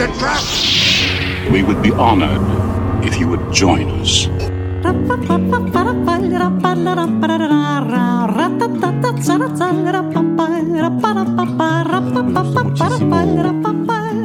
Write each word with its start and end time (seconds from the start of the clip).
It's 0.00 0.08
a 0.08 0.18
trap! 0.18 1.52
We 1.52 1.62
would 1.62 1.82
be 1.82 1.90
honored 1.92 2.40
if 3.04 3.20
you 3.20 3.28
would 3.28 3.52
join 3.52 3.90
us. 4.00 4.28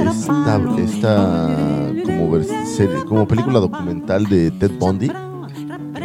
Esta, 0.07 0.59
esta 0.77 1.15
como, 2.05 2.43
serie- 2.65 3.05
como 3.05 3.27
película 3.27 3.59
documental 3.59 4.25
de 4.25 4.51
Ted 4.51 4.71
Bundy. 4.79 5.11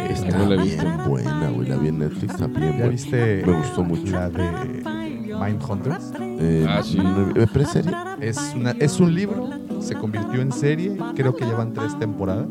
Está 0.09 0.37
no 0.37 0.45
la 0.55 0.63
bien 0.63 0.79
visto. 0.79 1.09
buena, 1.09 1.49
güey. 1.49 1.67
La 1.69 1.77
vi 1.77 1.87
en 1.87 1.99
Netflix, 1.99 2.33
está 2.33 2.47
bien 2.47 2.61
¿Ya 2.63 2.69
buena. 2.71 2.87
viste 2.87 3.43
Me 3.45 3.53
gustó 3.53 3.83
mucho. 3.83 4.11
la 4.11 4.29
de 4.29 4.83
Mindhunters? 5.39 6.11
Eh, 6.43 6.65
Ah, 6.67 6.81
sí. 6.83 6.97
¿eh, 7.35 7.45
¿Pre-serie? 7.51 7.91
Es, 8.19 8.53
una, 8.55 8.71
es 8.71 8.99
un 8.99 9.13
libro, 9.13 9.49
se 9.79 9.95
convirtió 9.95 10.41
en 10.41 10.51
serie, 10.51 10.97
creo 11.15 11.35
que 11.35 11.45
llevan 11.45 11.73
tres 11.73 11.97
temporadas. 11.99 12.47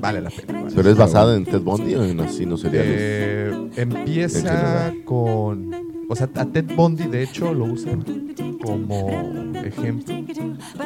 Vale 0.00 0.20
la 0.20 0.30
pena. 0.30 0.62
vale. 0.62 0.74
¿Pero 0.74 0.88
es 0.90 0.96
basada 0.96 1.36
en 1.36 1.44
Ted 1.44 1.60
Bundy 1.60 1.94
o 1.96 2.04
en 2.04 2.20
asesinos 2.20 2.60
seriales? 2.60 2.94
Eh, 2.98 3.70
empieza 3.76 4.92
con... 5.04 5.70
O 6.08 6.16
sea, 6.16 6.28
a 6.34 6.44
Ted 6.46 6.64
Bundy, 6.74 7.06
de 7.06 7.22
hecho, 7.22 7.52
lo 7.54 7.66
usan 7.66 8.04
como 8.64 9.10
ejemplo 9.62 10.14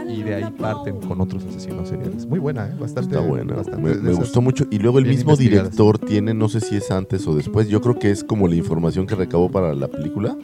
y 0.09 0.23
de 0.23 0.35
ahí 0.35 0.51
parten 0.59 0.97
con 1.01 1.20
otros 1.20 1.45
asesinos 1.47 1.89
seriales. 1.89 2.27
Muy 2.27 2.39
buena, 2.39 2.67
¿eh? 2.69 2.75
Bastante, 2.79 3.15
Está 3.17 3.27
buena. 3.27 3.55
bastante 3.55 3.81
Me, 3.83 3.95
me 3.95 4.13
gustó 4.13 4.43
mucho. 4.43 4.67
Y 4.70 4.79
luego 4.79 4.98
el 4.98 5.07
mismo 5.07 5.35
director 5.37 5.98
tiene, 5.98 6.35
no 6.35 6.48
sé 6.48 6.61
si 6.61 6.77
es 6.77 6.91
antes 6.91 7.27
o 7.27 7.35
después, 7.35 7.69
yo 7.69 7.81
creo 7.81 7.98
que 7.98 8.11
es 8.11 8.23
como 8.25 8.48
la 8.48 8.57
información 8.57 9.07
que 9.07 9.15
recabó 9.15 9.51
para 9.51 9.75
la 9.75 9.89
película. 9.89 10.37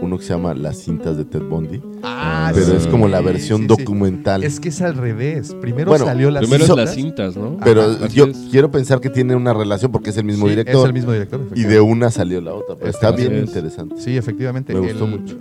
Uno 0.00 0.18
que 0.18 0.24
se 0.24 0.30
llama 0.34 0.54
Las 0.54 0.78
cintas 0.78 1.16
de 1.16 1.24
Ted 1.24 1.42
Bundy. 1.42 1.80
Ah, 2.02 2.50
pero 2.54 2.66
sí, 2.66 2.72
es 2.76 2.86
como 2.86 3.08
la 3.08 3.20
versión 3.20 3.62
sí. 3.62 3.66
documental. 3.66 4.44
Es 4.44 4.60
que 4.60 4.68
es 4.70 4.82
al 4.82 4.94
revés. 4.96 5.54
Primero 5.60 5.90
Bueno, 5.90 6.04
salió 6.04 6.30
la 6.30 6.40
Primero 6.40 6.64
es 6.64 6.68
hizo- 6.68 6.76
las 6.76 6.94
cintas, 6.94 7.36
¿no? 7.36 7.56
Pero 7.64 7.82
Ajá, 7.82 8.06
yo 8.08 8.26
es. 8.26 8.36
quiero 8.50 8.70
pensar 8.70 9.00
que 9.00 9.08
tiene 9.10 9.34
una 9.36 9.52
relación 9.54 9.90
porque 9.92 10.10
es 10.10 10.16
el 10.16 10.24
mismo 10.24 10.44
Sí, 10.46 10.50
director. 10.50 10.80
Es 10.82 10.84
el 10.86 10.92
mismo 10.92 11.12
director. 11.12 11.40
Y 11.54 11.62
de 11.64 11.80
una 11.80 12.10
salió 12.10 12.40
la 12.40 12.54
otra. 12.54 12.76
Pero 12.76 12.90
está 12.90 13.10
bien 13.12 13.32
es. 13.34 13.46
interesante. 13.48 13.96
Sí, 13.98 14.16
efectivamente. 14.16 14.74
Me 14.74 14.80
gustó 14.80 15.04
el- 15.06 15.10
mucho. 15.10 15.36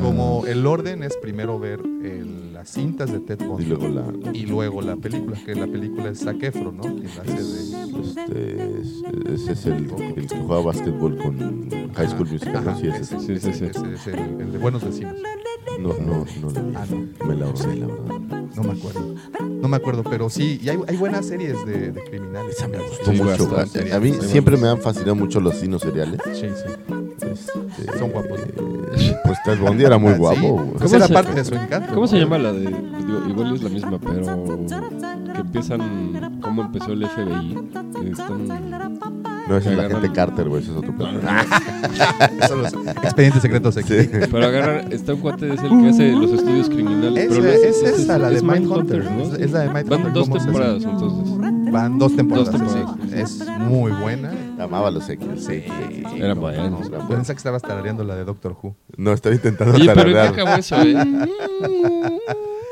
Como 0.00 0.44
el 0.46 0.66
orden 0.66 1.02
es 1.04 1.16
primero 1.16 1.58
ver 1.58 1.80
el- 2.02 2.53
las 2.64 2.70
cintas 2.72 3.12
de 3.12 3.20
Ted 3.20 3.38
Bundy 3.46 3.64
Y 3.64 3.66
luego 3.66 3.88
la. 3.88 4.04
y 4.32 4.46
luego 4.46 4.80
la 4.82 4.96
película, 4.96 5.36
que 5.44 5.54
la 5.54 5.66
película 5.66 6.08
es 6.10 6.20
Zac 6.20 6.42
Efron, 6.42 6.76
¿no? 6.78 6.82
Quien 6.82 7.04
la 7.04 7.22
hace 7.22 7.32
de... 7.32 8.00
Este, 8.00 8.80
es- 8.80 9.04
ese 9.40 9.52
es 9.52 9.66
el, 9.66 9.90
el 10.16 10.26
que 10.26 10.36
juega 10.38 10.62
básquetbol 10.62 11.18
con 11.18 11.70
High 11.94 12.08
School 12.08 12.28
Musical. 12.30 12.56
Ajá, 12.56 12.70
¿no? 12.72 12.78
Sí, 12.80 12.88
ese 12.88 13.16
ese, 13.16 13.66
es. 13.66 13.76
Ese 13.76 14.10
el, 14.12 14.40
el 14.40 14.52
de 14.52 14.58
Buenos 14.58 14.82
Vecinos. 14.84 15.14
No, 15.78 15.88
no, 15.98 16.24
no. 16.40 16.52
Ah, 16.78 16.86
no. 16.90 17.26
Me 17.26 17.34
la 17.36 17.46
ahorré, 17.46 17.76
la 17.76 17.86
verdad. 17.86 18.18
No 18.56 18.62
me 18.62 18.72
acuerdo. 18.78 19.14
No 19.60 19.68
me 19.68 19.76
acuerdo, 19.76 20.04
pero 20.04 20.30
sí, 20.30 20.58
y 20.62 20.68
hay, 20.68 20.78
hay 20.86 20.96
buenas 20.96 21.26
series 21.26 21.64
de, 21.66 21.92
de 21.92 22.04
criminales. 22.04 22.56
Esa 22.56 22.68
me 22.68 22.78
gustó 22.78 23.12
Sí, 23.12 23.20
mucho. 23.22 23.48
bastante. 23.48 23.92
A, 23.92 24.00
mí 24.00 24.12
siempre 24.22 24.56
me 24.56 24.68
han 24.68 24.80
fascinado 24.80 25.16
mucho 25.16 25.40
los 25.40 25.54
signos 25.56 25.82
seriales. 25.82 26.20
Sí, 26.32 26.46
sí. 26.48 26.94
Este, 27.20 27.98
Son 27.98 28.10
guapos. 28.10 28.40
Pues 29.24 29.38
Ted 29.44 29.58
Bundy 29.58 29.84
era 29.84 29.98
muy 29.98 30.12
Sí, 30.14 30.18
guapo. 30.18 30.40
¿Cómo 30.78 30.94
era 30.96 31.06
se- 31.06 31.14
parte 31.14 31.32
de 31.34 31.44
su 31.44 31.54
encanto. 31.54 31.94
¿Cómo 31.94 32.06
se 32.06 32.18
llama 32.18 32.38
la 32.38 32.52
de.? 32.52 32.60
digo, 32.60 33.22
igual 33.28 33.54
es 33.54 33.62
la 33.62 33.68
misma, 33.70 33.98
pero. 33.98 34.44
Que 35.34 35.40
empiezan. 35.40 36.40
¿Cómo 36.42 36.62
empezó 36.62 36.92
el 36.92 37.06
FBI? 37.06 37.54
Que 38.02 38.10
están. 38.10 38.46
No, 39.46 39.58
esa 39.58 39.72
es 39.72 39.76
la 39.76 39.90
gente 39.90 40.10
Carter, 40.12 40.48
güey. 40.48 40.62
Ese 40.62 40.70
es 40.72 40.76
otro 40.78 40.92
No, 40.92 40.98
pedo. 40.98 41.12
no, 41.12 41.20
no. 42.40 42.48
Son 42.48 42.62
los 42.62 42.72
expedientes 43.02 43.42
secretos 43.42 43.76
X. 43.76 44.08
Sí. 44.10 44.18
Pero 44.30 44.46
agarran. 44.46 44.90
Está 44.92 45.14
un 45.14 45.20
cuate, 45.20 45.52
es 45.52 45.62
el 45.62 45.68
que 45.82 45.88
hace 45.90 46.12
los 46.12 46.32
estudios 46.32 46.68
criminales. 46.68 47.24
Es, 47.24 47.28
pero 47.30 47.42
no 47.42 47.48
es 47.50 47.82
esa, 47.82 48.18
la 48.18 48.30
de 48.30 48.36
es 48.36 48.42
Mindhunter. 48.42 49.04
¿no? 49.10 49.22
Es, 49.24 49.32
es 49.34 49.52
la 49.52 49.60
de 49.60 49.66
Mindhunter. 49.68 49.98
Van 50.04 50.12
dos 50.14 50.28
¿cómo 50.28 50.40
se 50.40 50.46
temporadas, 50.46 50.82
entonces. 50.84 51.43
Van 51.74 51.98
dos 51.98 52.14
temporadas. 52.14 52.52
Dos 52.52 52.70
sí. 52.70 52.78
temporadas, 52.78 53.10
sí. 53.10 53.42
Es 53.42 53.48
muy 53.58 53.90
buena. 53.90 54.32
Amaba 54.60 54.92
los 54.92 55.08
X. 55.08 55.26
Sí. 55.44 55.64
Era 56.16 56.36
no, 56.36 56.40
bueno. 56.40 56.70
no, 56.70 56.88
no. 56.88 57.08
Pensé 57.08 57.32
que 57.32 57.38
estabas 57.38 57.62
tarareando 57.62 58.04
la 58.04 58.14
de 58.14 58.24
Doctor 58.24 58.56
Who. 58.62 58.76
No, 58.96 59.12
estaba 59.12 59.34
intentando 59.34 59.74
Oye, 59.74 59.90
pero 59.92 60.02
¿en 60.02 60.06
qué 60.06 60.12
tararear. 60.12 60.34
acabó 60.34 60.56
eso, 60.56 60.76
eh? 60.80 60.94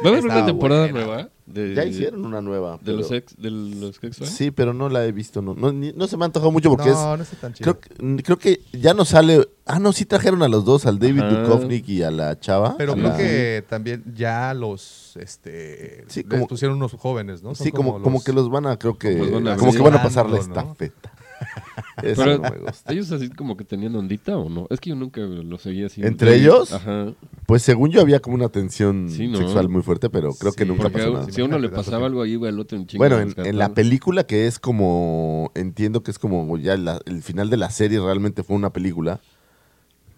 ¿Va 0.02 0.08
a 0.10 0.12
haber 0.12 0.24
una 0.24 0.46
temporada 0.46 0.82
buena. 0.82 0.98
nueva? 1.06 1.28
De, 1.46 1.74
Ya 1.74 1.84
hicieron 1.84 2.24
una 2.24 2.40
nueva. 2.40 2.72
¿De 2.74 2.78
pero- 2.84 2.98
los 2.98 3.10
ex? 3.10 3.34
¿De 3.36 3.50
los 3.50 3.98
ex 4.02 4.16
Sí, 4.28 4.50
pero 4.50 4.72
no 4.72 4.88
la 4.88 5.04
he 5.04 5.12
visto. 5.12 5.42
No, 5.42 5.54
no, 5.54 5.72
ni- 5.72 5.92
no 5.92 6.06
se 6.06 6.16
me 6.16 6.24
ha 6.24 6.26
antojado 6.26 6.50
mucho 6.52 6.70
porque 6.70 6.88
es. 6.90 6.94
no, 6.94 7.16
no 7.16 7.22
está 7.22 7.36
tan 7.36 7.52
chido. 7.52 7.78
Creo, 7.78 7.80
que- 8.16 8.22
creo 8.22 8.38
que 8.38 8.60
ya 8.72 8.94
no 8.94 9.04
sale. 9.04 9.46
Ah, 9.66 9.78
no, 9.78 9.92
sí 9.92 10.06
trajeron 10.06 10.42
a 10.42 10.48
los 10.48 10.64
dos, 10.64 10.86
al 10.86 10.98
David 10.98 11.20
Ajá. 11.20 11.42
Duchovny 11.42 11.82
y 11.86 12.02
a 12.02 12.10
la 12.10 12.38
chava. 12.40 12.76
Pero 12.78 12.94
creo 12.94 13.08
la- 13.08 13.16
que 13.16 13.64
también 13.68 14.02
ya 14.14 14.54
los 14.54 15.16
este 15.16 16.04
Sí, 16.08 16.20
les 16.22 16.28
como- 16.30 16.46
pusieron 16.48 16.76
unos 16.78 16.92
jóvenes, 16.92 17.42
¿no? 17.42 17.54
Son 17.54 17.64
Sí, 17.64 17.72
como, 17.72 18.00
como, 18.02 18.16
los- 18.16 18.24
que 18.24 18.32
los 18.32 18.48
van 18.50 18.66
a, 18.66 18.78
creo 18.78 18.96
que. 18.96 19.12
Como 19.12 19.24
los 19.24 19.32
van 19.42 19.48
a 19.48 19.56
Como 19.56 19.72
que 19.72 19.78
van 19.82 19.94
a 19.94 20.02
pasar 20.02 20.30
la 20.30 20.38
estafeta. 20.38 21.12
Eso 22.02 22.22
Pero 22.24 22.38
no 22.38 22.50
me 22.50 22.58
gusta. 22.58 22.92
ellos 22.92 23.10
así 23.12 23.28
como 23.30 23.56
que 23.56 23.64
tenían 23.64 23.94
ondita 23.94 24.36
o 24.36 24.48
no? 24.48 24.66
Es 24.70 24.80
que 24.80 24.90
yo 24.90 24.96
nunca 24.96 25.20
lo 25.20 25.58
seguía 25.58 25.86
así. 25.86 26.02
¿Entre 26.02 26.34
ellos? 26.36 26.72
Ajá. 26.72 27.12
Pues 27.46 27.62
según 27.62 27.90
yo 27.90 28.00
había 28.00 28.20
como 28.20 28.36
una 28.36 28.48
tensión 28.48 29.08
Sí, 29.10 29.28
¿no? 29.28 29.38
sexual 29.38 29.68
muy 29.68 29.82
fuerte, 29.82 30.08
pero 30.10 30.32
creo 30.34 30.52
que 30.52 30.64
nunca 30.64 30.88
pasó 30.90 31.12
nada. 31.12 31.30
si 31.30 31.40
a 31.40 31.44
uno 31.44 31.58
le 31.58 31.68
pasaba 31.68 32.06
algo 32.06 32.22
ahí, 32.22 32.32
iba 32.32 32.48
el 32.48 32.58
otro 32.58 32.78
en 32.78 32.86
chinga. 32.86 32.98
Bueno, 33.08 33.32
en, 33.36 33.58
la 33.58 33.74
película 33.74 34.24
que 34.24 34.46
es 34.46 34.58
como, 34.58 35.50
entiendo 35.54 36.02
que 36.02 36.10
es 36.10 36.18
como 36.18 36.56
ya 36.58 36.76
la- 36.76 37.00
el 37.06 37.22
final 37.22 37.50
de 37.50 37.56
la 37.56 37.70
serie 37.70 38.00
realmente 38.00 38.42
fue 38.42 38.56
una 38.56 38.72
película, 38.72 39.20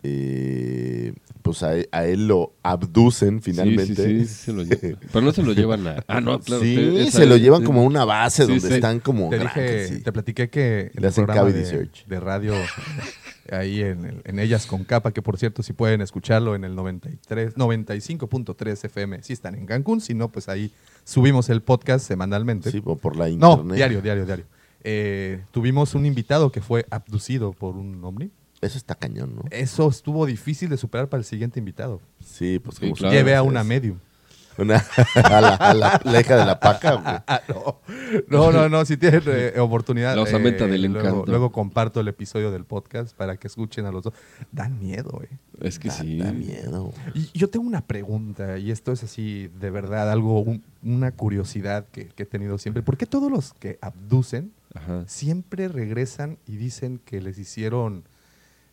eh, 0.02 1.14
pues 1.44 1.62
a, 1.62 1.74
a 1.92 2.06
él 2.06 2.26
lo 2.26 2.54
abducen 2.62 3.42
finalmente. 3.42 3.94
Sí, 3.96 4.20
sí, 4.20 4.26
sí, 4.26 4.34
se 4.46 4.52
lo 4.54 4.62
llevan. 4.62 4.98
Pero 5.12 5.20
no 5.24 5.30
se 5.32 5.42
lo 5.42 5.52
llevan 5.52 5.86
a... 5.86 6.02
Ah, 6.08 6.22
no, 6.22 6.40
claro. 6.40 6.62
Sí, 6.62 6.74
usted- 6.78 7.00
esa- 7.02 7.18
se 7.18 7.26
lo 7.26 7.36
llevan 7.36 7.62
como 7.64 7.82
a 7.82 7.84
una 7.84 8.06
base 8.06 8.44
Sí, 8.46 8.52
donde 8.52 8.66
sí. 8.68 8.74
están 8.74 8.98
como 8.98 9.28
te 9.28 9.36
grandes, 9.38 9.54
dije, 9.90 9.98
sí. 9.98 10.02
te 10.02 10.10
platiqué 10.10 10.48
que 10.48 10.90
Le 10.94 11.00
el 11.00 11.04
hacen 11.04 11.26
de, 11.26 11.64
search. 11.66 12.06
de 12.06 12.18
radio 12.18 12.54
ahí 13.52 13.82
en, 13.82 14.06
el- 14.06 14.22
en 14.24 14.38
ellas 14.38 14.64
con 14.66 14.84
capa, 14.84 15.12
que 15.12 15.20
por 15.20 15.36
cierto 15.36 15.62
si 15.62 15.74
pueden 15.74 16.00
escucharlo 16.00 16.54
en 16.54 16.64
el 16.64 16.74
93 16.74 17.54
95.3 17.56 18.84
FM, 18.86 19.22
si 19.22 19.34
están 19.34 19.54
en 19.54 19.66
Cancún, 19.66 20.00
si 20.00 20.14
no 20.14 20.30
pues 20.32 20.48
ahí 20.48 20.72
subimos 21.04 21.50
el 21.50 21.60
podcast 21.60 22.06
semanalmente. 22.06 22.70
Sí, 22.70 22.80
o 22.84 22.96
por 22.96 23.16
la 23.16 23.28
no, 23.28 23.52
internet. 23.52 23.76
diario, 23.76 24.00
diario, 24.02 24.24
diario. 24.26 24.44
Eh, 24.82 25.42
tuvimos 25.50 25.94
un 25.94 26.06
invitado 26.06 26.50
que 26.50 26.60
fue 26.62 26.86
abducido 26.90 27.52
por 27.52 27.76
un 27.76 28.02
ovni. 28.02 28.30
Eso 28.64 28.78
está 28.78 28.94
cañón, 28.94 29.34
¿no? 29.36 29.42
Eso 29.50 29.88
estuvo 29.88 30.26
difícil 30.26 30.68
de 30.70 30.76
superar 30.76 31.08
para 31.08 31.18
el 31.20 31.24
siguiente 31.24 31.58
invitado. 31.58 32.00
Sí, 32.24 32.58
pues 32.58 32.76
Sí, 32.76 32.82
como 32.82 32.94
claro. 32.94 33.14
Llevé 33.14 33.34
a 33.34 33.40
es- 33.40 33.46
una 33.46 33.62
medium. 33.64 33.98
Una, 34.56 34.76
a, 35.16 35.40
la, 35.40 35.54
a 35.56 35.74
la- 35.74 36.00
la 36.04 36.20
hija 36.20 36.36
de 36.36 36.44
la 36.44 36.60
paca. 36.60 37.24
Ah, 37.26 37.40
no. 37.48 37.80
no, 38.28 38.52
no, 38.52 38.68
no, 38.68 38.84
si 38.84 38.96
tienen 38.96 39.22
eh, 39.26 39.54
oportunidad. 39.58 40.14
La 40.14 40.22
osamenta 40.22 40.68
del 40.68 40.82
luego, 40.84 41.08
encanto. 41.08 41.24
luego 41.30 41.50
comparto 41.50 41.98
el 41.98 42.06
episodio 42.06 42.52
del 42.52 42.64
podcast 42.64 43.16
para 43.16 43.36
que 43.36 43.48
escuchen 43.48 43.84
a 43.86 43.90
los 43.90 44.04
dos. 44.04 44.14
Dan 44.52 44.78
miedo, 44.78 45.20
eh. 45.24 45.36
Es 45.60 45.80
que 45.80 45.88
Da- 45.88 45.94
sí. 45.94 46.18
Da 46.18 46.30
miedo. 46.32 46.92
Y 47.14 47.28
yo 47.36 47.50
tengo 47.50 47.66
una 47.66 47.80
pregunta, 47.80 48.56
y 48.58 48.70
esto 48.70 48.92
es 48.92 49.02
así, 49.02 49.50
de 49.58 49.70
verdad, 49.70 50.08
algo, 50.12 50.38
un- 50.40 50.62
una 50.84 51.10
curiosidad 51.10 51.86
que, 51.90 52.06
que 52.06 52.22
he 52.22 52.26
tenido 52.26 52.56
siempre. 52.58 52.84
¿Por 52.84 52.96
qué 52.96 53.06
todos 53.06 53.32
los 53.32 53.54
que 53.54 53.78
abducen 53.82 54.52
Ajá. 54.72 55.02
siempre 55.08 55.66
regresan 55.66 56.38
y 56.46 56.56
dicen 56.58 57.00
que 57.04 57.20
les 57.20 57.38
hicieron, 57.38 58.04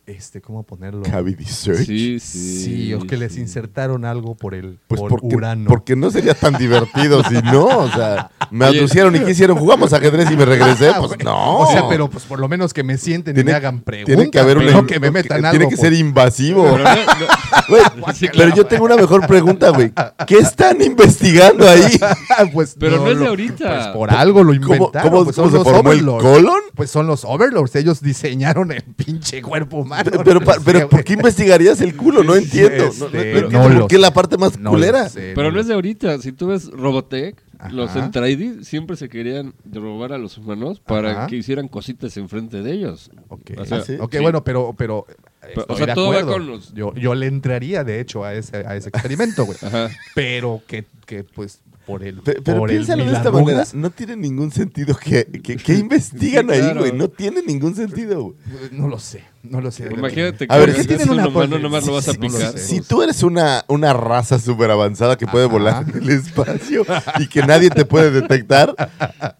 este, 0.06 0.40
¿cómo 0.40 0.64
ponerlo? 0.64 1.02
Cavity 1.02 1.44
search. 1.44 1.86
Sí, 1.86 2.18
sí. 2.20 2.64
Sí, 2.64 2.94
o 2.94 3.00
que 3.06 3.16
les 3.16 3.36
insertaron 3.36 4.04
algo 4.04 4.34
por 4.34 4.54
el 4.54 4.78
Pues 4.88 5.00
por 5.00 5.10
porque, 5.10 5.36
Urano. 5.36 5.68
porque 5.68 5.94
no 5.96 6.10
sería 6.10 6.34
tan 6.34 6.54
divertido 6.58 7.22
si 7.24 7.34
no, 7.42 7.66
o 7.66 7.88
sea, 7.90 8.30
Me 8.50 8.64
aducieron 8.66 9.14
y 9.16 9.20
¿qué 9.20 9.30
hicieron? 9.30 9.56
¿Jugamos 9.58 9.92
ajedrez 9.92 10.30
y 10.30 10.36
me 10.36 10.44
regresé? 10.44 10.88
Ah, 10.92 10.96
Pues 10.98 11.12
güey. 11.12 11.24
no. 11.24 11.58
O 11.60 11.70
sea, 11.72 11.88
pero 11.88 12.10
pues 12.10 12.24
por 12.24 12.38
lo 12.40 12.48
menos 12.48 12.74
que 12.74 12.82
me 12.82 12.98
sienten 12.98 13.32
y 13.32 13.36
Tiene- 13.36 13.52
me 13.52 13.56
hagan 13.56 13.80
preguntas. 13.80 14.14
tiene 14.16 14.30
que 14.30 14.38
haber 14.38 14.58
una. 14.58 14.72
no 14.72 14.86
que 14.86 14.98
me 15.00 15.10
metan 15.10 15.40
tiene 15.40 15.48
algo. 15.48 15.68
que 15.70 15.76
por- 15.76 15.84
ser 15.84 15.92
invasivo. 15.94 16.64
Pero 16.64 16.78
no- 16.78 16.94
no- 16.94 17.26
Güey, 17.68 17.82
Sí, 18.14 18.26
pero 18.26 18.32
claro. 18.32 18.56
yo 18.56 18.66
tengo 18.66 18.84
una 18.84 18.96
mejor 18.96 19.26
pregunta, 19.26 19.70
güey. 19.70 19.92
¿Qué 20.26 20.38
están 20.38 20.82
investigando 20.82 21.68
ahí? 21.68 21.98
pues 22.52 22.74
Pero 22.78 22.98
no 22.98 23.10
es 23.10 23.18
de 23.20 23.26
ahorita. 23.28 23.68
Pues 23.74 23.86
por 23.88 24.10
algo 24.10 24.42
lo 24.42 24.52
¿Cómo, 24.60 24.74
inventaron. 24.74 25.10
cómo- 25.10 25.24
pues 25.24 25.36
cómo 25.36 25.48
son 25.50 25.52
se 25.52 25.64
los 25.64 25.76
formó 25.76 25.92
el 25.92 26.04
colon? 26.04 26.60
Pues 26.74 26.90
son 26.90 27.06
los 27.06 27.24
Overlords. 27.24 27.74
Ellos 27.76 28.00
diseñaron 28.02 28.72
el 28.72 28.82
pinche 28.82 29.40
cuerpo 29.42 29.78
humano. 29.78 29.91
Pero, 30.24 30.40
pa- 30.40 30.56
pero 30.64 30.88
¿por 30.88 31.04
qué 31.04 31.14
investigarías 31.14 31.80
el 31.80 31.96
culo? 31.96 32.22
No 32.22 32.34
entiendo. 32.34 32.86
No, 32.86 32.92
no- 32.92 32.98
no 33.00 33.06
Este, 33.18 33.38
entiendo 33.38 33.78
por 33.80 33.88
qué 33.88 33.98
la 33.98 34.12
parte 34.12 34.36
más 34.38 34.58
No 34.58 34.70
culera. 34.70 35.08
sé, 35.08 35.32
Pero 35.34 35.50
no 35.52 35.60
es 35.60 35.66
de 35.66 35.74
ahorita. 35.74 36.18
Si 36.18 36.32
tú 36.32 36.48
ves 36.48 36.70
Robotech, 36.70 37.36
los 37.70 37.90
Ajá. 37.90 38.04
Entraidi 38.04 38.64
siempre 38.64 38.96
se 38.96 39.08
querían 39.08 39.54
robar 39.72 40.12
a 40.12 40.18
los 40.18 40.36
humanos 40.38 40.80
para 40.80 41.10
Ajá. 41.12 41.26
que 41.28 41.36
hicieran 41.36 41.68
cositas 41.68 42.16
enfrente 42.16 42.62
de 42.62 42.72
ellos. 42.72 43.10
Ok, 43.28 43.52
O 43.58 43.64
sea, 43.64 43.78
Ah, 43.78 43.82
sí. 43.86 43.96
Ok, 44.00 44.14
sí. 44.14 44.18
bueno, 44.20 44.42
pero, 44.42 44.74
pero, 44.76 45.06
Pero, 45.42 45.66
o 45.68 45.76
sea, 45.76 45.86
de 45.86 45.94
todo 45.94 46.12
va 46.12 46.22
con 46.22 46.46
los- 46.46 46.72
Yo, 46.72 46.94
yo 46.94 47.14
le 47.14 47.26
entraría, 47.26 47.84
de 47.84 48.00
hecho, 48.00 48.24
a 48.24 48.34
ese, 48.34 48.58
a 48.66 48.76
ese 48.76 48.88
experimento, 48.90 49.44
güey. 49.44 49.58
Pero 50.14 50.62
que, 50.66 50.84
que, 51.06 51.24
pues, 51.24 51.60
por 51.86 52.04
el 52.04 52.20
Pe- 52.20 52.40
Pero 52.44 52.58
por 52.60 52.70
el 52.70 52.76
piénsalo 52.76 53.04
de 53.04 53.12
esta 53.12 53.32
manera. 53.32 53.64
No 53.74 53.90
tiene 53.90 54.14
ningún 54.16 54.52
sentido 54.52 54.96
que, 54.96 55.24
que, 55.42 55.56
que 55.56 55.74
investigan 55.74 56.46
Sí, 56.46 56.52
ahí, 56.54 56.60
claro. 56.60 56.80
güey. 56.80 56.92
No 56.92 57.08
tiene 57.08 57.42
ningún 57.42 57.74
sentido, 57.74 58.22
güey. 58.22 58.36
No 58.70 58.86
lo 58.86 59.00
sé, 59.00 59.24
no 59.42 59.60
lo 59.60 59.72
sé. 59.72 59.88
Imagínate 59.92 60.46
que 60.46 60.54
A 60.54 60.58
ver, 60.58 60.70
si 60.70 60.74
¿qué 60.76 60.80
es 60.82 60.86
tienen 60.86 61.10
un 61.10 61.18
una 61.18 61.30
pos- 61.32 61.48
nomás 61.60 61.84
lo 61.84 61.94
vas 61.94 62.06
a 62.06 62.12
sí, 62.12 62.18
picar. 62.18 62.56
Si 62.56 62.80
tú 62.82 63.02
eres 63.02 63.24
una, 63.24 63.64
una 63.66 63.92
raza 63.94 64.38
súper 64.38 64.70
avanzada 64.70 65.18
que 65.18 65.26
puede 65.26 65.46
Ajá. 65.46 65.52
volar 65.52 65.84
en 65.92 66.02
el 66.04 66.10
espacio 66.10 66.86
y 67.18 67.26
que 67.26 67.42
nadie 67.42 67.68
te 67.68 67.84
puede 67.84 68.12
detectar, 68.12 68.76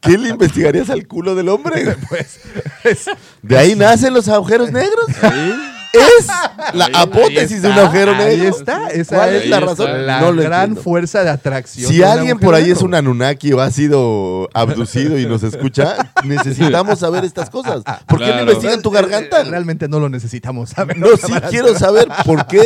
¿qué 0.00 0.18
le 0.18 0.30
investigarías 0.30 0.90
al 0.90 1.06
culo 1.06 1.36
del 1.36 1.48
hombre? 1.48 1.96
Pues, 2.08 2.40
es- 2.82 3.06
De 3.42 3.56
ahí 3.56 3.76
nacen 3.76 4.12
los 4.12 4.26
agujeros 4.28 4.72
negros. 4.72 5.06
Ahí, 5.22 5.52
Es 5.92 6.26
la 6.74 6.86
Ahí- 6.86 6.92
apótesis 6.96 7.52
ahí 7.56 7.60
de 7.60 7.68
un 7.68 7.78
agujero 7.78 8.12
negro. 8.16 8.24
Ahí 8.42 8.46
está, 8.46 8.88
esa 8.88 9.16
¿Cuál 9.16 9.34
es 9.34 9.46
la 9.48 9.60
razón? 9.60 10.06
la 10.06 10.20
no 10.20 10.32
gran 10.34 10.60
entiendo. 10.62 10.82
fuerza 10.82 11.22
de 11.22 11.30
atracción. 11.30 11.90
Si 11.92 11.98
de 11.98 12.04
alguien 12.06 12.38
por 12.38 12.54
ahí 12.54 12.70
es 12.70 12.80
un 12.82 12.94
Anunnaki 12.94 13.52
o 13.52 13.60
ha 13.60 13.70
sido 13.70 14.48
abducido 14.54 15.18
y 15.18 15.26
nos 15.26 15.42
escucha, 15.42 16.12
necesitamos 16.24 16.98
saber 17.00 17.24
estas 17.24 17.50
cosas. 17.50 17.82
¿Por 18.06 18.18
qué 18.20 18.32
no 18.34 18.40
investigan 18.40 18.80
tu 18.82 18.90
garganta? 18.90 19.42
Eh, 19.42 19.44
Realmente 19.44 19.88
no 19.88 20.00
lo 20.00 20.08
necesitamos 20.08 20.70
saber. 20.76 20.96
No, 20.98 21.08
sí 21.16 21.32
quiero 21.50 21.78
saber 21.78 22.08
por 22.24 22.46
qué 22.46 22.62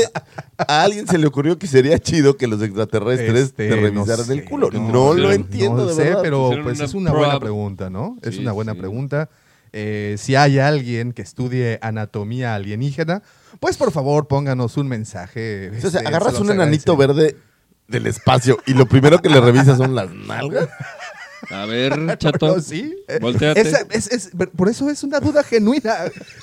a 0.58 0.82
alguien 0.84 1.06
se 1.06 1.18
le 1.18 1.26
ocurrió 1.26 1.58
que 1.58 1.66
sería 1.66 1.98
chido 1.98 2.36
que 2.36 2.46
los 2.46 2.62
extraterrestres 2.62 3.34
Este, 3.46 3.68
te 3.68 3.76
revisaran 3.76 4.26
no 4.26 4.32
el 4.32 4.44
culo. 4.44 4.70
no, 4.70 5.14
lo 5.14 5.32
entiendo, 5.32 5.82
no 5.82 5.86
de 5.86 5.94
sé, 5.94 6.04
verdad. 6.04 6.20
pero 6.22 6.50
pues 6.62 6.80
es 6.80 6.94
una 6.94 7.12
buena 7.12 7.38
pregunta, 7.40 7.90
¿no? 7.90 8.16
Es 8.22 8.36
Sí, 8.36 8.40
una 8.40 8.52
buena 8.52 8.72
sí. 8.72 8.78
pregunta. 8.78 9.28
Eh, 9.78 10.16
si 10.16 10.34
hay 10.36 10.58
alguien 10.58 11.12
que 11.12 11.20
estudie 11.20 11.78
anatomía 11.82 12.54
alienígena, 12.54 13.22
pues 13.60 13.76
por 13.76 13.92
favor 13.92 14.26
pónganos 14.26 14.78
un 14.78 14.88
mensaje. 14.88 15.68
O 15.70 15.80
sea, 15.90 16.00
este, 16.00 16.08
agarras 16.08 16.36
se 16.36 16.40
un 16.40 16.50
enanito 16.50 16.96
verde 16.96 17.36
del 17.86 18.06
espacio 18.06 18.56
y 18.66 18.72
lo 18.72 18.86
primero 18.86 19.20
que 19.20 19.28
le 19.28 19.38
revisas 19.38 19.76
son 19.76 19.94
las 19.94 20.10
nalgas. 20.14 20.68
a 21.50 21.66
ver, 21.66 21.92
chato. 22.18 22.56
No, 22.56 22.60
sí. 22.62 22.94
eh, 23.06 23.18
Volteate. 23.20 23.60
esa- 23.60 23.86
es- 23.90 24.10
es- 24.10 24.30
por 24.56 24.70
eso 24.70 24.88
es 24.88 25.04
una 25.04 25.20
duda 25.20 25.42
genuina. 25.44 25.94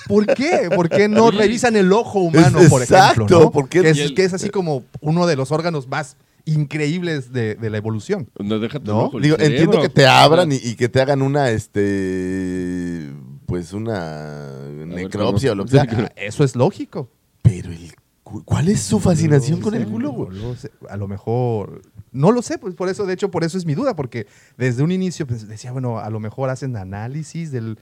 ¿Por 0.07 0.27
qué? 0.27 0.69
¿Por 0.73 0.87
qué 0.87 1.07
no 1.07 1.31
Sí. 1.31 1.37
revisan 1.37 1.75
el 1.75 1.91
ojo 1.91 2.19
humano, 2.19 2.59
Es- 2.59 2.69
por 2.69 2.83
exacto, 2.83 3.23
ejemplo? 3.23 3.39
¿no? 3.39 3.51
¿por 3.51 3.67
qué? 3.67 3.81
Que, 3.81 3.89
es, 3.89 3.97
Y 3.97 4.01
el- 4.01 4.13
que 4.13 4.25
es 4.25 4.33
así 4.35 4.51
como 4.51 4.83
uno 5.01 5.25
de 5.25 5.35
los 5.35 5.51
órganos 5.51 5.87
más 5.87 6.17
increíbles 6.45 7.31
de, 7.33 7.55
de 7.55 7.69
la 7.69 7.77
evolución. 7.77 8.29
No, 8.37 8.59
deja 8.59 8.77
tu 8.79 8.91
¿No? 8.91 8.99
ojo, 9.05 9.17
el 9.17 9.23
Digo, 9.23 9.37
cerebro. 9.37 9.55
entiendo 9.63 9.81
que 9.81 9.87
te 9.89 10.05
abran 10.05 10.51
y, 10.51 10.55
y 10.57 10.75
que 10.75 10.89
te 10.89 10.99
hagan 11.01 11.21
una, 11.21 11.49
este, 11.51 13.09
pues 13.53 13.71
una 13.71 14.49
necropsia 14.87 15.51
o 15.51 15.55
lo 15.55 15.65
que 15.65 15.71
sea. 15.71 15.83
Eso 16.15 16.43
es 16.43 16.55
lógico. 16.55 17.11
Pero 17.43 17.71
el, 17.71 17.93
cu- 18.23 18.43
¿cuál 18.43 18.67
es 18.67 18.81
su 18.81 18.99
fascinación 18.99 19.59
No 19.59 19.63
con 19.65 19.73
sé, 19.73 19.79
el 19.81 19.87
culo, 19.87 20.09
güey? 20.11 20.29
no 20.39 20.49
lo 20.49 20.55
sé. 20.55 20.71
A 20.89 20.97
lo 20.97 21.07
mejor. 21.07 21.83
No 22.11 22.31
lo 22.31 22.41
sé, 22.41 22.57
pues 22.57 22.73
por 22.73 22.89
eso, 22.89 23.05
de 23.05 23.13
hecho, 23.13 23.29
por 23.29 23.43
eso 23.43 23.59
es 23.59 23.65
mi 23.67 23.75
duda, 23.75 23.95
porque 23.95 24.25
desde 24.57 24.81
un 24.81 24.91
inicio 24.91 25.27
pues, 25.27 25.47
decía, 25.47 25.71
bueno, 25.71 25.99
a 25.99 26.09
lo 26.09 26.19
mejor 26.19 26.49
hacen 26.49 26.75
análisis 26.75 27.51
de 27.51 27.75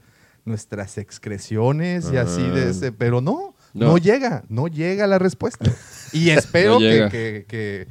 nuestras 0.44 0.98
excreciones 0.98 2.10
y 2.12 2.18
así 2.18 2.42
de 2.42 2.64
Ah. 2.64 2.68
ese, 2.70 2.92
pero 2.92 3.22
no, 3.22 3.54
no, 3.72 3.86
No. 3.86 3.98
llega, 3.98 4.44
no 4.50 4.68
llega 4.68 5.06
la 5.06 5.18
respuesta. 5.18 5.64
Y 6.12 6.28
espero 6.28 6.72
No 6.74 6.78
que, 6.80 6.84
llega. 6.84 7.08
que, 7.08 7.44
que- 7.48 7.86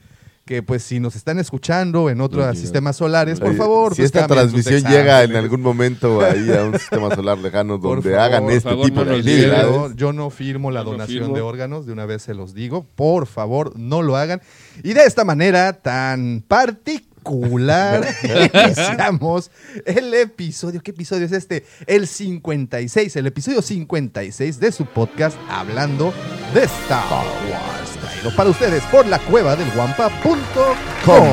que, 0.51 0.61
pues 0.61 0.83
si 0.83 0.99
nos 0.99 1.15
están 1.15 1.39
escuchando 1.39 2.09
en 2.09 2.19
otros 2.19 2.57
sistemas 2.57 2.97
solares, 2.97 3.39
por 3.39 3.55
favor. 3.55 3.95
Si 3.95 4.01
pues, 4.01 4.07
esta 4.07 4.27
transmisión 4.27 4.83
llega 4.83 5.23
en 5.23 5.37
algún 5.37 5.61
momento 5.61 6.19
ahí 6.19 6.51
a 6.51 6.65
un 6.65 6.77
sistema 6.77 7.15
solar 7.15 7.37
lejano 7.37 7.77
donde 7.77 8.11
favor, 8.11 8.19
hagan 8.19 8.49
este 8.49 8.69
favor, 8.69 8.85
tipo 8.85 9.05
no 9.05 9.11
de 9.11 9.17
actividades. 9.19 9.65
Yo, 9.65 9.95
yo 9.95 10.11
no 10.11 10.29
firmo 10.29 10.69
la 10.69 10.83
no 10.83 10.91
donación 10.91 11.23
firmo. 11.23 11.35
de 11.35 11.41
órganos, 11.41 11.85
de 11.85 11.93
una 11.93 12.05
vez 12.05 12.23
se 12.23 12.33
los 12.33 12.53
digo. 12.53 12.85
Por 12.95 13.27
favor, 13.27 13.79
no 13.79 14.01
lo 14.01 14.17
hagan. 14.17 14.41
Y 14.83 14.91
de 14.91 15.05
esta 15.05 15.23
manera 15.23 15.71
tan 15.71 16.43
particular, 16.45 18.05
iniciamos 18.53 19.51
el 19.85 20.13
episodio. 20.13 20.81
¿Qué 20.81 20.91
episodio 20.91 21.27
es 21.27 21.31
este? 21.31 21.65
El 21.87 22.07
56, 22.07 23.15
el 23.15 23.27
episodio 23.27 23.61
56 23.61 24.59
de 24.59 24.71
su 24.73 24.85
podcast 24.85 25.37
Hablando 25.49 26.13
de 26.53 26.63
Star 26.63 27.25
Wars. 27.49 27.90
Traído 28.21 28.35
para 28.35 28.49
ustedes 28.51 28.83
por 28.85 29.07
la 29.07 29.19
cueva 29.19 29.55
del 29.55 29.69
guampa.com. 29.71 31.27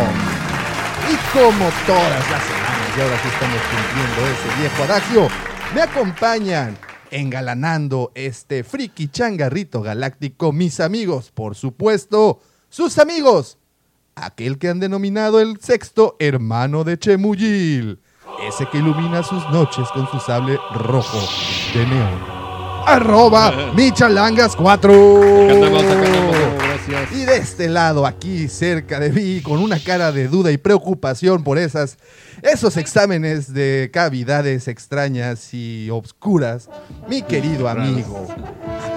Y 1.10 1.16
como 1.32 1.70
todas 1.86 2.10
las 2.10 2.44
semanas, 2.44 2.96
y 2.96 3.00
ahora 3.00 3.18
sí 3.22 3.28
estamos 3.28 3.60
cumpliendo 3.70 4.26
ese 4.26 4.48
viejo 4.60 4.82
adagio, 4.84 5.28
me 5.74 5.80
acompañan 5.82 6.76
engalanando 7.10 8.12
este 8.14 8.62
friki 8.64 9.08
changarrito 9.08 9.82
galáctico, 9.82 10.52
mis 10.52 10.80
amigos, 10.80 11.30
por 11.32 11.54
supuesto, 11.54 12.40
sus 12.70 12.98
amigos, 12.98 13.58
aquel 14.14 14.58
que 14.58 14.68
han 14.68 14.80
denominado 14.80 15.40
el 15.40 15.58
sexto 15.60 16.16
hermano 16.18 16.84
de 16.84 16.98
Chemuyil, 16.98 18.00
ese 18.46 18.68
que 18.70 18.78
ilumina 18.78 19.22
sus 19.22 19.42
noches 19.50 19.88
con 19.92 20.08
su 20.10 20.18
sable 20.20 20.58
rojo 20.74 21.18
de 21.74 21.86
neón. 21.86 22.38
Arroba 22.86 23.52
Michalangas4. 23.74 26.47
Y 27.12 27.24
de 27.26 27.36
este 27.36 27.68
lado, 27.68 28.06
aquí 28.06 28.48
cerca 28.48 28.98
de 28.98 29.10
mí, 29.10 29.42
con 29.42 29.58
una 29.58 29.78
cara 29.78 30.10
de 30.10 30.26
duda 30.26 30.50
y 30.50 30.56
preocupación 30.56 31.44
por 31.44 31.58
esas, 31.58 31.98
esos 32.40 32.78
exámenes 32.78 33.52
de 33.52 33.90
cavidades 33.92 34.68
extrañas 34.68 35.52
y 35.52 35.90
obscuras, 35.90 36.70
mi 37.06 37.20
querido 37.20 37.68
amigo, 37.68 38.26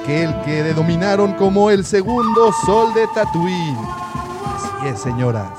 aquel 0.01 0.33
que 0.43 0.63
denominaron 0.63 1.33
como 1.33 1.69
el 1.69 1.83
segundo 1.83 2.53
sol 2.65 2.93
de 2.93 3.07
Tatooine. 3.13 3.77
Así 4.45 4.87
es, 4.87 5.01
señoras. 5.01 5.51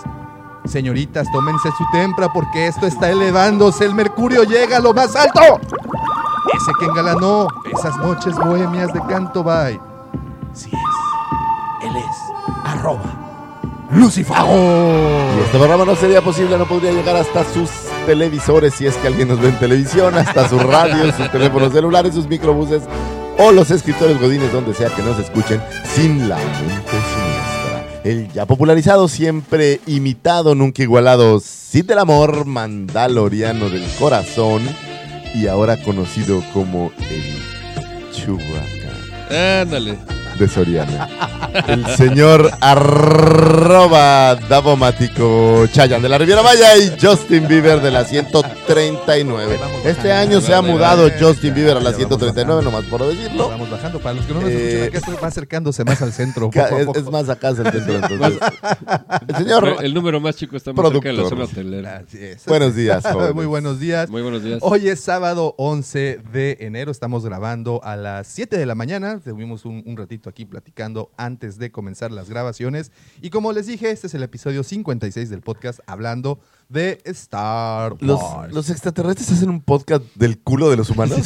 Señoritas, 0.64 1.26
tómense 1.32 1.68
su 1.76 1.84
tempra 1.92 2.32
porque 2.32 2.66
esto 2.66 2.86
está 2.86 3.10
elevándose, 3.10 3.84
el 3.84 3.94
mercurio 3.94 4.44
llega 4.44 4.78
a 4.78 4.80
lo 4.80 4.94
más 4.94 5.14
alto. 5.16 5.60
Ese 6.54 6.72
que 6.78 6.86
engalanó 6.86 7.48
esas 7.76 7.96
noches 7.98 8.36
bohemias 8.36 8.92
de 8.94 9.00
Canto 9.06 9.42
Bay. 9.42 9.78
Sí 10.54 10.70
es. 10.72 11.01
Arroba 12.64 13.22
Lucifago. 13.90 14.54
Y 15.36 15.44
este 15.44 15.58
programa 15.58 15.84
no 15.84 15.94
sería 15.96 16.22
posible, 16.22 16.56
no 16.56 16.66
podría 16.66 16.92
llegar 16.92 17.16
hasta 17.16 17.44
sus 17.44 17.68
televisores, 18.06 18.74
si 18.74 18.86
es 18.86 18.96
que 18.96 19.08
alguien 19.08 19.28
nos 19.28 19.40
ve 19.40 19.48
en 19.48 19.58
televisión, 19.58 20.14
hasta 20.14 20.48
sus 20.48 20.62
radios, 20.62 21.14
sus 21.14 21.30
teléfonos 21.30 21.72
celulares, 21.72 22.14
sus 22.14 22.26
microbuses 22.26 22.82
o 23.38 23.52
los 23.52 23.70
escritores 23.70 24.18
godines, 24.18 24.52
donde 24.52 24.74
sea 24.74 24.88
que 24.88 25.02
nos 25.02 25.18
escuchen, 25.18 25.60
sin 25.94 26.28
la 26.28 26.36
mente 26.36 26.90
siniestra. 26.90 28.00
El 28.04 28.32
ya 28.32 28.46
popularizado, 28.46 29.08
siempre 29.08 29.80
imitado, 29.86 30.54
nunca 30.54 30.82
igualado, 30.82 31.40
Cid 31.40 31.84
del 31.84 31.98
Amor, 31.98 32.46
Mandaloriano 32.46 33.68
del 33.68 33.84
Corazón, 33.98 34.62
y 35.34 35.46
ahora 35.46 35.76
conocido 35.82 36.42
como 36.52 36.92
el 37.10 38.12
Chewbacca 38.12 39.62
Ándale. 39.62 40.11
De 40.42 40.48
Soriana. 40.48 41.08
El 41.68 41.86
señor 41.96 42.50
arroba 42.60 44.34
Davomático 44.34 45.66
Chayan 45.72 46.02
de 46.02 46.08
la 46.08 46.18
Riviera 46.18 46.42
Maya 46.42 46.76
y 46.76 46.92
Justin 47.00 47.46
Bieber 47.46 47.80
de 47.80 47.90
la 47.92 48.04
139. 48.04 49.58
Este 49.84 50.12
año 50.12 50.40
se 50.40 50.52
ha 50.54 50.62
mudado. 50.62 51.08
Justin 51.20 51.54
Bieber 51.54 51.76
a 51.76 51.80
la 51.80 51.90
Ya 51.92 51.98
vamos 51.98 52.18
139, 52.18 52.56
bajando. 52.64 52.70
nomás 52.70 52.84
por 52.90 53.06
decirlo. 53.06 53.48
Vamos 53.50 53.70
bajando. 53.70 54.00
Para 54.00 54.14
los 54.16 54.24
que 54.26 54.34
no 54.34 54.40
nos 54.40 54.50
escuchan, 54.50 54.78
Eh, 54.78 54.86
acá 54.88 54.98
esto 54.98 55.18
va 55.22 55.28
acercándose 55.28 55.84
más 55.84 56.02
al 56.02 56.12
centro. 56.12 56.50
Ca- 56.50 56.64
poco 56.64 56.74
a 56.76 56.80
Es, 56.80 56.86
poco. 56.86 56.98
es 56.98 57.04
más 57.10 57.28
acá 57.28 57.50
es 57.50 57.58
el 57.60 57.66
centro 57.72 57.94
entonces. 57.94 58.40
El 59.28 59.36
señor, 59.36 59.76
El 59.82 59.94
número 59.94 60.20
más 60.20 60.34
chico 60.36 60.56
está 60.56 60.72
más 60.72 60.90
cerca 60.90 61.08
de 61.08 61.14
la 61.14 61.28
zona 61.28 61.44
hotelera. 61.44 62.02
Así 62.06 62.18
es. 62.18 62.44
buenos 62.46 62.74
días, 62.74 63.04
jóvenes. 63.12 63.34
Muy 63.34 63.46
buenos 63.46 63.78
días. 63.78 64.10
Muy 64.10 64.22
buenos 64.22 64.42
días. 64.42 64.58
Hoy 64.62 64.88
es 64.88 65.00
sábado 65.00 65.54
11 65.58 66.18
de 66.32 66.56
enero, 66.60 66.90
estamos 66.90 67.24
grabando 67.24 67.80
a 67.84 67.94
las 67.96 68.26
7 68.26 68.56
de 68.58 68.66
la 68.66 68.74
mañana, 68.74 69.20
tuvimos 69.22 69.64
un, 69.64 69.82
un 69.86 69.96
ratito 69.96 70.30
aquí 70.30 70.31
platicando 70.46 71.10
antes 71.16 71.58
de 71.58 71.70
comenzar 71.70 72.10
las 72.12 72.28
grabaciones. 72.28 72.90
Y 73.20 73.30
como 73.30 73.52
les 73.52 73.66
dije, 73.66 73.90
este 73.90 74.06
es 74.06 74.14
el 74.14 74.22
episodio 74.22 74.62
56 74.62 75.30
del 75.30 75.40
podcast 75.42 75.80
hablando 75.86 76.40
de 76.68 77.00
Star 77.04 77.96
¿Los, 78.00 78.20
Wars. 78.22 78.54
los 78.54 78.70
extraterrestres 78.70 79.30
hacen 79.30 79.50
un 79.50 79.60
podcast 79.60 80.02
del 80.14 80.38
culo 80.38 80.70
de 80.70 80.76
los 80.76 80.88
humanos? 80.90 81.18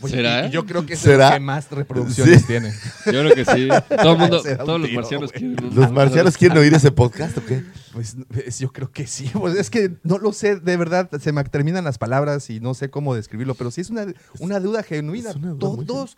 Pues, 0.00 0.12
¿Será? 0.12 0.44
y- 0.44 0.48
y 0.48 0.50
yo 0.52 0.64
creo 0.64 0.86
que 0.86 0.94
es 0.94 1.00
¿Será? 1.00 1.28
el 1.28 1.34
que 1.34 1.40
más 1.40 1.70
reproducciones 1.70 2.40
Sí. 2.42 2.46
tiene. 2.46 2.72
Yo 3.06 3.12
creo 3.12 3.34
que 3.34 3.44
sí. 3.44 3.68
Todo 4.00 4.12
el 4.12 4.18
mundo, 4.18 4.42
todos 4.64 4.80
los 4.80 4.88
tiro, 4.88 5.00
marcianos 5.00 5.32
güey. 5.32 5.54
quieren 5.56 5.74
¿Los 5.74 5.90
marcianos 5.92 6.36
quieren 6.36 6.58
oír 6.58 6.72
ese 6.72 6.92
podcast 6.92 7.36
o 7.38 7.44
qué? 7.44 7.64
Pues 7.92 8.16
es- 8.46 8.60
yo 8.60 8.72
creo 8.72 8.92
que 8.92 9.06
sí. 9.08 9.28
Pues 9.32 9.56
es 9.56 9.70
que 9.70 9.96
no 10.04 10.18
lo 10.18 10.32
sé, 10.32 10.56
de 10.60 10.76
verdad, 10.76 11.10
se 11.20 11.32
me 11.32 11.42
terminan 11.44 11.82
las 11.84 11.98
palabras 11.98 12.48
y 12.50 12.60
no 12.60 12.74
sé 12.74 12.90
cómo 12.90 13.14
describirlo, 13.16 13.54
pero 13.56 13.70
sí 13.72 13.80
es 13.80 13.90
una, 13.90 14.06
una 14.38 14.60
duda 14.60 14.82
genuina. 14.84 15.30
es 15.30 15.36
una 15.36 15.50
duda 15.50 15.68
muy 15.76 15.84
Todos 15.84 16.16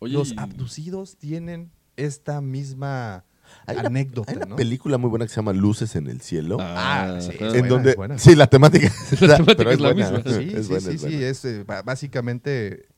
Oye, 0.00 0.14
los 0.14 0.34
abducidos 0.36 1.16
tienen 1.16 1.70
esta 1.96 2.40
misma 2.40 3.24
Hay 3.66 3.76
una, 3.76 3.88
anécdota, 3.88 4.30
hay 4.32 4.36
una 4.38 4.46
¿no? 4.46 4.56
película 4.56 4.98
muy 4.98 5.10
buena 5.10 5.26
que 5.26 5.30
se 5.30 5.36
llama 5.36 5.52
Luces 5.52 5.94
en 5.96 6.06
el 6.08 6.20
cielo. 6.20 6.56
Ah, 6.60 7.18
sí, 7.20 7.30
ajá. 7.36 7.46
es 7.48 7.54
en 7.54 7.60
buena, 7.60 7.68
donde, 7.68 7.90
es 7.90 7.96
buena. 7.96 8.18
sí, 8.18 8.34
la 8.34 8.46
temática, 8.48 8.86
es 9.12 9.20
La 9.20 9.36
temática 9.36 9.56
pero 9.58 9.70
es 9.70 9.80
la 9.80 9.92
buena, 9.92 10.10
misma. 10.10 10.32
Sí, 10.32 10.52
es 10.54 10.66
sí, 10.66 10.72
buena, 10.72 10.88
sí, 10.90 10.94
es 10.94 11.00
sí, 11.02 11.24
es 11.24 11.44
eh, 11.44 11.64
básicamente, 11.84 12.88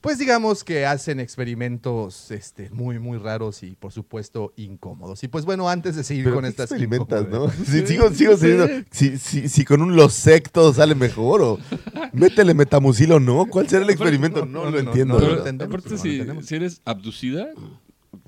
pues 0.00 0.18
digamos 0.18 0.64
que 0.64 0.86
hacen 0.86 1.20
experimentos 1.20 2.30
este, 2.30 2.70
muy, 2.70 2.98
muy 2.98 3.18
raros 3.18 3.62
y 3.62 3.72
por 3.72 3.92
supuesto 3.92 4.52
incómodos. 4.56 5.22
Y 5.24 5.28
pues 5.28 5.44
bueno, 5.44 5.68
antes 5.68 5.96
de 5.96 6.04
seguir 6.04 6.24
Pero 6.24 6.36
con 6.36 6.44
¿qué 6.44 6.50
estas 6.50 6.70
experimentas, 6.70 7.28
¿no? 7.28 7.50
Si, 7.50 7.86
sigo, 7.86 8.10
sigo 8.10 8.36
teniendo- 8.36 8.68
si, 8.90 9.18
si, 9.18 9.48
si 9.48 9.64
con 9.64 9.82
un 9.82 9.96
los 9.96 10.14
sectos 10.14 10.76
sale 10.76 10.94
mejor 10.94 11.42
o 11.42 11.58
métele 12.12 12.54
metamucil 12.54 13.12
o 13.12 13.20
no, 13.20 13.46
¿cuál 13.46 13.68
será 13.68 13.84
el 13.84 13.90
experimento? 13.90 14.46
No, 14.46 14.64
no, 14.64 14.70
lo 14.70 14.82
no, 14.82 14.90
entiendo. 14.90 15.18
Aparte, 15.64 15.98
si 15.98 16.54
eres 16.54 16.80
abducida, 16.84 17.48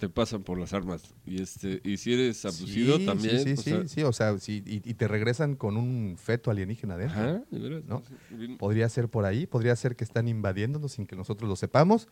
te 0.03 0.09
pasan 0.09 0.43
por 0.43 0.59
las 0.59 0.73
armas. 0.73 1.15
Y 1.25 1.41
este 1.41 1.81
y 1.85 1.97
si 1.97 2.13
eres 2.13 2.45
abducido 2.45 2.97
Sí, 2.99 3.07
también. 3.07 3.39
Sí, 3.45 3.53
o 3.53 3.57
sí, 3.57 3.63
sea, 3.71 3.87
sí, 3.87 4.03
o 4.03 4.13
sea, 4.13 4.39
sí, 4.41 4.61
y, 4.67 4.77
y 4.91 4.95
te 4.95 5.07
regresan 5.07 5.55
con 5.55 5.77
un 5.77 6.17
feto 6.21 6.51
alienígena 6.51 6.95
adentro. 6.95 7.21
Ajá, 7.21 7.43
de 7.53 7.59
veras. 7.61 7.85
¿No? 7.87 8.03
Sí, 8.09 8.15
bien- 8.35 8.59
Podría 8.59 8.89
ser 8.89 9.09
por 9.09 9.27
ahí, 9.27 9.47
podría 9.47 9.77
ser 9.77 9.95
que 9.95 10.03
están 10.03 10.27
invadiéndonos 10.27 10.91
sin 10.91 11.07
que 11.07 11.15
nosotros 11.15 11.49
lo 11.49 11.55
sepamos. 11.55 12.09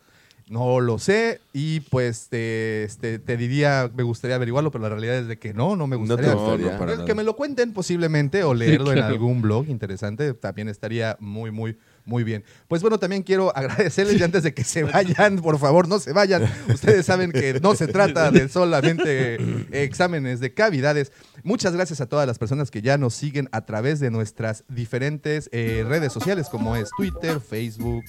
No 0.47 0.79
lo 0.79 0.99
sé 0.99 1.41
y 1.51 1.81
pues 1.81 2.29
te, 2.29 2.85
este, 2.85 3.19
te 3.19 3.35
diría, 3.35 3.91
me 3.93 4.03
gustaría 4.03 4.37
averiguarlo, 4.37 4.71
pero 4.71 4.83
la 4.83 4.89
realidad 4.89 5.17
es 5.17 5.27
de 5.27 5.37
que 5.37 5.53
no, 5.53 5.75
no 5.75 5.85
me 5.85 5.97
No 5.97 5.99
gustaría. 5.99 6.29
te 6.31 6.35
No, 6.35 6.41
gustaría. 6.41 6.71
no, 6.71 6.77
para 6.79 6.91
que 6.93 7.01
nada. 7.01 7.15
me 7.15 7.23
lo 7.25 7.35
cuenten 7.35 7.73
posiblemente 7.73 8.43
o 8.45 8.53
leerlo 8.53 8.91
en 8.91 8.99
claro. 8.99 9.13
algún 9.13 9.41
blog 9.41 9.67
interesante, 9.67 10.33
también 10.33 10.69
estaría 10.69 11.17
muy, 11.19 11.51
muy, 11.51 11.77
muy 12.05 12.23
bien. 12.23 12.43
Pues 12.67 12.81
bueno, 12.81 12.99
también 12.99 13.23
quiero 13.23 13.51
agradecerles 13.55 14.19
y 14.19 14.23
antes 14.23 14.43
de 14.43 14.53
que 14.53 14.63
se 14.63 14.83
vayan, 14.83 15.37
por 15.37 15.57
favor, 15.59 15.87
no 15.87 15.99
se 15.99 16.13
vayan. 16.13 16.43
Ustedes 16.67 17.05
saben 17.05 17.31
que 17.31 17.59
no 17.59 17.75
se 17.75 17.87
trata 17.87 18.31
de 18.31 18.47
solamente 18.49 19.37
exámenes 19.71 20.39
de 20.39 20.53
cavidades. 20.53 21.11
Muchas 21.43 21.73
gracias 21.73 22.01
a 22.01 22.07
todas 22.07 22.27
las 22.27 22.37
personas 22.37 22.71
que 22.71 22.81
ya 22.81 22.97
nos 22.97 23.13
siguen 23.13 23.49
a 23.51 23.65
través 23.65 23.99
de 23.99 24.11
nuestras 24.11 24.63
diferentes 24.67 25.49
eh, 25.51 25.83
redes 25.87 26.13
sociales 26.13 26.47
como 26.49 26.75
es 26.75 26.89
Twitter, 26.95 27.39
Facebook, 27.39 28.03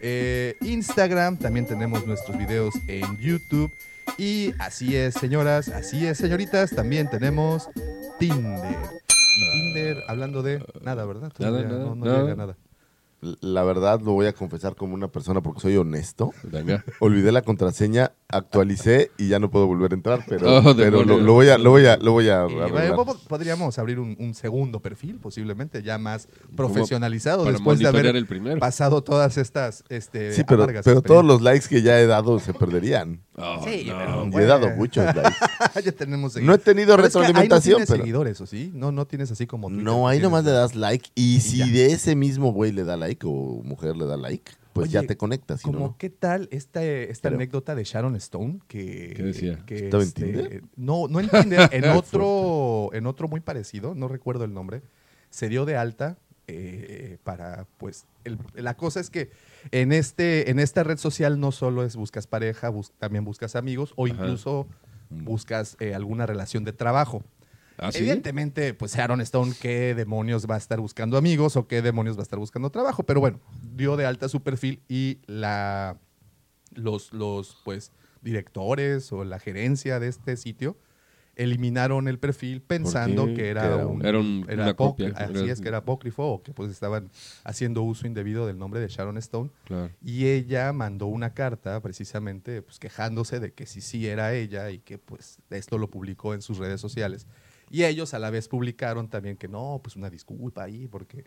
eh, 0.00 0.54
Instagram. 0.60 1.36
También 1.36 1.66
tenemos 1.66 2.06
nuestros 2.06 2.36
videos 2.38 2.74
en 2.86 3.18
YouTube. 3.18 3.70
Y 4.16 4.54
así 4.58 4.96
es, 4.96 5.14
señoras, 5.14 5.68
así 5.68 6.06
es, 6.06 6.16
señoritas, 6.16 6.70
también 6.70 7.10
tenemos 7.10 7.68
Tinder. 8.18 8.98
Y 9.36 9.52
Tinder, 9.52 10.02
hablando 10.08 10.42
de 10.42 10.64
nada, 10.80 11.04
¿verdad? 11.04 11.32
Nada, 11.38 11.62
no, 11.62 11.94
no 11.94 12.04
nada. 12.06 12.22
llega 12.22 12.34
nada. 12.34 12.56
La 13.20 13.64
verdad 13.64 14.00
lo 14.00 14.12
voy 14.12 14.26
a 14.26 14.32
confesar 14.32 14.76
como 14.76 14.94
una 14.94 15.08
persona 15.08 15.40
porque 15.40 15.60
soy 15.60 15.76
honesto. 15.76 16.32
Venga. 16.44 16.84
Olvidé 17.00 17.32
la 17.32 17.42
contraseña, 17.42 18.12
actualicé 18.28 19.10
y 19.18 19.28
ya 19.28 19.38
no 19.40 19.50
puedo 19.50 19.66
volver 19.66 19.90
a 19.92 19.94
entrar, 19.96 20.24
pero, 20.28 20.46
Oh, 20.58 20.76
pero 20.76 21.02
lo, 21.04 21.32
voy 21.32 21.48
a, 21.48 21.58
lo 21.58 21.70
voy 21.70 21.86
a, 21.86 21.96
lo 21.96 22.12
voy 22.12 22.28
a 22.28 22.46
po- 22.94 23.18
podríamos 23.28 23.78
abrir 23.78 23.98
un, 23.98 24.16
un 24.20 24.34
segundo 24.34 24.80
perfil, 24.80 25.18
posiblemente 25.18 25.82
ya 25.82 25.98
más 25.98 26.28
profesionalizado 26.56 27.44
después 27.44 27.78
de 27.78 27.88
haber 27.88 28.06
el 28.16 28.26
pasado 28.58 29.02
todas 29.02 29.36
estas 29.36 29.84
este, 29.88 30.32
Sí, 30.32 30.42
pero, 30.46 30.66
pero 30.84 31.02
todos 31.02 31.24
los 31.24 31.42
likes 31.42 31.66
que 31.68 31.82
ya 31.82 31.98
he 32.00 32.06
dado 32.06 32.38
se 32.38 32.54
perderían. 32.54 33.20
Oh, 33.40 33.64
Sí, 33.64 33.84
no. 33.86 33.96
pero 33.98 34.10
Y 34.26 34.30
bueno. 34.30 34.38
he 34.40 34.44
dado 34.46 34.70
muchos 34.76 35.04
likes. 35.14 35.82
ya 35.84 35.92
tenemos 35.92 36.36
No 36.36 36.54
he 36.54 36.58
tenido 36.58 36.96
Pero 36.96 37.06
es 37.08 37.12
que 37.12 37.18
ahí 37.20 37.24
retroalimentación, 37.26 37.72
no 37.72 37.76
tienes 37.76 37.88
pero... 37.90 38.02
seguidores, 38.02 38.40
¿o 38.40 38.46
sí? 38.46 38.70
No, 38.74 38.92
no 38.92 39.06
tienes 39.06 39.30
así 39.30 39.46
como 39.46 39.68
Twitter, 39.68 39.84
No, 39.84 40.08
ahí 40.08 40.20
nomás 40.20 40.44
le 40.44 40.50
das 40.50 40.74
like 40.74 41.10
y 41.14 41.40
si 41.40 41.58
ya. 41.58 41.66
de 41.66 41.92
ese 41.92 42.16
mismo 42.16 42.52
güey 42.52 42.72
le 42.72 42.84
da 42.84 42.96
like 42.96 43.24
o 43.26 43.62
mujer 43.64 43.96
le 43.96 44.06
da 44.06 44.16
like, 44.16 44.52
pues 44.72 44.88
Oye, 44.90 44.94
ya 44.94 45.02
te 45.04 45.16
conectas. 45.16 45.62
Como, 45.62 45.78
no. 45.78 45.96
¿qué 45.98 46.08
tal 46.10 46.48
esta, 46.52 46.84
esta 46.84 47.28
Pero- 47.28 47.36
anécdota 47.36 47.74
de 47.74 47.84
Sharon 47.84 48.14
Stone? 48.16 48.60
Que, 48.68 49.12
¿Qué 49.16 49.22
decía? 49.22 49.62
que, 49.66 49.84
¿Estaba 49.86 50.02
en 50.02 50.08
este, 50.08 50.24
Tinder? 50.24 50.62
No, 50.76 51.08
no 51.08 51.18
en 51.20 51.28
Tinder, 51.28 51.68
en 51.72 51.84
otro, 51.90 52.90
en 52.92 53.06
otro 53.06 53.28
muy 53.28 53.40
parecido, 53.40 53.94
no 53.94 54.08
recuerdo 54.08 54.44
el 54.44 54.52
nombre. 54.54 54.82
Se 55.30 55.48
dio 55.48 55.64
de 55.64 55.76
alta 55.76 56.16
eh, 56.46 57.18
para, 57.24 57.66
pues, 57.76 58.06
el- 58.24 58.38
la 58.54 58.74
cosa 58.76 59.00
es 59.00 59.10
que 59.10 59.30
en, 59.72 59.92
este, 59.92 60.50
en 60.50 60.58
esta 60.58 60.82
red 60.84 60.98
social 60.98 61.38
no 61.40 61.52
solo 61.52 61.82
es 61.84 61.96
buscas 61.96 62.26
pareja, 62.26 62.68
bus- 62.68 62.92
también 62.98 63.24
buscas 63.24 63.56
amigos 63.56 63.92
o 63.96 64.06
Ajá. 64.06 64.14
incluso 64.14 64.66
buscas 65.10 65.76
eh, 65.80 65.94
alguna 65.94 66.26
relación 66.26 66.64
de 66.64 66.72
trabajo. 66.72 67.22
¿Ah, 67.78 67.92
sí? 67.92 67.98
Evidentemente, 67.98 68.74
pues 68.74 68.94
Sharon 68.94 69.20
Stone, 69.20 69.52
¿qué 69.60 69.94
demonios 69.94 70.46
va 70.50 70.56
a 70.56 70.58
estar 70.58 70.80
buscando 70.80 71.16
amigos 71.16 71.56
o 71.56 71.66
qué 71.68 71.80
demonios 71.80 72.16
va 72.16 72.20
a 72.20 72.24
estar 72.24 72.38
buscando 72.38 72.70
trabajo? 72.70 73.04
Pero 73.04 73.20
bueno, 73.20 73.40
dio 73.74 73.96
de 73.96 74.04
alta 74.04 74.28
su 74.28 74.42
perfil 74.42 74.82
y 74.88 75.18
la, 75.26 75.98
los, 76.74 77.12
los 77.12 77.56
pues, 77.64 77.92
directores 78.20 79.12
o 79.12 79.24
la 79.24 79.38
gerencia 79.38 80.00
de 80.00 80.08
este 80.08 80.36
sitio 80.36 80.76
eliminaron 81.38 82.08
el 82.08 82.18
perfil 82.18 82.60
pensando 82.60 83.24
que 83.26 83.48
era, 83.48 83.62
Que 83.62 83.66
era 83.68 83.86
un, 83.86 83.96
un- 84.00 84.04
Era 84.06 84.18
un- 84.18 84.46
una 84.52 84.74
copia. 84.74 85.12
Así 85.16 85.48
es, 85.48 85.60
que 85.60 85.68
era 85.68 85.78
apócrifo 85.78 86.24
o 86.26 86.42
que 86.42 86.52
pues 86.52 86.70
estaban 86.70 87.10
haciendo 87.44 87.82
uso 87.82 88.06
indebido 88.06 88.46
del 88.46 88.58
nombre 88.58 88.80
de 88.80 88.88
Sharon 88.88 89.16
Stone. 89.18 89.50
Claro. 89.64 89.90
Y 90.04 90.26
ella 90.26 90.72
mandó 90.72 91.06
una 91.06 91.32
carta 91.34 91.80
precisamente 91.80 92.60
pues, 92.62 92.78
quejándose 92.78 93.40
de 93.40 93.52
que 93.52 93.64
sí, 93.66 93.80
sí 93.80 94.06
era 94.06 94.34
ella 94.34 94.70
y 94.70 94.80
que 94.80 94.98
pues 94.98 95.38
esto 95.50 95.78
lo 95.78 95.88
publicó 95.88 96.34
en 96.34 96.42
sus 96.42 96.58
redes 96.58 96.80
sociales. 96.80 97.26
Y 97.70 97.84
ellos 97.84 98.14
a 98.14 98.18
la 98.18 98.30
vez 98.30 98.48
publicaron 98.48 99.08
también 99.08 99.36
que 99.36 99.46
no, 99.46 99.80
pues 99.82 99.94
una 99.94 100.08
disculpa 100.08 100.62
ahí 100.64 100.88
porque 100.88 101.24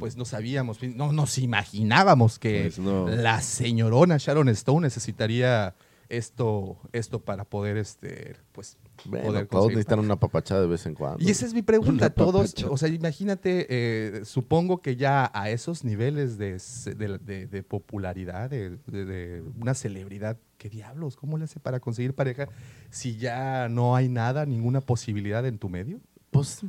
pues 0.00 0.16
no 0.16 0.24
sabíamos, 0.24 0.82
no 0.82 1.12
nos 1.12 1.36
imaginábamos 1.38 2.38
que 2.38 2.62
Pues 2.62 2.78
no. 2.78 3.08
la 3.08 3.42
señorona 3.42 4.16
Sharon 4.16 4.48
Stone 4.48 4.86
necesitaría 4.86 5.74
esto, 6.16 6.78
esto 6.92 7.20
para 7.24 7.44
poder 7.44 7.76
este, 7.76 8.36
pues 8.52 8.76
Bueno, 9.04 9.26
poder 9.26 9.46
todos 9.46 9.62
conseguir 9.62 9.76
necesitan 9.78 9.98
una 10.00 10.16
papachada 10.16 10.60
de 10.60 10.66
vez 10.66 10.84
en 10.86 10.94
cuando. 10.94 11.22
y 11.24 11.30
esa 11.30 11.46
es 11.46 11.54
mi 11.54 11.62
pregunta. 11.62 11.92
Una 12.06 12.10
Todos, 12.10 12.52
papacha. 12.54 12.70
o 12.70 12.76
sea, 12.76 12.88
imagínate, 12.88 13.66
eh, 13.70 14.24
supongo 14.24 14.82
que 14.82 14.96
ya 14.96 15.30
a 15.34 15.50
esos 15.50 15.84
niveles 15.84 16.38
de, 16.38 16.60
de- 16.96 17.18
de- 17.18 17.46
de 17.46 17.62
popularidad, 17.62 18.50
de 18.50 19.42
una 19.60 19.74
celebridad, 19.74 20.36
¿qué 20.58 20.68
diablos? 20.68 21.16
¿Cómo 21.16 21.38
le 21.38 21.44
hace 21.44 21.58
para 21.60 21.80
conseguir 21.80 22.14
pareja 22.14 22.48
si 22.90 23.16
ya 23.16 23.68
no 23.68 23.96
hay 23.96 24.08
nada, 24.08 24.46
ninguna 24.46 24.80
posibilidad 24.80 25.44
en 25.46 25.58
tu 25.58 25.68
medio? 25.68 26.00
Pues, 26.30 26.60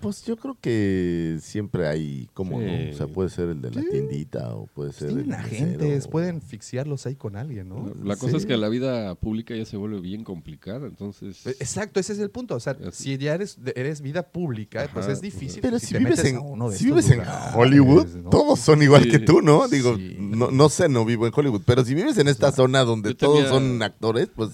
pues 0.00 0.24
yo 0.24 0.36
creo 0.36 0.56
que 0.60 1.38
siempre 1.40 1.86
hay, 1.88 2.28
como 2.34 2.60
Sí. 2.60 2.66
no? 2.66 2.90
O 2.90 2.96
sea, 2.96 3.06
puede 3.06 3.28
ser 3.30 3.48
el 3.50 3.60
de 3.62 3.70
la 3.70 3.80
Sí. 3.82 3.88
tiendita 3.90 4.54
o 4.54 4.66
puede 4.66 4.92
ser 4.92 5.08
Tienen 5.08 5.26
el 5.26 5.32
agentes, 5.34 5.78
mesero. 5.88 6.10
pueden 6.10 6.40
fixiarlos 6.42 7.06
ahí 7.06 7.16
con 7.16 7.36
alguien, 7.36 7.68
¿no? 7.68 7.92
La 8.04 8.16
cosa 8.16 8.32
Sí. 8.32 8.36
es 8.38 8.46
que 8.46 8.56
la 8.56 8.68
vida 8.68 9.14
pública 9.16 9.54
ya 9.54 9.64
se 9.64 9.76
vuelve 9.76 10.00
bien 10.00 10.24
complicada, 10.24 10.86
entonces... 10.86 11.46
Eh, 11.46 11.56
Exacto, 11.60 12.00
ese 12.00 12.12
es 12.12 12.18
el 12.18 12.30
punto. 12.30 12.54
O 12.54 12.60
sea, 12.60 12.76
Así. 12.86 13.04
si 13.14 13.18
ya 13.18 13.34
eres, 13.34 13.58
eres 13.74 14.00
vida 14.00 14.22
pública, 14.22 14.88
pues 14.92 15.06
es 15.08 15.20
difícil. 15.20 15.60
Pero 15.62 15.78
si, 15.78 15.96
vives 15.96 16.24
en, 16.24 16.36
a 16.36 16.40
uno 16.40 16.70
de 16.70 16.76
si 16.76 16.86
vives 16.86 17.10
en 17.10 17.22
Hollywood, 17.54 18.06
¿no? 18.16 18.30
todos 18.30 18.58
son 18.60 18.82
igual 18.82 19.04
Sí. 19.04 19.10
que 19.10 19.18
tú, 19.20 19.42
¿no? 19.42 19.68
Digo, 19.68 19.96
Sí. 19.96 20.16
no, 20.18 20.50
no 20.50 20.68
sé, 20.68 20.88
no 20.88 21.04
vivo 21.04 21.26
en 21.26 21.32
Hollywood, 21.34 21.62
pero 21.64 21.84
si 21.84 21.94
vives 21.94 22.18
en 22.18 22.28
esta 22.28 22.52
zona 22.52 22.80
donde 22.84 23.14
todos 23.14 23.36
tenía- 23.44 23.50
son 23.50 23.82
actores, 23.82 24.28
pues 24.34 24.50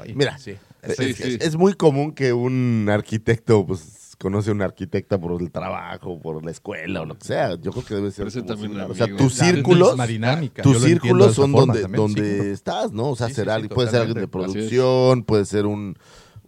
Ay, 0.00 0.14
Mira, 0.14 0.38
sí. 0.38 0.52
es, 0.82 0.96
Sí, 0.96 1.04
es- 1.06 1.16
sí. 1.16 1.38
es 1.40 1.56
muy 1.56 1.72
común 1.74 2.12
que 2.12 2.32
un 2.32 2.86
arquitecto, 2.88 3.66
pues, 3.66 3.80
conoce 4.18 4.50
a 4.50 4.52
una 4.52 4.64
arquitecta 4.64 5.18
por 5.18 5.40
el 5.40 5.50
trabajo, 5.50 6.20
por 6.20 6.44
la 6.44 6.50
escuela 6.50 7.02
o 7.02 7.04
lo 7.04 7.16
que 7.18 7.24
sea. 7.26 7.54
Yo 7.54 7.70
creo 7.72 7.84
que 7.84 7.94
debe 7.94 8.10
ser. 8.10 8.26
Pero 8.32 8.44
también 8.44 8.72
un 8.72 8.80
O 8.90 8.94
sea, 8.94 9.06
tus 9.16 9.38
La 9.38 9.44
círculos, 9.46 9.96
tus 10.62 10.82
círculos 10.82 11.34
son 11.34 11.52
donde, 11.52 11.82
también, 11.82 11.96
donde 12.02 12.52
estás, 12.52 12.92
¿no? 12.92 13.10
O 13.10 13.16
sea, 13.16 13.28
Sí, 13.28 13.32
sí, 13.32 13.36
ser 13.36 13.44
sí, 13.46 13.50
alguien- 13.50 13.68
puede 13.70 13.90
ser 13.90 14.00
alguien 14.00 14.18
de 14.20 14.28
producción, 14.28 15.22
puede 15.24 15.44
ser 15.44 15.66
un, 15.66 15.96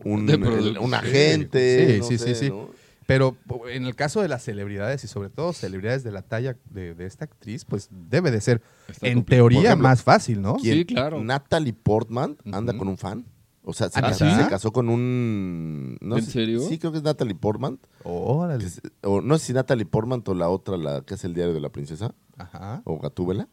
un, 0.05 0.29
el- 0.29 0.95
agente. 0.95 1.93
Sí, 1.95 1.99
no 2.00 2.05
sí, 2.07 2.19
sé, 2.19 2.35
sí, 2.35 2.41
sí. 2.47 2.49
¿no? 2.50 2.69
Pero 3.07 3.37
en 3.73 3.87
el 3.87 3.97
caso 3.97 4.23
de 4.23 4.29
las 4.29 4.45
celebridades 4.45 5.03
y 5.03 5.09
sobre 5.09 5.31
todo 5.31 5.53
celebridades 5.53 6.05
de 6.05 6.12
la 6.12 6.23
talla 6.23 6.57
de, 6.71 6.95
de 6.95 7.07
esta 7.07 7.25
actriz, 7.25 7.65
pues 7.65 7.89
debe 7.91 8.31
de 8.31 8.41
ser 8.41 8.62
Está 8.89 9.09
en 9.09 9.15
complicado. 9.15 9.49
teoría 9.49 9.61
ejemplo, 9.71 9.89
más 9.89 10.03
fácil, 10.05 10.41
¿no? 10.41 10.57
¿Quién? 10.57 10.79
Sí, 10.79 10.85
claro. 10.85 11.21
Natalie 11.23 11.73
Portman 11.73 12.37
anda 12.53 12.77
con 12.77 12.87
un 12.87 12.99
fan. 12.99 13.27
O 13.71 13.73
sea, 13.73 13.89
se, 13.89 13.99
¿Ah, 14.00 14.03
casó, 14.03 14.29
sí? 14.29 14.35
se 14.37 14.49
casó 14.49 14.73
con 14.73 14.89
un. 14.89 15.97
No 16.00 16.17
¿En 16.19 16.25
sé- 16.25 16.31
serio? 16.33 16.61
Sí, 16.61 16.79
creo 16.79 16.93
que 16.93 16.99
es 16.99 17.05
Natalie 17.05 17.35
Portman. 17.35 17.79
Órale. 18.05 18.65
es- 18.65 18.81
o 19.03 19.21
no 19.21 19.39
sé 19.39 19.47
si 19.47 19.53
Natalie 19.53 19.87
Portman 19.87 20.23
o 20.27 20.35
la 20.35 20.49
otra, 20.49 20.77
la 20.77 21.03
que 21.03 21.15
es 21.15 21.25
el 21.25 21.35
diario 21.35 21.55
de 21.55 21.61
la 21.61 21.71
princesa, 21.71 22.15
Ajá. 22.37 22.83
o 22.85 22.99
Gatúbela. 22.99 23.49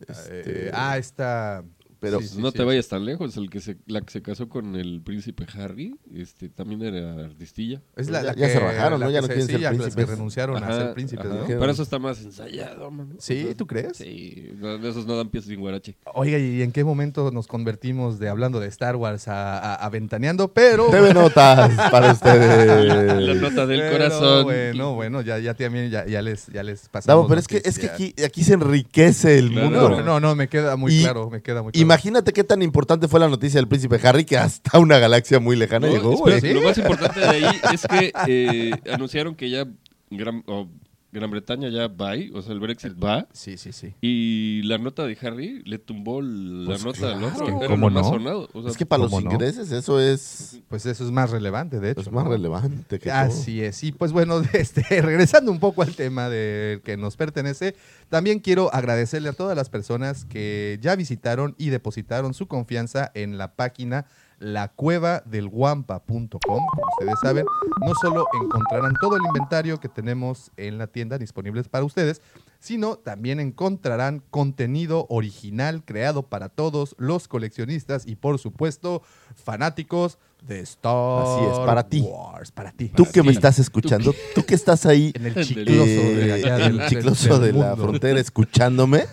Eh, 0.00 0.04
Este, 0.08 0.70
ah, 0.74 0.96
esta. 0.98 1.64
Pero 2.00 2.20
Sí, 2.20 2.28
sí, 2.28 2.40
no 2.40 2.52
sí, 2.52 2.58
te 2.58 2.62
vayas 2.64 2.86
tan 2.86 3.04
lejos, 3.04 3.36
el 3.36 3.50
que 3.50 3.60
se, 3.60 3.76
la 3.86 4.00
que 4.02 4.10
se 4.12 4.22
casó 4.22 4.48
con 4.48 4.76
el 4.76 5.00
príncipe 5.02 5.44
Harry, 5.58 5.96
este, 6.14 6.48
también 6.48 6.82
era 6.82 7.24
artistilla. 7.24 7.82
Es 7.96 8.08
la, 8.08 8.20
Ya- 8.22 8.26
la 8.28 8.34
ya 8.34 8.46
que- 8.46 8.52
se 8.52 8.60
rajaron, 8.60 9.00
la 9.00 9.06
¿no? 9.06 9.10
Ya 9.12 9.20
no 9.20 9.26
quieren 9.26 9.46
sí, 9.46 9.52
ser 9.52 9.60
ya 9.60 9.70
las 9.72 9.78
que 9.78 9.82
príncipes. 9.84 10.08
renunciaron 10.10 10.62
a 10.62 10.76
ser 10.76 10.94
príncipes, 10.94 11.26
ajá. 11.26 11.34
¿no? 11.34 11.44
Pero 11.46 11.70
eso 11.70 11.82
está 11.82 11.98
más 11.98 12.20
ensayado, 12.22 12.88
mano. 12.92 13.16
Sí, 13.18 13.48
¿tú 13.56 13.66
crees? 13.66 13.96
Sí, 13.96 14.52
no, 14.58 14.76
esos 14.86 15.06
no 15.06 15.16
dan 15.16 15.28
pies 15.28 15.44
sin 15.46 15.58
guarache. 15.58 15.96
Oiga, 16.14 16.38
¿y 16.38 16.62
en 16.62 16.70
qué 16.70 16.84
momento 16.84 17.32
nos 17.32 17.48
convertimos 17.48 18.20
de 18.20 18.28
hablando 18.28 18.60
de 18.60 18.68
Star 18.68 18.94
Wars 18.94 19.26
a, 19.26 19.58
a- 19.58 19.74
a 19.74 19.88
ventaneando? 19.90 20.52
Pero... 20.52 20.86
TV 20.90 21.12
Notas 21.14 21.74
para 21.90 22.12
ustedes. 22.12 23.20
La 23.22 23.34
nota 23.34 23.66
del 23.66 23.80
Pero 23.80 23.92
corazón. 23.92 24.44
Bueno, 24.44 24.94
bueno, 24.94 25.20
ya, 25.22 25.38
ya 25.40 25.54
también 25.54 25.90
ya, 25.90 26.06
ya 26.06 26.22
les, 26.22 26.46
ya 26.46 26.62
les 26.62 26.88
pasamos. 26.88 27.06
Davo, 27.06 27.26
pero 27.28 27.40
es 27.40 27.48
que, 27.48 27.60
es 27.64 27.76
que 27.78 27.86
aquí, 27.90 28.14
aquí 28.24 28.44
se 28.44 28.54
enriquece 28.54 29.36
el 29.38 29.50
Claro. 29.50 29.70
mundo. 29.70 29.88
No, 29.90 30.02
no, 30.02 30.20
no, 30.20 30.34
me 30.36 30.48
queda 30.48 30.76
muy 30.76 30.94
Y 30.94 31.02
claro, 31.02 31.28
me 31.30 31.42
queda 31.42 31.62
muy 31.62 31.72
claro. 31.72 31.82
Imagínate 31.88 32.34
qué 32.34 32.44
tan 32.44 32.60
importante 32.60 33.08
fue 33.08 33.18
la 33.18 33.28
noticia 33.28 33.58
del 33.58 33.66
príncipe 33.66 33.98
Harry 34.06 34.26
que 34.26 34.36
hasta 34.36 34.78
una 34.78 34.98
galaxia 34.98 35.40
muy 35.40 35.56
lejana 35.56 35.86
No, 35.86 35.92
llegó, 35.94 36.12
espera, 36.12 36.38
güey. 36.38 36.52
Lo 36.52 36.60
más 36.60 36.76
importante 36.76 37.18
de 37.18 37.26
ahí 37.26 37.44
es 37.72 37.86
que 37.86 38.12
eh, 38.26 38.72
anunciaron 38.92 39.34
que 39.34 39.48
ya 39.48 39.66
Gran, 40.10 40.42
o 40.46 40.68
Gran 41.10 41.30
Bretaña 41.30 41.70
ya 41.70 41.88
va, 41.88 42.12
o 42.34 42.42
sea, 42.42 42.52
el 42.52 42.60
Brexit 42.60 42.92
va. 43.02 43.26
Sí, 43.32 43.56
sí, 43.56 43.72
sí. 43.72 43.94
Y 44.02 44.60
la 44.64 44.76
nota 44.76 45.06
de 45.06 45.16
Harry 45.22 45.62
le 45.64 45.78
tumbó 45.78 46.20
la 46.20 46.66
Pues 46.66 46.84
nota 46.84 47.12
al 47.12 47.18
claro. 47.18 47.34
otro. 47.34 47.46
Es 47.46 47.52
que 47.52 47.58
Era 47.64 47.68
¿cómo 47.68 47.88
no? 47.90 48.04
sonado. 48.04 48.48
O 48.52 48.60
sea, 48.62 48.70
Es 48.70 48.76
que 48.76 48.84
para 48.84 49.04
los 49.04 49.12
ingleses 49.14 49.72
eso 49.72 49.98
es, 50.00 50.60
Pues 50.68 50.84
eso 50.84 51.04
es 51.04 51.10
más 51.10 51.30
relevante, 51.30 51.80
de 51.80 51.92
hecho. 51.92 52.02
es 52.02 52.12
más 52.12 52.24
¿no? 52.24 52.30
relevante 52.32 52.98
que 52.98 53.08
todo. 53.08 53.18
Así 53.18 53.62
es. 53.62 53.82
Y 53.84 53.92
pues 53.92 54.12
bueno, 54.12 54.42
este, 54.52 54.82
regresando 55.00 55.50
un 55.50 55.60
poco 55.60 55.80
al 55.82 55.94
tema 55.94 56.28
del 56.28 56.82
que 56.82 56.98
nos 56.98 57.16
pertenece, 57.16 57.74
también 58.10 58.38
quiero 58.40 58.72
agradecerle 58.74 59.30
a 59.30 59.32
todas 59.32 59.56
las 59.56 59.70
personas 59.70 60.26
que 60.26 60.78
ya 60.82 60.94
visitaron 60.94 61.54
y 61.56 61.70
depositaron 61.70 62.34
su 62.34 62.48
confianza 62.48 63.10
en 63.14 63.38
la 63.38 63.54
página 63.54 64.04
lacuevadelguampa.com. 64.38 66.38
Como 66.40 66.66
ustedes 66.98 67.18
saben, 67.22 67.44
no 67.80 67.92
solo 68.00 68.26
encontrarán 68.42 68.92
todo 69.00 69.16
el 69.16 69.22
inventario 69.26 69.78
que 69.80 69.88
tenemos 69.88 70.50
en 70.56 70.78
la 70.78 70.86
tienda 70.86 71.18
disponibles 71.18 71.68
para 71.68 71.84
ustedes, 71.84 72.22
sino 72.58 72.96
también 72.96 73.40
encontrarán 73.40 74.22
contenido 74.30 75.06
original 75.08 75.82
creado 75.84 76.22
para 76.22 76.48
todos 76.48 76.94
los 76.98 77.28
coleccionistas 77.28 78.06
y 78.06 78.16
por 78.16 78.38
supuesto 78.38 79.02
fanáticos 79.34 80.18
de 80.42 80.60
Star 80.60 81.22
Así 81.22 81.44
es, 81.52 81.58
para 81.60 81.88
ti. 81.88 82.00
Wars, 82.00 82.52
para 82.52 82.72
ti. 82.72 82.88
Tú 82.88 83.04
para 83.04 83.12
que 83.12 83.22
me 83.24 83.32
estás 83.32 83.58
escuchando, 83.58 84.14
tú 84.34 84.44
que 84.44 84.54
estás 84.54 84.86
ahí 84.86 85.12
en 85.14 85.26
el 85.26 85.38
Eh, 85.38 85.44
chicloso 85.44 85.76
de 85.76 86.28
eh, 86.28 86.32
allá 86.32 86.56
en 86.66 86.72
del- 86.72 86.80
el 86.80 86.88
chicloso 86.88 87.38
del 87.40 87.52
de 87.54 87.58
la 87.60 87.66
mundo. 87.70 87.82
frontera 87.84 88.20
escuchándome, 88.20 89.04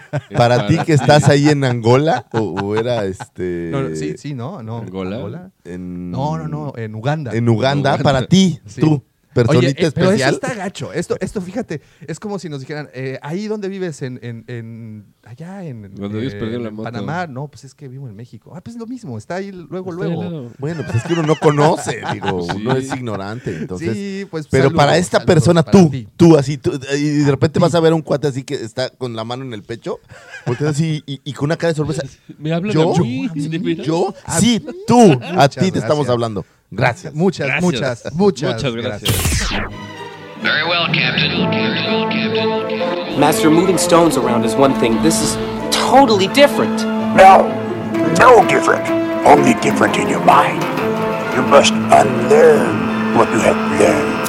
para 0.36 0.66
ti 0.66 0.78
que 0.86 0.92
estás 0.94 1.28
ahí 1.28 1.48
en 1.48 1.64
Angola 1.64 2.26
o, 2.32 2.38
o 2.40 2.76
era 2.76 3.04
este 3.04 3.68
No, 3.72 3.82
no, 3.88 3.96
sí, 3.96 4.14
sí, 4.18 4.34
no, 4.34 4.62
no. 4.62 4.78
¿Angola? 4.78 5.50
en 5.64 6.10
No, 6.10 6.36
no, 6.38 6.48
no, 6.48 6.72
en 6.76 6.94
Uganda. 6.94 7.32
en 7.34 7.48
Uganda, 7.48 7.90
Uganda. 7.90 8.02
para 8.04 8.26
ti, 8.26 8.60
Sí. 8.66 8.80
tú, 8.80 9.02
personita 9.44 9.58
Oye, 9.78 9.86
eh, 9.86 9.92
pero 9.94 10.06
eso 10.10 10.14
especial. 10.24 10.34
está 10.34 10.54
gacho. 10.54 10.92
Esto, 10.92 11.16
esto, 11.20 11.40
fíjate, 11.40 11.80
es 12.06 12.18
como 12.18 12.38
si 12.38 12.48
nos 12.48 12.60
dijeran, 12.60 12.88
eh, 12.94 13.18
ahí 13.22 13.46
donde 13.46 13.68
vives, 13.68 14.02
en, 14.02 14.18
en, 14.22 14.44
en- 14.48 15.04
allá 15.24 15.64
en, 15.64 15.94
vives 15.94 16.34
eh, 16.34 16.36
perdió 16.38 16.58
la 16.58 16.70
moto. 16.70 16.84
Panamá. 16.84 17.26
No, 17.26 17.48
pues 17.48 17.64
es 17.64 17.74
que 17.74 17.88
vivo 17.88 18.08
en 18.08 18.16
México. 18.16 18.52
Ah, 18.56 18.60
pues 18.60 18.74
es 18.76 18.80
lo 18.80 18.86
mismo, 18.86 19.16
está 19.18 19.36
ahí 19.36 19.52
luego, 19.52 19.92
Está 19.92 20.04
luego. 20.06 20.50
Bueno, 20.58 20.82
pues 20.84 20.96
es 20.96 21.02
que 21.04 21.12
uno 21.12 21.22
no 21.22 21.36
conoce, 21.36 22.00
digo, 22.12 22.42
Sí. 22.50 22.52
uno 22.56 22.76
es 22.76 22.92
ignorante, 22.94 23.56
entonces 23.56 23.92
sí, 23.94 24.26
pues 24.30 24.46
Pero 24.50 24.64
saludos, 24.64 24.76
para 24.84 24.96
esta 24.98 25.18
saludos 25.18 25.34
persona, 25.34 25.62
para 25.62 25.78
tú, 25.78 25.90
ti. 25.90 26.08
tú 26.16 26.36
así, 26.36 26.56
tú, 26.58 26.72
y 26.96 27.02
de 27.24 27.30
repente 27.30 27.58
vas 27.58 27.74
a 27.74 27.80
ver 27.80 27.92
a 27.92 27.94
un 27.94 28.02
cuate 28.02 28.26
así 28.28 28.42
que 28.44 28.54
está 28.54 28.88
con 28.90 29.14
la 29.14 29.24
mano 29.24 29.44
en 29.44 29.52
el 29.52 29.62
pecho, 29.62 30.00
volteas 30.46 30.70
así 30.70 31.02
y, 31.06 31.20
y 31.24 31.32
con 31.32 31.46
una 31.46 31.56
cara 31.56 31.72
de 31.72 31.76
sorpresa. 31.76 32.02
Me 32.38 32.52
hablan 32.52 32.72
¿Yo? 32.72 32.94
¿Yo? 33.84 34.14
Sí, 34.38 34.64
tú, 34.86 35.18
a 35.36 35.48
ti 35.48 35.70
te 35.70 35.78
estamos 35.78 36.08
hablando. 36.08 36.44
Gracias. 36.70 37.14
Muchas, 37.14 37.46
Gracias. 37.46 37.62
muchas, 37.62 38.14
muchas, 38.14 38.54
Muchas 38.62 38.74
gracias. 38.74 39.50
Very 40.42 40.64
well, 40.68 40.86
Captain. 40.92 41.50
Very 41.50 41.82
well, 41.86 42.10
Captain. 42.10 43.20
Master, 43.20 43.50
moving 43.50 43.78
stones 43.78 44.16
around 44.16 44.44
is 44.44 44.54
one 44.54 44.74
thing. 44.80 45.00
This 45.02 45.20
is 45.22 45.36
totally 45.70 46.28
different. 46.28 46.82
No, 47.16 47.48
no 48.18 48.46
different. 48.48 48.86
Only 49.26 49.54
different 49.60 49.96
in 49.96 50.08
your 50.08 50.24
mind. 50.24 50.62
You 51.34 51.42
must 51.42 51.72
unlearn 51.72 53.16
what 53.16 53.28
you 53.30 53.38
have 53.40 53.80
learned. 53.80 54.26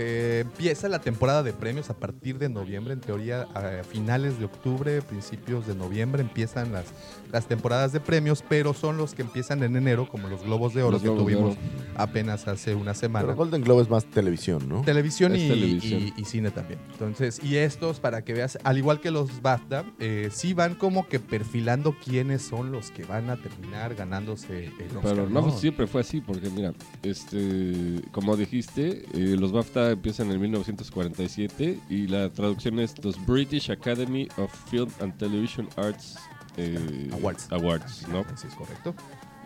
eh, 0.00 0.40
empieza 0.44 0.88
la 0.88 1.00
temporada 1.00 1.42
de 1.42 1.52
premios 1.52 1.90
a 1.90 1.94
partir 1.94 2.38
de 2.38 2.48
noviembre, 2.48 2.94
en 2.94 3.00
teoría 3.00 3.42
a 3.54 3.82
finales 3.82 4.38
de 4.38 4.44
octubre, 4.44 5.02
principios 5.02 5.66
de 5.66 5.74
noviembre 5.74 6.22
empiezan 6.22 6.70
las, 6.72 6.84
las 7.32 7.46
temporadas 7.46 7.92
de 7.92 7.98
premios, 7.98 8.44
pero 8.48 8.74
son 8.74 8.96
los 8.96 9.14
que 9.14 9.22
empiezan 9.22 9.62
en 9.64 9.74
enero, 9.76 10.08
como 10.08 10.28
los 10.28 10.44
Globos 10.44 10.72
de 10.74 10.82
Oro 10.82 10.92
Los 10.92 11.02
que 11.02 11.08
Globos 11.08 11.22
tuvimos 11.24 11.56
Oro. 11.56 11.60
apenas 11.96 12.46
hace 12.46 12.76
una 12.76 12.94
semana. 12.94 13.26
Pero 13.26 13.36
Golden 13.36 13.62
Globe 13.62 13.82
es 13.82 13.90
más 13.90 14.04
televisión, 14.04 14.68
¿no? 14.68 14.82
Televisión, 14.82 15.34
y, 15.34 15.48
televisión. 15.48 16.12
y- 16.16 16.20
y 16.20 16.24
cine 16.24 16.52
también. 16.52 16.78
Entonces, 16.92 17.40
y 17.42 17.56
estos, 17.56 17.98
para 17.98 18.22
que 18.22 18.34
veas, 18.34 18.56
al 18.62 18.78
igual 18.78 19.00
que 19.00 19.10
los 19.10 19.42
BAFTA, 19.42 19.84
eh, 19.98 20.28
sí 20.30 20.54
van 20.54 20.76
como 20.76 21.08
que 21.08 21.18
perfilando 21.18 21.96
quiénes 22.04 22.42
son 22.42 22.70
los 22.70 22.92
que 22.92 23.04
van 23.04 23.30
a 23.30 23.36
terminar 23.36 23.96
ganándose 23.96 24.66
el 24.66 24.96
Oscar. 24.96 25.02
Pero 25.02 25.28
no, 25.28 25.50
siempre 25.50 25.86
fue 25.88 26.02
así, 26.02 26.20
porque 26.20 26.50
mira, 26.50 26.72
este, 27.02 28.00
como 28.12 28.36
dijiste, 28.36 29.04
eh, 29.14 29.36
los 29.38 29.50
BAFTA 29.52 29.87
empiezan 29.90 30.30
en 30.30 30.40
1947 30.40 31.80
y 31.88 32.06
la 32.06 32.30
traducción 32.30 32.78
es 32.78 32.94
los 33.04 33.24
British 33.26 33.70
Academy 33.70 34.28
of 34.36 34.52
Film 34.70 34.90
and 35.00 35.16
Television 35.18 35.68
Arts 35.76 36.16
eh, 36.56 37.10
Awards. 37.12 37.48
Awards, 37.50 38.08
¿no? 38.08 38.24
Sí, 38.36 38.46
es 38.48 38.54
correcto. 38.54 38.94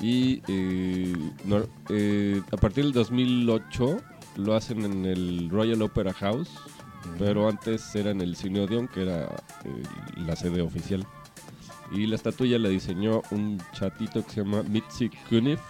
Y 0.00 0.42
eh, 0.48 1.12
no, 1.44 1.66
eh, 1.90 2.40
a 2.50 2.57
partir 2.57 2.85
del 2.85 2.92
2008 2.92 4.00
lo 4.37 4.55
hacen 4.55 4.85
en 4.85 5.05
el 5.05 5.50
Royal 5.50 5.83
Opera 5.83 6.12
House, 6.14 6.50
pero 7.18 7.48
antes 7.48 7.94
era 7.94 8.11
en 8.11 8.20
el 8.20 8.35
Cine 8.35 8.61
Odeon, 8.61 8.88
que 8.88 9.02
era 9.02 9.28
la 10.16 10.35
sede 10.37 10.62
oficial. 10.62 11.07
Y 11.92 12.07
la 12.07 12.16
estatuilla 12.16 12.59
la 12.59 12.70
diseñó 12.70 13.22
un 13.31 13.62
chatito 13.72 14.24
que 14.24 14.31
se 14.31 14.42
llama 14.42 14.62
Mitzi 14.62 15.11
Kunif. 15.28 15.61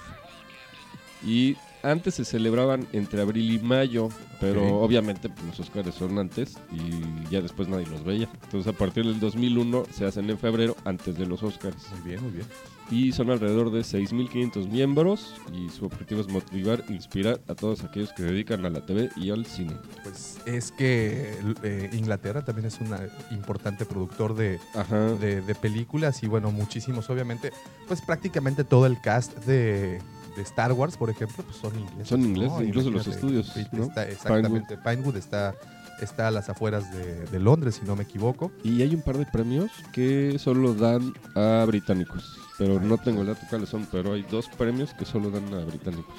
Y 1.25 1.57
antes 1.83 2.15
se 2.15 2.25
celebraban 2.25 2.87
entre 2.93 3.23
abril 3.23 3.51
y 3.53 3.59
mayo, 3.59 4.09
pero 4.41 4.81
obviamente 4.81 5.29
pues, 5.29 5.47
los 5.47 5.61
Oscars 5.61 5.95
son 5.95 6.19
antes 6.19 6.57
y 6.73 7.31
ya 7.31 7.41
después 7.41 7.69
nadie 7.69 7.87
los 7.87 8.05
veía. 8.05 8.29
Entonces 8.45 8.73
a 8.73 8.77
partir 8.77 9.05
del 9.05 9.21
2001 9.21 9.85
se 9.93 10.05
hacen 10.05 10.29
en 10.31 10.39
febrero 10.39 10.77
antes 10.85 11.17
de 11.17 11.27
los 11.27 11.43
Oscars. 11.43 11.91
Muy 11.93 12.11
bien, 12.11 12.23
muy 12.23 12.33
bien. 12.33 12.47
Y 12.91 13.13
son 13.13 13.31
alrededor 13.31 13.71
de 13.71 13.81
6.500 13.81 14.69
miembros 14.69 15.35
y 15.53 15.71
su 15.71 15.87
objetivo 15.87 16.21
es 16.21 16.29
motivar 16.29 16.85
e 16.89 16.93
inspirar 16.93 17.41
a 17.49 17.55
todos 17.55 17.85
aquellos 17.85 18.11
que 18.11 18.23
se 18.23 18.29
dedican 18.29 18.67
a 18.67 18.71
la 18.71 18.85
TV 18.85 19.09
y 19.17 19.31
al 19.31 19.47
cine. 19.47 19.75
Pues 20.03 20.39
es 20.45 20.73
que 20.73 21.35
eh, 21.63 21.91
Inglaterra 21.93 22.45
también 22.45 22.67
es 22.67 22.79
un 22.81 22.95
importante 23.31 23.87
productor 23.87 24.35
de, 24.35 24.59
Ajá. 24.75 25.15
de, 25.15 25.41
de 25.41 25.55
películas 25.55 26.23
y 26.23 26.27
bueno, 26.27 26.51
muchísimos 26.51 27.09
obviamente, 27.09 27.51
pues 27.89 28.03
prácticamente 28.03 28.65
todo 28.65 28.85
el 28.87 29.01
cast 29.01 29.39
de, 29.47 30.01
de 30.37 30.43
Star 30.43 30.73
Wars, 30.73 30.97
por 30.97 31.11
ejemplo, 31.11 31.45
pues 31.45 31.57
son 31.57 31.79
ingleses. 31.79 32.09
Son 32.09 32.21
ingleses, 32.25 32.59
¿no? 32.59 32.65
incluso 32.65 32.91
los 32.91 33.07
estudios, 33.07 33.57
está- 33.57 34.09
exactamente, 34.09 34.77
Pinewood, 34.79 35.17
está, 35.17 35.55
está 36.01 36.29
a 36.29 36.31
las 36.31 36.49
afueras 36.49 36.93
de, 36.93 37.25
de 37.27 37.39
Londres, 37.41 37.77
si 37.81 37.87
no 37.87 37.97
me 37.97 38.05
equivoco. 38.05 38.51
Y 38.65 38.83
hay 38.83 38.95
un 38.95 39.03
par 39.03 39.19
de 39.19 39.27
premios 39.27 39.71
que 39.93 40.39
solo 40.39 40.75
dan 40.75 41.13
a 41.35 41.65
británicos. 41.67 42.39
Pero 42.59 42.79
no 42.81 42.99
tengo 42.99 43.23
el 43.23 43.29
dato 43.29 43.41
cuáles 43.49 43.69
son, 43.71 43.87
pero 43.91 44.13
hay 44.13 44.23
dos 44.31 44.49
premios 44.57 44.93
que 44.95 45.05
solo 45.05 45.31
dan 45.31 45.53
a 45.55 45.65
británicos. 45.65 46.15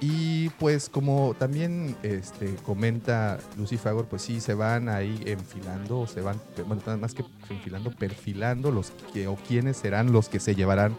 Y 0.00 0.48
pues 0.50 0.88
como 0.88 1.34
también 1.36 1.96
este, 2.04 2.54
comenta 2.64 3.38
Lucy 3.56 3.78
Fagor, 3.78 4.06
pues 4.06 4.22
sí, 4.22 4.40
se 4.40 4.54
van 4.54 4.88
ahí 4.88 5.20
enfilando, 5.26 6.06
se 6.06 6.20
van, 6.20 6.40
bueno, 6.68 6.80
más 6.98 7.14
que 7.14 7.24
enfilando, 7.50 7.90
perfilando 7.90 8.70
los 8.70 8.92
que 9.12 9.26
o 9.26 9.34
quiénes 9.34 9.76
serán 9.76 10.12
los 10.12 10.28
que 10.28 10.38
se 10.38 10.54
llevarán 10.54 10.94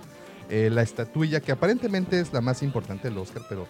eh, 0.50 0.70
la 0.72 0.82
estatuilla, 0.82 1.40
que 1.40 1.52
aparentemente 1.52 2.20
es 2.20 2.34
la 2.34 2.42
más 2.42 2.64
importante 2.64 3.10
del 3.10 3.18
Oscar, 3.18 3.44
pero 3.48 3.68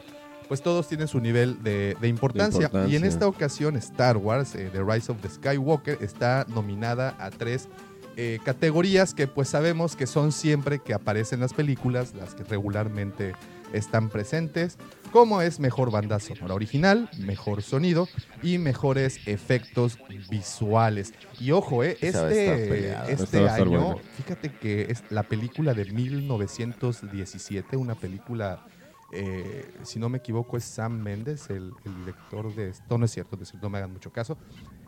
pues 0.47 0.63
todos 0.63 0.87
tienen 0.87 1.07
su 1.07 1.19
nivel 1.19 1.61
de, 1.61 1.95
de 2.01 2.07
importancia. 2.07 2.63
importancia. 2.63 2.91
Y 2.91 2.95
en 2.95 3.05
esta 3.05 3.27
ocasión 3.27 3.75
Star 3.77 4.17
Wars, 4.17 4.55
eh, 4.55 4.69
The 4.71 4.83
Rise 4.83 5.11
of 5.11 5.21
the 5.21 5.29
Skywalker, 5.29 5.99
está 6.01 6.45
nominada 6.49 7.15
a 7.19 7.29
tres 7.29 7.69
eh, 8.17 8.39
categorías 8.43 9.13
que 9.13 9.27
pues 9.27 9.47
sabemos 9.47 9.95
que 9.95 10.07
son 10.07 10.31
siempre 10.31 10.79
que 10.79 10.93
aparecen 10.93 11.39
las 11.39 11.53
películas, 11.53 12.13
las 12.15 12.33
que 12.33 12.43
regularmente 12.43 13.33
están 13.71 14.09
presentes, 14.09 14.77
como 15.11 15.41
es 15.41 15.59
mejor 15.59 15.91
banda 15.91 16.19
sonora 16.19 16.53
original, 16.53 17.09
mejor 17.19 17.61
sonido 17.61 18.07
y 18.43 18.57
mejores 18.57 19.19
efectos 19.27 19.97
visuales. 20.29 21.13
Y 21.39 21.51
ojo, 21.51 21.83
eh, 21.83 21.97
este, 22.01 22.93
este 23.11 23.49
año, 23.49 23.97
fíjate 24.17 24.51
que 24.51 24.87
es 24.89 25.03
la 25.09 25.23
película 25.23 25.73
de 25.73 25.85
1917, 25.85 27.77
una 27.77 27.95
película, 27.95 28.65
eh, 29.11 29.65
si 29.83 29.99
no 29.99 30.09
me 30.09 30.19
equivoco, 30.19 30.57
es 30.57 30.63
Sam 30.63 30.99
Mendes, 31.01 31.49
el, 31.49 31.73
el 31.85 31.95
director 31.99 32.53
de 32.55 32.69
esto. 32.69 32.97
No 32.97 33.05
es 33.05 33.11
cierto, 33.11 33.35
no 33.37 33.43
es 33.43 33.49
cierto, 33.49 33.65
no 33.67 33.69
me 33.71 33.77
hagan 33.79 33.91
mucho 33.93 34.11
caso. 34.11 34.37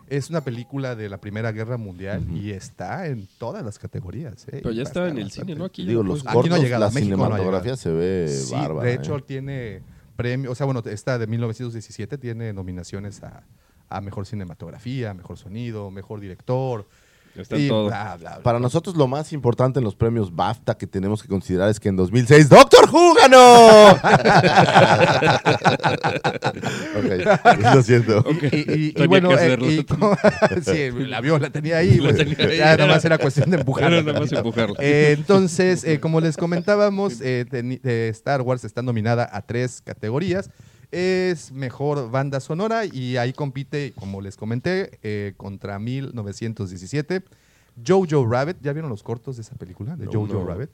Es 0.08 0.30
una 0.30 0.42
película 0.42 0.94
de 0.96 1.08
la 1.08 1.20
Primera 1.22 1.54
Guerra 1.54 1.78
Mundial 1.78 2.28
y 2.36 2.52
está 2.52 3.08
en 3.08 3.30
todas 3.38 3.64
las 3.64 3.80
categorías. 3.80 4.44
eh, 4.50 4.60
Pero 4.62 4.72
ya 4.72 4.84
estar 4.84 5.08
en 5.08 5.18
el 5.18 5.24
bastante. 5.26 5.54
cine, 5.54 5.58
¿no? 5.58 5.66
Aquí 5.66 5.86
Digo, 5.86 6.04
lo 6.04 6.10
los 6.10 6.24
puedes- 6.24 6.38
Aquí 6.38 6.50
no 6.50 6.56
ha 6.56 6.58
cortos, 6.58 6.64
llegado, 6.66 6.80
la 6.82 6.88
a 6.88 6.92
México 6.92 7.16
no 7.18 7.24
ha 7.24 7.28
cinematografía 7.28 7.78
se 7.78 7.90
ve 7.92 8.28
Sí, 8.28 8.52
bárbara. 8.54 8.90
de 8.90 8.94
hecho 8.96 9.16
¿eh? 9.18 9.24
tiene 9.26 9.82
premio, 10.22 10.52
o 10.52 10.56
sea, 10.56 10.66
bueno, 10.66 10.84
esta 10.86 11.18
de 11.18 11.26
1917 11.26 12.18
tiene 12.20 12.54
nominaciones 12.54 13.24
a, 13.24 13.44
a 13.90 14.02
mejor 14.02 14.26
cinematografía, 14.26 15.14
mejor 15.14 15.38
sonido, 15.38 15.90
mejor 15.90 16.20
director. 16.20 16.88
Está 17.36 17.56
en 17.56 17.62
y 17.62 17.68
todo. 17.70 17.88
bla, 17.88 18.18
bla, 18.20 18.32
bla. 18.36 18.44
Para 18.44 18.60
nosotros 18.60 18.96
lo 18.96 19.08
más 19.08 19.32
importante 19.34 19.80
en 19.80 19.86
los 19.86 19.96
premios 19.96 20.36
BAFTA 20.36 20.78
que 20.78 20.86
tenemos 20.88 21.22
que 21.22 21.28
considerar 21.30 21.70
es 21.70 21.80
que 21.80 21.90
en 21.90 21.96
2006 21.96 22.50
¡Doctor 22.50 22.90
Who 22.92 23.14
ganó! 23.16 23.98
Ok, 26.96 27.64
lo 27.74 27.82
siento. 27.84 28.24
Y, 28.52 28.56
y- 28.56 28.60
y- 28.60 28.86
y 28.88 28.92
Tenía 28.94 29.08
bueno, 29.08 29.30
que 29.30 29.54
eh, 29.54 29.86
sí, 30.92 31.06
la 31.08 31.22
vio, 31.22 31.38
la 31.40 31.50
tenía 31.50 31.78
ahí. 31.78 31.98
La 31.98 32.10
pues, 32.12 32.18
tenía 32.18 32.46
ahí. 32.48 32.58
ya 32.58 32.78
nada 32.78 32.88
más 32.94 33.06
era 33.06 33.18
cuestión 33.18 33.50
de 33.50 33.58
empujarla. 33.58 33.98
Era 33.98 34.06
nada 34.06 34.20
más 34.20 34.32
empujarla. 34.32 34.76
Eh, 34.80 35.14
entonces, 35.18 35.84
eh, 35.84 36.00
como 36.00 36.20
les 36.22 36.38
comentábamos, 36.38 37.22
Star 37.22 38.42
Wars 38.42 38.64
está 38.64 38.82
nominada 38.82 39.30
a 39.32 39.42
tres 39.42 39.82
categorías. 39.82 40.50
Es 40.92 41.52
mejor 41.54 42.12
banda 42.12 42.40
sonora 42.42 42.86
y 42.86 43.16
ahí 43.18 43.32
compite, 43.34 43.94
como 43.96 44.20
les 44.22 44.36
comenté, 44.36 45.00
eh, 45.04 45.34
contra 45.38 45.80
1917. 45.80 47.24
Jojo 47.86 48.28
Rabbit, 48.28 48.58
¿ya 48.62 48.74
vieron 48.74 48.90
los 48.90 49.02
cortos 49.04 49.38
de 49.38 49.44
esa 49.44 49.56
película? 49.56 49.96
De 49.96 50.06
No, 50.06 50.12
Jojo 50.12 50.34
no. 50.34 50.46
Rabbit. 50.46 50.70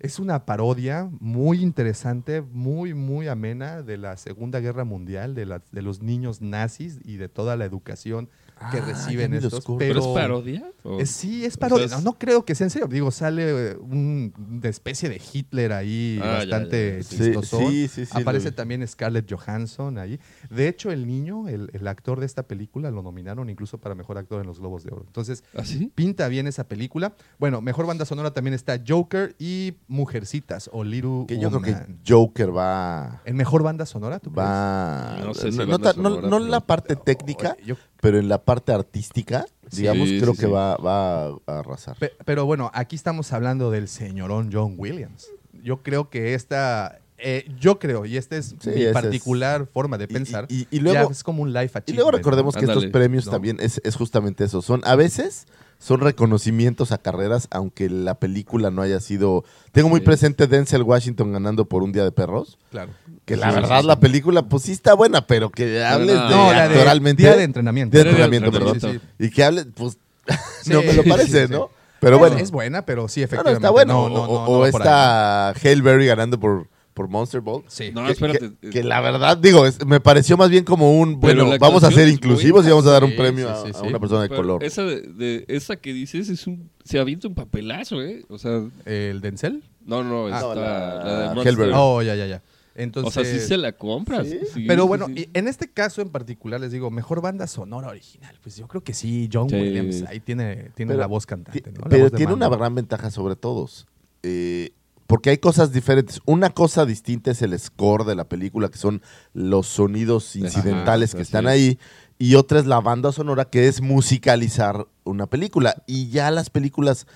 Es 0.00 0.18
una 0.18 0.44
parodia 0.44 1.08
muy 1.20 1.62
interesante, 1.62 2.42
muy, 2.42 2.92
muy 2.92 3.28
amena 3.28 3.82
de 3.82 3.98
la 3.98 4.16
Segunda 4.16 4.58
Guerra 4.58 4.84
Mundial, 4.84 5.36
de, 5.36 5.46
la- 5.46 5.62
de 5.70 5.82
los 5.82 6.02
niños 6.02 6.40
nazis 6.42 6.98
y 7.04 7.16
de 7.18 7.28
toda 7.28 7.54
la 7.56 7.64
educación 7.64 8.28
que 8.70 8.78
Ah, 8.78 8.84
reciben 8.86 9.32
ya 9.32 9.38
estos. 9.38 9.64
¿Pero 9.64 9.78
Pero, 9.78 10.00
es 10.00 10.06
parodia? 10.08 10.70
¿O- 10.84 11.00
Eh, 11.00 11.06
sí, 11.06 11.44
es 11.44 11.56
o 11.56 11.58
parodia. 11.60 11.88
sea, 11.88 11.96
No, 11.96 11.98
es- 12.00 12.04
no 12.04 12.18
creo 12.18 12.44
que 12.44 12.54
sea 12.54 12.66
en 12.66 12.70
serio. 12.70 12.88
Digo, 12.88 13.10
sale 13.10 13.70
eh, 13.72 13.76
un, 13.78 14.32
una 14.60 14.68
especie 14.68 15.08
de 15.08 15.20
Hitler 15.32 15.72
ahí 15.72 16.18
Ah, 16.20 16.24
ya, 16.24 16.32
bastante 16.38 16.98
ya, 16.98 17.02
sí. 17.04 17.16
chistosón. 17.18 17.70
Sí, 17.70 17.88
sí, 17.88 18.06
sí, 18.06 18.12
Aparece 18.20 18.52
también 18.52 18.86
Scarlett 18.86 19.30
Johansson 19.32 19.98
ahí. 19.98 20.18
De 20.50 20.68
hecho, 20.68 20.90
el 20.90 21.06
niño, 21.06 21.48
el, 21.48 21.70
el 21.72 21.86
actor 21.88 22.20
de 22.20 22.26
esta 22.26 22.42
película, 22.44 22.90
lo 22.90 23.02
nominaron 23.02 23.48
incluso 23.50 23.78
para 23.78 23.94
mejor 23.94 24.18
actor 24.18 24.40
en 24.40 24.46
los 24.46 24.58
Globos 24.58 24.84
de 24.84 24.92
Oro. 24.92 25.04
Entonces, 25.06 25.44
¿Ah, 25.56 25.64
sí? 25.64 25.90
pinta 25.94 26.28
bien 26.28 26.46
esa 26.46 26.64
película. 26.68 27.14
Bueno, 27.38 27.60
mejor 27.60 27.86
banda 27.86 28.04
sonora 28.04 28.32
también 28.32 28.54
está 28.54 28.80
Joker 28.86 29.34
y 29.38 29.74
Mujercitas 29.88 30.68
o 30.72 30.84
Little 30.84 31.26
Que 31.28 31.38
yo 31.38 31.48
creo 31.50 31.62
que. 31.62 31.76
Joker 32.06 32.56
va... 32.56 33.22
¿En 33.24 33.36
mejor 33.36 33.62
banda 33.62 33.86
sonora, 33.86 34.18
tú 34.18 34.30
crees? 34.32 34.46
va 34.46 35.18
No 35.24 35.34
sé 35.34 35.52
si 35.52 35.58
no, 35.58 35.66
banda 35.66 35.92
ta- 35.92 36.00
no- 36.00 36.08
sonora, 36.10 36.28
no 36.28 36.36
en 36.36 36.42
pero- 36.42 36.50
la 36.50 36.60
parte 36.60 36.96
técnica, 36.96 37.56
Oye, 37.58 37.66
yo- 37.66 37.76
pero 38.00 38.18
en 38.18 38.28
la 38.28 38.38
parte 38.42 38.51
artística, 38.74 39.46
Sí, 39.70 39.78
digamos, 39.82 40.08
sí, 40.08 40.20
creo 40.20 40.32
sí, 40.34 40.40
que 40.40 40.46
sí. 40.46 40.52
va, 40.52 40.76
va 40.76 41.26
a 41.46 41.58
arrasar. 41.60 41.96
Pe- 41.98 42.12
pero 42.24 42.44
bueno, 42.46 42.70
aquí 42.74 42.96
estamos 42.96 43.32
hablando 43.32 43.70
del 43.70 43.88
señorón 43.88 44.50
John 44.52 44.74
Williams. 44.76 45.28
Yo 45.62 45.82
creo 45.82 46.10
que 46.10 46.34
esta, 46.34 46.98
eh, 47.18 47.46
yo 47.58 47.78
creo, 47.78 48.04
y 48.04 48.16
esta 48.16 48.36
es 48.36 48.54
Sí, 48.60 48.70
mi 48.70 48.82
es- 48.82 48.92
particular 48.92 49.66
forma 49.72 49.96
de 49.98 50.08
pensar, 50.08 50.46
y- 50.48 50.66
y 50.70 50.80
luego- 50.80 51.08
ya 51.08 51.12
es 51.12 51.22
como 51.22 51.42
un 51.42 51.52
life 51.52 51.80
Y 51.86 51.92
luego 51.92 52.10
recordemos 52.10 52.54
que 52.54 52.64
estos 52.64 52.86
premios 52.86 53.26
No. 53.26 53.32
también 53.32 53.58
es, 53.60 53.80
es 53.84 53.94
justamente 53.96 54.44
eso. 54.44 54.60
Son, 54.62 54.80
a 54.84 54.96
veces 54.96 55.46
son 55.82 55.98
reconocimientos 56.00 56.92
a 56.92 56.98
carreras, 56.98 57.48
aunque 57.50 57.90
la 57.90 58.14
película 58.14 58.70
no 58.70 58.82
haya 58.82 59.00
sido. 59.00 59.42
Tengo 59.72 59.88
muy 59.88 59.98
Sí. 59.98 60.06
presente 60.06 60.46
Denzel 60.46 60.82
Washington 60.82 61.32
ganando 61.32 61.64
por 61.64 61.82
un 61.82 61.90
día 61.90 62.04
de 62.04 62.12
perros. 62.12 62.56
Claro. 62.70 62.92
Que 63.24 63.36
la 63.36 63.48
sí, 63.48 63.54
verdad 63.56 63.80
sí. 63.80 63.86
la 63.88 63.98
película, 63.98 64.42
pues 64.42 64.62
sí 64.62 64.70
está 64.72 64.94
buena, 64.94 65.26
pero 65.26 65.50
que 65.50 65.82
hables 65.84 66.14
no. 66.14 66.22
de 66.22 66.30
No, 66.30 66.52
la 66.52 66.68
de. 66.68 67.14
Día 67.14 67.36
de 67.36 67.42
entrenamiento. 67.42 67.96
de 67.96 68.04
Día 68.04 68.12
de 68.12 68.20
entrenamiento, 68.22 68.52
perdón. 68.52 69.00
Y 69.18 69.30
que 69.30 69.42
hable, 69.42 69.64
pues. 69.64 69.98
Sí, 70.62 70.70
no 70.72 70.82
me 70.84 70.92
lo 70.92 71.02
parece, 71.02 71.48
sí, 71.48 71.52
¿no? 71.52 71.68
Pero 71.98 72.18
bueno. 72.18 72.36
Es 72.38 72.52
buena, 72.52 72.84
pero 72.86 73.08
sí, 73.08 73.20
no, 73.20 73.22
no, 73.22 73.26
efectivamente. 73.26 73.56
está 73.58 73.70
bueno. 73.70 73.94
No, 73.94 74.08
no, 74.08 74.22
o 74.22 74.26
no, 74.46 74.58
o 74.58 74.62
ahí. 74.64 74.70
está 74.70 75.50
Hail 75.50 75.82
Berry 75.82 76.06
ganando 76.06 76.38
por, 76.38 76.68
por 76.94 77.08
Monster 77.08 77.40
Ball. 77.40 77.62
Sí. 77.68 77.90
No, 77.92 78.04
que, 78.06 78.12
espérate. 78.12 78.52
que- 78.60 78.70
que 78.70 78.82
la 78.84 79.00
verdad, 79.00 79.36
digo, 79.38 79.66
es- 79.66 79.84
me 79.86 80.00
pareció 80.00 80.36
más 80.36 80.50
bien 80.50 80.64
como 80.64 80.98
un, 81.00 81.20
bueno, 81.20 81.48
vamos 81.58 81.82
a 81.84 81.90
ser 81.90 82.06
es 82.08 82.14
inclusivos 82.14 82.66
y 82.66 82.68
vamos 82.70 82.86
a 82.86 82.90
dar 82.90 83.04
un 83.04 83.16
premio 83.16 83.46
sí, 83.48 83.52
a- 83.52 83.62
sí, 83.64 83.70
a, 83.78 83.80
sí. 83.80 83.86
una 83.88 83.98
persona 83.98 84.22
de 84.22 84.28
Pero 84.28 84.40
color. 84.42 84.62
Esa, 84.64 84.82
de, 84.82 85.00
de- 85.02 85.44
esa 85.48 85.76
que 85.76 85.92
dices 85.92 86.28
es 86.28 86.46
un. 86.46 86.70
Se 86.84 86.98
avienta 86.98 87.28
un 87.28 87.34
papelazo, 87.34 88.02
¿eh? 88.02 88.24
O 88.28 88.38
sea, 88.38 88.62
¿El 88.84 89.20
Denzel? 89.20 89.62
no, 89.86 90.04
no, 90.04 90.26
Ah, 90.26 90.30
está 90.36 90.54
no, 90.54 90.54
la- 90.54 91.04
la, 91.04 91.28
de. 91.30 91.34
Monster. 91.34 91.70
Oh, 91.74 92.02
ya, 92.02 92.14
ya, 92.14 92.26
ya. 92.26 92.36
o 92.36 92.40
Entonces, 92.74 93.26
sea, 93.28 93.38
sí 93.40 93.46
se 93.46 93.56
la 93.56 93.72
compras. 93.72 94.26
¿Sí? 94.28 94.38
Sí, 94.52 94.64
Pero 94.66 94.86
bueno, 94.86 95.06
sí. 95.06 95.28
y 95.32 95.38
en 95.38 95.46
este 95.48 95.68
caso 95.70 96.00
en 96.02 96.08
particular 96.10 96.60
les 96.60 96.72
digo, 96.72 96.90
mejor 96.90 97.20
banda 97.20 97.46
sonora 97.46 97.88
original. 97.88 98.34
Pues 98.42 98.56
yo 98.56 98.66
creo 98.68 98.82
que 98.82 98.94
sí, 98.94 99.28
John 99.32 99.48
Sí. 99.50 99.56
Williams 99.56 100.04
ahí 100.08 100.20
tiene, 100.20 100.70
tiene 100.74 100.90
Pero 100.92 101.00
la 101.00 101.06
voz 101.06 101.26
cantante. 101.26 101.62
¿no? 101.70 101.80
La 101.82 101.88
Pero 101.88 102.04
voz 102.04 102.12
tiene 102.12 102.32
una 102.32 102.48
gran 102.48 102.74
ventaja 102.74 103.10
sobre 103.10 103.36
todos. 103.36 103.86
Eh, 104.22 104.72
porque 105.12 105.28
hay 105.28 105.36
cosas 105.36 105.72
diferentes. 105.72 106.20
Una 106.24 106.48
cosa 106.48 106.86
distinta 106.86 107.30
es 107.32 107.42
el 107.42 107.58
score 107.60 108.06
de 108.06 108.14
la 108.14 108.24
película, 108.24 108.70
que 108.70 108.78
son 108.78 109.02
los 109.34 109.66
sonidos 109.66 110.34
incidentales 110.36 111.10
Ajá, 111.10 111.18
que 111.18 111.22
están 111.22 111.44
es. 111.44 111.50
ahí. 111.50 111.78
Y 112.18 112.36
otra 112.36 112.58
es 112.60 112.64
la 112.66 112.80
banda 112.80 113.12
sonora, 113.12 113.44
que 113.44 113.68
es 113.68 113.82
musicalizar 113.82 114.86
una 115.04 115.26
película. 115.26 115.74
Y 115.86 116.08
ya 116.08 116.30
las 116.30 116.48
películas, 116.48 117.06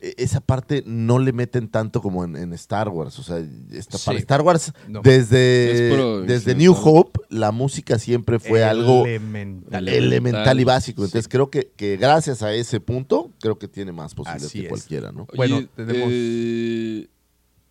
eh, 0.00 0.14
esa 0.18 0.40
parte 0.40 0.82
no 0.84 1.20
le 1.20 1.32
meten 1.32 1.68
tanto 1.68 2.02
como 2.02 2.24
en, 2.24 2.34
en 2.34 2.52
Star 2.54 2.88
Wars. 2.88 3.16
O 3.20 3.22
sea, 3.22 3.38
esta- 3.70 3.98
Sí. 3.98 4.06
para 4.06 4.18
Star 4.18 4.42
Wars, 4.42 4.72
No. 4.88 5.00
desde, 5.02 5.90
puro 5.90 6.22
desde. 6.22 6.56
New 6.56 6.72
Hope, 6.76 7.20
la 7.28 7.52
música 7.52 8.00
siempre 8.00 8.40
fue 8.40 8.64
algo 8.64 9.06
Elemental. 9.06 9.86
elemental 9.88 10.58
y 10.58 10.64
básico. 10.64 11.02
Sí. 11.02 11.06
Entonces 11.10 11.28
creo 11.28 11.50
que, 11.50 11.70
que 11.76 11.96
gracias 11.98 12.42
a 12.42 12.52
ese 12.52 12.80
punto, 12.80 13.30
creo 13.40 13.60
que 13.60 13.68
tiene 13.68 13.92
más 13.92 14.16
posibilidades 14.16 14.46
Así 14.50 14.58
que 14.58 14.64
es. 14.64 14.70
cualquiera, 14.70 15.12
¿no? 15.12 15.22
Oye, 15.30 15.36
Bueno, 15.36 15.68
tenemos- 15.76 16.08
eh, 16.10 17.06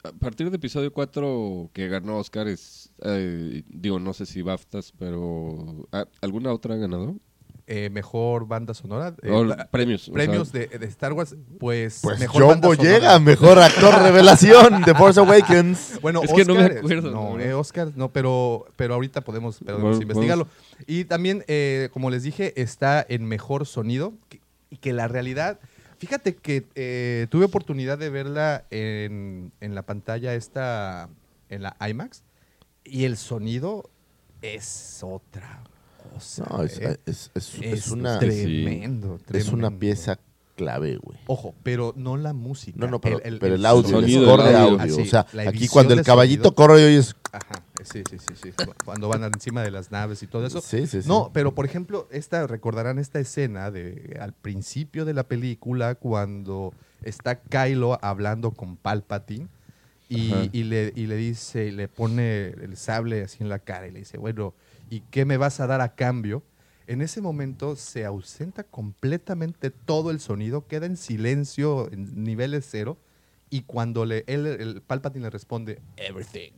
a 0.03 0.11
partir 0.13 0.49
de 0.49 0.55
episodio 0.57 0.91
4 0.93 1.69
que 1.73 1.87
ganó 1.87 2.17
Oscar 2.17 2.47
es, 2.47 2.91
eh, 3.03 3.63
digo, 3.67 3.99
no 3.99 4.13
sé 4.13 4.25
si 4.25 4.41
BAFTAs, 4.41 4.93
pero 4.97 5.87
¿a- 5.91 6.05
¿alguna 6.21 6.51
otra 6.53 6.75
ha 6.75 6.77
ganado? 6.77 7.15
Eh, 7.69 7.89
mejor 7.89 8.47
banda 8.47 8.73
sonora. 8.73 9.13
eh, 9.21 9.43
la- 9.43 9.67
premios. 9.69 10.07
o 10.07 10.13
premios 10.13 10.47
sea, 10.49 10.61
de, 10.61 10.79
de 10.79 10.85
Star 10.85 11.11
Wars, 11.11 11.35
pues, 11.59 11.99
Pues 12.01 12.17
mejor 12.17 12.43
mejor 13.19 13.59
actor 13.59 13.93
revelación 14.03 14.83
de 14.83 14.95
Force 14.95 15.19
Awakens. 15.19 15.99
Bueno, 16.01 16.21
Es 16.23 16.31
que 16.31 16.45
no 16.45 16.53
me 16.55 16.61
Oscar, 16.63 16.77
acuerdo, 16.77 17.11
No, 17.11 17.33
¿no? 17.35 17.39
eh, 17.41 17.53
Oscar, 17.53 17.91
no, 17.97 18.13
pero, 18.13 18.65
pero 18.77 18.93
ahorita 18.93 19.19
podemos, 19.21 19.57
podemos 19.59 19.81
Bueno, 19.83 20.01
investigarlo. 20.01 20.47
Y 20.85 21.03
también, 21.05 21.43
eh, 21.49 21.89
como 21.91 22.09
les 22.09 22.23
dije, 22.23 22.53
está 22.61 23.05
en 23.09 23.25
mejor 23.25 23.65
sonido 23.65 24.13
que- 24.29 24.39
y 24.69 24.77
que 24.77 24.93
la 24.93 25.09
realidad. 25.09 25.59
Fíjate 25.99 26.35
que 26.35 26.65
eh, 26.75 27.27
tuve 27.29 27.45
oportunidad 27.45 27.97
de 27.97 28.09
verla 28.09 28.65
en, 28.69 29.51
en 29.61 29.75
la 29.75 29.81
pantalla 29.83 30.35
esta, 30.35 31.09
en 31.49 31.63
la 31.63 31.75
IMAX, 31.87 32.23
y 32.83 33.05
el 33.05 33.17
sonido 33.17 33.89
es 34.41 34.99
otra 35.03 35.63
cosa. 36.13 36.45
No, 36.49 36.63
es, 36.63 36.77
eh. 36.79 36.99
es- 37.05 37.31
es- 37.33 37.55
es 37.55 37.63
Es 37.85 37.87
una, 37.87 38.19
tremendo, 38.19 39.15
es 39.33 39.47
una 39.47 39.67
tremendo. 39.69 39.79
pieza 39.79 40.19
clave, 40.57 40.97
güey. 40.97 41.17
Ojo, 41.27 41.55
pero 41.63 41.93
no 41.95 42.17
la 42.17 42.33
música. 42.33 42.77
No, 42.77 42.87
no, 42.87 42.99
pero 42.99 43.21
el, 43.21 43.39
pero 43.39 43.55
el 43.55 43.65
audio, 43.65 43.89
sonido, 43.89 44.21
el 44.21 44.27
score 44.27 44.41
el 44.41 44.47
de 44.47 44.57
audio. 44.57 44.81
audio. 44.81 44.93
Así, 44.93 45.01
o 45.01 45.05
sea, 45.05 45.25
aquí 45.47 45.67
cuando 45.69 45.93
el 45.93 46.03
caballito 46.03 46.49
sonido. 46.49 46.55
corre 46.55 46.81
y 46.81 46.85
oyes... 46.85 47.15
Ajá, 47.31 47.63
sí, 47.83 48.03
sí, 48.09 48.17
sí, 48.17 48.33
sí. 48.41 48.53
Cuando 48.83 49.07
van 49.07 49.23
encima 49.23 49.61
de 49.61 49.71
las 49.71 49.91
naves 49.91 50.23
y 50.23 50.27
todo 50.27 50.45
eso. 50.45 50.59
Sí, 50.59 50.87
sí, 50.87 51.01
sí. 51.03 51.07
No, 51.07 51.29
pero 51.33 51.53
por 51.53 51.65
ejemplo, 51.65 52.07
esta, 52.11 52.47
recordarán 52.47 52.99
esta 52.99 53.19
escena 53.19 53.71
de 53.71 54.17
al 54.19 54.33
principio 54.33 55.05
de 55.05 55.13
la 55.13 55.23
película 55.23 55.95
cuando 55.95 56.73
está 57.03 57.39
Kylo 57.39 57.99
hablando 58.01 58.51
con 58.51 58.75
Palpatine 58.75 59.47
y, 60.09 60.49
y 60.51 60.63
le, 60.63 60.91
y 60.95 61.05
le 61.05 61.15
dice, 61.15 61.67
y 61.67 61.71
le 61.71 61.87
pone 61.87 62.47
el 62.47 62.75
sable 62.77 63.23
así 63.23 63.37
en 63.41 63.49
la 63.49 63.59
cara 63.59 63.87
y 63.87 63.91
le 63.91 63.99
dice, 63.99 64.17
bueno, 64.17 64.53
¿y 64.89 65.01
qué 65.11 65.25
me 65.25 65.37
vas 65.37 65.59
a 65.59 65.67
dar 65.67 65.81
a 65.81 65.95
cambio? 65.95 66.43
En 66.87 67.01
ese 67.01 67.21
momento 67.21 67.75
se 67.75 68.05
ausenta 68.05 68.63
completamente 68.63 69.69
todo 69.71 70.09
el 70.09 70.19
sonido, 70.19 70.65
queda 70.67 70.85
en 70.85 70.97
silencio, 70.97 71.91
en 71.91 72.23
niveles 72.23 72.65
cero, 72.69 72.97
y 73.49 73.61
cuando 73.61 74.05
le, 74.05 74.23
él, 74.27 74.47
el 74.47 74.81
Palpatine 74.81 75.23
le 75.25 75.29
responde, 75.29 75.79
everything, 75.97 76.51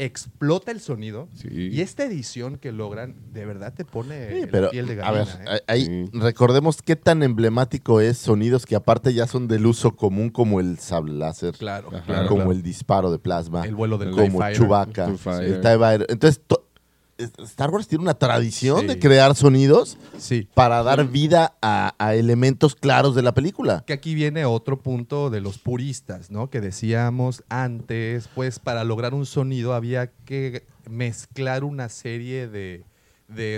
explota 0.00 0.70
el 0.70 0.80
sonido, 0.80 1.28
Sí. 1.34 1.48
y 1.72 1.80
esta 1.80 2.04
edición 2.04 2.56
que 2.56 2.70
logran, 2.70 3.16
de 3.32 3.44
verdad 3.44 3.74
te 3.74 3.84
pone 3.84 4.42
Sí, 4.42 4.48
la 4.52 4.70
piel 4.70 4.86
de 4.86 5.02
a 5.02 5.10
ver, 5.10 5.26
gallina. 5.26 5.56
¿eh? 5.56 5.60
ahí 5.66 5.84
Sí. 5.86 6.04
recordemos 6.12 6.80
qué 6.82 6.94
tan 6.96 7.22
emblemático 7.24 8.00
es 8.00 8.16
sonidos 8.16 8.64
que 8.64 8.76
aparte 8.76 9.12
ya 9.12 9.26
son 9.26 9.48
del 9.48 9.66
uso 9.66 9.96
común 9.96 10.30
como 10.30 10.60
el 10.60 10.78
sable 10.78 11.14
láser, 11.14 11.54
Claro, 11.56 11.88
claro, 12.06 12.28
como 12.28 12.42
claro. 12.42 12.52
el 12.52 12.62
disparo 12.62 13.10
de 13.10 13.18
plasma, 13.18 13.64
El 13.64 13.74
vuelo 13.74 13.98
del 13.98 14.12
como. 14.12 14.40
Chewbacca, 14.52 15.06
el. 15.42 16.06
Entonces, 16.08 16.40
to- 16.46 16.64
Star 17.18 17.70
Wars 17.70 17.88
tiene 17.88 18.02
una 18.02 18.14
tradición 18.14 18.82
Sí. 18.82 18.86
de 18.86 18.98
crear 18.98 19.34
sonidos 19.34 19.98
Sí. 20.18 20.48
para 20.54 20.82
dar 20.82 21.04
vida 21.08 21.54
a, 21.60 21.94
a 21.98 22.14
elementos 22.14 22.74
claros 22.74 23.14
de 23.14 23.22
la 23.22 23.34
película. 23.34 23.82
Que 23.86 23.92
aquí 23.92 24.14
viene 24.14 24.44
otro 24.44 24.78
punto 24.80 25.28
de 25.30 25.40
los 25.40 25.58
puristas, 25.58 26.30
¿no? 26.30 26.48
Que 26.50 26.60
decíamos 26.60 27.42
antes, 27.48 28.28
pues 28.34 28.58
para 28.60 28.84
lograr 28.84 29.14
un 29.14 29.26
sonido 29.26 29.74
había 29.74 30.12
que 30.24 30.66
mezclar 30.88 31.64
una 31.64 31.88
serie 31.88 32.46
de, 32.48 32.84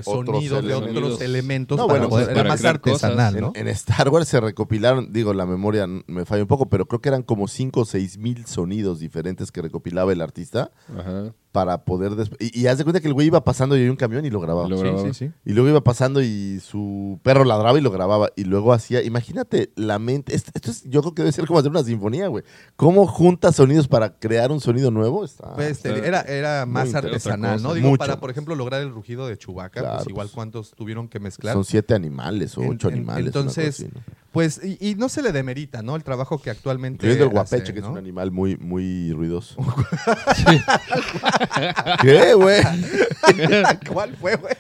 sonidos, 0.03 0.65
de 0.65 0.75
otros 0.75 1.21
elementos 1.21 1.79
No, 1.79 1.87
para 1.87 2.01
bueno, 2.01 2.09
poder- 2.11 2.27
pues, 2.27 2.33
era 2.35 2.41
para 2.43 2.49
más 2.49 2.61
crear 2.61 2.81
cosas, 2.81 3.05
artesanal, 3.05 3.35
En, 3.37 3.41
¿no? 3.43 3.53
en 3.55 3.69
Star 3.69 4.09
Wars 4.09 4.27
se 4.29 4.41
recopilaron, 4.41 5.13
digo, 5.13 5.33
la 5.33 5.47
memoria 5.47 5.87
me 6.07 6.25
falla 6.25 6.43
un 6.43 6.49
poco, 6.49 6.69
pero 6.69 6.87
creo 6.87 7.01
que 7.01 7.09
eran 7.11 7.23
como 7.23 7.47
5 7.47 7.81
o 7.83 7.85
6 7.85 8.19
mil 8.19 8.47
sonidos 8.47 8.99
diferentes 8.99 9.53
que 9.53 9.63
recopilaba 9.63 10.13
el 10.13 10.23
artista 10.23 10.71
Ajá. 10.89 11.33
Para 11.53 11.85
poder... 11.85 12.13
Y, 12.39 12.61
y 12.61 12.67
haz 12.69 12.79
de 12.79 12.85
cuenta 12.85 13.01
que 13.01 13.09
el 13.09 13.15
güey 13.15 13.27
iba 13.27 13.43
pasando 13.43 13.77
y 13.77 13.81
había 13.81 13.91
un 13.91 13.97
camión 13.97 14.25
y 14.25 14.31
lo 14.31 14.41
grababa. 14.41 14.69
Lo 14.69 14.77
Sí, 14.77 14.83
grababa. 14.85 15.13
sí, 15.13 15.27
sí. 15.27 15.33
Y 15.45 15.53
luego 15.53 15.69
iba 15.69 15.83
pasando 15.83 16.23
y 16.23 16.61
su 16.61 17.19
perro 17.25 17.45
ladraba 17.45 17.77
y 17.79 17.83
lo 17.83 17.91
grababa. 17.91 18.31
Y 18.37 18.45
luego 18.45 18.73
hacía, 18.73 19.03
imagínate 19.03 19.73
la 19.75 19.99
mente. 19.99 20.35
Esto, 20.37 20.53
esto 20.55 20.71
es, 20.71 20.85
yo 20.85 21.01
creo 21.03 21.15
que 21.15 21.23
debe 21.23 21.33
ser 21.33 21.47
como 21.47 21.59
hacer 21.59 21.71
una 21.73 21.83
sinfonía, 21.83 22.29
güey. 22.29 22.45
¿Cómo 22.77 23.07
juntas 23.07 23.57
sonidos 23.57 23.89
para 23.89 24.19
crear 24.19 24.53
un 24.53 24.61
sonido 24.61 24.91
nuevo? 24.91 25.25
Está- 25.25 25.55
Pues, 25.55 25.73
está 25.85 25.93
te- 25.95 26.07
era, 26.07 26.21
era 26.23 26.67
más 26.67 26.95
artesanal. 26.95 27.61
¿no? 27.63 27.75
Digo, 27.75 27.89
Mucho 27.89 27.99
para, 27.99 28.21
por 28.21 28.31
ejemplo, 28.31 28.55
lograr 28.55 28.81
el 28.83 28.91
rugido 28.93 29.27
de 29.27 29.37
Chewbacca, 29.37 29.81
Claro, 29.81 29.97
pues 29.99 30.09
igual 30.09 30.27
pues. 30.29 30.35
cuántos 30.35 30.71
tuvieron 30.73 31.09
que 31.09 31.19
mezclar. 31.19 31.55
Son 31.55 31.65
siete 31.65 31.95
animales 31.95 32.57
o 32.57 32.63
En- 32.63 32.71
ocho 32.75 32.89
en- 32.89 32.95
animales. 32.95 33.27
entonces, 33.27 33.81
así, 33.81 33.91
¿no? 33.93 34.01
Pues, 34.33 34.61
y, 34.63 34.79
y 34.91 34.95
no 34.95 35.09
se 35.09 35.23
le 35.23 35.33
demerita, 35.33 35.83
¿no? 35.83 35.97
El 35.97 36.05
trabajo 36.05 36.41
que 36.41 36.51
actualmente. 36.51 37.07
Incluyendo 37.07 37.25
el 37.25 37.39
hace, 37.39 37.57
guapeche, 37.57 37.73
que 37.75 37.81
es 37.81 37.85
un 37.87 37.99
animal 37.99 38.31
muy, 38.31 38.57
muy 38.59 39.13
ruidoso. 39.13 39.57
¿Qué, 42.03 42.35
güey? 42.35 42.63
¿Cuál 43.93 44.17
fue, 44.17 44.37
güey? 44.37 44.55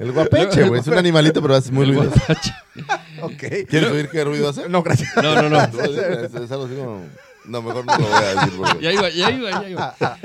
El 0.00 0.12
guapeche, 0.12 0.68
güey. 0.68 0.80
Es 0.80 0.86
un 0.88 0.98
animalito, 0.98 1.40
pero 1.40 1.56
es 1.56 1.70
muy 1.70 1.84
El 1.88 1.94
ruidoso. 1.94 2.10
guapache. 2.16 2.52
ok. 3.22 3.68
¿Quieres 3.68 3.90
oír 3.90 4.08
qué 4.10 4.24
ruido 4.24 4.48
hace? 4.48 4.68
No, 4.68 4.82
gracias. 4.82 5.10
No, 5.16 5.40
no, 5.42 5.48
no. 5.48 5.60
Es, 5.62 6.34
es 6.34 6.50
algo 6.52 6.64
así 6.66 6.74
como... 6.74 7.04
No, 7.44 7.62
mejor 7.62 7.86
no 7.86 7.96
lo 7.96 8.04
voy 8.04 8.12
a 8.12 8.34
decir. 8.34 8.52
porque- 8.58 8.82
Ya 8.84 8.92
iba, 8.92 9.08
ya 9.08 9.30
iba, 9.30 9.50
ya 9.62 9.68
iba. 9.68 9.94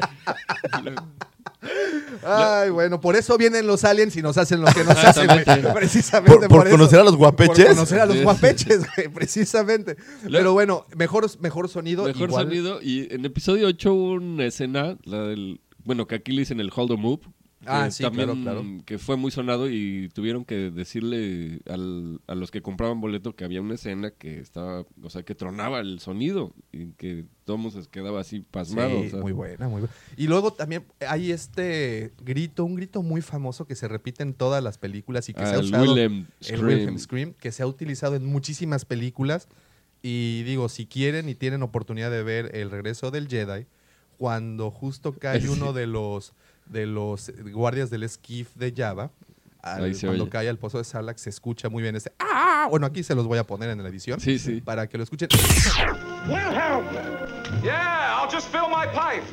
Ay, 2.26 2.70
bueno, 2.70 3.00
por 3.02 3.16
eso 3.16 3.38
vienen 3.38 3.68
los 3.68 3.84
aliens 3.84 4.16
y 4.16 4.22
nos 4.22 4.38
hacen 4.38 4.62
lo 4.62 4.68
que 4.68 4.84
nos 4.84 4.98
hacen, 4.98 5.28
güey. 5.28 5.74
Precisamente 5.74 6.48
¿Por- 6.48 6.70
conocer 6.70 7.00
a 7.00 7.04
los 7.04 7.16
guapeches? 7.16 7.66
Por 7.66 7.68
conocer 7.76 8.00
a 8.00 8.06
los 8.06 8.22
guapeches, 8.22 8.82
güey, 8.96 9.08
precisamente. 9.10 9.96
Luego- 10.24 10.32
Pero 10.38 10.54
bueno, 10.54 10.86
mejor, 10.96 11.26
mejor 11.40 11.70
sonido. 11.70 12.04
Mejor 12.06 12.30
igual- 12.30 12.46
sonido. 12.46 12.82
Y 12.82 13.14
en 13.14 13.26
episodio 13.26 13.68
8 13.68 13.94
hubo 13.94 14.12
una 14.14 14.46
escena, 14.46 14.98
la 15.04 15.24
del. 15.24 15.62
Bueno, 15.86 16.08
que 16.08 16.16
aquí 16.16 16.32
le 16.32 16.40
dicen 16.42 16.60
el 16.60 16.72
hold 16.74 16.98
move. 16.98 17.22
Ah, 17.66 17.86
que 17.86 17.92
sí, 17.92 18.04
también, 18.04 18.28
claro, 18.42 18.62
claro. 18.62 18.84
Que 18.86 18.98
fue 18.98 19.16
muy 19.18 19.32
sonado 19.32 19.70
y 19.70 20.10
tuvieron 20.14 20.46
que 20.46 20.72
decirle 20.72 21.62
al- 21.70 22.20
a 22.28 22.36
los 22.36 22.52
que 22.52 22.62
compraban 22.62 23.00
boleto 23.02 23.36
que 23.36 23.44
había 23.46 23.62
una 23.62 23.76
escena 23.76 24.12
que 24.12 24.40
estaba. 24.40 24.86
O 25.02 25.10
sea, 25.10 25.24
que 25.24 25.36
tronaba 25.36 25.80
el 25.80 26.00
sonido 26.00 26.54
y 26.72 26.88
que 26.94 27.26
todo 27.46 27.56
el 27.58 27.62
mundo 27.64 27.82
se 27.82 27.90
quedaba 27.90 28.22
así 28.22 28.42
pasmado. 28.42 29.02
Sí, 29.02 29.08
o 29.08 29.10
sea. 29.12 29.20
muy 29.22 29.32
buena, 29.32 29.68
muy 29.68 29.82
buena. 29.82 29.96
Y 30.18 30.28
luego 30.28 30.54
también 30.54 30.86
hay 31.08 31.32
este 31.32 32.14
grito, 32.24 32.64
un 32.66 32.76
grito 32.76 33.04
muy 33.04 33.22
famoso 33.22 33.66
que 33.66 33.76
se 33.76 33.88
repite 33.88 34.24
en 34.24 34.34
todas 34.34 34.64
las 34.64 34.78
películas 34.78 35.30
y 35.30 35.34
que 35.34 35.46
se 35.46 35.56
ha 35.56 35.60
usado. 35.60 35.84
El. 35.96 36.26
Wilhelm 36.64 36.98
Scream, 37.00 37.34
que 37.34 37.52
se 37.52 37.64
ha 37.64 37.68
utilizado 37.68 38.16
en 38.16 38.26
muchísimas 38.26 38.86
películas. 38.86 39.48
Y 40.02 40.44
digo, 40.44 40.68
si 40.68 40.86
quieren 40.86 41.30
y 41.30 41.36
tienen 41.36 41.64
oportunidad 41.64 42.12
de 42.12 42.24
ver 42.24 42.54
El 42.56 42.72
regreso 42.72 43.10
del 43.10 43.30
Jedi, 43.30 43.68
cuando 44.18 44.70
justo 44.72 45.14
cae 45.14 45.40
uno 45.50 45.74
de 45.74 45.88
los, 45.88 46.34
de 46.66 46.86
los 46.86 47.32
guardias 47.54 47.90
del 47.90 48.04
esquif 48.04 48.54
de 48.56 48.74
Java, 48.76 49.12
al- 49.62 49.96
cuando 50.02 50.24
oye. 50.24 50.30
cae 50.30 50.50
al 50.50 50.58
pozo 50.58 50.78
de 50.78 50.84
Sarlacc, 50.84 51.18
se 51.18 51.30
escucha 51.30 51.70
muy 51.70 51.82
bien 51.84 51.96
ese 51.96 52.12
¡Ah! 52.20 52.68
Bueno, 52.70 52.86
aquí 52.86 53.04
se 53.04 53.16
los 53.16 53.26
voy 53.28 53.38
a 53.38 53.44
poner 53.46 53.70
en 53.70 53.82
la 53.84 53.90
edición 53.90 54.20
Sí, 54.20 54.40
sí. 54.40 54.62
para 54.62 54.88
que 54.88 54.98
lo 54.98 55.04
escuchen. 55.04 55.30
Wilhelm! 56.28 56.86
Yeah, 57.64 58.20
I'll 58.22 58.30
just 58.34 58.50
fill 58.52 58.68
my 58.70 58.88
pipe. 58.88 59.24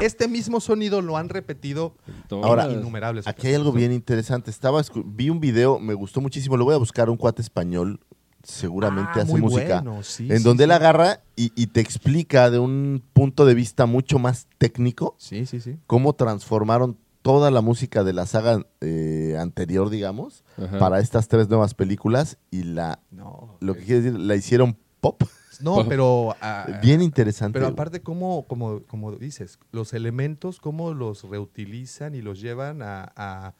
Este 0.00 0.28
mismo 0.28 0.60
sonido 0.60 1.00
lo 1.00 1.16
han 1.16 1.28
repetido 1.28 1.94
Todas. 2.28 2.46
Ahora, 2.46 2.70
innumerables 2.70 3.26
Aquí 3.26 3.46
hay 3.46 3.54
algo 3.54 3.72
bien 3.72 3.92
interesante. 3.92 4.50
Estaba 4.50 4.82
vi 5.04 5.30
un 5.30 5.40
video, 5.40 5.78
me 5.78 5.94
gustó 5.94 6.20
muchísimo. 6.20 6.56
Lo 6.56 6.64
voy 6.64 6.74
a 6.74 6.78
buscar 6.78 7.08
un 7.08 7.16
cuate 7.16 7.42
español, 7.42 8.00
seguramente 8.44 9.18
Ah, 9.18 9.22
hace 9.22 9.32
muy 9.32 9.40
música, 9.40 9.80
bueno, 9.82 10.02
sí, 10.02 10.30
en 10.30 10.38
sí, 10.38 10.44
donde 10.44 10.64
él 10.64 10.70
sí. 10.70 10.74
agarra 10.76 11.20
y, 11.36 11.52
y 11.60 11.66
te 11.68 11.80
explica 11.80 12.50
de 12.50 12.58
un 12.58 13.02
punto 13.12 13.44
de 13.46 13.54
vista 13.54 13.86
mucho 13.86 14.18
más 14.18 14.46
técnico 14.58 15.16
Sí, 15.18 15.46
sí, 15.46 15.60
sí. 15.60 15.78
cómo 15.86 16.12
transformaron 16.14 16.96
toda 17.22 17.50
la 17.50 17.62
música 17.62 18.04
de 18.04 18.12
la 18.12 18.26
saga 18.26 18.66
eh, 18.82 19.36
anterior, 19.40 19.88
digamos, 19.90 20.44
Ajá. 20.58 20.78
para 20.78 21.00
estas 21.00 21.26
tres 21.28 21.48
nuevas 21.48 21.72
películas 21.74 22.36
y 22.50 22.64
la, 22.64 23.00
No, 23.10 23.56
lo 23.60 23.74
que 23.74 23.80
quiere 23.84 24.02
decir, 24.02 24.20
la 24.20 24.36
hicieron 24.36 24.76
pop. 25.00 25.22
no 25.62 25.88
pero 25.88 26.36
ah, 26.42 26.66
Bien 26.82 27.00
interesante. 27.00 27.58
Pero 27.58 27.68
aparte, 27.72 28.02
cómo, 28.02 28.46
como, 28.46 28.82
como 28.82 29.12
dices, 29.12 29.58
los 29.72 29.94
elementos, 29.94 30.60
cómo 30.60 30.92
los 30.92 31.22
reutilizan 31.24 32.14
y 32.14 32.20
los 32.20 32.40
llevan 32.42 32.82
a, 32.82 33.10
a- 33.16 33.54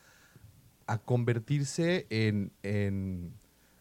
a 0.87 0.99
convertirse 0.99 2.07
en, 2.11 2.53
en 2.63 3.33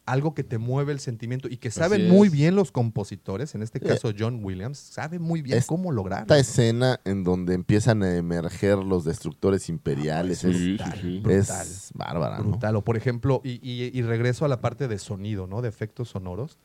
algo 0.05 0.33
que 0.33 0.43
te 0.43 0.57
mueve 0.57 0.91
el 0.91 0.99
sentimiento 0.99 1.47
y 1.47 1.57
que 1.57 1.71
saben 1.71 2.09
muy 2.09 2.27
bien 2.29 2.55
los 2.55 2.71
compositores, 2.71 3.55
en 3.55 3.63
este 3.63 3.79
caso 3.79 4.11
John 4.17 4.43
Williams, 4.43 4.77
sabe 4.77 5.17
muy 5.17 5.41
bien 5.41 5.57
Es- 5.59 5.65
cómo 5.65 5.91
lograrlo. 5.91 6.23
Esta 6.23 6.37
escena 6.39 6.99
en 7.05 7.23
donde 7.23 7.53
empiezan 7.53 8.03
a 8.03 8.15
emerger 8.17 8.77
los 8.79 9.05
destructores 9.05 9.69
imperiales 9.69 10.43
es, 10.43 10.57
Sí, 10.57 10.77
sí, 10.77 10.91
sí. 11.01 11.19
brutal. 11.19 11.31
es 11.67 11.89
bárbara, 11.93 12.37
¿no? 12.39 12.43
Brutal. 12.49 12.75
O 12.75 12.81
por 12.83 12.97
ejemplo, 12.97 13.39
y, 13.45 13.59
y- 13.61 13.97
y 13.97 14.01
regreso 14.01 14.43
a 14.43 14.47
la 14.49 14.59
parte 14.59 14.87
de 14.89 14.97
sonido, 14.99 15.47
¿no? 15.47 15.61
De 15.61 15.69
efectos 15.69 16.09
sonoros. 16.09 16.57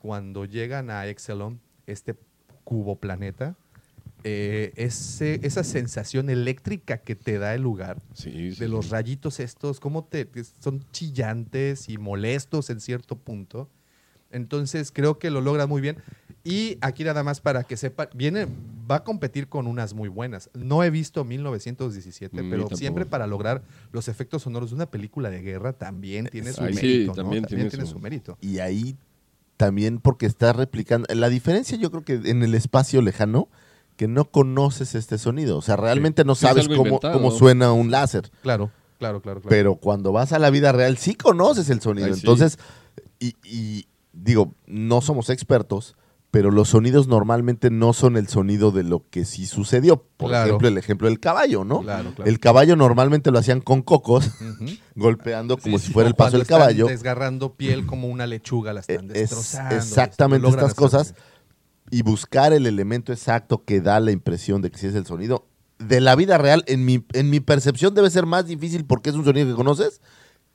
Cuando 0.00 0.44
llegan 0.44 0.90
a 0.90 1.06
Exelon, 1.06 1.60
este 1.86 2.14
cubo 2.64 2.96
planeta, 2.96 3.56
eh, 4.24 4.72
ese- 4.76 5.38
esa 5.42 5.62
sensación 5.64 6.30
eléctrica 6.30 6.98
que 6.98 7.14
te 7.14 7.38
da 7.38 7.54
el 7.54 7.62
lugar, 7.62 7.98
Sí, 8.14 8.52
sí, 8.52 8.58
de 8.60 8.68
los 8.68 8.88
rayitos 8.90 9.38
estos, 9.38 9.80
cómo 9.80 10.04
te, 10.04 10.26
son 10.60 10.82
chillantes 10.92 11.88
y 11.88 11.98
molestos 11.98 12.70
en 12.70 12.80
cierto 12.80 13.16
punto. 13.16 13.68
Entonces 14.30 14.90
creo 14.90 15.18
que 15.18 15.30
lo 15.30 15.40
logra 15.40 15.66
muy 15.66 15.80
bien. 15.80 15.98
Y 16.42 16.76
aquí 16.80 17.04
nada 17.04 17.22
más 17.22 17.40
para 17.40 17.62
que 17.64 17.76
sepa, 17.76 18.08
viene, 18.14 18.46
va 18.90 18.96
a 18.96 19.04
competir 19.04 19.48
con 19.48 19.66
unas 19.66 19.94
muy 19.94 20.08
buenas. 20.08 20.50
No 20.54 20.82
he 20.82 20.90
visto 20.90 21.24
1917, 21.24 22.42
Ni 22.42 22.50
pero 22.50 22.68
siempre 22.76 23.06
para 23.06 23.26
lograr 23.26 23.62
los 23.92 24.08
efectos 24.08 24.42
sonoros 24.42 24.70
de 24.70 24.76
una 24.76 24.90
película 24.90 25.30
de 25.30 25.40
guerra 25.40 25.72
también 25.74 26.26
tiene 26.32 26.52
su 26.52 26.62
Ahí 26.62 26.74
sí, 26.74 26.80
mérito. 26.82 27.10
¿no? 27.10 27.14
también 27.14 27.44
tiene 27.44 27.68
tiene 27.70 27.86
su- 27.86 27.92
su 27.92 27.98
mérito. 28.00 28.36
Y 28.40 28.58
ahí 28.58 28.96
también 29.56 30.00
porque 30.00 30.26
está 30.26 30.52
replicando. 30.52 31.06
La 31.14 31.28
diferencia 31.28 31.78
yo 31.78 31.90
creo 31.90 32.04
que 32.04 32.14
en 32.28 32.42
el 32.42 32.54
espacio 32.54 33.00
lejano, 33.02 33.48
que 33.96 34.08
no 34.08 34.24
conoces 34.26 34.94
este 34.94 35.18
sonido. 35.18 35.56
O 35.58 35.62
sea, 35.62 35.76
realmente 35.76 36.24
no 36.24 36.34
Sí, 36.34 36.42
sabes 36.46 36.68
cómo, 36.68 36.84
inventado. 36.84 37.14
cómo 37.14 37.30
suena 37.30 37.72
un 37.72 37.90
láser. 37.90 38.30
Claro, 38.42 38.70
claro, 38.98 39.20
claro. 39.22 39.40
claro. 39.40 39.48
Pero 39.50 39.76
cuando 39.76 40.12
vas 40.12 40.32
a 40.32 40.38
la 40.38 40.50
vida 40.50 40.72
real 40.72 40.96
sí 40.98 41.14
conoces 41.14 41.70
el 41.70 41.80
sonido. 41.80 42.06
Ay, 42.08 42.14
sí. 42.14 42.20
Entonces, 42.20 42.58
y, 43.20 43.34
y 43.44 43.86
digo, 44.12 44.52
no 44.66 45.00
somos 45.00 45.30
expertos, 45.30 45.96
pero 46.30 46.50
los 46.50 46.70
sonidos 46.70 47.06
normalmente 47.06 47.70
no 47.70 47.92
son 47.92 48.16
el 48.16 48.26
sonido 48.26 48.72
de 48.72 48.82
lo 48.82 49.04
que 49.10 49.24
sí 49.24 49.46
sucedió. 49.46 50.02
Por 50.16 50.30
Claro. 50.30 50.46
ejemplo, 50.46 50.66
el 50.66 50.78
ejemplo 50.78 51.06
del 51.08 51.20
caballo, 51.20 51.62
¿no? 51.64 51.82
Claro, 51.82 52.12
claro. 52.12 52.28
El 52.28 52.40
caballo 52.40 52.74
normalmente 52.74 53.30
lo 53.30 53.38
hacían 53.38 53.60
con 53.60 53.82
cocos, 53.82 54.30
golpeando 54.96 55.56
como 55.56 55.78
Sí, 55.78 55.86
si 55.86 55.92
fuera 55.92 56.08
el 56.08 56.16
paso 56.16 56.36
del 56.36 56.46
caballo. 56.46 56.86
Desgarrando 56.88 57.54
piel 57.54 57.86
como 57.86 58.08
una 58.08 58.26
lechuga, 58.26 58.72
la 58.72 58.80
están 58.80 59.06
es 59.12 59.30
destrozando. 59.30 59.76
exactamente 59.76 60.48
estas 60.48 60.74
cosas 60.74 61.14
y 61.90 62.02
buscar 62.02 62.52
el 62.52 62.66
elemento 62.66 63.12
exacto 63.12 63.64
que 63.64 63.80
da 63.80 64.00
la 64.00 64.10
impresión 64.10 64.62
de 64.62 64.70
que 64.70 64.78
sí 64.78 64.86
es 64.86 64.94
el 64.94 65.06
sonido 65.06 65.46
de 65.78 66.00
la 66.00 66.14
vida 66.14 66.38
real 66.38 66.64
en 66.66 66.84
mi 66.84 67.04
en 67.12 67.30
mi 67.30 67.40
percepción 67.40 67.94
debe 67.94 68.08
ser 68.10 68.26
más 68.26 68.46
difícil 68.46 68.84
porque 68.84 69.10
es 69.10 69.16
un 69.16 69.24
sonido 69.24 69.48
que 69.48 69.54
conoces 69.54 70.00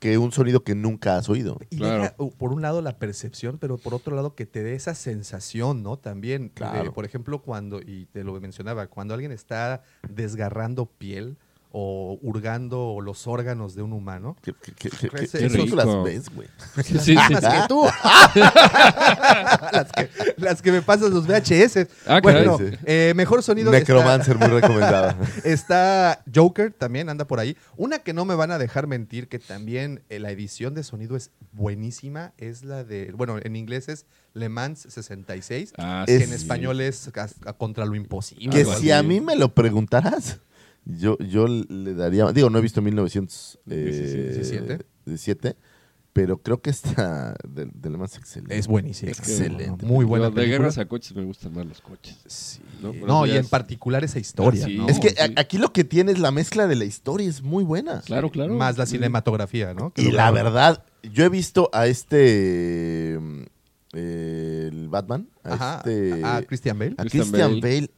que 0.00 0.16
un 0.16 0.32
sonido 0.32 0.64
que 0.64 0.74
nunca 0.74 1.18
has 1.18 1.28
oído. 1.28 1.58
Y 1.68 1.76
Claro. 1.76 2.02
deja, 2.02 2.16
por 2.16 2.54
un 2.54 2.62
lado 2.62 2.80
la 2.80 2.98
percepción, 2.98 3.58
pero 3.58 3.76
por 3.76 3.92
otro 3.92 4.16
lado 4.16 4.34
que 4.34 4.46
te 4.46 4.62
dé 4.62 4.74
esa 4.74 4.94
sensación, 4.94 5.82
¿no? 5.82 5.98
También, 5.98 6.52
de, 6.82 6.90
por 6.90 7.04
ejemplo, 7.04 7.42
cuando, 7.42 7.80
y 7.82 8.06
te 8.06 8.24
lo 8.24 8.32
mencionaba, 8.40 8.86
cuando 8.86 9.12
alguien 9.12 9.30
está 9.30 9.82
desgarrando 10.08 10.86
piel 10.86 11.36
o 11.72 12.18
hurgando 12.22 12.98
los 13.02 13.26
órganos 13.26 13.74
de 13.74 13.82
un 13.82 13.92
humano. 13.92 14.36
¿Qué, 14.42 14.52
qué, 14.60 14.72
qué, 14.72 14.90
qué- 14.90 15.24
Ese- 15.24 15.38
qué- 15.38 15.46
eso- 15.46 15.64
tú 15.66 15.76
las 15.76 16.02
ves, 16.04 16.28
güey? 16.34 16.48
Sí, 16.82 16.98
sí. 16.98 17.14
las 17.30 17.40
que 17.62 17.68
tú. 17.68 17.84
las, 19.72 19.92
que, 19.92 20.10
las 20.36 20.62
que 20.62 20.72
me 20.72 20.82
pasas 20.82 21.10
los 21.10 21.26
VHS. 21.26 21.86
Ah, 22.06 22.20
bueno, 22.22 22.58
Sí. 22.58 22.64
eh, 22.84 23.12
mejor 23.16 23.42
sonido. 23.42 23.70
Necromancer, 23.70 24.36
muy 24.38 24.48
recomendada. 24.48 25.16
Está 25.44 26.22
Joker 26.34 26.72
también, 26.72 27.08
anda 27.08 27.26
por 27.26 27.40
ahí. 27.40 27.56
Una 27.76 27.98
que 28.00 28.12
no 28.12 28.24
me 28.24 28.34
van 28.34 28.50
a 28.50 28.58
dejar 28.58 28.86
mentir, 28.86 29.28
que 29.28 29.38
también 29.38 30.02
eh, 30.08 30.18
la 30.18 30.30
edición 30.30 30.74
de 30.74 30.82
sonido 30.82 31.16
es 31.16 31.30
buenísima, 31.52 32.32
es 32.38 32.64
la 32.64 32.84
de, 32.84 33.12
bueno, 33.16 33.38
en 33.42 33.56
inglés 33.56 33.88
es 33.88 34.06
Le 34.34 34.48
Mans 34.48 34.86
66, 34.88 35.72
Ah, 35.78 36.04
que 36.06 36.16
Es- 36.16 36.22
en 36.22 36.32
español 36.32 36.80
es 36.80 37.10
Cas- 37.12 37.34
Contra 37.58 37.84
lo 37.84 37.94
Imposible. 37.94 38.50
que 38.50 38.64
si 38.64 38.70
así. 38.70 38.90
a 38.92 39.02
mí 39.02 39.20
me 39.20 39.36
lo 39.36 39.54
preguntaras, 39.54 40.38
yo, 40.98 41.18
yo 41.18 41.46
le 41.48 41.94
daría. 41.94 42.32
Digo, 42.32 42.50
no 42.50 42.58
he 42.58 42.62
visto 42.62 42.80
1917, 42.82 44.78
¿17? 45.06 45.56
pero 46.12 46.38
creo 46.42 46.60
que 46.60 46.70
esta 46.70 47.36
del 47.48 47.70
de 47.74 47.90
más 47.90 48.16
excelente. 48.16 48.58
Es 48.58 48.66
buenísima. 48.66 49.12
Excelente. 49.12 49.86
Muy 49.86 50.04
buena 50.04 50.26
Yo 50.26 50.30
de 50.30 50.34
película. 50.36 50.58
guerras 50.58 50.78
a 50.78 50.86
coches 50.86 51.14
me 51.14 51.24
gustan 51.24 51.54
más 51.54 51.64
los 51.66 51.80
coches. 51.80 52.16
Sí. 52.26 52.60
No, 53.06 53.26
y 53.26 53.36
en 53.36 53.46
particular 53.46 54.02
esa 54.02 54.18
historia, 54.18 54.66
sí. 54.66 54.76
¿no? 54.76 54.88
Es 54.88 54.98
que 54.98 55.10
sí. 55.10 55.16
aquí 55.36 55.58
lo 55.58 55.72
que 55.72 55.84
tiene 55.84 56.10
es 56.12 56.18
la 56.18 56.30
mezcla 56.32 56.66
de 56.66 56.74
la 56.76 56.84
historia, 56.84 57.28
es 57.28 57.42
muy 57.42 57.62
buena. 57.62 58.00
Claro, 58.02 58.30
claro. 58.30 58.54
Más 58.54 58.76
la 58.76 58.86
cinematografía, 58.86 59.72
¿no? 59.74 59.92
Que 59.92 60.02
Y 60.02 60.10
la 60.10 60.30
verdad, 60.32 60.84
yo 61.12 61.24
he 61.24 61.28
visto 61.28 61.70
a 61.72 61.86
este. 61.86 63.14
eh, 63.92 64.68
el 64.72 64.88
Batman. 64.88 65.28
A 65.44 65.52
Ajá, 65.54 65.76
este. 65.78 66.24
a 66.24 66.42
Christian 66.42 66.78
Bale. 66.78 66.94
a 66.98 67.02
Christian 67.04 67.22
Christian 67.28 67.50
Bale. 67.60 67.80
Bale. 67.80 67.90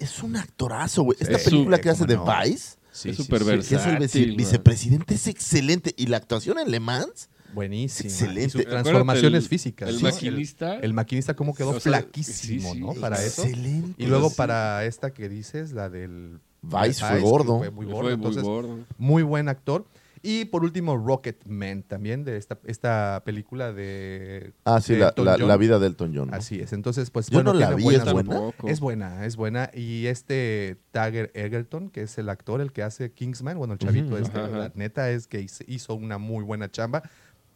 Es 0.00 0.22
un 0.22 0.36
actorazo, 0.36 1.02
güey. 1.04 1.16
Esta 1.20 1.36
Es 1.36 1.44
película 1.44 1.76
su- 1.76 1.82
que 1.82 1.90
hace 1.90 2.06
de 2.06 2.16
¿cómo 2.16 2.32
no? 2.32 2.42
Vice, 2.42 2.76
Sí, 2.92 3.10
es 3.10 3.16
súper 3.16 3.40
sí. 3.42 3.68
que 3.68 3.74
es 3.76 3.86
el 3.86 3.98
vice- 3.98 4.36
vicepresidente, 4.36 5.14
es 5.14 5.26
excelente. 5.28 5.94
Y 5.96 6.06
la 6.06 6.16
actuación 6.16 6.58
en 6.58 6.70
Le 6.70 6.80
Mans, 6.80 7.28
Buenísima. 7.52 8.08
Excelente. 8.10 8.64
Transformaciones 8.64 9.42
el- 9.44 9.48
físicas. 9.48 9.88
el 9.88 10.00
maquinista- 10.00 10.78
El, 10.80 10.94
maquinista 10.94 11.34
como 11.34 11.52
quedó 11.54 11.70
O 11.70 11.80
sea, 11.80 11.80
flaquísimo, 11.80 12.68
sí, 12.72 12.74
sí, 12.78 12.80
¿no? 12.80 12.94
Para 12.94 13.16
eso. 13.22 13.42
excelente. 13.42 14.00
Y 14.02 14.06
luego 14.06 14.30
para 14.30 14.84
esta 14.84 15.12
que 15.12 15.28
dices, 15.28 15.72
la 15.72 15.88
del... 15.90 16.38
Vice 16.62 17.04
fue 17.04 17.20
gordo. 17.20 17.58
Fue 17.58 17.70
muy 17.70 17.86
Fue 17.86 17.94
gordo. 17.94 18.06
muy 18.08 18.14
entonces, 18.14 18.42
gordo. 18.44 18.78
muy 18.98 19.22
buen 19.24 19.48
actor. 19.48 19.84
Y 20.22 20.44
por 20.46 20.64
último, 20.64 20.98
Rocketman 20.98 21.82
también, 21.82 22.24
de 22.24 22.36
esta, 22.36 22.58
esta 22.66 23.22
película 23.24 23.72
de... 23.72 24.52
Ah, 24.64 24.80
sí, 24.82 24.92
de 24.94 24.98
la, 25.16 25.38
la- 25.38 25.56
vida 25.56 25.78
de 25.78 25.86
Elton 25.86 26.12
John. 26.14 26.28
¿no? 26.30 26.36
Así 26.36 26.60
es. 26.60 26.74
Entonces, 26.74 27.10
pues 27.10 27.28
Yo 27.28 27.38
bueno, 27.38 27.54
no 27.54 27.58
la 27.58 27.74
vi, 27.74 27.86
¿es 27.94 28.12
buena? 28.12 28.52
Es 28.66 28.80
buena, 28.80 29.24
es 29.24 29.36
buena. 29.36 29.70
Y 29.72 30.06
este 30.08 30.76
Tagger 30.90 31.30
Egerton, 31.34 31.88
que 31.88 32.02
es 32.02 32.18
el 32.18 32.28
actor, 32.28 32.60
el 32.60 32.70
que 32.72 32.82
hace 32.82 33.12
Kingsman, 33.12 33.56
bueno, 33.56 33.72
el 33.74 33.78
chavito 33.78 34.08
Ujú. 34.14 34.16
este, 34.18 34.38
Ajá, 34.38 34.48
ajá. 34.48 34.58
la 34.58 34.72
neta 34.74 35.10
es 35.10 35.26
que 35.26 35.40
hizo- 35.40 35.64
hizo 35.66 35.94
una 35.94 36.18
muy 36.18 36.44
buena 36.44 36.70
chamba. 36.70 37.02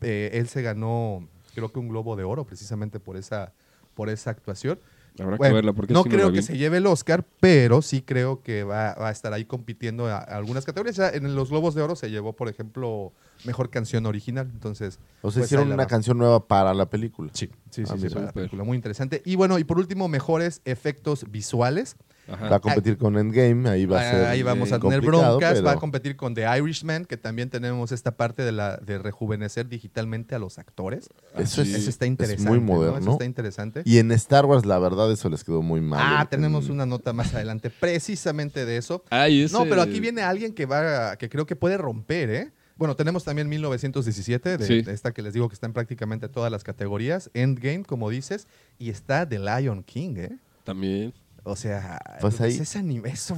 Eh, 0.00 0.31
él 0.33 0.48
se 0.48 0.62
ganó, 0.62 1.29
creo 1.55 1.70
que 1.70 1.79
un 1.79 1.88
Globo 1.88 2.16
de 2.16 2.24
Oro 2.24 2.46
precisamente 2.46 2.98
por 2.98 3.18
esa, 3.18 3.53
por 3.92 4.09
esa 4.09 4.31
actuación. 4.31 4.79
Habrá 5.20 5.37
Bueno, 5.37 5.53
que 5.53 5.55
verla 5.55 5.72
porque 5.72 5.92
no 5.94 6.03
sí 6.03 6.09
creo 6.09 6.33
que 6.33 6.42
se 6.42 6.57
lleve 6.59 6.79
el 6.79 6.87
Oscar, 6.87 7.24
pero 7.40 7.83
sí 7.83 8.03
creo 8.03 8.42
que 8.42 8.64
va, 8.64 8.94
va 8.94 9.09
a 9.09 9.12
estar 9.12 9.33
ahí 9.33 9.44
compitiendo 9.44 10.07
a, 10.07 10.16
a 10.16 10.37
algunas 10.37 10.64
categorías. 10.64 10.96
Ya 10.96 11.09
en 11.11 11.35
los 11.37 11.50
Globos 11.50 11.74
de 11.77 11.83
Oro 11.83 11.94
se 11.94 12.11
llevó, 12.11 12.33
por 12.33 12.48
ejemplo, 12.48 13.12
Mejor 13.44 13.70
Canción 13.70 14.07
Original. 14.07 14.48
Entonces, 14.53 14.98
O 15.22 15.31
sea, 15.31 15.40
pues, 15.40 15.46
hicieron 15.46 15.68
una 15.68 15.77
va. 15.85 15.87
canción 15.87 16.18
nueva 16.18 16.48
para 16.48 16.74
la 16.74 16.90
película. 16.90 17.31
Sí, 17.33 17.48
sí, 17.70 17.85
Ah, 17.88 17.94
sí, 17.96 18.09
sí, 18.09 18.14
para 18.14 18.27
la 18.27 18.33
película. 18.33 18.64
Muy 18.64 18.77
interesante. 18.77 19.22
Y 19.24 19.37
bueno, 19.37 19.59
y 19.61 19.64
por 19.64 19.79
último, 19.79 20.09
mejores 20.09 20.61
efectos 20.64 21.31
visuales. 21.31 21.96
Ajá. 22.26 22.48
Va 22.48 22.56
a 22.56 22.60
competir 22.60 22.96
con 22.96 23.18
Endgame, 23.18 23.68
ahí 23.68 23.84
va 23.87 24.00
a 24.00 24.10
ser. 24.10 24.24
Ah, 24.24 24.30
Ahí 24.30 24.42
vamos 24.42 24.72
a 24.72 24.78
tener 24.80 25.00
broncas. 25.02 25.64
Va 25.64 25.72
a 25.72 25.76
competir 25.76 26.16
con 26.16 26.34
The 26.34 26.46
Irishman, 26.58 27.04
que 27.04 27.16
también 27.16 27.50
tenemos 27.50 27.92
esta 27.92 28.16
parte 28.16 28.42
de, 28.42 28.52
la, 28.52 28.76
de 28.78 28.98
rejuvenecer 28.98 29.68
digitalmente 29.68 30.34
a 30.34 30.38
los 30.38 30.58
actores. 30.58 31.10
Eso 31.37 31.62
es, 31.62 31.74
Eso 31.74 31.90
está 31.90 32.06
interesante. 32.06 32.50
muy 32.50 32.60
¿no? 32.60 32.64
moderno. 32.66 32.98
Eso 32.98 33.12
está 33.12 33.24
interesante. 33.24 33.82
Y 33.84 33.98
en 33.98 34.10
Star 34.12 34.46
Wars, 34.46 34.64
la 34.64 34.78
verdad, 34.78 35.10
eso 35.12 35.28
les 35.28 35.44
quedó 35.44 35.60
muy 35.62 35.80
mal. 35.80 36.00
ah, 36.02 36.26
tenemos 36.30 36.68
una 36.70 36.87
nota 36.87 37.12
más 37.12 37.34
adelante 37.34 37.70
precisamente 37.70 38.64
de 38.64 38.76
eso. 38.78 39.04
Ah, 39.10 39.28
y 39.28 39.42
ese- 39.42 39.52
No, 39.54 39.64
pero 39.64 39.82
aquí 39.82 40.00
viene 40.00 40.22
alguien 40.22 40.54
que 40.54 40.66
va, 40.66 41.16
que 41.16 41.28
creo 41.28 41.46
que 41.46 41.56
puede 41.56 41.76
romper, 41.76 42.30
¿eh? 42.30 42.52
Bueno, 42.76 42.96
tenemos 42.96 43.22
también 43.22 43.48
1917, 43.48 44.58
de, 44.58 44.66
Sí. 44.66 44.82
de 44.82 44.92
esta 44.92 45.12
que 45.12 45.22
les 45.22 45.32
digo 45.32 45.48
que 45.48 45.54
está 45.54 45.66
en 45.66 45.72
prácticamente 45.72 46.28
todas 46.28 46.50
las 46.50 46.64
categorías. 46.64 47.30
Endgame, 47.34 47.84
como 47.84 48.10
dices, 48.10 48.48
y 48.78 48.90
está 48.90 49.28
The 49.28 49.38
Lion 49.38 49.84
King, 49.84 50.14
¿eh? 50.16 50.38
También. 50.64 51.12
O 51.44 51.57
sea, 51.57 52.00
Pues 52.20 52.40
ahí- 52.40 52.57
ese 52.59 52.78
anime, 52.78 53.11
eso, 53.11 53.37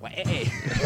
güey. 0.00 0.14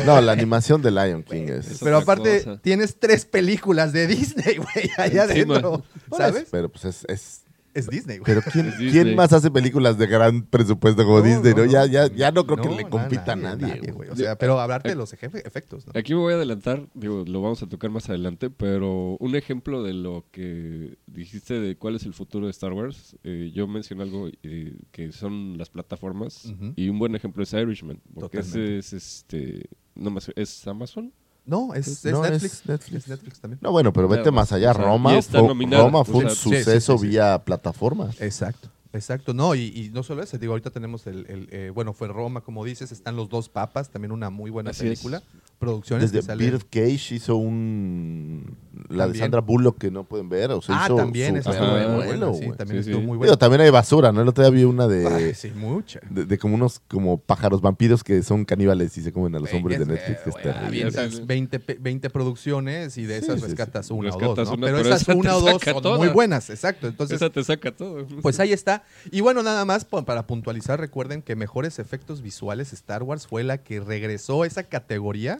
No, 0.06 0.20
la 0.20 0.32
animación 0.32 0.82
de 0.82 0.90
Lion 0.90 1.22
King 1.22 1.46
es. 1.48 1.78
Pero 1.82 1.96
aparte, 1.98 2.44
cosa. 2.44 2.60
tienes 2.62 2.98
tres 2.98 3.24
películas 3.24 3.92
de 3.92 4.06
Disney, 4.06 4.56
güey, 4.74 4.90
allá 4.96 5.24
Encima. 5.24 5.54
adentro. 5.56 5.84
¿Sabes? 6.16 6.48
Pero 6.50 6.68
pues 6.70 6.84
es. 6.84 7.04
es- 7.08 7.42
Es 7.74 7.88
Disney, 7.88 8.18
güey. 8.18 8.24
pero 8.26 8.42
¿quién, 8.50 8.66
Disney. 8.70 8.90
¿quién 8.90 9.14
más 9.14 9.32
hace 9.32 9.50
películas 9.50 9.96
de 9.98 10.06
gran 10.06 10.42
presupuesto 10.42 11.04
como 11.04 11.18
No, 11.18 11.24
Disney? 11.24 11.52
no, 11.54 11.64
No, 11.64 11.70
Ya, 11.70 11.80
no. 11.80 11.86
ya, 11.86 12.06
ya 12.12 12.30
no 12.32 12.44
creo 12.46 12.58
que 12.58 12.68
le 12.76 12.88
compita 12.88 13.32
a 13.32 13.36
nadie. 13.36 13.92
güey. 13.92 14.08
O 14.10 14.16
sea, 14.16 14.36
pero 14.36 14.58
hablarte 14.60 14.88
de 14.90 14.94
los 14.96 15.12
efectos, 15.12 15.86
¿no? 15.86 15.92
Aquí 15.94 16.14
me 16.14 16.20
voy 16.20 16.32
a 16.32 16.36
adelantar, 16.36 16.88
digo, 16.94 17.24
lo 17.26 17.40
vamos 17.42 17.62
a 17.62 17.68
tocar 17.68 17.90
más 17.90 18.08
adelante, 18.08 18.50
pero 18.50 19.16
un 19.20 19.36
ejemplo 19.36 19.82
de 19.82 19.92
lo 19.94 20.24
que 20.30 20.98
dijiste 21.06 21.60
de 21.60 21.76
cuál 21.76 21.96
es 21.96 22.04
el 22.04 22.12
futuro 22.14 22.46
de 22.46 22.50
Star 22.50 22.72
Wars, 22.72 23.16
eh, 23.24 23.50
yo 23.54 23.66
mencioné 23.68 24.02
algo 24.02 24.28
eh, 24.42 24.76
que 24.90 25.12
son 25.12 25.56
las 25.58 25.70
plataformas 25.70 26.52
y 26.76 26.88
un 26.88 26.98
buen 26.98 27.14
ejemplo 27.14 27.42
es 27.42 27.52
Irishman, 27.52 28.00
porque 28.14 28.38
ese 28.40 28.78
es 28.78 28.92
este, 28.92 29.68
no 29.94 30.10
más, 30.10 30.30
es 30.36 30.66
Amazon. 30.66 31.12
No, 31.46 31.74
es, 31.74 31.88
es 31.88 32.04
No, 32.12 32.24
es 32.24 32.30
Netflix. 32.32 32.62
Netflix. 32.66 32.96
Es 33.04 33.08
Netflix 33.08 33.40
también. 33.40 33.58
No, 33.62 33.72
bueno, 33.72 33.92
pero 33.92 34.08
vete 34.08 34.22
Claro, 34.22 34.36
más 34.36 34.52
allá. 34.52 34.70
o 34.70 34.74
sea, 34.74 34.82
y 34.82 34.86
Roma, 34.86 35.22
fue. 35.22 35.40
Roma 35.78 36.04
fue 36.04 36.24
un 36.24 36.30
Sí, 36.30 36.36
suceso 36.36 36.98
sí, 36.98 37.04
sí. 37.04 37.08
vía 37.08 37.38
plataforma. 37.44 38.10
Exacto. 38.20 38.68
Exacto, 38.92 39.32
no, 39.32 39.54
y, 39.54 39.66
y 39.68 39.90
no 39.90 40.02
solo 40.02 40.20
eso, 40.20 40.36
digo, 40.36 40.52
ahorita 40.52 40.70
tenemos 40.70 41.06
el, 41.06 41.24
el, 41.28 41.48
eh, 41.52 41.70
bueno, 41.72 41.92
fue 41.92 42.08
Roma, 42.08 42.40
como 42.40 42.64
dices, 42.64 42.90
están 42.90 43.14
los 43.14 43.28
dos 43.28 43.48
papas, 43.48 43.88
también 43.88 44.10
una 44.10 44.30
muy 44.30 44.50
buena 44.50 44.70
Así 44.70 44.80
es. 44.88 44.98
película, 44.98 45.22
producciones 45.60 46.10
Desde 46.10 46.18
que 46.18 46.26
salen. 46.26 46.50
Birdcage 46.50 47.12
hizo 47.14 47.36
un. 47.36 48.56
La 48.88 49.04
de 49.04 49.10
También. 49.10 49.24
Sandra 49.24 49.40
Bullock 49.42 49.78
que 49.78 49.90
no 49.90 50.04
pueden 50.04 50.28
ver. 50.28 50.50
O 50.52 50.62
sea, 50.62 50.80
ah, 50.80 50.84
hizo 50.86 50.96
también 50.96 51.40
su 51.42 51.50
estuvo 51.50 51.66
muy 51.68 51.80
abuelo, 51.80 52.30
buena, 52.32 52.52
sí, 52.52 52.56
también 52.58 52.82
Sí, 52.82 52.90
estuvo 52.90 53.00
sí. 53.02 53.06
muy 53.06 53.14
Digo, 53.14 53.18
buena. 53.18 53.36
también 53.36 53.60
hay 53.60 53.70
basura, 53.70 54.10
¿no? 54.10 54.22
El 54.22 54.28
otro 54.28 54.42
día 54.42 54.50
vi 54.50 54.64
una 54.64 54.88
de, 54.88 55.06
Ay, 55.06 55.34
sí, 55.34 55.52
mucha. 55.54 56.00
de, 56.10 56.24
de 56.24 56.38
como 56.38 56.54
unos 56.56 56.80
como 56.88 57.18
pájaros 57.20 57.60
vampiros 57.60 58.02
que 58.02 58.22
son 58.22 58.44
caníbales 58.44 58.96
y 58.98 59.02
se 59.02 59.12
comen 59.12 59.34
a 59.36 59.38
los 59.38 59.52
hombres 59.52 59.78
de 59.78 59.86
Netflix, 59.86 60.20
que 60.22 60.30
es 60.30 60.34
güey, 60.34 60.42
terrible. 60.44 60.66
avientas 60.66 61.14
Sí. 61.14 61.22
20, 61.26 61.60
pe- 61.60 61.78
20 61.80 62.10
producciones 62.10 62.96
y 62.98 63.04
de 63.04 63.18
Sí, 63.18 63.24
esas 63.26 63.34
sí, 63.36 63.40
sí. 63.42 63.46
rescatas 63.48 63.90
una 63.90 64.08
o 64.08 64.18
Rescatas 64.18 64.36
dos, 64.36 64.48
¿no? 64.48 64.54
una, 64.54 64.66
pero, 64.66 64.76
pero 64.82 64.94
esas 64.94 65.08
una 65.14 65.36
o 65.36 65.40
dos 65.40 65.60
son 65.62 65.82
toda. 65.82 65.98
muy 65.98 66.08
buenas, 66.08 66.48
exacto. 66.50 66.86
Entonces, 66.88 67.16
Esa 67.16 67.30
te 67.30 67.44
saca 67.44 67.70
todo. 67.76 68.06
Pues 68.22 68.40
ahí 68.40 68.52
está. 68.52 68.82
Y 69.12 69.20
bueno, 69.20 69.42
nada 69.42 69.64
más 69.66 69.84
po- 69.84 70.04
para 70.04 70.26
puntualizar, 70.26 70.80
recuerden 70.80 71.20
que 71.22 71.36
mejores 71.36 71.78
efectos 71.78 72.22
visuales 72.22 72.72
Star 72.72 73.02
Wars 73.02 73.26
fue 73.26 73.44
la 73.44 73.58
que 73.58 73.78
regresó 73.80 74.44
esa 74.46 74.62
categoría 74.64 75.36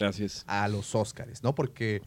A 0.47 0.69
los 0.69 0.95
Oscars, 0.95 1.43
¿no? 1.43 1.55
Porque, 1.55 2.03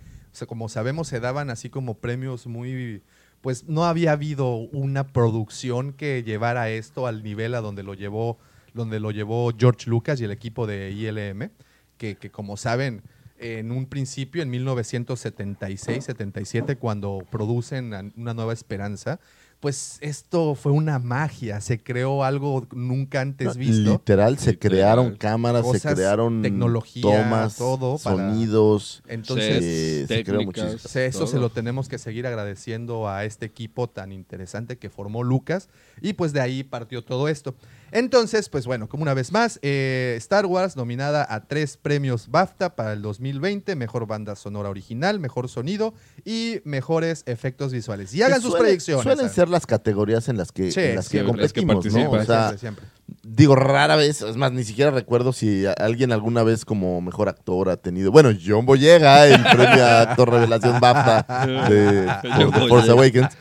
como 0.48 0.70
sabemos, 0.70 1.08
se 1.08 1.20
daban 1.20 1.50
así 1.50 1.70
como 1.70 1.96
premios 1.96 2.48
muy... 2.48 3.02
Pues 3.42 3.68
no 3.68 3.84
había 3.84 4.13
habido 4.13 4.56
una 4.56 5.08
producción 5.08 5.92
que 5.92 6.24
llevara 6.24 6.70
esto 6.70 7.08
al 7.08 7.24
nivel 7.24 7.56
a 7.56 7.62
donde 7.62 7.84
lo 7.84 7.94
llevó, 7.94 8.38
donde 8.74 9.02
lo 9.02 9.12
llevó 9.12 9.52
George 9.58 9.89
Lucas 9.89 10.22
y 10.22 10.24
el 10.24 10.32
equipo 10.32 10.66
de 10.66 10.92
ILM, 10.92 11.52
que, 11.98 12.16
que 12.16 12.32
como 12.32 12.56
saben, 12.56 13.04
en 13.44 13.72
un 13.72 13.86
principio, 13.88 14.42
en 14.42 14.52
1976-77, 14.54 16.78
cuando 16.78 17.28
producen 17.30 18.13
Una 18.16 18.34
Nueva 18.34 18.54
Esperanza, 18.54 19.20
pues 19.63 19.97
esto 20.02 20.56
fue 20.56 20.73
una 20.73 20.99
magia, 20.99 21.62
se 21.62 21.82
creó 21.82 22.26
algo 22.26 22.67
nunca 22.76 23.21
antes 23.21 23.56
visto. 23.56 23.91
Literal, 23.93 24.38
se 24.38 24.52
Literal. 24.52 24.71
crearon 24.78 25.15
cámaras, 25.15 25.65
se 25.71 25.80
crearon 25.95 26.41
tecnología, 26.41 27.02
tomas, 27.02 27.56
todo 27.56 27.97
para- 27.97 28.17
sonidos. 28.17 29.02
Entonces, 29.08 29.63
se- 29.63 30.08
se 30.08 30.23
creó 30.26 30.41
muchísimo. 30.43 30.73
Eso 30.95 31.17
todo. 31.19 31.28
se 31.28 31.38
lo 31.39 31.49
tenemos 31.49 31.88
que 31.88 31.97
seguir 31.97 32.28
agradeciendo 32.28 33.08
a 33.08 33.23
este 33.23 33.45
equipo 33.45 33.88
tan 33.89 34.12
interesante 34.12 34.78
que 34.78 34.89
formó 34.89 35.23
Lucas. 35.23 35.69
Y 36.02 36.12
pues 36.12 36.34
de 36.34 36.41
ahí 36.41 36.63
partió 36.63 37.02
todo 37.02 37.30
esto. 37.30 37.56
Entonces, 37.93 38.49
pues 38.49 38.65
bueno, 38.65 38.89
como 38.89 39.03
una 39.03 39.13
vez 39.13 39.32
más, 39.32 39.60
eh, 39.62 40.15
Star 40.17 40.45
Wars 40.47 40.75
nominada 40.75 41.25
a 41.29 41.45
tres 41.47 41.77
premios 41.77 42.27
BAFTA 42.27 42.75
para 42.75 42.93
el 42.93 43.01
2020, 43.03 43.75
mejor 43.75 44.08
banda 44.08 44.36
sonora 44.36 44.69
original, 44.69 45.19
mejor 45.19 45.47
sonido 45.47 45.93
y 46.25 46.60
mejores 46.65 47.23
efectos 47.27 47.71
visuales. 47.71 48.13
Y 48.13 48.23
hagan 48.23 48.41
sus 48.41 48.56
predicciones. 48.56 49.03
Suelen 49.03 49.19
¿sabes? 49.25 49.34
ser 49.36 49.49
las 49.49 49.65
categorías 49.67 50.27
en 50.27 50.38
las 50.38 50.51
que, 50.51 50.71
Sí, 50.71 50.79
en 50.79 50.95
las 50.95 51.08
que 51.08 51.19
siempre, 51.19 51.41
las 51.43 51.53
que 51.53 51.65
competimos, 51.65 51.93
¿no? 52.03 52.12
participan. 52.12 52.21
O 52.21 52.25
sea, 52.25 52.58
Siempre, 52.58 52.86
siempre. 52.86 52.86
digo, 53.23 53.56
rara 53.56 53.95
vez, 53.95 54.21
es 54.23 54.36
más, 54.38 54.51
ni 54.51 54.63
siquiera 54.63 54.89
recuerdo 54.89 55.32
si 55.32 55.65
alguien 55.77 56.12
alguna 56.12 56.41
vez 56.41 56.65
como 56.65 56.99
mejor 56.99 57.29
actor 57.29 57.69
ha 57.69 57.77
tenido. 57.77 58.12
Bueno, 58.12 58.32
John 58.43 58.65
Boyega, 58.65 59.27
el 59.27 59.43
premio 59.43 59.85
a 59.85 60.02
actor 60.02 60.31
revelación 60.31 60.79
BAFTA 60.79 61.46
de 61.69 62.08
The 62.21 62.67
Force. 62.67 62.89
Awakens. 62.89 63.37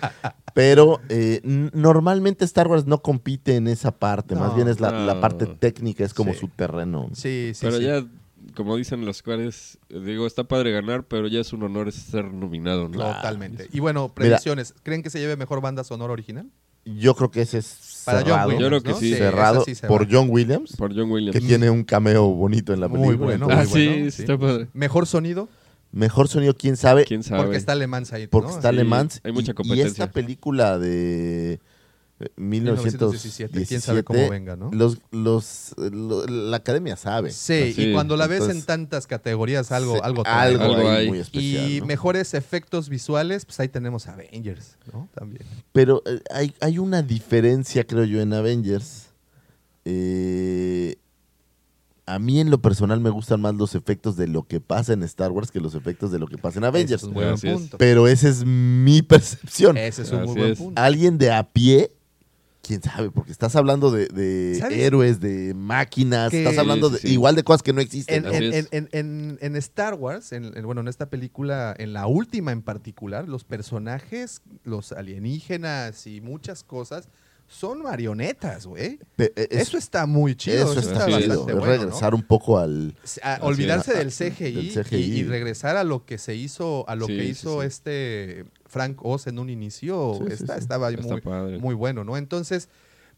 Pero 0.55 1.00
eh, 1.09 1.40
normalmente 1.44 2.44
Star 2.44 2.68
Wars 2.68 2.86
no 2.86 3.03
compite 3.03 3.57
en 3.57 3.68
esa 3.68 3.90
parte, 3.92 4.34
más 4.34 4.55
bien 4.55 4.68
es 4.68 4.80
la, 4.80 5.20
parte 5.20 5.46
técnica, 5.46 6.05
es 6.05 6.14
como 6.14 6.32
Sí. 6.32 6.40
su 6.40 6.48
terreno. 6.48 7.09
Sí, 7.14 7.53
sí, 7.55 7.61
pero 7.66 7.78
sí. 7.78 7.84
ya, 7.84 8.05
como 8.55 8.76
dicen 8.76 9.05
los 9.07 9.22
cuares, 9.22 9.78
digo, 9.88 10.26
está 10.26 10.44
padre 10.44 10.72
ganar, 10.72 11.05
pero 11.05 11.26
ya 11.28 11.40
es 11.40 11.53
un 11.53 11.62
honor 11.62 11.90
ser 11.92 12.24
nominado, 12.32 12.88
¿no? 12.88 12.98
Totalmente. 12.98 13.68
Y 13.72 13.80
bueno, 13.80 14.09
predicciones. 14.14 14.74
¿Creen 14.82 15.03
que 15.03 15.11
se 15.11 15.18
lleve 15.20 15.36
mejor 15.36 15.61
banda 15.61 15.84
sonora 15.84 16.12
original? 16.12 16.50
Yo 16.84 17.14
creo 17.14 17.30
que 17.30 17.42
ese 17.42 17.59
es 17.59 18.03
Para 18.05 18.18
John 18.18 18.26
cerrado, 18.30 18.48
Williams, 18.48 18.61
Yo 18.62 18.68
creo 18.68 18.82
que 18.82 18.90
¿no? 18.90 18.96
sí. 18.96 19.14
cerrado 19.14 19.57
esa 19.59 19.64
sí 19.66 19.74
se 19.76 19.86
por 19.86 20.03
va. 20.03 20.09
John 20.11 20.26
Williams, 20.30 20.74
Por 20.76 20.92
John 20.94 21.11
Williams. 21.12 21.32
que 21.38 21.40
tiene 21.46 21.70
un 21.70 21.84
cameo 21.84 22.26
bonito 22.26 22.74
en 22.74 22.80
la 22.80 22.88
película. 22.88 23.16
Muy 23.16 23.16
bueno, 23.24 23.46
Ah, 23.48 23.59
muy 23.59 23.66
sí, 23.66 23.86
bueno, 23.88 24.11
sí, 24.11 24.22
está 24.22 24.36
padre. 24.36 24.66
Mejor 24.72 25.07
sonido, 25.07 25.48
Mejor 25.93 26.26
sonido, 26.28 26.57
quién 26.57 26.76
sabe. 26.76 27.05
¿Quién 27.05 27.22
sabe? 27.22 27.43
porque 27.45 27.59
está 27.59 27.74
Le 27.74 27.86
Mans 27.86 28.12
ahí. 28.12 28.26
Porque 28.26 28.49
¿no? 28.51 28.57
está 28.57 28.70
Sí, 28.70 28.76
Le 28.76 28.84
Mans. 28.84 29.20
hay 29.22 29.32
mucha 29.32 29.51
y- 29.51 29.53
Y, 29.53 29.55
competencia. 29.55 29.86
esta 30.05 30.11
película 30.11 30.78
de 30.78 31.61
eh, 32.20 32.28
1917, 32.36 33.53
1917, 33.57 33.66
quién 33.66 33.80
sabe 33.80 34.03
cómo 34.05 34.30
venga, 34.30 34.57
¿no? 34.57 34.70
Los, 34.72 34.99
los, 35.11 35.74
lo- 35.76 36.24
la 36.26 36.57
academia 36.57 36.97
sabe. 36.97 37.30
Sí, 37.30 37.72
Sí, 37.74 37.82
y 37.88 37.93
cuando 37.93 38.16
la 38.16 38.26
ves 38.26 38.49
en 38.49 38.62
tantas 38.62 39.07
categorías, 39.07 39.70
algo, 39.72 39.95
Sí, 39.97 40.01
algo, 40.03 40.22
algo, 40.24 40.59
¿no? 40.59 40.64
Algo 40.76 40.88
ahí 40.88 40.97
hay. 40.97 41.09
muy 41.09 41.18
especial. 41.18 41.70
Y 41.70 41.80
¿no? 41.80 41.86
mejores 41.86 42.32
efectos 42.34 42.88
visuales, 42.88 43.45
pues 43.45 43.61
ahí 43.61 43.68
tenemos 43.68 44.07
Avengers, 44.07 44.78
¿no? 44.93 45.09
También. 45.14 45.43
Pero 45.72 46.03
eh, 46.07 46.20
hay, 46.30 46.55
hay 46.61 46.78
una 46.78 47.03
diferencia, 47.03 47.84
creo 47.86 48.05
yo, 48.05 48.20
en 48.20 48.32
Avengers. 48.32 49.09
Eh, 49.84 50.97
a 52.14 52.18
mí 52.18 52.40
en 52.40 52.50
lo 52.50 52.60
personal 52.60 53.00
me 53.00 53.10
gustan 53.10 53.40
más 53.40 53.54
los 53.54 53.74
efectos 53.74 54.16
de 54.16 54.26
lo 54.28 54.42
que 54.44 54.60
pasa 54.60 54.92
en 54.92 55.02
Star 55.02 55.30
Wars 55.32 55.50
que 55.50 55.60
los 55.60 55.74
efectos 55.74 56.10
de 56.12 56.18
lo 56.18 56.26
que 56.26 56.38
pasa 56.38 56.58
en 56.58 56.64
Avengers. 56.64 57.02
Es 57.02 57.08
un 57.08 57.14
buen 57.14 57.38
punto. 57.38 57.78
Pero 57.78 58.06
esa 58.08 58.28
es 58.28 58.44
mi 58.44 59.02
percepción. 59.02 59.76
Ese 59.76 60.02
es 60.02 60.10
un 60.12 60.24
muy 60.24 60.34
buen 60.34 60.52
es. 60.52 60.58
punto. 60.58 60.80
Alguien 60.80 61.18
de 61.18 61.30
a 61.32 61.42
pie, 61.52 61.92
quién 62.62 62.80
sabe, 62.82 63.10
porque 63.10 63.32
estás 63.32 63.56
hablando 63.56 63.90
de, 63.90 64.62
héroes, 64.70 65.18
de 65.20 65.52
máquinas, 65.54 66.30
Que- 66.30 66.44
estás 66.44 66.58
hablando 66.58 66.88
Sí, 66.88 66.92
de, 66.94 66.98
sí, 67.00 67.08
sí. 67.08 67.12
igual 67.14 67.34
de 67.34 67.42
cosas 67.42 67.62
que 67.62 67.72
no 67.72 67.80
existen. 67.80 68.24
En, 68.26 68.32
en- 68.34 68.52
es. 68.52 68.68
en- 68.70 68.88
en- 68.92 69.38
en 69.40 69.56
Star 69.56 69.94
Wars, 69.94 70.32
en, 70.32 70.56
en- 70.56 70.64
bueno, 70.64 70.80
en 70.80 70.88
esta 70.88 71.10
película, 71.10 71.74
en 71.76 71.92
la 71.92 72.06
última 72.06 72.52
en 72.52 72.62
particular, 72.62 73.28
los 73.28 73.42
personajes, 73.44 74.42
los 74.64 74.92
alienígenas 74.92 76.06
y 76.06 76.20
muchas 76.20 76.62
cosas 76.62 77.08
son 77.53 77.82
marionetas, 77.82 78.66
güey. 78.66 78.98
Es- 79.18 79.32
Eso 79.50 79.76
está 79.76 80.07
muy 80.07 80.34
chido. 80.34 80.62
eso 80.62 80.72
Eso, 80.72 80.80
está 80.80 80.92
está 80.92 81.07
chido, 81.07 81.28
bastante 81.28 81.53
es 81.53 81.59
bueno, 81.59 81.61
¿no? 81.76 81.82
regresar 81.84 82.14
un 82.14 82.22
poco 82.22 82.59
al... 82.59 82.94
A- 83.22 83.38
olvidarse 83.42 83.92
del 83.94 84.09
CGI, 84.11 84.70
Del 84.70 84.84
CGI. 84.86 84.96
Y, 84.96 85.18
y 85.18 85.22
regresar 85.24 85.76
a 85.76 85.84
lo 85.84 86.07
que 86.07 86.16
se 86.18 86.34
hizo, 86.34 86.88
a 86.88 86.94
lo 86.96 87.07
Sí, 87.07 87.16
que 87.18 87.24
hizo 87.26 87.61
sí. 87.61 87.66
este 87.66 88.44
Frank 88.66 88.98
Oz 89.05 89.26
en 89.26 89.38
un 89.38 89.50
inicio, 89.50 90.14
Sí, 90.18 90.24
sí, 90.28 90.32
está- 90.32 90.55
sí. 90.55 90.61
estaba 90.61 90.90
muy, 90.90 91.20
padre. 91.20 91.59
muy 91.59 91.74
bueno, 91.74 92.05
¿no? 92.05 92.16
Entonces, 92.16 92.68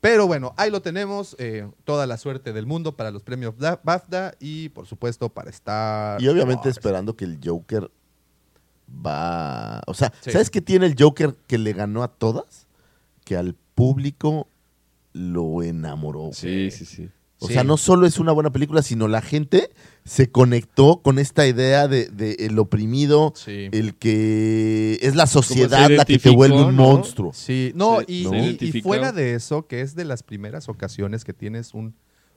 pero 0.00 0.26
bueno, 0.26 0.52
ahí 0.56 0.70
lo 0.70 0.82
tenemos, 0.82 1.36
eh, 1.38 1.66
toda 1.84 2.06
la 2.06 2.18
suerte 2.18 2.52
del 2.52 2.66
mundo 2.66 2.96
para 2.96 3.10
los 3.12 3.22
premios 3.22 3.54
BAFTA 3.56 4.34
y 4.40 4.68
por 4.70 4.86
supuesto 4.86 5.28
para 5.28 5.48
estar. 5.50 6.20
Y 6.20 6.26
obviamente 6.28 6.68
esperando 6.68 7.14
que 7.16 7.24
el 7.24 7.38
Joker 7.42 7.88
va... 9.04 9.80
O 9.86 9.94
sea, 9.94 10.12
Sí. 10.20 10.30
¿sabes 10.32 10.50
qué 10.50 10.60
tiene 10.60 10.86
el 10.86 10.96
Joker 10.98 11.34
que 11.46 11.58
le 11.58 11.72
ganó 11.72 12.02
a 12.02 12.08
todas? 12.08 12.66
Que 13.24 13.36
al 13.36 13.56
público 13.74 14.48
lo 15.12 15.62
enamoró. 15.62 16.30
Sí, 16.32 16.70
sí, 16.70 16.84
sí. 16.84 17.08
O 17.40 17.46
Sí. 17.48 17.54
sea, 17.54 17.64
no 17.64 17.76
solo 17.76 18.06
es 18.06 18.18
una 18.18 18.32
buena 18.32 18.50
película, 18.50 18.80
sino 18.82 19.06
la 19.08 19.20
gente 19.20 19.70
se 20.04 20.30
conectó 20.30 21.00
con 21.02 21.18
esta 21.18 21.46
idea 21.46 21.88
de, 21.88 22.06
de 22.08 22.32
el 22.40 22.58
oprimido, 22.58 23.32
Sí. 23.36 23.68
el 23.72 23.94
que 23.96 24.98
es 25.02 25.14
la 25.14 25.26
sociedad 25.26 25.90
la 25.90 26.04
que 26.04 26.18
te 26.18 26.30
vuelve 26.30 26.62
un 26.62 26.76
¿no? 26.76 26.82
monstruo. 26.84 27.32
Sí, 27.34 27.72
no, 27.74 27.98
Se- 28.00 28.04
y, 28.10 28.80
fuera 28.82 29.12
de 29.12 29.34
eso, 29.34 29.66
que 29.66 29.80
es 29.82 29.94
de 29.94 30.04
las 30.04 30.22
primeras 30.22 30.68
ocasiones 30.68 31.24
que 31.24 31.32
tienes 31.34 31.74
un, 31.74 31.94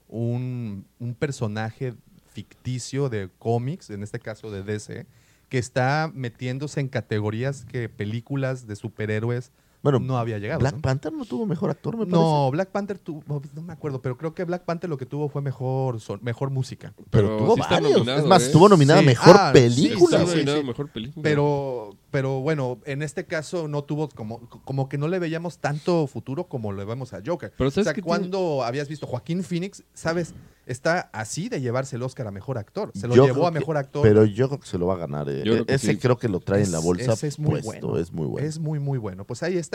un, 0.10 0.86
un 1.00 1.14
personaje 1.14 1.94
ficticio 2.34 3.08
de 3.10 3.30
cómics, 3.40 3.90
en 3.92 4.04
este 4.04 4.20
caso 4.20 4.52
de 4.52 4.64
DC, 4.64 5.06
que 5.50 5.58
está 5.58 6.12
metiéndose 6.14 6.82
en 6.82 6.88
categorías 6.90 7.66
que 7.66 7.88
películas 7.88 8.68
de 8.68 8.76
superhéroes 8.76 9.52
Bueno, 9.84 10.00
no 10.00 10.18
había 10.18 10.40
llegado. 10.40 10.60
Black 10.60 10.76
¿no? 10.76 10.82
Panther 10.82 11.14
no 11.14 11.24
tuvo 11.26 11.46
mejor 11.46 11.70
actor, 11.70 11.96
me 11.96 12.06
parece. 12.06 12.18
No, 12.18 12.50
Black 12.52 12.70
Panther 12.70 12.98
tuvo, 12.98 13.24
no 13.54 13.62
me 13.62 13.74
acuerdo, 13.74 14.02
pero 14.02 14.18
creo 14.18 14.34
que 14.34 14.44
Black 14.44 14.64
Panther 14.66 14.90
lo 14.90 14.98
que 14.98 15.06
tuvo 15.06 15.30
fue 15.30 15.42
mejor, 15.42 16.02
son- 16.02 16.20
mejor 16.24 16.50
música. 16.50 16.94
pero, 17.10 17.28
Pero 17.28 17.38
tuvo 17.38 17.56
sí 17.56 17.62
varios. 17.70 17.92
nominado, 17.94 18.20
es 18.20 18.26
más, 18.26 18.42
¿eh? 18.44 18.46
estuvo 18.48 18.68
nominada 18.70 19.00
a 19.00 19.04
Sí. 19.04 19.08
mejor 19.08 19.36
Ah, 19.40 19.52
sí, 19.54 19.60
película. 19.60 20.26
sí, 20.26 20.44
mejor 20.66 20.90
película. 20.90 21.24
Pero, 21.24 21.92
pero 22.12 22.42
bueno, 22.42 22.80
en 22.86 23.02
este 23.04 23.26
caso 23.26 23.68
no 23.68 23.84
tuvo 23.84 24.10
como, 24.10 24.40
como 24.66 24.90
que 24.90 24.98
no 24.98 25.08
le 25.08 25.20
veíamos 25.20 25.60
tanto 25.60 26.08
futuro 26.08 26.46
como 26.48 26.74
le 26.74 26.84
vemos 26.84 27.14
a 27.14 27.22
Joker. 27.26 27.54
Pero 27.56 27.68
o 27.68 27.72
¿sabes 27.72 27.86
sea, 27.86 27.94
qué 27.94 28.02
tiene? 28.02 28.18
cuando 28.18 28.64
habías 28.64 28.88
visto 28.90 29.06
Joaquín 29.06 29.44
Phoenix, 29.44 29.84
sabes, 29.94 30.34
está 30.66 31.10
así 31.14 31.48
de 31.48 31.62
llevarse 31.62 31.96
el 31.96 32.04
Oscar 32.04 32.28
a 32.28 32.32
mejor 32.32 32.58
actor. 32.58 32.92
Se 32.94 33.08
lo 33.08 33.16
Yo 33.16 33.26
llevó 33.26 33.48
a 33.48 33.52
que- 33.54 33.60
mejor 33.60 33.78
actor. 33.78 34.04
Pero 34.04 34.26
yo 34.26 34.48
creo 34.50 34.60
que 34.60 34.68
se 34.68 34.78
lo 34.78 34.88
va 34.88 34.96
a 34.96 34.98
ganar. 34.98 35.30
eh. 35.30 35.42
Creo 35.44 35.66
que 35.66 35.74
ese 35.76 35.92
sí. 35.94 35.98
creo 35.98 36.18
que 36.18 36.28
lo 36.28 36.40
trae 36.42 36.64
en 36.64 36.72
la 36.74 36.80
Es- 36.80 36.84
bolsa 36.84 37.14
ese 37.14 37.28
es 37.28 37.40
muy 37.40 37.62
puesto. 37.62 37.88
bueno. 37.88 37.98
Es 38.02 38.12
muy 38.12 38.26
bueno. 38.26 38.48
Es 38.48 38.60
muy, 38.60 38.80
muy 38.80 38.98
bueno. 38.98 39.24
Pues 39.24 39.44
ahí 39.44 39.56
está 39.58 39.67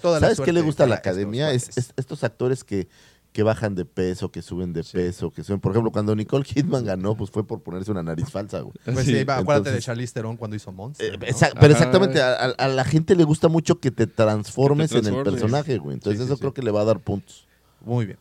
toda 0.00 0.20
la 0.20 0.26
¿Sabes 0.28 0.40
qué 0.40 0.52
le 0.52 0.60
gusta 0.60 0.84
a 0.84 0.86
la 0.86 0.96
para 0.96 1.00
estos 1.00 1.12
academia? 1.12 1.50
Es, 1.52 1.70
estos 1.96 2.24
actores 2.24 2.64
que, 2.64 2.88
que 3.32 3.42
bajan 3.42 3.74
de 3.74 3.84
peso, 3.84 4.30
que 4.30 4.40
suben 4.42 4.72
de 4.72 4.82
peso, 4.82 5.30
que 5.30 5.44
suben. 5.44 5.60
Por 5.60 5.72
ejemplo, 5.72 5.90
cuando 5.92 6.14
Nicole 6.16 6.44
Kidman 6.44 6.84
ganó, 6.84 7.14
pues 7.16 7.30
fue 7.30 7.46
por 7.46 7.62
ponerse 7.62 7.90
una 7.90 8.02
nariz 8.02 8.30
falsa, 8.30 8.60
güey. 8.60 8.74
Pues 8.84 9.04
Sí, 9.04 9.14
sí, 9.18 9.24
va, 9.24 9.36
acuérdate 9.38 9.72
de 9.72 9.80
Charlize 9.80 10.14
Theron 10.14 10.36
cuando 10.36 10.56
hizo 10.56 10.72
Monster. 10.72 11.14
Eh, 11.14 11.18
¿no? 11.18 11.26
exa- 11.26 11.52
pero 11.60 11.72
exactamente, 11.72 12.20
a, 12.22 12.68
la 12.68 12.84
gente 12.84 13.14
le 13.14 13.24
gusta 13.24 13.48
mucho 13.48 13.78
que 13.78 13.90
te 13.90 14.06
transformes, 14.06 14.90
en 14.92 14.98
el 14.98 15.02
transformes. 15.04 15.32
personaje, 15.34 15.78
güey. 15.78 15.94
Entonces 15.94 16.18
Sí, 16.20 16.24
sí, 16.24 16.28
eso 16.28 16.36
sí. 16.36 16.40
creo 16.40 16.54
que 16.54 16.62
le 16.62 16.70
va 16.70 16.80
a 16.80 16.84
dar 16.84 16.98
puntos. 17.00 17.46
Muy 17.84 18.06
bien. 18.06 18.18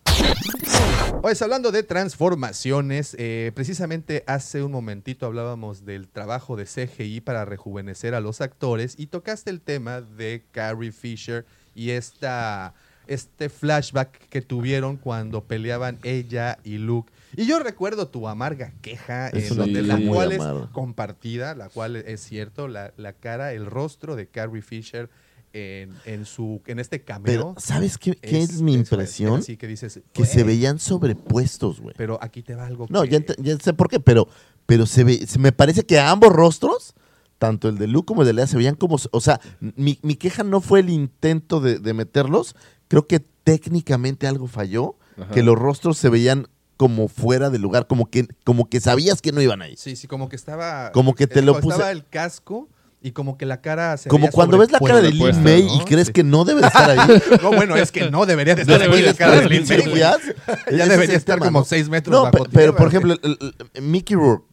Pues 1.22 1.41
hablando 1.41 1.72
de 1.72 1.84
transformaciones, 1.84 3.16
eh, 3.18 3.51
precisamente 3.55 4.24
hace 4.28 4.63
un 4.63 4.72
momentito 4.72 5.26
hablábamos 5.26 5.86
del 5.86 6.07
trabajo 6.07 6.55
de 6.55 6.66
CGI 6.66 7.22
para 7.22 7.45
rejuvenecer 7.45 8.13
a 8.13 8.20
los 8.20 8.41
actores 8.41 8.95
y 8.97 9.07
tocaste 9.07 9.49
el 9.49 9.61
tema 9.61 10.01
de 10.01 10.43
Carrie 10.51 10.91
Fisher 10.91 11.45
y 11.74 11.91
esta, 11.91 12.74
este 13.07 13.49
flashback 13.49 14.30
que 14.30 14.41
tuvieron 14.41 14.97
cuando 14.97 15.43
peleaban 15.43 15.99
ella 16.03 16.59
y 16.63 16.78
Luke. 16.78 17.11
Y 17.36 17.45
yo 17.45 17.59
recuerdo 17.59 18.07
tu 18.07 18.28
amarga 18.28 18.74
queja, 18.82 19.32
donde 19.32 19.82
queja 19.82 19.97
la 19.97 20.07
cual 20.07 20.32
es 20.32 20.43
compartida, 20.72 21.55
la 21.55 21.70
cual 21.70 21.95
es 21.95 22.22
cierto, 22.22 22.68
la, 22.68 22.93
la 22.97 23.13
cara, 23.13 23.53
el 23.53 23.66
rostro 23.66 24.16
de 24.16 24.28
Carrie 24.28 24.61
Fisher 24.61 25.09
en, 25.56 25.93
en 26.03 26.26
su, 26.26 26.62
en 26.66 26.80
este 26.80 27.01
cameo. 27.03 27.26
Pero, 27.26 27.56
¿sabes 27.58 27.97
qué, 27.97 28.14
qué 28.16 28.39
es, 28.41 28.62
mi 28.62 28.74
impresión? 28.74 29.39
así 29.39 29.56
que 29.56 29.68
dices, 29.68 30.01
que 30.12 30.26
se 30.26 30.43
veían 30.43 30.80
sobrepuestos, 30.80 31.80
güey. 31.80 31.95
Pero 31.97 32.20
aquí 32.22 32.43
te 32.43 32.56
va 32.56 32.66
algo 32.66 32.88
No, 32.89 33.03
que- 33.03 33.10
ya, 33.10 33.22
ya 33.38 33.58
sé 33.58 33.74
por 33.74 33.89
qué, 33.89 33.99
pero, 34.01 34.28
pero 34.66 34.86
se 34.86 35.03
ve, 35.06 35.26
se 35.28 35.39
me 35.39 35.51
parece 35.53 35.84
que 35.86 35.97
a 35.97 36.12
ambos 36.12 36.34
rostros, 36.34 36.93
tanto 37.38 37.70
el 37.70 37.78
de 37.78 37.88
Luke 37.88 38.06
como 38.06 38.24
el 38.24 38.28
de 38.28 38.34
Lea, 38.34 38.47
se 38.47 38.58
veían 38.58 38.76
como, 38.76 38.97
o 39.12 39.22
sea, 39.22 39.39
mi, 39.62 39.97
mi 40.01 40.16
queja 40.16 40.43
no 40.43 40.60
fue 40.60 40.82
el 40.82 40.89
intento 40.89 41.62
de, 41.62 41.80
de 41.80 41.93
meterlos, 41.93 42.56
creo 42.89 43.08
que 43.08 43.22
técnicamente 43.22 44.28
algo 44.28 44.47
falló, 44.47 44.97
Ajá. 45.18 45.32
que 45.34 45.41
los 45.43 45.58
rostros 45.58 45.97
se 45.97 46.10
veían 46.10 46.47
como 46.78 47.08
fuera 47.08 47.49
de 47.49 47.58
lugar, 47.60 47.88
como 47.88 48.10
que, 48.10 48.28
como 48.43 48.68
que 48.70 48.82
sabías 48.82 49.22
que 49.22 49.32
no 49.32 49.41
iban 49.41 49.62
ahí. 49.62 49.76
Sí, 49.78 49.95
sí, 49.95 50.08
como 50.08 50.28
que 50.28 50.36
estaba... 50.36 50.91
Como 50.91 51.16
que 51.16 51.26
te 51.28 51.41
lo 51.41 51.53
como 51.62 51.72
Estaba 51.72 51.89
puse- 51.89 51.91
el 51.93 52.06
casco 52.06 52.68
y 53.08 53.12
como 53.12 53.38
que 53.38 53.45
la 53.45 53.62
cara 53.62 53.97
se 53.97 54.10
Como 54.10 54.30
cuando 54.30 54.58
ves 54.58 54.72
la 54.72 54.80
cara 54.80 54.99
de 55.01 55.12
Lin 55.12 55.43
May 55.43 55.64
¿no? 55.64 55.76
y 55.76 55.80
crees 55.86 56.08
Sí. 56.08 56.14
que 56.14 56.24
no 56.24 56.43
debe 56.43 56.62
de 56.62 56.68
estar 56.68 56.89
ahí. 56.89 57.22
No, 57.41 57.51
bueno, 57.53 57.76
es 57.76 57.91
que 57.91 58.10
no 58.10 58.26
debería 58.26 58.56
de 58.56 58.66
No 58.66 58.74
estar 58.74 58.89
debería 58.89 59.12
la 59.12 59.18
cara 59.18 59.32
de 59.41 59.56
estar 59.58 59.78
Lin 59.80 59.91
May. 59.91 60.01
Ya 60.78 60.88
debería 60.88 61.16
estar 61.16 61.36
tema, 61.36 61.45
como 61.47 61.60
¿no? 61.60 61.66
seis 61.66 61.88
metros 61.88 62.16
No, 62.16 62.24
bajo 62.24 62.32
pe- 62.45 62.49
pero 62.51 62.74
tierra, 62.74 62.78
por 62.78 62.88
ejemplo, 62.88 63.14
el- 63.22 63.38
el- 63.76 63.84
Mickey 63.84 64.16
Rourke, 64.18 64.45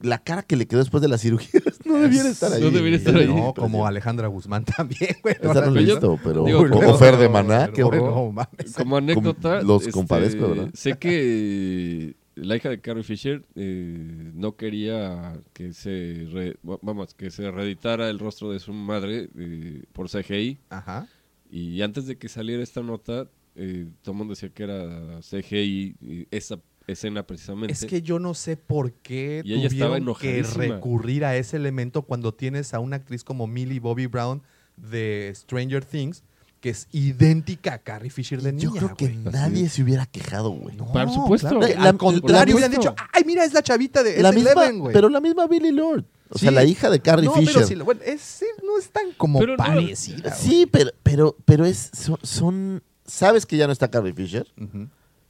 la 0.00 0.18
cara 0.18 0.42
que 0.42 0.56
le 0.56 0.66
quedó 0.66 0.80
después 0.80 1.00
de 1.00 1.08
la 1.08 1.18
cirugía, 1.18 1.60
no 1.84 1.94
debiera 1.98 2.28
estar 2.28 2.52
ahí. 2.52 2.60
No 2.62 2.70
debería 2.70 2.98
estar 2.98 3.14
ahí. 3.16 3.26
No, 3.26 3.52
como 3.54 3.86
Alejandra 3.86 4.28
Guzmán 4.28 4.64
también, 4.64 5.16
güey. 5.22 5.36
Esa 5.40 5.54
no 5.54 5.70
lo 5.72 5.80
he 5.80 5.84
visto, 5.84 6.18
pero... 6.22 6.44
digo, 6.44 6.60
o- 6.60 6.98
Fer 6.98 7.16
de 7.16 7.28
Maná, 7.28 7.66
qué 7.66 7.84
Pero, 7.84 7.88
horror. 7.88 8.34
no. 8.36 8.46
Como 8.76 8.96
anécdota, 8.96 9.60
los 9.62 9.82
este, 9.82 9.92
compadezco, 9.92 10.48
¿verdad? 10.48 10.68
Sé 10.74 10.96
que 10.98 12.14
la 12.34 12.56
hija 12.56 12.68
de 12.70 12.80
Carrie 12.80 13.02
Fisher 13.02 13.44
eh, 13.54 14.30
no 14.34 14.56
quería 14.56 15.38
que 15.52 15.72
se 15.72 16.26
re- 16.32 16.56
vamos 16.62 17.14
que 17.14 17.30
se 17.30 17.50
reeditara 17.50 18.08
el 18.08 18.18
rostro 18.18 18.50
de 18.50 18.58
su 18.58 18.72
madre 18.72 19.28
eh, 19.38 19.82
por 19.92 20.08
CGI 20.08 20.58
Ajá. 20.70 21.06
y 21.50 21.82
antes 21.82 22.06
de 22.06 22.16
que 22.16 22.28
saliera 22.28 22.62
esta 22.62 22.82
nota 22.82 23.28
eh, 23.54 23.86
todo 24.02 24.12
el 24.12 24.18
mundo 24.18 24.32
decía 24.32 24.48
que 24.48 24.62
era 24.62 25.20
CGI 25.20 25.96
y 26.00 26.26
esa 26.30 26.58
escena 26.86 27.24
precisamente. 27.26 27.72
Es 27.72 27.84
que 27.84 28.02
yo 28.02 28.18
no 28.18 28.34
sé 28.34 28.56
por 28.56 28.92
qué 28.92 29.42
Y 29.44 29.68
tuvieron 29.68 30.14
que 30.14 30.42
recurrir 30.42 31.24
a 31.24 31.36
ese 31.36 31.56
elemento 31.56 32.02
cuando 32.02 32.32
tienes 32.32 32.72
a 32.74 32.80
una 32.80 32.96
actriz 32.96 33.22
como 33.24 33.46
Millie 33.46 33.78
Bobby 33.78 34.06
Brown 34.06 34.42
de 34.76 35.30
Stranger 35.34 35.84
Things 35.84 36.24
que 36.62 36.70
es 36.70 36.86
idéntica 36.92 37.74
a 37.74 37.78
Carrie 37.78 38.08
Fisher 38.08 38.40
de 38.40 38.52
niña. 38.52 38.62
Yo 38.62 38.70
creo 38.70 38.96
que 38.96 39.08
güey. 39.08 39.18
nadie 39.34 39.68
se 39.68 39.82
hubiera 39.82 40.06
quejado, 40.06 40.50
güey. 40.50 40.76
No, 40.76 40.86
Por 40.90 41.10
supuesto. 41.12 41.48
claro, 41.48 41.60
La- 41.60 41.88
al 41.90 41.98
contrario, 41.98 42.54
hubieran 42.54 42.70
dicho, 42.70 42.94
ay, 43.12 43.24
mira, 43.26 43.44
es 43.44 43.52
la 43.52 43.62
chavita 43.62 44.02
de 44.04 44.16
es 44.16 44.22
La 44.22 44.30
misma, 44.32 44.52
Eleven, 44.52 44.78
güey. 44.78 44.92
pero 44.94 45.08
la 45.10 45.20
misma 45.20 45.46
Billy 45.48 45.72
Lord. 45.72 46.04
O 46.30 46.38
sea, 46.38 46.50
la 46.52 46.64
hija 46.64 46.88
de 46.88 47.00
Carrie 47.00 47.26
no, 47.26 47.34
Fisher. 47.34 47.52
pero 47.52 47.66
sí, 47.66 47.74
bueno, 47.74 48.00
es, 48.06 48.44
no 48.64 48.78
es 48.78 48.88
tan 48.90 49.12
como 49.18 49.38
Pero 49.40 49.56
parecida. 49.56 50.32
Sí, 50.34 50.66
pero, 50.70 50.90
pero, 51.02 51.36
pero 51.44 51.66
es, 51.66 51.90
son, 51.92 52.18
son- 52.22 52.82
¿Sabes 53.04 53.44
que 53.44 53.56
ya 53.56 53.66
no 53.66 53.72
está 53.72 53.90
Carrie 53.90 54.14
Fisher? 54.14 54.46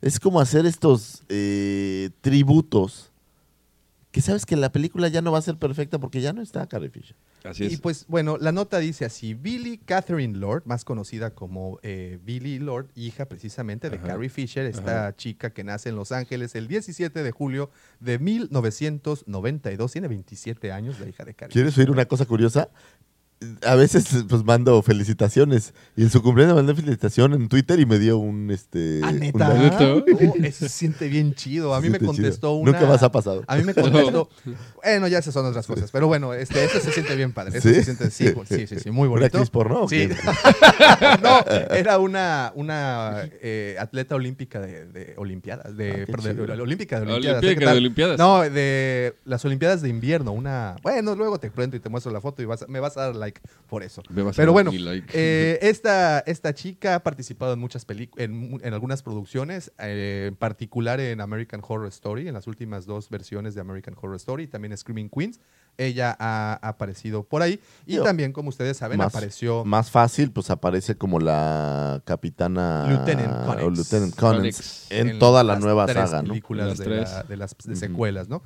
Es 0.02 0.20
como 0.20 0.38
hacer 0.38 0.66
estos 0.66 1.22
eh, 1.30 2.10
tributos. 2.20 3.10
Que 4.10 4.20
sabes 4.20 4.44
que 4.44 4.56
la 4.56 4.70
película 4.70 5.08
ya 5.08 5.22
no 5.22 5.32
va 5.32 5.38
a 5.38 5.42
ser 5.42 5.56
perfecta 5.56 5.98
porque 5.98 6.20
ya 6.20 6.34
no 6.34 6.42
está 6.42 6.66
Carrie 6.66 6.90
Fisher. 6.90 7.16
Así 7.44 7.64
Y 7.64 7.74
es. 7.74 7.80
pues 7.80 8.06
bueno, 8.08 8.36
la 8.38 8.52
nota 8.52 8.78
dice 8.78 9.04
así, 9.04 9.34
Billy 9.34 9.78
Catherine 9.78 10.38
Lord, 10.38 10.62
más 10.66 10.84
conocida 10.84 11.34
como 11.34 11.78
eh, 11.82 12.18
Billy 12.24 12.58
Lord, 12.58 12.88
hija 12.94 13.26
precisamente 13.26 13.90
de 13.90 13.96
Ajá. 13.96 14.06
Carrie 14.08 14.28
Fisher, 14.28 14.66
esta 14.66 15.14
chica 15.16 15.50
que 15.50 15.64
nace 15.64 15.88
en 15.88 15.96
Los 15.96 16.12
Ángeles 16.12 16.54
el 16.54 16.68
17 16.68 17.22
de 17.22 17.30
julio 17.32 17.70
de 18.00 18.18
1992, 18.18 19.92
tiene 19.92 20.08
27 20.08 20.72
años, 20.72 21.00
la 21.00 21.08
hija 21.08 21.24
de 21.24 21.34
Carrie. 21.34 21.52
¿Quieres 21.52 21.76
oír 21.78 21.90
una 21.90 22.04
cosa 22.06 22.24
curiosa? 22.26 22.68
A 23.66 23.74
veces 23.74 24.06
pues 24.28 24.44
mando 24.44 24.80
felicitaciones 24.82 25.74
y 25.96 26.02
en 26.02 26.10
su 26.10 26.22
cumpleaños 26.22 26.54
mandé 26.56 26.74
felicitación 26.74 27.32
en 27.34 27.48
Twitter 27.48 27.78
y 27.80 27.86
me 27.86 27.98
dio 27.98 28.18
un 28.18 28.50
este 28.50 29.00
¿Ah, 29.02 29.10
un 29.10 29.18
neta? 29.20 29.54
¿Neta? 29.54 29.94
Oh, 29.94 30.04
eso 30.42 30.58
se 30.60 30.68
siente 30.68 31.08
bien 31.08 31.34
chido. 31.34 31.74
A 31.74 31.80
mí 31.80 31.90
me 31.90 31.98
contestó 31.98 32.48
chido. 32.48 32.54
una... 32.54 32.72
Nunca 32.72 32.86
más 32.86 33.02
ha 33.02 33.10
pasado. 33.12 33.42
A 33.46 33.56
mí 33.56 33.64
me 33.64 33.74
contestó... 33.74 34.28
Bueno, 34.82 35.08
ya 35.08 35.18
esas 35.18 35.34
son 35.34 35.46
otras 35.46 35.66
cosas. 35.66 35.90
Pero 35.90 36.06
bueno, 36.06 36.34
este, 36.34 36.64
eso 36.64 36.80
se 36.80 36.92
siente 36.92 37.14
bien 37.16 37.32
padre. 37.32 37.58
Eso 37.58 37.68
¿Sí? 37.68 37.74
se 37.76 37.84
siente... 37.84 38.10
Sí, 38.10 38.28
sí, 38.48 38.66
sí, 38.66 38.80
sí, 38.80 38.90
muy 38.90 39.08
¿Una 39.08 39.20
bonito. 39.20 39.38
actriz 39.38 39.50
porno 39.50 39.88
Sí. 39.88 40.08
no, 41.22 41.40
era 41.74 41.98
una, 41.98 42.52
una 42.54 43.22
eh, 43.40 43.76
atleta 43.78 44.14
olímpica 44.14 44.60
de, 44.60 44.86
de 44.86 45.14
Olimpiadas. 45.16 45.76
De, 45.76 46.02
Ah, 46.02 46.06
perdón, 46.06 46.32
chido. 46.32 46.46
de- 46.46 46.56
de- 46.56 46.62
olímpica 46.62 47.00
de 47.00 47.06
Olimpiadas. 47.12 47.42
¿eh? 47.44 47.56
¿Qué 47.56 47.64
de? 47.66 47.72
Olimpiadas. 47.72 48.18
No, 48.18 48.40
de 48.40 49.14
las 49.24 49.44
Olimpiadas 49.44 49.82
de 49.82 49.88
invierno. 49.88 50.32
Una... 50.32 50.76
Bueno, 50.82 51.14
luego 51.14 51.38
te 51.38 51.50
cuento 51.50 51.76
y 51.76 51.80
te 51.80 51.88
muestro 51.88 52.12
la 52.12 52.20
foto 52.20 52.42
y 52.42 52.44
vas 52.44 52.62
a- 52.62 52.66
me 52.66 52.80
vas 52.80 52.96
a 52.96 53.02
dar 53.02 53.16
like 53.16 53.31
por 53.68 53.82
eso. 53.82 54.02
Pero 54.36 54.52
bueno, 54.52 54.70
like. 54.72 55.08
eh, 55.14 55.58
esta, 55.62 56.20
esta 56.20 56.52
chica 56.54 56.94
ha 56.96 57.02
participado 57.02 57.52
en 57.54 57.58
muchas 57.58 57.84
películas, 57.84 58.24
en, 58.24 58.60
en 58.62 58.74
algunas 58.74 59.02
producciones, 59.02 59.72
eh, 59.78 60.26
en 60.28 60.36
particular 60.36 61.00
en 61.00 61.20
American 61.20 61.62
Horror 61.66 61.88
Story, 61.88 62.28
en 62.28 62.34
las 62.34 62.46
últimas 62.46 62.84
dos 62.86 63.08
versiones 63.08 63.54
de 63.54 63.60
American 63.62 63.94
Horror 64.00 64.16
Story, 64.16 64.44
y 64.44 64.46
también 64.48 64.76
Screaming 64.76 65.08
Queens. 65.08 65.40
Ella 65.78 66.14
ha 66.20 66.58
aparecido 66.62 67.22
por 67.24 67.40
ahí 67.40 67.58
y 67.86 67.94
Yo- 67.94 68.02
también, 68.02 68.32
como 68.34 68.50
ustedes 68.50 68.76
saben, 68.76 68.98
más, 68.98 69.06
apareció 69.06 69.64
más 69.64 69.90
fácil, 69.90 70.30
pues 70.30 70.50
aparece 70.50 70.96
como 70.96 71.18
la 71.18 72.02
capitana 72.04 72.84
Lieutenant 72.88 73.62
o. 73.62 73.70
Lieutenant 73.70 74.14
Connix. 74.14 74.90
en, 74.90 75.18
toda 75.18 75.42
la 75.42 75.54
las 75.54 75.62
nueva 75.62 75.86
saga, 75.88 76.20
¿no? 76.20 76.28
películas 76.28 76.68
Las 76.68 76.78
de, 76.78 76.84
tres. 76.84 77.10
la- 77.10 77.22
de 77.22 77.36
las 77.38 77.56
de 77.64 77.76
secuelas, 77.76 78.28
¿no? 78.28 78.42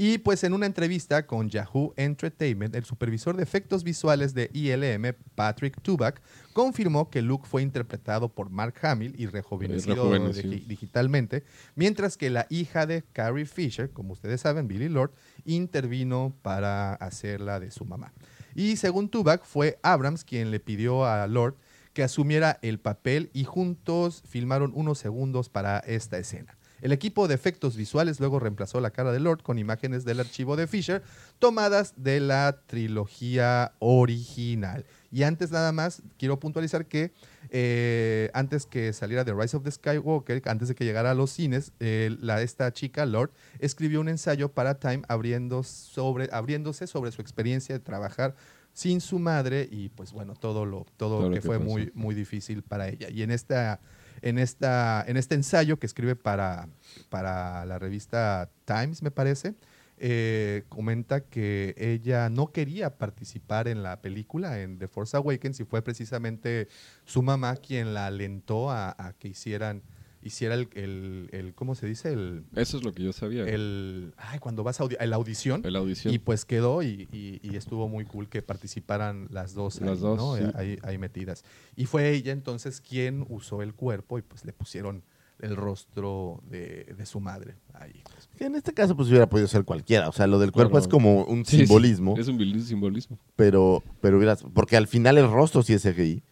Y 0.00 0.18
pues 0.18 0.44
en 0.44 0.52
una 0.52 0.64
entrevista 0.66 1.26
con 1.26 1.48
Yahoo 1.50 1.92
Entertainment, 1.96 2.72
el 2.76 2.84
supervisor 2.84 3.36
de 3.36 3.42
efectos 3.42 3.82
visuales 3.82 4.32
de 4.32 4.48
ILM, 4.54 5.14
Patrick 5.34 5.82
Tubac, 5.82 6.22
confirmó 6.52 7.10
que 7.10 7.20
Luke 7.20 7.48
fue 7.50 7.62
interpretado 7.62 8.28
por 8.28 8.48
Mark 8.48 8.74
Hamill 8.82 9.14
y 9.18 9.26
rejuvenecido 9.26 10.08
rejuvenecido. 10.12 10.52
digi- 10.52 10.66
digitalmente, 10.68 11.42
mientras 11.74 12.16
que 12.16 12.30
la 12.30 12.46
hija 12.48 12.86
de 12.86 13.02
Carrie 13.12 13.44
Fisher, 13.44 13.90
como 13.90 14.12
ustedes 14.12 14.40
saben, 14.40 14.68
Billy 14.68 14.88
Lord, 14.88 15.10
intervino 15.44 16.32
para 16.42 16.94
hacerla 16.94 17.58
de 17.58 17.70
su 17.72 17.84
mamá. 17.84 18.12
Y 18.54 18.76
según 18.76 19.08
Tubac, 19.08 19.44
fue 19.44 19.78
Abrams 19.82 20.24
quien 20.24 20.50
le 20.52 20.60
pidió 20.60 21.06
a 21.06 21.26
Lord 21.26 21.56
que 21.92 22.02
asumiera 22.04 22.58
el 22.62 22.78
papel 22.78 23.30
y 23.32 23.42
juntos 23.44 24.22
filmaron 24.28 24.70
unos 24.74 24.98
segundos 24.98 25.48
para 25.48 25.78
esta 25.80 26.18
escena. 26.18 26.56
El 26.80 26.92
equipo 26.92 27.28
de 27.28 27.34
efectos 27.34 27.76
visuales 27.76 28.20
luego 28.20 28.38
reemplazó 28.38 28.80
la 28.80 28.90
cara 28.90 29.12
de 29.12 29.20
Lord 29.20 29.42
con 29.42 29.58
imágenes 29.58 30.04
del 30.04 30.20
archivo 30.20 30.56
de 30.56 30.66
Fisher 30.66 31.02
tomadas 31.38 31.94
de 31.96 32.20
la 32.20 32.60
trilogía 32.66 33.72
original. 33.78 34.84
Y 35.10 35.22
antes 35.22 35.50
nada 35.50 35.72
más, 35.72 36.02
quiero 36.18 36.38
puntualizar 36.38 36.86
que 36.86 37.12
eh, 37.50 38.30
antes 38.34 38.66
que 38.66 38.92
saliera 38.92 39.24
The 39.24 39.32
Rise 39.32 39.56
of 39.56 39.64
the 39.64 39.70
Skywalker, 39.70 40.42
antes 40.46 40.68
de 40.68 40.74
que 40.74 40.84
llegara 40.84 41.12
a 41.12 41.14
los 41.14 41.30
cines, 41.30 41.72
eh, 41.80 42.14
la, 42.20 42.42
esta 42.42 42.72
chica, 42.72 43.06
Lord, 43.06 43.30
escribió 43.58 44.00
un 44.00 44.08
ensayo 44.08 44.50
para 44.52 44.78
Time 44.78 45.02
abriendo 45.08 45.62
sobre, 45.62 46.28
abriéndose 46.30 46.86
sobre 46.86 47.10
su 47.10 47.22
experiencia 47.22 47.74
de 47.74 47.80
trabajar 47.80 48.34
sin 48.74 49.00
su 49.00 49.18
madre 49.18 49.66
y 49.70 49.88
pues 49.88 50.12
bueno, 50.12 50.34
todo 50.34 50.64
lo, 50.66 50.86
todo 50.96 51.18
Todo 51.18 51.22
lo 51.22 51.30
que, 51.30 51.40
que 51.40 51.46
fue 51.46 51.58
pasó. 51.58 51.68
muy, 51.70 51.90
muy 51.94 52.14
difícil 52.14 52.62
para 52.62 52.88
ella. 52.88 53.08
Y 53.10 53.22
en 53.22 53.30
esta, 53.30 53.80
en 54.22 54.38
esta, 54.38 55.04
en 55.06 55.16
este 55.16 55.34
ensayo 55.34 55.78
que 55.78 55.86
escribe 55.86 56.16
para, 56.16 56.68
para 57.08 57.64
la 57.64 57.78
revista 57.78 58.50
Times, 58.64 59.02
me 59.02 59.10
parece, 59.10 59.54
eh, 59.98 60.64
comenta 60.68 61.22
que 61.22 61.74
ella 61.76 62.28
no 62.28 62.52
quería 62.52 62.98
participar 62.98 63.66
en 63.66 63.82
la 63.82 64.00
película, 64.00 64.60
en 64.60 64.78
The 64.78 64.88
Force 64.88 65.16
Awakens, 65.16 65.60
y 65.60 65.64
fue 65.64 65.82
precisamente 65.82 66.68
su 67.04 67.22
mamá 67.22 67.56
quien 67.56 67.94
la 67.94 68.06
alentó 68.06 68.70
a, 68.70 68.94
a 68.98 69.12
que 69.14 69.28
hicieran, 69.28 69.82
hiciera 70.22 70.54
el, 70.54 70.68
el, 70.74 71.28
el- 71.32 71.54
¿cómo 71.54 71.74
se 71.74 71.86
dice? 71.86 72.12
El, 72.12 72.44
Eso 72.56 72.76
es 72.78 72.84
lo 72.84 72.92
que 72.92 73.02
yo 73.02 73.12
sabía. 73.12 73.44
el, 73.44 74.12
ay, 74.16 74.38
cuando 74.38 74.62
vas 74.64 74.80
a 74.80 74.84
audi- 74.84 74.96
la 75.06 75.16
audición. 75.16 75.62
El 75.64 75.76
audición. 75.76 76.12
Y 76.12 76.18
pues 76.18 76.44
quedó 76.44 76.82
y, 76.82 77.08
y- 77.12 77.40
y 77.42 77.56
estuvo 77.56 77.88
muy 77.88 78.04
cool 78.04 78.28
que 78.28 78.42
participaran 78.42 79.28
las 79.30 79.54
dos, 79.54 79.80
Las 79.80 79.90
ahí, 79.98 79.98
dos, 80.00 80.16
¿no? 80.18 80.36
sí. 80.36 80.42
ahí, 80.56 80.78
ahí 80.82 80.98
metidas. 80.98 81.44
Y 81.76 81.86
fue 81.86 82.10
ella 82.12 82.32
entonces 82.32 82.80
quien 82.80 83.24
usó 83.28 83.62
el 83.62 83.74
cuerpo 83.74 84.18
y 84.18 84.22
pues 84.22 84.44
le 84.44 84.52
pusieron 84.52 85.02
el 85.40 85.54
rostro 85.54 86.42
de, 86.50 86.92
de 86.98 87.06
su 87.06 87.20
madre 87.20 87.54
ahí. 87.74 88.02
pues. 88.12 88.28
Que 88.36 88.46
en 88.46 88.56
este 88.56 88.74
caso 88.74 88.96
pues 88.96 89.08
hubiera 89.08 89.28
podido 89.28 89.46
ser 89.46 89.64
cualquiera. 89.64 90.08
O 90.08 90.12
sea, 90.12 90.26
lo 90.26 90.40
del 90.40 90.50
cuerpo 90.50 90.72
Claro. 90.72 90.82
es 90.82 90.88
como 90.88 91.22
un 91.26 91.44
Sí, 91.44 91.58
sí, 91.58 91.66
simbolismo, 91.66 92.16
Es 92.18 92.26
un 92.26 92.60
simbolismo. 92.64 93.18
pero, 93.36 93.84
pero 94.00 94.16
hubiera, 94.18 94.34
porque 94.36 94.76
al 94.76 94.88
final 94.88 95.16
el 95.16 95.30
rostro 95.30 95.62
sí 95.62 95.74
es 95.74 95.82
CGI. 95.82 96.24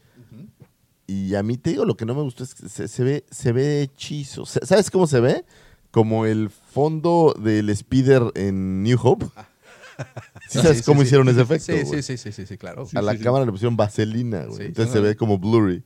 Y 1.06 1.34
a 1.34 1.42
mí 1.42 1.56
te 1.56 1.70
digo, 1.70 1.84
lo 1.84 1.96
que 1.96 2.04
no 2.04 2.14
me 2.14 2.22
gustó 2.22 2.42
es 2.44 2.54
que 2.54 2.68
se, 2.68 2.88
se 2.88 3.04
ve, 3.04 3.24
se 3.30 3.52
ve 3.52 3.82
hechizo. 3.82 4.44
¿Sabes 4.46 4.90
cómo 4.90 5.06
se 5.06 5.20
ve? 5.20 5.44
Como 5.90 6.26
el 6.26 6.50
fondo 6.50 7.34
del 7.38 7.70
Spider 7.70 8.22
en 8.34 8.82
New 8.82 8.98
Hope. 9.02 9.26
¿Sí 10.48 10.58
sabes 10.60 10.72
Sí, 10.78 10.82
sí, 10.82 10.82
cómo 10.84 11.00
sí. 11.00 11.06
hicieron 11.06 11.28
ese 11.28 11.40
efecto? 11.40 11.72
Sí, 11.72 12.02
sí, 12.02 12.16
sí, 12.18 12.32
sí, 12.32 12.44
sí, 12.46 12.58
claro. 12.58 12.86
a 12.94 13.00
la 13.02 13.16
cámara 13.18 13.46
le 13.46 13.50
pusieron 13.52 13.76
vaselina, 13.76 14.44
güey. 14.44 14.66
Entonces 14.66 14.92
se 14.92 15.00
ve 15.00 15.16
como 15.16 15.38
blurry. 15.38 15.82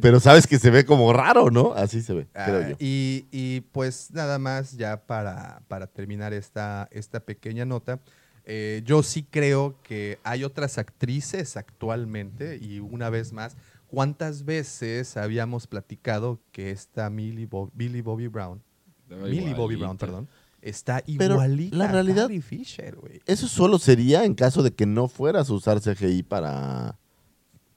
Pero 0.00 0.18
sabes 0.20 0.46
que 0.48 0.58
se 0.58 0.70
ve 0.70 0.84
como 0.84 1.12
raro, 1.12 1.50
¿no? 1.50 1.72
Así 1.74 2.02
se 2.02 2.12
ve, 2.12 2.26
creo 2.32 2.58
Ah, 2.64 2.68
yo. 2.70 2.76
y, 2.80 3.26
y, 3.30 3.60
pues 3.72 4.10
nada 4.10 4.38
más 4.40 4.72
ya 4.76 5.06
para, 5.06 5.62
para 5.68 5.86
terminar 5.86 6.32
esta, 6.32 6.88
esta 6.90 7.20
pequeña 7.20 7.64
nota, 7.64 8.00
eh, 8.44 8.82
yo 8.84 9.04
sí 9.04 9.22
creo 9.30 9.76
que 9.84 10.18
hay 10.24 10.42
otras 10.42 10.76
actrices 10.78 11.56
actualmente 11.56 12.58
y 12.60 12.80
una 12.80 13.10
vez 13.10 13.32
más, 13.32 13.56
¿cuántas 13.92 14.44
veces 14.44 15.16
habíamos 15.16 15.66
platicado 15.66 16.40
que 16.50 16.70
esta 16.70 17.10
Millie 17.10 17.46
Bo- 17.46 17.70
Billy 17.74 18.00
Bobby 18.00 18.26
Brown, 18.28 18.62
Estaba 19.04 19.28
Millie 19.28 19.52
Bobby. 19.54 19.76
Brown, 19.76 19.98
perdón, 19.98 20.28
está 20.62 21.02
Pero 21.18 21.34
igualita 21.34 21.76
la 21.76 21.84
a 21.84 21.92
realidad- 21.92 22.22
Carrie 22.24 22.40
Fisher, 22.40 22.96
güey, 22.96 23.20
Eso 23.26 23.46
solo 23.48 23.78
sería 23.78 24.24
en 24.24 24.34
caso 24.34 24.62
de 24.62 24.72
que 24.72 24.86
no 24.86 25.08
fueras 25.08 25.50
a 25.50 25.52
usar 25.52 25.80
CGI 25.80 26.22
para, 26.22 26.98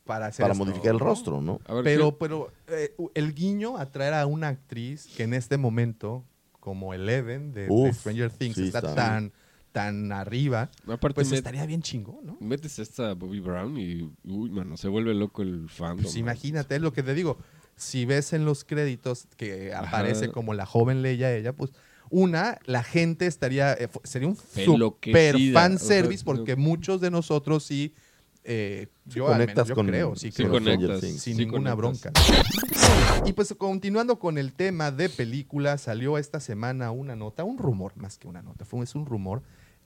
para 0.06 0.28
hacer 0.28 0.44
para 0.44 0.54
esto, 0.54 0.64
modificar 0.66 0.94
el 0.94 1.00
rostro, 1.00 1.42
¿no? 1.42 1.60
Ver, 1.68 1.84
Pero, 1.84 2.12
¿qué- 2.12 2.18
pero 2.20 2.52
eh, 2.68 2.96
el 3.14 3.34
guiño 3.34 3.78
a 3.78 3.86
traer 3.88 4.14
a 4.14 4.26
una 4.26 4.48
actriz 4.48 5.08
que 5.18 5.24
en 5.24 5.34
este 5.34 5.58
momento, 5.58 6.24
como 6.62 6.94
Eleven 6.94 7.52
de, 7.52 7.68
de 7.68 7.94
Stranger 7.94 8.32
Things, 8.32 8.56
sí, 8.56 8.68
está, 8.68 8.80
está 8.80 8.96
tan, 8.96 9.34
tan 9.76 10.14
arriba, 10.14 10.70
Aparte, 10.88 11.16
pues 11.16 11.30
met- 11.34 11.36
estaría 11.36 11.66
bien 11.66 11.82
chingón, 11.82 12.26
¿no? 12.26 12.38
metes 12.40 12.80
esta 12.80 13.14
Bobby 13.14 13.42
Brown 13.42 13.78
y, 13.78 14.10
uy, 14.24 14.50
mano, 14.50 14.78
se 14.78 14.88
vuelve 14.88 15.14
loco 15.14 15.42
el 15.42 15.68
fandom. 15.68 16.04
Pues 16.04 16.16
imagínate, 16.16 16.78
es 16.78 16.82
lo 16.82 16.94
que 16.94 17.04
te 17.04 17.14
digo. 17.14 17.38
Si 17.76 18.06
ves 18.06 18.32
en 18.32 18.46
los 18.46 18.64
créditos 18.64 19.28
que 19.36 19.74
Ajá. 19.74 19.86
aparece 19.90 20.30
como 20.32 20.54
la 20.54 20.66
joven 20.66 21.02
Leia 21.02 21.36
ella, 21.36 21.52
pues 21.52 21.72
una, 22.10 22.58
la 22.64 22.84
gente 22.84 23.26
estaría, 23.26 23.74
eh, 23.74 23.90
sería 24.06 24.30
un 24.30 24.38
super 24.38 25.36
fan 25.52 25.76
o 25.76 25.78
sea, 25.78 25.88
service 25.88 26.24
no- 26.24 26.26
porque 26.26 26.56
muchos 26.56 27.02
de 27.02 27.12
nosotros 27.12 27.66
sí, 27.66 27.94
eh, 28.46 28.88
Sí 29.10 29.16
yo 29.16 29.28
al 29.28 29.40
menos 29.40 29.46
conectas 29.48 29.68
yo 29.68 29.76
con- 29.76 29.88
creo, 29.88 30.16
sí, 30.16 30.32
Sí 30.32 30.44
creo, 30.44 30.52
conectas, 30.52 31.02
sin 31.02 31.20
sí 31.20 31.36
ninguna 31.36 31.76
conectas. 31.76 32.14
bronca. 32.14 33.26
Y 33.26 33.34
pues 33.34 33.54
continuando 33.58 34.20
con 34.20 34.38
el 34.38 34.54
tema 34.54 34.92
de 34.92 35.10
películas, 35.10 35.82
salió 35.82 36.18
esta 36.18 36.40
semana 36.40 36.92
una 36.92 37.16
nota, 37.16 37.44
un 37.44 37.58
rumor 37.58 37.92
más 37.98 38.18
que 38.18 38.28
una 38.28 38.42
nota, 38.42 38.64
fue, 38.64 38.84
es 38.84 38.96
un 38.96 39.06
rumor 39.06 39.42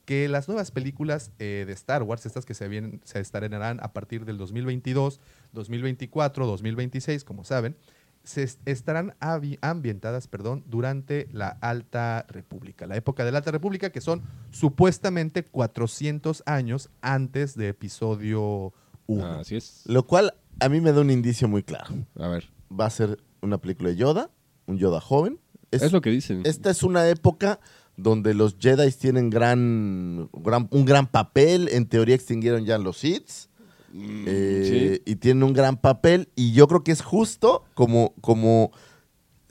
que 0.09 0.27
las 0.27 0.47
nuevas 0.47 0.71
películas 0.71 1.29
eh, 1.37 1.65
de 1.67 1.73
Star 1.73 2.01
Wars, 2.01 2.25
estas 2.25 2.43
que 2.43 2.55
se, 2.55 2.67
vienen, 2.67 2.99
se 3.03 3.19
estrenarán 3.19 3.79
a 3.83 3.93
partir 3.93 4.25
del 4.25 4.39
2022, 4.39 5.19
2024, 5.53 6.47
2026, 6.47 7.23
como 7.23 7.43
saben, 7.43 7.75
se 8.23 8.41
est- 8.41 8.59
estarán 8.67 9.13
ambientadas 9.61 10.27
perdón, 10.27 10.63
durante 10.65 11.27
la 11.31 11.49
Alta 11.61 12.25
República, 12.27 12.87
la 12.87 12.95
época 12.95 13.23
de 13.23 13.31
la 13.31 13.37
Alta 13.37 13.51
República, 13.51 13.91
que 13.91 14.01
son 14.01 14.23
supuestamente 14.49 15.43
400 15.45 16.41
años 16.47 16.89
antes 17.01 17.55
de 17.55 17.67
episodio 17.67 18.73
1. 19.05 19.23
Ah, 19.23 19.39
así 19.41 19.57
es. 19.57 19.83
Lo 19.85 20.07
cual 20.07 20.33
a 20.59 20.69
mí 20.69 20.81
me 20.81 20.91
da 20.91 21.01
un 21.01 21.11
indicio 21.11 21.47
muy 21.47 21.61
claro. 21.61 21.93
A 22.15 22.27
ver. 22.29 22.49
Va 22.71 22.87
a 22.87 22.89
ser 22.89 23.19
una 23.41 23.59
película 23.59 23.89
de 23.89 23.95
Yoda, 23.95 24.31
un 24.65 24.79
Yoda 24.79 25.01
joven. 25.01 25.39
Es, 25.69 25.91
lo 25.91 26.01
que 26.01 26.09
dicen. 26.09 26.41
Esta 26.45 26.71
es 26.71 26.81
una 26.81 27.07
época 27.09 27.59
donde 28.01 28.33
los 28.33 28.55
Jedi 28.59 28.91
tienen 28.91 29.29
gran, 29.29 30.29
gran- 30.33 30.67
un 30.71 30.85
gran 30.85 31.07
papel. 31.07 31.69
En 31.71 31.87
teoría 31.87 32.15
extinguieron 32.15 32.65
ya 32.65 32.77
los 32.77 32.97
Sith. 32.97 33.47
Eh, 33.93 35.01
Y 35.05 35.15
tienen 35.15 35.43
un 35.43 35.53
gran 35.53 35.77
papel. 35.77 36.29
Y 36.35 36.51
yo 36.53 36.67
creo 36.67 36.83
que 36.83 36.91
es 36.91 37.01
justo 37.01 37.63
como, 37.73 38.13
como 38.21 38.71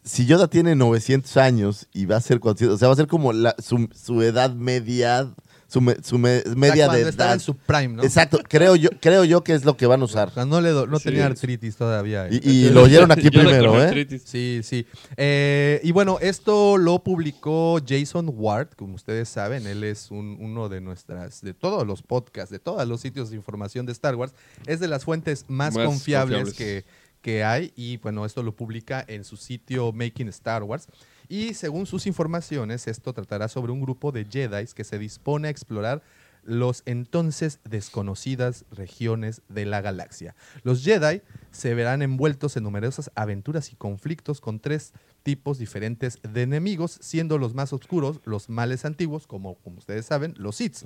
si 0.05 0.27
Yoda 0.27 0.49
tiene 0.49 0.75
900 0.75 1.37
años 1.37 1.89
y 1.93 2.07
va 2.07 2.17
a 2.17 2.21
ser 2.21 2.41
400, 2.41 2.77
o 2.77 2.79
sea, 2.79 2.89
va 2.89 2.95
a 2.95 2.97
ser 2.97 3.09
como 3.09 3.33
la- 3.33 3.57
su, 3.59 3.89
su 3.95 4.23
edad 4.23 4.55
media, 4.55 5.35
su, 5.71 5.81
me- 5.83 5.97
su 6.03 6.19
me- 6.19 6.43
media 6.57 6.89
de 6.89 7.03
edad. 7.03 7.35
en 7.35 7.41
su 7.41 7.55
prime, 7.55 7.89
¿no? 7.89 8.03
Exacto, 8.03 8.41
creo 8.49 8.75
yo, 8.75 8.89
creo 9.01 9.23
yo 9.25 9.45
que 9.45 9.53
es 9.55 9.64
lo 9.66 9.77
que 9.77 9.87
van 9.87 10.01
a 10.01 10.05
usar. 10.07 10.29
O 10.29 10.31
sea, 10.33 10.45
no, 10.47 10.61
le 10.62 10.71
do- 10.71 10.87
no 10.87 10.99
Sí. 10.99 11.05
tenía 11.05 11.27
artritis 11.27 11.77
todavía. 11.77 12.27
Y- 12.31 12.41
y 12.43 12.71
lo 12.71 12.83
oyeron 12.85 13.12
aquí 13.12 13.31
primero, 13.31 13.79
¿eh? 13.81 13.85
artritis. 13.87 14.23
Sí, 14.25 14.61
sí. 14.64 14.87
Eh, 15.19 15.81
y 15.85 15.93
bueno, 15.93 16.19
esto 16.21 16.79
lo 16.79 17.01
publicó 17.05 17.79
Jason 17.87 18.31
Ward, 18.35 18.69
como 18.77 18.95
ustedes 18.95 19.29
saben, 19.29 19.66
él 19.66 19.85
es 19.85 20.11
un- 20.11 20.39
uno 20.41 20.69
de 20.71 20.81
nuestras, 20.81 21.43
de 21.43 21.53
todos 21.53 21.87
los 21.87 22.03
podcasts, 22.03 22.51
de 22.51 22.59
todos 22.59 22.89
los 22.89 23.01
sitios 23.03 23.29
de 23.31 23.37
información 23.37 23.85
de 23.85 23.93
Star 23.93 24.14
Wars, 24.14 24.33
es 24.66 24.81
de 24.81 24.89
las 24.89 25.05
fuentes 25.05 25.45
más, 25.49 25.75
Más 25.75 25.85
confiables, 25.87 26.45
confiables. 26.45 26.55
Que, 26.55 27.09
que 27.21 27.45
hay 27.45 27.73
y 27.77 27.97
bueno, 27.99 28.25
esto 28.25 28.43
lo 28.43 28.55
publica 28.55 29.05
en 29.07 29.25
su 29.25 29.37
sitio 29.37 29.93
Making 29.93 30.29
Star 30.29 30.62
Wars. 30.62 30.87
Y 31.29 31.55
según 31.55 31.87
sus 31.87 32.07
informaciones, 32.07 32.87
esto 32.89 33.12
tratará 33.12 33.49
sobre 33.49 33.72
un 33.72 33.81
grupo 33.81 34.12
de 34.12 34.24
Jedi 34.24 34.66
que 34.74 34.85
se 34.85 34.99
dispone 34.99 35.49
a 35.49 35.51
explorar 35.51 36.03
los 36.43 36.83
entonces 36.87 37.61
desconocidas 37.68 38.64
regiones 38.70 39.43
de 39.51 39.66
la 39.66 39.83
galaxia. 39.83 40.35
Los 40.62 40.83
Jedi 40.83 41.20
se 41.51 41.74
verán 41.74 42.01
envueltos 42.01 42.57
en 42.57 42.62
numerosas 42.62 43.11
aventuras 43.14 43.72
y 43.72 43.76
conflictos 43.76 44.41
con 44.41 44.59
tres 44.59 44.95
tipos 45.29 45.59
diferentes 45.59 46.18
de 46.22 46.41
enemigos, 46.41 46.97
siendo 47.03 47.37
los 47.37 47.53
más 47.53 47.74
oscuros 47.74 48.20
los 48.24 48.49
males 48.49 48.87
antiguos, 48.87 49.26
como, 49.26 49.57
como 49.57 49.76
ustedes 49.76 50.07
saben, 50.07 50.33
los 50.39 50.57
Sith. 50.57 50.76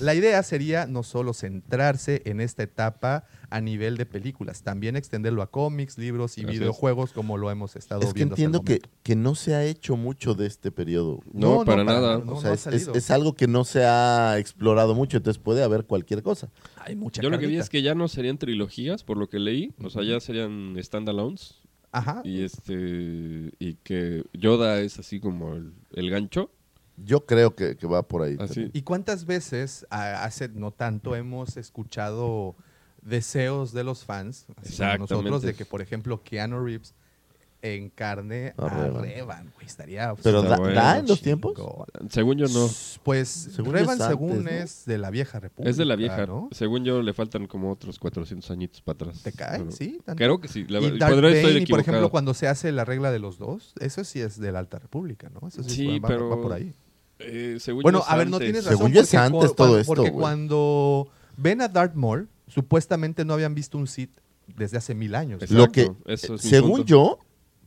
La 0.00 0.14
idea 0.14 0.42
sería 0.42 0.86
no 0.86 1.02
solo 1.02 1.34
centrarse 1.34 2.22
en 2.24 2.40
esta 2.40 2.62
etapa 2.62 3.24
a 3.50 3.60
nivel 3.60 3.98
de 3.98 4.06
películas, 4.06 4.62
también 4.62 4.96
extenderlo 4.96 5.42
a 5.42 5.50
cómics, 5.50 5.98
libros 5.98 6.38
y 6.38 6.40
es. 6.40 6.46
videojuegos, 6.46 7.12
como 7.12 7.36
lo 7.36 7.50
hemos 7.50 7.76
estado 7.76 8.00
Es 8.00 8.14
que 8.14 8.20
viendo. 8.20 8.32
hasta 8.34 8.40
el 8.42 8.46
entiendo 8.46 8.64
que, 8.64 8.80
que 9.02 9.14
no 9.14 9.34
se 9.34 9.54
ha 9.54 9.62
hecho 9.66 9.94
mucho 9.98 10.32
de 10.32 10.46
este 10.46 10.70
periodo. 10.72 11.20
No, 11.34 11.40
No, 11.40 11.54
no, 11.58 11.64
para 11.66 11.84
para 11.84 12.00
nada. 12.00 12.16
O 12.26 12.40
sea, 12.40 12.54
es, 12.54 12.66
es- 12.68 12.88
es 12.88 13.10
algo 13.10 13.34
que 13.34 13.46
no 13.46 13.64
se 13.64 13.84
ha 13.84 14.38
explorado 14.38 14.94
mucho, 14.94 15.18
entonces 15.18 15.38
puede 15.42 15.62
haber 15.62 15.84
cualquier 15.84 16.22
cosa. 16.22 16.50
Hay 16.76 16.96
mucha 16.96 17.20
Yo 17.20 17.28
lo 17.28 17.38
que 17.38 17.46
vi 17.46 17.58
es 17.58 17.68
que 17.68 17.82
ya 17.82 17.94
no 17.94 18.08
serían 18.08 18.38
trilogías, 18.38 19.04
por 19.04 19.18
lo 19.18 19.28
que 19.28 19.38
leí. 19.38 19.74
O 19.84 19.90
sea, 19.90 20.02
ya 20.02 20.18
serían 20.18 20.76
standalones. 20.82 21.60
Ajá. 21.92 22.22
Y 22.24 22.42
este. 22.42 23.52
Y 23.58 23.74
que 23.84 24.24
Yoda 24.32 24.80
es 24.80 24.98
así 24.98 25.20
como 25.20 25.54
el, 25.54 25.72
el 25.92 26.10
gancho. 26.10 26.50
Yo 26.96 27.24
creo 27.26 27.54
que, 27.54 27.76
que 27.76 27.86
va 27.86 28.02
por 28.06 28.22
ahí. 28.22 28.36
Así. 28.40 28.70
¿Y 28.72 28.82
cuántas 28.82 29.24
veces, 29.26 29.86
a- 29.90 30.24
hace 30.24 30.48
no 30.48 30.70
tanto, 30.72 31.14
hemos 31.16 31.56
escuchado 31.56 32.54
deseos 33.02 33.72
de 33.72 33.82
los 33.84 34.04
fans, 34.04 34.46
así 34.56 34.76
como 34.76 34.88
nosotros, 34.98 35.02
Exactamente. 35.02 35.46
de 35.48 35.54
que, 35.54 35.64
por 35.64 35.80
ejemplo, 35.82 36.22
Keanu 36.22 36.64
Reeves 36.64 36.94
encarne 37.62 38.54
a 38.58 38.66
A 38.66 38.88
Revan. 39.00 39.50
Güey, 39.54 39.66
estaría... 39.66 40.14
Pero 40.22 40.42
da, 40.42 40.56
bueno, 40.56 40.74
¿da 40.74 40.98
en 40.98 41.06
los 41.06 41.22
tiempos? 41.22 41.54
Según 42.10 42.36
yo, 42.38 42.46
no. 42.48 42.68
Pues 43.04 43.28
Según 43.28 43.72
Revan, 43.72 43.90
antes, 43.92 44.06
según 44.08 44.44
¿no? 44.44 44.50
es 44.50 44.84
de 44.84 44.98
la 44.98 45.10
vieja 45.10 45.38
república. 45.40 45.70
Es 45.70 45.76
de 45.76 45.84
la 45.84 45.94
vieja. 45.96 46.26
¿no? 46.26 46.48
Según 46.52 46.84
yo, 46.84 47.02
le 47.02 47.14
faltan 47.14 47.46
como 47.46 47.70
otros 47.70 47.98
400 47.98 48.50
añitos 48.50 48.82
para 48.82 48.94
atrás. 48.96 49.22
¿Te 49.22 49.32
cae? 49.32 49.58
Pero 49.60 49.70
Sí. 49.70 50.00
tanto. 50.04 50.18
Creo 50.18 50.40
que 50.40 50.48
sí. 50.48 50.64
La, 50.68 50.80
y 50.80 51.66
por 51.66 51.80
ejemplo, 51.80 52.10
cuando 52.10 52.34
se 52.34 52.48
hace 52.48 52.72
la 52.72 52.84
regla 52.84 53.10
de 53.12 53.18
los 53.20 53.38
dos, 53.38 53.74
eso 53.80 54.02
sí 54.04 54.20
es 54.20 54.38
de 54.40 54.50
la 54.52 54.58
Alta 54.58 54.78
República, 54.78 55.30
¿no? 55.30 55.46
Eso 55.48 55.62
sí, 55.62 55.70
Sí, 55.70 55.98
va, 56.00 56.08
pero. 56.08 56.28
va 56.28 56.42
por 56.42 56.52
ahí. 56.52 56.72
eh, 57.20 57.58
según 57.60 57.82
Bueno, 57.82 58.02
a 58.06 58.16
ver, 58.16 58.28
no 58.28 58.38
tienes 58.40 58.64
razón. 58.64 58.78
Según 58.78 58.92
yo 58.92 59.00
es 59.02 59.06
porque 59.08 59.16
antes 59.24 59.50
cu- 59.50 59.54
todo 59.56 59.78
esto, 59.78 59.94
Porque 59.94 60.10
cuando 60.12 61.08
ven 61.36 61.60
a 61.60 61.68
Darth 61.68 61.94
Maul, 61.94 62.28
supuestamente 62.48 63.24
no 63.24 63.34
habían 63.34 63.54
visto 63.54 63.78
un 63.78 63.86
Sith 63.86 64.10
desde 64.56 64.76
hace 64.76 64.94
mil 64.94 65.14
años. 65.14 65.40
Exacto, 65.42 65.56
Lo 65.62 65.70
que, 65.70 66.12
eso 66.12 66.34
es 66.34 66.44
mi 66.44 66.50
según 66.50 66.70
punto. 66.78 66.84
yo, 66.86 67.18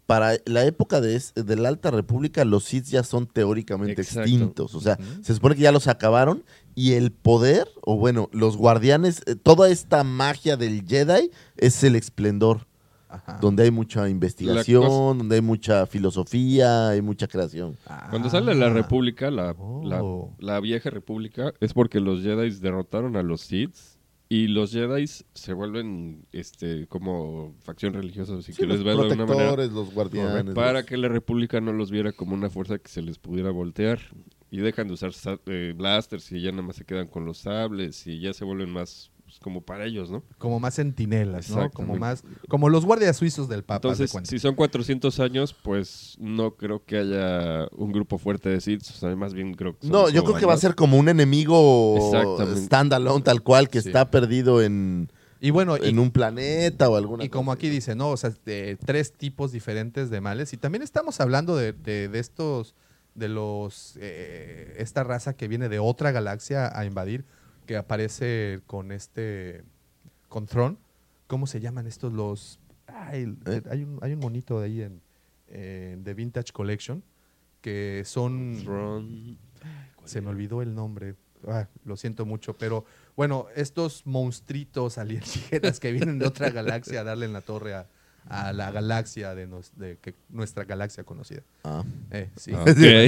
para 0.05 0.33
la 0.45 0.63
época 0.65 1.01
de, 1.01 1.19
la 1.57 1.69
Alta 1.69 1.89
República, 1.91 2.45
los 2.45 2.63
Sith 2.65 2.85
ya 2.85 3.03
son 3.03 3.25
teóricamente 3.27 4.01
Exacto. 4.01 4.21
extintos. 4.21 4.75
O 4.75 4.79
sea, 4.81 4.97
se 5.21 5.33
supone 5.33 5.55
que 5.55 5.61
ya 5.61 5.71
los 5.71 5.87
acabaron 5.87 6.43
y 6.75 6.93
el 6.93 7.11
poder, 7.11 7.67
o 7.81 7.97
bueno, 7.97 8.29
los 8.31 8.55
guardianes, 8.57 9.21
eh, 9.25 9.35
toda 9.35 9.69
esta 9.69 10.03
magia 10.03 10.57
del 10.57 10.85
Jedi 10.87 11.31
es 11.57 11.83
el 11.83 11.95
esplendor. 11.95 12.67
Ajá. 13.07 13.37
Donde 13.39 13.63
hay 13.63 13.71
mucha 13.71 14.09
investigación, 14.09 14.83
cosa- 14.83 15.17
donde 15.17 15.35
hay 15.35 15.41
mucha 15.41 15.85
filosofía, 15.85 16.89
hay 16.89 17.01
mucha 17.01 17.27
creación. 17.27 17.77
Cuando 18.09 18.29
sale 18.29 18.53
la 18.55 18.65
Ah. 18.65 18.69
República, 18.73 19.31
la, 19.31 19.55
la- 19.83 20.03
Oh. 20.03 20.35
la 20.39 20.59
vieja 20.59 20.89
República, 20.89 21.53
es 21.61 21.73
porque 21.73 22.01
los 22.01 22.21
Jedi 22.23 22.49
derrotaron 22.59 23.15
a 23.15 23.23
los 23.23 23.39
Sith 23.41 23.73
y 24.29 24.47
los 24.47 24.71
Jedi 24.71 25.05
se 25.07 25.53
vuelven 25.53 26.25
este 26.31 26.87
como 26.87 27.53
facción 27.59 27.93
religiosa, 27.93 28.41
si 28.41 28.53
Sí, 28.53 28.57
quieres 28.59 28.83
verlo 28.83 29.07
de 29.07 29.13
una 29.13 29.25
manera. 29.25 29.55
los 29.67 29.93
guardianes. 29.93 30.55
Para 30.55 30.79
los- 30.79 30.85
que 30.85 30.97
la 30.97 31.07
República 31.09 31.61
no 31.61 31.73
los 31.73 31.91
viera 31.91 32.11
como 32.11 32.33
una 32.33 32.49
fuerza 32.49 32.79
que 32.79 32.89
se 32.89 33.01
les 33.01 33.17
pudiera 33.19 33.51
voltear. 33.51 33.99
Y 34.51 34.59
dejan 34.59 34.87
de 34.87 34.93
usar 34.93 35.11
sa- 35.13 35.39
eh, 35.47 35.73
blasters 35.75 36.31
y 36.31 36.39
ya 36.41 36.51
nada 36.51 36.63
más 36.63 36.75
se 36.77 36.85
quedan 36.85 37.07
con 37.07 37.25
los 37.25 37.39
sables 37.39 38.07
y 38.07 38.19
ya 38.19 38.31
se 38.33 38.45
vuelven 38.45 38.69
más 38.69 39.11
pues, 39.35 39.43
como 39.43 39.61
para 39.61 39.85
ellos, 39.85 40.09
¿no? 40.09 40.23
Como 40.37 40.59
más 40.59 40.75
centinelas, 40.75 41.49
¿no? 41.49 41.69
Como 41.71 41.95
más, 41.95 42.23
como 42.47 42.69
los 42.69 42.85
guardias 42.85 43.17
suizos 43.17 43.49
del 43.49 43.63
Papa. 43.63 43.87
de 43.87 43.93
Entonces, 43.93 44.11
cuenta. 44.11 44.29
si 44.29 44.39
son 44.39 44.55
400 44.55 45.19
años, 45.19 45.53
pues 45.53 46.15
no 46.19 46.55
creo 46.55 46.83
que 46.85 46.97
haya 46.99 47.67
un 47.75 47.91
grupo 47.91 48.17
fuerte 48.17 48.49
de 48.49 48.61
Sith. 48.61 48.81
O 48.89 48.93
sea, 48.93 49.15
más 49.15 49.33
bien 49.33 49.53
creo 49.53 49.77
que 49.77 49.87
No, 49.87 50.09
yo 50.09 50.23
creo 50.23 50.37
que 50.37 50.45
va 50.45 50.53
a 50.53 50.57
ser 50.57 50.75
como 50.75 50.97
un 50.97 51.09
enemigo 51.09 51.97
standalone, 52.55 53.23
tal 53.23 53.41
cual, 53.43 53.69
que 53.69 53.81
Sí. 53.81 53.89
está 53.89 54.09
perdido 54.09 54.61
en, 54.61 55.11
Y 55.41 55.51
bueno, 55.51 55.75
y, 55.77 55.89
en 55.89 55.99
un 55.99 56.11
planeta 56.11 56.89
o 56.89 56.95
alguna 56.95 57.23
y 57.25 57.29
como 57.29 57.51
cosa 57.51 57.55
aquí 57.55 57.69
dice, 57.69 57.95
¿no? 57.95 58.09
O 58.09 58.17
sea, 58.17 58.31
de 58.45 58.77
tres 58.83 59.11
tipos 59.13 59.51
diferentes 59.51 60.09
de 60.09 60.21
males. 60.21 60.53
Y 60.53 60.57
también 60.57 60.81
estamos 60.81 61.19
hablando 61.19 61.55
de, 61.57 61.73
de- 61.73 62.07
de 62.07 62.19
estos, 62.19 62.73
de 63.15 63.27
los, 63.29 63.97
eh, 63.99 64.75
esta 64.77 65.03
raza 65.03 65.33
que 65.35 65.47
viene 65.47 65.69
de 65.69 65.79
otra 65.79 66.11
galaxia 66.11 66.71
a 66.77 66.85
invadir, 66.85 67.25
que 67.65 67.77
aparece 67.77 68.61
con 68.67 68.91
este, 68.91 69.63
con 70.29 70.45
Tron. 70.45 70.77
¿Cómo 71.27 71.47
se 71.47 71.59
llaman 71.59 71.87
estos 71.87 72.13
los? 72.13 72.59
ay, 72.87 73.35
¿Eh? 73.45 73.61
hay, 73.69 73.83
un, 73.83 73.99
hay 74.01 74.13
un 74.13 74.19
monito 74.19 74.59
de 74.59 74.65
ahí 74.65 74.81
en, 74.81 75.01
en 75.47 76.03
The 76.03 76.13
Vintage 76.13 76.51
Collection 76.53 77.03
que 77.61 78.03
son... 78.05 78.61
Tron. 78.63 79.37
Se 80.03 80.21
me 80.21 80.29
olvidó 80.29 80.61
el 80.61 80.75
nombre. 80.75 81.15
Ah, 81.47 81.67
lo 81.83 81.97
siento 81.97 82.25
mucho, 82.25 82.53
pero 82.53 82.85
bueno, 83.15 83.47
estos 83.55 84.05
monstruitos 84.05 84.97
alienígenas 84.99 85.79
que 85.79 85.91
vienen 85.91 86.19
de 86.19 86.27
otra 86.27 86.51
galaxia 86.51 87.01
a 87.01 87.03
darle 87.03 87.25
en 87.25 87.33
la 87.33 87.41
torre 87.41 87.73
a, 87.73 87.87
a 88.27 88.53
la 88.53 88.71
galaxia 88.71 89.35
de, 89.35 89.45
nos- 89.47 89.71
de 89.77 89.97
que, 90.01 90.15
nuestra 90.29 90.63
galaxia 90.63 91.03
conocida. 91.03 91.41
Ah. 91.63 91.83
Eh, 92.11 92.29
sí. 92.35 92.51
Ah, 92.55 92.63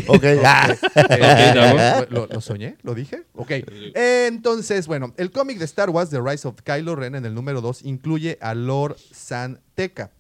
Ok. 0.08 0.16
Ok, 0.16 0.24
ah. 0.46 0.76
Eh, 1.10 1.52
Davo. 1.56 2.06
¿lo, 2.10 2.28
lo 2.28 2.42
soñé? 2.42 2.78
¿Lo 2.84 2.94
dije? 2.94 3.24
Ok. 3.34 3.50
Eh, 3.52 4.26
entonces, 4.28 4.86
bueno, 4.88 5.14
el 5.18 5.32
cómic 5.32 5.58
de 5.58 5.66
Star 5.66 5.90
Wars, 5.90 6.10
The 6.12 6.22
Rise 6.22 6.48
of 6.48 6.62
Kylo 6.64 6.96
Ren, 6.96 7.16
en 7.16 7.26
el 7.26 7.34
número 7.34 7.62
2, 7.62 7.84
incluye 7.84 8.38
a 8.42 8.54
Lord 8.54 8.96
San 9.12 9.60
Tekka. 9.76 10.12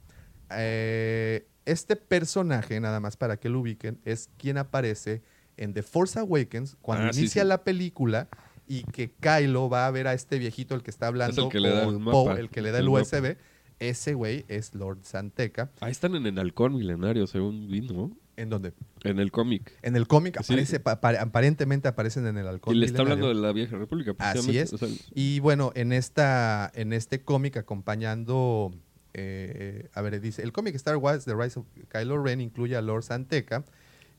Eh, 0.52 1.46
este 1.66 1.96
personaje, 1.96 2.80
nada 2.80 3.00
más 3.00 3.18
para 3.18 3.38
que 3.38 3.50
lo 3.50 3.60
ubiquen, 3.60 4.00
es 4.06 4.30
quien 4.38 4.58
aparece 4.58 5.22
en 5.58 5.74
The 5.74 5.84
Force 5.84 6.18
Awakens 6.20 6.78
cuando 6.82 7.08
Ah, 7.08 7.12
inicia 7.14 7.42
sí. 7.42 7.48
la 7.48 7.64
película 7.64 8.30
y 8.68 8.84
que 8.84 9.12
Kylo 9.12 9.70
va 9.70 9.88
a 9.88 9.92
ver 9.92 10.08
a 10.08 10.14
este 10.14 10.40
viejito, 10.40 10.76
el 10.76 10.84
que 10.84 10.92
está 10.92 11.08
hablando 11.08 11.50
que 11.50 11.60
le 11.60 11.70
da 11.70 11.84
el 11.84 12.40
el 12.40 12.50
que 12.50 12.62
le 12.62 12.72
da 12.72 12.80
el, 12.80 12.86
el 12.86 12.90
mapa. 12.92 13.36
Ese 13.80 14.14
güey 14.14 14.46
es 14.48 14.74
Lord 14.74 15.00
Santeca. 15.04 15.72
Ahí 15.82 15.92
están 15.92 16.16
en 16.16 16.26
el 16.26 16.40
halcón 16.40 16.76
milenario, 16.76 17.28
según 17.28 17.68
vi, 17.70 17.82
¿no? 17.82 18.12
¿En 18.36 18.50
dónde? 18.50 18.74
En 19.04 19.20
el 19.20 19.32
cómic. 19.32 19.78
En 19.82 19.96
el 19.96 20.08
cómic 20.08 20.38
Sí. 20.42 20.54
aparece, 20.54 20.80
pa- 20.80 21.02
pa- 21.02 21.20
aparentemente 21.22 21.88
aparecen 21.88 22.28
en 22.28 22.38
el 22.38 22.48
halcón 22.48 22.76
Y 22.76 22.80
le 22.80 22.86
está 22.86 23.00
milenario. 23.04 23.26
hablando 23.26 23.42
de 23.42 23.48
la 23.48 23.54
vieja 23.54 23.78
república. 23.78 24.14
Así 24.20 24.58
es. 24.58 24.74
O 24.74 24.78
sea, 24.78 24.88
Y 25.14 25.40
bueno, 25.40 25.72
en 25.76 25.92
esta, 25.92 26.72
en 26.76 26.94
este 26.94 27.22
cómic 27.22 27.58
acompañando, 27.58 28.74
eh, 29.14 29.90
a 29.94 30.02
ver, 30.02 30.20
dice, 30.22 30.44
el 30.44 30.52
cómic 30.52 30.76
Star 30.76 30.98
Wars 30.98 31.26
The 31.26 31.34
Rise 31.36 31.60
of 31.60 31.66
Kylo 31.92 32.22
Ren 32.24 32.40
incluye 32.42 32.76
a 32.76 32.82
Lord 32.82 33.04
Santeca 33.04 33.64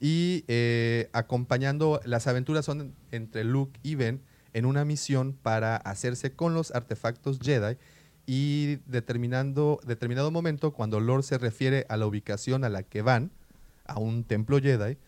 y 0.01 0.45
eh, 0.49 1.09
acompañando, 1.13 2.01
las 2.05 2.27
aventuras 2.27 2.65
son 2.65 2.95
entre 3.13 3.45
Luke 3.45 3.79
y 3.85 3.95
Ben 3.95 4.21
en 4.53 4.65
una 4.67 4.85
misión 4.85 5.33
para 5.35 5.77
hacerse 5.77 6.33
con 6.33 6.55
los 6.55 6.73
artefactos 6.75 7.39
Jedi 7.41 7.77
y 8.31 8.77
determinando, 8.85 9.81
determinado 9.87 10.31
momento 10.31 10.75
cuando 10.75 11.01
Lord 11.01 11.23
se 11.23 11.39
refiere 11.39 11.87
a 11.89 11.97
la 11.97 12.07
ubicación 12.07 12.63
a 12.63 12.69
la 12.69 12.83
que 12.83 13.01
van, 13.01 13.31
a 13.87 13.99
un 13.99 14.23
templo 14.23 14.61
Jedi, 14.61 14.99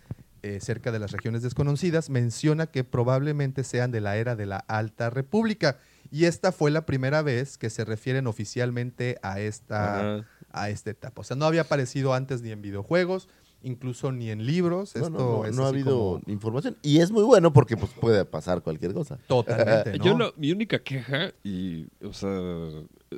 eh, 0.43 0.59
cerca 0.63 0.91
de 0.91 1.01
las 1.01 1.13
regiones 1.13 1.43
desconocidas, 1.43 2.09
menciona 2.09 2.69
que 2.69 2.83
probablemente 2.83 3.63
sean 3.63 3.91
de 3.91 4.01
la 4.01 4.17
era 4.17 4.37
de 4.37 4.47
la 4.47 4.57
Alta 4.57 5.11
República. 5.11 5.77
Y 6.11 6.25
esta 6.25 6.51
fue 6.51 6.71
la 6.71 6.87
primera 6.87 7.21
vez 7.21 7.59
que 7.59 7.69
se 7.69 7.85
refieren 7.85 8.27
oficialmente 8.27 9.19
a 9.21 9.39
esta, 9.39 10.25
a 10.51 10.71
esta 10.71 10.89
etapa. 10.89 11.21
O 11.21 11.25
sea, 11.25 11.37
no 11.37 11.45
había 11.45 11.61
aparecido 11.61 12.15
antes 12.15 12.41
ni 12.41 12.53
en 12.53 12.63
videojuegos, 12.63 13.29
incluso 13.63 14.11
ni 14.13 14.31
en 14.31 14.45
libros. 14.47 14.95
No, 14.97 15.03
Esto 15.03 15.11
no, 15.11 15.19
no, 15.19 15.45
es 15.45 15.57
no 15.57 15.65
ha 15.65 15.69
habido 15.69 15.97
como- 16.21 16.23
información. 16.27 16.77
Y 16.83 16.99
es 17.01 17.11
muy 17.11 17.23
bueno 17.25 17.53
porque 17.53 17.77
pues, 17.77 17.93
puede 17.93 18.25
pasar 18.25 18.63
cualquier 18.63 18.93
cosa. 18.95 19.19
Totalmente, 19.27 19.99
¿no? 19.99 20.05
Yo 20.05 20.17
lo- 20.19 20.33
mi 20.37 20.51
única 20.53 20.79
queja, 20.83 21.33
y, 21.45 21.87
o 22.05 22.13
sea, 22.13 22.31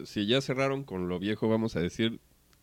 si 0.05 0.26
ya 0.26 0.40
cerraron 0.40 0.84
con 0.84 1.09
lo 1.09 1.18
viejo, 1.18 1.49
vamos 1.49 1.76
a 1.76 1.80
decir, 1.80 2.20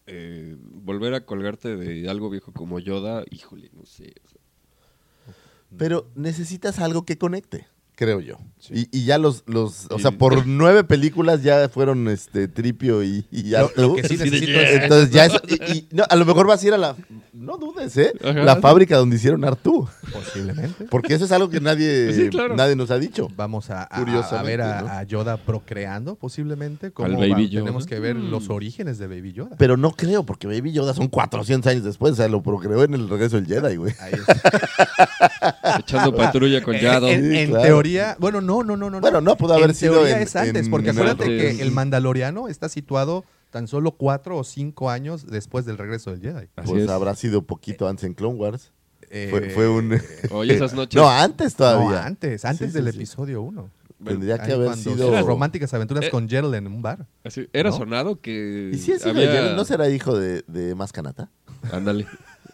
eh, 0.07 0.55
volver 0.59 1.13
a 1.13 1.25
colgarte 1.25 1.75
de 1.77 2.09
algo 2.09 2.29
viejo 2.29 2.51
como 2.51 2.79
Yoda, 2.79 3.23
híjole, 3.29 3.69
no 3.73 3.85
sé. 3.85 4.13
o 4.25 4.29
sea, 4.29 5.35
Pero 5.77 6.09
necesitas 6.15 6.79
algo 6.79 7.05
que 7.05 7.17
conecte, 7.17 7.67
creo 7.99 8.21
yo. 8.21 8.37
Y, 8.71 8.87
y 8.97 9.03
ya 9.05 9.17
los, 9.17 9.43
los 9.45 9.87
o 9.89 9.97
Y- 9.97 10.01
sea, 10.01 10.11
por 10.11 10.45
nueve 10.47 10.83
películas 10.85 11.43
ya 11.43 11.67
fueron 11.69 12.07
este 12.07 12.47
Tripio 12.47 13.03
y, 13.03 13.25
y 13.31 13.49
Lo- 13.49 13.59
lo 13.59 13.65
Artu. 13.65 13.95
que 13.95 14.07
sí 14.07 14.17
necesito 14.17 14.59
es- 14.59 14.83
Entonces 14.83 15.09
ya 15.11 15.25
es, 15.25 15.33
y, 15.47 15.73
y- 15.79 15.87
no, 15.91 16.03
a 16.09 16.15
lo 16.15 16.25
mejor 16.25 16.47
vas 16.47 16.63
a 16.63 16.67
ir 16.67 16.73
a 16.73 16.77
la, 16.77 16.95
no 17.33 17.57
dudes, 17.57 17.95
¿eh? 17.97 18.13
Ajá. 18.23 18.33
La 18.43 18.55
fábrica 18.57 18.95
donde 18.97 19.15
hicieron 19.17 19.43
Artú. 19.43 19.87
Posiblemente. 20.13 20.85
Porque 20.85 21.13
eso 21.13 21.25
es 21.25 21.31
algo 21.33 21.49
que 21.49 21.59
nadie, 21.59 22.13
Sí, 22.15 22.29
claro. 22.29 22.55
nadie 22.55 22.75
nos 22.75 22.89
ha 22.91 22.97
dicho. 22.99 23.27
Vamos 23.35 23.69
a, 23.69 23.83
a- 23.83 24.43
ver 24.43 24.61
a, 24.61 24.81
¿no? 24.81 24.87
a 24.87 25.03
Yoda 25.03 25.35
procreando, 25.37 26.15
posiblemente. 26.15 26.91
Como 26.91 27.07
Al 27.07 27.15
Baby 27.15 27.31
va- 27.31 27.39
Yoda. 27.49 27.63
Tenemos 27.65 27.85
que 27.85 27.99
ver 27.99 28.15
Mm. 28.15 28.29
los 28.31 28.49
orígenes 28.49 28.97
de 28.97 29.07
Baby 29.07 29.33
Yoda. 29.33 29.55
Pero 29.57 29.75
no 29.77 29.91
creo, 29.91 30.23
porque 30.25 30.47
Baby 30.47 30.71
Yoda 30.71 30.93
son 30.93 31.07
400 31.09 31.69
años 31.71 31.83
después. 31.83 32.13
O 32.13 32.15
sea, 32.15 32.27
lo 32.29 32.41
procreó 32.43 32.83
en 32.83 32.93
el 32.93 33.09
regreso 33.09 33.35
del 33.41 33.45
Jedi, 33.47 33.75
güey. 33.77 33.93
Ahí 33.99 34.13
está. 34.13 35.79
echando 35.79 36.15
patrulla 36.15 36.61
con 36.61 36.75
Yado. 36.79 37.07
En, 37.07 37.29
Sí, 37.31 37.37
en 37.37 37.49
claro. 37.49 37.63
teoría, 37.65 37.88
bueno, 38.19 38.41
no, 38.41 38.63
no, 38.63 38.75
no, 38.77 38.89
no. 38.89 38.99
Bueno, 39.01 39.21
no, 39.21 39.35
pudo 39.37 39.53
haber 39.55 39.69
en 39.69 39.75
sido 39.75 39.93
teoría 39.95 40.17
en- 40.17 40.23
es 40.23 40.35
antes, 40.35 40.65
en- 40.65 40.71
porque 40.71 40.89
en 40.89 40.97
acuérdate 40.97 41.25
que 41.25 41.61
el 41.61 41.71
Mandaloriano 41.71 42.47
está 42.47 42.69
situado 42.69 43.23
tan 43.49 43.67
solo 43.67 43.91
cuatro 43.93 44.37
o 44.37 44.43
cinco 44.43 44.89
años 44.89 45.25
después 45.27 45.65
del 45.65 45.77
regreso 45.77 46.11
del 46.11 46.21
Jedi. 46.21 46.47
Así 46.55 46.69
Pues 46.71 46.83
es. 46.83 46.89
habrá 46.89 47.15
sido 47.15 47.41
poquito 47.43 47.87
antes 47.87 48.03
en 48.05 48.13
Clone 48.13 48.35
Wars. 48.37 48.71
Eh, 49.11 49.27
Fue, 49.31 49.49
fue 49.49 49.67
un... 49.67 49.99
Oye, 50.31 50.53
esas 50.53 50.73
noches. 50.73 51.01
No, 51.01 51.09
antes 51.09 51.55
todavía. 51.55 51.89
No, 51.89 51.97
antes, 51.97 52.45
antes 52.45 52.67
Sí, 52.71 52.73
del 52.75 52.85
sí, 52.85 52.91
sí. 52.91 52.97
episodio 52.97 53.41
1. 53.41 53.69
Tendría 54.05 54.37
que 54.37 54.53
haber 54.53 54.75
sido... 54.75 55.09
sus 55.17 55.25
románticas 55.25 55.73
aventuras 55.73 56.05
Eh. 56.05 56.09
con 56.11 56.29
Gerald 56.29 56.53
en 56.55 56.67
un 56.67 56.81
bar. 56.83 57.07
Así, 57.23 57.49
era 57.51 57.71
¿no? 57.71 57.77
sonado 57.77 58.21
que 58.21 58.69
¿Y 58.73 58.77
si 58.77 58.91
es 58.91 59.01
hijo 59.05 59.13
de 59.13 59.27
había... 59.39 59.53
¿No 59.55 59.65
será 59.65 59.89
hijo 59.89 60.15
de, 60.17 60.43
de 60.47 60.75
Mascanata? 60.75 61.29
Ándale. 61.71 62.05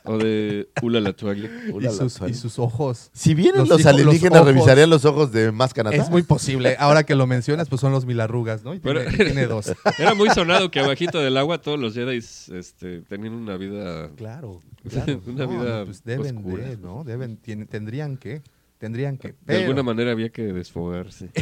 O 0.07 0.17
de 0.17 0.69
Ula 0.81 0.99
la 0.99 1.13
Tuagli. 1.13 1.49
Ula, 1.71 1.89
Y 1.91 1.93
sus, 1.95 2.19
la- 2.21 2.29
y 2.29 2.33
sus 2.33 2.59
ojos. 2.59 3.09
Si 3.13 3.33
vienen 3.33 3.59
los 3.61 3.69
los, 3.69 3.79
hijos- 3.81 3.91
alienígenas, 3.93 4.45
revisarían 4.45 4.89
los 4.89 5.05
ojos 5.05 5.31
de 5.31 5.51
Mascanata. 5.51 5.95
Es 5.95 6.09
muy 6.09 6.23
posible. 6.23 6.75
Ahora 6.79 7.03
que 7.03 7.15
lo 7.15 7.27
mencionas, 7.27 7.69
pues 7.69 7.81
son 7.81 7.91
los 7.91 8.05
milarrugas, 8.05 8.63
¿no? 8.63 8.73
Y 8.73 8.79
tiene, 8.79 9.01
Pero- 9.01 9.17
tiene 9.25 9.45
dos. 9.47 9.73
Era 9.97 10.13
muy 10.13 10.29
sonado 10.29 10.69
que 10.71 10.79
abajito 10.79 11.19
del 11.19 11.37
agua 11.37 11.61
todos 11.61 11.79
los 11.79 11.93
Jedi 11.93 12.17
este, 12.17 13.01
tenían 13.01 13.33
una 13.33 13.57
vida... 13.57 14.09
Claro, 14.15 14.61
claro. 14.89 15.21
Una 15.25 15.45
No, 15.45 15.59
vida 15.59 15.85
pues 15.85 16.03
deben 16.03 16.37
oscura. 16.37 16.63
de, 16.69 16.77
¿no? 16.77 17.03
Deben, 17.03 17.37
tienen- 17.37 17.67
tendrían 17.67 18.17
que, 18.17 18.41
tendrían 18.77 19.17
que. 19.17 19.29
De 19.29 19.35
pero- 19.45 19.59
alguna 19.61 19.83
manera 19.83 20.11
había 20.11 20.29
que 20.29 20.43
desfogarse. 20.43 21.29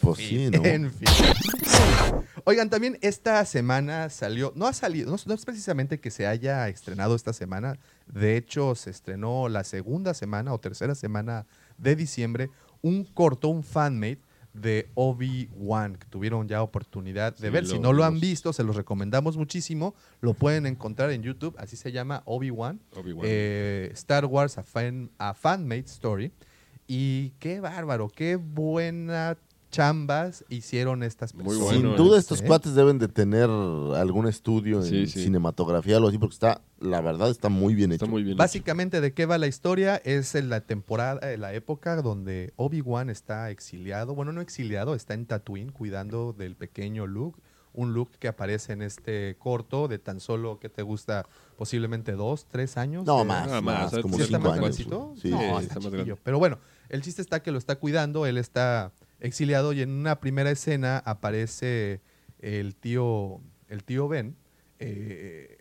Pues 0.00 0.18
sí, 0.18 0.50
¿no? 0.50 0.64
En 0.64 0.92
fin. 0.92 1.08
Oigan, 2.44 2.70
también 2.70 2.98
esta 3.02 3.44
semana 3.44 4.08
salió, 4.10 4.52
no 4.54 4.66
ha 4.66 4.72
salido, 4.72 5.10
no, 5.10 5.16
no 5.26 5.34
es 5.34 5.44
precisamente 5.44 5.98
que 5.98 6.10
se 6.10 6.26
haya 6.26 6.68
estrenado 6.68 7.16
esta 7.16 7.32
semana, 7.32 7.78
de 8.06 8.36
hecho 8.36 8.74
se 8.74 8.90
estrenó 8.90 9.48
la 9.48 9.64
segunda 9.64 10.14
semana 10.14 10.52
o 10.52 10.60
tercera 10.60 10.94
semana 10.94 11.46
de 11.78 11.96
diciembre 11.96 12.50
un 12.82 13.04
corto, 13.04 13.48
un 13.48 13.62
fanmade 13.62 14.20
de 14.52 14.88
Obi-Wan, 14.94 15.96
que 15.96 16.06
tuvieron 16.06 16.48
ya 16.48 16.62
oportunidad 16.62 17.36
de 17.36 17.48
Sí, 17.48 17.52
ver. 17.52 17.66
Si 17.66 17.78
no 17.78 17.92
lo 17.92 18.04
han 18.04 18.20
visto, 18.20 18.52
se 18.52 18.64
los 18.64 18.76
recomendamos 18.76 19.36
muchísimo. 19.36 19.94
Lo 20.20 20.34
pueden 20.34 20.66
encontrar 20.66 21.10
en 21.10 21.22
YouTube, 21.22 21.54
así 21.58 21.76
se 21.76 21.92
llama 21.92 22.22
Obi-Wan. 22.24 22.80
Obi-Wan. 22.96 23.26
Eh, 23.28 23.90
Star 23.92 24.24
Wars, 24.24 24.56
a, 24.56 24.62
fan, 24.62 25.10
a 25.18 25.34
Fanmade 25.34 25.84
Story. 25.86 26.32
Y 26.86 27.30
qué 27.38 27.60
bárbaro, 27.60 28.08
qué 28.08 28.36
buena 28.36 29.36
chambas 29.76 30.44
hicieron 30.48 31.02
estas 31.02 31.34
Muy 31.34 31.44
personas. 31.44 31.64
bueno, 31.74 31.88
Sin 31.96 32.04
duda 32.04 32.16
¿eh? 32.16 32.20
estos 32.20 32.40
¿eh? 32.40 32.44
cuates 32.46 32.74
deben 32.74 32.98
de 32.98 33.08
tener 33.08 33.48
algún 33.50 34.26
estudio 34.26 34.78
en 34.78 34.84
Sí, 34.84 35.06
sí. 35.06 35.22
cinematografía 35.24 35.94
o 35.94 35.96
algo 35.98 36.08
así, 36.08 36.18
porque 36.18 36.34
está, 36.34 36.62
la 36.80 37.00
verdad, 37.00 37.30
está 37.30 37.48
muy 37.48 37.74
bien 37.74 37.92
Está 37.92 38.04
hecho. 38.06 38.10
muy 38.10 38.22
bien. 38.22 38.32
hecho. 38.34 38.38
Básicamente, 38.38 39.00
¿de 39.00 39.12
qué 39.12 39.26
va 39.26 39.38
la 39.38 39.46
historia? 39.46 39.96
Es 40.04 40.34
en 40.34 40.48
la 40.48 40.60
temporada, 40.62 41.32
en 41.32 41.40
la 41.40 41.52
época 41.54 42.00
donde 42.02 42.52
Obi-Wan 42.56 43.10
está 43.10 43.50
exiliado. 43.50 44.14
Bueno, 44.14 44.32
no 44.32 44.40
exiliado, 44.40 44.94
está 44.94 45.14
en 45.14 45.26
Tatooine 45.26 45.70
cuidando 45.72 46.32
del 46.32 46.56
pequeño 46.56 47.06
Luke. 47.06 47.40
Un 47.74 47.92
Luke 47.92 48.16
que 48.18 48.26
aparece 48.28 48.72
en 48.72 48.80
este 48.80 49.36
corto 49.38 49.86
de 49.86 49.98
tan 49.98 50.18
solo, 50.18 50.58
que 50.58 50.70
te 50.70 50.80
gusta? 50.80 51.26
Posiblemente 51.58 52.12
dos, 52.12 52.46
tres 52.50 52.78
años. 52.78 53.04
No, 53.04 53.20
Eh, 53.20 53.24
más, 53.26 53.48
Ah, 53.52 53.60
más, 53.60 53.92
más, 53.92 54.02
como 54.02 54.16
¿Sí 54.16 54.22
está 54.22 54.38
cinco 54.38 54.48
más 54.50 54.58
años. 54.58 54.76
Sí, 54.76 54.86
no, 54.88 55.12
sí, 55.20 55.28
está 55.28 55.60
está 55.60 55.74
más 55.74 55.84
chiquillo. 55.84 55.90
grande. 55.90 56.16
Pero 56.24 56.38
bueno, 56.38 56.58
el 56.88 57.02
chiste 57.02 57.20
está 57.20 57.42
que 57.42 57.50
lo 57.50 57.58
está 57.58 57.76
cuidando, 57.76 58.24
él 58.24 58.38
está 58.38 58.92
exiliado 59.20 59.72
y 59.72 59.82
en 59.82 59.90
una 59.90 60.20
primera 60.20 60.50
escena 60.50 60.98
aparece 60.98 62.00
el 62.38 62.74
tío, 62.76 63.40
el 63.68 63.84
tío 63.84 64.08
Ben 64.08 64.36
eh, 64.78 65.58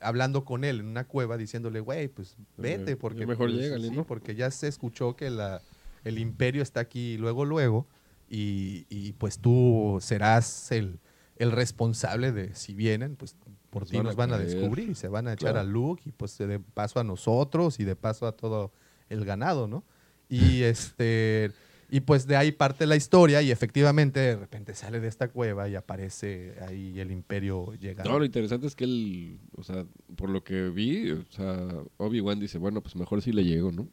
hablando 0.00 0.44
con 0.44 0.64
él 0.64 0.80
en 0.80 0.86
una 0.86 1.04
cueva 1.04 1.36
diciéndole, 1.36 1.80
güey, 1.80 2.08
pues 2.08 2.36
vete 2.56 2.96
porque 2.96 3.26
mejor 3.26 3.50
pues, 3.50 3.82
sí, 3.82 3.90
¿no? 3.90 4.06
porque 4.06 4.34
ya 4.34 4.50
se 4.50 4.68
escuchó 4.68 5.16
que 5.16 5.30
la, 5.30 5.62
el 6.04 6.18
imperio 6.18 6.62
está 6.62 6.80
aquí 6.80 7.16
luego 7.18 7.44
luego 7.44 7.86
y, 8.28 8.86
y, 8.88 9.12
pues 9.14 9.38
tú 9.38 9.98
serás 10.00 10.72
el, 10.72 11.00
el 11.36 11.52
responsable 11.52 12.32
de 12.32 12.54
si 12.54 12.74
vienen, 12.74 13.16
pues 13.16 13.36
por 13.70 13.82
Nos 13.82 13.90
ti 13.90 13.96
van 13.96 14.06
a 14.06 14.08
nos 14.08 14.16
van 14.16 14.32
a 14.32 14.38
descubrir 14.38 14.90
y 14.90 14.94
se 14.94 15.08
van 15.08 15.28
a 15.28 15.32
echar 15.34 15.52
Claro. 15.52 15.60
a 15.60 15.70
Luke 15.70 16.02
y 16.06 16.12
pues 16.12 16.38
de 16.38 16.58
paso 16.60 17.00
a 17.00 17.04
nosotros 17.04 17.80
y 17.80 17.84
de 17.84 17.96
paso 17.96 18.26
a 18.26 18.32
todo 18.32 18.72
el 19.08 19.24
ganado, 19.24 19.66
¿no? 19.68 19.84
Y 20.28 20.62
este 20.62 21.50
y 21.92 22.00
pues 22.00 22.26
de 22.26 22.36
ahí 22.36 22.52
parte 22.52 22.86
la 22.86 22.96
historia 22.96 23.42
y 23.42 23.50
efectivamente 23.50 24.18
de 24.18 24.36
repente 24.36 24.74
sale 24.74 24.98
de 24.98 25.08
esta 25.08 25.28
cueva 25.28 25.68
y 25.68 25.74
aparece 25.74 26.54
ahí 26.66 26.98
el 26.98 27.10
imperio 27.10 27.74
llegando. 27.74 28.10
No, 28.10 28.18
lo 28.18 28.24
interesante 28.24 28.66
es 28.66 28.74
que 28.74 28.84
él, 28.84 29.38
o 29.58 29.62
sea, 29.62 29.84
por 30.16 30.30
lo 30.30 30.42
que 30.42 30.70
vi, 30.70 31.10
o 31.10 31.22
sea, 31.28 31.54
Obi-Wan 31.98 32.40
dice, 32.40 32.56
bueno, 32.56 32.80
pues 32.80 32.96
mejor 32.96 33.20
sí 33.20 33.30
le 33.30 33.44
llego, 33.44 33.72
¿no? 33.72 33.86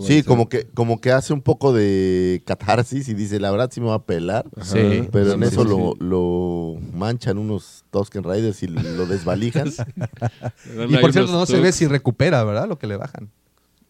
Sí, 0.00 0.24
como 0.24 0.48
que, 0.48 0.66
como 0.74 1.00
que 1.00 1.12
hace 1.12 1.32
un 1.32 1.40
poco 1.40 1.72
de 1.72 2.42
catarsis 2.46 3.08
y 3.08 3.14
dice, 3.14 3.38
la 3.38 3.52
verdad 3.52 3.70
sí 3.72 3.80
me 3.80 3.86
va 3.86 3.94
a 3.94 4.04
pelar. 4.04 4.46
Ajá. 4.56 4.64
Sí. 4.64 5.08
Pero 5.12 5.34
en 5.34 5.42
Sí, 5.42 5.46
eso 5.46 5.62
sí, 5.62 5.68
lo, 5.68 5.92
sí. 5.92 5.98
lo 6.00 6.80
manchan 6.98 7.38
unos 7.38 7.84
Tusken 7.92 8.24
Riders 8.24 8.60
y 8.64 8.66
lo 8.66 9.06
desvalijan. 9.06 9.68
Y 10.88 10.96
por 10.96 11.12
cierto 11.12 11.30
no 11.30 11.46
se 11.46 11.60
ve 11.60 11.70
si 11.70 11.86
recupera, 11.86 12.42
¿verdad? 12.42 12.66
Lo 12.68 12.76
que 12.76 12.88
le 12.88 12.96
bajan. 12.96 13.30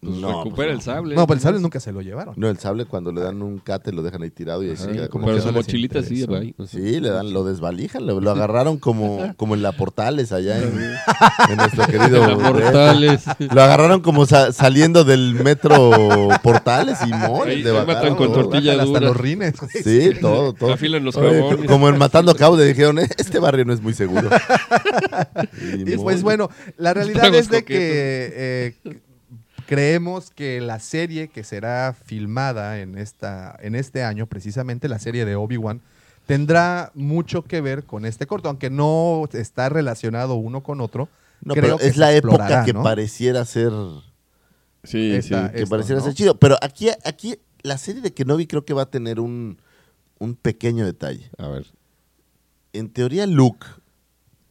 Pues, 0.07 0.21
No, 0.21 0.29
recupera 0.45 0.69
pues 0.69 0.71
el 0.79 0.81
sable. 0.83 1.15
No, 1.15 1.27
pues 1.27 1.39
el 1.39 1.43
sable 1.43 1.61
nunca 1.61 1.81
se 1.81 1.93
lo 1.93 2.01
llevaron. 2.01 2.35
No, 2.37 2.49
el 2.49 2.59
sable 2.59 2.85
cuando 2.87 3.13
le 3.13 3.21
dan 3.21 3.43
un 3.43 3.59
cate 3.59 3.93
lo 3.93 4.03
dejan 4.03 4.23
ahí 4.23 4.31
tirado 4.31 4.63
y 4.63 4.71
ahí 4.71 4.77
se 4.77 4.91
queda 4.91 5.09
como 5.09 5.27
pero 5.27 5.37
que- 5.37 5.43
su 5.43 5.49
no 5.49 5.55
mochilita 5.55 6.03
sí, 6.03 6.25
ahí. 6.35 6.55
Sí, 6.69 7.01
le 7.01 7.11
dan, 7.11 7.33
lo 7.33 7.45
desvalijan, 7.45 8.07
lo, 8.07 8.21
lo 8.21 8.31
agarraron 8.31 8.79
como, 8.79 9.35
como 9.37 9.55
en 9.55 9.63
la 9.63 9.73
Portales 9.73 10.33
allá 10.33 10.59
en, 10.59 10.73
en 11.51 11.57
nuestro 11.57 11.87
querido. 11.87 12.27
La 12.27 12.35
DF. 12.35 12.43
Portales. 12.51 13.25
Lo 13.53 13.63
agarraron 13.63 14.01
como 14.01 14.27
sa- 14.27 14.53
saliendo 14.53 15.05
del 15.05 15.35
metro 15.35 15.91
Portales 16.43 16.99
y 17.07 17.11
mole. 17.13 17.53
Ahí- 17.53 17.63
de 17.63 17.73
matan 17.73 18.15
con 18.17 18.29
¿no? 18.29 18.35
tortilla 18.35 18.81
hasta 18.83 19.01
los 19.01 19.17
rines. 19.17 19.55
Sí, 19.85 20.11
todo, 20.21 20.53
todo. 20.53 20.73
Afilan 20.75 21.05
los 21.05 21.17
Oye, 21.17 21.67
como 21.67 21.89
en 21.89 21.99
Matando 21.99 22.35
Caude 22.35 22.67
dijeron, 22.67 22.99
"Eh, 22.99 23.09
este 23.19 23.39
barrio 23.39 23.65
no 23.65 23.73
es 23.73 23.81
muy 23.81 23.95
seguro. 23.95 24.29
Y 25.87 25.97
pues 25.97 26.23
bueno, 26.23 26.49
la 26.79 26.95
realidad 26.95 27.35
es 27.35 27.49
de 27.49 27.63
coquetos. 27.63 27.65
que 27.67 28.33
eh, 28.87 28.99
creemos 29.67 30.31
que 30.31 30.61
la 30.61 30.79
serie 30.79 31.29
que 31.29 31.45
será 31.45 31.95
filmada 32.05 32.79
en, 32.81 32.97
esta, 32.99 33.57
en 33.61 33.75
este 33.75 34.03
año, 34.03 34.27
precisamente 34.27 34.89
la 34.89 34.99
serie 34.99 35.25
de 35.25 35.37
Obi-Wan, 35.37 35.81
tendrá 36.27 36.91
mucho 36.95 37.43
que 37.43 37.61
ver 37.61 37.85
con 37.85 38.05
este 38.05 38.27
corto, 38.27 38.49
aunque 38.49 38.71
no 38.71 39.29
está 39.33 39.69
relacionado 39.69 40.35
uno 40.35 40.63
con 40.63 40.81
otro. 40.81 41.09
No, 41.43 41.55
creo 41.55 41.63
pero 41.65 41.79
que 41.79 41.87
es 41.87 41.97
la 41.97 42.13
época 42.15 42.65
que 42.65 42.73
¿no? 42.73 42.83
pareciera 42.83 43.45
ser 43.45 43.73
Sí, 44.85 45.13
Esta- 45.13 45.47
sí. 45.49 45.53
que 45.53 45.59
esto, 45.63 45.71
pareciera 45.71 46.01
¿no? 46.01 46.05
ser 46.07 46.15
chido. 46.15 46.39
Pero 46.39 46.57
aquí, 46.63 46.89
aquí 47.05 47.37
la 47.63 47.77
serie 47.77 48.01
de 48.03 48.13
Kenobi 48.15 48.47
creo 48.47 48.65
que 48.65 48.73
va 48.73 48.83
a 48.83 48.91
tener 48.91 49.19
un, 49.21 49.59
un 50.19 50.35
pequeño 50.37 50.85
detalle. 50.87 51.29
A 51.39 51.49
ver. 51.49 51.67
En 52.73 52.89
teoría, 52.91 53.27
Luke 53.27 53.67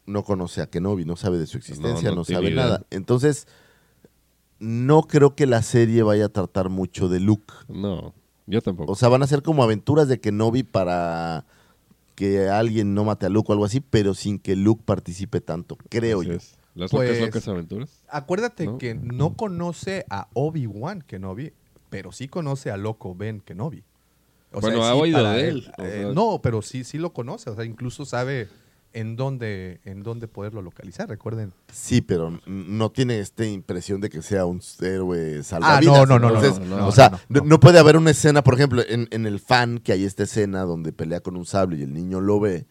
no 0.06 0.24
conoce 0.24 0.62
a 0.62 0.68
Kenobi, 0.68 1.06
no 1.06 1.16
sabe 1.16 1.38
de 1.38 1.48
su 1.48 1.58
existencia, 1.58 2.10
No, 2.10 2.16
no, 2.16 2.22
no 2.22 2.26
tiene 2.26 2.42
sabe 2.42 2.52
idea. 2.54 2.64
nada. 2.66 2.82
Entonces, 2.90 3.48
no 4.60 5.04
creo 5.04 5.36
que 5.36 5.46
la 5.46 5.62
serie 5.62 6.04
vaya 6.04 6.26
a 6.26 6.30
tratar 6.30 6.70
mucho 6.70 7.10
de 7.10 7.20
Luke. 7.20 7.54
No, 7.68 8.14
yo 8.48 8.62
tampoco. 8.62 8.92
O 8.92 8.96
sea, 8.96 9.10
van 9.10 9.24
a 9.24 9.28
ser 9.28 9.42
como 9.42 9.64
aventuras 9.64 10.08
de 10.08 10.20
Kenobi 10.20 10.64
para 10.64 11.46
que 12.16 12.48
alguien 12.48 12.94
no 12.94 13.04
mate 13.04 13.26
a 13.26 13.30
Luke 13.30 13.48
o 13.50 13.54
algo 13.54 13.66
así, 13.66 13.82
pero 13.82 14.14
sin 14.14 14.40
que 14.40 14.56
Luke 14.56 14.84
participe 14.86 15.42
tanto, 15.42 15.78
creo 15.90 16.20
Así 16.22 16.30
yo. 16.30 16.36
es. 16.36 16.56
Las 16.76 16.92
Pues- 16.92 17.10
locas, 17.10 17.26
locas 17.26 17.48
aventuras. 17.48 18.04
Acuérdate 18.10 18.66
¿No? 18.66 18.78
que 18.78 18.96
no 18.96 19.34
conoce 19.36 20.06
a 20.10 20.28
Obi-Wan 20.34 21.02
Kenobi, 21.02 21.54
pero 21.90 22.12
sí 22.12 22.28
conoce 22.28 22.70
a 22.72 22.78
Loco 22.78 23.16
Ben 23.16 23.40
Kenobi. 23.42 23.84
O 24.52 24.60
Bueno, 24.62 24.78
sea, 24.82 24.92
ha 24.92 24.94
sí, 24.96 25.00
oído 25.02 25.24
de 25.32 25.48
él, 25.50 25.72
o 25.78 25.84
Eh, 25.84 26.02
sea. 26.04 26.12
no, 26.14 26.40
pero 26.42 26.62
sí, 26.62 26.84
sí 26.84 26.98
lo 26.98 27.12
conoce. 27.14 27.50
O 27.50 27.56
sea, 27.56 27.66
incluso 27.66 28.06
sabe 28.06 28.48
en 28.96 29.16
dónde, 29.16 29.82
en 29.84 30.02
dónde 30.04 30.28
poderlo 30.28 30.62
localizar. 30.62 31.08
Recuerden. 31.10 31.52
Sí, 31.72 32.02
pero 32.02 32.40
no 32.48 32.92
tiene 32.92 33.20
esta 33.20 33.46
impresión 33.46 34.02
de 34.02 34.10
que 34.10 34.22
sea 34.22 34.46
un 34.46 34.62
héroe 34.82 35.40
Ah, 35.40 35.44
salvavidas. 35.44 35.94
no, 35.94 36.06
no, 36.06 36.18
no, 36.20 36.28
Entonces, 36.30 36.60
no, 36.62 36.66
no, 36.66 36.78
no, 36.78 36.88
o 36.88 36.92
sea, 36.92 37.10
no, 37.10 37.18
no, 37.30 37.40
no. 37.42 37.46
no 37.46 37.60
puede 37.60 37.78
haber 37.78 37.98
una 37.98 38.12
escena, 38.12 38.44
por 38.44 38.54
ejemplo, 38.56 38.82
en, 38.88 39.08
en 39.12 39.26
el 39.26 39.40
fan, 39.40 39.78
que 39.80 39.92
hay 39.92 40.06
esta 40.06 40.24
escena 40.24 40.62
donde 40.64 40.94
pelea 40.94 41.20
con 41.20 41.36
un 41.36 41.46
sable 41.46 41.78
y 41.78 41.84
el 41.84 41.94
niño 41.94 42.22
lo 42.22 42.40
ve, 42.40 42.66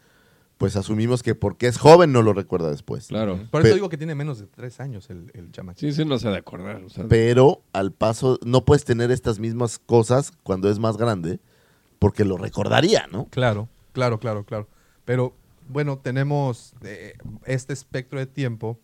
pues 0.56 0.76
asumimos 0.76 1.22
que 1.22 1.34
porque 1.34 1.66
es 1.66 1.76
joven 1.78 2.10
no 2.12 2.22
lo 2.22 2.32
recuerda 2.32 2.70
después. 2.70 3.08
Claro. 3.08 3.38
Por 3.50 3.66
eso 3.66 3.74
digo 3.74 3.88
que 3.90 3.98
tiene 3.98 4.14
menos 4.14 4.38
de 4.38 4.46
tres 4.46 4.80
años 4.80 5.10
el, 5.10 5.30
el 5.34 5.52
chamaco. 5.52 5.78
Sí, 5.78 5.92
sí, 5.92 6.04
no 6.04 6.18
se 6.18 6.28
ha 6.28 6.30
de 6.30 6.38
acordar. 6.38 6.82
o 6.84 6.88
sea, 6.88 7.04
Pero 7.08 7.62
al 7.72 7.92
paso, 7.92 8.38
no 8.44 8.64
puedes 8.64 8.84
tener 8.84 9.10
estas 9.10 9.38
mismas 9.38 9.78
cosas 9.78 10.32
cuando 10.42 10.70
es 10.70 10.78
más 10.78 10.96
grande, 10.96 11.38
porque 11.98 12.24
lo 12.24 12.36
recordaría, 12.38 13.06
¿no? 13.12 13.26
Claro, 13.30 13.68
claro, 13.92 14.18
claro, 14.18 14.44
claro. 14.44 14.68
Pero 15.04 15.34
bueno, 15.68 15.98
tenemos 15.98 16.74
eh, 16.82 17.14
este 17.46 17.72
espectro 17.72 18.18
de 18.18 18.26
tiempo 18.26 18.78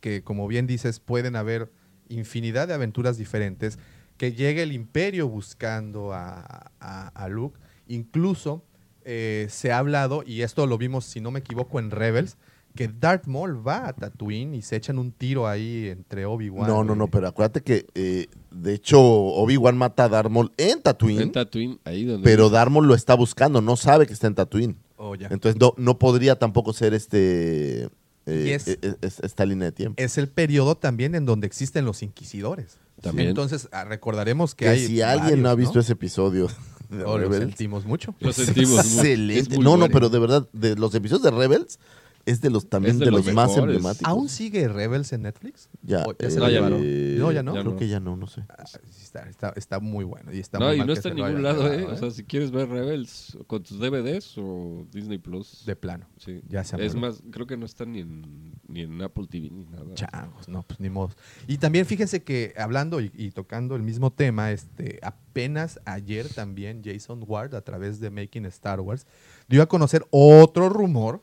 que, 0.00 0.22
como 0.22 0.46
bien 0.48 0.66
dices, 0.66 1.00
pueden 1.00 1.36
haber 1.36 1.70
infinidad 2.08 2.68
de 2.68 2.74
aventuras 2.74 3.16
diferentes, 3.16 3.78
que 4.16 4.32
llegue 4.32 4.62
el 4.62 4.72
imperio 4.72 5.28
buscando 5.28 6.12
a, 6.12 6.70
a- 6.80 7.08
a 7.08 7.28
Luke. 7.28 7.58
Incluso 7.88 8.64
eh, 9.04 9.46
se 9.50 9.72
ha 9.72 9.78
hablado, 9.78 10.22
y 10.26 10.42
esto 10.42 10.66
lo 10.66 10.78
vimos, 10.78 11.04
si 11.04 11.20
no 11.20 11.30
me 11.30 11.40
equivoco, 11.40 11.78
en 11.78 11.90
Rebels, 11.90 12.36
que 12.74 12.88
Darth 12.88 13.26
Maul 13.26 13.66
va 13.66 13.88
a 13.88 13.92
Tatooine 13.92 14.54
y 14.54 14.62
se 14.62 14.74
echan 14.76 14.98
un 14.98 15.12
tiro 15.12 15.46
ahí 15.46 15.88
entre 15.88 16.26
Obi-Wan. 16.26 16.66
No, 16.66 16.82
no, 16.82 16.96
no, 16.96 17.06
pero 17.08 17.28
acuérdate 17.28 17.62
que, 17.62 17.86
eh, 17.94 18.26
de 18.50 18.74
hecho, 18.74 19.00
Obi-Wan 19.00 19.76
mata 19.76 20.04
a 20.04 20.08
Darth 20.08 20.30
Maul 20.30 20.52
en 20.56 20.82
Tatooine, 20.82 21.22
en 21.22 21.32
Tatooine, 21.32 21.78
ahí 21.84 22.04
donde. 22.04 22.24
pero 22.24 22.50
Darth 22.50 22.70
Maul 22.72 22.86
lo 22.88 22.94
está 22.94 23.14
buscando, 23.14 23.60
no 23.60 23.76
sabe 23.76 24.06
que 24.06 24.12
está 24.12 24.26
en 24.26 24.34
Tatooine. 24.34 24.76
Oh, 25.06 25.14
ya. 25.14 25.28
Entonces 25.30 25.60
no, 25.60 25.74
no 25.76 25.98
podría 25.98 26.38
tampoco 26.38 26.72
ser 26.72 26.94
este 26.94 27.90
eh, 28.26 28.44
Y 28.46 28.50
es- 28.52 28.68
eh, 28.68 28.78
eh, 28.80 28.94
es- 29.02 29.20
esta 29.20 29.44
línea 29.44 29.66
de 29.66 29.72
tiempo. 29.72 30.02
es 30.02 30.16
el 30.16 30.28
periodo 30.28 30.76
también 30.76 31.14
en 31.14 31.26
donde 31.26 31.46
existen 31.46 31.84
los 31.84 32.02
inquisidores. 32.02 32.78
También. 33.02 33.28
Entonces, 33.28 33.68
ah, 33.72 33.84
recordaremos 33.84 34.54
que, 34.54 34.64
que 34.64 34.70
hay 34.70 34.86
si 34.86 35.02
alguien 35.02 35.42
no 35.42 35.50
ha 35.50 35.54
visto 35.54 35.78
ese 35.78 35.92
episodio 35.92 36.48
de 36.88 37.04
Oh, 37.04 37.18
lo 37.18 37.30
sentimos 37.32 37.84
mucho. 37.84 38.14
Lo 38.20 38.32
sentimos 38.32 38.70
mucho. 38.86 39.00
excelente. 39.02 39.58
No, 39.58 39.76
no, 39.76 39.88
pero 39.90 40.08
de 40.08 40.18
verdad, 40.20 40.48
de 40.54 40.74
los 40.76 40.94
episodios 40.94 41.22
de 41.22 41.30
Rebels 41.32 41.78
es 42.26 42.40
de 42.40 42.50
los 42.50 42.68
también 42.68 42.94
Es 42.94 42.98
de, 43.00 43.04
de 43.06 43.10
los, 43.10 43.26
los 43.26 43.34
más 43.34 43.48
mejores. 43.50 43.76
emblemáticos. 43.76 44.08
¿Aún 44.08 44.28
sigue 44.28 44.66
Rebels 44.68 45.12
en 45.12 45.22
Netflix? 45.22 45.68
Ya, 45.82 46.02
¿O 46.06 46.12
ya 46.18 46.26
eh, 46.26 46.30
se 46.30 46.40
lo 46.40 46.48
llevaron? 46.48 46.80
No, 47.18 47.32
ya 47.32 47.42
no. 47.42 47.54
Ya 47.54 47.60
Creo 47.60 47.72
no. 47.72 47.78
que 47.78 47.88
ya 47.88 48.00
no, 48.00 48.16
no 48.16 48.26
sé. 48.26 48.44
Ah, 48.48 48.64
sí 48.66 48.78
está, 49.02 49.28
está- 49.28 49.52
está 49.56 49.80
muy 49.80 50.04
bueno. 50.04 50.32
Y 50.32 50.38
está 50.38 50.58
no, 50.58 50.66
muy 50.66 50.76
y 50.76 50.78
mal 50.78 50.86
no 50.86 50.92
que 50.94 50.98
está 50.98 51.08
en 51.10 51.14
se 51.16 51.20
lo 51.20 51.28
ningún 51.28 51.46
hayan 51.46 51.58
lado, 51.58 51.72
¿eh? 51.72 51.84
O 51.84 51.96
sea, 51.96 52.10
si 52.10 52.24
quieres 52.24 52.50
ver 52.50 52.68
Rebels 52.68 53.36
con 53.46 53.62
tus 53.62 53.78
DVDs 53.78 54.34
o 54.38 54.86
Disney 54.92 55.18
Plus. 55.18 55.64
de 55.66 55.76
plano. 55.76 56.06
Sí. 56.18 56.40
Ya 56.48 56.64
se 56.64 56.82
Es 56.84 56.94
más, 56.94 57.22
creo 57.30 57.46
que 57.46 57.56
no 57.56 57.66
está 57.66 57.84
ni 57.84 58.00
en, 58.00 58.54
ni 58.68 58.80
en 58.82 59.02
Apple 59.02 59.26
TV 59.28 59.50
ni 59.50 59.64
nada. 59.66 59.84
Changos, 59.94 60.48
no, 60.48 60.62
pues 60.62 60.80
ni 60.80 60.88
modo. 60.90 61.10
Y 61.46 61.58
también 61.58 61.84
fíjense 61.86 62.22
que 62.22 62.54
hablando 62.56 63.00
y, 63.00 63.10
y 63.14 63.30
tocando 63.32 63.76
el 63.76 63.82
mismo 63.82 64.12
tema, 64.12 64.50
este, 64.52 64.98
apenas 65.02 65.78
ayer 65.84 66.28
también 66.28 66.82
Jason 66.84 67.22
Ward, 67.26 67.54
a 67.54 67.60
través 67.60 68.00
de 68.00 68.10
Making 68.10 68.46
Star 68.46 68.80
Wars, 68.80 69.06
dio 69.48 69.62
a 69.62 69.66
conocer 69.66 70.06
otro 70.10 70.68
rumor 70.68 71.22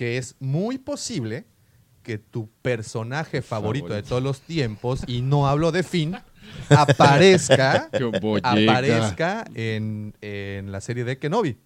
que 0.00 0.16
es 0.16 0.34
muy 0.40 0.78
posible 0.78 1.44
que 2.02 2.16
tu 2.16 2.48
personaje 2.62 3.42
favorito, 3.42 3.92
de 3.92 4.02
todos 4.02 4.22
los 4.22 4.40
tiempos, 4.40 5.02
y 5.06 5.20
no 5.20 5.46
hablo 5.46 5.72
de 5.72 5.82
Finn, 5.82 6.16
aparezca, 6.70 7.90
aparezca 8.42 9.44
en, 9.52 10.14
en 10.22 10.72
la 10.72 10.80
serie 10.80 11.04
de 11.04 11.18
Kenobi. 11.18 11.58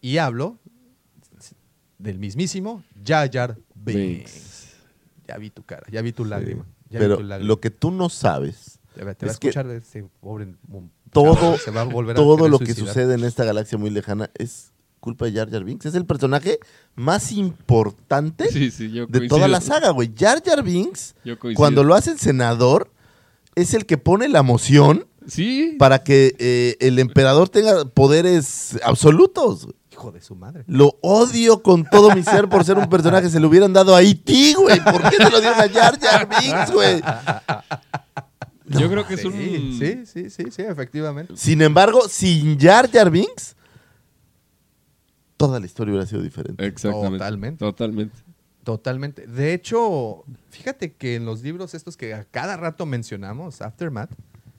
Y 0.00 0.16
hablo 0.16 0.58
del 1.98 2.18
mismísimo 2.18 2.82
Jar 3.04 3.30
Jar 3.30 3.58
Binks. 3.74 3.94
Binks. 3.94 4.76
Ya 5.28 5.36
vi 5.36 5.50
tu 5.50 5.62
cara, 5.62 5.86
ya 5.92 6.00
vi 6.00 6.12
tu 6.12 6.24
lágrima. 6.24 6.64
ya 6.88 6.98
vi 6.98 7.04
Pero 7.04 7.18
tu 7.18 7.24
lágrima. 7.24 7.46
lo 7.46 7.60
que 7.60 7.68
tú 7.68 7.90
no 7.90 8.08
sabes, 8.08 8.80
Te 8.94 9.04
va, 9.04 9.12
te 9.12 9.26
va 9.26 9.32
a 9.32 9.34
es 9.34 9.38
que 9.38 9.48
escuchar 9.48 9.70
ese 9.70 10.02
pobre... 10.22 10.54
todo, 11.12 11.58
se 11.58 11.70
va 11.70 11.82
a 11.82 11.84
volver 11.84 12.16
a 12.16 12.18
todo 12.18 12.48
lo 12.48 12.58
que 12.58 12.72
sucede 12.72 13.16
en 13.16 13.24
esta 13.24 13.44
galaxia 13.44 13.76
muy 13.76 13.90
lejana 13.90 14.30
es 14.38 14.72
culpa 15.06 15.26
de 15.26 15.32
Jar 15.32 15.48
Jar 15.50 15.62
Binks. 15.62 15.86
Es 15.86 15.94
el 15.94 16.04
personaje 16.04 16.58
más 16.96 17.30
importante 17.30 18.50
Sí, 18.50 18.72
sí, 18.72 18.90
yo 18.90 19.06
de 19.06 19.28
toda 19.28 19.46
la 19.46 19.60
saga, 19.60 19.90
güey. 19.90 20.12
Jar 20.18 20.42
Jar 20.44 20.64
Binks, 20.64 21.14
cuando 21.54 21.84
lo 21.84 21.94
hace 21.94 22.10
el 22.10 22.18
senador, 22.18 22.90
es 23.54 23.72
el 23.72 23.86
que 23.86 23.98
pone 23.98 24.28
la 24.28 24.42
moción 24.42 25.06
Sí. 25.28 25.76
para 25.78 26.02
que 26.02 26.34
eh, 26.38 26.76
el 26.80 26.98
emperador 26.98 27.48
tenga 27.48 27.84
poderes 27.84 28.76
absolutos. 28.84 29.68
Hijo 29.92 30.10
de 30.12 30.20
su 30.20 30.34
madre. 30.34 30.64
Lo 30.66 30.98
odio 31.02 31.62
con 31.62 31.84
todo 31.88 32.14
mi 32.14 32.22
ser 32.22 32.48
por 32.48 32.64
ser 32.64 32.76
un 32.78 32.88
personaje. 32.88 33.30
Se 33.30 33.40
lo 33.40 33.48
hubieran 33.48 33.72
dado 33.72 33.94
a 33.96 34.02
E.T., 34.02 34.54
güey. 34.58 34.78
¿Por 34.84 35.02
qué 35.08 35.16
se 35.16 35.30
lo 35.30 35.40
dieron 35.40 35.58
a 35.58 35.68
Jar 35.68 35.98
Jar 35.98 36.28
Binks, 36.28 36.70
güey? 36.72 37.00
Yo 38.66 38.90
creo 38.90 39.06
que 39.06 39.14
es 39.14 39.20
Sí, 39.20 39.26
un. 39.28 39.32
sí, 39.78 40.02
sí, 40.06 40.30
sí, 40.30 40.44
sí, 40.50 40.62
efectivamente. 40.62 41.32
Sin 41.36 41.62
embargo, 41.62 42.08
sin 42.08 42.58
Jar 42.60 42.90
Jar 42.90 43.10
Binks, 43.10 43.55
toda 45.36 45.60
la 45.60 45.66
historia 45.66 45.92
hubiera 45.92 46.06
sido 46.06 46.22
diferente. 46.22 46.64
Exactamente. 46.66 47.18
Totalmente. 47.18 47.58
Totalmente. 47.58 48.16
Totalmente. 48.64 49.26
De 49.28 49.54
hecho, 49.54 50.24
fíjate 50.50 50.92
que 50.94 51.14
en 51.14 51.24
los 51.24 51.42
libros 51.42 51.74
estos 51.74 51.96
que 51.96 52.14
a 52.14 52.24
cada 52.24 52.56
rato 52.56 52.84
mencionamos, 52.86 53.62
Aftermath, 53.62 54.10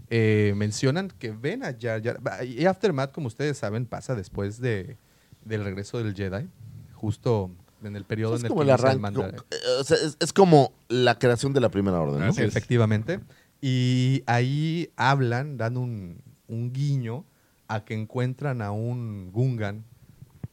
eh, 0.09 0.53
mencionan 0.55 1.09
que 1.19 1.31
ven 1.31 1.63
a 1.63 1.75
Jar 1.79 2.01
Jar. 2.01 2.19
Y 2.45 2.65
Aftermath, 2.65 3.11
como 3.11 3.27
ustedes 3.27 3.57
saben, 3.57 3.85
pasa 3.85 4.15
después 4.15 4.61
de, 4.61 4.95
del 5.43 5.65
regreso 5.65 6.01
del 6.01 6.15
Jedi, 6.15 6.47
justo 6.93 7.51
en 7.83 7.95
el 7.97 8.05
periodo 8.05 8.35
Es 8.35 8.39
en 8.41 8.45
el 8.45 8.49
como 8.49 8.61
que 8.61 8.65
el 8.67 8.71
arranque. 8.71 8.99
manda- 8.99 9.33
o 9.79 9.83
sea, 9.83 9.97
es, 9.97 10.15
es 10.21 10.31
como 10.31 10.71
la 10.87 11.19
creación 11.19 11.51
de 11.51 11.59
la 11.59 11.69
primera 11.69 11.99
orden. 11.99 12.21
¿no? 12.21 12.29
Efectivamente. 12.29 13.19
Y 13.59 14.23
ahí 14.25 14.89
hablan, 14.95 15.57
dan 15.57 15.75
un, 15.75 16.21
un 16.47 16.71
guiño 16.71 17.25
a 17.67 17.83
que 17.83 17.93
encuentran 17.93 18.61
a 18.61 18.71
un 18.71 19.31
Gungan 19.33 19.83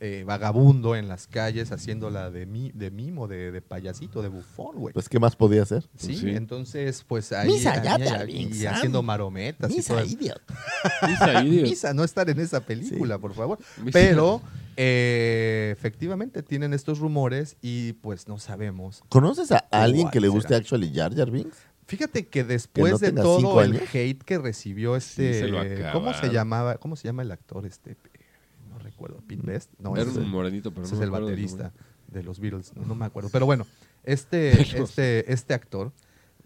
eh, 0.07 0.23
vagabundo 0.25 0.97
en 0.97 1.09
las 1.09 1.27
calles 1.27 1.73
haciéndola 1.73 2.31
de, 2.31 2.45
mi, 2.45 2.71
de 2.73 2.91
mimo, 2.91 3.27
de, 3.27 3.51
de 3.53 3.63
payasito, 3.63 4.21
de 4.21 4.29
bufón, 4.29 4.77
güey. 4.77 4.93
Pues, 4.93 5.09
¿qué 5.09 5.19
más 5.19 5.35
podía 5.35 5.63
hacer? 5.63 5.89
Sí, 5.97 6.15
Sí. 6.17 6.29
entonces, 6.31 7.05
pues 7.09 7.33
ahí. 7.33 7.49
Misa, 7.49 7.73
ahí- 7.73 7.83
ya 7.85 7.97
te 8.27 8.31
y 8.31 8.67
haciendo 8.67 9.03
marometas. 9.03 9.71
y 9.71 9.83
todo 9.83 10.01
Misa, 10.01 10.01
el- 10.03 10.11
idiot. 10.13 10.43
Misa, 11.09 11.43
idiot. 11.45 11.63
Misa, 11.63 11.95
no 11.95 12.05
estar 12.05 12.29
en 12.29 12.39
esa 12.39 12.61
película, 12.61 13.19
por 13.19 13.33
favor. 13.33 13.59
Misa. 13.79 13.91
Pero, 13.99 14.43
eh, 14.77 15.71
efectivamente, 15.77 16.43
tienen 16.43 16.75
estos 16.75 16.99
rumores 16.99 17.57
y 17.63 17.95
pues 17.95 18.29
no 18.29 18.39
sabemos. 18.39 19.03
¿Conoces 19.09 19.53
a 19.53 19.65
alguien 19.71 20.11
que 20.11 20.21
le 20.21 20.29
¿Cuál 20.29 20.37
guste 20.39 20.49
será? 20.49 20.59
actually 20.59 20.93
Jar 20.95 21.15
Jar 21.17 21.31
Binks? 21.31 21.57
Fíjate 21.87 22.27
que 22.29 22.45
después 22.45 22.93
no 22.93 22.99
de 22.99 23.13
todo 23.13 23.61
el 23.63 23.81
hate 23.93 24.23
que 24.23 24.39
recibió 24.39 24.97
este. 24.97 25.41
se 25.41 25.91
¿Cómo 25.93 26.13
se 26.15 26.29
llamaba? 26.29 26.77
¿Cómo 26.77 26.97
se 26.97 27.09
llama 27.09 27.23
el 27.23 27.31
actor 27.31 27.67
este? 27.67 27.97
Pete 29.27 29.43
Best. 29.45 29.71
No, 29.79 29.97
Era 29.97 30.09
ese 30.11 30.19
un 30.19 30.25
es- 30.25 30.31
morenito, 30.31 30.71
pero 30.73 30.85
ese 30.87 30.95
no 30.95 30.97
es 30.97 31.01
me 31.01 31.05
el 31.05 31.09
acuerdo 31.11 31.27
baterista 31.27 31.73
de 32.09 32.23
los 32.23 32.41
Beatles. 32.41 32.73
No, 32.77 32.85
no 32.87 32.95
me 32.95 33.05
acuerdo. 33.07 33.29
Pero 33.33 33.47
bueno, 33.47 33.67
este, 34.05 34.61
este, 34.81 35.33
este 35.33 35.55
actor, 35.55 35.93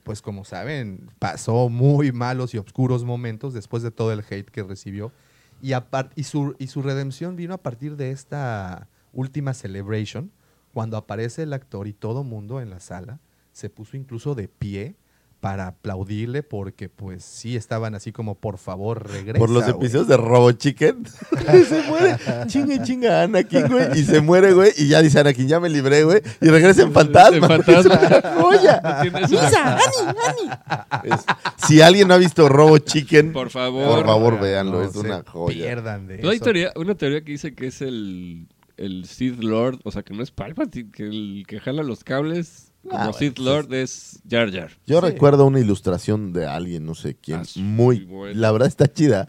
pues 0.03 0.23
como 0.23 0.45
saben, 0.45 1.11
pasó 1.19 1.69
muy 1.69 2.13
malos 2.13 2.55
y 2.55 2.59
oscuros 2.59 3.05
momentos 3.05 3.53
después 3.55 3.83
de 3.83 3.91
todo 3.91 4.13
el 4.13 4.21
hate 4.29 4.49
que 4.51 4.63
recibió. 4.63 5.13
Y, 5.61 5.73
y, 6.15 6.23
su, 6.25 6.55
y 6.59 6.69
su 6.69 6.83
redención 6.83 7.35
vino 7.37 7.53
a 7.55 7.59
partir 7.59 7.97
de 7.97 8.11
esta 8.13 8.89
última 9.13 9.55
celebration, 9.55 10.31
cuando 10.73 10.97
aparece 10.97 11.43
el 11.43 11.53
actor 11.53 11.89
y 11.89 11.93
todo 11.93 12.23
mundo 12.25 12.61
en 12.61 12.71
la 12.71 12.79
sala 12.81 13.21
se 13.53 13.69
puso 13.71 13.97
incluso 13.97 14.35
de 14.37 14.47
pie 14.47 14.95
para 15.41 15.69
aplaudirle 15.69 16.43
porque 16.43 16.89
pues 16.89 17.23
sí 17.25 17.55
estaban 17.55 17.95
así 17.95 18.11
como 18.11 18.35
por 18.35 18.59
favor 18.59 19.09
regresa. 19.09 19.39
Por 19.39 19.51
los 19.51 19.63
güey". 19.65 19.77
episodios 19.77 20.09
de 20.09 20.17
Robo 20.17 20.51
Chicken. 20.51 21.05
se 21.69 21.83
muere. 21.89 22.17
Chinga 22.49 22.75
y 22.75 22.83
chinga 22.83 23.23
Anakin, 23.23 23.69
güey. 23.69 23.99
Y 24.01 24.03
se 24.05 24.21
muere, 24.21 24.53
güey. 24.53 24.73
Y 24.77 24.89
ya 24.89 25.01
dice 25.01 25.21
Anakin, 25.21 25.47
ya 25.47 25.61
me 25.61 25.69
libré, 25.69 26.03
güey. 26.03 26.23
Y 26.41 26.49
regresa 26.49 26.83
en 26.83 26.93
fantasma. 26.93 27.37
En 27.37 27.43
fantasma. 27.65 27.95
Es 28.03 28.11
una 28.25 28.43
joya. 28.43 28.83
Tienes 29.03 29.31
Misa, 29.31 29.75
Ani, 29.77 30.19
Ani. 30.27 31.11
Es- 31.15 31.25
si 31.69 31.81
alguien 31.83 32.09
no 32.09 32.15
ha 32.15 32.19
visto 32.19 32.49
Robo 32.49 32.79
Chicken, 32.79 33.33
Por 33.33 33.51
favor. 33.51 33.97
por 33.99 34.07
favor, 34.07 34.41
véanlo. 34.41 34.79
No 34.81 34.85
es 34.85 34.93
se 34.93 34.99
una 34.99 35.23
joya. 35.25 35.57
pierdan 35.57 36.07
de 36.09 36.19
No, 36.19 36.31
hay 36.31 36.37
eso. 36.37 36.45
teoría, 36.45 36.73
una 36.75 36.95
teoría 36.97 37.23
que 37.23 37.33
dice 37.33 37.55
que 37.55 37.69
es 37.69 37.81
el, 37.83 38.49
el 38.77 39.05
Sith 39.05 39.43
Lord, 39.43 39.79
o 39.85 39.93
sea, 39.93 40.03
que 40.03 40.15
no 40.15 40.23
es 40.23 40.31
Palpatine, 40.33 40.91
que 40.91 41.05
el 41.05 41.45
que 41.47 41.61
jala 41.61 41.83
los 41.83 42.03
cables 42.03 42.68
como 42.83 42.95
Ah, 42.97 43.05
bueno, 43.07 43.13
Sith 43.15 43.39
Lord 43.39 43.73
es 43.75 44.21
Jar 44.29 44.51
Jar. 44.53 44.71
Yo 44.87 45.01
Sí. 45.01 45.07
recuerdo 45.07 45.47
una 45.47 45.61
ilustración 45.61 46.33
de 46.33 46.47
alguien, 46.47 46.85
no 46.87 46.95
sé 46.95 47.17
quién, 47.17 47.41
Ah, 47.41 47.45
muy, 47.57 48.05
buena. 48.05 48.39
la 48.41 48.53
verdad 48.53 48.69
está 48.69 48.91
chida, 48.93 49.29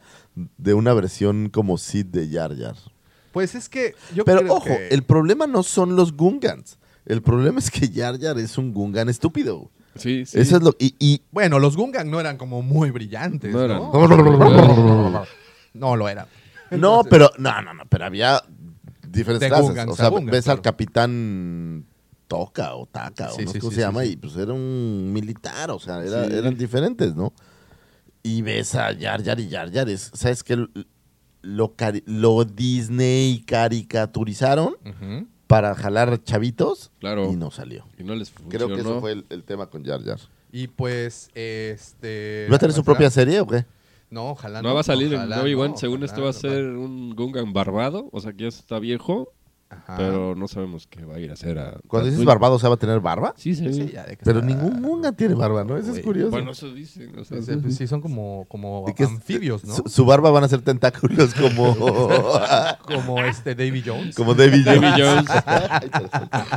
de 0.58 0.74
una 0.74 0.94
versión 0.94 1.50
como 1.50 1.78
Sid 1.78 2.06
de 2.08 2.30
Jar 2.30 2.56
Jar. 2.58 2.76
Pues 3.34 3.56
es 3.56 3.70
que 3.70 3.96
yo 4.16 4.26
Pero 4.26 4.40
creo 4.42 4.54
ojo, 4.56 4.66
que- 4.66 4.88
el 4.90 5.04
problema 5.04 5.48
no 5.48 5.64
son 5.64 5.96
los 5.96 6.14
Gungans. 6.14 6.78
El 7.06 7.22
problema 7.22 7.60
es 7.60 7.70
que 7.72 7.88
Jar 7.92 8.20
Jar 8.20 8.38
es 8.40 8.58
un 8.58 8.74
Gungan 8.74 9.10
estúpido. 9.10 9.70
Sí, 9.96 10.26
sí. 10.26 10.40
Eso 10.40 10.58
es 10.58 10.64
lo 10.64 10.76
y, 10.80 10.96
y 11.00 11.22
Bueno, 11.32 11.60
los 11.60 11.76
Gungan 11.76 12.10
no 12.10 12.20
eran 12.20 12.38
como 12.38 12.62
muy 12.62 12.92
brillantes, 12.92 13.52
No 13.52 13.62
eran. 13.64 13.80
No, 13.80 13.92
lo 15.96 16.10
eran. 16.10 16.26
No, 16.72 17.04
pero, 17.10 17.32
no, 17.40 17.62
no, 17.62 17.74
no, 17.74 17.84
pero 17.90 18.06
había 18.06 18.42
diferentes 19.08 19.42
De 19.42 19.48
clases. 19.50 19.66
Gungans 19.68 19.92
o 19.92 19.96
sea, 19.96 20.10
ves 20.10 20.48
al 20.48 20.62
capitán 20.62 21.86
Toca 22.30 22.76
o 22.76 22.86
Taca, 22.86 23.30
Sí, 23.32 23.42
o 23.42 23.46
no 23.46 23.48
sí, 23.48 23.54
sé 23.54 23.60
cómo 23.60 23.72
sí, 23.72 23.76
se 23.76 23.82
sí, 23.82 23.86
llama, 23.86 24.04
sí. 24.04 24.12
y 24.12 24.16
pues 24.16 24.38
era 24.38 24.54
un 24.54 25.12
militar, 25.12 25.72
o 25.72 25.80
sea, 25.80 26.02
era- 26.02 26.26
Sí. 26.28 26.34
eran 26.34 26.56
diferentes, 26.58 27.14
¿no? 27.16 27.34
Y 28.24 28.42
ves 28.42 28.76
a 28.76 28.94
Yar 28.94 29.22
Yar 29.24 29.40
y 29.42 29.50
Yar 29.50 29.70
Yar, 29.72 29.90
es- 29.90 30.12
¿sabes 30.14 30.44
qué? 30.44 30.56
Lo, 31.42 31.74
lo 32.06 32.46
Disney 32.46 33.42
caricaturizaron 33.46 34.76
para 35.48 35.74
jalar 35.74 36.22
chavitos 36.24 36.92
Claro. 37.00 37.32
y 37.32 37.36
no 37.36 37.50
salió. 37.52 37.86
Y 37.98 38.04
no 38.04 38.14
les 38.16 38.30
funcionó. 38.30 38.66
Creo 38.66 38.76
que 38.76 38.82
eso 38.82 39.00
fue 39.02 39.12
el, 39.14 39.26
el 39.30 39.44
tema 39.44 39.68
con 39.70 39.84
Jar 39.84 40.04
Jar. 40.04 40.20
Y 40.52 40.68
pues, 40.68 41.30
este... 41.34 42.48
¿Va 42.52 42.56
a 42.56 42.60
tener 42.60 42.74
su 42.74 42.84
propia 42.84 43.10
serie 43.10 43.40
o 43.40 43.48
qué? 43.48 43.66
No, 44.12 44.32
ojalá 44.32 44.62
No 44.64 44.74
va 44.74 44.80
a 44.82 44.84
salir 44.84 45.08
en 45.14 45.20
ojalá 45.20 45.42
Obi 45.44 45.54
Wan. 45.56 45.72
no, 45.72 45.78
Según 45.78 45.98
ojalá 46.04 46.06
esto 46.12 46.22
va 46.24 46.30
a 46.30 46.34
no, 46.34 46.40
ser 46.40 46.66
un 46.76 47.16
Gungan 47.16 47.54
barbado. 47.54 48.10
O 48.12 48.20
sea 48.20 48.34
que 48.34 48.44
ya 48.44 48.48
está 48.50 48.80
viejo. 48.80 49.32
Ajá. 49.72 49.98
Pero 49.98 50.34
no 50.36 50.48
sabemos 50.48 50.88
qué 50.88 51.06
va 51.06 51.16
a 51.16 51.20
ir 51.20 51.30
a 51.30 51.34
hacer 51.34 51.60
a. 51.60 51.78
Cuando 51.88 52.10
dices 52.10 52.26
barbado, 52.26 52.58
¿se 52.58 52.68
va 52.68 52.74
a 52.74 52.78
tener 52.78 53.00
barba? 53.02 53.36
Sí, 53.38 53.54
sí. 53.54 53.72
Sí, 53.72 53.92
ya 53.94 54.04
de 54.04 54.18
que 54.18 54.26
Pero 54.26 54.40
está- 54.40 54.48
ningún 54.52 54.82
Gungan 54.82 55.16
tiene 55.16 55.36
barba, 55.36 55.64
¿no? 55.64 55.78
Eso 55.78 55.94
es 55.94 56.04
curioso. 56.04 56.32
Bueno, 56.32 56.52
eso 56.52 56.74
dicen. 56.74 57.18
o 57.20 57.24
sea, 57.24 57.40
Sí, 57.42 57.52
pues 57.62 57.76
sí, 57.78 57.86
son 57.86 58.02
como, 58.02 58.46
como 58.50 58.86
¿Y 58.90 58.94
qué 58.96 59.04
es- 59.04 59.10
anfibios, 59.10 59.64
¿no? 59.66 59.76
Su, 59.76 59.84
su 59.88 60.06
barba 60.06 60.32
van 60.32 60.44
a 60.44 60.48
ser 60.48 60.62
tentáculos 60.62 61.36
como, 61.36 61.76
Como 62.88 63.20
este 63.24 63.54
Davy 63.54 63.84
Jones. 63.86 64.16
como 64.16 64.34
David 64.34 64.64
Jones. 64.66 64.82
Davy 64.82 65.02
Jones. 65.04 65.30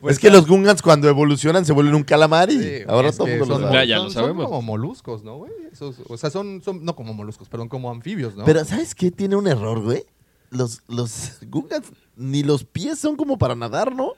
Pues 0.00 0.14
es 0.16 0.18
que 0.20 0.30
los 0.30 0.46
Gungans 0.48 0.80
cuando 0.82 1.08
evolucionan 1.08 1.64
se 1.64 1.72
vuelven 1.72 1.94
un 1.94 2.02
calamari. 2.02 2.58
Sí, 2.60 2.70
Ahora 2.88 3.12
todo 3.12 3.26
el 3.26 3.38
mundo 3.40 3.54
lo 3.54 3.60
son, 3.60 3.70
sabe. 3.72 3.74
Ya, 3.76 3.84
ya 3.84 3.96
son- 3.96 4.04
lo 4.06 4.10
son 4.10 4.22
sabemos. 4.22 4.46
como 4.46 4.62
moluscos, 4.62 5.22
¿no, 5.22 5.36
güey? 5.36 5.52
Esos- 5.72 5.96
o 6.08 6.16
sea, 6.16 6.30
son, 6.30 6.62
son, 6.62 6.84
no 6.84 6.96
como 6.96 7.14
moluscos, 7.14 7.48
perdón, 7.48 7.68
como 7.68 7.90
anfibios, 7.90 8.34
¿no? 8.34 8.44
Pero 8.44 8.64
¿sabes 8.64 8.94
qué? 8.94 9.10
Tiene 9.10 9.36
un 9.36 9.46
error, 9.46 9.80
güey. 9.82 10.04
Los, 10.50 10.82
los 10.88 11.38
Gungans 11.46 11.86
ni 12.16 12.42
los 12.42 12.64
pies 12.64 12.98
son 12.98 13.16
como 13.16 13.38
para 13.38 13.54
nadar, 13.54 13.94
¿no? 13.94 14.12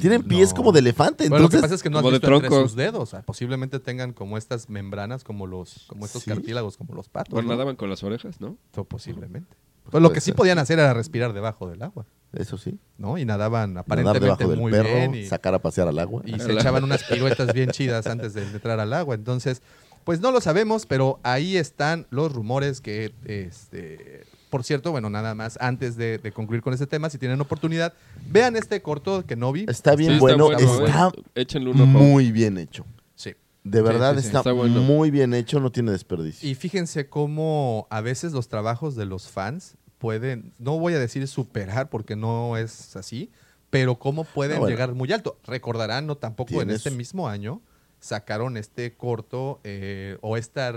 Tienen 0.00 0.22
pies 0.22 0.50
No. 0.50 0.56
como 0.56 0.72
de 0.72 0.78
elefante. 0.78 1.28
Bueno, 1.28 1.42
lo 1.42 1.48
que 1.48 1.56
Entonces, 1.56 1.60
pasa 1.62 1.74
es 1.74 1.82
que 1.82 1.90
no 1.90 1.98
has 1.98 2.02
como 2.02 2.12
de 2.12 2.18
visto 2.18 2.34
entre 2.34 2.48
tronco. 2.48 2.68
sus 2.68 2.76
dedos. 2.76 3.00
o 3.02 3.06
sea, 3.06 3.22
posiblemente 3.22 3.80
tengan 3.80 4.12
como 4.12 4.38
estas 4.38 4.70
membranas, 4.70 5.24
como 5.24 5.46
los, 5.46 5.84
como 5.88 6.06
estos 6.06 6.22
Sí. 6.22 6.30
cartílagos, 6.30 6.76
como 6.76 6.94
los 6.94 7.08
patos. 7.08 7.32
Bueno, 7.32 7.48
¿no? 7.48 7.54
nadaban 7.54 7.74
con 7.76 7.90
las 7.90 8.02
orejas, 8.04 8.40
¿no? 8.40 8.56
So, 8.74 8.84
posiblemente. 8.84 9.56
Pues 9.90 10.00
lo 10.02 10.12
que 10.12 10.20
sí 10.20 10.26
ser. 10.26 10.36
podían 10.36 10.58
hacer 10.58 10.78
era 10.78 10.94
respirar 10.94 11.32
debajo 11.32 11.68
del 11.68 11.82
agua, 11.82 12.06
eso 12.32 12.56
sí. 12.58 12.78
¿no? 12.96 13.18
Y 13.18 13.24
nadaban 13.24 13.70
Nadar 13.74 13.84
aparentemente 13.84 14.24
debajo 14.24 14.48
del 14.48 14.60
muy 14.60 14.70
perro, 14.70 14.88
bien. 14.94 15.14
Y, 15.16 15.26
sacar 15.26 15.52
a 15.54 15.58
pasear 15.58 15.88
al 15.88 15.98
agua. 15.98 16.22
y 16.24 16.30
se 16.38 16.52
echaban 16.52 16.84
unas 16.84 17.02
piruetas 17.02 17.52
bien 17.52 17.70
chidas 17.70 18.06
antes 18.06 18.34
de 18.34 18.42
entrar 18.44 18.78
al 18.78 18.92
agua. 18.92 19.16
Entonces, 19.16 19.62
pues 20.04 20.20
no 20.20 20.30
lo 20.30 20.40
sabemos, 20.40 20.86
pero 20.86 21.18
ahí 21.24 21.56
están 21.56 22.06
los 22.10 22.32
rumores 22.32 22.80
que, 22.80 23.12
este, 23.24 24.26
por 24.50 24.64
cierto, 24.64 24.90
bueno, 24.90 25.08
nada 25.08 25.34
más 25.34 25.56
antes 25.60 25.96
de, 25.96 26.18
de 26.18 26.32
concluir 26.32 26.60
con 26.62 26.74
este 26.74 26.86
tema, 26.86 27.08
si 27.08 27.16
tienen 27.18 27.40
oportunidad, 27.40 27.94
vean 28.28 28.56
este 28.56 28.82
corto 28.82 29.24
que 29.24 29.36
no 29.36 29.52
vi. 29.52 29.64
Está 29.68 29.94
bien 29.96 30.14
Sí, 30.14 30.18
bueno, 30.18 30.50
está 30.52 31.10
Échenle 31.34 31.72
muy 31.72 32.32
bien 32.32 32.58
hecho. 32.58 32.84
Sí. 33.14 33.34
De 33.64 33.80
verdad 33.80 34.14
sí, 34.16 34.20
sí, 34.22 34.26
está, 34.26 34.38
está 34.40 34.52
bueno. 34.52 34.80
muy 34.82 35.10
bien 35.10 35.32
hecho, 35.34 35.60
no 35.60 35.70
tiene 35.72 35.92
desperdicio. 35.92 36.48
Y 36.48 36.54
fíjense 36.54 37.08
cómo 37.08 37.86
a 37.90 38.00
veces 38.00 38.32
los 38.32 38.48
trabajos 38.48 38.96
de 38.96 39.06
los 39.06 39.28
fans 39.28 39.76
pueden, 39.98 40.52
no 40.58 40.78
voy 40.78 40.94
a 40.94 40.98
decir 40.98 41.26
superar 41.28 41.88
porque 41.88 42.16
no 42.16 42.56
es 42.56 42.96
así, 42.96 43.30
pero 43.70 43.98
cómo 43.98 44.24
pueden 44.24 44.56
Ah, 44.56 44.60
bueno. 44.60 44.70
llegar 44.74 44.94
muy 44.94 45.12
alto. 45.12 45.38
Recordarán, 45.46 46.06
no 46.06 46.16
tampoco 46.16 46.54
en 46.60 46.68
Tienes- 46.68 46.76
este 46.86 46.90
mismo 46.90 47.28
año 47.28 47.60
sacaron 48.00 48.56
este 48.56 48.94
corto 48.94 49.60
eh, 49.62 50.16
o 50.22 50.36
esta 50.38 50.72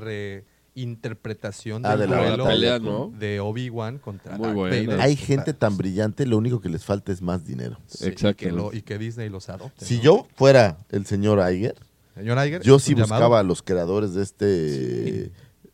reinterpretación 0.76 1.86
Ah, 1.86 1.92
del 1.96 2.10
de 2.10 2.16
la 2.16 2.28
duelo 2.28 2.46
pelea, 2.46 2.80
¿no? 2.80 3.12
de 3.18 3.40
Obi-Wan 3.40 4.00
contra 4.00 4.38
Muy 4.38 4.46
Darth 4.48 4.56
buena. 4.56 4.76
Vader. 4.88 5.02
Hay 5.02 5.16
gente 5.16 5.54
tan 5.54 5.78
brillante, 5.78 6.26
lo 6.26 6.38
único 6.38 6.62
que 6.62 6.70
les 6.70 6.84
falta 6.86 7.12
es 7.12 7.22
más 7.22 7.46
dinero. 7.46 7.78
Sí, 7.88 8.06
Exacto. 8.08 8.44
Y 8.46 8.48
que, 8.48 8.52
lo- 8.52 8.74
y 8.74 8.82
que 8.82 8.98
Disney 8.98 9.30
los 9.30 9.50
adopte. 9.50 9.86
Si 9.86 9.98
¿no? 9.98 10.04
yo 10.04 10.28
fuera 10.36 10.78
el 10.90 11.06
señor 11.06 11.40
Iger, 11.54 11.76
Señor 12.16 12.38
Iger, 12.46 12.62
yo 12.62 12.76
¿es 12.78 12.84
sí 12.84 12.92
llamado? 12.94 13.14
buscaba 13.14 13.40
a 13.40 13.44
los 13.44 13.62
creadores 13.62 14.14
de 14.14 14.24
este 14.24 15.32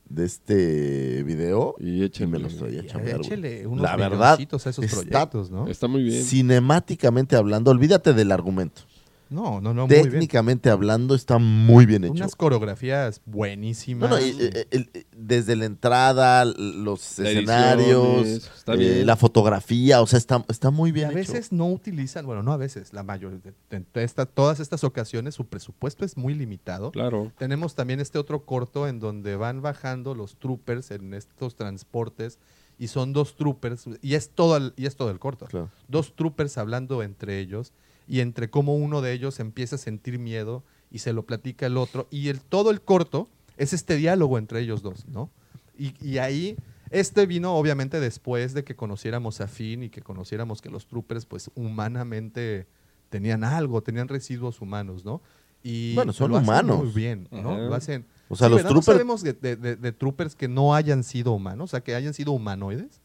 de 0.09 0.25
este 0.25 1.21
video 1.21 1.75
Y 1.77 1.89
y 1.89 1.99
me 1.99 2.05
échenle. 2.07 2.39
los 2.39 2.57
traía 2.57 2.81
a 2.81 2.85
chambear, 2.87 3.19
La 3.77 3.95
verdad, 3.95 4.39
a 4.39 4.41
esos 4.41 4.79
está 4.79 5.01
proyectos, 5.01 5.51
¿no? 5.51 5.67
Está 5.67 5.87
muy 5.87 6.01
bien. 6.01 6.23
cinemáticamente 6.23 7.35
hablando, 7.35 7.69
olvídate 7.69 8.13
del 8.13 8.31
argumento. 8.31 8.81
No, 9.29 9.61
no, 9.61 9.73
no, 9.73 9.85
muy 9.85 9.95
bien. 9.95 10.09
Técnicamente 10.09 10.69
hablando, 10.69 11.13
está 11.13 11.37
muy 11.37 11.85
bien 11.85 12.03
hecho. 12.03 12.13
Unas 12.13 12.35
coreografías 12.35 13.21
No, 13.25 13.33
buenísimas. 13.33 14.09
no, 14.09 14.19
y, 14.19 14.35
eh, 14.39 15.05
desde 15.15 15.55
la 15.55 15.65
entrada, 15.65 16.45
los 16.45 17.19
La 17.19 17.29
escenarios, 17.29 18.25
edición, 18.25 18.51
está 18.57 18.73
eh, 18.73 18.77
bien. 18.77 19.05
la 19.05 19.15
fotografía, 19.15 20.01
o 20.01 20.07
sea, 20.07 20.17
está, 20.17 20.43
está 20.49 20.71
muy 20.71 20.89
Y 20.89 20.93
bien 20.93 21.07
a 21.07 21.09
hecho. 21.11 21.17
veces 21.33 21.51
no 21.51 21.67
utilizan, 21.67 22.25
bueno, 22.25 22.41
no 22.41 22.51
a 22.53 22.57
veces, 22.57 22.91
la 22.93 23.03
mayoría, 23.03 23.39
de, 23.69 23.83
de 23.93 24.03
esta- 24.03 24.25
todas 24.25 24.59
estas 24.59 24.83
ocasiones 24.83 25.35
su 25.35 25.45
presupuesto 25.45 26.05
es 26.05 26.17
muy 26.17 26.33
limitado. 26.33 26.91
Claro. 26.91 27.31
Tenemos 27.37 27.75
también 27.75 27.99
este 27.99 28.17
otro 28.17 28.45
corto 28.45 28.87
en 28.87 28.99
donde 28.99 29.35
van 29.35 29.61
bajando 29.61 30.15
los 30.15 30.37
troopers 30.37 30.91
en 30.91 31.13
estos 31.13 31.55
transportes 31.55 32.39
y 32.79 32.87
son 32.87 33.13
dos 33.13 33.35
troopers 33.35 33.85
y 34.01 34.15
es 34.15 34.29
todo 34.29 34.57
el, 34.57 34.73
y 34.75 34.85
es 34.87 34.95
todo 34.95 35.11
el 35.11 35.19
corto. 35.19 35.45
Claro. 35.45 35.69
Dos 35.87 36.15
troopers 36.15 36.57
hablando 36.57 37.03
entre 37.03 37.39
ellos 37.39 37.73
y 38.09 38.19
entre 38.19 38.49
cómo 38.49 38.75
uno 38.75 39.01
de 39.01 39.13
ellos 39.13 39.39
empieza 39.39 39.75
a 39.75 39.79
sentir 39.79 40.19
miedo 40.19 40.63
y 40.91 40.99
se 40.99 41.13
lo 41.13 41.25
platica 41.25 41.67
el 41.67 41.77
otro 41.77 42.07
y 42.11 42.27
el 42.29 42.41
todo 42.41 42.71
el 42.71 42.81
corto 42.81 43.29
es 43.57 43.71
este 43.71 43.95
diálogo 43.95 44.37
entre 44.37 44.59
ellos 44.59 44.81
dos, 44.81 45.05
¿no? 45.07 45.29
Y, 45.77 45.93
y 46.05 46.17
ahí 46.17 46.57
este 46.89 47.25
vino 47.27 47.53
obviamente 47.55 47.99
después 47.99 48.53
de 48.55 48.63
que 48.63 48.75
conociéramos 48.75 49.39
a 49.41 49.47
Finn 49.47 49.83
y 49.83 49.89
que 49.89 50.01
conociéramos 50.01 50.61
que 50.61 50.69
los 50.69 50.87
troopers 50.87 51.25
pues 51.25 51.51
humanamente 51.55 52.67
tenían 53.09 53.43
algo, 53.43 53.81
tenían 53.81 54.07
residuos 54.07 54.59
humanos, 54.61 55.05
¿no? 55.05 55.21
Y 55.63 55.93
Bueno, 55.95 56.13
son 56.13 56.31
lo 56.31 56.37
hacen 56.37 56.49
humanos. 56.49 56.83
Muy 56.85 56.91
bien, 56.93 57.27
¿no? 57.31 57.51
Ajá. 57.51 57.57
Lo 57.59 57.75
hacen. 57.75 58.05
O 58.29 58.35
sea, 58.35 58.47
Sí, 58.47 58.53
los 58.53 58.63
troopers- 58.63 58.73
No 58.75 58.81
sabemos 58.81 59.21
de, 59.23 59.33
de- 59.33 59.55
de- 59.55 59.75
de 59.75 59.91
troopers 59.91 60.35
que 60.35 60.47
no 60.47 60.73
hayan 60.73 61.03
sido 61.03 61.31
humanos, 61.33 61.65
o 61.65 61.71
sea, 61.71 61.81
que 61.81 61.95
hayan 61.95 62.13
sido 62.13 62.31
humanoides. 62.31 63.01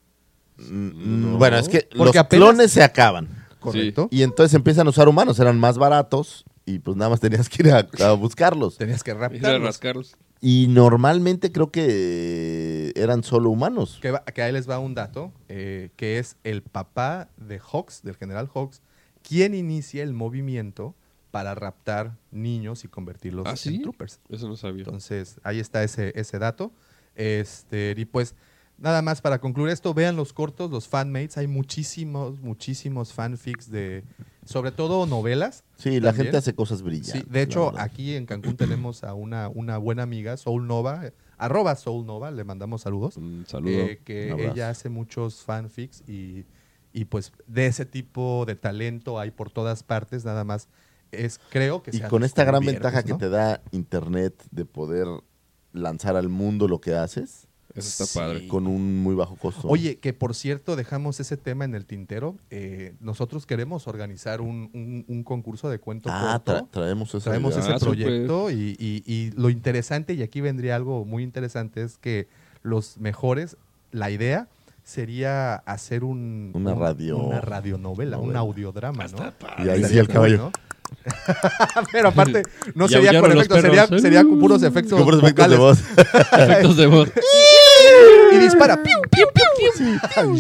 Mm, 0.59 1.33
No. 1.33 1.39
Bueno, 1.39 1.59
es 1.59 1.69
que 1.69 1.81
Porque 1.97 1.97
los 1.99 2.17
apenas- 2.17 2.49
clones 2.49 2.71
se 2.73 2.83
acaban. 2.83 3.29
Correcto. 3.73 4.09
Y 4.11 4.23
entonces 4.23 4.55
empiezan 4.55 4.87
a 4.87 4.91
usar 4.91 5.09
humanos, 5.09 5.39
eran 5.41 5.59
más 5.59 5.79
baratos 5.79 6.45
y 6.67 6.79
pues 6.79 6.97
nada 6.97 7.11
más 7.11 7.21
tenías 7.21 7.49
que 7.49 7.63
ir 7.63 7.73
a, 7.73 7.87
a 8.07 8.13
buscarlos. 8.13 8.77
Tenías 8.79 9.03
que 9.03 9.11
Ir 9.11 9.17
a 9.17 9.21
raptarlos. 9.21 9.63
rascarlos. 9.63 10.17
Y 10.41 10.67
normalmente 10.69 11.51
creo 11.53 11.71
que 11.73 12.93
eran 12.97 13.23
solo 13.25 13.51
humanos. 13.51 13.99
Que, 14.03 14.11
va- 14.11 14.25
que 14.25 14.43
ahí 14.43 14.53
les 14.53 14.69
va 14.69 14.79
un 14.79 14.95
dato, 14.95 15.33
eh, 15.49 15.91
que 15.97 16.19
es 16.19 16.37
el 16.45 16.63
papá 16.63 17.29
de 17.37 17.59
Hawks, 17.59 18.03
del 18.03 18.17
general 18.17 18.49
Hawks, 18.55 18.83
quien 19.27 19.55
inicia 19.55 20.03
el 20.03 20.13
movimiento 20.13 20.95
para 21.31 21.55
raptar 21.55 22.17
niños 22.31 22.85
y 22.85 22.89
convertirlos 22.89 23.47
¿Ah, 23.47 23.51
en 23.53 23.57
sí? 23.57 23.79
troopers. 23.81 24.21
Eso 24.29 24.47
no 24.49 24.57
sabía. 24.57 24.85
Entonces, 24.85 25.41
ahí 25.45 25.59
está 25.61 25.83
ese, 25.83 26.13
ese 26.15 26.39
dato. 26.39 26.73
Este, 27.17 27.95
y 27.97 28.05
pues, 28.05 28.35
nada 28.79 29.03
más 29.03 29.21
para 29.21 29.41
concluir 29.41 29.73
esto, 29.73 29.95
vean 29.95 30.17
los 30.17 30.33
cortos, 30.33 30.71
los 30.71 30.89
fanmates. 30.89 31.37
Hay 31.39 31.47
muchísimos, 31.47 32.41
muchísimos 32.41 33.13
fanfics 33.13 33.71
de, 33.71 34.05
sobre 34.45 34.73
todo 34.73 35.07
novelas. 35.07 35.65
Sí, 35.77 36.01
la 36.01 36.13
gente 36.13 36.37
hace 36.37 36.55
cosas 36.55 36.83
brillantes. 36.83 37.23
Sí, 37.23 37.29
de 37.29 37.43
hecho, 37.43 37.73
aquí 37.79 38.15
en 38.15 38.27
Cancún 38.27 38.57
tenemos 38.57 39.05
a 39.05 39.15
una, 39.15 39.49
una 39.49 39.79
buena 39.79 40.03
amiga, 40.03 40.37
Soul 40.37 40.67
Nova, 40.67 41.03
arroba 41.39 41.75
Soul 41.77 42.07
Nova, 42.07 42.31
le 42.31 42.45
mandamos 42.45 42.83
saludos. 42.83 43.17
Un 43.17 43.45
saludo. 43.47 43.73
eh, 43.73 44.01
que 44.05 44.27
Un 44.27 44.33
abrazo. 44.35 44.53
ella 44.53 44.71
hace 44.71 44.89
muchos 44.89 45.43
fanfics 45.43 46.03
y, 46.09 46.45
y 46.93 47.07
pues 47.07 47.33
de 47.47 47.67
ese 47.67 47.87
tipo 47.87 48.45
de 48.47 48.55
talento 48.55 49.19
hay 49.19 49.31
por 49.31 49.51
todas 49.51 49.83
partes, 49.83 50.25
nada 50.25 50.45
más 50.45 50.69
es 51.13 51.39
creo 51.51 51.83
que 51.83 51.97
Y 51.97 52.01
con 52.01 52.25
esta 52.25 52.45
gran 52.45 52.65
ventaja 52.65 53.03
que 53.05 53.15
te 53.15 53.29
da 53.29 53.63
Internet 53.71 54.43
de 54.51 54.65
poder 54.65 55.07
lanzar 55.73 56.17
al 56.17 56.29
mundo 56.29 56.67
lo 56.69 56.81
que 56.81 56.95
haces 56.95 57.47
Eso 57.75 57.89
está 57.89 58.07
Sí. 58.07 58.19
padre. 58.19 58.47
con 58.49 58.67
un 58.69 59.03
muy 59.03 59.15
bajo 59.17 59.35
costo. 59.37 59.67
Oye, 59.69 59.97
que 59.99 60.13
por 60.13 60.35
cierto, 60.35 60.77
dejamos 60.77 61.19
ese 61.21 61.37
tema 61.37 61.65
en 61.65 61.75
el 61.75 61.87
tintero. 61.87 62.37
eh, 62.51 62.95
nosotros 63.01 63.47
queremos 63.47 63.89
organizar 63.89 64.41
un, 64.41 64.71
un- 64.73 65.05
un 65.09 65.25
concurso 65.25 65.69
de 65.69 65.79
cuento 65.81 66.09
ah, 66.13 66.41
corto. 66.45 66.65
tra- 66.67 66.71
traemos 66.71 67.09
eso. 67.09 67.21
Traemos 67.21 67.57
Ah, 67.57 67.61
ese 67.61 67.85
proyecto 67.85 68.51
y, 68.51 68.77
y- 68.79 69.03
y 69.07 69.31
lo 69.33 69.51
interesante, 69.51 70.15
y 70.15 70.23
aquí 70.23 70.41
vendría 70.41 70.77
algo 70.77 71.05
muy 71.05 71.23
interesante, 71.25 71.83
es 71.83 71.99
que 71.99 72.29
los 72.63 72.99
mejores, 72.99 73.57
la 73.91 74.11
idea 74.11 74.49
sería 74.85 75.55
hacer 75.57 76.05
un, 76.05 76.53
Una 76.55 76.75
un- 76.75 76.79
radio- 76.81 77.17
una 77.19 77.41
radionovela, 77.41 78.19
un 78.19 78.25
novela. 78.27 78.39
audiodrama, 78.41 79.07
¿no? 79.09 79.33
Y 79.65 79.69
ahí 79.69 79.83
sí 79.85 79.99
el 79.99 80.07
caballo. 80.09 80.53
Pero 81.93 82.09
aparte, 82.09 82.43
no 82.75 82.87
Y 82.87 82.89
sería 82.91 83.21
con 83.21 83.33
efectos, 83.33 83.61
sería, 83.63 83.87
sería 83.87 84.23
con 84.23 84.39
puros 84.39 84.63
efectos 84.63 85.03
puros 85.03 85.23
efectos 85.23 85.51
de 85.51 85.57
voz. 85.57 85.79
Efectos 86.33 86.77
de 86.77 86.87
voz. 86.87 87.09
Y 88.33 88.39
dispara. 88.39 88.83
¡piu, 88.83 88.93
piu, 89.11 89.27
piu, 89.35 89.45
piu! 89.57 90.37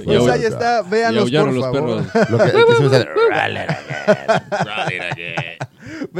Y 0.00 0.04
Pues 0.04 0.28
ahí 0.28 0.44
está, 0.44 0.82
véanlos 0.82 1.30
por 1.30 1.52
los 1.52 1.64
favor. 1.64 2.04
perros. 2.06 2.30
Lo 2.30 2.38
que, 2.38 2.52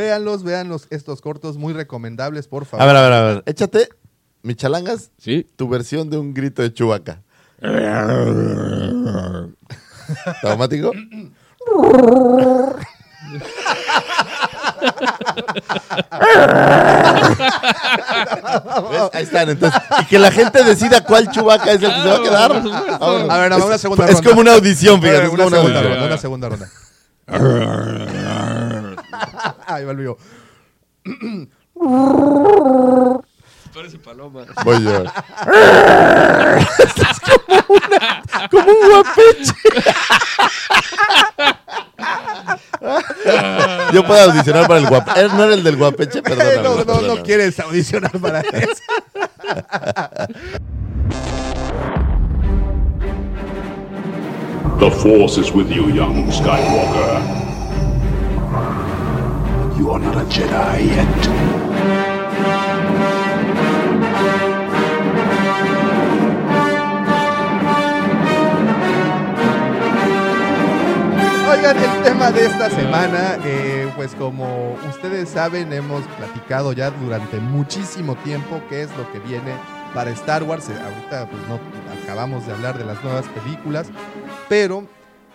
véanlos 0.45 0.87
estos 0.91 1.21
cortos 1.21 1.57
muy 1.57 1.73
recomendables, 1.73 2.47
por 2.49 2.65
favor. 2.67 2.83
A 2.83 2.87
ver, 2.87 2.97
a 2.97 3.03
ver, 3.03 3.13
a 3.13 3.23
ver. 3.23 3.43
Échate 3.47 3.89
Michalangas, 4.43 5.11
Sí. 5.19 5.47
tu 5.57 5.69
versión 5.69 6.11
de 6.11 6.19
un 6.19 6.33
grito 6.35 6.63
de 6.63 6.73
Chubaca. 6.73 7.23
¿Automático? 10.43 10.93
¿Ves? 18.91 19.03
Ahí 19.13 19.23
están, 19.25 19.51
entonces. 19.51 19.81
Y 20.01 20.05
que 20.07 20.19
la 20.19 20.31
gente 20.31 20.63
decida 20.65 21.05
cuál 21.05 21.31
Chubaca 21.31 21.73
es 21.73 21.83
el 21.83 21.91
que 21.93 22.03
se 22.03 22.09
va 22.09 22.17
a 22.17 22.23
quedar. 22.23 22.51
Vámonos. 22.63 23.31
A 23.31 23.39
ver, 23.39 23.51
nada 23.51 23.59
más 23.59 23.67
una 23.67 23.75
Es- 23.77 23.81
segunda 23.81 24.05
Es 24.07 24.13
ronda. 24.15 24.29
como 24.31 24.41
una 24.41 24.53
audición, 24.55 25.01
fíjate. 25.01 25.25
Es 25.27 25.33
una, 25.33 25.45
como 25.45 25.49
una 25.49 25.57
segunda 25.57 25.79
audición. 25.81 25.93
ronda, 25.93 26.07
una 26.07 26.19
segunda 26.19 26.49
ronda. 26.49 26.69
Ahí 29.67 29.85
va 29.85 29.93
el 29.93 29.97
mío. 29.99 30.17
Parece 33.81 33.99
paloma. 33.99 34.45
Voy 34.63 34.85
yo. 34.85 35.05
Estás 36.85 37.19
como, 37.19 37.65
una, 37.71 38.23
como 38.51 38.71
un 38.73 38.91
guapeche. 38.91 39.55
Yo 43.95 44.07
puedo 44.07 44.21
audicionar 44.21 44.69
para 44.69 44.81
el 44.81 44.87
guapeche. 44.87 45.29
¿No 45.29 45.45
era 45.45 45.55
el 45.55 45.65
del 45.65 45.77
guapeche? 45.79 46.23
Perdóname. 46.23 46.57
no, 46.57 46.63
no, 46.63 46.77
no 46.77 46.85
perdóname. 46.85 47.23
quieres 47.23 47.59
audicionar 47.59 48.13
para 48.19 48.41
eso. 48.53 48.83
The 54.79 54.91
Force 54.91 55.39
is 55.41 55.53
with 55.53 55.71
you, 55.71 55.89
young 55.89 56.31
Skywalker. 56.31 57.23
You 59.79 59.91
are 59.91 59.99
not 59.99 60.17
a 60.19 60.25
Jedi 60.27 60.85
yet. 60.85 61.70
Oigan, 71.51 71.77
el 71.77 72.03
tema 72.05 72.31
de 72.31 72.45
esta 72.45 72.71
semana, 72.71 73.37
eh, 73.45 73.91
pues 73.97 74.15
como 74.15 74.79
ustedes 74.89 75.31
saben, 75.31 75.73
hemos 75.73 76.07
platicado 76.17 76.73
ya 76.73 76.93
durante 76.93 77.41
muchísimo 77.41 78.15
tiempo 78.15 78.63
qué 78.69 78.83
es 78.83 78.97
lo 78.97 79.11
que 79.11 79.19
viene 79.19 79.55
para 79.93 80.11
Star 80.13 80.45
Wars. 80.45 80.69
Eh, 80.69 80.75
Ahorita 80.81 81.29
pues 81.29 81.43
no 81.49 81.59
acabamos 82.01 82.47
de 82.47 82.53
hablar 82.53 82.79
de 82.79 82.85
las 82.85 83.03
nuevas 83.03 83.27
películas, 83.27 83.89
pero 84.49 84.87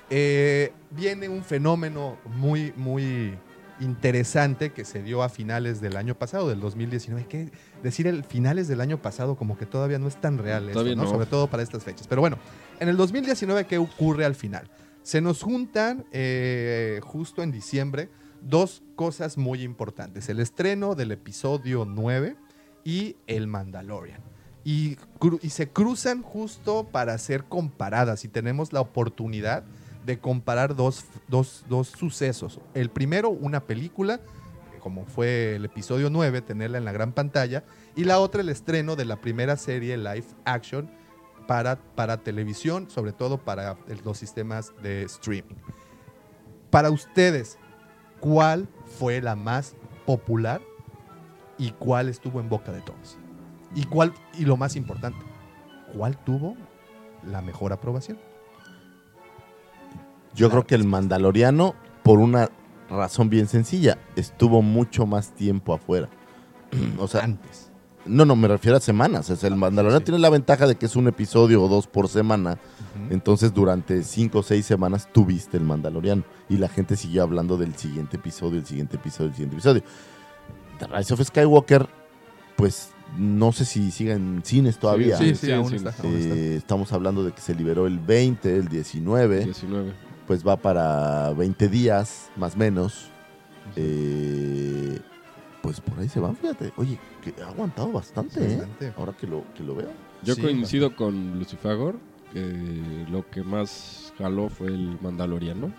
eh, 0.10 0.72
viene 0.92 1.28
un 1.28 1.44
fenómeno 1.44 2.18
muy, 2.38 2.72
muy 2.78 3.38
interesante 3.82 4.72
que 4.72 4.86
se 4.86 5.04
dio 5.04 5.22
a 5.22 5.28
finales 5.28 5.82
del 5.82 5.98
año 5.98 6.16
pasado, 6.16 6.48
del 6.48 6.62
2019. 6.62 7.26
Que 7.26 7.52
decir 7.84 8.08
el 8.08 8.24
finales 8.24 8.70
del 8.70 8.80
año 8.80 9.02
pasado 9.02 9.36
como 9.36 9.58
que 9.58 9.66
todavía 9.66 10.00
no 10.00 10.08
es 10.08 10.16
tan 10.16 10.38
real 10.38 10.70
esto, 10.70 10.82
¿no? 10.82 10.96
no. 10.96 11.10
Sobre 11.10 11.26
todo 11.26 11.48
para 11.48 11.62
estas 11.62 11.84
fechas. 11.84 12.08
Pero 12.08 12.22
bueno, 12.22 12.38
en 12.80 12.88
el 12.88 12.96
2019, 12.96 13.66
¿qué 13.66 13.78
ocurre 13.78 14.24
al 14.24 14.36
final? 14.36 14.70
Se 15.06 15.22
nos 15.22 15.44
juntan 15.44 16.04
eh, 16.12 17.00
justo 17.04 17.44
en 17.44 17.52
diciembre 17.52 18.10
dos 18.42 18.82
cosas 18.96 19.38
muy 19.38 19.62
importantes. 19.62 20.30
El 20.30 20.40
estreno 20.40 20.96
del 20.96 21.12
episodio 21.12 21.86
9 21.86 22.36
y 22.84 23.16
El 23.28 23.46
Mandalorian. 23.46 24.20
Y, 24.64 24.98
se 25.48 25.70
cruzan 25.70 26.24
justo 26.24 26.88
para 26.92 27.16
ser 27.20 27.44
comparadas 27.44 28.26
y 28.26 28.30
tenemos 28.30 28.74
la 28.74 28.82
oportunidad 28.82 29.64
de 30.08 30.18
comparar 30.18 30.76
dos, 30.76 31.06
dos- 31.28 31.66
dos 31.70 31.90
sucesos. 31.90 32.60
El 32.74 32.90
primero, 32.90 33.30
una 33.30 33.60
película, 33.60 34.22
como 34.80 35.06
fue 35.06 35.58
el 35.58 35.66
episodio 35.66 36.10
9, 36.10 36.42
tenerla 36.42 36.80
en 36.80 36.86
la 36.86 36.94
gran 36.94 37.12
pantalla, 37.12 37.64
y 37.96 38.06
la 38.06 38.18
otra, 38.20 38.42
el 38.42 38.50
estreno 38.50 38.96
de 38.96 39.06
la 39.06 39.22
primera 39.22 39.56
serie 39.56 39.98
live 39.98 40.26
action 40.46 40.90
para, 41.48 41.78
para 41.96 42.18
televisión, 42.18 42.90
sobre 42.90 43.14
todo 43.14 43.38
para 43.38 43.78
los 44.04 44.18
sistemas 44.18 44.74
de 44.82 45.04
streaming. 45.04 45.56
Para 46.70 46.92
ustedes, 46.92 47.58
¿cuál 48.20 48.68
fue 48.86 49.22
la 49.22 49.36
más 49.36 49.76
popular 50.06 50.62
y 51.58 51.72
cuál 51.72 52.10
estuvo 52.10 52.40
en 52.40 52.50
boca 52.50 52.72
de 52.72 52.82
todos? 52.82 53.18
Y 53.76 53.86
cuál 53.86 54.14
y 54.38 54.46
lo 54.46 54.58
más 54.58 54.76
importante, 54.76 55.20
¿cuál 55.96 56.18
tuvo 56.18 56.56
la 57.24 57.42
mejor 57.42 57.74
aprobación? 57.74 58.18
Yo 60.34 60.50
creo 60.50 60.66
que 60.66 60.76
el 60.76 60.84
Mandaloriano, 60.84 61.76
por 62.04 62.20
una 62.20 62.50
razón 62.90 63.30
bien 63.30 63.48
sencilla, 63.48 63.98
estuvo 64.16 64.62
mucho 64.62 65.06
más 65.06 65.32
tiempo 65.32 65.74
afuera. 65.74 66.10
o 67.00 67.08
sea, 67.08 67.24
Antes. 67.24 67.65
No, 68.06 68.26
no, 68.26 68.36
me 68.36 68.48
refiero 68.48 68.78
a 68.78 68.80
semanas. 68.80 69.30
O 69.30 69.36
sea, 69.36 69.50
el 69.50 69.56
Mandaloriano 69.56 70.00
sí. 70.00 70.06
tiene 70.06 70.20
la 70.20 70.30
ventaja 70.30 70.68
de 70.68 70.76
que 70.76 70.86
es 70.86 70.96
un 70.96 71.08
episodio 71.08 71.62
o 71.64 71.68
dos 71.68 71.88
por 71.88 72.08
semana. 72.08 72.58
Entonces, 73.10 73.54
durante 73.54 74.04
cinco 74.04 74.40
o 74.40 74.44
seis 74.44 74.66
semanas 74.66 75.10
tuviste 75.12 75.58
el 75.58 75.64
Mandaloriano. 75.64 76.24
Y 76.50 76.58
la 76.58 76.68
gente 76.70 76.96
siguió 76.96 77.24
hablando 77.24 77.58
del 77.58 77.76
siguiente 77.76 78.18
episodio, 78.18 78.60
el 78.60 78.66
siguiente 78.66 78.98
episodio, 78.98 79.30
el 79.30 79.34
siguiente 79.36 79.56
episodio. 79.56 79.84
The 80.80 80.88
Rise 80.88 81.14
of 81.14 81.22
Skywalker, 81.24 81.88
pues 82.56 82.90
no 83.18 83.52
sé 83.52 83.66
si 83.66 83.92
sigue 83.92 84.14
en 84.14 84.42
cines 84.44 84.78
todavía. 84.78 85.18
Sí, 85.18 85.36
sí, 85.36 85.48
Sí, 85.48 85.52
aún 85.52 85.74
está. 85.74 85.92
sí. 85.92 86.02
aún 86.04 86.16
está. 86.16 86.36
Eh, 86.36 86.56
estamos 86.58 86.92
hablando 86.94 87.24
de 87.24 87.32
que 87.32 87.42
se 87.42 87.56
liberó 87.56 87.88
el 87.88 88.00
20, 88.00 88.58
el 88.58 88.68
19 88.68 89.46
19. 89.46 89.94
pues 90.28 90.46
va 90.46 90.58
para 90.58 91.32
20 91.34 91.68
días, 91.70 92.30
más 92.36 92.56
o 92.56 92.58
menos. 92.58 93.06
Eh, 93.76 95.00
pues 95.66 95.82
por 95.82 96.00
ahí 96.00 96.08
se 96.08 96.20
van, 96.20 96.36
fíjate. 96.36 96.72
Oye, 96.78 97.00
que 97.24 97.42
ha 97.42 97.48
aguantado 97.48 97.92
bastante, 97.92 98.40
¿eh? 98.40 98.58
Bastante. 98.58 98.94
Ahora 98.98 99.14
que 99.14 99.26
lo, 99.26 99.44
que 99.56 99.64
lo 99.64 99.74
veo. 99.76 99.90
Yo 100.22 100.36
Sí, 100.36 100.42
coincido 100.42 100.96
con 100.96 101.40
Lucifagor, 101.40 101.96
que 102.32 103.06
lo 103.10 103.28
que 103.30 103.44
más 103.44 104.14
jaló 104.18 104.50
fue 104.50 104.68
el 104.68 105.00
Mandaloriano, 105.02 105.72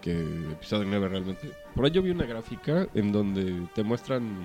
que 0.00 0.12
episodio 0.52 0.84
9 0.88 1.08
realmente. 1.08 1.50
Por 1.74 1.84
ahí 1.84 1.90
yo 1.90 2.02
vi 2.02 2.10
una 2.10 2.24
gráfica 2.24 2.86
en 2.94 3.10
donde 3.10 3.66
te 3.74 3.82
muestran 3.82 4.36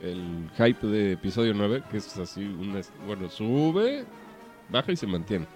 el 0.00 0.48
hype 0.56 0.86
de 0.86 1.12
episodio 1.12 1.52
9, 1.54 1.82
que 1.90 1.98
es 1.98 2.16
así, 2.16 2.44
una, 2.44 2.80
bueno, 3.06 3.28
sube, 3.28 4.06
baja 4.70 4.90
y 4.90 4.96
se 4.96 5.06
mantiene. 5.06 5.46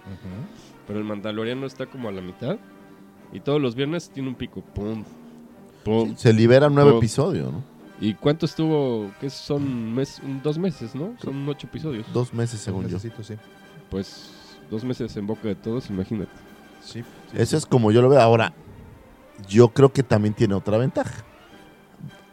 Pero 0.87 0.99
el 0.99 1.07
Mandaloriano 1.07 1.67
está 1.67 1.87
como 1.87 2.11
a 2.11 2.13
la 2.13 2.21
mitad 2.21 2.59
y 3.33 3.41
todos 3.41 3.63
los 3.63 3.75
viernes 3.75 4.11
tiene 4.11 4.29
un 4.29 4.35
pico, 4.35 4.61
pum, 4.61 5.05
pum. 5.85 6.17
Se 6.17 6.35
libera 6.35 6.67
un 6.67 6.75
nuevo 6.75 6.99
episodio, 6.99 7.51
¿no? 7.51 7.70
¿Y 8.01 8.15
cuánto 8.15 8.47
estuvo? 8.47 9.11
Que 9.21 9.29
son 9.31 9.95
mes, 9.95 10.21
dos 10.43 10.59
meses, 10.59 10.95
¿no? 10.95 11.15
Son 11.23 11.47
ocho 11.49 11.67
episodios. 11.67 12.07
Dos 12.13 12.33
meses, 12.33 12.61
según 12.61 12.85
yo. 12.85 12.95
Necesito, 12.97 13.23
sí. 13.23 13.35
Pues 13.91 14.31
dos 14.71 14.85
meses 14.85 15.15
en 15.17 15.27
boca 15.27 15.47
de 15.49 15.55
todos, 15.55 15.91
imagínate. 15.91 16.31
Sí, 16.83 17.03
sí, 17.03 17.37
Eso 17.37 17.57
es 17.59 17.67
como 17.67 17.93
yo 17.93 18.01
lo 18.01 18.09
veo. 18.09 18.21
Ahora, 18.21 18.55
yo 19.49 19.69
creo 19.69 19.93
que 19.93 20.03
también 20.03 20.33
tiene 20.35 20.55
otra 20.55 20.79
ventaja. 20.79 21.25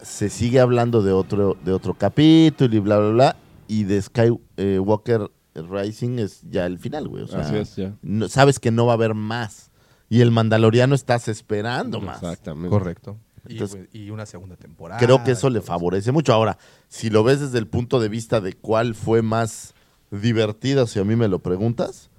Se 0.01 0.30
sigue 0.30 0.59
hablando 0.61 1.01
de 1.01 1.11
otro, 1.11 1.57
de 1.65 1.74
otro 1.74 1.93
capítulo 1.95 2.74
y 2.76 2.80
bla, 2.80 2.97
bla, 2.99 3.09
bla. 3.09 3.36
Y 3.68 3.84
de 3.84 4.01
Skywalker 4.01 5.30
Rising 5.55 6.20
es 6.20 6.41
ya 6.49 6.65
el 6.65 6.80
final, 6.80 7.09
güey. 7.09 7.24
O 7.24 7.28
sea, 7.28 7.39
Así 7.41 7.55
es, 7.57 7.76
ya. 7.76 7.93
no- 8.01 8.30
sabes 8.30 8.59
que 8.59 8.72
no 8.72 8.86
va 8.86 8.93
a 8.93 8.95
haber 8.95 9.15
más. 9.15 9.72
Y 10.09 10.22
el 10.22 10.32
Mandaloriano 10.32 10.95
estás 10.95 11.28
esperando 11.28 11.99
más. 11.99 12.24
Exactamente. 12.24 12.70
Correcto. 12.70 13.18
Y, 13.50 13.54
Entonces, 13.54 13.88
y 13.93 14.10
una 14.10 14.26
segunda 14.26 14.56
temporada. 14.56 15.00
Creo 15.00 15.24
que 15.24 15.32
eso 15.32 15.50
le 15.50 15.62
favorece 15.62 16.12
mucho. 16.12 16.34
Ahora, 16.34 16.58
si 16.88 17.10
lo 17.10 17.24
ves 17.24 17.39
desde 17.39 17.58
el 17.60 17.68
punto 17.68 18.00
de 18.00 18.10
vista 18.10 18.41
de 18.41 18.54
cuál 18.54 18.95
fue 18.95 19.22
más 19.22 19.74
divertida, 20.12 20.88
si 20.88 21.00
a 21.00 21.04
mí 21.04 21.16
me 21.16 21.28
lo 21.28 21.39
preguntas, 21.39 22.10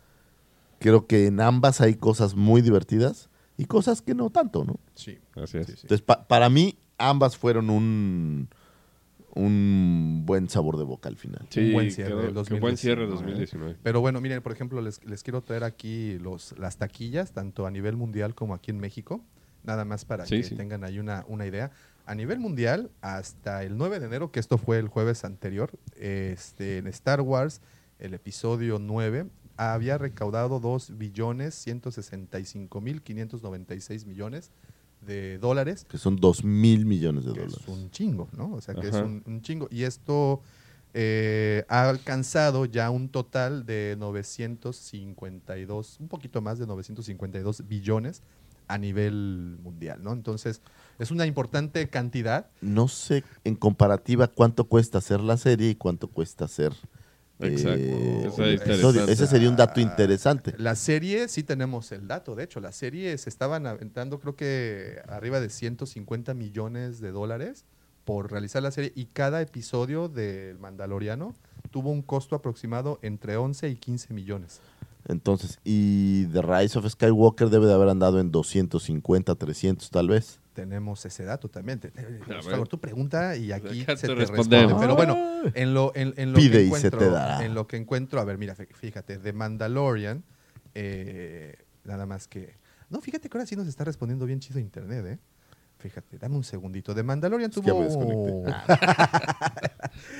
creo 0.79 1.07
que 1.07 1.27
en 1.27 1.41
ambas 1.41 1.81
hay 1.81 1.95
cosas 1.95 2.35
muy 2.35 2.61
divertidas 2.63 3.29
y 3.57 3.65
cosas 3.65 4.03
que 4.03 4.15
no 4.15 4.31
tanto, 4.31 4.65
¿no? 4.65 4.79
Sí. 4.95 5.19
Así 5.35 5.59
es. 5.59 5.69
Entonces, 5.69 6.03
pa- 6.03 6.27
para 6.29 6.49
mí, 6.51 6.77
ambas 6.99 7.37
fueron 7.37 7.71
un, 7.71 8.49
un 9.35 10.23
buen 10.27 10.49
sabor 10.49 10.77
de 10.79 10.85
boca 10.85 11.09
al 11.09 11.17
final. 11.17 11.47
Sí, 11.51 11.61
Un 11.69 11.73
buen 11.73 11.91
cierre 11.91 12.11
quedó- 12.11 12.19
del 12.19 12.29
qué 12.45 12.55
buen 12.61 12.75
2019, 12.75 12.77
cierre. 12.77 13.07
2019. 13.07 13.77
Pero 13.83 14.01
bueno, 14.01 14.21
miren, 14.21 14.43
por 14.43 14.53
ejemplo, 14.53 14.81
les, 14.81 15.05
les 15.05 15.23
quiero 15.23 15.43
traer 15.43 15.65
aquí 15.65 16.19
los, 16.19 16.55
las 16.59 16.77
taquillas, 16.77 17.33
tanto 17.33 17.67
a 17.67 17.71
nivel 17.71 17.97
mundial 17.97 18.35
como 18.35 18.55
aquí 18.55 18.71
en 18.71 18.79
México, 18.81 19.23
nada 19.69 19.85
más 19.85 20.05
para 20.05 20.27
Sí, 20.27 20.39
que 20.39 20.43
sí. 20.43 20.57
tengan 20.57 20.83
ahí 20.83 20.99
una, 20.99 21.25
una 21.29 21.47
idea. 21.47 21.71
A 22.07 22.15
nivel 22.17 22.41
mundial, 22.41 22.91
hasta 23.03 23.63
el 23.63 23.77
9 23.77 24.01
de 24.01 24.07
enero, 24.07 24.33
que 24.33 24.41
esto 24.41 24.59
fue 24.59 24.79
el 24.79 24.89
jueves 24.89 25.25
anterior, 25.25 25.71
este, 25.97 26.79
en 26.79 26.87
Star 26.89 27.21
Wars, 27.21 27.61
el 28.01 28.15
episodio 28.15 28.79
9, 28.81 29.27
había 29.59 29.99
recaudado 29.99 30.59
2 30.59 30.97
billones 30.97 31.55
165 31.55 32.81
mil 32.81 33.03
596 33.03 34.07
millones 34.07 34.51
de 35.01 35.39
dólares 35.39 35.85
Que 35.89 35.97
son 35.99 36.17
dos 36.17 36.43
mil 36.45 36.85
millones 36.87 37.25
de 37.25 37.33
que 37.33 37.41
dólares. 37.41 37.61
es 37.63 37.69
un 37.69 37.91
chingo, 37.91 38.29
¿no? 38.37 38.53
O 38.55 38.61
sea, 38.61 38.75
que 38.75 38.89
es 38.89 38.95
un 38.95 39.41
chingo. 39.43 39.69
Y 39.71 39.83
esto 39.85 40.41
eh, 40.95 41.65
ha 41.69 41.89
alcanzado 41.89 42.65
ya 42.65 42.91
un 42.91 43.09
total 43.11 43.65
de 43.67 43.95
952, 43.99 45.99
un 46.01 46.09
poquito 46.09 46.41
más 46.41 46.59
de 46.59 46.67
952 46.67 47.69
billones 47.69 48.23
a 48.69 48.79
nivel 48.79 49.59
mundial, 49.63 50.03
¿no? 50.03 50.13
Entonces, 50.13 50.63
es 50.99 51.11
una 51.11 51.27
importante 51.27 51.89
cantidad. 51.89 52.51
No 52.61 52.89
sé 52.89 53.25
en 53.45 53.57
comparativa 53.57 54.29
cuánto 54.29 54.65
cuesta 54.65 54.99
hacer 54.99 55.21
la 55.21 55.37
serie 55.37 55.71
y 55.71 55.75
cuánto 55.75 56.09
cuesta 56.09 56.45
hacer 56.45 56.73
Exacto. 57.41 57.81
eh, 57.81 58.61
es. 58.65 59.09
Ese 59.09 59.27
sería 59.27 59.49
un 59.49 59.57
dato 59.57 59.81
interesante. 59.81 60.55
La 60.59 60.75
serie, 60.75 61.29
sí 61.29 61.43
tenemos 61.43 61.93
el 61.93 62.09
dato, 62.09 62.35
de 62.35 62.45
hecho, 62.45 62.61
la 62.61 62.73
serie 62.73 63.17
se 63.19 63.31
estaban 63.31 63.67
aventando 63.67 64.19
creo 64.19 64.37
que 64.37 65.01
arriba 65.09 65.41
de 65.41 65.51
150 65.51 66.35
millones 66.35 67.01
de 67.01 67.13
dólares 67.13 67.65
por 68.05 68.31
realizar 68.31 68.63
la 68.63 68.71
serie 68.71 68.93
y 68.95 69.07
cada 69.07 69.41
episodio 69.41 70.09
del 70.09 70.59
Mandaloriano 70.59 71.35
tuvo 71.71 71.91
un 71.91 72.03
costo 72.03 72.35
aproximado 72.35 72.99
entre 73.03 73.37
11 73.37 73.69
y 73.69 73.77
15 73.77 74.15
millones. 74.15 74.61
Entonces, 75.07 75.59
y 75.65 76.27
The 76.27 76.43
Rise 76.43 76.79
of 76.79 76.87
Skywalker 76.89 77.49
debe 77.49 77.67
de 77.67 77.73
haber 77.75 77.89
andado 77.89 78.21
en 78.21 78.31
250, 78.31 79.35
300 79.35 79.91
tal 79.91 80.09
vez. 80.09 80.41
Tenemos 80.53 81.05
ese 81.07 81.25
dato 81.25 81.49
también. 81.49 81.79
Te- 81.81 81.91
te- 81.91 82.03
por 82.03 82.43
favor, 82.43 82.69
tu 82.69 82.79
pregunta 82.81 83.37
y 83.37 83.53
aquí 83.53 83.83
Acá 83.83 83.97
se 83.97 84.09
te 84.09 84.15
responde. 84.15 84.67
Pero 84.79 84.97
bueno, 84.97 85.17
en 85.55 85.73
lo, 85.73 85.93
en, 85.95 86.13
en 86.17 86.33
lo 86.33 86.39
Pide 86.39 86.59
que 86.59 86.65
y 86.65 86.73
se 86.73 86.91
te 86.91 86.97
encuentro, 86.97 87.11
dará. 87.13 87.45
en 87.47 87.55
lo 87.55 87.67
que 87.67 87.77
encuentro, 87.77 88.21
a 88.21 88.25
ver, 88.25 88.39
mira, 88.39 88.57
fí- 88.57 88.67
fíjate, 88.75 89.19
de 89.19 89.33
Mandalorian, 89.33 90.25
eh, 90.75 91.57
nada 91.85 92.07
más 92.07 92.27
que... 92.29 92.55
No, 92.91 93.01
fíjate 93.01 93.29
que 93.29 93.39
ahora 93.39 93.47
sí 93.47 93.55
nos 93.57 93.69
está 93.69 93.85
respondiendo 93.85 94.27
bien 94.27 94.41
chido 94.41 94.59
internet, 94.59 95.05
¿eh? 95.07 95.19
Fíjate, 95.79 96.19
dame 96.19 96.37
un 96.37 96.45
segundito. 96.45 96.93
De 96.93 97.03
Mandalorian 97.03 97.51
Es 97.51 97.57
que 97.57 97.63
tuvo, 97.63 97.81
me 97.81 97.85
desconecté. 97.87 98.51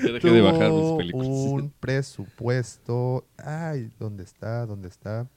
Ya 0.03 0.11
dejé 0.13 0.31
de 0.31 0.41
bajar 0.41 0.71
mis 0.71 0.79
tuvo 0.81 0.97
películas. 0.97 1.27
un 1.29 1.73
presupuesto... 1.79 3.27
Ay, 3.37 3.91
¿dónde 3.99 4.23
está? 4.23 4.65
¿Dónde 4.65 4.87
está? 4.87 5.27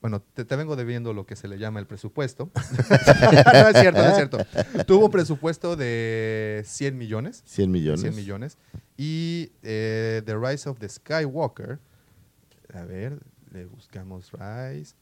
Bueno, 0.00 0.20
te, 0.20 0.44
te 0.44 0.56
vengo 0.56 0.76
debiendo 0.76 1.12
lo 1.12 1.26
que 1.26 1.36
se 1.36 1.48
le 1.48 1.58
llama 1.58 1.80
el 1.80 1.86
presupuesto. 1.86 2.50
no 2.54 3.68
es 3.68 3.80
cierto, 3.80 4.02
no 4.02 4.08
es 4.08 4.16
cierto. 4.16 4.38
Tuvo 4.84 5.06
un 5.06 5.10
presupuesto 5.10 5.74
de 5.76 6.62
100 6.64 6.98
millones. 6.98 7.42
100 7.46 7.70
millones. 7.70 8.00
100 8.02 8.14
millones. 8.16 8.58
Y 8.96 9.52
eh, 9.62 10.22
The 10.24 10.36
Rise 10.36 10.68
of 10.68 10.78
the 10.78 10.88
Skywalker. 10.88 11.78
A 12.74 12.82
ver, 12.84 13.20
le 13.52 13.64
buscamos 13.66 14.30
Rise. 14.32 14.94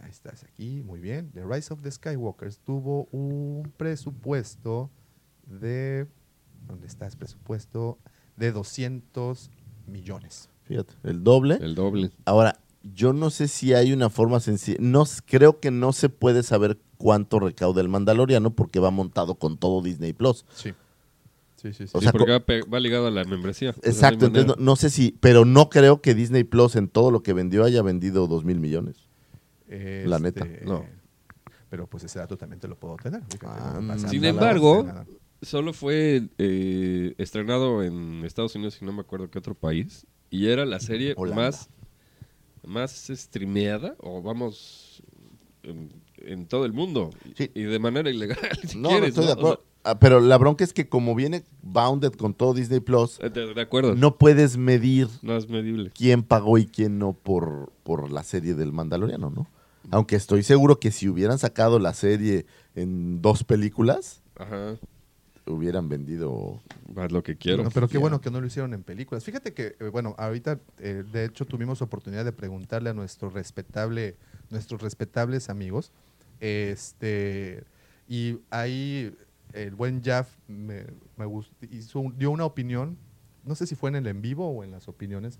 Ahí 0.00 0.10
estás 0.10 0.44
aquí, 0.44 0.82
muy 0.84 1.00
bien. 1.00 1.30
The 1.32 1.44
Rise 1.44 1.72
of 1.72 1.82
the 1.82 1.90
Skywalker 1.90 2.54
tuvo 2.56 3.08
un 3.12 3.72
presupuesto 3.76 4.90
de. 5.46 6.06
¿Dónde 6.66 6.86
está 6.86 7.06
ese 7.06 7.16
presupuesto? 7.16 7.98
De 8.36 8.52
200 8.52 9.50
millones. 9.86 10.50
Fíjate, 10.64 10.94
el 11.04 11.22
doble. 11.22 11.58
El 11.60 11.74
doble. 11.74 12.10
Ahora, 12.24 12.58
yo 12.82 13.12
no 13.12 13.30
sé 13.30 13.48
si 13.48 13.72
hay 13.72 13.92
una 13.92 14.10
forma 14.10 14.40
sencilla. 14.40 14.78
No, 14.80 15.04
creo 15.24 15.60
que 15.60 15.70
no 15.70 15.92
se 15.92 16.08
puede 16.08 16.42
saber 16.42 16.78
cuánto 16.98 17.38
recauda 17.40 17.80
el 17.80 17.88
Mandaloriano 17.88 18.50
porque 18.54 18.80
va 18.80 18.90
montado 18.90 19.36
con 19.36 19.58
todo 19.58 19.82
Disney 19.82 20.12
Plus. 20.12 20.44
Sí. 20.54 20.74
Sí, 21.56 21.72
sí, 21.72 21.86
sí. 21.86 21.92
O 21.94 22.00
Sí, 22.00 22.04
sea, 22.04 22.12
porque 22.12 22.62
va, 22.62 22.80
ligado 22.80 23.06
a 23.06 23.10
la 23.10 23.24
membresía. 23.24 23.70
Exacto, 23.82 24.26
entonces 24.26 24.46
no, 24.46 24.62
no 24.62 24.76
sé 24.76 24.90
si, 24.90 25.16
pero 25.20 25.44
no 25.44 25.70
creo 25.70 26.02
que 26.02 26.14
Disney 26.14 26.44
Plus 26.44 26.76
en 26.76 26.88
todo 26.88 27.10
lo 27.10 27.22
que 27.22 27.32
vendió 27.32 27.64
haya 27.64 27.80
vendido 27.82 28.26
dos 28.26 28.44
mil 28.44 28.60
millones. 28.60 29.05
La 29.68 30.18
neta, 30.18 30.44
Este, 30.44 30.64
no. 30.64 30.84
Pero 31.68 31.86
pues 31.88 32.04
ese 32.04 32.18
dato 32.18 32.36
también 32.36 32.60
te 32.60 32.68
lo 32.68 32.76
puedo 32.78 32.96
tener. 32.96 33.22
Ah, 33.42 33.96
Sin 34.08 34.24
embargo, 34.24 34.86
solo 35.42 35.72
fue 35.72 36.28
eh, 36.38 37.14
estrenado 37.18 37.82
en 37.82 38.24
Estados 38.24 38.54
Unidos 38.54 38.78
y 38.80 38.84
no 38.84 38.92
me 38.92 39.00
acuerdo 39.00 39.30
qué 39.30 39.38
otro 39.38 39.54
país. 39.54 40.06
Y 40.30 40.46
era 40.46 40.64
la 40.64 40.78
serie 40.80 41.14
Holanda. 41.16 41.42
más, 41.42 41.68
más 42.64 43.10
streameada, 43.12 43.96
o 43.98 44.22
vamos, 44.22 45.02
en, 45.62 45.90
en 46.18 46.46
todo 46.46 46.64
el 46.66 46.72
mundo. 46.72 47.10
Sí. 47.36 47.50
Y 47.54 47.62
de 47.62 47.78
manera 47.78 48.10
ilegal, 48.10 48.38
si 48.66 48.78
No, 48.78 48.90
estoy 49.04 49.26
de 49.26 49.32
acuerdo. 49.32 49.64
Ah, 49.82 50.00
pero 50.00 50.18
la 50.18 50.36
bronca 50.36 50.64
es 50.64 50.72
que 50.72 50.88
como 50.88 51.14
viene 51.14 51.44
bounded 51.62 52.12
con 52.14 52.34
todo 52.34 52.54
Disney 52.54 52.80
Plus, 52.80 53.12
sea, 53.12 53.28
de, 53.28 53.54
de 53.54 53.60
acuerdo. 53.60 53.94
No. 53.94 54.16
puedes 54.18 54.56
medir 54.56 55.06
es 55.22 55.48
medible. 55.48 55.92
quién 55.94 56.24
pagó 56.24 56.58
y 56.58 56.66
quién 56.66 56.98
no 56.98 57.12
por, 57.12 57.72
por 57.84 58.10
la 58.10 58.24
serie 58.24 58.54
del 58.54 58.72
Mandaloriano, 58.72 59.30
¿no? 59.30 59.48
Aunque 59.90 60.16
estoy 60.16 60.42
seguro 60.42 60.80
que 60.80 60.90
si 60.90 61.08
hubieran 61.08 61.38
sacado 61.38 61.78
la 61.78 61.94
serie 61.94 62.46
en 62.74 63.22
dos 63.22 63.44
películas, 63.44 64.22
Ajá. 64.36 64.76
hubieran 65.46 65.88
vendido. 65.88 66.60
Haz 66.96 67.12
lo 67.12 67.22
que 67.22 67.36
quiero. 67.36 67.62
No, 67.62 67.70
pero 67.70 67.88
qué 67.88 67.98
bueno 67.98 68.20
que 68.20 68.30
no 68.30 68.40
lo 68.40 68.46
hicieron 68.46 68.74
en 68.74 68.82
películas. 68.82 69.22
Fíjate 69.24 69.52
que, 69.54 69.76
eh, 69.78 69.88
bueno, 69.92 70.14
ahorita, 70.18 70.58
eh, 70.78 71.04
de 71.12 71.24
hecho, 71.26 71.44
tuvimos 71.46 71.82
oportunidad 71.82 72.24
de 72.24 72.32
preguntarle 72.32 72.90
a 72.90 72.94
nuestro 72.94 73.30
respetable, 73.30 74.16
nuestros 74.50 74.80
respetables 74.82 75.48
amigos, 75.50 75.92
este, 76.40 77.64
y 78.08 78.38
ahí 78.50 79.14
el 79.52 79.74
buen 79.74 80.02
Jaff 80.02 80.28
me, 80.48 80.84
me 81.16 81.24
gust- 81.26 81.50
hizo 81.70 82.00
un- 82.00 82.18
dio 82.18 82.30
una 82.30 82.44
opinión, 82.44 82.96
no 83.44 83.54
sé 83.54 83.66
si 83.66 83.74
fue 83.74 83.90
en 83.90 83.96
el 83.96 84.06
en 84.06 84.20
vivo 84.22 84.48
o 84.48 84.64
en 84.64 84.70
las 84.70 84.88
opiniones 84.88 85.38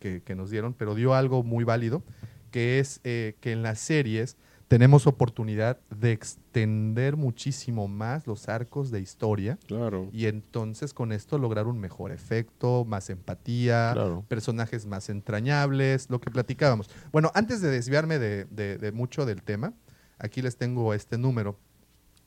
que, 0.00 0.22
que 0.22 0.34
nos 0.34 0.50
dieron, 0.50 0.74
pero 0.74 0.94
dio 0.94 1.14
algo 1.14 1.42
muy 1.42 1.64
válido, 1.64 2.02
que 2.50 2.78
es 2.78 3.00
eh, 3.04 3.36
que 3.40 3.52
en 3.52 3.62
las 3.62 3.78
series 3.78 4.36
tenemos 4.68 5.06
oportunidad 5.06 5.78
de 5.88 6.12
extender 6.12 7.16
muchísimo 7.16 7.88
más 7.88 8.26
los 8.26 8.48
arcos 8.50 8.90
de 8.90 9.00
historia 9.00 9.58
Claro. 9.66 10.10
y 10.12 10.26
entonces 10.26 10.92
con 10.92 11.12
esto 11.12 11.38
lograr 11.38 11.66
un 11.66 11.78
mejor 11.80 12.12
efecto, 12.12 12.84
más 12.84 13.08
empatía, 13.08 13.92
Claro. 13.94 14.24
personajes 14.28 14.84
más 14.84 15.08
entrañables, 15.08 16.10
lo 16.10 16.20
que 16.20 16.30
platicábamos. 16.30 16.90
Bueno, 17.12 17.30
antes 17.34 17.62
de 17.62 17.70
desviarme 17.70 18.18
de, 18.18 18.44
de- 18.44 18.76
de 18.76 18.92
mucho 18.92 19.24
del 19.24 19.42
tema, 19.42 19.72
aquí 20.18 20.42
les 20.42 20.56
tengo 20.58 20.92
este 20.92 21.16
número. 21.16 21.58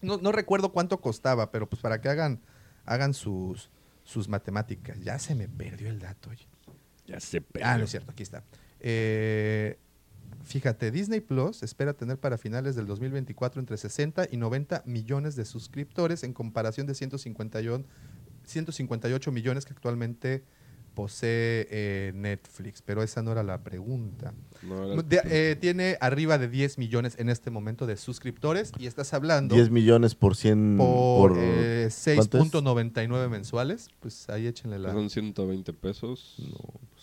No, 0.02 0.18
no 0.18 0.32
recuerdo 0.32 0.72
cuánto 0.72 1.00
costaba, 1.00 1.52
pero 1.52 1.70
pues 1.70 1.80
para 1.82 2.02
que 2.02 2.10
hagan, 2.10 2.40
hagan 2.86 3.14
sus, 3.14 3.70
sus 4.04 4.28
matemáticas. 4.28 5.00
Ya 5.02 5.20
se 5.20 5.36
me 5.36 5.48
perdió 5.48 5.90
el 5.90 6.00
dato. 6.00 6.32
oye. 6.32 6.48
Ya 7.06 7.20
se 7.20 7.44
Ah, 7.62 7.78
no 7.78 7.84
es 7.84 7.92
cierto, 7.92 8.12
aquí 8.12 8.24
está. 8.24 8.44
Eh, 8.80 9.78
fíjate, 10.44 10.92
Disney 10.92 11.20
Plus 11.22 11.64
espera 11.64 11.94
tener 11.94 12.18
para 12.20 12.38
finales 12.38 12.76
del 12.76 12.88
2024 12.88 13.60
entre 13.60 13.78
60 13.78 14.28
y 14.32 14.38
90 14.38 14.84
millones 14.86 15.36
de 15.36 15.46
suscriptores 15.46 16.24
en 16.24 16.34
comparación 16.34 16.88
de 16.88 16.96
158, 16.96 17.86
158 18.46 19.32
millones 19.32 19.66
que 19.66 19.74
actualmente 19.74 20.44
posee 20.94 21.68
eh, 21.72 22.12
Netflix. 22.16 22.82
Pero 22.82 23.02
esa 23.02 23.22
no 23.22 23.32
era 23.32 23.44
la 23.44 23.64
pregunta. 23.64 24.34
No, 24.62 24.92
era- 24.92 25.02
De- 25.04 25.22
eh, 25.52 25.56
tiene 25.56 25.98
arriba 26.02 26.38
de 26.38 26.50
10 26.50 26.78
millones 26.78 27.16
en 27.18 27.30
este 27.30 27.50
momento 27.50 27.86
de 27.88 27.96
suscriptores 27.96 28.74
y 28.78 28.88
estás 28.88 29.14
hablando 29.14 29.56
10 29.56 29.70
millones 29.70 30.16
por 30.16 30.36
100 30.36 30.76
por, 30.78 31.30
por 31.32 31.40
eh, 31.40 31.90
¿cuánto 32.16 32.38
es? 32.40 32.52
6.99 32.52 33.30
mensuales. 33.30 33.88
Pues 34.02 34.30
ahí 34.30 34.48
échenle 34.48 34.80
la, 34.80 34.92
Son 34.92 35.10
120 35.10 35.72
pesos. 35.74 36.36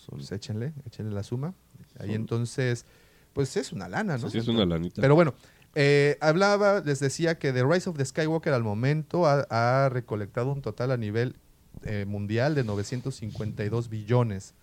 pues 0.07 0.31
échenle, 0.31 0.73
échenle 0.85 1.11
la 1.13 1.23
suma. 1.23 1.55
Ahí 1.97 2.13
entonces, 2.13 2.85
pues 3.33 3.55
es 3.57 3.71
una 3.71 3.87
lana, 3.87 4.17
¿no? 4.17 4.29
Sí, 4.29 4.37
es 4.37 4.47
una 4.47 4.65
lanita. 4.65 5.01
Pero 5.01 5.15
bueno, 5.15 5.33
eh, 5.75 6.17
hablaba, 6.21 6.81
les 6.81 6.99
decía 6.99 7.37
que 7.37 7.53
The 7.53 7.63
Rise 7.63 7.89
of 7.89 7.97
the 7.97 8.05
Skywalker 8.05 8.53
al 8.53 8.63
momento 8.63 9.25
ha, 9.27 9.45
ha 9.49 9.89
recolectado 9.89 10.51
un 10.51 10.61
total 10.61 10.91
a 10.91 10.97
nivel 10.97 11.35
eh, 11.83 12.05
mundial 12.07 12.55
de 12.55 12.63
952 12.63 13.89
billones 13.89 14.53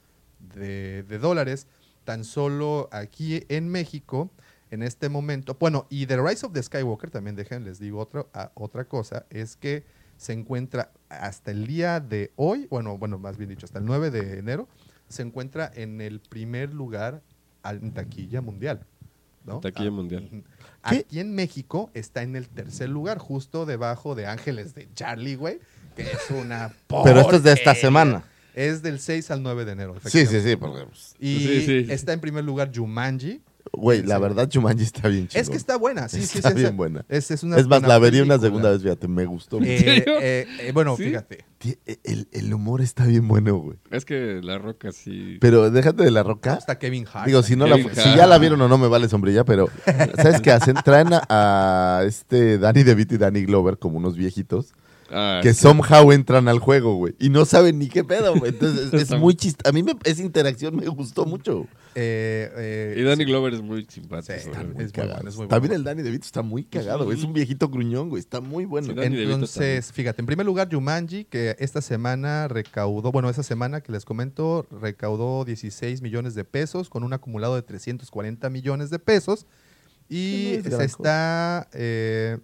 de, 0.54 1.02
de 1.04 1.18
dólares. 1.18 1.66
Tan 2.04 2.24
solo 2.24 2.88
aquí 2.92 3.44
en 3.48 3.68
México, 3.68 4.30
en 4.70 4.82
este 4.82 5.08
momento, 5.08 5.56
bueno, 5.58 5.86
y 5.90 6.06
The 6.06 6.18
Rise 6.22 6.46
of 6.46 6.52
the 6.52 6.62
Skywalker, 6.62 7.10
también 7.10 7.34
dejen, 7.36 7.64
les 7.64 7.78
digo 7.78 7.98
otro, 8.00 8.28
a- 8.32 8.52
otra 8.54 8.84
cosa, 8.84 9.26
es 9.30 9.56
que 9.56 9.84
se 10.16 10.32
encuentra 10.32 10.92
hasta 11.08 11.50
el 11.50 11.66
día 11.66 12.00
de 12.00 12.32
hoy, 12.36 12.66
bueno, 12.70 12.96
bueno, 12.96 13.18
más 13.18 13.36
bien 13.36 13.50
dicho, 13.50 13.66
hasta 13.66 13.78
el 13.80 13.84
9 13.84 14.10
de 14.10 14.38
enero, 14.38 14.68
se 15.08 15.22
encuentra 15.22 15.70
en 15.74 16.00
el 16.00 16.20
primer 16.20 16.72
lugar 16.72 17.22
en 17.74 17.92
taquilla 17.92 18.40
mundial. 18.40 18.80
¿no? 19.44 19.60
Taquilla 19.60 19.88
Ah, 19.88 19.92
mundial. 19.92 20.42
Aquí 20.82 21.20
en 21.20 21.34
México 21.34 21.90
está 21.94 22.22
en 22.22 22.36
el 22.36 22.48
tercer 22.48 22.88
lugar, 22.88 23.18
justo 23.18 23.66
debajo 23.66 24.14
de 24.14 24.26
Ángeles 24.26 24.74
de 24.74 24.88
Charlie, 24.94 25.34
güey, 25.36 25.58
que 25.96 26.02
es 26.02 26.30
una 26.30 26.72
Pero 27.04 27.20
esto 27.20 27.36
es 27.36 27.42
de 27.42 27.52
esta 27.52 27.74
semana. 27.74 28.24
Es 28.54 28.82
del 28.82 28.98
6 29.00 29.30
al 29.32 29.42
9 29.42 29.64
de 29.66 29.72
enero. 29.72 29.94
Sí, 30.06 30.24
sí, 30.26 30.40
sí, 30.40 30.56
porque, 30.56 30.84
pues, 30.86 31.14
Y 31.20 31.38
Sí, 31.38 31.60
sí. 31.84 31.92
está 31.92 32.12
en 32.12 32.20
primer 32.20 32.42
lugar 32.44 32.70
Jumanji. 32.74 33.42
Güey, 33.76 34.02
la 34.02 34.16
Sí. 34.16 34.22
verdad 34.22 34.48
Jumanji 34.52 34.84
está 34.84 35.08
bien 35.08 35.28
chido. 35.28 35.40
Es 35.42 35.50
que 35.50 35.56
está 35.56 35.76
buena, 35.76 36.08
sí, 36.08 36.22
sí, 36.26 36.38
Está 36.38 36.50
sí. 36.50 36.56
bien 36.56 36.68
es- 36.68 36.76
buena. 36.76 37.04
Es, 37.08 37.30
es, 37.30 37.42
una 37.42 37.56
Es 37.56 37.62
más, 37.66 37.80
buena 37.80 37.88
la 37.88 37.98
vería 37.98 38.22
una 38.22 38.38
segunda 38.38 38.70
vez, 38.70 38.82
fíjate, 38.82 39.06
me 39.08 39.24
gustó. 39.26 39.58
mucho. 39.60 39.70
Eh, 39.70 39.78
serio? 39.78 40.14
eh, 40.20 40.46
eh, 40.60 40.72
bueno, 40.72 40.96
¿Sí? 40.96 41.04
fíjate. 41.04 41.44
El, 42.04 42.28
el 42.32 42.52
humor 42.54 42.80
está 42.82 43.06
bien 43.06 43.26
bueno, 43.26 43.56
güey. 43.56 43.78
Es 43.90 44.04
que 44.04 44.40
la 44.42 44.58
roca 44.58 44.92
sí. 44.92 45.38
Pero 45.40 45.70
déjate 45.70 46.04
de 46.04 46.10
la 46.10 46.22
roca. 46.22 46.54
Está 46.54 46.78
Kevin 46.78 47.06
Hart. 47.12 47.26
Digo, 47.26 47.42
si, 47.42 47.56
no 47.56 47.66
la, 47.66 47.76
si 47.76 48.14
ya 48.16 48.26
la 48.26 48.38
vieron 48.38 48.60
o 48.60 48.68
no 48.68 48.78
me 48.78 48.88
vale 48.88 49.08
sombrilla, 49.08 49.44
pero 49.44 49.68
¿sabes 50.16 50.40
qué 50.40 50.52
hacen? 50.52 50.76
Traen 50.84 51.08
a, 51.12 51.22
a 51.28 52.04
este 52.04 52.58
Danny 52.58 52.82
DeVito 52.82 53.14
y 53.14 53.18
Danny 53.18 53.44
Glover 53.46 53.78
como 53.78 53.96
unos 53.98 54.16
viejitos 54.16 54.72
Ah, 55.10 55.40
que 55.42 55.54
sí. 55.54 55.60
somehow 55.60 56.10
entran 56.12 56.48
al 56.48 56.58
juego, 56.58 56.96
güey. 56.96 57.14
Y 57.18 57.28
no 57.30 57.44
saben 57.44 57.78
ni 57.78 57.88
qué 57.88 58.02
pedo, 58.04 58.34
güey. 58.36 58.50
Entonces 58.52 58.92
es, 58.92 59.10
muy 59.18 59.34
chistoso. 59.34 59.68
A 59.68 59.72
mí 59.72 59.82
me- 59.82 59.96
esa 60.04 60.22
interacción 60.22 60.74
me 60.76 60.86
gustó 60.88 61.24
mucho. 61.26 61.66
Eh, 61.94 62.50
eh, 62.56 62.96
Y 62.98 63.02
Danny 63.02 63.24
Glover 63.24 63.54
es 63.54 63.62
muy 63.62 63.86
simpático. 63.88 64.38
Sí, 64.38 64.48
güey. 64.50 64.60
es 64.62 64.74
muy 64.74 64.90
Cagado. 64.90 65.14
bueno, 65.14 65.30
es 65.30 65.36
muy 65.36 65.48
También 65.48 65.70
bueno. 65.70 65.74
el 65.80 65.84
Danny 65.84 66.02
DeVito 66.02 66.26
está 66.26 66.42
muy 66.42 66.64
cagado, 66.64 67.04
güey. 67.04 67.16
Es 67.16 67.24
un 67.24 67.32
viejito 67.32 67.68
gruñón, 67.68 68.08
güey. 68.10 68.20
Está 68.20 68.40
muy 68.40 68.64
bueno. 68.64 68.88
Sí, 68.88 68.94
Danny 68.94 69.16
DeVito 69.16 69.34
Entonces, 69.34 69.92
fíjate, 69.92 70.20
en 70.20 70.26
primer 70.26 70.44
lugar, 70.44 70.68
Jumanji, 70.70 71.24
que 71.24 71.56
esta 71.58 71.80
semana 71.80 72.48
recaudó, 72.48 73.12
bueno, 73.12 73.30
esa 73.30 73.42
semana 73.42 73.80
que 73.80 73.92
les 73.92 74.04
comento, 74.04 74.66
recaudó 74.82 75.44
16 75.44 76.02
millones 76.02 76.34
de 76.34 76.44
pesos 76.44 76.90
con 76.90 77.02
un 77.04 77.12
acumulado 77.12 77.54
de 77.54 77.62
340 77.62 78.50
millones 78.50 78.90
de 78.90 78.98
pesos. 78.98 79.46
Y 80.08 80.58
no 80.64 80.68
es 80.70 80.76
se 80.76 80.84
está, 80.84 81.68
eh, 81.72 82.38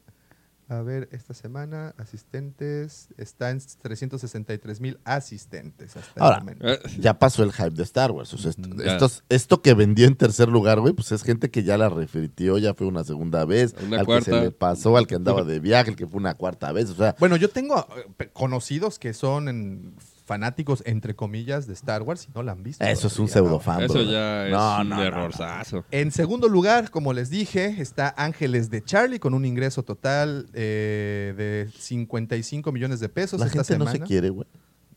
a 0.79 0.83
ver, 0.83 1.09
esta 1.13 1.35
semana, 1.35 1.95
asistentes, 1.99 3.09
está 3.19 3.51
en 3.51 3.59
363 3.83 4.81
mil 4.81 4.99
asistentes 5.05 5.97
hasta 5.97 6.21
Ahora, 6.21 6.37
el 6.39 6.43
momento. 6.45 6.69
Eh, 6.69 6.79
ya 6.99 7.19
pasó 7.19 7.43
el 7.43 7.53
hype 7.53 7.71
de 7.71 7.83
Star 7.83 8.11
Wars. 8.11 8.33
O 8.35 8.39
sea, 8.39 8.51
esto, 8.51 8.69
Ya. 8.83 8.93
estos- 8.93 9.23
esto 9.29 9.61
que 9.61 9.75
vendió 9.75 10.07
en 10.07 10.17
tercer 10.17 10.49
lugar, 10.49 10.81
güey, 10.81 10.93
pues 10.95 11.13
es 11.13 11.23
gente 11.23 11.51
que 11.51 11.63
ya 11.63 11.77
la 11.77 11.89
refritió, 11.89 12.59
ya 12.59 12.75
fue 12.75 12.87
una 12.87 13.05
segunda 13.05 13.45
vez, 13.45 13.75
Una 13.87 14.01
al 14.01 14.07
cuarta. 14.07 14.25
que 14.31 14.31
se 14.39 14.41
le 14.45 14.51
pasó, 14.51 14.97
al 14.97 15.07
que 15.07 15.15
andaba 15.17 15.45
de 15.45 15.61
viaje, 15.61 15.91
el 15.91 15.97
que 15.97 16.07
fue 16.07 16.19
una 16.19 16.35
cuarta 16.35 16.73
vez. 16.73 16.91
O 16.91 16.95
sea, 16.95 17.15
Bueno, 17.19 17.37
yo 17.37 17.51
tengo 17.51 17.87
eh, 18.19 18.31
conocidos 18.33 18.99
que 18.99 19.13
son 19.13 19.49
en- 19.49 19.95
fanáticos, 20.33 20.83
entre 20.87 21.15
comillas, 21.15 21.67
de 21.67 21.75
Star 21.75 22.03
Wars 22.03 22.27
y 22.27 22.33
no 22.35 22.43
la 22.43 22.53
han 22.53 22.63
visto. 22.63 22.83
eso 22.85 23.07
es 23.09 23.19
un 23.19 23.27
¿no? 23.27 23.33
pseudofan. 23.33 23.83
Eso 23.83 24.03
ya 24.03 24.47
es 24.47 24.53
No, 24.53 24.81
un 24.81 24.89
no, 24.89 25.11
no. 25.11 25.85
En 25.91 26.11
segundo 26.11 26.49
lugar, 26.49 26.91
como 26.91 27.13
les 27.13 27.29
dije, 27.29 27.77
está 27.81 28.15
Ángeles 28.17 28.71
de 28.71 28.83
Charlie 28.83 29.19
con 29.19 29.35
un 29.35 29.45
ingreso 29.45 29.83
total 29.83 30.47
eh, 30.55 31.35
de 31.37 31.71
55 31.79 32.73
millones 32.73 33.01
de 33.01 33.09
pesos 33.09 33.41
La 33.41 33.47
esta 33.47 33.59
gente 33.65 33.79
no 33.79 33.85
semana. 33.87 34.05
se 34.05 34.09
quiere, 34.09 34.31
güey. 34.31 34.47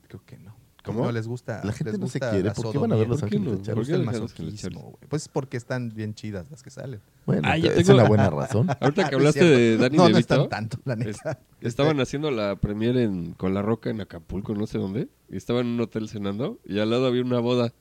Creo 0.08 0.22
que 0.26 0.38
no. 0.38 0.45
¿Cómo? 0.86 1.04
No 1.06 1.12
les 1.12 1.28
gusta. 1.28 1.62
La 1.64 1.72
gente 1.74 1.92
les 1.92 2.00
no 2.00 2.08
se 2.08 2.20
quiere. 2.20 2.52
¿Por 2.52 2.72
qué 2.72 2.78
van 2.78 2.92
a 2.94 2.96
ver 2.96 3.08
los 3.08 3.20
¿Por 3.22 3.30
qué 3.30 3.38
ángeles 3.38 3.64
de 3.66 3.74
gusta 3.74 3.96
el 3.96 4.04
masoquismo, 4.04 4.82
güey. 4.82 4.96
Pues 5.10 5.28
porque 5.28 5.58
están 5.58 5.90
bien 5.94 6.14
chidas 6.14 6.50
las 6.52 6.62
que 6.64 6.70
salen. 6.70 7.02
Bueno, 7.26 7.42
Ah, 7.46 7.58
yo 7.58 7.72
es 7.72 7.90
una 7.90 8.04
buena 8.06 8.30
razón. 8.30 8.68
Ahorita 8.80 9.04
que 9.04 9.10
es 9.10 9.14
hablaste 9.16 9.44
de 9.44 9.78
Danny 9.78 9.98
No, 9.98 10.04
no 10.04 10.10
DeVito, 10.10 10.20
están 10.36 10.50
tanto, 10.50 10.78
la 10.86 10.94
es- 10.94 11.06
neta. 11.08 11.40
estaban 11.62 12.00
haciendo 12.02 12.32
la 12.32 12.56
premiere 12.56 13.04
en, 13.04 13.34
con 13.34 13.54
La 13.54 13.62
Roca 13.62 13.90
en 13.90 14.02
Acapulco, 14.02 14.54
no 14.54 14.68
sé 14.68 14.78
dónde, 14.78 15.10
y 15.30 15.38
estaban 15.38 15.66
en 15.66 15.74
un 15.74 15.82
hotel 15.82 16.08
cenando, 16.08 16.60
y 16.66 16.80
al 16.80 16.90
lado 16.90 17.08
había 17.08 17.22
una 17.24 17.40
boda. 17.40 17.74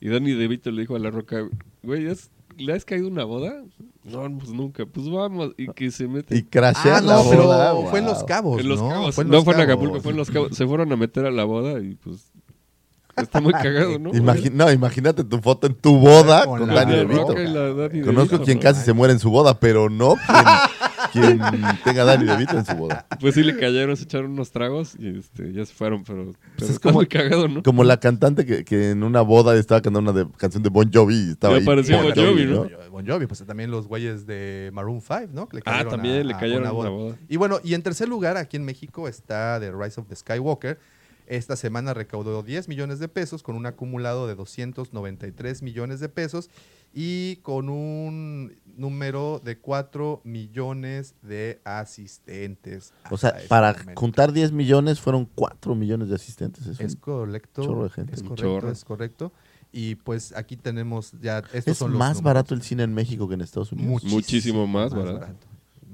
Y 0.00 0.08
Danny 0.08 0.32
DeVito 0.32 0.70
le 0.72 0.80
dijo 0.80 0.96
a 0.96 0.98
La 0.98 1.10
Roca, 1.10 1.48
güey, 1.84 2.08
¿has- 2.08 2.30
¿le 2.56 2.72
has 2.72 2.84
caído 2.84 3.06
una 3.06 3.22
boda? 3.24 3.62
No, 4.04 4.36
pues 4.36 4.50
nunca, 4.50 4.84
pues 4.84 5.08
vamos, 5.08 5.52
y 5.56 5.68
que 5.68 5.92
se 5.92 6.08
mete. 6.08 6.36
Y 6.36 6.42
crashea 6.42 6.96
Ah, 6.96 7.00
la 7.00 7.22
no, 7.22 7.30
pero 7.30 7.44
boda, 7.44 7.72
fue 7.88 8.00
en. 8.00 8.06
Los 8.06 8.24
Cabos, 8.24 8.60
en 8.60 8.68
Los 8.68 8.80
¿no? 8.82 8.88
Cabos. 8.88 9.14
Fue 9.14 9.22
en 9.22 9.28
no 9.30 9.36
Los 9.36 9.44
fue 9.44 9.54
en. 9.54 9.60
Acapulco, 9.60 10.00
fue 10.00 10.10
en 10.10 10.18
Los 10.18 10.28
Cabos. 10.32 10.56
Se 10.56 10.66
fueron 10.66 10.90
a 10.90 10.96
meter 10.96 11.24
a 11.24 11.30
la 11.30 11.44
boda 11.44 11.78
y 11.80 11.94
pues 11.94 12.31
está 13.16 13.40
muy 13.40 13.52
cagado, 13.52 13.98
¿no? 13.98 14.10
Imagi- 14.12 14.50
no, 14.52 14.70
imagínate 14.72 15.24
tu 15.24 15.38
foto 15.40 15.66
en 15.66 15.74
tu 15.74 15.98
boda 15.98 16.44
Con 16.46 16.60
con, 16.60 16.74
La 16.74 16.84
DeVito. 16.84 17.34
Danny 17.34 18.00
Conozco 18.02 18.36
DeVito, 18.38 18.44
quien 18.44 18.56
¿no? 18.58 18.62
casi 18.62 18.82
se 18.84 18.92
muere 18.92 19.12
en 19.12 19.18
su 19.18 19.30
boda, 19.30 19.58
pero 19.60 19.90
no 19.90 20.16
quien, 21.12 21.38
quien 21.38 21.62
tenga 21.84 22.04
Danny 22.04 22.24
DeVito 22.24 22.56
en 22.58 22.64
su 22.66 22.74
boda. 22.74 23.06
Pues 23.20 23.34
sí 23.34 23.42
le 23.42 23.56
cayeron, 23.58 23.96
se 23.96 24.04
echaron 24.04 24.32
unos 24.32 24.50
tragos 24.50 24.94
y 24.98 25.18
este, 25.18 25.52
ya 25.52 25.64
se 25.66 25.74
fueron, 25.74 26.04
pero, 26.04 26.24
pero 26.32 26.38
Pues 26.58 26.70
es 26.70 26.76
está 26.76 26.88
como- 26.88 27.00
muy 27.00 27.06
cagado, 27.06 27.48
¿no? 27.48 27.62
Como 27.62 27.84
la 27.84 27.98
cantante 28.00 28.46
que, 28.46 28.64
que 28.64 28.90
en 28.90 29.02
una 29.02 29.20
boda 29.20 29.54
estaba 29.56 29.80
cantando 29.82 30.10
una 30.10 30.18
de- 30.24 30.30
canción 30.36 30.62
de 30.62 30.70
Bon 30.70 30.90
Jovi 30.92 31.14
y 31.14 31.30
estaba 31.32 31.54
Y 31.54 31.56
ahí. 31.58 31.62
apareció 31.62 32.02
Bon 32.02 32.12
Jovi, 32.14 32.46
¿no? 32.46 32.66
Bon 32.90 33.06
Jovi, 33.06 33.26
pues 33.26 33.44
también 33.44 33.70
los 33.70 33.86
güeyes 33.88 34.26
de 34.26 34.70
Maroon 34.72 35.00
5, 35.00 35.28
¿no? 35.32 35.48
Que 35.48 35.58
le 35.58 35.62
Ah, 35.66 35.84
también 35.88 36.26
le 36.26 36.34
a- 36.34 36.36
a 36.36 36.40
cayeron 36.40 36.62
una 36.62 36.70
en 36.70 36.76
una 36.76 36.88
boda. 36.90 37.16
Y 37.28 37.36
bueno, 37.36 37.58
y 37.62 37.74
en 37.74 37.82
tercer 37.82 38.08
lugar, 38.08 38.36
aquí 38.36 38.56
en 38.56 38.64
México 38.64 39.08
está 39.08 39.58
The 39.60 39.72
Rise 39.72 40.00
of 40.00 40.08
the 40.08 40.16
Skywalker. 40.16 40.78
Esta 41.32 41.56
semana 41.56 41.94
recaudó 41.94 42.42
10 42.42 42.68
millones 42.68 42.98
de 42.98 43.08
pesos 43.08 43.42
con 43.42 43.56
un 43.56 43.64
acumulado 43.64 44.26
de 44.26 44.34
293 44.34 45.62
millones 45.62 45.98
de 45.98 46.10
pesos 46.10 46.50
y 46.92 47.36
con 47.36 47.70
un 47.70 48.54
número 48.76 49.40
de 49.42 49.56
4 49.56 50.20
millones 50.24 51.14
de 51.22 51.62
asistentes. 51.64 52.92
O 53.10 53.16
sea, 53.16 53.30
este 53.30 53.48
para 53.48 53.72
momento. 53.72 53.98
juntar 54.00 54.32
10 54.32 54.52
millones 54.52 55.00
fueron 55.00 55.24
4 55.34 55.74
millones 55.74 56.10
de 56.10 56.16
asistentes. 56.16 56.66
Es, 56.66 56.80
Es 56.80 56.96
correcto. 56.96 57.62
chorro 57.62 57.84
de 57.84 57.90
gente. 57.90 58.14
Es 58.14 58.20
Un 58.20 58.28
correcto, 58.28 58.48
chorro. 58.60 58.70
es 58.70 58.84
correcto. 58.84 59.32
Y 59.72 59.94
pues 59.94 60.34
aquí 60.36 60.58
tenemos 60.58 61.12
ya. 61.22 61.38
Estos 61.54 61.66
es 61.68 61.78
son 61.78 61.92
los 61.92 61.98
más 61.98 62.08
números. 62.16 62.24
barato 62.24 62.54
el 62.54 62.60
cine 62.60 62.82
en 62.82 62.92
México 62.92 63.26
que 63.26 63.34
en 63.34 63.40
Estados 63.40 63.72
Unidos. 63.72 64.04
Muchísimo 64.04 64.66
más 64.66 64.92
barato. 64.92 65.28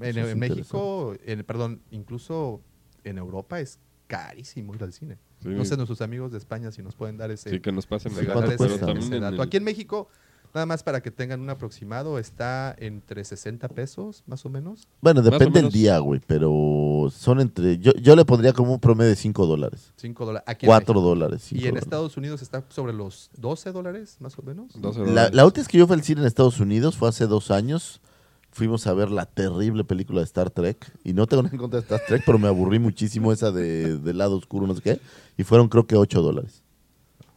En, 0.01 0.03
Eso 0.05 0.19
es 0.19 0.27
en 0.33 0.39
México, 0.39 1.15
en- 1.25 1.43
perdón, 1.45 1.81
incluso 1.91 2.61
en 3.05 3.17
Europa 3.17 3.61
es 3.61 3.79
carísimo 4.09 4.73
ir 4.75 4.83
al 4.83 4.91
cine. 4.91 5.17
Sí. 5.41 5.49
No 5.49 5.63
sé, 5.63 5.77
nuestros 5.77 6.01
amigos 6.01 6.31
de 6.31 6.39
España 6.39 6.71
si 6.71 6.81
nos 6.81 6.95
pueden 6.95 7.15
dar 7.17 7.29
ese, 7.31 7.49
Sí, 7.51 7.59
que 7.61 7.71
nos 7.71 7.85
pasen 7.85 8.11
ese- 8.11 8.23
ese 8.23 9.19
dato. 9.19 9.41
Aquí 9.43 9.57
en 9.57 9.63
México, 9.63 10.09
nada 10.53 10.65
más 10.65 10.81
para 10.81 11.01
que 11.01 11.11
tengan 11.11 11.39
un 11.41 11.49
aproximado, 11.51 12.17
está 12.17 12.75
entre 12.79 13.23
60 13.23 13.67
pesos, 13.69 14.23
más 14.25 14.43
o 14.45 14.49
menos. 14.49 14.87
Bueno, 14.99 15.21
depende 15.21 15.61
del 15.61 15.71
día, 15.71 15.99
güey, 15.99 16.19
pero 16.25 17.07
son 17.11 17.39
entre... 17.39 17.77
Yo, 17.77 17.93
yo 18.01 18.15
le 18.15 18.25
pondría 18.25 18.51
como 18.51 18.73
un 18.73 18.79
promedio 18.79 19.11
de 19.11 19.15
5 19.15 19.45
dólares. 19.45 19.93
5 19.97 20.25
dólares. 20.25 20.43
Aquí 20.47 20.65
en 20.65 20.69
4 20.69 20.93
México. 20.95 21.07
dólares. 21.07 21.51
Y 21.53 21.55
en 21.57 21.61
dólares. 21.65 21.83
Estados 21.83 22.17
Unidos 22.17 22.41
está 22.41 22.63
sobre 22.69 22.93
los 22.93 23.29
12 23.37 23.71
dólares, 23.71 24.17
más 24.19 24.37
o 24.39 24.41
menos. 24.41 24.73
12 24.75 24.99
La, 25.01 25.05
dólares. 25.05 25.33
la 25.35 25.45
última 25.45 25.61
vez 25.61 25.67
que 25.67 25.77
yo 25.77 25.85
fui 25.87 25.95
al 25.95 26.03
cine 26.03 26.21
en 26.21 26.27
Estados 26.27 26.59
Unidos 26.59 26.97
fue 26.97 27.07
hace 27.09 27.27
dos 27.27 27.51
años. 27.51 28.01
Fuimos 28.51 28.87
a 28.87 28.93
ver 28.93 29.11
la 29.11 29.25
terrible 29.25 29.83
película 29.83 30.21
de 30.21 30.25
Star 30.25 30.49
Trek. 30.49 30.91
Y 31.03 31.13
no 31.13 31.27
tengo 31.27 31.43
nada 31.43 31.53
en 31.53 31.59
contra 31.59 31.79
de 31.79 31.83
Star 31.83 32.01
Trek, 32.07 32.23
pero 32.25 32.39
me 32.39 32.47
aburrí 32.47 32.79
muchísimo 32.79 33.31
esa 33.31 33.51
de, 33.51 33.97
del 33.97 34.17
lado 34.17 34.37
oscuro, 34.37 34.67
no 34.67 34.75
sé 34.75 34.81
qué. 34.81 34.99
Y 35.37 35.43
fueron 35.43 35.69
creo 35.69 35.85
que 35.85 35.95
8 35.95 36.21
dólares. 36.21 36.63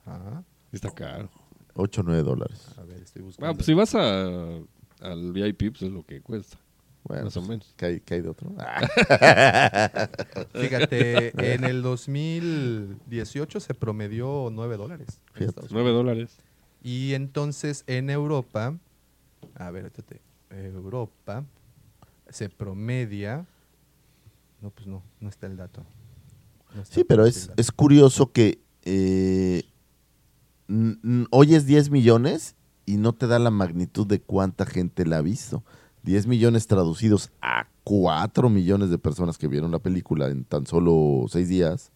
Ajá. 0.05 0.43
Está 0.73 0.91
caro. 0.91 1.29
8 1.75 2.01
o 2.01 2.05
9 2.05 2.23
dólares. 2.23 2.67
A 2.79 2.83
ver, 2.83 3.03
estoy 3.03 3.23
buscando. 3.23 3.51
Ah, 3.51 3.55
pues 3.55 3.67
si 3.67 3.75
vas 3.75 3.95
a, 3.95 4.27
al 5.01 5.33
VIP, 5.33 5.71
pues 5.71 5.83
es 5.83 5.93
lo 5.93 6.05
que 6.05 6.21
cuesta. 6.21 6.59
Bueno, 7.05 7.25
Más 7.25 7.37
o 7.37 7.41
pues, 7.41 7.51
menos. 7.51 7.75
¿qué 7.77 7.87
hay, 7.87 8.01
qué 8.01 8.15
hay 8.15 8.21
de 8.21 8.29
otro? 8.29 8.51
Fíjate, 10.55 11.55
en 11.55 11.65
el 11.65 11.83
2018 11.83 13.61
se 13.61 13.75
promedió 13.75 14.51
9 14.53 14.77
dólares. 14.77 15.21
Fíjate. 15.33 15.51
Estados 15.51 15.73
Unidos. 15.73 15.85
9 15.85 15.91
dólares. 15.91 16.39
Y 16.83 17.15
entonces 17.15 17.85
en 17.87 18.11
Europa, 18.11 18.77
a 19.55 19.71
ver, 19.71 19.87
espérate, 19.87 20.21
Europa 20.53 21.45
se 22.29 22.49
promedia. 22.49 23.47
No, 24.61 24.71
pues 24.71 24.87
no, 24.87 25.03
no 25.21 25.29
está 25.29 25.47
el 25.47 25.57
dato. 25.57 25.85
No 26.75 26.83
está 26.83 26.95
Sí, 26.95 27.05
pero 27.05 27.27
es, 27.27 27.49
dato. 27.49 27.61
es 27.61 27.71
curioso 27.73 28.33
que 28.33 28.61
eh, 28.85 29.65
hoy 31.31 31.55
es 31.55 31.67
10 31.67 31.91
millones 31.91 32.55
y 32.87 32.97
no 32.97 33.13
te 33.13 33.27
da 33.27 33.39
la 33.39 33.51
magnitud 33.51 34.07
de 34.07 34.21
cuánta 34.21 34.67
gente 34.67 35.05
la 35.07 35.19
ha 35.19 35.23
visto. 35.23 35.63
10 36.05 36.27
millones 36.27 36.67
traducidos 36.67 37.31
a 37.41 37.69
4 37.85 38.49
millones 38.49 38.91
de 38.91 38.99
personas 38.99 39.39
que 39.39 39.47
vieron 39.49 39.71
la 39.71 39.79
película 39.79 40.29
en 40.29 40.45
tan 40.45 40.67
solo 40.67 41.27
6 41.29 41.49
días, 41.49 41.93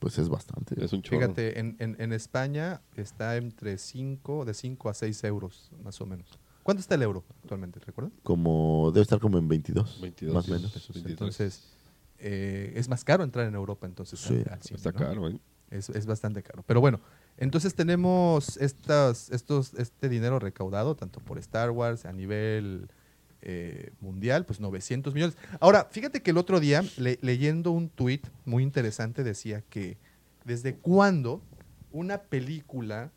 pues 0.00 0.18
es 0.18 0.28
bastante. 0.28 0.82
Es 0.84 0.92
un 0.92 1.02
chorro. 1.02 1.20
Fíjate, 1.20 1.60
en, 1.60 1.76
en- 1.78 1.96
en 2.00 2.12
España 2.12 2.80
está 2.96 3.36
entre 3.36 3.78
5, 3.78 4.44
de 4.44 4.54
5 4.54 4.88
a 4.88 4.94
6 4.94 5.22
euros, 5.24 5.70
más 5.84 6.00
o 6.00 6.06
menos. 6.06 6.26
¿Cuánto 6.68 6.82
está 6.82 6.96
el 6.96 7.02
euro 7.02 7.24
actualmente, 7.42 7.80
recuerdan? 7.80 8.12
Como, 8.22 8.90
debe 8.92 9.00
estar 9.00 9.18
como 9.18 9.38
en 9.38 9.48
22, 9.48 10.02
22, 10.02 10.34
más 10.34 10.46
o 10.50 10.52
menos. 10.52 10.70
Pesos, 10.70 10.88
23. 10.96 11.12
Entonces, 11.12 11.62
eh, 12.18 12.74
es 12.76 12.90
más 12.90 13.04
caro 13.04 13.24
entrar 13.24 13.46
en 13.46 13.54
Europa, 13.54 13.86
entonces. 13.86 14.20
Sí, 14.20 14.34
al- 14.46 14.52
al 14.52 14.62
cine, 14.62 14.76
Está 14.76 14.92
¿no? 14.92 14.98
caro, 14.98 15.28
¿eh? 15.30 15.40
Es, 15.70 15.88
es 15.88 16.04
bastante 16.04 16.42
caro. 16.42 16.62
Pero 16.66 16.82
bueno, 16.82 17.00
entonces 17.38 17.74
tenemos 17.74 18.58
estas, 18.58 19.30
estos, 19.30 19.72
este 19.78 20.10
dinero 20.10 20.38
recaudado, 20.40 20.94
tanto 20.94 21.20
por 21.20 21.38
Star 21.38 21.70
Wars 21.70 22.04
a 22.04 22.12
nivel 22.12 22.90
eh, 23.40 23.92
mundial, 24.02 24.44
pues 24.44 24.60
900 24.60 25.14
millones. 25.14 25.38
Ahora, 25.60 25.88
fíjate 25.90 26.20
que 26.20 26.32
el 26.32 26.36
otro 26.36 26.60
día, 26.60 26.84
le- 26.98 27.18
leyendo 27.22 27.70
un 27.70 27.88
tuit 27.88 28.26
muy 28.44 28.62
interesante, 28.62 29.24
decía 29.24 29.62
que 29.62 29.96
desde 30.44 30.74
cuándo 30.76 31.40
una 31.92 32.18
película, 32.24 33.10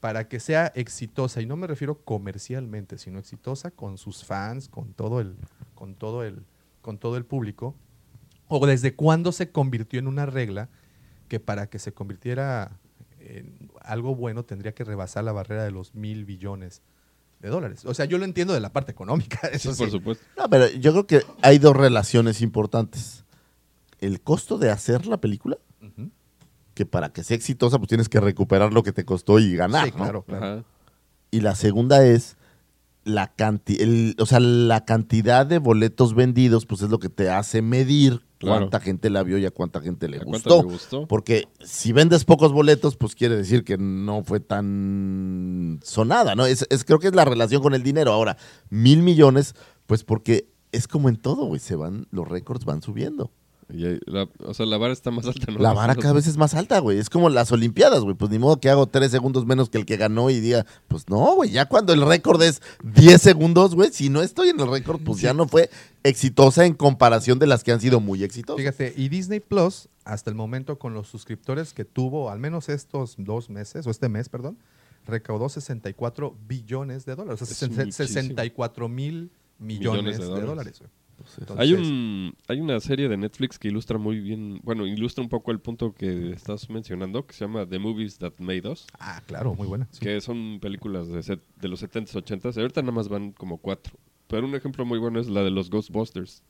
para 0.00 0.28
que 0.28 0.40
sea 0.40 0.72
exitosa, 0.74 1.40
y 1.42 1.46
no 1.46 1.56
me 1.56 1.66
refiero 1.66 1.98
comercialmente, 2.02 2.96
sino 2.98 3.18
exitosa 3.18 3.70
con 3.70 3.98
sus 3.98 4.24
fans, 4.24 4.68
con 4.68 4.94
todo 4.94 5.20
el, 5.20 5.36
con 5.74 5.94
todo 5.94 6.24
el, 6.24 6.42
con 6.80 6.98
todo 6.98 7.16
el 7.16 7.24
público, 7.24 7.74
o 8.48 8.66
desde 8.66 8.94
cuándo 8.94 9.30
se 9.32 9.50
convirtió 9.50 9.98
en 9.98 10.08
una 10.08 10.26
regla 10.26 10.68
que 11.28 11.38
para 11.38 11.68
que 11.68 11.78
se 11.78 11.92
convirtiera 11.92 12.72
en 13.20 13.70
algo 13.82 14.14
bueno 14.16 14.44
tendría 14.44 14.72
que 14.72 14.82
rebasar 14.84 15.22
la 15.24 15.32
barrera 15.32 15.62
de 15.62 15.70
los 15.70 15.94
mil 15.94 16.24
billones 16.24 16.82
de 17.40 17.48
dólares. 17.48 17.84
O 17.84 17.94
sea, 17.94 18.06
yo 18.06 18.18
lo 18.18 18.24
entiendo 18.24 18.54
de 18.54 18.60
la 18.60 18.72
parte 18.72 18.92
económica, 18.92 19.38
eso 19.52 19.70
Sí, 19.70 19.76
sí. 19.76 19.82
por 19.82 19.90
supuesto. 19.90 20.24
No, 20.36 20.48
pero 20.48 20.68
yo 20.68 20.92
creo 20.92 21.06
que 21.06 21.22
hay 21.42 21.58
dos 21.58 21.76
relaciones 21.76 22.40
importantes. 22.40 23.24
El 24.00 24.20
costo 24.22 24.56
de 24.58 24.70
hacer 24.70 25.06
la 25.06 25.18
película. 25.20 25.58
Que 26.80 26.86
para 26.86 27.12
que 27.12 27.22
sea 27.24 27.36
exitosa, 27.36 27.76
pues 27.76 27.88
tienes 27.88 28.08
que 28.08 28.20
recuperar 28.20 28.72
lo 28.72 28.82
que 28.82 28.90
te 28.92 29.04
costó 29.04 29.38
y 29.38 29.54
ganar. 29.54 29.84
Sí, 29.84 29.90
¿no? 29.98 30.22
claro. 30.22 30.64
Y 31.30 31.40
la 31.42 31.54
segunda 31.54 32.06
es 32.06 32.38
la 33.04 33.28
canti 33.34 33.76
el- 33.82 34.16
o 34.18 34.24
sea, 34.24 34.40
la 34.40 34.86
cantidad 34.86 35.44
de 35.44 35.58
boletos 35.58 36.14
vendidos, 36.14 36.64
pues 36.64 36.80
es 36.80 36.88
lo 36.88 36.98
que 36.98 37.10
te 37.10 37.28
hace 37.28 37.60
medir 37.60 38.22
Claro. 38.38 38.60
cuánta 38.60 38.80
gente 38.80 39.10
la 39.10 39.22
vio 39.22 39.36
y 39.36 39.44
a 39.44 39.50
cuánta 39.50 39.82
gente 39.82 40.08
le 40.08 40.16
¿A 40.16 40.20
cuánto 40.24 40.54
gustó. 40.56 40.62
le 40.62 40.72
gustó? 40.72 41.06
Porque 41.06 41.48
si 41.62 41.92
vendes 41.92 42.24
pocos 42.24 42.50
boletos, 42.54 42.96
pues 42.96 43.14
quiere 43.14 43.36
decir 43.36 43.62
que 43.62 43.76
no 43.76 44.24
fue 44.24 44.40
tan 44.40 45.80
sonada, 45.82 46.34
¿no? 46.34 46.46
Es, 46.46 46.66
es- 46.70 46.84
creo 46.84 46.98
que 46.98 47.08
es 47.08 47.14
la 47.14 47.26
relación 47.26 47.60
con 47.62 47.74
el 47.74 47.82
dinero. 47.82 48.10
Ahora, 48.12 48.38
mil 48.70 49.02
millones, 49.02 49.54
pues 49.86 50.02
porque 50.02 50.48
es 50.72 50.88
como 50.88 51.10
en 51.10 51.16
todo, 51.16 51.44
güey, 51.44 51.60
se 51.60 51.76
van, 51.76 52.06
los 52.10 52.26
récords 52.26 52.64
van 52.64 52.80
subiendo. 52.80 53.30
Y 53.72 53.98
la- 54.10 54.28
o 54.44 54.54
sea, 54.54 54.66
la 54.66 54.76
vara 54.78 54.92
está 54.92 55.10
más 55.10 55.24
alta, 55.26 55.52
¿no? 55.52 55.58
La 55.58 55.72
vara 55.72 55.94
cada 55.94 56.12
vez 56.14 56.26
es 56.26 56.36
más 56.36 56.54
alta, 56.54 56.78
güey. 56.80 56.98
Es 56.98 57.08
como 57.10 57.28
las 57.30 57.52
Olimpiadas, 57.52 58.00
güey. 58.02 58.14
Pues 58.14 58.30
ni 58.30 58.38
modo 58.38 58.58
que 58.60 58.70
hago 58.70 58.86
tres 58.86 59.10
segundos 59.10 59.46
menos 59.46 59.68
que 59.70 59.78
el 59.78 59.86
que 59.86 59.96
ganó 59.96 60.30
y 60.30 60.40
diga, 60.40 60.66
pues 60.88 61.08
no, 61.08 61.34
güey. 61.34 61.50
Ya 61.50 61.66
cuando 61.66 61.92
el 61.92 62.02
récord 62.06 62.42
es 62.42 62.60
10 62.84 63.20
segundos, 63.20 63.74
güey, 63.74 63.90
si 63.92 64.08
no 64.08 64.22
estoy 64.22 64.48
en 64.50 64.60
el 64.60 64.70
récord, 64.70 65.00
pues 65.04 65.20
ya 65.20 65.32
no 65.34 65.46
fue 65.48 65.70
exitosa 66.02 66.64
en 66.66 66.74
comparación 66.74 67.38
de 67.38 67.46
las 67.46 67.62
que 67.64 67.72
han 67.72 67.80
sido 67.80 68.00
muy 68.00 68.22
exitosas. 68.24 68.58
Fíjate, 68.58 68.94
y 68.96 69.08
Disney 69.08 69.40
Plus, 69.40 69.88
hasta 70.04 70.30
el 70.30 70.36
momento 70.36 70.78
con 70.78 70.94
los 70.94 71.08
suscriptores 71.08 71.72
que 71.74 71.84
tuvo, 71.84 72.30
al 72.30 72.38
menos 72.38 72.68
estos 72.68 73.14
dos 73.18 73.50
meses, 73.50 73.86
o 73.86 73.90
este 73.90 74.08
mes, 74.08 74.28
perdón, 74.28 74.58
recaudó 75.06 75.48
64 75.48 76.36
billones 76.46 77.04
de 77.04 77.14
dólares. 77.16 77.42
O 77.42 77.46
sea, 77.46 77.52
Es 77.52 77.62
sesen- 77.62 77.76
muchísimo. 77.86 78.08
64 78.08 78.88
mil 78.88 79.30
millones, 79.58 80.18
de 80.18 80.24
dólares. 80.24 80.82
Güey. 81.48 81.58
hay, 81.58 81.72
un, 81.74 82.34
hay 82.48 82.60
una 82.60 82.78
serie 82.80 83.08
de 83.08 83.16
Netflix 83.16 83.58
que 83.58 83.68
ilustra 83.68 83.98
muy 83.98 84.20
bien, 84.20 84.60
bueno, 84.62 84.86
ilustra 84.86 85.22
un 85.22 85.28
poco 85.28 85.50
el 85.50 85.60
punto 85.60 85.92
que 85.92 86.30
estás 86.32 86.68
mencionando, 86.70 87.26
que 87.26 87.34
se 87.34 87.44
llama 87.44 87.66
The 87.66 87.78
Movies 87.78 88.18
That 88.18 88.34
Made 88.38 88.68
Us. 88.68 88.86
Ah, 88.98 89.22
claro, 89.26 89.54
muy 89.54 89.66
buena. 89.66 89.88
sí. 89.90 90.00
Que 90.00 90.20
son 90.20 90.58
películas 90.60 91.08
de, 91.08 91.22
set- 91.22 91.42
de 91.60 91.68
los 91.68 91.82
70s, 91.82 92.12
80s. 92.14 92.56
Ahorita 92.60 92.82
nada 92.82 92.92
más 92.92 93.08
van 93.08 93.32
como 93.32 93.58
cuatro. 93.58 93.94
Pero 94.28 94.46
un 94.46 94.54
ejemplo 94.54 94.84
muy 94.84 94.98
bueno 94.98 95.18
es 95.20 95.28
la 95.28 95.42
de 95.42 95.50
los 95.50 95.70
Ghostbusters. 95.70 96.42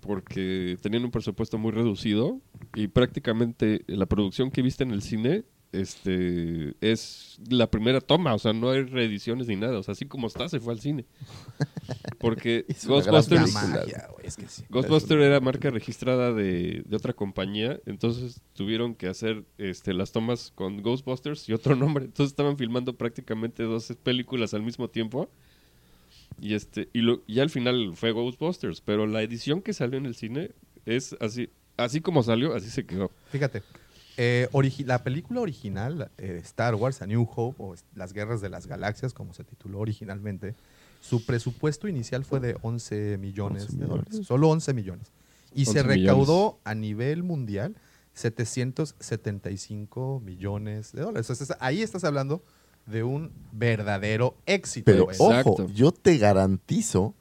Porque 0.00 0.78
tenían 0.80 1.04
un 1.04 1.10
presupuesto 1.10 1.58
muy 1.58 1.72
reducido 1.72 2.40
y 2.74 2.88
prácticamente 2.88 3.84
la 3.86 4.06
producción 4.06 4.50
que 4.50 4.62
viste 4.62 4.82
en 4.82 4.92
el 4.92 5.02
cine 5.02 5.44
este 5.72 6.74
es 6.80 7.38
la 7.48 7.70
primera 7.70 8.00
toma, 8.00 8.34
o 8.34 8.38
sea, 8.38 8.52
no 8.52 8.70
hay 8.70 8.82
reediciones 8.82 9.46
ni 9.46 9.56
nada, 9.56 9.78
o 9.78 9.82
sea, 9.82 9.92
así 9.92 10.04
como 10.04 10.26
está 10.26 10.48
se 10.48 10.60
fue 10.60 10.72
al 10.72 10.80
cine. 10.80 11.04
Porque 12.18 12.66
Ghostbusters. 12.86 13.52
Magia, 13.54 14.08
güey, 14.12 14.26
es 14.26 14.36
que 14.36 14.48
sí. 14.48 14.64
Ghostbuster 14.68 15.20
era 15.20 15.40
marca 15.40 15.70
registrada 15.70 16.32
de, 16.32 16.82
de 16.84 16.96
otra 16.96 17.12
compañía, 17.12 17.80
entonces 17.86 18.40
tuvieron 18.54 18.94
que 18.94 19.08
hacer 19.08 19.44
este, 19.58 19.94
las 19.94 20.12
tomas 20.12 20.52
con 20.54 20.82
Ghostbusters 20.82 21.48
y 21.48 21.52
otro 21.52 21.76
nombre. 21.76 22.04
Entonces 22.04 22.32
estaban 22.32 22.56
filmando 22.56 22.96
prácticamente 22.96 23.62
dos 23.62 23.92
películas 24.02 24.54
al 24.54 24.62
mismo 24.62 24.88
tiempo. 24.88 25.30
Y 26.40 26.54
este 26.54 26.88
y, 26.92 27.00
lo, 27.00 27.22
y 27.26 27.40
al 27.40 27.50
final 27.50 27.92
fue 27.94 28.12
Ghostbusters, 28.12 28.80
pero 28.80 29.06
la 29.06 29.22
edición 29.22 29.62
que 29.62 29.72
salió 29.72 29.98
en 29.98 30.06
el 30.06 30.14
cine 30.14 30.52
es 30.86 31.14
así, 31.20 31.50
así 31.76 32.00
como 32.00 32.22
salió, 32.22 32.54
así 32.54 32.70
se 32.70 32.86
quedó. 32.86 33.10
Fíjate, 33.30 33.62
eh, 34.16 34.48
origi- 34.52 34.84
la 34.84 35.02
película 35.02 35.40
original, 35.40 36.10
eh, 36.18 36.40
Star 36.42 36.74
Wars, 36.74 37.00
A 37.02 37.06
New 37.06 37.26
Hope, 37.34 37.56
o 37.62 37.74
Las 37.94 38.12
Guerras 38.12 38.40
de 38.40 38.48
las 38.50 38.66
Galaxias, 38.66 39.14
como 39.14 39.34
se 39.34 39.44
tituló 39.44 39.78
originalmente, 39.78 40.54
su 41.00 41.24
presupuesto 41.24 41.88
inicial 41.88 42.24
fue 42.24 42.40
de 42.40 42.56
11 42.62 43.16
millones 43.18 43.64
11 43.64 43.76
de 43.76 43.82
millones. 43.84 44.04
dólares. 44.10 44.26
Solo 44.26 44.48
11 44.50 44.74
millones. 44.74 45.06
Y 45.54 45.64
se 45.64 45.80
11 45.80 45.82
recaudó 45.84 46.58
a 46.64 46.74
nivel 46.74 47.22
mundial 47.22 47.74
775 48.14 50.20
millones 50.24 50.92
de 50.92 51.02
dólares. 51.02 51.28
Entonces, 51.30 51.56
ahí 51.60 51.82
estás 51.82 52.04
hablando 52.04 52.42
de 52.86 53.02
un 53.02 53.30
verdadero 53.52 54.36
éxito. 54.46 54.84
Pero. 54.86 55.10
Exacto. 55.10 55.50
ojo, 55.50 55.66
yo 55.68 55.92
te 55.92 56.18
garantizo 56.18 57.14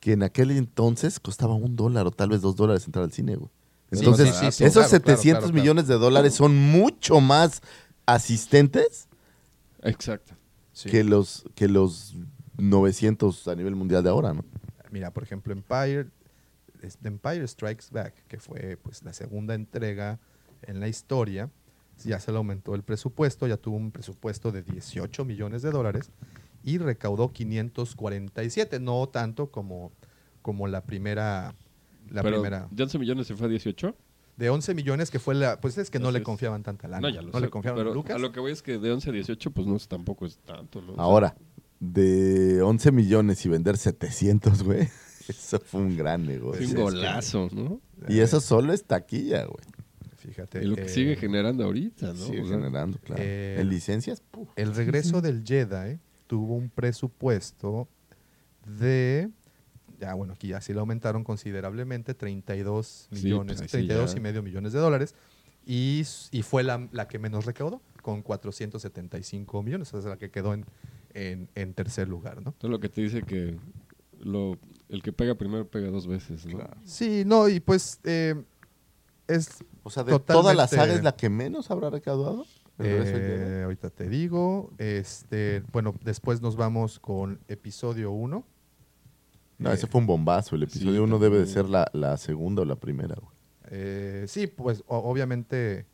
que 0.00 0.12
en 0.12 0.22
aquel 0.22 0.50
entonces 0.50 1.20
costaba 1.20 1.54
un 1.54 1.76
dólar 1.76 2.06
o 2.06 2.10
tal 2.10 2.30
vez 2.30 2.40
dos 2.40 2.56
dólares 2.56 2.84
entrar 2.86 3.04
al 3.04 3.12
cine, 3.12 3.36
güey. 3.36 3.50
Entonces, 4.00 4.28
sí, 4.34 4.46
sí, 4.46 4.52
sí, 4.52 4.64
esos 4.64 4.86
claro, 4.86 4.88
claro, 4.88 4.88
700 4.88 5.22
claro, 5.22 5.40
claro. 5.40 5.52
millones 5.62 5.86
de 5.86 5.94
dólares 5.94 6.34
son 6.34 6.56
mucho 6.56 7.20
más 7.20 7.60
asistentes 8.06 9.08
Exacto. 9.82 10.34
Sí. 10.72 10.90
que 10.90 11.04
los 11.04 11.44
que 11.54 11.68
los 11.68 12.16
900 12.58 13.48
a 13.48 13.54
nivel 13.54 13.74
mundial 13.76 14.02
de 14.02 14.10
ahora, 14.10 14.32
¿no? 14.32 14.44
Mira, 14.90 15.10
por 15.12 15.22
ejemplo, 15.22 15.52
Empire, 15.52 16.06
es- 16.82 16.96
The 16.98 17.08
Empire 17.08 17.46
Strikes 17.48 17.86
Back, 17.90 18.14
que 18.28 18.38
fue 18.38 18.76
pues 18.82 19.02
la 19.02 19.12
segunda 19.12 19.54
entrega 19.54 20.18
en 20.62 20.80
la 20.80 20.88
historia, 20.88 21.50
ya 22.04 22.18
se 22.20 22.30
le 22.32 22.38
aumentó 22.38 22.74
el 22.74 22.82
presupuesto, 22.82 23.46
ya 23.46 23.56
tuvo 23.56 23.76
un 23.76 23.90
presupuesto 23.90 24.50
de 24.52 24.62
18 24.62 25.24
millones 25.24 25.62
de 25.62 25.70
dólares 25.70 26.10
y 26.64 26.78
recaudó 26.78 27.32
547, 27.32 28.80
no 28.80 29.08
tanto 29.08 29.50
como, 29.50 29.92
como 30.42 30.66
la 30.68 30.82
primera, 30.82 31.54
la 32.12 32.22
pero 32.22 32.36
primera, 32.36 32.68
de 32.70 32.82
11 32.82 32.98
millones 32.98 33.26
se 33.26 33.36
fue 33.36 33.46
a 33.46 33.50
18. 33.50 33.94
de 34.36 34.50
11 34.50 34.74
millones 34.74 35.10
que 35.10 35.18
fue 35.18 35.34
la, 35.34 35.60
pues 35.60 35.76
es 35.78 35.90
que 35.90 35.98
no 35.98 36.06
Así 36.08 36.12
le 36.14 36.18
es. 36.20 36.24
confiaban 36.24 36.62
tanta 36.62 36.88
lana, 36.88 37.08
No, 37.08 37.14
ya 37.14 37.20
lo 37.22 37.28
no 37.32 37.38
sé, 37.38 37.44
le 37.44 37.50
confiaban 37.50 37.78
pero 37.80 37.90
a 37.92 37.94
Lucas. 37.94 38.16
a 38.16 38.18
lo 38.18 38.32
que 38.32 38.40
voy 38.40 38.52
es 38.52 38.62
que 38.62 38.78
de 38.78 38.90
11 38.92 39.10
a 39.10 39.12
18 39.12 39.50
pues 39.50 39.66
no 39.66 39.76
es, 39.76 39.88
tampoco 39.88 40.26
es 40.26 40.38
tanto, 40.38 40.80
¿no? 40.82 40.94
Ahora, 40.96 41.34
de 41.80 42.62
11 42.62 42.92
millones 42.92 43.44
y 43.44 43.48
vender 43.48 43.76
700, 43.76 44.62
güey. 44.62 44.88
Eso 45.28 45.60
fue 45.60 45.80
un 45.82 45.96
gran 45.96 46.22
es 46.22 46.28
negocio. 46.28 46.68
un 46.68 46.74
golazo, 46.74 47.48
¿no? 47.52 47.80
Y 48.08 48.18
eso 48.18 48.40
solo 48.40 48.72
es 48.72 48.84
taquilla, 48.84 49.44
güey. 49.44 49.64
Fíjate. 50.16 50.62
Y 50.62 50.66
lo 50.66 50.74
que 50.74 50.82
eh, 50.82 50.88
sigue 50.88 51.14
generando 51.16 51.64
ahorita, 51.64 52.08
¿no? 52.08 52.14
Sigue 52.14 52.42
O 52.42 52.46
sea, 52.46 52.56
generando, 52.56 52.98
claro. 52.98 53.22
eh, 53.24 53.56
en 53.60 53.68
licencias, 53.68 54.20
puf. 54.20 54.48
El 54.56 54.74
regreso 54.74 55.20
del 55.20 55.44
Jedi 55.44 56.00
tuvo 56.26 56.54
un 56.56 56.70
presupuesto 56.70 57.88
de, 58.66 59.30
ya 60.02 60.14
bueno, 60.14 60.34
aquí 60.34 60.48
ya 60.48 60.60
sí 60.60 60.72
lo 60.72 60.80
aumentaron 60.80 61.22
considerablemente, 61.24 62.14
32 62.14 63.08
Sí, 63.12 63.24
millones, 63.24 63.58
pues 63.58 63.70
sí 63.70 63.76
32 63.76 64.12
ya. 64.12 64.18
y 64.18 64.20
medio 64.20 64.42
millones 64.42 64.72
de 64.72 64.80
dólares. 64.80 65.14
Y, 65.64 66.02
fue 66.42 66.64
la, 66.64 66.88
la 66.90 67.06
que 67.06 67.20
menos 67.20 67.44
recaudó, 67.44 67.80
con 68.02 68.22
475 68.22 69.62
millones, 69.62 69.94
o 69.94 70.02
sea, 70.02 70.10
la 70.10 70.16
que 70.16 70.30
quedó 70.30 70.54
en, 70.54 70.66
en, 71.14 71.48
en 71.54 71.72
tercer 71.72 72.08
lugar, 72.08 72.42
¿no? 72.42 72.52
Todo 72.58 72.70
lo 72.70 72.80
que 72.80 72.88
te 72.88 73.00
dice 73.00 73.22
que 73.22 73.56
lo, 74.18 74.58
el 74.88 75.02
que 75.02 75.12
pega 75.12 75.36
primero 75.36 75.68
pega 75.68 75.88
dos 75.90 76.08
veces, 76.08 76.46
¿no? 76.46 76.58
Sí, 76.84 77.22
no, 77.24 77.48
y 77.48 77.60
pues 77.60 78.00
eh, 78.02 78.42
es... 79.28 79.62
O 79.84 79.90
sea, 79.90 80.02
de 80.02 80.18
toda 80.18 80.52
la 80.54 80.66
saga 80.66 80.94
es 80.94 81.04
la 81.04 81.14
que 81.14 81.28
menos 81.28 81.70
habrá 81.70 81.90
recaudado. 81.90 82.44
Eh, 82.78 83.62
ahorita 83.64 83.90
te 83.90 84.08
digo, 84.08 84.72
este, 84.78 85.62
bueno, 85.72 85.94
después 86.02 86.40
nos 86.40 86.56
vamos 86.56 86.98
con 86.98 87.38
episodio 87.46 88.10
1. 88.10 88.44
No, 89.62 89.70
eh, 89.70 89.74
ese 89.74 89.86
fue 89.86 90.00
un 90.00 90.06
bombazo. 90.06 90.56
El 90.56 90.68
sí, 90.68 90.78
episodio 90.78 91.04
uno 91.04 91.18
debe 91.18 91.38
de 91.38 91.46
ser 91.46 91.68
la, 91.68 91.88
la 91.92 92.16
segunda 92.16 92.62
o 92.62 92.64
la 92.64 92.76
primera, 92.76 93.14
güey. 93.20 93.32
Eh, 93.70 94.24
sí, 94.28 94.46
pues 94.46 94.82
o- 94.86 94.98
obviamente 94.98 95.86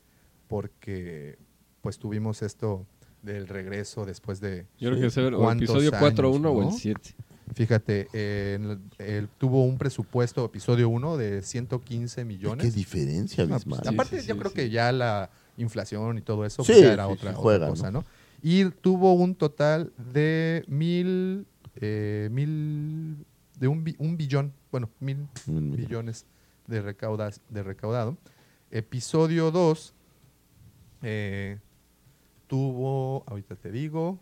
porque 0.49 1.39
pues 1.81 1.99
tuvimos 1.99 2.43
esto 2.43 2.87
del 3.23 3.47
regreso 3.49 4.05
después 4.05 4.41
de 4.41 4.67
Yo 4.79 4.91
creo 4.91 5.01
que 5.01 5.07
es 5.07 5.17
el 5.17 5.35
o 5.35 5.39
¿cuántos 5.39 5.65
episodio 5.69 5.91
4.1 5.93 6.49
años, 6.49 6.57
o 6.57 6.61
el 6.63 6.67
no? 6.69 6.71
7. 6.73 7.15
Fíjate, 7.55 8.09
eh, 8.13 8.55
en 8.59 8.65
el- 8.71 8.81
él 8.99 9.29
tuvo 9.39 9.65
un 9.65 9.79
presupuesto, 9.79 10.45
episodio 10.45 10.89
1, 10.89 11.17
de 11.17 11.43
115 11.43 12.25
millones. 12.25 12.67
Qué 12.67 12.71
diferencia, 12.71 13.45
Ah, 13.51 13.59
pues, 13.65 13.81
aparte, 13.87 14.21
sí, 14.21 14.29
yo 14.29 14.35
sí, 14.35 14.39
creo 14.41 14.51
sí. 14.51 14.57
que 14.57 14.71
ya 14.71 14.93
la 14.93 15.31
inflación 15.57 16.19
y 16.19 16.21
todo 16.21 16.45
eso 16.45 16.63
Sí, 16.63 16.73
pues, 16.73 16.83
ya 16.83 16.93
era 16.93 17.07
sí, 17.07 17.13
otra, 17.13 17.33
sí, 17.33 17.37
cosa, 17.43 17.91
¿no? 17.91 18.01
¿no? 18.01 18.05
Y 18.43 18.65
tuvo 18.71 19.15
un 19.15 19.35
total 19.35 19.93
de 20.13 20.63
mil, 20.69 21.47
eh, 21.77 22.29
mil, 22.31 23.25
de 23.59 23.69
un, 23.69 23.85
bi- 23.85 23.97
un 23.99 24.17
billón, 24.17 24.53
bueno, 24.71 24.91
mil 25.01 25.27
millón. 25.47 25.77
billones 25.77 26.27
de, 26.67 26.81
recaudas, 26.83 27.41
de 27.49 27.63
recaudado. 27.63 28.17
Episodio 28.71 29.51
2 29.51 29.95
eh, 31.03 31.59
tuvo, 32.47 33.25
ahorita 33.27 33.57
te 33.57 33.71
digo, 33.71 34.21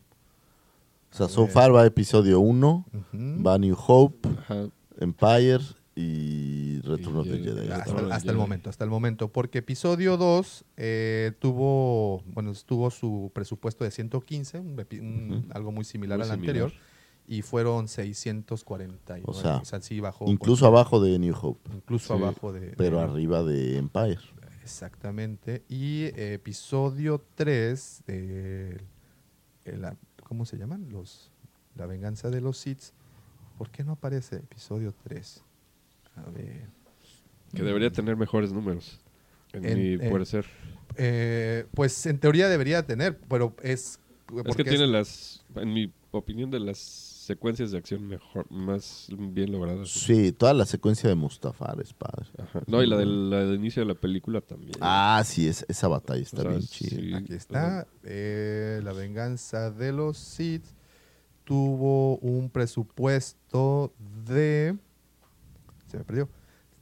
O 1.13 1.17
sea, 1.17 1.27
a 1.27 1.29
so 1.29 1.43
ver. 1.43 1.51
far 1.51 1.75
va 1.75 1.87
episodio 1.87 2.41
1, 2.41 2.87
ujú, 2.93 3.43
va 3.45 3.59
New 3.59 3.77
Hope, 3.79 4.29
Ajá. 4.41 4.69
Empire 4.99 5.61
y 5.95 6.81
the 6.81 7.37
Y, 7.37 7.43
Jedi. 7.43 7.69
eh, 7.69 7.73
hasta, 7.73 7.95
Retorno 7.95 8.15
el 8.31 8.37
momento, 8.37 8.71
hasta 8.71 8.85
el 8.85 8.91
momento, 8.91 9.33
porque 9.33 9.59
episodio 9.59 10.17
2 10.17 10.65
eh, 10.77 11.33
tuvo, 11.39 12.23
bueno, 12.27 12.53
tuvo 12.67 12.91
su 12.91 13.31
presupuesto 13.35 13.85
de 13.85 13.91
115, 13.91 14.61
un 14.61 15.47
algo 15.53 15.73
muy 15.73 15.85
similar 15.85 16.19
Muy 16.19 16.25
al 16.29 16.31
similar. 16.35 16.55
anterior, 16.65 16.73
y 17.29 17.43
fueron 17.43 17.89
649. 17.89 19.23
O 19.27 19.35
sea, 19.65 19.81
sí 19.81 20.01
bajó. 20.01 20.27
Incluso 20.29 20.67
por- 20.67 20.75
abajo 20.79 21.01
de 21.01 21.19
New 21.19 21.35
Hope, 21.41 21.71
incluso 21.75 22.17
Sí, 22.17 22.23
abajo 22.23 22.53
de... 22.53 22.69
pero 22.77 22.99
de- 22.99 23.05
arriba 23.05 23.43
de 23.43 23.77
Empire. 23.79 24.19
Exactamente. 24.63 25.65
Y 25.69 26.05
episodio 26.21 27.25
3 27.35 28.03
de... 28.07 28.81
la- 29.65 29.97
¿Cómo 30.25 30.45
se 30.45 30.57
llaman? 30.57 30.89
Los, 30.91 31.31
la 31.77 31.87
venganza 31.87 32.31
de 32.31 32.41
los 32.41 32.59
Sith. 32.59 32.91
¿Por 33.59 33.71
qué 33.71 33.85
no 33.85 33.93
aparece 33.93 34.37
episodio 34.37 34.93
3? 35.05 35.43
A 36.17 36.31
ver. 36.31 36.69
Que 37.55 37.63
debería 37.63 37.91
tener 37.93 38.17
mejores 38.17 38.53
números. 38.53 39.01
En, 39.53 39.65
En- 39.65 39.79
mi 39.99 40.05
eh, 40.05 40.11
parecer. 40.11 40.45
Eh, 40.97 41.67
pues 41.75 42.05
en 42.07 42.19
teoría 42.19 42.49
debería 42.49 42.85
tener, 42.87 43.19
pero 43.29 43.55
es... 43.63 44.01
Es 44.37 44.43
porque 44.43 44.65
que 44.65 44.71
tiene 44.71 44.89
las, 44.89 45.45
en 45.55 45.73
mi 45.73 45.93
opinión, 46.11 46.51
de 46.51 46.59
las 46.59 46.79
secuencias 47.27 47.71
de 47.73 47.79
acción 47.79 48.07
mejor, 48.07 48.51
más 48.51 49.09
bien 49.11 49.53
logradas. 49.53 49.91
Sí, 49.91 50.33
toda 50.33 50.55
la 50.55 50.65
secuencia 50.67 51.09
de 51.09 51.15
Mustafar 51.15 51.81
es 51.81 51.93
padre. 51.93 52.27
Ajá. 52.39 52.63
No, 52.67 52.83
y 52.83 52.87
la 52.87 52.97
del, 52.97 53.31
la 53.31 53.39
del 53.45 53.57
inicio 53.57 53.83
de 53.83 53.89
la 53.89 53.95
película 53.95 54.41
también. 54.41 54.73
Ah, 54.81 55.23
sí, 55.27 55.49
es, 55.49 55.65
esa 55.69 55.89
batalla 55.89 56.23
está 56.23 56.39
O 56.39 56.43
sea, 56.43 56.51
bien 56.51 56.63
sí, 56.63 56.89
chida. 56.89 57.19
Aquí 57.19 57.35
está. 57.35 57.87
eh, 58.05 58.81
la 58.85 58.93
venganza 58.93 59.71
de 59.71 59.93
los 59.93 60.17
Sith 60.17 60.65
tuvo 61.45 62.17
un 62.19 62.49
presupuesto 62.51 63.93
de. 64.25 64.77
Se 65.89 65.99
me 65.99 66.05
perdió. 66.05 66.29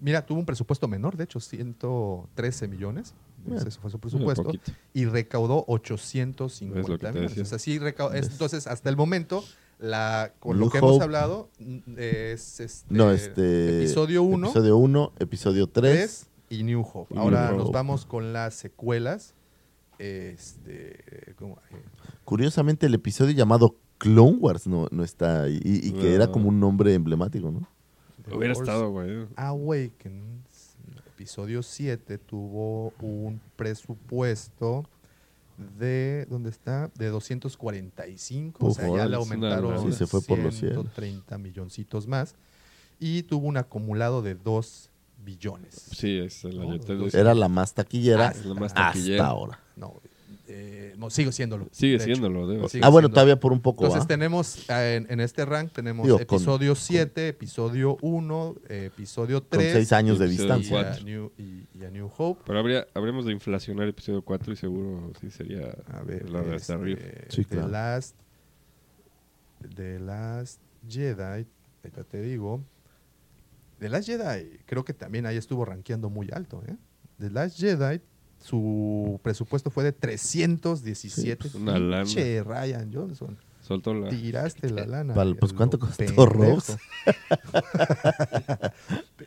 Mira, 0.00 0.24
tuvo 0.26 0.38
un 0.40 0.46
presupuesto 0.46 0.86
menor, 0.88 1.16
de 1.16 1.24
hecho, 1.24 1.40
113 1.40 2.68
millones. 2.68 3.14
Mira, 3.46 3.60
Ese 3.60 3.70
fue 3.72 3.90
su 3.90 3.98
presupuesto. 3.98 4.50
Y 4.92 5.04
recaudó 5.06 5.60
Es 5.60 5.66
lo 5.66 5.66
que 5.66 5.72
850 5.92 6.98
te 6.98 7.12
millones. 7.20 7.38
O 7.38 7.44
sea, 7.44 7.58
sí 7.58 7.78
recau- 7.78 8.14
es- 8.14 8.30
entonces, 8.30 8.66
hasta 8.66 8.88
el 8.90 8.96
momento, 8.96 9.44
la, 9.78 10.32
con 10.40 10.58
lo 10.58 10.70
que 10.70 10.78
hemos 10.78 11.00
hablado, 11.00 11.50
mm, 11.58 11.78
es 11.96 12.60
este, 12.60 12.94
No, 12.94 13.10
este. 13.10 13.78
episodio 13.82 14.22
1, 14.22 14.46
Episodio 14.48 14.76
1, 14.76 15.12
episodio 15.18 15.66
3. 15.66 15.92
3 15.96 16.26
y 16.50 16.62
New 16.64 16.82
Hope. 16.82 17.14
Y 17.14 17.18
Ahora 17.18 17.48
New 17.48 17.58
nos 17.58 17.66
Hope. 17.68 17.74
vamos 17.74 18.06
con 18.06 18.32
las 18.32 18.54
secuelas. 18.54 19.34
Este, 19.98 21.34
¿cómo? 21.38 21.58
Eh, 21.70 21.76
Curiosamente, 22.24 22.86
el 22.86 22.94
episodio 22.94 23.32
llamado 23.32 23.76
Clone 23.98 24.36
Wars 24.40 24.66
no, 24.66 24.88
no 24.90 25.04
está 25.04 25.42
ahí. 25.44 25.60
Y, 25.62 25.88
y 25.88 25.92
que 25.92 26.14
era 26.14 26.28
como 26.30 26.48
un 26.48 26.58
nombre 26.60 26.94
emblemático, 26.94 27.50
¿no? 27.50 27.68
The 28.28 28.34
Hubiera 28.36 28.54
Force 28.54 28.70
estado, 28.70 28.90
güey. 28.90 29.26
Awakens, 29.36 30.76
episodio 31.06 31.62
7, 31.62 32.18
tuvo 32.18 32.92
un 33.00 33.40
presupuesto 33.56 34.84
de, 35.78 36.26
¿dónde 36.28 36.50
está? 36.50 36.90
De 36.96 37.08
245. 37.08 38.64
o 38.64 38.68
Uf, 38.70 38.76
sea, 38.76 38.88
ya 38.96 39.06
le 39.06 39.16
aumentaron. 39.16 39.90
Sí, 39.90 39.96
se 39.96 40.06
fue 40.06 40.20
por 40.22 40.38
los 40.38 40.54
cielos. 40.54 40.82
130 40.84 41.38
milloncitos 41.38 42.06
más. 42.06 42.34
Y 42.98 43.22
tuvo 43.24 43.46
un 43.48 43.56
acumulado 43.56 44.22
de 44.22 44.34
2 44.34 44.90
billones. 45.24 45.74
Sí, 45.96 46.18
es 46.18 46.44
la 46.44 46.64
los- 46.64 47.14
Era 47.14 47.34
la 47.34 47.48
más 47.48 47.74
taquillera 47.74 48.28
Es 48.28 48.44
la 48.44 48.54
más 48.54 48.72
hasta 48.72 48.86
taquillera. 48.88 49.26
ahora. 49.26 49.60
No, 49.76 50.00
eh, 50.56 50.94
no, 50.98 51.10
sigo 51.10 51.32
siéndolo. 51.32 51.66
Sigue 51.72 51.98
de 51.98 52.04
siéndolo, 52.04 52.46
debe 52.46 52.68
Sigue 52.68 52.84
Ah, 52.84 52.88
bueno, 52.88 53.06
siendo. 53.08 53.14
todavía 53.14 53.40
por 53.40 53.52
un 53.52 53.60
poco. 53.60 53.82
Entonces 53.84 54.04
¿va? 54.04 54.06
tenemos 54.06 54.70
eh, 54.70 54.96
en, 54.96 55.06
en 55.10 55.18
este 55.20 55.44
rank 55.44 55.72
tenemos 55.72 56.04
Digo, 56.06 56.18
con- 56.18 56.22
episodio 56.36 56.74
7, 56.76 57.28
episodio 57.28 57.96
1, 58.02 58.54
episodio 58.68 59.40
Con 59.40 59.48
3 59.58 59.72
seis 59.72 59.92
años 59.92 60.18
de 60.20 60.26
y, 60.26 60.28
distancia. 60.30 60.70
cuatro. 60.82 61.00
a 61.02 61.04
New, 61.04 61.32
y- 61.38 61.66
y 61.76 61.84
a 61.84 61.90
New 61.90 62.08
Hope. 62.16 62.42
Pero 62.46 62.58
habría, 62.60 62.86
habríamos 62.94 63.24
de 63.26 63.32
inflacionar 63.32 63.88
episodio 63.88 64.22
4 64.22 64.52
y 64.52 64.56
seguro 64.56 65.12
sí 65.20 65.30
sería 65.30 65.74
A 65.92 66.02
ver, 66.02 66.30
la 66.30 66.40
de 66.42 66.44
este, 66.44 66.56
hasta 66.56 66.74
arriba. 66.74 67.00
Sí, 67.30 67.44
The 67.44 67.54
claro. 67.56 67.68
Last 67.68 68.16
The 69.74 69.98
Last 69.98 70.60
Jedi, 70.88 71.46
ahorita 71.82 72.04
te 72.08 72.20
digo. 72.20 72.62
The 73.78 73.88
Last 73.88 74.06
Jedi, 74.06 74.58
creo 74.66 74.84
que 74.84 74.94
también 74.94 75.26
ahí 75.26 75.36
estuvo 75.36 75.64
rankeando 75.64 76.10
muy 76.10 76.28
alto, 76.32 76.62
¿eh? 76.68 76.76
The 77.18 77.30
Last 77.30 77.58
Jedi 77.58 78.00
su 78.44 79.18
presupuesto 79.22 79.70
fue 79.70 79.84
de 79.84 79.92
317. 79.92 81.10
Sí, 81.10 81.34
pues, 81.40 81.54
una 81.54 81.78
lana. 81.78 82.04
Pinche 82.04 82.42
Ryan 82.42 82.92
Johnson. 82.92 83.38
Soltó 83.62 83.94
la... 83.94 84.10
Tiraste 84.10 84.68
la 84.68 84.84
lana. 84.84 85.14
Pal- 85.14 85.38
pues, 85.38 85.54
¿cuánto 85.54 85.78
costó. 85.78 86.26
Rose? 86.26 86.76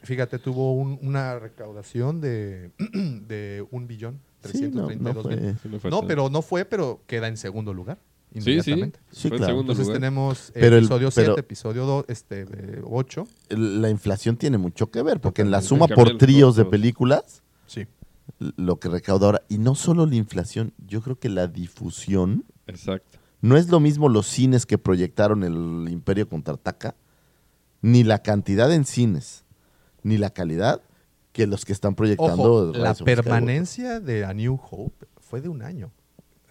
Fíjate, 0.04 0.38
tuvo 0.38 0.74
un- 0.76 1.00
una 1.02 1.40
recaudación 1.40 2.22
de, 2.22 2.70
de 3.28 3.66
un 3.72 3.88
billón. 3.88 4.20
Sí, 4.44 4.70
no, 4.72 4.86
332 4.88 5.16
no 5.16 5.22
fue. 5.24 5.36
mil. 5.36 5.58
Sí, 5.62 5.68
no 5.68 5.72
No, 5.72 5.80
tanto. 5.80 6.08
pero 6.08 6.30
no 6.30 6.42
fue, 6.44 6.64
pero 6.66 7.02
queda 7.08 7.28
en 7.28 7.38
segundo 7.38 7.74
lugar. 7.74 7.98
Sí, 8.36 8.42
sí. 8.42 8.52
Inmediatamente. 8.52 9.00
Sí, 9.12 9.30
Fue 9.30 9.38
en 9.38 9.44
claro. 9.44 9.60
Entonces 9.62 9.86
lugar. 9.88 10.00
tenemos 10.00 10.52
Pero 10.54 10.78
el- 10.78 10.84
episodio 10.84 11.10
pero- 11.16 11.26
7, 11.34 11.40
episodio 11.40 11.86
2, 11.86 12.06
este, 12.08 12.46
8. 12.84 13.28
La 13.50 13.90
inflación 13.90 14.38
tiene 14.38 14.60
mucho 14.60 14.92
que 14.92 15.02
ver, 15.02 15.20
porque 15.20 15.42
en 15.42 15.50
la 15.50 15.64
suma 15.64 15.88
por 15.88 16.20
tríos 16.20 16.56
de 16.56 16.66
películas, 16.66 17.42
Sí. 17.66 17.88
Lo 18.40 18.80
que 18.80 18.90
recauda 18.90 19.26
ahora, 19.26 19.42
y 19.50 19.58
no 19.58 19.76
solo 19.76 20.06
la 20.06 20.16
inflación, 20.16 20.74
yo 20.88 21.02
creo 21.02 21.20
que 21.20 21.30
la 21.30 21.48
difusión, 21.48 22.46
Exacto. 22.68 23.20
no 23.42 23.58
es 23.58 23.70
lo 23.70 23.80
mismo 23.80 24.10
los 24.10 24.28
cines 24.28 24.66
que 24.66 24.78
proyectaron 24.78 25.44
el 25.44 25.92
Imperio 25.92 26.28
Contraataca, 26.30 26.96
ni 27.82 28.04
la 28.04 28.20
cantidad 28.20 28.72
en 28.72 28.86
cines, 28.86 29.44
ni 30.04 30.18
la 30.18 30.30
calidad 30.30 30.82
que 31.32 31.48
los 31.48 31.66
que 31.66 31.74
están 31.74 31.96
proyectando. 31.96 32.70
Ojo, 32.70 32.78
la 32.78 32.94
permanencia 32.96 34.00
de 34.00 34.26
A 34.26 34.34
New 34.34 34.60
Hope 34.72 35.08
fue 35.18 35.42
de 35.42 35.50
un 35.50 35.62
año. 35.62 35.92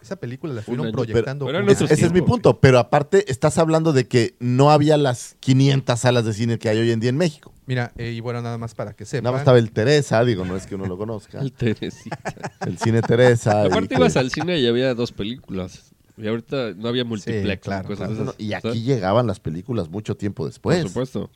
Esa 0.02 0.16
película 0.16 0.52
la 0.54 0.62
fueron 0.62 0.92
proyectando. 0.92 1.46
Pero- 1.46 1.58
pero 1.66 1.70
Ese, 1.86 2.06
es 2.06 2.12
mi 2.12 2.20
punto, 2.20 2.60
pero 2.60 2.78
aparte 2.78 3.30
estás 3.30 3.58
hablando 3.58 3.92
de 3.92 4.06
que 4.06 4.36
no 4.38 4.70
había 4.70 4.96
las 4.96 5.36
500 5.40 5.98
salas 5.98 6.24
de 6.24 6.32
cine 6.32 6.58
que 6.58 6.68
hay 6.68 6.78
hoy 6.78 6.90
en 6.92 7.00
día 7.00 7.10
en 7.10 7.16
México. 7.16 7.52
Mira, 7.66 7.92
eh, 7.96 8.12
y 8.12 8.20
bueno, 8.20 8.40
nada 8.42 8.56
más 8.58 8.74
para 8.76 8.92
que 8.94 9.04
sepan. 9.04 9.24
Nada 9.24 9.32
más 9.32 9.40
estaba 9.40 9.58
el 9.58 9.72
Teresa, 9.72 10.24
digo, 10.24 10.44
no 10.44 10.54
es 10.56 10.66
que 10.66 10.76
uno 10.76 10.86
lo 10.86 10.96
conozca. 10.96 11.40
El 11.40 11.52
Teresita. 11.52 12.18
El 12.64 12.78
cine 12.78 13.02
Teresa. 13.02 13.64
Aparte 13.64 13.88
que- 13.88 13.94
ibas 13.96 14.16
al 14.16 14.30
cine 14.30 14.58
y 14.60 14.66
había 14.68 14.94
dos 14.94 15.10
películas. 15.10 15.92
Y 16.16 16.28
ahorita 16.28 16.72
no 16.76 16.88
había 16.88 17.04
multiplex. 17.04 17.62
claro, 17.62 17.88
cosas 17.88 18.08
claro. 18.08 18.22
esas, 18.30 18.34
y 18.38 18.50
¿sabes? 18.50 18.64
aquí 18.66 18.82
llegaban 18.82 19.26
las 19.26 19.40
películas 19.40 19.88
mucho 19.90 20.16
tiempo 20.16 20.46
después. 20.46 20.78
Por 20.82 20.88
supuesto. 20.88 21.30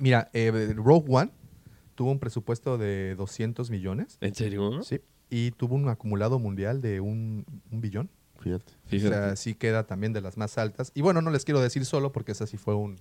Mira, 0.00 0.30
eh, 0.32 0.72
Rogue 0.74 1.06
One 1.08 1.30
tuvo 1.94 2.10
un 2.10 2.18
presupuesto 2.18 2.78
de 2.78 3.14
200 3.16 3.70
millones. 3.70 4.16
¿En 4.20 4.34
serio? 4.34 4.82
Sí. 4.82 5.00
Y 5.36 5.50
tuvo 5.50 5.74
un 5.74 5.88
acumulado 5.88 6.38
mundial 6.38 6.80
de 6.80 7.00
un, 7.00 7.44
un 7.72 7.80
billón. 7.80 8.08
Fíjate. 8.40 8.72
Fíjate. 8.86 9.14
O 9.14 9.18
sea, 9.18 9.36
sí 9.36 9.54
queda 9.54 9.82
también 9.84 10.12
de 10.12 10.20
las 10.20 10.36
más 10.36 10.58
altas. 10.58 10.92
Y 10.94 11.00
bueno, 11.00 11.22
no 11.22 11.30
les 11.32 11.44
quiero 11.44 11.60
decir 11.60 11.84
solo 11.84 12.12
porque 12.12 12.30
esa 12.32 12.46
sí 12.46 12.56
fue 12.56 12.74
un, 12.76 12.96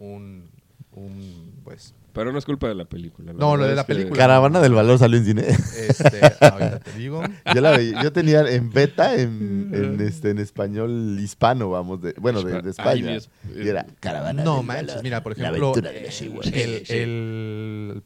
un, 0.00 0.48
un, 0.92 1.52
pues, 1.62 1.94
Pero 2.12 2.32
no 2.32 2.38
es 2.38 2.44
culpa 2.44 2.66
de 2.66 2.74
la 2.74 2.86
película. 2.86 3.32
No, 3.34 3.56
lo 3.56 3.64
de 3.66 3.76
la 3.76 3.84
que- 3.84 3.94
película. 3.94 4.16
Caravana 4.18 4.58
del 4.60 4.72
Valor 4.72 4.98
salió 4.98 5.16
en 5.18 5.24
cine. 5.26 5.42
este, 5.46 6.20
ahorita 6.40 6.80
te 6.80 6.92
digo. 6.94 7.22
yo, 7.54 7.60
la 7.60 7.76
veía- 7.76 8.02
yo 8.02 8.12
tenía 8.12 8.40
en 8.50 8.70
beta 8.72 9.14
en, 9.14 9.70
en, 9.72 10.00
este, 10.00 10.30
en 10.30 10.38
español 10.38 11.16
hispano, 11.20 11.70
vamos, 11.70 12.02
de, 12.02 12.14
bueno, 12.18 12.42
de, 12.42 12.68
España. 12.70 13.16
Y 13.54 13.68
era 13.68 13.86
Caravana 14.00 14.42
No 14.42 14.56
del 14.56 14.66
manches, 14.66 14.86
Valor, 14.88 15.02
mira, 15.04 15.22
por 15.22 15.38
la 15.38 15.44
ejemplo, 15.50 15.66
aventura 15.68 15.90
de 15.92 15.98
eh, 16.00 16.06
los 16.06 16.22
iguales. 16.22 16.90
el, 16.90 16.98
el- 16.98 18.02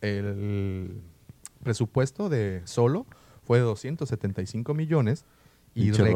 el 0.00 1.00
presupuesto 1.64 2.28
de 2.28 2.62
solo 2.64 3.06
fue 3.42 3.58
de 3.58 3.64
275 3.64 4.72
millones 4.74 5.24
y, 5.76 5.90
reca- 5.90 6.14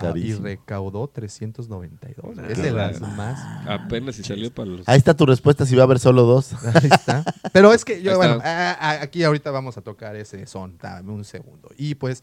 Howard, 0.00 0.16
y 0.16 0.32
recaudó 0.32 1.08
392. 1.08 2.36
Nah, 2.36 2.46
es 2.48 2.62
de 2.62 2.70
las 2.72 3.00
nah. 3.02 3.08
más. 3.14 3.68
Apenas 3.68 4.14
si 4.16 4.22
salió 4.24 4.50
para 4.52 4.70
los... 4.70 4.88
Ahí 4.88 4.96
está 4.96 5.14
tu 5.14 5.26
respuesta 5.26 5.66
si 5.66 5.76
va 5.76 5.82
a 5.82 5.84
haber 5.84 5.98
solo 5.98 6.22
dos. 6.22 6.54
Ahí 6.74 6.88
está. 6.90 7.22
Pero 7.52 7.72
es 7.74 7.84
que 7.84 8.00
yo, 8.02 8.16
bueno, 8.16 8.36
está. 8.36 8.72
a- 8.72 8.92
a- 8.92 9.02
aquí 9.02 9.22
ahorita 9.22 9.50
vamos 9.50 9.76
a 9.76 9.82
tocar 9.82 10.16
ese 10.16 10.46
son. 10.46 10.78
Dame 10.80 11.12
un 11.12 11.24
segundo. 11.24 11.68
Y 11.76 11.96
pues, 11.96 12.22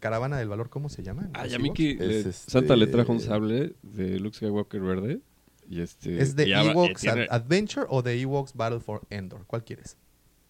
Caravana 0.00 0.36
del 0.36 0.48
Valor, 0.48 0.68
¿cómo 0.68 0.90
se 0.90 1.02
llama? 1.02 1.30
Ay, 1.32 1.46
¿Los 1.48 1.54
a 1.54 1.58
mí 1.60 1.68
Ewoks? 1.68 1.76
que 1.78 1.90
Es 1.92 1.98
le- 1.98 2.18
este- 2.30 2.32
Santa 2.50 2.76
le 2.76 2.86
trajo 2.88 3.10
un 3.12 3.20
sable 3.20 3.72
de 3.82 4.20
Luke 4.20 4.36
Skywalker 4.36 4.80
verde. 4.82 5.20
Y 5.70 5.80
este, 5.80 6.20
¿Es 6.22 6.36
de 6.36 6.48
ya 6.48 6.62
Ewoks 6.62 6.90
eh, 7.04 7.10
tiene- 7.10 7.22
Ad- 7.30 7.36
Adventure 7.42 7.86
o 7.88 8.02
de 8.02 8.20
Ewoks 8.20 8.52
Battle 8.54 8.80
for 8.80 9.00
Endor? 9.08 9.44
¿Cuál 9.46 9.64
quieres? 9.64 9.96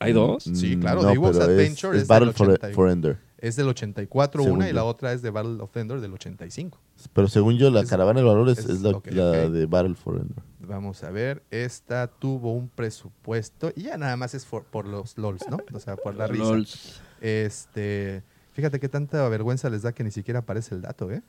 ¿Hay 0.01 0.13
dos? 0.13 0.45
Sí, 0.45 0.77
Mm, 0.77 0.81
claro, 0.81 1.03
no, 1.03 1.11
Ewoks 1.11 1.39
pero 1.39 1.51
es- 1.53 1.59
Adventure 1.59 1.97
es, 1.97 2.03
es 2.03 2.09
del 2.09 2.19
Battle 2.19 2.33
for, 2.33 2.49
80 2.51 2.71
y- 2.71 2.75
for 2.75 2.91
Ender. 2.91 3.19
Es 3.39 3.55
del 3.57 3.69
84 3.69 4.43
Según 4.43 4.59
una 4.59 4.69
y 4.69 4.73
la 4.73 4.83
otra 4.85 5.13
es 5.13 5.23
de 5.23 5.31
Battle 5.31 5.61
of 5.63 5.77
Endor 5.77 6.01
del 6.01 6.13
85. 6.13 6.79
Pero 7.13 7.29
según 7.29 7.57
yo, 7.57 7.71
la 7.71 7.81
Es- 7.83 7.89
Caravana 7.91 8.19
del 8.21 8.27
Valor 8.29 8.49
es, 8.49 8.59
es- 8.59 8.69
es 8.69 8.81
la, 8.83 9.49
de 9.49 9.67
Battle 9.67 9.95
for 9.95 10.17
Ender. 10.17 10.43
Vamos 10.61 11.03
a 11.05 11.11
ver, 11.11 11.43
esta 11.51 12.09
tuvo 12.09 12.53
un 12.53 12.69
presupuesto 12.69 13.73
y 13.77 13.83
ya 13.85 13.97
nada 13.97 14.17
más 14.17 14.35
es 14.35 14.45
por, 14.45 14.65
por 14.65 14.87
los 14.87 15.17
LOLs, 15.19 15.43
¿no? 15.51 15.59
O 15.73 15.79
sea, 15.81 15.97
por 15.97 16.15
la 16.17 16.27
risa. 16.27 16.45
Lols. 16.45 17.01
Este, 17.21 18.23
fíjate 18.53 18.81
qué 18.81 18.89
tanta 18.89 19.29
vergüenza 19.29 19.71
les 19.71 19.83
da 19.83 19.93
que 19.93 20.03
ni 20.05 20.11
siquiera 20.11 20.41
aparece 20.41 20.75
el 20.75 20.83
dato, 20.83 21.11
¿eh? 21.11 21.23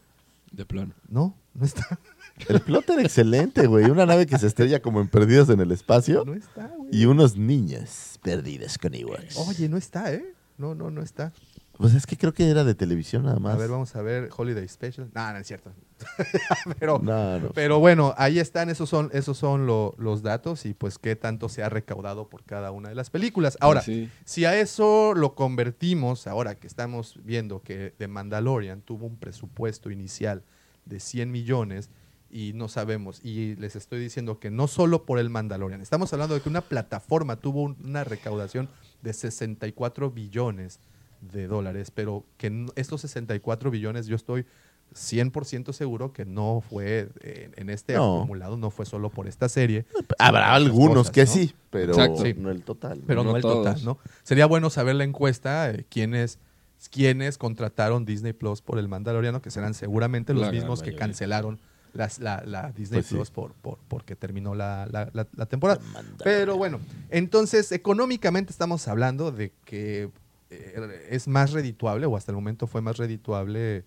De 0.52 0.66
plano. 0.66 0.94
No, 1.08 1.36
no 1.54 1.66
está. 1.66 2.00
El 2.48 2.62
plot 2.62 2.90
era 2.92 3.02
excelente, 3.02 3.68
güey. 3.68 3.86
Una 3.90 4.06
nave 4.06 4.26
que 4.26 4.38
se 4.38 4.48
estrella 4.48 4.82
como 4.82 5.02
en 5.02 5.08
Perdidos 5.08 5.50
en 5.50 5.60
el 5.60 5.72
Espacio 5.72 6.24
No 6.26 6.34
está, 6.34 6.68
güey. 6.78 6.90
y 6.92 7.06
unos 7.06 7.36
niños 7.38 8.20
perdidos 8.24 8.78
con 8.78 8.94
Ewoks. 8.94 9.38
Oye, 9.38 9.68
no 9.70 9.78
está, 9.78 10.14
¿eh? 10.14 10.34
No, 10.58 10.76
no, 10.76 10.90
no 10.92 11.02
está. 11.02 11.32
Pues 11.78 11.94
es 11.96 12.06
que 12.06 12.18
creo 12.18 12.34
que 12.34 12.50
era 12.50 12.66
de 12.66 12.76
televisión 12.76 13.24
nada 13.24 13.40
más. 13.40 13.54
A 13.56 13.58
ver, 13.58 13.70
vamos 13.70 13.96
a 13.96 14.02
ver 14.02 14.30
Holiday 14.36 14.68
Special. 14.68 15.10
No, 15.16 15.32
no 15.32 15.38
es 15.40 15.48
cierto. 15.48 15.72
pero, 16.80 17.00
No, 17.02 17.40
no. 17.40 17.50
pero 17.52 17.80
bueno, 17.80 18.14
ahí 18.18 18.40
están, 18.40 18.70
esos 18.70 18.90
son, 18.90 19.10
esos 19.14 19.38
son 19.38 19.66
lo- 19.66 19.96
los 19.98 20.22
datos 20.22 20.66
y 20.66 20.74
pues 20.74 20.98
qué 20.98 21.16
tanto 21.16 21.48
se 21.48 21.64
ha 21.64 21.70
recaudado 21.70 22.28
por 22.28 22.44
cada 22.44 22.72
una 22.72 22.90
de 22.90 22.96
las 22.96 23.10
películas. 23.10 23.58
Ahora, 23.62 23.82
Sí. 23.82 24.10
si 24.26 24.44
a 24.46 24.60
eso 24.60 25.14
lo 25.16 25.36
convertimos, 25.36 26.28
ahora 26.28 26.56
que 26.56 26.68
estamos 26.68 27.18
viendo 27.24 27.62
que 27.62 27.94
The 27.98 28.08
Mandalorian 28.10 28.82
tuvo 28.82 29.06
un 29.06 29.16
presupuesto 29.18 29.90
inicial 29.92 30.44
de 30.86 31.00
100 31.00 31.32
millones 31.32 31.90
y 32.32 32.54
no 32.54 32.68
sabemos, 32.68 33.20
y 33.24 33.56
les 33.56 33.76
estoy 33.76 34.00
diciendo 34.00 34.40
que 34.40 34.52
no 34.52 34.68
solo 34.68 35.04
por 35.06 35.18
el 35.20 35.30
Mandalorian, 35.30 35.82
estamos 35.82 36.14
hablando 36.14 36.36
de 36.36 36.42
que 36.42 36.50
una 36.50 36.62
plataforma 36.62 37.36
tuvo 37.38 37.64
un- 37.64 37.78
una 37.84 38.04
recaudación 38.04 38.70
de 39.02 39.14
64 39.14 40.12
billones 40.12 40.80
de 41.22 41.48
dólares, 41.48 41.92
pero 41.92 42.24
que 42.38 42.68
estos 42.76 43.02
64 43.02 43.72
billones 43.72 44.06
yo 44.08 44.16
estoy 44.16 44.46
100% 44.94 45.72
seguro 45.74 46.14
que 46.14 46.26
no 46.26 46.62
fue 46.68 47.10
eh, 47.22 47.52
en 47.58 47.70
este 47.70 47.94
No. 47.96 48.18
acumulado, 48.20 48.58
no 48.58 48.72
fue 48.72 48.86
solo 48.86 49.10
por 49.10 49.28
esta 49.28 49.48
serie. 49.50 49.86
Habrá 50.18 50.42
sino 50.42 50.48
otras 50.48 50.56
algunos 50.56 50.98
cosas, 50.98 51.12
que 51.12 51.26
¿no? 51.26 51.32
sí, 51.32 51.56
pero 51.70 51.94
Exacto. 51.94 52.24
No 52.38 52.50
el 52.52 52.64
total. 52.64 53.02
Pero 53.06 53.24
no, 53.24 53.32
No 53.32 53.36
el 53.38 53.42
todos. 53.42 53.58
total, 53.66 53.86
¿no? 53.86 53.98
Sería 54.24 54.46
bueno 54.48 54.70
saber 54.70 54.96
la 54.96 55.04
encuesta, 55.04 55.70
eh, 55.70 55.86
quiénes, 55.90 56.40
quiénes 56.92 57.38
contrataron 57.38 58.06
Disney 58.06 58.34
Plus 58.34 58.62
por 58.62 58.80
el 58.80 58.88
Mandaloriano, 58.88 59.42
que 59.42 59.52
serán 59.52 59.74
seguramente 59.76 60.34
los 60.34 60.44
La 60.44 60.52
mismos 60.52 60.80
que 60.82 60.88
mayoría. 60.92 61.00
cancelaron 61.08 61.60
las- 61.94 62.20
la, 62.20 62.44
la 62.46 62.72
Disney 62.72 63.00
Pues 63.02 63.08
sí. 63.08 63.16
Plus 63.16 63.32
por, 63.32 63.54
por- 63.54 63.80
porque 63.88 64.16
terminó 64.16 64.56
la, 64.56 64.88
la- 64.92 65.10
la- 65.14 65.28
la 65.36 65.46
temporada. 65.46 65.80
Pero 66.24 66.58
bueno, 66.58 66.80
entonces 67.10 67.72
económicamente 67.72 68.52
estamos 68.52 68.88
hablando 68.88 69.32
de 69.32 69.52
que 69.66 70.10
eh, 70.52 71.08
es 71.10 71.28
más 71.28 71.52
redituable, 71.52 72.06
o 72.06 72.16
hasta 72.18 72.32
el 72.32 72.36
momento 72.36 72.66
fue 72.68 72.82
más 72.82 72.98
redituable, 72.98 73.84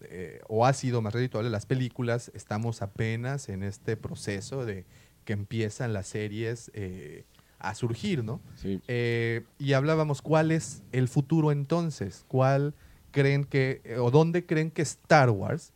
eh, 0.00 0.40
o 0.48 0.64
ha 0.66 0.72
sido 0.72 1.02
más 1.02 1.12
redituable 1.12 1.50
las 1.50 1.66
películas. 1.66 2.30
Estamos 2.34 2.82
apenas 2.82 3.48
en 3.48 3.62
este 3.62 3.96
proceso 3.96 4.64
de 4.64 4.84
que 5.24 5.32
empiezan 5.32 5.92
las 5.92 6.06
series 6.06 6.70
eh, 6.74 7.24
a 7.58 7.74
surgir, 7.74 8.22
¿no? 8.22 8.40
Sí. 8.54 8.80
Eh, 8.88 9.42
y 9.58 9.72
hablábamos, 9.72 10.22
¿cuál 10.22 10.52
es 10.52 10.82
el 10.92 11.08
futuro 11.08 11.50
entonces? 11.52 12.24
¿Cuál 12.28 12.74
creen 13.10 13.44
que, 13.44 13.80
eh, 13.84 13.96
o 13.98 14.10
dónde 14.10 14.44
creen 14.46 14.70
que 14.70 14.82
Star 14.82 15.30
Wars 15.30 15.72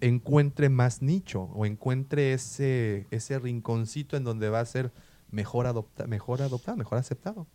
encuentre 0.00 0.68
más 0.68 1.02
nicho 1.02 1.42
o 1.54 1.66
encuentre 1.66 2.32
ese, 2.32 3.06
ese 3.10 3.38
rinconcito 3.38 4.16
en 4.16 4.24
donde 4.24 4.48
va 4.48 4.60
a 4.60 4.66
ser 4.66 4.92
mejor, 5.30 5.66
adopta, 5.66 6.06
mejor 6.06 6.42
adoptado, 6.42 6.76
mejor 6.76 6.98
aceptado? 6.98 7.46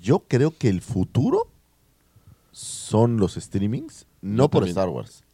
Yo 0.00 0.20
creo 0.20 0.56
que 0.56 0.68
el 0.68 0.80
futuro 0.80 1.48
son 2.52 3.18
los 3.18 3.34
streamings, 3.34 4.06
no 4.22 4.44
Yo 4.44 4.50
por 4.50 4.60
también. 4.62 4.70
Star 4.78 4.88
Wars, 4.88 5.24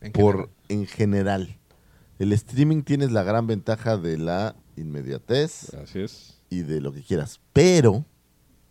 En 0.00 0.12
por 0.12 0.34
general. 0.34 0.50
en 0.68 0.86
general. 0.86 1.58
El 2.18 2.32
streaming 2.32 2.82
tienes 2.82 3.12
la 3.12 3.22
gran 3.22 3.46
ventaja 3.46 3.96
de 3.96 4.18
la 4.18 4.56
inmediatez 4.76 5.72
Así 5.74 6.00
es. 6.00 6.38
y 6.50 6.62
de 6.62 6.80
lo 6.80 6.92
que 6.92 7.02
quieras, 7.02 7.40
pero 7.52 8.04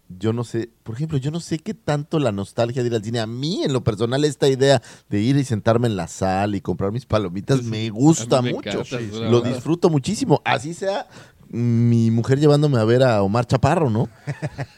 yo 0.10 0.34
no 0.34 0.44
sé, 0.44 0.70
por 0.84 0.96
ejemplo, 0.96 1.18
yo 1.18 1.32
no 1.32 1.40
sé 1.40 1.60
qué 1.60 1.74
tanto 1.74 2.20
la 2.20 2.32
nostalgia 2.32 2.82
de 2.82 2.88
ir 2.88 2.96
al 2.96 3.04
cine. 3.04 3.20
A 3.20 3.28
mí, 3.28 3.64
en 3.64 3.74
lo 3.74 3.84
personal, 3.84 4.24
esta 4.24 4.48
idea 4.48 4.82
de 5.10 5.20
ir 5.20 5.36
y 5.38 5.44
sentarme 5.44 5.88
en 5.88 5.96
la 5.96 6.08
sala 6.08 6.56
y 6.56 6.62
comprar 6.62 6.92
mis 6.92 7.06
palomitas 7.06 7.64
me 7.64 7.90
gusta 7.90 8.42
me 8.42 8.54
mucho. 8.54 8.84
Lo 9.30 9.42
verdad. 9.42 9.54
disfruto 9.54 9.90
muchísimo. 9.90 10.42
Así 10.46 10.74
sea 10.74 11.08
mi 11.50 12.12
mujer 12.12 12.40
llevándome 12.40 12.78
a 12.78 12.84
ver 12.84 13.04
a 13.04 13.22
Omar 13.22 13.46
Chaparro, 13.46 13.90
¿no? 13.90 14.10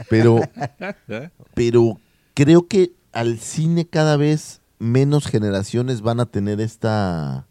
Pero, 0.10 0.40
pero 1.54 2.00
creo 2.34 2.68
que 2.68 2.94
al 3.12 3.40
cine 3.40 3.88
cada 3.88 4.18
vez 4.18 4.62
menos 4.78 5.28
generaciones 5.28 6.02
van 6.02 6.20
a 6.20 6.26
tener 6.26 6.62
esta, 6.62 7.48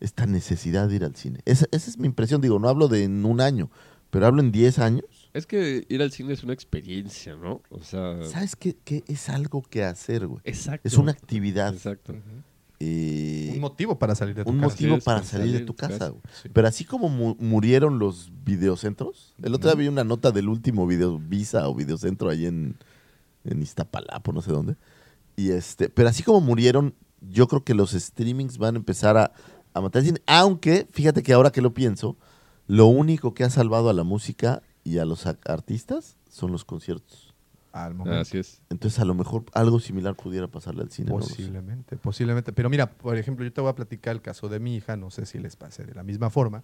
esta 0.00 0.26
necesidad 0.26 0.88
de 0.88 0.96
ir 0.96 1.04
al 1.04 1.16
cine. 1.16 1.40
Esa, 1.44 1.66
esa 1.70 1.90
es 1.90 1.98
mi 1.98 2.06
impresión. 2.06 2.40
Digo, 2.40 2.58
no 2.58 2.68
hablo 2.68 2.88
de 2.88 3.04
en 3.04 3.24
un 3.24 3.40
año, 3.40 3.70
pero 4.10 4.26
hablo 4.26 4.40
en 4.40 4.52
10 4.52 4.78
años. 4.78 5.25
Es 5.36 5.46
que 5.46 5.84
ir 5.88 6.00
al 6.02 6.10
cine 6.12 6.32
es 6.32 6.42
una 6.42 6.52
experiencia, 6.54 7.36
¿no? 7.36 7.60
O 7.70 7.82
sea, 7.82 8.22
¿Sabes 8.24 8.56
qué, 8.56 8.76
qué 8.84 9.04
es 9.06 9.28
algo 9.28 9.62
que 9.62 9.84
hacer, 9.84 10.26
güey? 10.26 10.40
exacto. 10.44 10.86
Es 10.88 10.96
una 10.96 11.12
actividad. 11.12 11.74
Exacto. 11.74 12.14
eh, 12.80 13.50
Un 13.54 13.60
motivo 13.60 13.98
para 13.98 14.14
salir 14.14 14.34
de 14.34 14.44
tu 14.44 14.50
un 14.50 14.56
casa. 14.60 14.70
motivo 14.72 14.92
Así 14.94 14.98
es, 14.98 15.04
para 15.04 15.22
salir 15.22 15.46
de 15.46 15.52
salir 15.52 15.66
tu 15.66 15.72
de 15.72 15.76
tu 15.76 15.76
casa. 15.76 15.98
casa. 15.98 16.10
güey. 16.10 16.22
Sí. 16.42 16.48
Pero 16.52 16.68
así 16.68 16.84
como 16.84 17.08
mu- 17.08 17.36
murieron 17.38 17.98
los 17.98 18.30
videocentros, 18.44 19.34
el 19.42 19.54
otro 19.54 19.70
día 19.70 19.78
vi 19.78 19.88
una 19.88 20.04
nota 20.04 20.30
del 20.32 20.48
último 20.48 20.86
video 20.86 21.18
Visa 21.18 21.68
o 21.68 21.74
videocentro 21.74 22.28
ahí 22.30 22.46
en, 22.46 22.76
en 23.44 23.62
Iztapalapa, 23.62 24.32
no 24.32 24.42
sé 24.42 24.52
dónde. 24.52 24.76
Y 25.36 25.50
este, 25.50 25.88
pero 25.88 26.08
así 26.08 26.22
como 26.22 26.40
murieron, 26.40 26.94
yo 27.20 27.46
creo 27.48 27.62
que 27.64 27.74
los 27.74 27.92
streamings 27.92 28.58
van 28.58 28.74
a 28.76 28.78
empezar 28.78 29.16
a, 29.16 29.32
a 29.74 29.80
matar 29.80 30.00
el 30.00 30.06
cine. 30.06 30.20
Aunque, 30.26 30.86
fíjate 30.92 31.22
que 31.22 31.32
ahora 31.32 31.50
que 31.50 31.60
lo 31.62 31.74
pienso, 31.74 32.16
lo 32.66 32.86
único 32.86 33.34
que 33.34 33.44
ha 33.44 33.50
salvado 33.50 33.88
a 33.90 33.92
la 33.92 34.02
música 34.04 34.62
y 34.86 34.98
a 34.98 35.04
los 35.04 35.26
artistas 35.26 36.16
son 36.30 36.52
los 36.52 36.64
conciertos. 36.64 37.34
Al 37.72 37.94
momento. 37.94 38.20
Así 38.20 38.38
es. 38.38 38.62
Entonces, 38.70 39.00
a 39.00 39.04
lo 39.04 39.14
mejor 39.14 39.44
algo 39.52 39.80
similar 39.80 40.14
pudiera 40.14 40.46
pasarle 40.46 40.82
al 40.82 40.90
cine. 40.90 41.10
no. 41.10 41.16
Posiblemente, 41.18 41.96
posiblemente. 41.96 42.52
Pero 42.52 42.70
mira, 42.70 42.90
por 42.90 43.18
ejemplo, 43.18 43.44
yo 43.44 43.52
te 43.52 43.60
voy 43.60 43.68
a 43.70 43.74
platicar 43.74 44.14
el 44.14 44.22
caso 44.22 44.48
de 44.48 44.60
mi 44.60 44.76
hija, 44.76 44.96
no 44.96 45.10
sé 45.10 45.26
si 45.26 45.38
les 45.40 45.56
pase 45.56 45.84
de 45.84 45.92
la 45.92 46.04
misma 46.04 46.30
forma. 46.30 46.62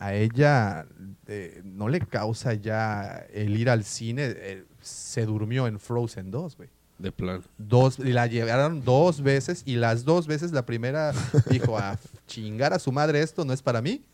A 0.00 0.12
ella 0.14 0.86
eh, 1.28 1.62
no 1.64 1.88
le 1.88 2.00
causa 2.00 2.54
ya 2.54 3.24
el 3.32 3.56
ir 3.56 3.70
al 3.70 3.84
cine. 3.84 4.24
eh, 4.26 4.64
se 4.80 5.24
durmió 5.24 5.68
en 5.68 5.78
Frozen 5.78 6.32
2, 6.32 6.56
güey. 6.56 6.68
De 6.98 7.12
plan. 7.12 7.42
Dos, 7.58 8.00
y 8.00 8.12
la 8.12 8.26
llevaron 8.26 8.84
dos 8.84 9.22
veces 9.22 9.62
y 9.64 9.76
las 9.76 10.04
dos 10.04 10.26
veces 10.26 10.50
la 10.50 10.66
primera 10.66 11.12
dijo 11.48 11.78
a 11.78 11.96
chingar 12.26 12.72
a 12.72 12.78
su 12.80 12.90
madre 12.90 13.22
esto 13.22 13.44
no 13.44 13.52
es 13.52 13.62
para 13.62 13.80
mí 13.80 14.04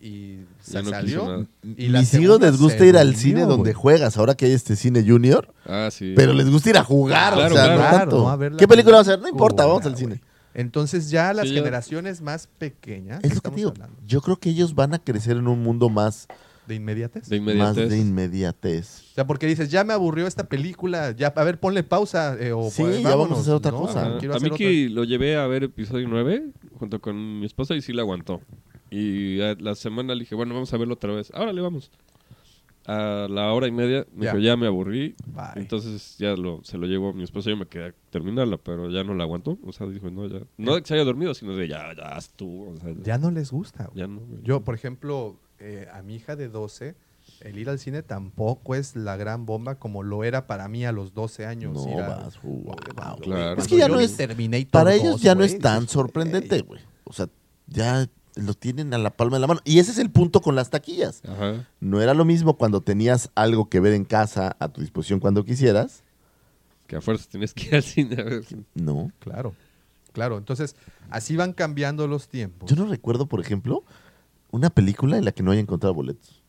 y 0.00 0.40
se 0.60 0.82
no 0.82 0.90
salió. 0.90 1.46
Y 1.76 1.88
la 1.88 2.00
Mis 2.00 2.14
hijos 2.14 2.40
les 2.40 2.58
gusta 2.58 2.84
ir 2.86 2.96
al 2.96 3.14
cine 3.16 3.42
donde 3.42 3.74
juegas, 3.74 4.16
ahora 4.16 4.34
que 4.34 4.46
hay 4.46 4.52
este 4.52 4.76
cine 4.76 5.04
junior. 5.06 5.52
Ah, 5.66 5.88
sí. 5.90 6.12
Pero 6.16 6.32
les 6.32 6.48
gusta 6.50 6.70
ir 6.70 6.76
a 6.78 6.84
jugar, 6.84 7.34
Claro, 7.34 7.52
o 7.52 7.56
sea, 7.56 7.64
claro. 7.64 7.72
no 7.74 7.78
Claro, 7.88 7.98
tanto. 7.98 8.18
¿no? 8.18 8.28
A 8.30 8.36
ver 8.36 8.52
la 8.52 8.58
¿Qué 8.58 8.68
película 8.68 8.96
vamos 8.96 9.08
a 9.08 9.10
ver? 9.12 9.20
No 9.20 9.28
importa, 9.28 9.66
vamos 9.66 9.84
al 9.86 9.92
güey. 9.92 10.04
cine. 10.04 10.20
Entonces 10.54 11.10
ya 11.10 11.32
las 11.34 11.46
Sí, 11.48 11.54
ya- 11.54 11.60
generaciones 11.60 12.20
más 12.20 12.48
pequeñas 12.58 13.22
Es 13.22 13.34
lo 13.34 13.40
que 13.42 13.50
digo. 13.50 13.70
hablando 13.70 13.96
Yo 14.06 14.20
creo 14.22 14.36
que 14.38 14.50
ellos 14.50 14.74
van 14.74 14.94
a 14.94 14.98
crecer 14.98 15.36
en 15.36 15.46
un 15.46 15.62
mundo 15.62 15.88
más, 15.88 16.26
de 16.66 16.74
inmediatez. 16.74 17.28
De 17.28 17.40
más 17.40 17.54
inmediatez. 17.54 17.90
de 17.90 17.98
inmediatez. 17.98 19.02
O 19.12 19.14
sea, 19.14 19.26
porque 19.26 19.46
dices, 19.46 19.70
ya 19.70 19.84
me 19.84 19.94
aburrió 19.94 20.26
esta 20.26 20.44
película, 20.48 21.12
ya, 21.12 21.28
a 21.28 21.44
ver, 21.44 21.58
ponle 21.58 21.82
pausa. 21.82 22.36
eh, 22.38 22.52
o 22.52 22.70
Sí, 22.70 22.82
pues, 22.82 23.02
ya 23.02 23.14
vamos 23.16 23.38
a 23.38 23.40
hacer 23.40 23.54
otra 23.54 23.70
¿no? 23.70 23.78
cosa. 23.78 24.04
A 24.04 24.16
hacer 24.18 24.50
Miki 24.52 24.88
lo 24.90 25.04
llevé 25.04 25.36
a 25.36 25.46
ver 25.46 25.64
episodio 25.64 26.06
9 26.08 26.48
junto 26.78 27.00
con 27.00 27.40
mi 27.40 27.46
esposa 27.46 27.74
y 27.74 27.80
sí 27.80 27.92
la 27.94 28.02
aguantó. 28.02 28.40
Y 28.90 29.40
a 29.40 29.54
la 29.54 29.74
semana 29.74 30.14
le 30.14 30.20
dije, 30.20 30.34
bueno, 30.34 30.54
vamos 30.54 30.72
a 30.72 30.76
verlo 30.76 30.94
otra 30.94 31.12
vez. 31.12 31.30
Ahora 31.34 31.52
le 31.52 31.60
vamos. 31.60 31.90
A 32.86 33.26
la 33.28 33.52
hora 33.52 33.66
y 33.68 33.70
media 33.70 34.06
me 34.14 34.24
dijo, 34.26 34.38
ya 34.38 34.56
me 34.56 34.66
aburrí. 34.66 35.14
Bye. 35.26 35.44
Entonces 35.56 36.16
ya 36.18 36.30
lo, 36.36 36.64
se 36.64 36.78
lo 36.78 36.86
llevó 36.86 37.12
mi 37.12 37.22
esposa 37.22 37.50
y 37.50 37.52
yo 37.52 37.58
me 37.58 37.66
quedé 37.66 37.88
a 37.88 37.94
terminarla, 38.10 38.56
pero 38.56 38.90
ya 38.90 39.04
no 39.04 39.12
la 39.14 39.24
aguantó. 39.24 39.58
O 39.66 39.72
sea, 39.72 39.86
dijo, 39.88 40.10
no, 40.10 40.26
ya. 40.26 40.40
No 40.56 40.74
de 40.74 40.80
que 40.80 40.88
se 40.88 40.94
haya 40.94 41.04
dormido, 41.04 41.34
sino 41.34 41.54
de 41.54 41.68
ya, 41.68 41.94
ya, 41.94 42.04
haz 42.16 42.30
tú. 42.30 42.70
O 42.70 42.76
sea, 42.78 42.94
Ya 43.04 43.18
no 43.18 43.30
les 43.30 43.50
gusta. 43.50 43.84
güey. 43.92 43.98
ya 43.98 44.06
no. 44.06 44.22
Yo, 44.42 44.62
por 44.64 44.74
ejemplo, 44.74 45.36
eh, 45.58 45.86
a 45.92 46.00
mi 46.00 46.14
hija 46.14 46.34
de 46.34 46.48
12, 46.48 46.94
el 47.40 47.58
ir 47.58 47.68
al 47.68 47.78
cine 47.78 48.02
tampoco 48.02 48.74
es 48.74 48.96
la 48.96 49.18
gran 49.18 49.44
bomba 49.44 49.74
como 49.74 50.02
lo 50.02 50.24
era 50.24 50.46
para 50.46 50.66
mí 50.68 50.86
a 50.86 50.92
los 50.92 51.12
12 51.12 51.44
años. 51.44 51.74
No 51.74 51.92
ir 51.92 52.00
a- 52.00 52.08
vas, 52.08 52.40
wow. 52.42 52.74
Claro. 53.20 53.60
Es 53.60 53.68
que 53.68 53.76
ya 53.76 53.88
no 53.88 54.00
es- 54.00 54.16
Terminator 54.16 54.70
Para 54.70 54.92
2, 54.94 55.00
ellos 55.02 55.20
ya 55.20 55.34
no 55.34 55.44
es 55.44 55.58
tan 55.58 55.88
sorprendente, 55.88 56.62
güey. 56.62 56.80
güey. 56.80 56.94
O 57.04 57.12
sea, 57.12 57.28
ya 57.66 58.08
lo 58.38 58.54
tienen 58.54 58.94
a 58.94 58.98
la 58.98 59.10
palma 59.10 59.36
de 59.36 59.40
la 59.40 59.46
mano. 59.46 59.60
Y 59.64 59.78
ese 59.78 59.90
es 59.90 59.98
el 59.98 60.10
punto 60.10 60.40
con 60.40 60.54
las 60.54 60.70
taquillas. 60.70 61.22
Ajá. 61.28 61.66
No 61.80 62.00
era 62.00 62.14
lo 62.14 62.24
mismo 62.24 62.56
cuando 62.56 62.80
tenías 62.80 63.30
algo 63.34 63.68
que 63.68 63.80
ver 63.80 63.92
en 63.92 64.04
casa 64.04 64.56
a 64.58 64.68
tu 64.68 64.80
disposición 64.80 65.20
cuando 65.20 65.44
quisieras. 65.44 66.02
Que 66.86 66.96
a 66.96 67.00
fuerza 67.00 67.26
tienes 67.30 67.52
que 67.52 67.66
ir 67.66 67.74
al 67.74 67.82
cine 67.82 68.20
a 68.20 68.24
ver. 68.24 68.44
No. 68.74 69.10
Claro, 69.18 69.54
claro. 70.12 70.38
Entonces, 70.38 70.74
así 71.10 71.36
van 71.36 71.52
cambiando 71.52 72.06
los 72.06 72.28
tiempos. 72.28 72.70
Yo 72.70 72.76
no 72.76 72.86
recuerdo, 72.86 73.26
por 73.26 73.40
ejemplo, 73.40 73.84
una 74.50 74.70
película 74.70 75.18
en 75.18 75.24
la 75.24 75.32
que 75.32 75.42
no 75.42 75.50
haya 75.50 75.60
encontrado 75.60 75.92
boletos. 75.94 76.42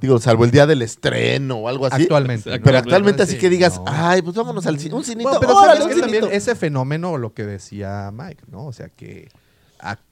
Digo, 0.00 0.18
salvo 0.18 0.44
el 0.44 0.50
día 0.50 0.66
del 0.66 0.82
estreno 0.82 1.56
o 1.56 1.68
algo 1.68 1.86
así. 1.86 2.02
Actualmente. 2.02 2.58
Pero 2.60 2.78
actualmente 2.78 3.22
así 3.22 3.34
Sí, 3.34 3.38
que 3.38 3.48
digas, 3.48 3.78
no. 3.78 3.84
ay, 3.86 4.22
pues 4.22 4.34
vámonos 4.34 4.66
al 4.66 4.78
cine. 4.78 4.94
Un 4.94 5.04
cinito. 5.04 5.28
Bueno, 5.28 5.40
pero 5.40 5.56
órale, 5.56 5.80
sabes 5.80 5.84
un 5.84 5.94
que 5.94 6.00
también 6.00 6.32
ese 6.34 6.54
fenómeno, 6.56 7.16
lo 7.16 7.32
que 7.32 7.44
decía 7.44 8.10
Mike, 8.12 8.44
¿no? 8.50 8.66
O 8.66 8.72
sea, 8.72 8.88
que 8.88 9.28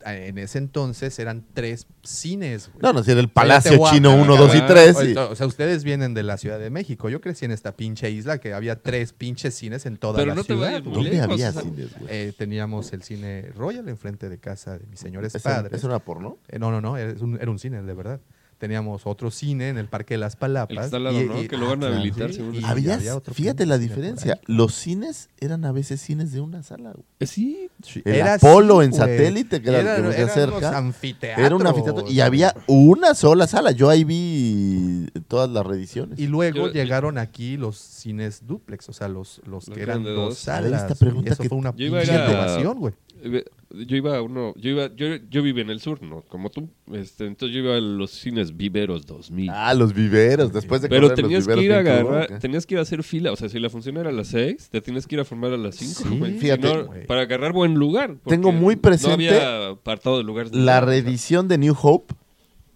en 0.05 0.39
ese 0.39 0.59
entonces 0.59 1.19
eran 1.19 1.45
tres 1.55 1.87
cines. 2.03 2.69
güey. 2.69 2.83
No, 2.83 2.93
no, 2.93 3.03
si 3.03 3.11
era 3.11 3.21
el 3.21 3.29
Palacio 3.31 3.79
te 3.79 3.85
a- 3.87 3.91
Chino 3.91 4.11
a- 4.11 4.15
1, 4.17 4.35
a- 4.35 4.39
2 4.39 4.55
y 4.55 4.59
a- 4.59 4.67
3. 4.67 4.97
O 5.17 5.35
sea, 5.35 5.47
ustedes 5.47 5.83
vienen 5.85 6.15
de 6.15 6.23
la 6.23 6.37
Ciudad 6.37 6.59
de 6.59 6.69
México. 6.71 7.09
Yo 7.09 7.21
crecí 7.21 7.45
en 7.45 7.51
esta 7.53 7.73
pinche 7.77 8.11
isla 8.11 8.39
que 8.39 8.53
había 8.53 8.83
tres 8.83 9.13
pinches 9.13 9.55
cines 9.55 9.87
en 9.87 9.97
toda 9.97 10.17
Pero 10.17 10.27
la 10.29 10.35
no 10.35 10.43
te 10.45 10.53
ciudad. 10.55 10.83
güey. 10.83 10.95
¿Dónde 10.95 11.11
lejos, 11.11 11.31
había 11.33 11.49
o 11.49 11.53
sea, 11.53 11.63
cines, 11.63 11.99
güey? 11.99 12.11
Eh, 12.13 12.33
teníamos 12.37 12.93
el 12.93 13.03
cine 13.03 13.51
Royal 13.57 13.89
enfrente 13.89 14.29
de 14.29 14.39
casa 14.39 14.79
de 14.79 14.87
mis 14.87 15.01
señores 15.01 15.35
¿Eso, 15.35 15.49
padres. 15.49 15.73
¿Eso 15.79 15.87
era 15.89 15.99
porno? 16.01 16.39
Eh, 16.49 16.59
no, 16.59 16.71
no, 16.71 16.81
no, 16.81 16.97
era 16.97 17.15
un, 17.21 17.37
era 17.41 17.51
un 17.51 17.59
cine, 17.59 17.83
de 17.83 17.95
verdad. 17.95 18.21
Teníamos 18.63 19.09
otro 19.09 19.33
cine 19.33 19.71
en 19.71 19.77
el 19.77 19.89
Parque 19.89 20.15
de 20.15 20.19
las 20.19 20.37
Palapas. 20.37 20.71
El 20.71 20.79
que 20.79 20.85
está 20.85 20.97
al 20.99 21.03
lado, 21.03 21.21
¿no? 21.21 21.49
Que 21.49 21.57
lo 21.57 21.67
van 21.67 21.79
a 21.79 21.81
claro, 21.81 21.95
habilitar, 21.97 22.33
según 22.33 22.55
y. 22.55 22.63
Había, 22.63 22.95
había 22.95 23.17
otro 23.17 23.35
fíjate 23.35 23.67
la 23.67 23.77
diferencia. 23.77 24.39
Los 24.47 24.73
cines 24.77 25.31
eran 25.41 25.65
a 25.65 25.73
veces 25.73 26.01
cines 26.01 26.31
de 26.31 26.41
una 26.41 26.63
sala. 26.63 26.93
güey. 26.93 27.05
Eh, 27.19 27.27
Sí. 27.27 27.69
El 28.05 28.15
Era 28.15 28.35
Apolo 28.35 28.79
así, 28.79 28.87
en 28.87 28.93
satélite, 28.95 29.61
que 29.61 29.69
era, 29.69 29.81
Era- 29.99 30.15
que 30.15 30.23
acerca. 30.23 30.69
Era 31.37 31.57
un 31.57 31.67
anfiteatro. 31.67 32.09
Y 32.09 32.21
había 32.21 32.55
una 32.69 33.15
sola 33.15 33.49
sala. 33.49 33.73
Yo 33.73 33.89
ahí 33.91 34.05
vi 34.05 35.09
todas 35.27 35.51
las 35.51 35.67
reediciones. 35.67 36.21
Y 36.21 36.29
luego 36.29 36.69
Yo- 36.69 36.73
llegaron 36.73 37.19
aquí 37.19 37.57
los 37.57 37.77
cines 37.79 38.47
duplex, 38.47 38.89
o 38.89 38.93
sea, 38.93 39.09
los, 39.09 39.41
los 39.45 39.67
Los 39.67 39.77
que 39.77 39.83
eran 39.83 40.05
dos 40.05 40.39
salas. 40.39 40.83
esta 40.83 40.95
pregunta 40.95 41.33
eso 41.33 41.43
que- 41.43 41.49
fue 41.49 41.59
una 41.59 41.73
pinche 41.75 42.15
innovación, 42.15 42.79
güey. 42.79 42.95
Yo 43.87 43.97
iba 43.97 44.17
a 44.17 44.23
uno, 44.23 44.53
yo 44.57 44.71
iba, 44.71 44.95
yo, 44.95 45.17
yo 45.31 45.43
vivía 45.43 45.63
en 45.63 45.71
el 45.71 45.81
sur, 45.81 46.03
¿no? 46.03 46.23
Como 46.23 46.51
tú. 46.51 46.69
Este, 46.93 47.27
entonces 47.27 47.55
yo 47.57 47.63
iba 47.63 47.77
a 47.77 47.81
los 47.81 48.11
cines 48.11 48.57
Viveros 48.57 49.07
2000. 49.07 49.51
Ah, 49.51 49.73
los 49.75 49.95
viveros, 49.95 50.53
después 50.53 50.83
de 50.83 50.89
Pero 50.89 51.09
correr 51.09 51.19
los 51.19 51.29
tenías 51.29 51.47
que 51.47 51.55
viveros 51.55 51.65
ir 51.65 51.73
a 51.73 51.79
agarrar, 51.79 52.29
¿qué? 52.29 52.35
tenías 52.39 52.67
que 52.67 52.75
ir 52.75 52.79
a 52.79 52.83
hacer 52.83 53.03
fila. 53.03 53.33
O 53.33 53.37
sea, 53.37 53.49
si 53.49 53.59
la 53.59 53.71
función 53.71 53.97
era 53.97 54.11
a 54.11 54.13
las 54.13 54.29
6, 54.29 54.69
te 54.71 54.81
tienes 54.81 55.07
que 55.07 55.15
ir 55.15 55.21
a 55.21 55.25
formar 55.25 55.53
a 55.53 55.57
las 55.57 55.77
5. 55.77 56.03
Sí, 56.27 56.39
fíjate. 56.39 56.69
para 57.07 57.23
agarrar 57.23 57.53
buen 57.53 57.75
lugar. 57.75 58.17
Tengo 58.27 58.53
muy 58.53 58.77
presente 58.77 59.09
No 59.09 59.15
había 59.15 59.69
apartado 59.71 60.19
de 60.19 60.25
lugares. 60.25 60.53
La 60.55 60.81
reedición 60.81 61.49
de 61.49 61.59
New 61.59 61.77
Hope 61.81 62.15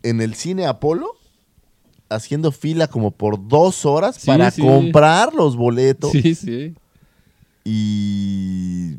en 0.03 0.21
el 0.21 0.35
cine 0.35 0.67
Apolo, 0.67 1.09
haciendo 2.09 2.53
fila 2.53 2.87
como 2.87 3.11
por 3.11 3.49
dos 3.49 3.85
horas 3.85 4.17
Sí, 4.17 4.27
para 4.29 4.51
sí. 4.51 4.63
comprar 4.63 5.35
los 5.35 5.57
boletos. 5.57 6.13
Sí, 6.13 6.35
sí. 6.35 6.75
Y, 7.65 8.97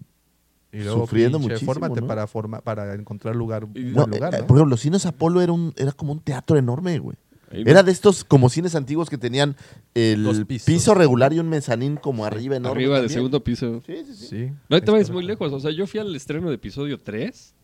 Y 0.77 0.83
luego, 0.83 1.01
sufriendo 1.01 1.37
pinche, 1.39 1.53
muchísimo. 1.53 1.73
fórmate 1.73 2.01
¿no? 2.01 2.07
para, 2.07 2.27
forma, 2.27 2.61
para 2.61 2.93
encontrar 2.93 3.35
lugar, 3.35 3.65
buen 3.65 3.93
No, 3.93 4.05
lugar, 4.05 4.35
eh, 4.35 4.39
¿no? 4.41 4.47
Por 4.47 4.57
ejemplo, 4.57 4.65
los 4.71 4.81
cines 4.81 5.05
Apolo 5.05 5.41
era, 5.41 5.51
un, 5.51 5.73
era 5.77 5.91
como 5.91 6.11
un 6.13 6.19
teatro 6.19 6.57
enorme, 6.57 6.99
güey. 6.99 7.17
Era 7.49 7.81
de 7.81 7.93
estos 7.93 8.25
como 8.25 8.49
cines 8.49 8.75
antiguos 8.75 9.09
que 9.09 9.17
tenían 9.17 9.55
el 9.93 10.45
piso 10.45 10.93
regular 10.93 11.31
y 11.31 11.39
un 11.39 11.47
mezanín 11.47 11.95
como 11.95 12.25
arriba 12.25 12.57
enorme. 12.57 12.77
Arriba 12.81 12.95
de 12.95 13.01
también. 13.03 13.13
segundo 13.17 13.41
piso. 13.41 13.81
Sí, 13.85 14.03
sí, 14.05 14.15
sí. 14.15 14.27
Sí. 14.27 14.51
No 14.67 14.77
te 14.81 14.85
es 14.85 14.91
vayas 14.91 15.09
muy 15.11 15.23
lejos. 15.23 15.53
O 15.53 15.59
sea, 15.61 15.71
yo 15.71 15.87
fui 15.87 16.01
al 16.01 16.13
estreno 16.13 16.49
de 16.49 16.55
episodio 16.55 16.99
3. 16.99 17.55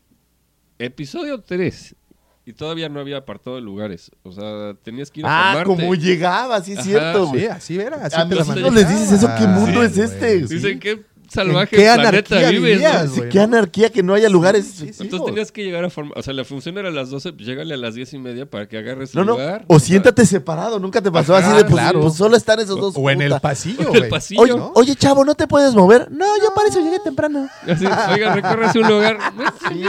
Episodio 0.80 1.42
3. 1.42 1.96
Y 2.46 2.54
todavía 2.54 2.90
no 2.90 3.00
había 3.00 3.18
apartado 3.18 3.56
de 3.56 3.62
lugares. 3.62 4.12
O 4.24 4.32
sea, 4.32 4.74
tenías 4.84 5.10
que 5.12 5.22
ir 5.22 5.26
a 5.26 5.30
Ah, 5.52 5.54
formarte. 5.54 5.82
como 5.84 5.96
llegaba, 5.96 6.62
sí 6.62 6.74
es 6.74 6.80
Ajá, 6.80 6.88
cierto, 6.88 7.28
güey. 7.28 7.42
Sí, 7.42 7.48
así 7.48 7.80
era. 7.80 8.06
Así 8.06 8.16
A 8.18 8.26
les 8.26 8.90
dices 8.90 9.12
eso, 9.14 9.30
¿qué 9.38 9.48
mundo 9.48 9.80
Sí, 9.82 9.86
es 9.86 9.98
este? 9.98 10.46
Dicen 10.48 10.80
qué 10.80 11.04
salvaje 11.34 11.76
qué 11.76 11.90
planeta 11.96 13.44
anarquía 13.44 13.90
que 13.92 14.04
no 14.04 14.14
haya 14.14 14.30
lugares. 14.30 14.66
Sí, 14.66 14.94
sí, 14.94 15.04
Entonces 15.04 15.26
tenías 15.26 15.52
que 15.52 15.64
llegar 15.64 15.84
a 15.86 15.90
formar. 15.90 16.18
O 16.18 16.22
sea, 16.24 16.34
la 16.34 16.44
función 16.46 16.78
era 16.78 16.90
a 16.90 16.92
las 16.92 17.10
12, 17.10 17.34
pues 17.34 17.48
llégale 17.48 17.74
a 17.74 17.78
las 17.78 17.96
10 17.96 18.14
y 18.14 18.20
media 18.20 18.46
para 18.50 18.68
que 18.68 18.78
agarres 18.78 19.14
No, 19.16 19.24
no. 19.24 19.34
lugar. 19.34 19.66
O 19.68 19.80
siéntate 19.80 20.26
separado, 20.26 20.80
nunca 20.80 21.02
te 21.02 21.12
pasó 21.12 21.36
Ajá, 21.36 21.48
así 21.48 21.58
de 21.58 21.64
pues, 21.64 21.74
claro. 21.76 22.02
pues 22.02 22.16
solo 22.16 22.36
están 22.38 22.60
esos 22.60 22.80
dos. 22.80 22.94
O 22.98 23.10
en 23.10 23.22
el 23.22 23.40
pasillo, 23.40 23.90
En 23.90 24.04
el 24.04 24.10
pasillo. 24.10 24.42
Oye, 24.42 24.56
¿no? 24.56 24.72
oye, 24.76 24.96
chavo, 24.96 25.26
¿no 25.26 25.36
te 25.36 25.48
puedes 25.48 25.74
mover? 25.74 26.10
No, 26.12 26.26
yo 26.42 26.54
para 26.54 26.70
eso 26.70 26.80
llegué 26.80 27.00
temprano. 27.00 27.48
Así, 27.68 27.86
oiga, 27.86 28.34
recórrese 28.36 28.80
un 28.80 28.88
lugar. 28.88 29.18
Sí. 29.70 29.84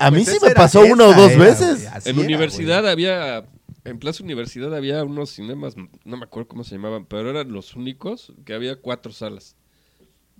A 0.00 0.10
mí 0.10 0.24
Pues 0.24 0.36
sí 0.38 0.44
me 0.44 0.54
pasó 0.54 0.80
una 0.80 1.04
o 1.06 1.12
dos 1.14 1.30
era, 1.32 1.44
veces. 1.44 1.88
En 2.04 2.16
era, 2.16 2.20
universidad 2.26 2.88
había. 2.88 3.44
En 3.84 3.98
Plaza 3.98 4.22
Universidad 4.22 4.74
había 4.74 5.02
unos 5.02 5.30
cinemas, 5.30 5.74
no 5.76 6.16
me 6.16 6.24
acuerdo 6.24 6.48
cómo 6.48 6.62
se 6.64 6.74
llamaban, 6.74 7.06
pero 7.06 7.30
eran 7.30 7.50
los 7.52 7.74
únicos 7.74 8.32
que 8.44 8.52
había 8.52 8.76
cuatro 8.76 9.12
salas. 9.12 9.56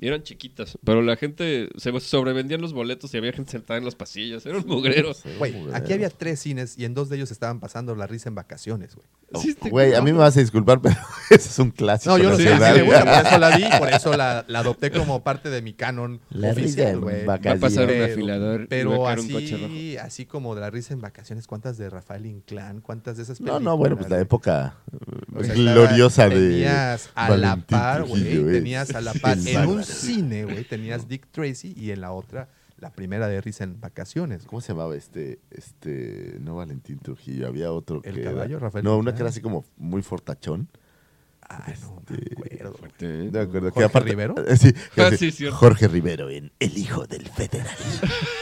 Y 0.00 0.06
eran 0.06 0.22
chiquitas, 0.22 0.78
pero 0.84 1.02
la 1.02 1.16
gente 1.16 1.68
se 1.76 1.98
sobrevendían 2.00 2.60
los 2.60 2.72
boletos 2.72 3.12
y 3.14 3.16
había 3.16 3.32
gente 3.32 3.50
sentada 3.50 3.78
en 3.78 3.84
los 3.84 3.96
pasillos. 3.96 4.46
Era 4.46 4.58
un 4.58 4.66
mugrero. 4.66 5.10
Güey, 5.38 5.52
Güey, 5.60 5.74
aquí 5.74 5.92
había 5.92 6.08
tres 6.08 6.38
cines 6.38 6.78
y 6.78 6.84
en 6.84 6.94
dos 6.94 7.08
de 7.08 7.16
ellos 7.16 7.32
estaban 7.32 7.58
pasando 7.58 7.96
la 7.96 8.06
risa 8.06 8.28
en 8.28 8.36
vacaciones, 8.36 8.94
güey. 8.94 9.06
Sí, 9.42 9.50
este- 9.50 9.68
Güey, 9.70 9.94
a 9.94 10.00
mí 10.00 10.12
me 10.12 10.18
vas 10.20 10.36
a 10.36 10.40
disculpar, 10.40 10.80
pero 10.82 10.94
ese 11.30 11.48
es 11.48 11.58
un 11.58 11.72
clásico. 11.72 12.16
No, 12.16 12.22
yo 12.22 12.30
lo 12.30 12.36
sé, 12.36 12.44
sí, 12.44 12.48
por 12.48 12.62
eso 13.26 13.38
la 13.38 13.56
vi, 13.56 13.64
por 13.78 13.88
eso 13.92 14.16
la, 14.16 14.44
la 14.46 14.60
adopté 14.60 14.90
como 14.92 15.22
parte 15.24 15.50
de 15.50 15.62
mi 15.62 15.72
canon 15.74 16.20
La 16.30 16.52
risa 16.52 16.60
oficial, 16.66 16.88
en 16.94 17.00
güey. 17.00 17.24
vacaciones. 17.24 17.62
Va 17.62 17.66
a 17.66 17.68
pasar 17.68 17.82
un 17.84 17.88
Pero- 17.90 18.04
afilador 18.12 18.54
y 18.54 18.58
va 18.58 18.64
a 18.64 18.68
Pero 18.68 19.02
caer 19.04 19.18
un 19.20 19.28
coche 19.28 19.54
así, 19.64 19.96
así 19.96 20.26
como 20.26 20.54
de 20.54 20.60
la 20.60 20.70
risa 20.70 20.94
en 20.94 21.00
vacaciones, 21.00 21.46
¿cuántas 21.48 21.76
de 21.76 21.90
Rafael 21.90 22.24
Inclán? 22.24 22.80
¿Cuántas 22.82 23.16
de 23.16 23.24
esas 23.24 23.40
No, 23.40 23.46
películas? 23.46 23.62
no, 23.64 23.76
bueno, 23.76 23.96
pues 23.96 24.08
la 24.08 24.20
época 24.20 24.76
O 25.34 25.42
sea, 25.42 25.54
gloriosa 25.54 26.24
estaba- 26.26 26.40
de. 26.40 26.50
Tenías 26.50 27.10
a 27.16 27.36
la 27.36 27.56
par, 27.56 28.04
güey. 28.04 28.22
Eh. 28.28 28.52
Tenías 28.52 28.94
a 28.94 29.00
la 29.00 29.12
par. 29.14 29.36
El 29.36 29.48
En 29.48 29.66
un. 29.66 29.84
Cine, 29.88 30.44
güey, 30.44 30.64
tenías 30.64 31.08
Dick 31.08 31.26
Tracy 31.30 31.74
y 31.76 31.90
en 31.90 32.00
la 32.00 32.12
otra, 32.12 32.48
la 32.78 32.90
primera 32.90 33.26
de 33.28 33.40
risa 33.40 33.64
en 33.64 33.80
vacaciones. 33.80 34.44
¿Cómo 34.44 34.60
se 34.60 34.68
llamaba 34.72 34.94
este? 34.96 35.40
Este. 35.50 36.36
No 36.40 36.56
Valentín 36.56 36.98
Trujillo, 37.00 37.46
había 37.48 37.72
otro. 37.72 38.00
¿El 38.04 38.14
que 38.16 38.22
caballo, 38.24 38.56
era- 38.56 38.66
Rafael 38.66 38.84
No, 38.84 38.96
una 38.98 39.14
que 39.14 39.20
era 39.20 39.28
así 39.30 39.40
como 39.40 39.64
muy 39.76 40.02
fortachón. 40.02 40.68
Ay, 41.50 41.74
no 41.80 42.02
me 42.08 42.16
Este, 42.16 42.34
acuerdo. 42.34 42.76
güey. 42.78 42.90
¿eh? 43.00 43.24
No 43.24 43.32
me 43.32 43.38
acuerdo. 43.40 43.70
¿Jorge 43.70 43.78
que 43.78 43.84
aparte- 43.84 44.10
Rivero? 44.10 44.34
eh, 44.46 44.56
Sí, 44.58 44.72
que 44.94 45.00
Ah, 45.00 45.10
sí. 45.16 45.32
Jorge 45.50 45.88
Rivero 45.88 46.28
en 46.28 46.52
El 46.60 46.76
hijo 46.76 47.06
del 47.06 47.26
federal. 47.26 47.74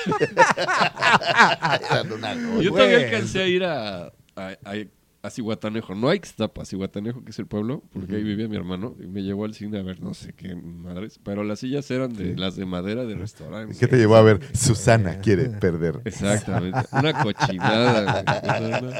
Yo 2.62 2.70
todavía 2.73 2.98
alcancé 2.98 3.43
a 3.43 3.47
ir 3.47 3.64
a, 3.64 4.06
a, 4.06 4.12
a- 4.36 4.86
a 5.23 5.31
Cihuatanejo, 5.31 5.95
no 5.95 6.09
a 6.09 6.15
Ixtapa, 6.15 6.63
a 6.63 6.65
Cihuatanejo, 6.65 7.25
que 7.25 7.31
es 7.31 7.39
el 7.39 7.47
pueblo, 7.47 7.83
porque 7.93 8.17
ahí 8.17 8.23
vivía 8.23 8.49
mi 8.49 8.57
hermano, 8.57 8.95
y 9.03 9.07
me 9.07 9.23
llevó 9.23 9.45
al 9.45 9.55
cine 9.55 9.79
a 9.79 9.83
ver 9.83 10.01
no 10.01 10.15
sé 10.15 10.33
qué 10.35 10.55
madres, 10.55 11.19
pero 11.23 11.43
las 11.43 11.61
sillas 11.61 11.91
eran 11.91 12.15
de 12.15 12.37
las 12.37 12.55
de 12.57 12.65
madera 12.67 13.05
de 13.05 13.15
restaurante. 13.17 13.77
¿Qué 13.79 13.89
te 13.89 13.97
llevó 13.97 14.17
a 14.17 14.23
ver? 14.23 14.41
Susana 14.55 15.19
quiere 15.19 15.49
perder. 15.61 16.01
Exactamente, 16.05 16.79
una 16.93 17.23
cochinada. 17.23 18.23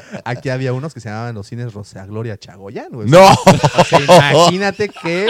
Aquí 0.25 0.49
había 0.49 0.73
unos 0.73 0.95
que 0.95 1.01
se 1.01 1.09
llamaban 1.09 1.35
los 1.35 1.47
cines 1.47 1.73
Rosa 1.73 2.07
Gloria 2.07 2.37
Chagoyán, 2.37 2.89
güey. 2.91 3.09
¡No! 3.09 3.25
O 3.25 3.85
sea, 3.85 4.01
imagínate 4.01 4.89
que, 5.03 5.29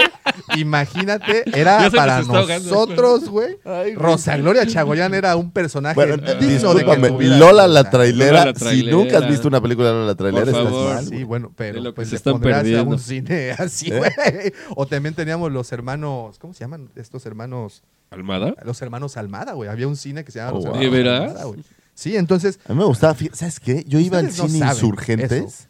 imagínate, 0.55 1.43
era 1.53 1.89
para 1.91 2.21
nosotros, 2.23 3.29
güey. 3.29 3.57
Rosa 3.95 4.37
Gloria 4.37 4.65
Chagoyán 4.65 5.13
era 5.13 5.35
un 5.35 5.51
personaje 5.51 5.95
Bueno, 5.95 6.17
digno 6.17 6.73
de 6.73 6.85
que 6.85 7.25
Lola 7.25 7.67
la 7.67 7.89
trailera. 7.89 8.45
Lola 8.45 8.53
la 8.59 8.71
Si 8.71 8.83
nunca 8.83 9.19
has 9.19 9.27
visto 9.27 9.47
una 9.47 9.61
película 9.61 9.89
de 9.89 9.93
Lola 9.93 10.05
la 10.07 10.15
trailera, 10.15 10.51
Por 10.51 10.63
favor. 10.63 10.86
Sí, 11.03 11.23
bueno, 11.23 11.51
pero 11.55 11.75
De 11.75 11.81
lo 11.81 11.91
que 11.91 11.95
pues 11.97 12.09
se 12.09 12.15
están 12.17 12.35
a 12.35 12.39
perdiendo. 12.39 12.91
un 12.91 12.99
cine 12.99 13.51
así, 13.57 13.91
¿Eh? 13.91 14.53
O 14.75 14.85
también 14.87 15.15
teníamos 15.15 15.51
los 15.51 15.71
hermanos, 15.71 16.37
¿cómo 16.39 16.53
se 16.53 16.61
llaman 16.61 16.89
estos 16.95 17.25
hermanos? 17.25 17.83
¿Almada? 18.09 18.55
Los 18.63 18.81
hermanos 18.81 19.17
Almada, 19.17 19.53
güey. 19.53 19.69
Había 19.69 19.87
un 19.87 19.95
cine 19.97 20.23
que 20.23 20.31
se 20.31 20.39
llamaba 20.39 20.57
Oh, 20.57 20.61
Los 20.61 20.65
wow. 20.73 20.81
Hermanos 20.81 20.91
¿De 20.91 21.03
veras? 21.03 21.21
Almada, 21.29 21.45
güey. 21.45 21.63
Sí, 21.93 22.15
entonces, 22.15 22.59
A 22.67 22.73
mí 22.73 22.79
me 22.79 22.85
gustaba, 22.85 23.15
¿sabes 23.33 23.59
qué? 23.59 23.83
Yo 23.87 23.99
iba 23.99 24.19
al 24.19 24.27
no 24.27 24.31
cine 24.47 24.59
Insurgentes, 24.65 25.31
eso. 25.31 25.63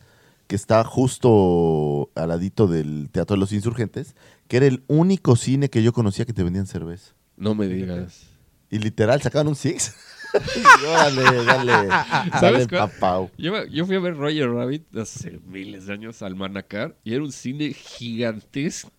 que 0.47 0.55
está 0.55 0.83
justo 0.83 2.09
al 2.15 2.29
ladito 2.29 2.67
del 2.67 3.09
Teatro 3.11 3.35
de 3.35 3.39
los 3.39 3.51
Insurgentes, 3.53 4.15
que 4.47 4.57
era 4.57 4.65
el 4.65 4.83
único 4.87 5.35
cine 5.35 5.69
que 5.69 5.81
yo 5.83 5.93
conocía 5.93 6.25
que 6.25 6.33
te 6.33 6.43
vendían 6.43 6.67
cerveza. 6.67 7.13
No 7.37 7.55
me 7.55 7.67
digas. 7.67 8.23
Y 8.69 8.79
literal, 8.79 9.21
sacaban 9.21 9.47
un 9.47 9.55
Six. 9.55 9.93
dale, 10.83 11.43
dale, 11.45 11.89
¿Sabes 12.39 12.67
papau. 12.67 13.31
Yo, 13.37 13.85
fui 13.85 13.95
a 13.95 13.99
ver 13.99 14.15
Roger 14.15 14.49
Rabbit 14.49 14.95
hace 14.97 15.39
miles 15.45 15.87
de 15.87 15.93
años 15.93 16.21
al 16.21 16.35
Manacar 16.35 16.95
y 17.03 17.13
era 17.13 17.23
un 17.23 17.31
cine 17.31 17.73
gigantesco, 17.73 18.91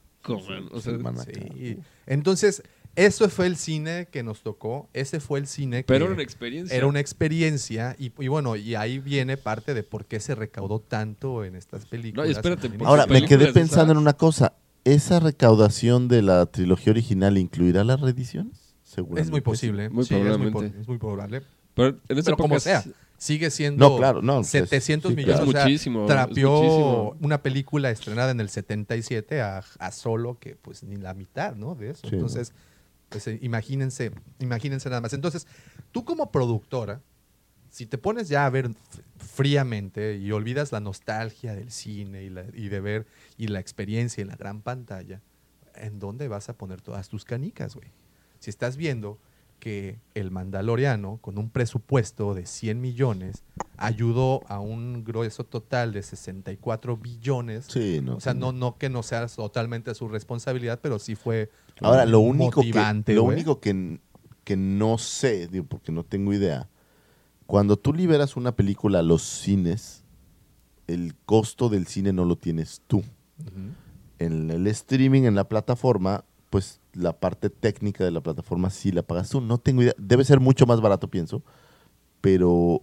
man. 0.49 0.69
O 0.73 0.81
sea, 0.81 0.95
sí. 1.25 1.79
Entonces, 2.07 2.63
eso 2.99 3.29
fue 3.29 3.47
el 3.47 3.57
cine 3.57 4.09
que 4.11 4.25
nos 4.25 4.43
tocó. 4.43 4.89
Ese 4.93 5.21
fue 5.21 5.39
el 5.39 5.47
cine 5.47 5.79
que. 5.79 5.85
pero 5.85 6.07
era 6.07 6.15
una 6.15 6.23
experiencia. 6.23 6.77
Era 6.77 6.87
una 6.87 7.01
experiencia 7.01 7.95
y, 7.99 8.13
y 8.19 8.29
bueno, 8.29 8.57
y 8.57 8.75
ahí 8.75 8.99
viene 8.99 9.37
parte 9.37 9.73
de 9.73 9.85
por 9.85 10.07
qué 10.07 10.19
se 10.19 10.35
recaudó 10.35 10.81
tanto 10.81 11.45
en 11.45 11.55
estas 11.55 11.87
películas. 11.87 12.27
No, 12.27 12.33
espérate, 12.33 12.71
Ahora, 12.85 13.07
me 13.07 13.25
quedé 13.25 13.53
pensando 13.53 13.93
en 13.93 13.99
una 13.99 14.15
cosa. 14.15 14.55
¿Esa 14.85 15.21
recaudación 15.21 16.09
de 16.09 16.23
la 16.23 16.47
trilogía 16.47 16.93
original 16.93 17.37
incluirá 17.39 17.85
las 17.85 18.01
reediciones? 18.01 18.68
Seguramente. 18.99 19.27
es 19.27 19.31
muy 19.31 19.41
posible. 19.41 19.89
Muy 19.91 20.05
sí, 20.05 20.15
es 20.15 20.39
muy, 20.39 20.95
es 20.95 20.99
probable. 20.99 21.43
Pero 21.75 21.89
en 22.09 22.19
esa 22.19 22.25
Pero 22.27 22.37
como 22.37 22.59
sea, 22.61 22.85
sigue 23.17 23.51
siendo 23.51 23.89
No, 23.91 23.97
claro, 23.97 24.21
no, 24.23 24.37
pues, 24.37 24.49
700 24.49 25.11
sí, 25.11 25.17
millones. 25.17 25.37
claro. 25.37 25.49
o 25.49 25.53
sea, 25.53 25.63
Es 25.63 25.67
muchísimo, 25.67 26.07
muchísimo. 26.29 27.17
una 27.21 27.43
película 27.43 27.91
estrenada 27.91 28.31
en 28.33 28.41
el 28.41 28.49
77 28.49 29.41
a, 29.41 29.63
a 29.79 29.93
solo 29.93 30.39
que 30.39 30.57
pues 30.57 30.83
ni 30.83 30.97
la 30.97 31.15
mitad, 31.15 31.55
¿no? 31.55 31.75
De 31.75 31.91
eso. 31.91 32.09
Sí, 32.09 32.15
Entonces, 32.15 32.53
pues 33.09 33.27
eh, 33.29 33.39
imagínense, 33.43 34.11
imagínense 34.41 34.89
nada 34.89 35.01
más. 35.01 35.13
Entonces, 35.13 35.47
tú 35.93 36.05
como 36.05 36.31
productora, 36.33 37.01
si 37.71 37.87
te 37.87 37.97
pones 37.99 38.29
ya 38.29 38.45
a 38.47 38.51
ver 38.51 38.71
fríamente 39.19 40.17
y 40.17 40.33
olvidas 40.33 40.73
la 40.73 40.81
nostalgia 40.81 41.55
del 41.55 41.71
cine 41.71 42.25
y, 42.25 42.31
la- 42.31 42.47
y 42.55 42.69
de 42.69 42.81
ver 42.81 43.07
y 43.37 43.49
la 43.49 43.61
experiencia 43.61 44.23
en 44.23 44.29
la 44.29 44.37
gran 44.37 44.63
pantalla, 44.63 45.21
¿en 45.75 45.99
dónde 45.99 46.29
vas 46.29 46.49
a 46.49 46.55
poner 46.57 46.81
todas 46.81 47.09
tus 47.09 47.25
canicas, 47.25 47.75
güey? 47.77 47.89
Si 48.39 48.51
estás 48.51 48.77
viendo 48.77 49.19
que 49.59 49.99
el 50.15 50.31
Mandaloriano, 50.31 51.19
con 51.21 51.37
un 51.37 51.51
presupuesto 51.51 52.35
de 52.35 52.47
100 52.47 52.81
millones, 52.81 53.43
ayudó 53.77 54.43
a 54.49 54.61
un 54.61 55.05
grueso 55.05 55.45
total 55.45 55.93
de 55.93 56.03
64 56.03 56.97
billones. 56.97 57.67
Sí, 57.69 58.01
no. 58.03 58.17
o 58.17 58.21
sea, 58.21 58.35
no, 58.35 58.53
no 58.53 58.79
que 58.79 58.89
no 58.89 59.03
sea 59.03 59.27
totalmente 59.27 59.95
su 59.95 60.09
responsabilidad, 60.09 60.79
pero 60.81 60.99
sí 60.99 61.17
fue 61.17 61.51
Ahora, 61.81 62.05
lo 62.05 62.21
único 62.21 62.61
que, 62.61 62.69
motivante, 62.69 63.15
lo 63.15 63.23
güey. 63.25 63.35
único 63.37 63.61
que, 63.61 63.99
que 64.45 64.57
no 64.57 64.99
sé, 64.99 65.49
digo, 65.49 65.65
porque 65.67 65.91
no 65.93 66.05
tengo 66.05 66.33
idea, 66.33 66.69
cuando 67.47 67.77
tú 67.77 67.93
liberas 67.93 68.37
una 68.37 68.55
película 68.55 68.99
a 69.01 69.03
los 69.03 69.23
cines, 69.23 70.05
el 70.87 71.15
costo 71.25 71.69
del 71.69 71.87
cine 71.87 72.13
no 72.13 72.25
lo 72.25 72.37
tienes 72.37 72.83
tú. 72.87 73.03
En 74.19 74.51
el 74.51 74.67
streaming, 74.67 75.23
en 75.23 75.35
la 75.35 75.49
plataforma, 75.49 76.25
pues 76.51 76.81
la 76.93 77.19
parte 77.19 77.51
técnica 77.51 78.05
de 78.05 78.11
la 78.11 78.21
plataforma 78.21 78.71
sí 78.71 78.93
la 78.93 79.03
pagas 79.03 79.31
tú. 79.31 79.41
No 79.41 79.59
tengo 79.59 79.83
idea. 79.83 79.95
Debe 79.99 80.25
ser 80.25 80.41
mucho 80.41 80.67
más 80.67 80.81
barato, 80.81 81.09
pienso. 81.09 81.43
Pero 82.21 82.83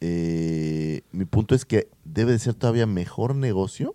eh, 0.00 1.02
mi 1.12 1.24
punto 1.24 1.54
es 1.54 1.64
que 1.64 1.88
debe 2.04 2.32
de 2.32 2.38
ser 2.38 2.54
todavía 2.54 2.86
mejor 2.86 3.34
negocio 3.34 3.94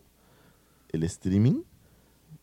el 0.89 1.03
streaming 1.03 1.63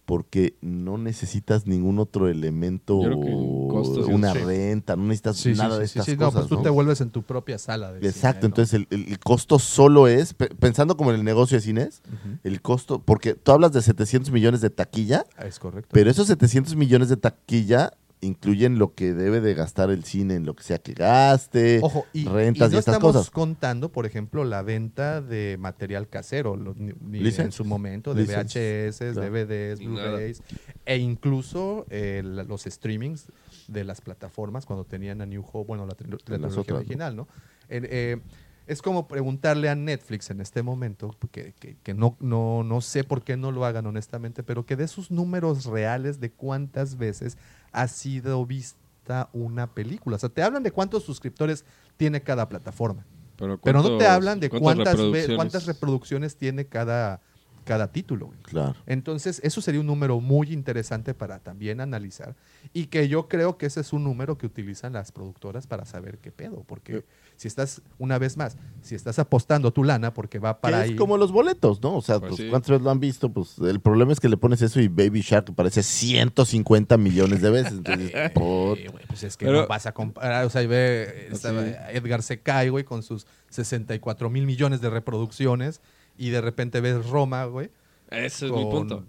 porque 0.04 0.56
no 0.60 0.98
necesitas 0.98 1.66
ningún 1.66 1.98
otro 1.98 2.28
elemento 2.28 3.00
Yo 3.02 3.06
creo 3.08 3.20
que 3.20 3.30
en 3.30 3.68
costos 3.68 4.08
una 4.08 4.34
renta, 4.34 4.96
no 4.96 5.04
necesitas 5.04 5.36
Sí, 5.36 5.52
nada 5.54 5.76
sí, 5.76 5.80
de 5.82 5.88
sí, 5.88 5.98
estas 5.98 6.06
sí, 6.06 6.12
no, 6.16 6.26
cosas. 6.26 6.34
pues 6.42 6.48
tú 6.48 6.54
¿no? 6.56 6.62
te 6.62 6.68
vuelves 6.70 7.00
en 7.00 7.10
tu 7.10 7.22
propia 7.22 7.58
sala. 7.58 7.92
de 7.92 7.98
Exacto, 8.06 8.40
cine, 8.40 8.40
¿no? 8.42 8.46
entonces 8.46 8.74
el, 8.74 8.86
el- 8.90 9.18
costo 9.20 9.58
solo 9.58 10.08
es, 10.08 10.34
pe- 10.34 10.48
pensando 10.48 10.96
como 10.96 11.10
en 11.10 11.16
el 11.20 11.24
negocio 11.24 11.56
de 11.56 11.62
cines, 11.62 12.02
el 12.42 12.60
costo, 12.62 13.00
porque 13.02 13.34
tú 13.34 13.52
hablas 13.52 13.72
de 13.72 13.80
700 13.82 14.32
millones 14.32 14.60
de 14.60 14.70
taquilla, 14.70 15.24
Ah, 15.36 15.46
Es 15.46 15.58
correcto. 15.58 15.90
pero 15.92 16.10
esos 16.10 16.26
700 16.26 16.74
millones 16.76 17.08
de 17.08 17.16
taquilla 17.16 17.92
incluyen 18.22 18.78
lo 18.78 18.94
que 18.94 19.12
debe 19.12 19.40
de 19.40 19.52
gastar 19.52 19.90
el 19.90 20.04
cine 20.04 20.36
en 20.36 20.46
lo 20.46 20.54
que 20.54 20.62
sea 20.62 20.78
que 20.78 20.94
gaste, 20.94 21.80
Ojo, 21.82 22.06
y, 22.12 22.24
rentas 22.24 22.68
y, 22.68 22.70
y 22.70 22.74
no 22.74 22.78
estas 22.78 22.94
estamos 22.94 23.12
cosas. 23.14 23.30
contando, 23.30 23.90
por 23.90 24.06
ejemplo, 24.06 24.44
la 24.44 24.62
venta 24.62 25.20
de 25.20 25.56
material 25.58 26.08
casero, 26.08 26.56
lo- 26.56 26.74
ni- 26.74 26.92
ni 27.00 27.18
License. 27.18 27.42
en 27.42 27.52
su 27.52 27.64
momento, 27.64 28.14
de 28.14 28.22
License, 28.22 28.88
VHS, 28.90 28.98
claro. 29.12 29.20
DVDs. 29.30 29.78
Blu-rays, 29.80 30.42
e 30.86 30.96
incluso 30.98 31.84
eh, 31.90 32.22
los 32.24 32.62
streamings 32.62 33.26
de 33.68 33.84
las 33.84 34.00
plataformas 34.00 34.66
cuando 34.66 34.84
tenían 34.84 35.20
a 35.20 35.26
New 35.26 35.44
Hope, 35.52 35.66
bueno, 35.66 35.84
la, 35.84 35.90
la 35.90 35.94
trilogía 35.96 36.36
otras, 36.46 36.68
¿no? 36.70 36.74
original, 36.76 37.16
¿no? 37.16 37.28
En- 37.68 37.86
eh, 37.90 38.20
es 38.68 38.80
como 38.80 39.08
preguntarle 39.08 39.68
a 39.68 39.74
Netflix 39.74 40.30
en 40.30 40.40
este 40.40 40.62
momento, 40.62 41.16
que, 41.32 41.52
que- 41.58 41.76
que 41.82 41.94
no, 41.94 42.16
no, 42.20 42.62
no 42.62 42.80
sé 42.80 43.02
por 43.02 43.22
qué 43.24 43.36
no 43.36 43.50
lo 43.50 43.64
hagan 43.64 43.86
honestamente, 43.86 44.44
pero 44.44 44.64
que 44.64 44.76
dé 44.76 44.86
sus 44.86 45.10
números 45.10 45.64
reales 45.64 46.20
de 46.20 46.30
cuántas 46.30 46.96
veces 46.96 47.36
ha 47.72 47.88
sido 47.88 48.44
vista 48.46 49.28
una 49.32 49.72
película. 49.74 50.16
O 50.16 50.18
sea, 50.18 50.28
te 50.28 50.42
hablan 50.42 50.62
de 50.62 50.70
cuántos 50.70 51.02
suscriptores 51.04 51.64
tiene 51.96 52.22
cada 52.22 52.48
plataforma, 52.48 53.04
Pero, 53.36 53.58
pero 53.58 53.78
no 53.78 53.84
te 53.84 53.88
¿cuántos- 53.90 54.08
hablan 54.08 54.40
de 54.40 54.50
cuántas 54.50 54.94
reproducciones? 54.94 55.36
cuántas 55.36 55.66
reproducciones 55.66 56.36
tiene 56.36 56.66
cada, 56.66 57.20
cada 57.64 57.93
título. 57.93 58.26
güey. 58.26 58.39
Claro. 58.43 58.74
Entonces, 58.86 59.40
eso 59.44 59.60
sería 59.60 59.80
un 59.80 59.86
número 59.86 60.20
muy 60.20 60.52
interesante 60.52 61.14
para 61.14 61.39
también 61.39 61.80
analizar 61.80 62.34
y 62.72 62.86
que 62.86 63.09
yo 63.09 63.28
creo 63.28 63.56
que 63.59 63.66
ese 63.66 63.80
es 63.80 63.93
un 63.93 64.05
número 64.05 64.39
que 64.39 64.47
utilizan 64.47 64.93
las 64.93 65.12
productoras 65.12 65.66
para 65.66 65.84
saber 65.84 66.18
qué 66.18 66.30
pedo, 66.32 66.64
porque 66.66 67.05
si 67.36 67.48
estás, 67.48 67.82
una 67.98 68.18
vez 68.18 68.36
más, 68.36 68.56
si 68.82 68.94
estás 68.94 69.18
apostando 69.18 69.72
tu 69.72 69.82
lana 69.84 70.12
porque 70.14 70.39
va 70.39 70.60
para 70.60 70.78
Que 70.78 70.82
ahí... 70.84 70.90
es 70.93 70.97
como 70.97 71.16
los 71.16 71.32
boletos, 71.32 71.82
¿no? 71.82 71.97
O 71.97 72.02
sea, 72.02 72.18
Pues 72.20 72.30
pues, 72.30 72.40
sí. 72.43 72.48
¿cuántas 72.51 72.70
veces 72.70 72.82
lo 72.84 72.90
han 72.90 73.01
visto? 73.01 73.32
Pues 73.32 73.59
el 73.59 73.80
problema 73.80 74.12
es 74.12 74.20
que 74.20 74.28
le 74.28 74.36
pones 74.36 74.62
eso 74.62 74.80
y 74.80 74.89
Baby 74.89 75.22
Shark 75.22 75.51
aparece 75.51 75.82
150 75.82 76.97
millones 76.98 77.40
de 77.40 77.51
veces. 77.51 77.72
Entonces, 77.72 78.10
Sí, 78.34 78.86
güey, 78.89 79.06
pues 79.06 79.22
es 79.22 79.36
que 79.36 79.47
Pero- 79.47 79.62
no 79.62 79.66
vas 79.66 79.86
a 79.86 79.93
comparar, 79.93 80.44
o 80.44 80.51
sea, 80.51 80.66
ve 80.66 81.28
está 81.30 81.51
Sí. 81.51 81.74
Edgar 81.97 82.22
Secay, 82.22 82.68
güey, 82.68 82.84
con 82.84 83.02
sus 83.02 83.26
64 83.51 84.30
mil 84.30 84.47
millones 84.47 84.80
de 84.80 84.90
reproducciones 84.90 85.80
y 86.16 86.30
de 86.30 86.40
repente 86.40 86.80
ves 86.80 87.06
Roma, 87.09 87.44
güey. 87.47 87.70
Ese 88.10 88.47
es 88.47 88.52
mi 88.52 88.64
punto. 88.66 89.05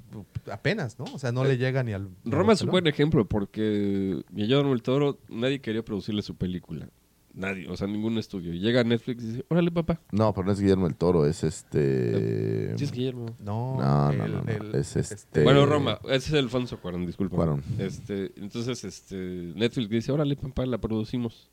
Apenas, 0.51 0.97
¿no? 0.97 1.05
O 1.13 1.19
sea, 1.19 1.31
no 1.33 1.43
le 1.43 1.57
llega 1.57 1.83
ni 1.83 1.91
al... 1.91 2.09
Roma 2.23 2.53
es 2.53 2.61
un 2.61 2.69
buen 2.71 2.87
ejemplo 2.87 3.25
porque 3.25 4.23
Guillermo 4.31 4.69
del 4.71 4.81
Toro, 4.81 5.19
nadie 5.29 5.59
quería 5.59 5.83
producirle 5.83 6.21
su 6.21 6.35
película. 6.35 6.87
Nadie, 7.33 7.67
o 7.67 7.75
sea, 7.75 7.87
ningún 7.87 8.17
estudio. 8.19 8.53
Y 8.53 8.59
llega 8.59 8.81
a 8.81 8.83
Netflix 8.83 9.23
y 9.23 9.27
dice, 9.27 9.45
órale, 9.49 9.71
papá. 9.71 9.99
No, 10.11 10.31
pero 10.33 10.45
no 10.45 10.51
es 10.53 10.59
Guillermo 10.59 10.85
el 10.87 10.95
Toro, 10.95 11.25
es 11.25 11.43
este... 11.43 12.77
Sí 12.77 12.83
es 12.83 12.91
Guillermo. 12.91 13.25
No, 13.39 13.77
No, 13.81 14.13
no, 14.13 14.25
el- 14.25 14.31
no, 14.31 14.41
no, 14.43 14.51
el- 14.51 14.75
es 14.75 14.95
este- 14.95 15.43
Bueno, 15.43 15.65
Roma, 15.65 15.99
ese 16.05 16.29
es 16.29 16.33
Alfonso 16.35 16.79
Cuarón, 16.79 17.05
disculpa. 17.07 17.35
Cuarón. 17.35 17.63
Este, 17.79 18.31
entonces, 18.37 18.83
este, 18.83 19.15
Netflix 19.55 19.89
dice, 19.89 20.11
órale, 20.11 20.35
papá, 20.35 20.65
la 20.65 20.77
producimos. 20.77 21.49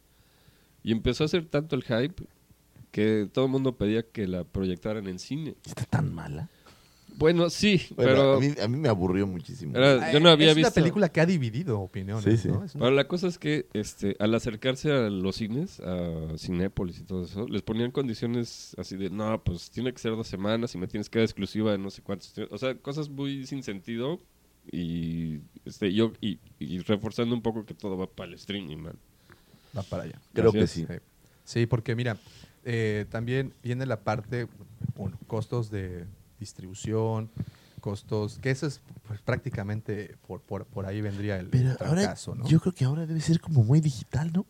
Y 0.84 0.92
empezó 0.92 1.24
a 1.24 1.26
hacer 1.26 1.46
tanto 1.46 1.74
el 1.76 1.82
hype 1.82 2.24
que 2.90 3.28
todo 3.32 3.46
el 3.46 3.50
mundo 3.50 3.76
pedía 3.76 4.02
que 4.02 4.26
la 4.26 4.44
proyectaran 4.44 5.06
en 5.06 5.18
cine. 5.18 5.54
¿Está 5.64 5.84
tan 5.84 6.14
mala? 6.14 6.48
Bueno, 7.16 7.50
sí, 7.50 7.82
Bueno, 7.96 8.10
pero, 8.12 8.32
a, 8.36 8.40
mí, 8.40 8.54
a 8.62 8.68
mí 8.68 8.76
me 8.78 8.88
aburrió 8.88 9.26
muchísimo. 9.26 9.76
era- 9.76 10.10
yo 10.12 10.20
no 10.20 10.30
había 10.30 10.50
es 10.50 10.56
visto... 10.56 10.68
una 10.68 10.74
película 10.74 11.08
que 11.10 11.20
ha 11.20 11.26
dividido 11.26 11.78
opiniones, 11.80 12.24
Sí, 12.24 12.36
sí. 12.38 12.48
¿no? 12.48 12.60
Una- 12.60 12.66
Pero 12.72 12.90
la 12.92 13.06
cosa 13.08 13.26
es 13.26 13.36
que 13.36 13.66
este, 13.74 14.16
al 14.20 14.34
acercarse 14.34 14.90
a 14.90 15.10
los 15.10 15.36
cines, 15.36 15.80
a 15.80 16.38
Cinépolis 16.38 17.00
y 17.00 17.02
todo 17.02 17.24
eso, 17.24 17.46
les 17.48 17.60
ponían 17.62 17.90
condiciones 17.90 18.74
así 18.78 18.96
de, 18.96 19.10
no, 19.10 19.42
pues 19.42 19.70
tiene 19.70 19.92
que 19.92 19.98
ser 19.98 20.12
dos 20.12 20.28
semanas 20.28 20.74
y 20.74 20.78
me 20.78 20.86
tienes 20.86 21.10
que 21.10 21.18
dar 21.18 21.24
exclusiva 21.26 21.72
de 21.72 21.78
no 21.78 21.90
sé 21.90 22.00
cuántos. 22.00 22.32
O 22.50 22.56
sea, 22.58 22.74
cosas 22.76 23.10
muy 23.10 23.44
sin 23.46 23.62
sentido 23.64 24.18
y 24.72 25.40
este, 25.66 25.92
yo 25.92 26.12
y, 26.22 26.38
y 26.58 26.78
reforzando 26.78 27.34
un 27.34 27.42
poco 27.42 27.66
que 27.66 27.74
todo 27.74 27.98
va 27.98 28.06
para 28.06 28.28
el 28.28 28.34
streaming, 28.36 28.76
man. 28.78 28.96
va 29.76 29.82
para 29.82 30.04
allá. 30.04 30.18
Creo 30.32 30.52
que. 30.52 30.66
Sí, 30.66 30.86
Sí, 31.44 31.66
porque 31.66 31.96
mira, 31.96 32.16
eh, 32.64 33.06
también 33.10 33.54
viene 33.62 33.86
la 33.86 34.00
parte, 34.00 34.46
uno, 34.96 35.16
costos 35.26 35.70
de 35.70 36.04
distribución, 36.38 37.30
costos, 37.80 38.38
que 38.42 38.50
eso 38.50 38.66
es 38.66 38.80
pues, 39.08 39.20
prácticamente 39.22 40.16
por, 40.26 40.40
por, 40.42 40.66
por 40.66 40.86
ahí 40.86 41.00
vendría 41.00 41.38
el 41.38 41.48
Pero 41.48 41.70
ahora, 41.80 42.02
fracaso, 42.02 42.34
¿no? 42.34 42.46
yo 42.46 42.60
creo 42.60 42.72
que 42.74 42.84
ahora 42.84 43.06
debe 43.06 43.20
ser 43.20 43.40
como 43.40 43.64
muy 43.64 43.80
digital, 43.80 44.30
¿no? 44.32 44.46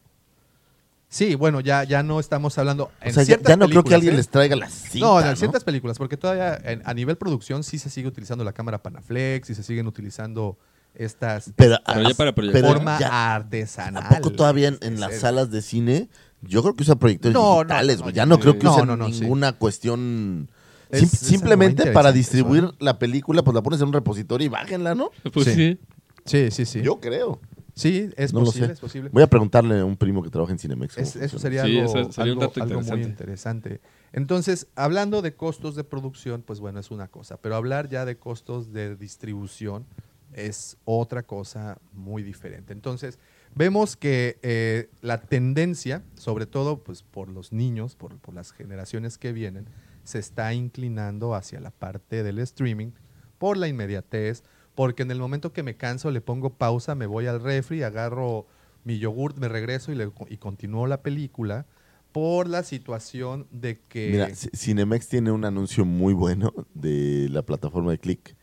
Sí, 1.08 1.34
bueno, 1.34 1.60
ya, 1.60 1.82
ya 1.82 2.04
no 2.04 2.20
estamos 2.20 2.56
hablando. 2.58 2.84
O 2.84 2.90
en 3.00 3.12
sea, 3.12 3.24
ya, 3.24 3.26
ciertas 3.26 3.48
ya 3.50 3.56
no 3.56 3.68
creo 3.68 3.82
que 3.82 3.94
alguien 3.96 4.14
¿eh? 4.14 4.18
les 4.18 4.28
traiga 4.28 4.54
la 4.54 4.68
cinta, 4.70 5.06
No, 5.06 5.20
en 5.20 5.26
¿no? 5.26 5.36
ciertas 5.36 5.64
películas, 5.64 5.98
porque 5.98 6.16
todavía 6.16 6.54
en- 6.62 6.82
a 6.84 6.94
nivel 6.94 7.16
producción 7.16 7.64
sí 7.64 7.78
se 7.80 7.90
sigue 7.90 8.06
utilizando 8.06 8.44
la 8.44 8.52
cámara 8.52 8.80
Panaflex 8.80 9.50
y 9.50 9.54
se 9.56 9.64
siguen 9.64 9.88
utilizando 9.88 10.56
estas 10.94 11.52
Pero, 11.56 11.78
Pero 11.84 12.02
ya 12.08 12.14
para 12.14 12.32
proyectar. 12.32 12.62
pero 12.62 12.74
forma 12.74 12.98
ya- 13.00 13.34
artesanal. 13.34 14.04
¿A 14.04 14.08
poco 14.20 14.32
todavía 14.32 14.76
en, 14.80 15.00
las 15.00 15.18
salas 15.18 15.50
de 15.50 15.62
cine? 15.62 16.08
Yo 16.42 16.62
creo 16.62 16.74
que 16.74 16.82
usan 16.82 16.98
proyectores 16.98 17.34
No, 17.34 17.56
digitales, 17.56 17.98
no, 17.98 18.02
güey. 18.04 18.12
no, 18.14 18.16
ya 18.16 18.26
no 18.26 18.40
creo 18.40 18.58
que 18.58 18.66
usen 18.66 18.86
no, 18.86 18.96
no, 18.96 19.10
sí. 19.12 19.20
ninguna 19.20 19.52
cuestión. 19.52 20.48
Sim- 20.92 21.02
es 21.04 21.10
simplemente 21.10 21.92
para 21.92 22.10
distribuir 22.12 22.64
eso, 22.64 22.72
¿eh? 22.72 22.76
la 22.80 22.98
película, 22.98 23.42
pues 23.42 23.54
la 23.54 23.62
pones 23.62 23.80
en 23.80 23.88
un 23.88 23.92
repositorio 23.92 24.46
y 24.46 24.48
bájenla, 24.48 24.94
¿no? 24.94 25.10
Pues 25.32 25.46
Sí. 25.46 25.78
sí. 26.26 26.50
Sí, 26.50 26.64
sí. 26.64 26.82
Yo 26.82 26.98
creo. 27.00 27.40
sí, 27.74 28.10
es 28.16 28.32
no 28.34 28.40
posible, 28.44 28.72
es 28.72 28.80
posible. 28.80 29.08
Voy 29.12 29.22
a 29.22 29.26
preguntarle 29.28 29.78
a 29.80 29.84
un 29.84 29.96
primo 29.96 30.22
que 30.22 30.28
trabaja 30.30 30.52
en 30.52 30.58
Cinemex. 30.58 30.98
Es- 30.98 31.16
eso 31.16 31.38
sería 31.38 31.64
Sí, 31.64 31.78
algo, 31.78 31.90
eso 32.00 32.12
sería 32.12 32.32
un 32.32 32.38
algo- 32.38 32.48
dato 32.48 32.62
algo 32.62 32.80
muy 32.82 33.02
interesante. 33.02 33.80
Entonces, 34.12 34.66
hablando 34.74 35.22
de 35.22 35.34
costos 35.34 35.76
de 35.76 35.84
producción, 35.84 36.42
pues 36.42 36.58
bueno, 36.60 36.80
es 36.80 36.90
una 36.90 37.06
cosa, 37.08 37.36
pero 37.38 37.54
hablar 37.56 37.88
ya 37.88 38.04
de 38.04 38.16
costos 38.18 38.72
de 38.72 38.96
distribución 38.96 39.86
es 40.32 40.76
otra 40.84 41.22
cosa 41.22 41.78
muy 41.92 42.22
diferente. 42.22 42.72
Entonces, 42.72 43.18
vemos 43.55 43.97
que 43.97 44.39
eh, 44.43 44.90
la 45.01 45.20
tendencia, 45.20 46.02
sobre 46.14 46.47
todo 46.47 46.82
pues, 46.82 47.02
por 47.02 47.28
los 47.28 47.52
niños, 47.52 47.97
por, 47.97 48.18
por 48.18 48.35
las 48.35 48.52
generaciones 48.52 49.18
que 49.18 49.32
vienen, 49.32 49.66
se 50.05 50.18
está 50.18 50.52
inclinando 50.55 51.35
hacia 51.35 51.60
la 51.60 51.70
parte 51.70 52.22
del 52.22 52.39
streaming 52.39 52.93
por 53.39 53.56
la 53.56 53.68
inmediatez, 53.68 54.43
porque 54.74 55.02
en 55.02 55.10
el 55.10 55.18
momento 55.18 55.52
que 55.52 55.62
me 55.62 55.77
canso 55.77 56.10
le 56.10 56.20
pongo 56.20 56.51
pausa, 56.51 56.94
me 56.94 57.06
voy 57.06 57.27
al 57.27 57.43
refri, 57.43 57.82
agarro 57.82 58.47
mi 58.85 58.98
yogurt, 58.98 59.36
me 59.39 59.48
regreso 59.48 59.93
y, 59.93 59.94
le, 59.94 60.10
y 60.28 60.36
continúo 60.39 60.86
la 60.86 61.02
película 61.02 61.66
por 62.12 62.48
la 62.48 62.62
situación 62.62 63.47
de 63.51 63.81
que... 63.89 64.10
Mira, 64.10 64.28
Cinemex 64.35 65.09
tiene 65.09 65.31
un 65.31 65.44
anuncio 65.44 65.85
muy 65.85 66.12
bueno 66.12 66.52
de 66.74 67.28
la 67.31 67.43
plataforma 67.43 67.93
de 67.93 67.98
Click 67.98 68.36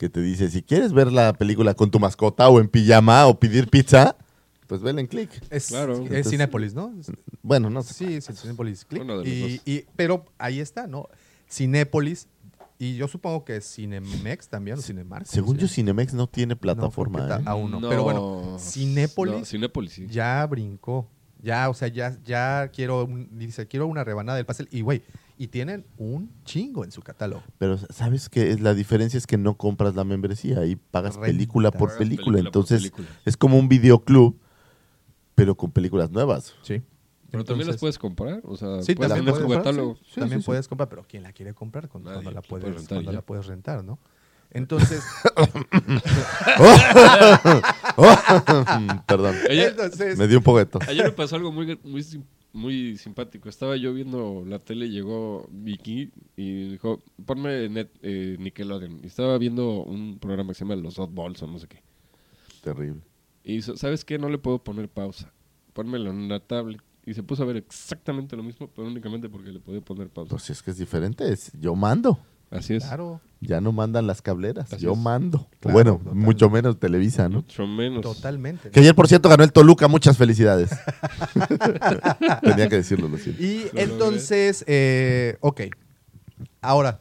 que 0.00 0.08
te 0.08 0.22
dice, 0.22 0.50
si 0.50 0.62
quieres 0.62 0.94
ver 0.94 1.12
la 1.12 1.34
película 1.34 1.74
con 1.74 1.90
tu 1.90 2.00
mascota 2.00 2.48
o 2.48 2.58
en 2.58 2.68
pijama 2.68 3.26
o 3.26 3.38
pedir 3.38 3.68
pizza, 3.68 4.16
pues 4.66 4.80
vela 4.80 5.00
en 5.02 5.06
Click. 5.06 5.30
es, 5.50 5.66
claro. 5.66 6.06
es 6.10 6.30
Cinépolis, 6.30 6.72
¿no? 6.74 6.90
Bueno, 7.42 7.68
no 7.68 7.82
sé. 7.82 7.92
Sí, 7.92 8.20
sí, 8.22 8.32
Cinépolis 8.32 8.86
Click. 8.86 9.02
Uno 9.02 9.18
de 9.18 9.24
los 9.24 9.28
Y, 9.28 9.40
dos. 9.56 9.62
y- 9.66 9.84
pero 9.96 10.24
ahí 10.38 10.58
está, 10.60 10.86
¿no? 10.86 11.06
Cinépolis, 11.50 12.28
y 12.78 12.96
yo 12.96 13.08
supongo 13.08 13.44
que 13.44 13.60
Cinemex 13.60 14.48
también, 14.48 14.78
o 14.78 14.80
Cinemark. 14.80 15.26
Según 15.26 15.58
yo, 15.58 15.68
Cinemex 15.68 16.14
no 16.14 16.26
tiene 16.28 16.54
No, 16.54 16.60
plataforma. 16.60 17.28
ta- 17.28 17.40
¿eh? 17.40 17.42
aún 17.44 17.70
no. 17.70 17.80
Pero 17.86 18.02
bueno, 18.02 18.56
Cinépolis 18.58 19.34
No, 19.34 19.44
Cinépolis, 19.44 19.92
sí. 19.92 20.06
ya 20.08 20.46
brincó. 20.46 21.06
Ya, 21.42 21.68
o 21.68 21.74
sea, 21.74 21.88
ya, 21.88 22.16
ya 22.24 22.70
quiero, 22.72 23.04
un- 23.04 23.28
dice, 23.38 23.66
quiero 23.66 23.86
una 23.86 24.02
rebanada 24.04 24.36
del 24.36 24.46
pastel. 24.46 24.68
Y, 24.70 24.80
güey, 24.80 25.02
y 25.40 25.48
tienen 25.48 25.86
un 25.96 26.30
chingo 26.44 26.84
en 26.84 26.92
su 26.92 27.00
catálogo. 27.00 27.42
Pero 27.56 27.78
¿sabes 27.78 28.28
qué? 28.28 28.58
La 28.58 28.74
diferencia 28.74 29.16
es 29.16 29.26
que 29.26 29.38
no 29.38 29.56
compras 29.56 29.94
la 29.94 30.04
membresía 30.04 30.66
y 30.66 30.76
pagas 30.76 31.16
película 31.16 31.70
por 31.70 31.96
película. 31.96 32.40
Entonces 32.40 32.82
película. 32.82 33.08
es 33.24 33.38
como 33.38 33.58
un 33.58 33.66
videoclub, 33.66 34.38
pero 35.34 35.54
con 35.54 35.70
películas 35.70 36.10
nuevas. 36.10 36.54
Sí. 36.60 36.82
Pero 37.30 37.46
también 37.46 37.68
las 37.68 37.78
puedes 37.78 37.98
comprar, 37.98 38.42
o 38.44 38.54
sea, 38.54 38.82
Sí, 38.82 38.94
puedes 38.94 39.14
también 39.14 39.34
puedes 39.34 39.46
comprar, 39.46 39.74
sí, 39.74 40.20
también 40.20 40.40
sí, 40.40 40.42
sí. 40.42 40.46
puedes 40.46 40.68
comprar, 40.68 40.90
pero 40.90 41.06
¿quién 41.08 41.22
la 41.22 41.32
quiere 41.32 41.54
comprar 41.54 41.88
cuando, 41.88 42.10
Nadie, 42.10 42.24
cuando 42.24 42.38
la 42.38 42.46
puedes 42.46 42.74
rentar 42.74 42.96
cuando 42.96 43.12
la 43.12 43.22
puedes 43.22 43.46
rentar, 43.46 43.82
¿no? 43.82 43.98
Entonces, 44.50 45.02
Perdón. 49.06 49.36
Ayer, 49.48 49.70
entonces 49.70 50.18
Me 50.18 50.28
dio 50.28 50.42
un 50.44 50.66
tos. 50.66 50.86
ayer 50.86 51.06
me 51.06 51.12
pasó 51.12 51.36
algo 51.36 51.50
muy, 51.50 51.78
muy, 51.82 52.04
muy 52.52 52.96
simpático. 52.96 53.48
Estaba 53.48 53.76
yo 53.76 53.92
viendo 53.94 54.44
la 54.46 54.58
tele, 54.58 54.90
llegó 54.90 55.48
Vicky 55.52 56.10
y 56.36 56.70
dijo, 56.70 57.02
ponme 57.24 57.68
net, 57.68 57.90
eh, 58.02 58.36
Nickelodeon. 58.38 59.00
Y 59.02 59.06
estaba 59.06 59.38
viendo 59.38 59.82
un 59.84 60.18
programa 60.18 60.50
que 60.50 60.54
se 60.54 60.64
llama 60.64 60.76
Los 60.76 60.98
Oddballs 60.98 61.42
o 61.42 61.46
no 61.46 61.58
sé 61.58 61.68
qué. 61.68 61.82
Terrible. 62.62 63.02
Y 63.44 63.62
¿sabes 63.62 64.04
qué? 64.04 64.18
No 64.18 64.28
le 64.28 64.38
puedo 64.38 64.62
poner 64.62 64.88
pausa. 64.88 65.32
Pónmelo 65.72 66.10
en 66.10 66.16
una 66.16 66.40
tablet. 66.40 66.80
Y 67.06 67.14
se 67.14 67.22
puso 67.22 67.42
a 67.42 67.46
ver 67.46 67.56
exactamente 67.56 68.36
lo 68.36 68.42
mismo, 68.42 68.68
pero 68.74 68.86
únicamente 68.86 69.28
porque 69.30 69.50
le 69.50 69.60
podía 69.60 69.80
poner 69.80 70.10
pausa. 70.10 70.30
Pues 70.30 70.42
si 70.42 70.52
es 70.52 70.62
que 70.62 70.70
es 70.70 70.76
diferente, 70.78 71.32
es- 71.32 71.50
yo 71.58 71.74
mando. 71.74 72.18
Así 72.50 72.74
es. 72.74 72.84
Claro, 72.84 73.20
Ya 73.40 73.60
no 73.60 73.70
mandan 73.72 74.06
las 74.08 74.22
cableras, 74.22 74.72
Así 74.72 74.82
yo 74.84 74.92
es. 74.92 74.98
mando. 74.98 75.48
Claro, 75.60 75.72
bueno, 75.72 75.92
totalmente. 75.98 76.24
mucho 76.26 76.50
menos 76.50 76.78
Televisa, 76.80 77.28
¿no? 77.28 77.36
Mucho 77.36 77.66
menos. 77.66 78.02
totalmente. 78.02 78.70
Que 78.70 78.80
ayer, 78.80 78.94
por 78.94 79.06
cierto, 79.08 79.28
ganó 79.28 79.44
el 79.44 79.52
Toluca. 79.52 79.86
Muchas 79.88 80.16
felicidades. 80.18 80.70
Tenía 82.42 82.68
que 82.68 82.76
decirlo, 82.76 83.08
lo 83.08 83.16
siento. 83.18 83.42
Y 83.42 83.66
entonces, 83.74 84.64
eh, 84.66 85.36
ok. 85.40 85.62
Ahora, 86.60 87.00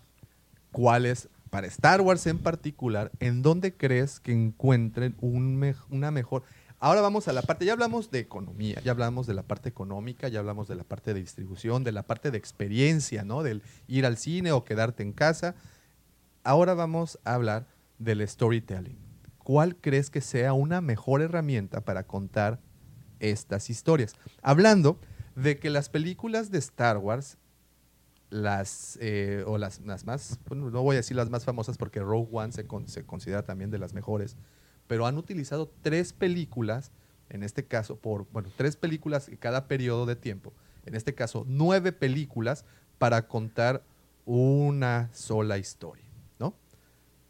¿cuál 0.71 1.05
es, 1.05 1.27
para 1.49 1.67
Star 1.67 2.01
Wars 2.01 2.27
en 2.27 2.37
particular, 2.37 3.11
en 3.19 3.41
dónde 3.41 3.73
crees 3.73 4.19
que 4.19 4.31
encuentren 4.31 5.15
un 5.21 5.55
me- 5.57 5.75
una 5.89 6.11
mejor... 6.11 6.43
Ahora 6.81 7.01
vamos 7.01 7.27
a 7.27 7.33
la 7.33 7.41
parte, 7.41 7.65
ya 7.65 7.73
hablamos 7.73 8.09
de 8.09 8.19
economía, 8.19 8.79
ya 8.81 8.91
hablamos 8.91 9.27
de 9.27 9.33
la 9.33 9.43
parte 9.43 9.67
económica, 9.67 10.29
ya 10.29 10.39
hablamos 10.39 10.69
de 10.69 10.75
la 10.75 10.85
parte 10.85 11.13
de 11.13 11.19
distribución, 11.19 11.83
de 11.83 11.91
la 11.91 12.03
parte 12.03 12.31
de 12.31 12.37
experiencia, 12.37 13.25
¿no? 13.25 13.43
Del 13.43 13.63
ir 13.87 14.05
al 14.05 14.15
cine 14.15 14.53
o 14.53 14.63
quedarte 14.63 15.03
en 15.03 15.11
casa. 15.11 15.55
Ahora 16.43 16.75
vamos 16.75 17.19
a 17.25 17.33
hablar 17.33 17.67
del 17.97 18.25
storytelling. 18.25 18.97
¿Cuál 19.39 19.75
crees 19.75 20.09
que 20.09 20.21
sea 20.21 20.53
una 20.53 20.79
mejor 20.79 21.21
herramienta 21.21 21.81
para 21.81 22.07
contar 22.07 22.61
estas 23.19 23.69
historias? 23.69 24.13
Hablando 24.41 25.01
de 25.35 25.59
que 25.59 25.69
las 25.69 25.89
películas 25.89 26.49
de 26.49 26.59
Star 26.59 26.97
Wars, 26.97 27.37
las, 28.29 28.97
eh, 29.01 29.43
o 29.45 29.57
las, 29.57 29.81
las 29.81 30.05
más, 30.05 30.39
no 30.49 30.81
voy 30.81 30.95
a 30.95 30.99
decir 30.99 31.17
las 31.17 31.29
más 31.29 31.43
famosas 31.43 31.77
porque 31.77 31.99
Rogue 31.99 32.29
One 32.31 32.53
se, 32.53 32.65
se 32.85 33.05
considera 33.05 33.43
también 33.43 33.69
de 33.69 33.79
las 33.79 33.93
mejores, 33.93 34.37
pero 34.89 35.05
han 35.05 35.19
utilizado 35.19 35.71
tres 35.83 36.13
películas, 36.13 36.91
en 37.29 37.43
este 37.43 37.63
caso, 37.63 37.95
por, 37.97 38.25
bueno, 38.31 38.49
tres 38.57 38.75
películas 38.75 39.29
en 39.29 39.35
cada 39.37 39.67
periodo 39.67 40.07
de 40.07 40.15
tiempo, 40.15 40.51
en 40.83 40.95
este 40.95 41.13
caso, 41.13 41.45
nueve 41.47 41.91
películas 41.91 42.65
para 42.97 43.27
contar 43.27 43.83
una 44.25 45.11
sola 45.13 45.59
historia, 45.59 46.05
¿no? 46.39 46.55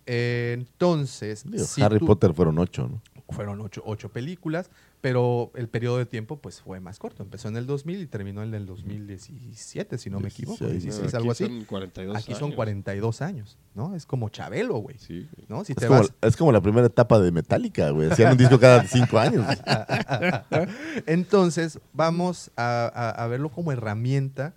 Entonces, 0.06 1.44
si 1.68 1.82
Harry 1.82 2.00
tú- 2.00 2.06
Potter 2.06 2.34
fueron 2.34 2.58
ocho, 2.60 2.88
¿no? 2.88 3.02
fueron 3.32 3.60
ocho, 3.60 3.84
ocho 3.86 4.08
películas, 4.10 4.72
pero 5.02 5.52
el 5.56 5.70
periodo 5.70 5.98
de 5.98 6.06
tiempo 6.06 6.38
pues 6.42 6.60
fue 6.62 6.80
más 6.82 7.00
corto. 7.00 7.24
Empezó 7.24 7.48
en 7.48 7.56
el 7.56 7.66
2000 7.66 8.02
y 8.02 8.06
terminó 8.08 8.44
en 8.44 8.54
el 8.54 8.66
2017, 8.66 9.98
si 9.98 10.10
no 10.10 10.20
me 10.20 10.28
equivoco. 10.28 10.66
16, 10.66 10.84
16, 10.84 11.08
Aquí 11.08 11.16
algo 11.18 11.32
así. 11.32 11.46
son 11.46 11.64
42 11.66 12.18
Aquí 12.18 12.34
son 12.34 12.44
años. 12.46 12.56
42 12.56 13.22
años, 13.22 13.58
¿no? 13.76 13.96
Es 13.96 14.06
como 14.06 14.28
Chabelo, 14.30 14.76
güey. 14.80 14.98
Sí. 15.00 15.28
¿no? 15.48 15.64
Si 15.64 15.72
Es 15.72 15.78
te 15.78 15.88
como, 15.88 16.00
vas... 16.02 16.14
es 16.22 16.36
como 16.36 16.52
la 16.52 16.60
primera 16.62 16.88
etapa 16.88 17.20
de 17.20 17.32
Metallica, 17.32 17.90
güey. 17.92 18.12
Hacían 18.12 18.34
un 18.34 18.38
disco 18.38 18.60
cada 18.60 18.84
cinco 18.86 19.18
años. 19.20 19.46
Entonces, 21.06 21.80
vamos 21.94 22.52
a, 22.56 22.92
a- 22.94 23.24
a 23.24 23.28
verlo 23.28 23.50
como 23.50 23.72
herramienta 23.72 24.54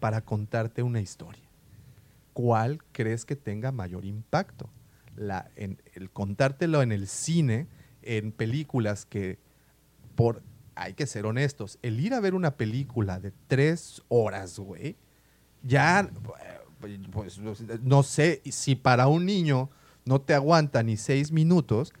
para 0.00 0.22
contarte 0.22 0.82
una 0.82 1.00
historia. 1.00 1.42
¿Cuál 2.32 2.78
crees 2.92 3.24
que 3.24 3.36
tenga 3.36 3.72
mayor 3.72 4.04
impacto? 4.04 4.68
La, 5.16 5.50
en, 5.56 5.78
el 5.94 6.10
contártelo 6.10 6.80
en 6.82 6.92
el 6.92 7.06
cine, 7.06 7.66
en 8.02 8.32
películas 8.32 9.04
que, 9.04 9.38
por, 10.14 10.42
hay 10.74 10.94
que 10.94 11.06
ser 11.06 11.26
honestos, 11.26 11.78
el 11.82 12.00
ir 12.00 12.14
a 12.14 12.20
ver 12.20 12.34
una 12.34 12.56
película 12.56 13.20
de 13.20 13.32
tres 13.46 14.02
horas, 14.08 14.58
güey, 14.58 14.96
ya, 15.62 16.10
pues, 17.12 17.38
no 17.82 18.02
sé 18.02 18.42
si 18.44 18.74
para 18.74 19.06
un 19.06 19.26
niño 19.26 19.70
no 20.04 20.20
te 20.20 20.34
aguanta 20.34 20.82
ni 20.82 20.96
seis 20.96 21.30
minutos, 21.30 21.92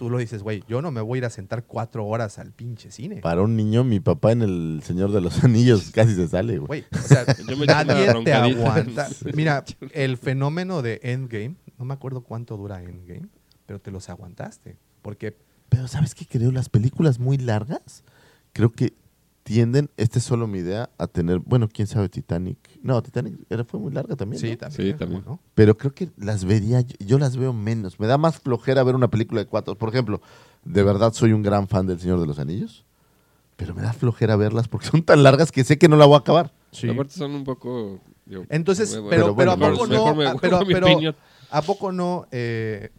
tú 0.00 0.08
lo 0.08 0.16
dices, 0.16 0.42
güey, 0.42 0.64
yo 0.66 0.80
no 0.80 0.90
me 0.90 1.02
voy 1.02 1.16
a 1.16 1.18
ir 1.18 1.24
a 1.26 1.30
sentar 1.30 1.64
cuatro 1.64 2.06
horas 2.06 2.38
al 2.38 2.52
pinche 2.52 2.90
cine. 2.90 3.16
Para 3.16 3.42
un 3.42 3.54
niño, 3.54 3.84
mi 3.84 4.00
papá 4.00 4.32
en 4.32 4.40
El 4.40 4.80
Señor 4.82 5.12
de 5.12 5.20
los 5.20 5.44
Anillos 5.44 5.90
casi 5.90 6.14
se 6.14 6.26
sale, 6.26 6.56
güey. 6.56 6.66
Güey, 6.68 6.84
o 6.90 7.06
sea, 7.06 7.26
nadie 7.66 8.24
te 8.24 8.32
aguanta. 8.32 9.10
Mira, 9.34 9.62
el 9.92 10.16
fenómeno 10.16 10.80
de 10.80 11.00
Endgame, 11.02 11.56
no 11.78 11.84
me 11.84 11.92
acuerdo 11.92 12.22
cuánto 12.22 12.56
dura 12.56 12.82
Endgame, 12.82 13.28
pero 13.66 13.78
te 13.78 13.90
los 13.90 14.08
aguantaste. 14.08 14.78
Porque 15.02 15.36
Pero 15.70 15.88
¿sabes 15.88 16.14
qué 16.14 16.26
creo? 16.26 16.52
Las 16.52 16.68
películas 16.68 17.18
muy 17.18 17.38
largas, 17.38 18.04
creo 18.52 18.70
que 18.72 18.92
tienden, 19.42 19.88
esta 19.96 20.18
es 20.18 20.24
solo 20.24 20.46
mi 20.46 20.58
idea, 20.58 20.90
a 20.98 21.06
tener, 21.06 21.38
bueno, 21.38 21.68
quién 21.72 21.86
sabe, 21.88 22.08
Titanic. 22.08 22.58
No, 22.82 23.02
Titanic 23.02 23.34
era, 23.48 23.64
fue 23.64 23.80
muy 23.80 23.90
larga 23.92 24.14
también. 24.16 24.40
sí, 24.40 24.50
¿no? 24.50 24.58
también. 24.58 24.92
Sí, 24.92 24.98
también. 24.98 25.22
¿no? 25.26 25.40
Pero 25.54 25.76
creo 25.78 25.94
que 25.94 26.10
las 26.18 26.44
vería, 26.44 26.82
yo, 26.82 27.18
las 27.18 27.36
veo 27.36 27.52
menos. 27.52 27.98
Me 27.98 28.06
da 28.06 28.18
más 28.18 28.38
flojera 28.38 28.82
ver 28.82 28.94
una 28.94 29.08
película 29.08 29.40
de 29.40 29.46
cuatro. 29.46 29.76
Por 29.76 29.88
ejemplo, 29.88 30.20
de 30.64 30.82
verdad 30.82 31.12
soy 31.14 31.32
un 31.32 31.42
gran 31.42 31.68
fan 31.68 31.86
del 31.86 31.98
Señor 31.98 32.20
de 32.20 32.26
los 32.26 32.38
Anillos, 32.38 32.84
pero 33.56 33.74
me 33.74 33.82
da 33.82 33.92
flojera 33.92 34.36
verlas 34.36 34.68
porque 34.68 34.86
son 34.88 35.02
tan 35.02 35.22
largas 35.22 35.50
que 35.52 35.64
sé 35.64 35.78
que 35.78 35.88
no 35.88 35.96
la 35.96 36.04
voy 36.06 36.16
a 36.16 36.18
acabar. 36.18 36.52
Aparte 36.90 37.14
son 37.14 37.32
un 37.32 37.44
poco... 37.44 38.00
digo, 38.26 38.44
Entonces, 38.48 38.90
pero, 38.90 39.08
pero 39.08 39.34
pero, 39.34 39.34
bueno, 39.34 39.52
¿a 39.52 39.72
poco 39.72 39.86
no? 39.86 40.06
a- 40.08 40.36
pero, 40.36 40.56
mejor 40.56 40.66
mi 40.66 40.74
pero, 40.74 40.86
opinión. 40.92 41.16
¿a 41.50 41.62
poco 41.62 41.92
no? 41.92 42.26
eh, 42.30 42.90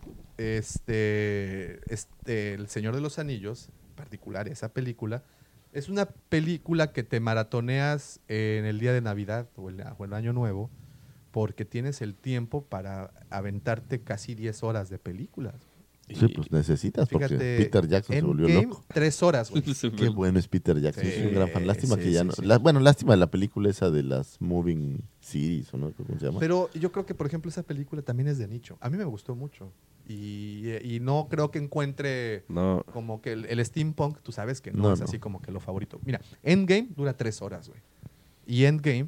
este, 0.42 1.80
este, 1.94 2.54
El 2.54 2.68
Señor 2.68 2.96
de 2.96 3.02
los 3.02 3.20
Anillos, 3.20 3.70
en 3.90 3.96
particular 3.96 4.48
esa 4.48 4.74
película, 4.74 5.24
es 5.74 5.88
una 5.90 6.06
película 6.06 6.92
que 6.92 7.04
te 7.04 7.20
maratoneas 7.20 8.20
en 8.28 8.66
el 8.66 8.80
día 8.80 8.94
de 8.94 9.02
Navidad 9.02 9.50
o 9.56 9.70
el, 9.70 9.82
o 9.98 10.06
el 10.06 10.14
Año 10.14 10.34
Nuevo, 10.34 10.70
porque 11.32 11.64
tienes 11.64 12.02
el 12.02 12.16
tiempo 12.16 12.66
para 12.66 13.14
aventarte 13.30 14.02
casi 14.02 14.36
10 14.36 14.64
horas 14.64 14.90
de 14.90 15.00
películas. 15.00 15.56
Sí, 16.10 16.28
pues 16.28 16.52
necesitas, 16.52 17.08
porque 17.08 17.30
Peter 17.38 17.88
Jackson 17.88 18.14
se 18.18 18.22
volvió 18.22 18.50
loco. 18.50 18.84
Tres 18.94 19.24
horas, 19.24 19.50
güey. 19.50 19.64
Qué 19.98 20.10
bueno 20.10 20.40
es 20.40 20.48
Peter 20.50 20.78
Jackson, 20.78 21.06
soy 21.10 21.28
un 21.28 21.34
gran 21.36 21.48
fan. 21.50 21.62
Sí, 21.62 21.68
Lástima 21.70 21.96
sí, 21.96 22.02
que 22.02 22.12
ya 22.12 22.22
sí, 22.24 22.28
no. 22.28 22.34
sí. 22.34 22.42
la- 22.44 22.58
bueno, 22.58 22.82
lástima 22.82 23.14
de 23.14 23.18
la 23.20 23.32
película 23.32 23.70
esa 23.70 23.90
de 23.90 24.04
las 24.04 24.42
Moving 24.42 25.02
Series, 25.22 25.74
¿o 25.74 25.78
no? 25.78 25.94
¿Cómo 25.94 26.20
se 26.20 26.26
llama? 26.26 26.40
Pero 26.42 26.70
yo 26.74 26.92
creo 26.92 27.06
que, 27.06 27.16
por 27.16 27.28
ejemplo, 27.28 27.48
esa 27.48 27.64
película 27.64 28.02
también 28.02 28.28
es 28.28 28.38
de 28.40 28.50
nicho. 28.50 28.78
A 28.82 28.90
mí 28.90 28.98
me 28.98 29.06
gustó 29.06 29.36
mucho. 29.36 29.72
Y, 30.12 30.96
y 30.96 31.00
no 31.00 31.28
creo 31.30 31.52
que 31.52 31.60
encuentre 31.60 32.44
No. 32.50 32.84
como 32.92 33.22
que 33.22 33.32
el, 33.34 33.46
el 33.46 33.64
steampunk, 33.66 34.20
tú 34.22 34.32
sabes 34.32 34.60
que 34.62 34.72
no, 34.72 34.84
No, 34.84 34.94
es 34.94 35.00
no. 35.00 35.06
así 35.06 35.20
como 35.20 35.42
que 35.42 35.52
lo 35.52 35.60
favorito. 35.60 36.00
Mira, 36.04 36.20
Endgame 36.44 36.90
dura 36.96 37.14
tres 37.16 37.42
horas, 37.42 37.70
güey. 37.70 37.80
Y 38.46 38.66
Endgame 38.66 39.08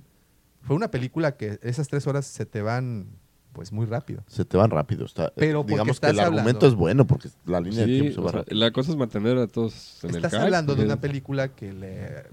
fue 0.61 0.75
una 0.75 0.89
película 0.89 1.35
que 1.35 1.59
esas 1.61 1.87
tres 1.89 2.07
horas 2.07 2.25
se 2.25 2.45
te 2.45 2.61
van, 2.61 3.07
pues, 3.51 3.71
muy 3.71 3.85
rápido. 3.85 4.23
Se 4.27 4.45
te 4.45 4.55
van 4.55 4.69
rápido. 4.71 5.05
Está, 5.05 5.33
Pero 5.35 5.63
digamos 5.63 5.87
que 5.99 6.07
estás 6.07 6.11
el 6.11 6.19
argumento 6.21 6.65
es 6.67 6.75
bueno 6.75 7.05
porque 7.05 7.29
la 7.45 7.59
línea 7.59 7.81
de 7.81 7.85
tiempo 7.87 8.13
se 8.13 8.19
o 8.19 8.23
va 8.23 8.31
sea, 8.31 8.39
rápido. 8.39 8.59
la 8.59 8.71
cosa 8.71 8.91
es 8.91 8.97
mantener 8.97 9.37
a 9.37 9.47
todos 9.47 10.03
en 10.03 10.11
el 10.11 10.15
Estás 10.17 10.33
hablando 10.35 10.75
de 10.75 10.83
eh, 10.83 10.85
una 10.85 11.01
película 11.01 11.49
que, 11.53 11.73
le, 11.73 12.23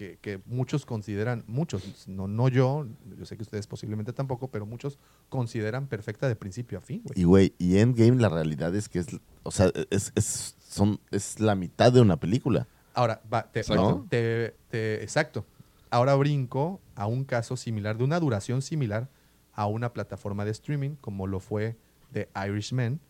que, 0.00 0.16
que 0.16 0.40
muchos 0.46 0.86
consideran, 0.86 1.44
muchos, 1.46 2.08
no, 2.08 2.26
no 2.26 2.48
yo, 2.48 2.86
yo 3.18 3.26
sé 3.26 3.36
que 3.36 3.42
ustedes 3.42 3.66
posiblemente 3.66 4.14
tampoco, 4.14 4.48
pero 4.48 4.64
muchos 4.64 4.98
consideran 5.28 5.88
perfecta 5.88 6.26
de 6.26 6.36
principio 6.36 6.78
a 6.78 6.80
fin, 6.80 7.02
güey. 7.04 7.20
Y 7.20 7.24
güey, 7.24 7.54
y 7.58 7.76
Endgame 7.76 8.16
la 8.18 8.30
realidad 8.30 8.74
es 8.74 8.88
que 8.88 9.00
es, 9.00 9.08
o 9.42 9.50
sea, 9.50 9.70
es, 9.90 10.10
es, 10.14 10.56
son, 10.66 11.00
es 11.10 11.38
la 11.38 11.54
mitad 11.54 11.92
de 11.92 12.00
una 12.00 12.18
película. 12.18 12.66
Ahora, 12.94 13.20
va, 13.30 13.52
te, 13.52 13.62
no, 13.74 14.06
te- 14.08 14.54
te- 14.70 15.02
exacto. 15.02 15.44
Ahora 15.90 16.14
brinco 16.14 16.80
a 16.94 17.06
un 17.06 17.24
caso 17.24 17.58
similar, 17.58 17.98
de 17.98 18.04
una 18.04 18.18
duración 18.20 18.62
similar 18.62 19.10
a 19.52 19.66
una 19.66 19.92
plataforma 19.92 20.46
de 20.46 20.52
streaming, 20.52 20.92
como 21.02 21.26
lo 21.26 21.40
fue 21.40 21.76
The 22.14 22.30
Irishman, 22.48 23.00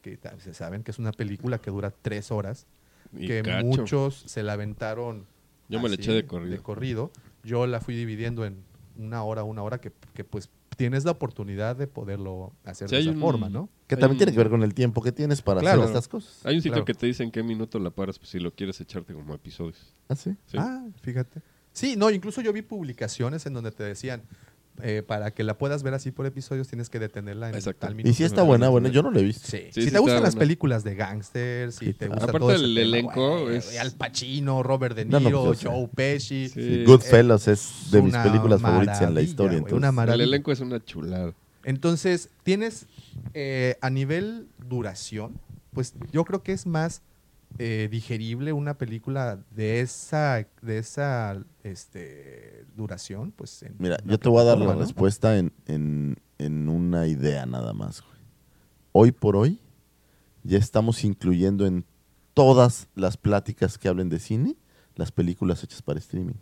que 0.00 0.18
se 0.38 0.54
saben 0.54 0.82
que 0.82 0.92
es 0.92 0.98
una 0.98 1.12
película 1.12 1.58
que 1.58 1.70
dura 1.70 1.90
tres 1.90 2.30
horas, 2.30 2.66
y 3.12 3.26
que 3.26 3.42
cacho. 3.42 3.66
muchos 3.66 4.22
se 4.26 4.42
la 4.42 4.54
aventaron. 4.54 5.26
Yo 5.68 5.80
me 5.80 5.88
la 5.88 5.94
eché 5.96 6.12
de 6.12 6.24
corrido. 6.26 6.62
corrido. 6.62 7.12
Yo 7.44 7.66
la 7.66 7.80
fui 7.80 7.94
dividiendo 7.94 8.44
en 8.44 8.62
una 8.96 9.22
hora, 9.22 9.44
una 9.44 9.62
hora, 9.62 9.80
que, 9.80 9.92
que, 10.14 10.24
pues 10.24 10.50
tienes 10.76 11.04
la 11.04 11.10
oportunidad 11.12 11.74
de 11.76 11.86
poderlo 11.88 12.52
hacer 12.64 12.88
Sí, 12.88 12.94
de 12.96 13.00
esa 13.02 13.10
un- 13.10 13.20
forma, 13.20 13.48
¿no? 13.48 13.68
Que 13.88 13.96
también 13.96 14.12
un- 14.12 14.18
tiene 14.18 14.32
que 14.32 14.38
ver 14.38 14.48
con 14.50 14.62
el 14.62 14.74
tiempo 14.74 15.02
que 15.02 15.10
tienes 15.12 15.42
para 15.42 15.60
Claro. 15.60 15.82
hacer 15.82 15.90
estas 15.94 16.08
cosas. 16.08 16.44
Hay 16.46 16.54
un 16.56 16.60
sitio 16.62 16.72
Claro. 16.72 16.84
que 16.84 16.94
te 16.94 17.06
dice 17.06 17.22
en 17.24 17.30
qué 17.30 17.42
minuto 17.42 17.78
la 17.80 17.90
paras 17.90 18.18
pues, 18.18 18.30
si 18.30 18.38
lo 18.38 18.52
quieres 18.54 18.80
echarte 18.80 19.12
como 19.12 19.34
episodios. 19.34 19.94
¿Ah, 20.08 20.14
sí? 20.16 20.36
Sí. 20.46 20.56
Ah, 20.58 20.86
fíjate. 21.02 21.42
Sí, 21.72 21.94
no, 21.96 22.10
incluso 22.10 22.40
yo 22.40 22.52
vi 22.52 22.62
publicaciones 22.62 23.44
en 23.46 23.54
donde 23.54 23.70
te 23.72 23.82
decían, 23.84 24.22
eh, 24.82 25.02
para 25.06 25.32
que 25.32 25.42
la 25.44 25.58
puedas 25.58 25.82
ver 25.82 25.94
así 25.94 26.10
por 26.10 26.26
episodios, 26.26 26.68
tienes 26.68 26.88
que 26.90 26.98
detenerla 26.98 27.48
en 27.48 27.54
Exacto. 27.54 27.86
tal 27.86 28.06
Y 28.06 28.12
si 28.14 28.24
está 28.24 28.42
buena, 28.42 28.68
bueno, 28.68 28.88
yo 28.88 29.02
no 29.02 29.10
la 29.10 29.20
he 29.20 29.22
visto. 29.24 29.46
Sí. 29.48 29.58
Sí, 29.72 29.80
si 29.80 29.82
sí 29.86 29.90
te 29.90 29.98
gustan 29.98 30.22
las 30.22 30.36
películas 30.36 30.84
de 30.84 30.94
gangsters, 30.94 31.76
si 31.76 31.92
te 31.92 32.08
gusta 32.08 32.24
Aparte 32.24 32.38
todo 32.38 32.52
el 32.52 32.76
elenco 32.78 33.50
es- 33.50 33.78
Al 33.78 33.92
Pacino, 33.92 34.62
Robert 34.62 34.96
De 34.96 35.04
No, 35.04 35.20
no, 35.20 35.28
Niro, 35.28 35.44
pues, 35.46 35.58
sé. 35.60 35.68
Joe 35.68 35.88
Pesci. 35.94 36.48
Sí. 36.48 36.62
Sí, 36.62 36.84
Goodfellas 36.84 37.48
es 37.48 37.90
de 37.90 38.02
mis 38.02 38.16
películas 38.16 38.60
favoritas 38.60 39.00
en 39.02 39.14
la 39.14 39.20
historia. 39.22 39.60
güey, 39.60 39.74
una 39.74 39.88
El 40.14 40.20
elenco 40.20 40.52
es 40.52 40.60
una 40.60 40.82
chulada. 40.84 41.32
Entonces, 41.64 42.30
tienes 42.44 42.86
eh, 43.34 43.76
a 43.80 43.90
nivel 43.90 44.48
duración, 44.68 45.38
pues 45.72 45.94
yo 46.12 46.24
creo 46.24 46.42
que 46.42 46.52
es 46.52 46.66
más 46.66 47.02
eh, 47.58 47.88
digerible 47.90 48.52
una 48.52 48.74
película 48.78 49.38
de 49.50 49.80
esa, 49.80 50.46
de 50.62 50.78
esa 50.78 51.36
este, 51.64 52.64
duración. 52.76 53.32
Pues, 53.32 53.62
en 53.62 53.74
Mira, 53.78 53.96
yo 54.04 54.18
te 54.18 54.28
voy 54.28 54.40
a 54.42 54.44
dar 54.44 54.58
la 54.58 54.74
respuesta 54.74 55.36
en, 55.38 55.52
en- 55.66 56.16
en 56.38 56.68
una 56.68 57.06
idea 57.08 57.46
nada 57.46 57.72
más. 57.72 58.00
güey. 58.02 58.18
Hoy 58.92 59.12
por 59.12 59.34
hoy 59.36 59.58
ya 60.44 60.58
estamos 60.58 61.02
incluyendo 61.04 61.66
en 61.66 61.84
todas 62.32 62.88
las 62.94 63.16
pláticas 63.16 63.76
que 63.78 63.88
hablen 63.88 64.08
de 64.08 64.20
cine 64.20 64.54
las 64.94 65.10
películas 65.10 65.62
hechas 65.64 65.82
para 65.82 65.98
streaming. 65.98 66.34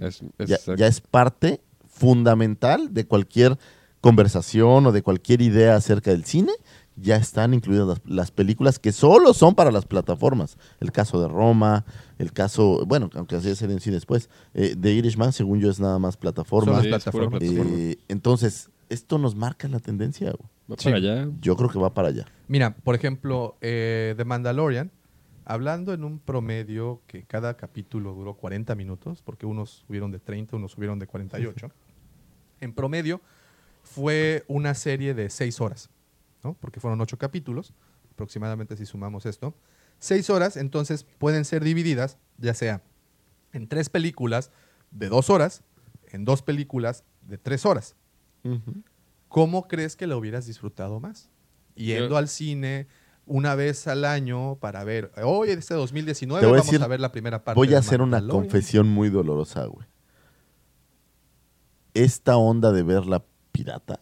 Es, 0.00 0.22
es 0.38 0.48
Ya, 0.48 0.54
exacto. 0.56 0.76
ya 0.76 0.86
es 0.86 1.00
parte 1.00 1.60
fundamental 1.88 2.94
de 2.94 3.04
cualquier 3.06 3.58
conversación 4.00 4.86
o 4.86 4.92
de 4.92 5.02
cualquier 5.02 5.42
idea 5.42 5.74
acerca 5.76 6.10
del 6.12 6.24
cine, 6.24 6.52
ya 7.00 7.16
están 7.16 7.54
incluidas 7.54 7.86
las, 7.86 8.00
las 8.04 8.30
películas 8.30 8.78
que 8.78 8.92
solo 8.92 9.32
son 9.34 9.54
para 9.54 9.70
las 9.70 9.86
plataformas. 9.86 10.58
El 10.80 10.92
caso 10.92 11.20
de 11.20 11.28
Roma, 11.28 11.84
el 12.18 12.32
caso, 12.32 12.84
bueno, 12.86 13.08
aunque 13.14 13.36
así 13.36 13.54
ser 13.54 13.70
en 13.70 13.80
cine 13.80 13.94
después, 13.94 14.28
eh, 14.54 14.74
de 14.76 14.92
Irishman, 14.92 15.32
según 15.32 15.60
yo, 15.60 15.70
es 15.70 15.80
nada 15.80 15.98
más 15.98 16.16
plataforma. 16.16 16.80
Sí, 16.80 16.88
es 16.88 17.02
plataforma. 17.02 17.38
Eh, 17.40 17.96
entonces, 18.08 18.70
esto 18.88 19.18
nos 19.18 19.34
marca 19.34 19.68
la 19.68 19.80
tendencia. 19.80 20.32
Va 20.70 20.76
Sí. 20.78 20.84
para 20.84 20.96
allá. 20.98 21.28
Yo 21.40 21.56
creo 21.56 21.68
que 21.70 21.78
va 21.78 21.94
para 21.94 22.08
allá. 22.08 22.26
Mira, 22.48 22.76
por 22.76 22.94
ejemplo, 22.94 23.56
eh, 23.60 24.14
The 24.16 24.24
Mandalorian, 24.24 24.90
hablando 25.44 25.92
en 25.92 26.04
un 26.04 26.18
promedio 26.20 27.02
que 27.06 27.24
cada 27.24 27.56
capítulo 27.56 28.14
duró 28.14 28.34
40 28.34 28.74
minutos, 28.74 29.22
porque 29.22 29.46
unos 29.46 29.84
subieron 29.86 30.10
de 30.12 30.18
30, 30.20 30.56
unos 30.56 30.72
subieron 30.72 30.98
de 30.98 31.06
48. 31.06 31.70
en 32.60 32.72
promedio 32.72 33.20
fue 33.82 34.44
una 34.46 34.74
serie 34.74 35.14
de 35.14 35.30
6 35.30 35.60
horas, 35.60 35.90
¿no? 36.42 36.54
Porque 36.54 36.80
fueron 36.80 37.00
8 37.00 37.18
capítulos, 37.18 37.74
aproximadamente 38.12 38.76
si 38.76 38.86
sumamos 38.86 39.26
esto. 39.26 39.54
6 39.98 40.30
horas, 40.30 40.56
entonces 40.56 41.04
pueden 41.18 41.44
ser 41.44 41.62
divididas, 41.64 42.18
ya 42.38 42.54
sea 42.54 42.82
en 43.52 43.68
tres 43.68 43.88
películas 43.90 44.50
de 44.90 45.08
2 45.08 45.28
horas, 45.30 45.62
en 46.08 46.24
dos 46.24 46.42
películas 46.42 47.04
de 47.22 47.36
3 47.38 47.66
horas. 47.66 47.96
¿Cómo 49.28 49.68
crees 49.68 49.96
que 49.96 50.06
lo 50.06 50.16
hubieras 50.18 50.46
disfrutado 50.46 51.00
más? 51.00 51.28
Yendo 51.74 52.10
Yo- 52.10 52.16
al 52.16 52.28
cine 52.28 52.88
una 53.26 53.54
vez 53.54 53.86
al 53.86 54.04
año 54.04 54.56
para 54.56 54.82
ver, 54.82 55.12
hoy 55.22 55.50
este 55.50 55.74
2019 55.74 56.40
Te 56.40 56.46
voy 56.46 56.54
a 56.54 56.58
vamos 56.58 56.66
decir, 56.66 56.82
a 56.82 56.88
ver 56.88 57.00
la 57.00 57.12
primera 57.12 57.44
parte. 57.44 57.56
Voy 57.58 57.74
a 57.74 57.78
hacer 57.78 58.02
una 58.02 58.26
confesión 58.26 58.88
muy 58.88 59.08
dolorosa, 59.10 59.66
güey. 59.66 59.86
Esta 61.94 62.36
onda 62.36 62.72
de 62.72 62.82
ver 62.82 63.06
la 63.06 63.24
pirata 63.52 64.00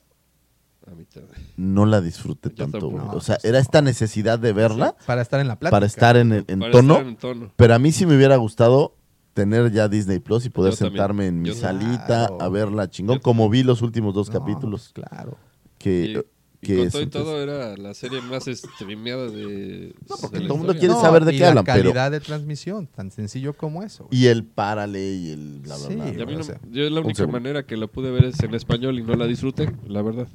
A 0.90 0.94
mí 0.94 1.04
también. 1.04 1.34
no 1.56 1.84
la 1.86 2.00
disfruté 2.00 2.48
Yo 2.50 2.54
tanto, 2.56 2.78
tampoco. 2.78 2.96
güey. 2.96 3.06
No, 3.06 3.12
O 3.12 3.20
sea, 3.20 3.36
pues 3.36 3.44
era 3.44 3.58
esta 3.58 3.82
necesidad 3.82 4.38
de 4.38 4.52
verla 4.52 4.96
Para 5.06 5.22
estar 5.22 5.40
en 5.40 5.48
la 5.48 5.58
plática. 5.58 5.76
para 5.76 5.86
estar 5.86 6.16
en, 6.16 6.32
en- 6.32 6.44
en 6.48 6.60
Para 6.60 6.72
tono. 6.72 6.94
estar 6.94 7.06
en 7.08 7.16
tono. 7.16 7.52
Pero 7.56 7.74
a 7.74 7.78
mí 7.78 7.92
sí 7.92 8.06
me 8.06 8.16
hubiera 8.16 8.36
gustado 8.36 8.94
tener 9.34 9.70
ya 9.70 9.88
Disney 9.88 10.18
Plus 10.18 10.46
y 10.46 10.50
poder 10.50 10.72
Yo 10.72 10.78
también. 10.78 10.92
sentarme 10.94 11.26
en 11.26 11.42
mi 11.42 11.48
Yo 11.50 11.54
salita 11.54 12.06
Claro. 12.06 12.38
a 12.42 12.48
verla 12.48 12.88
chingón, 12.90 13.16
Yo 13.18 13.22
como 13.22 13.48
vi 13.48 13.62
los 13.62 13.82
últimos 13.82 14.14
dos 14.14 14.28
No, 14.32 14.40
capítulos. 14.40 14.90
pues, 14.94 15.06
claro. 15.08 15.36
Que, 15.78 16.06
Y, 16.06 16.16
y 16.16 16.66
que 16.66 16.76
con 16.78 16.86
es, 16.86 16.92
todo 16.92 17.02
y 17.02 17.04
entonces- 17.04 17.30
todo 17.30 17.40
era 17.40 17.76
la 17.76 17.94
serie 17.94 18.20
más 18.20 18.46
streameada 18.46 19.28
de. 19.30 19.94
No, 20.08 20.16
porque 20.20 20.38
de 20.38 20.42
la 20.42 20.48
todo 20.48 20.54
el 20.56 20.64
mundo 20.66 20.74
quiere 20.80 20.94
saber 20.94 21.24
de 21.24 21.34
y 21.34 21.36
qué 21.36 21.42
la 21.44 21.48
hablan, 21.50 21.64
pero- 21.64 21.82
calidad 21.84 22.10
de 22.10 22.18
transmisión, 22.18 22.88
tan 22.88 23.12
sencillo 23.12 23.52
como 23.56 23.84
eso. 23.84 24.06
güey. 24.06 24.22
Y 24.22 24.26
el 24.26 24.42
párale 24.44 25.08
y 25.14 25.30
el 25.30 25.60
bla, 25.60 25.76
bla, 25.76 25.86
Sí, 25.86 25.94
bla, 25.94 26.06
Y 26.06 26.08
a 26.08 26.12
bla. 26.14 26.26
mí 26.26 26.34
no- 26.34 26.40
o 26.40 26.42
sea, 26.42 26.60
yo 26.68 26.90
la 26.90 27.00
única 27.00 27.14
segundo. 27.18 27.38
manera 27.38 27.62
que 27.64 27.76
la 27.76 27.86
pude 27.86 28.10
ver 28.10 28.24
es 28.24 28.42
en 28.42 28.54
español 28.56 28.98
y 28.98 29.04
no 29.04 29.14
la 29.14 29.26
disfruté, 29.26 29.70
la 29.86 30.02
verdad. 30.02 30.26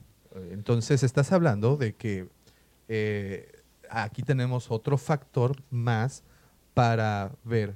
Entonces 0.52 1.04
estás 1.04 1.32
hablando 1.32 1.78
de 1.78 1.96
que 1.96 2.28
eh, 2.88 3.52
aquí 3.90 4.24
tenemos 4.24 4.72
otro 4.72 4.98
factor 4.98 5.62
más 5.70 6.24
para 6.74 7.32
ver 7.44 7.76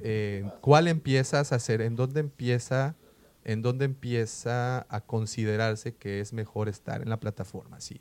eh, 0.00 0.48
cuál 0.60 0.88
empiezas 0.88 1.52
a 1.52 1.56
hacer, 1.56 1.80
en 1.80 1.96
dónde 1.96 2.20
empieza, 2.20 2.96
en 3.44 3.62
dónde 3.62 3.84
empieza 3.84 4.86
a 4.88 5.00
considerarse 5.00 5.94
que 5.94 6.20
es 6.20 6.32
mejor 6.32 6.68
estar 6.68 7.02
en 7.02 7.10
la 7.10 7.20
plataforma. 7.20 7.80
Si 7.80 8.00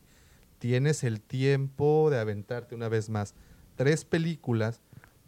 tienes 0.59 1.03
el 1.03 1.21
tiempo 1.21 2.09
de 2.09 2.19
aventarte 2.19 2.75
una 2.75 2.89
vez 2.89 3.09
más 3.09 3.35
tres 3.75 4.05
películas 4.05 4.81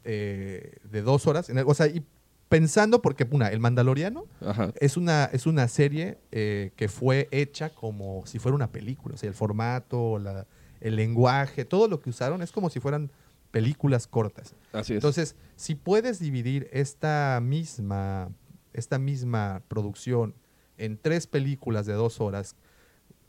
eh, 0.03 0.77
de 0.83 1.01
dos 1.01 1.27
horas, 1.27 1.49
o 1.65 1.73
sea, 1.73 1.87
y 1.87 2.03
pensando 2.49 3.01
porque 3.01 3.27
una, 3.31 3.47
el 3.49 3.59
Mandaloriano 3.59 4.26
Ajá. 4.41 4.72
es 4.80 4.97
una, 4.97 5.26
es 5.26 5.45
una 5.45 5.67
serie 5.67 6.19
eh, 6.31 6.72
que 6.76 6.88
fue 6.88 7.27
hecha 7.31 7.69
como 7.69 8.26
si 8.26 8.39
fuera 8.39 8.55
una 8.55 8.72
película. 8.72 9.15
O 9.15 9.17
sea, 9.17 9.30
el 9.30 9.35
formato, 9.35 10.19
la- 10.19 10.45
el 10.81 10.95
lenguaje, 10.95 11.65
todo 11.65 11.88
lo 11.88 11.99
que 12.01 12.09
usaron 12.09 12.41
es 12.41 12.51
como 12.51 12.69
si 12.69 12.80
fueran 12.80 13.09
películas 13.51 14.05
cortas. 14.07 14.53
Así 14.73 14.93
es. 14.93 14.97
Entonces, 14.97 15.35
si 15.55 15.73
puedes 15.76 16.19
dividir 16.19 16.69
esta 16.72 17.39
misma, 17.41 18.30
esta 18.73 18.99
misma 18.99 19.63
producción 19.67 20.35
en 20.77 20.97
tres 20.97 21.26
películas 21.26 21.85
de 21.85 21.93
dos 21.93 22.19
horas, 22.22 22.55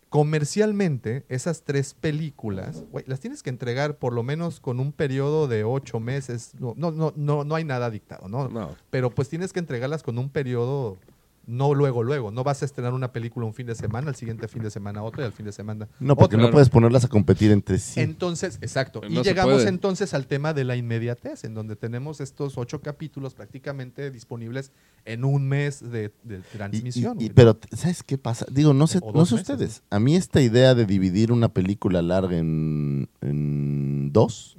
comercialmente, 0.09 1.25
esas 1.29 1.63
tres 1.63 1.95
películas, 1.95 2.85
las 3.07 3.21
tienes 3.21 3.43
que 3.43 3.51
entregar 3.51 3.99
por 3.99 4.13
lo 4.13 4.23
menos 4.23 4.61
con 4.61 4.81
un 4.81 4.93
periodo 4.93 5.49
de 5.49 5.65
ocho 5.65 6.01
meses. 6.01 6.53
No, 6.59 6.75
no, 6.77 6.91
no, 6.91 7.13
no, 7.17 7.45
no 7.45 7.55
hay 7.55 7.65
nada 7.65 7.91
dictado, 7.91 8.29
¿no? 8.29 8.49
no. 8.49 8.77
pero 8.91 9.11
pues 9.11 9.29
tienes 9.29 9.53
que 9.53 9.59
entregarlas 9.59 10.03
con 10.03 10.19
un 10.19 10.31
periodo, 10.31 10.99
no 11.47 11.75
luego, 11.75 12.03
luego. 12.03 12.31
No 12.31 12.43
vas 12.45 12.63
a 12.63 12.65
estrenar 12.65 12.93
una 12.93 13.13
película 13.13 13.47
un 13.47 13.55
fin 13.55 13.67
de 13.67 13.75
semana, 13.75 14.09
al 14.09 14.17
siguiente 14.17 14.49
fin 14.49 14.63
de 14.63 14.71
semana 14.71 15.03
otra 15.03 15.23
y 15.23 15.27
al 15.27 15.33
fin 15.33 15.47
de 15.47 15.53
semana 15.53 15.89
No, 16.01 16.17
porque 16.17 16.37
otra. 16.37 16.47
no 16.49 16.53
puedes 16.53 16.69
ponerlas 16.71 17.05
a 17.05 17.09
competir 17.09 17.51
entre 17.53 17.79
sí. 17.79 18.01
Entonces, 18.01 18.59
exacto. 18.61 19.01
Y 19.09 19.23
llegamos 19.23 19.55
puede. 19.55 19.69
entonces 19.69 20.13
al 20.15 20.27
tema 20.27 20.53
de 20.55 20.65
la 20.65 20.75
inmediatez, 20.77 21.45
en 21.45 21.55
donde 21.55 21.77
tenemos 21.77 22.21
estos 22.21 22.59
ocho 22.59 22.81
capítulos 22.81 23.35
prácticamente 23.35 24.11
disponibles 24.11 24.73
en 25.05 25.25
un 25.25 25.47
mes 25.49 25.81
de, 25.81 26.13
de 26.25 26.37
Y- 26.37 26.39
y- 26.39 26.43
transmisión. 26.57 27.17
y- 27.21 27.31
pero, 27.31 27.59
¿sabes 27.73 28.03
qué 28.03 28.19
pasa? 28.19 28.45
Digo, 28.51 28.75
no 28.75 28.87
sé, 28.89 28.99
no 29.15 29.25
sé 29.25 29.35
meses, 29.37 29.51
ustedes. 29.51 29.83
A 29.91 30.01
mí 30.01 30.17
esta 30.17 30.41
idea 30.41 30.75
de 30.75 30.85
dividir 30.85 31.31
una 31.31 31.49
película 31.49 32.03
larga 32.03 32.37
en, 32.37 33.09
en 33.21 34.13
dos 34.13 34.57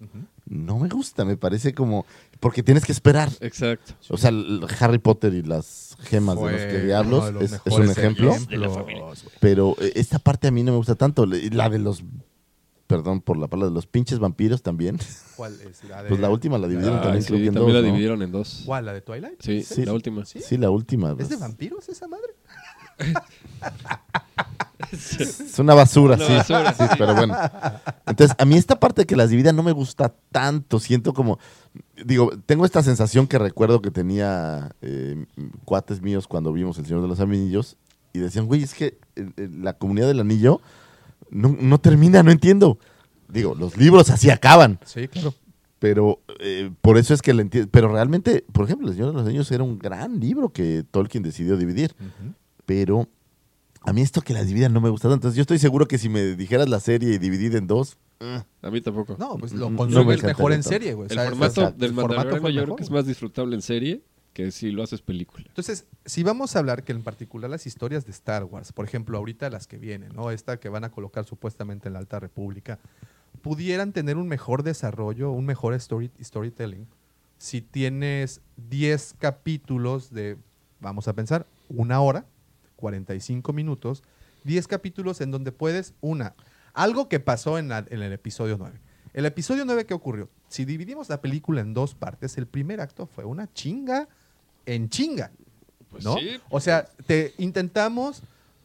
no 0.50 0.80
me 0.80 0.88
gusta. 0.88 1.26
Me 1.26 1.36
parece 1.36 1.74
como... 1.74 2.06
Porque 2.40 2.62
tienes 2.64 2.86
que 2.86 2.92
esperar. 2.92 3.30
Exacto. 3.40 3.94
O 4.10 4.18
sea, 4.18 4.32
Harry 4.80 5.00
Potter 5.00 5.34
y 5.34 5.42
las 5.44 5.96
gemas 6.02 6.36
de 6.40 6.52
los 6.52 6.62
que 6.62 6.80
diablos 6.84 7.34
es, 7.42 7.54
es 7.66 7.74
un 7.74 7.90
ejemplo. 7.90 8.32
ejemplos. 8.32 9.26
Pero 9.40 9.76
eh, 9.80 9.94
esta 9.96 10.20
parte 10.20 10.48
a 10.48 10.52
mí 10.52 10.62
no 10.64 10.72
me 10.72 10.78
gusta 10.78 10.96
tanto. 10.96 11.26
La 11.26 11.70
de 11.70 11.80
los... 11.80 12.04
Perdón 12.86 13.20
por 13.20 13.38
la 13.38 13.48
palabra, 13.48 13.68
de 13.70 13.76
los 13.76 13.86
pinches 13.86 14.18
vampiros 14.18 14.62
también. 14.62 14.98
¿Cuál 15.36 15.60
es? 15.60 15.84
La 15.84 16.04
de, 16.04 16.10
Pues 16.10 16.22
la 16.22 16.30
última 16.30 16.58
la 16.58 16.70
dividieron 16.70 17.00
Ah, 17.00 17.02
también, 17.02 17.22
sí, 17.22 17.28
creo 17.28 17.40
que 17.42 17.48
en 17.48 17.54
también 17.56 17.74
dos, 17.74 17.82
la 17.82 17.82
¿no? 17.82 17.88
dividieron 17.88 18.22
en 18.22 18.32
dos. 18.32 18.62
¿Cuál? 18.66 18.86
¿La 18.86 18.94
de 18.94 19.02
Twilight? 19.02 19.42
Sí, 19.42 19.62
Sí. 19.64 19.84
la 19.84 19.92
última. 19.92 20.24
¿Sí? 20.26 20.40
Sí, 20.42 20.56
la 20.58 20.70
última. 20.70 21.14
¿Es 21.20 21.28
de 21.28 21.36
vampiros 21.36 21.90
esa 21.90 22.08
madre? 22.08 22.34
Es 24.92 25.60
una 25.60 25.74
basura, 25.74 26.16
Una 26.16 26.26
sí. 26.26 26.34
basura, 26.34 26.74
sí, 26.74 26.84
Pero 26.98 27.16
bueno. 27.16 27.36
Entonces, 28.06 28.36
a 28.40 28.46
mí 28.46 28.56
esta 28.56 28.80
parte 28.80 29.02
de 29.02 29.06
que 29.06 29.16
las 29.16 29.30
divida 29.30 29.52
no 29.54 29.64
me 29.64 29.72
gusta 29.72 30.14
tanto. 30.32 30.80
Siento 30.80 31.14
como. 31.14 31.40
Digo, 32.06 32.32
tengo 32.46 32.66
esta 32.66 32.82
sensación 32.84 33.28
que 33.28 33.38
recuerdo 33.38 33.82
que 33.82 33.92
tenía 33.92 34.72
eh, 34.82 35.26
cuates 35.66 36.02
míos 36.02 36.28
cuando 36.28 36.54
vimos 36.54 36.78
El 36.78 36.86
Señor 36.86 37.02
de 37.02 37.08
los 37.08 37.20
Anillos. 37.20 37.78
Y 38.14 38.20
decían, 38.20 38.46
güey, 38.46 38.64
es 38.64 38.74
que 38.74 38.98
eh, 39.16 39.30
eh, 39.38 39.50
la 39.52 39.74
comunidad 39.74 40.08
del 40.08 40.20
anillo 40.20 40.62
no, 41.30 41.56
no 41.60 41.78
termina, 41.80 42.24
no 42.24 42.32
entiendo. 42.32 42.80
Digo, 43.28 43.56
los 43.56 43.78
libros 43.78 44.10
así 44.10 44.30
acaban. 44.30 44.80
Sí, 44.86 45.08
claro. 45.08 45.34
Pero 45.80 46.22
eh, 46.40 46.72
por 46.82 46.98
eso 46.98 47.14
es 47.14 47.22
que 47.22 47.34
le 47.34 47.44
entiendo. 47.44 47.70
Pero 47.72 47.92
realmente, 47.92 48.44
por 48.52 48.66
ejemplo, 48.66 48.88
El 48.88 48.94
Señor 48.96 49.10
de 49.12 49.18
los 49.18 49.28
Anillos 49.28 49.52
era 49.52 49.64
un 49.64 49.78
gran 49.78 50.20
libro 50.20 50.50
que 50.50 50.84
Tolkien 50.90 51.24
decidió 51.24 51.58
dividir. 51.58 51.96
Pero 52.66 53.08
a 53.88 53.94
mí 53.94 54.02
esto 54.02 54.22
que 54.22 54.34
las 54.34 54.48
dividan 54.48 54.74
no 54.74 54.82
me 54.82 54.90
gusta 54.90 55.08
tanto. 55.08 55.16
Entonces 55.28 55.38
yo 55.38 55.42
estoy 55.44 55.60
seguro 55.60 55.88
que 55.88 55.98
si 55.98 56.10
me 56.10 56.36
dijeras 56.36 56.68
la 56.68 56.80
serie 56.82 57.14
y 57.14 57.18
dividida 57.18 57.58
en 57.58 57.68
dos, 57.68 57.98
eh, 58.20 58.44
A 58.62 58.70
mí 58.70 58.82
tampoco. 58.82 59.16
No, 59.18 59.38
pues 59.38 59.54
lo 59.54 59.66
No 59.66 59.70
me 59.72 59.78
consumes 59.78 60.24
mejor 60.24 60.52
en 60.52 60.58
tanto. 60.62 60.70
serie, 60.70 60.94
güey. 60.94 61.08
O 61.08 61.10
el 61.12 61.18
sea, 61.18 61.26
formato 61.30 61.62
o 61.62 61.64
sea, 61.66 61.72
del 61.72 61.90
el 61.92 61.96
formato 61.96 62.08
Mandaloriano 62.18 62.42
fue 62.42 62.52
yo 62.54 62.56
creo 62.58 62.66
mejor, 62.68 62.78
que 62.78 62.84
es 62.84 62.92
más 62.92 63.06
disfrutable 63.06 63.56
en 63.56 63.62
serie 63.62 64.02
que 64.34 64.52
si 64.52 64.72
lo 64.72 64.84
haces 64.84 65.02
película. 65.02 65.46
Entonces, 65.48 65.86
si 66.06 66.22
vamos 66.24 66.56
a 66.56 66.60
hablar 66.60 66.84
que 66.84 66.92
en 66.92 67.02
particular 67.04 67.50
las 67.50 67.66
historias 67.66 68.06
de 68.06 68.12
Star 68.12 68.44
Wars, 68.44 68.72
por 68.74 68.86
ejemplo, 68.86 69.18
ahorita 69.18 69.50
las 69.50 69.68
que 69.68 69.78
vienen, 69.78 70.14
¿no? 70.14 70.30
Esta 70.32 70.60
que 70.60 70.68
van 70.70 70.84
a 70.84 70.90
colocar 70.92 71.26
supuestamente 71.26 71.88
en 71.90 71.94
la 71.94 72.00
Alta 72.00 72.20
República, 72.20 72.78
pudieran 73.42 73.94
tener 73.94 74.18
un 74.18 74.28
mejor 74.28 74.64
desarrollo, 74.64 75.32
un 75.32 75.46
mejor 75.46 75.74
story- 75.76 76.12
storytelling, 76.22 76.88
si 77.38 77.62
tienes 77.62 78.42
10 78.70 79.16
capítulos 79.20 80.12
de, 80.12 80.38
vamos 80.82 81.08
a 81.08 81.14
pensar, 81.14 81.46
una 81.70 82.00
hora, 82.02 82.26
45 82.78 83.52
minutos, 83.52 84.04
10 84.46 84.68
capítulos 84.68 85.20
en 85.20 85.32
donde 85.32 85.52
puedes, 85.52 85.94
una, 86.00 86.34
algo 86.74 87.10
que 87.10 87.20
pasó 87.20 87.58
en, 87.58 87.68
la- 87.68 87.86
en 87.90 88.02
el 88.02 88.14
episodio 88.14 88.56
9. 88.58 88.80
El 89.14 89.26
episodio 89.26 89.66
9, 89.66 89.86
¿qué 89.86 89.94
ocurrió? 89.94 90.30
Si 90.48 90.64
dividimos 90.64 91.10
la 91.10 91.20
película 91.22 91.60
en 91.62 91.74
dos 91.74 91.94
partes, 91.96 92.38
el 92.38 92.46
primer 92.48 92.80
acto 92.80 93.06
fue 93.08 93.26
una 93.26 93.52
chinga 93.52 94.08
en 94.66 94.88
chinga. 94.90 95.32
Pues 95.90 96.04
¿no? 96.06 96.16
sí, 96.18 96.40
O 96.50 96.60
sea, 96.60 96.86
te 97.06 97.34
intentamos 97.38 98.22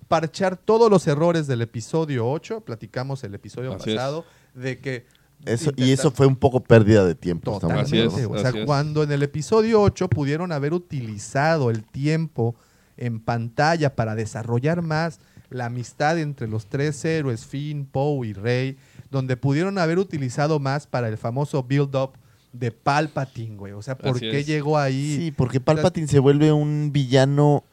parchar 0.08 0.56
todos 0.56 0.90
los 0.90 1.06
errores 1.06 1.46
del 1.46 1.62
episodio 1.62 2.28
8, 2.30 2.60
platicamos 2.60 3.24
el 3.24 3.34
episodio 3.34 3.72
Así 3.72 3.90
es. 3.90 3.96
pasado, 3.96 4.24
de 4.54 4.78
que... 4.78 5.06
eso, 5.46 5.70
y 5.76 5.90
eso 5.92 6.10
fue 6.10 6.26
un 6.26 6.36
poco 6.36 6.60
pérdida 6.60 7.04
de 7.06 7.14
tiempo. 7.14 7.52
Así 7.52 7.60
Totalmente. 7.60 8.04
es, 8.04 8.26
o 8.28 8.38
sea, 8.38 8.48
así 8.50 8.58
es. 8.58 8.66
cuando 8.66 9.02
en 9.04 9.12
el 9.12 9.22
episodio 9.22 9.80
8 9.80 10.08
pudieron 10.10 10.52
haber 10.52 10.74
utilizado 10.74 11.70
el 11.70 11.82
tiempo 11.84 12.54
en 13.02 13.18
pantalla 13.18 13.96
para 13.96 14.14
desarrollar 14.14 14.80
más 14.80 15.18
la 15.50 15.66
amistad 15.66 16.18
entre 16.18 16.46
los 16.48 16.66
tres 16.66 17.04
héroes, 17.04 17.44
Finn, 17.44 17.84
Poe 17.84 18.28
y 18.28 18.32
Rey, 18.32 18.78
donde 19.10 19.36
pudieron 19.36 19.76
haber 19.78 19.98
utilizado 19.98 20.60
más 20.60 20.86
para 20.86 21.08
el 21.08 21.18
famoso 21.18 21.64
build-up 21.64 22.12
de 22.52 22.70
Palpatine, 22.70 23.56
güey. 23.56 23.72
O 23.72 23.82
sea, 23.82 23.98
¿por 23.98 24.16
Así 24.16 24.20
qué 24.20 24.40
es. 24.40 24.46
llegó 24.46 24.78
ahí? 24.78 25.16
Sí, 25.16 25.30
porque 25.32 25.60
Palpatine 25.60 26.06
se 26.06 26.20
vuelve 26.20 26.52
un 26.52 26.90
villano 26.92 27.64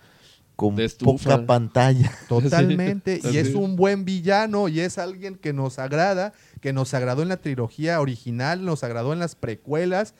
con 0.56 0.76
poca 1.04 1.46
pantalla. 1.46 2.12
Totalmente. 2.28 3.22
Sí, 3.22 3.30
y 3.32 3.38
es 3.38 3.56
un 3.56 3.76
buen 3.76 4.04
villano 4.04 4.68
y 4.68 4.82
es 4.82 4.98
alguien 4.98 5.36
que 5.36 5.54
nos 5.54 5.80
agrada, 5.80 6.34
que 6.60 6.74
nos 6.74 6.94
agradó 6.94 7.22
en 7.22 7.30
la 7.30 7.38
trilogía 7.38 8.02
original, 8.02 8.66
nos 8.66 8.84
agradó 8.84 9.14
en 9.14 9.20
las 9.20 9.36
precuelas. 9.36 10.16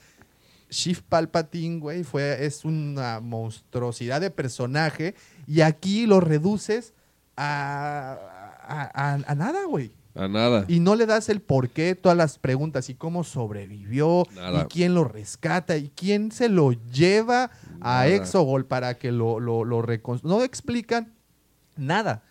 Shift 0.70 1.02
Palpatine, 1.08 1.80
güey, 1.80 2.04
fue, 2.04 2.44
es 2.46 2.64
una 2.64 3.20
monstruosidad 3.20 4.20
de 4.20 4.30
personaje 4.30 5.14
y 5.46 5.60
aquí 5.62 6.06
lo 6.06 6.20
reduces 6.20 6.94
a, 7.36 8.18
a, 8.62 8.90
a- 8.94 9.14
a 9.26 9.34
nada, 9.34 9.64
güey. 9.66 9.92
A 10.14 10.26
nada. 10.28 10.64
Y 10.68 10.80
no 10.80 10.96
le 10.96 11.06
das 11.06 11.28
el 11.28 11.40
por 11.40 11.68
qué, 11.70 11.94
todas 11.94 12.18
las 12.18 12.38
preguntas, 12.38 12.90
y 12.90 12.94
cómo 12.94 13.22
sobrevivió, 13.22 14.24
Nada. 14.34 14.62
y 14.62 14.64
quién 14.66 14.92
lo 14.94 15.04
rescata, 15.04 15.76
y 15.76 15.90
quién 15.94 16.32
se 16.32 16.48
lo 16.48 16.72
lleva 16.72 17.50
a. 17.80 18.08
Exogol 18.08 18.66
para 18.66 18.98
que 18.98 19.12
lo, 19.12 19.38
lo, 19.38 19.64
lo 19.64 19.82
recon- 19.82 20.20
No 20.24 20.42
explican 20.42 21.12
nada. 21.76 22.22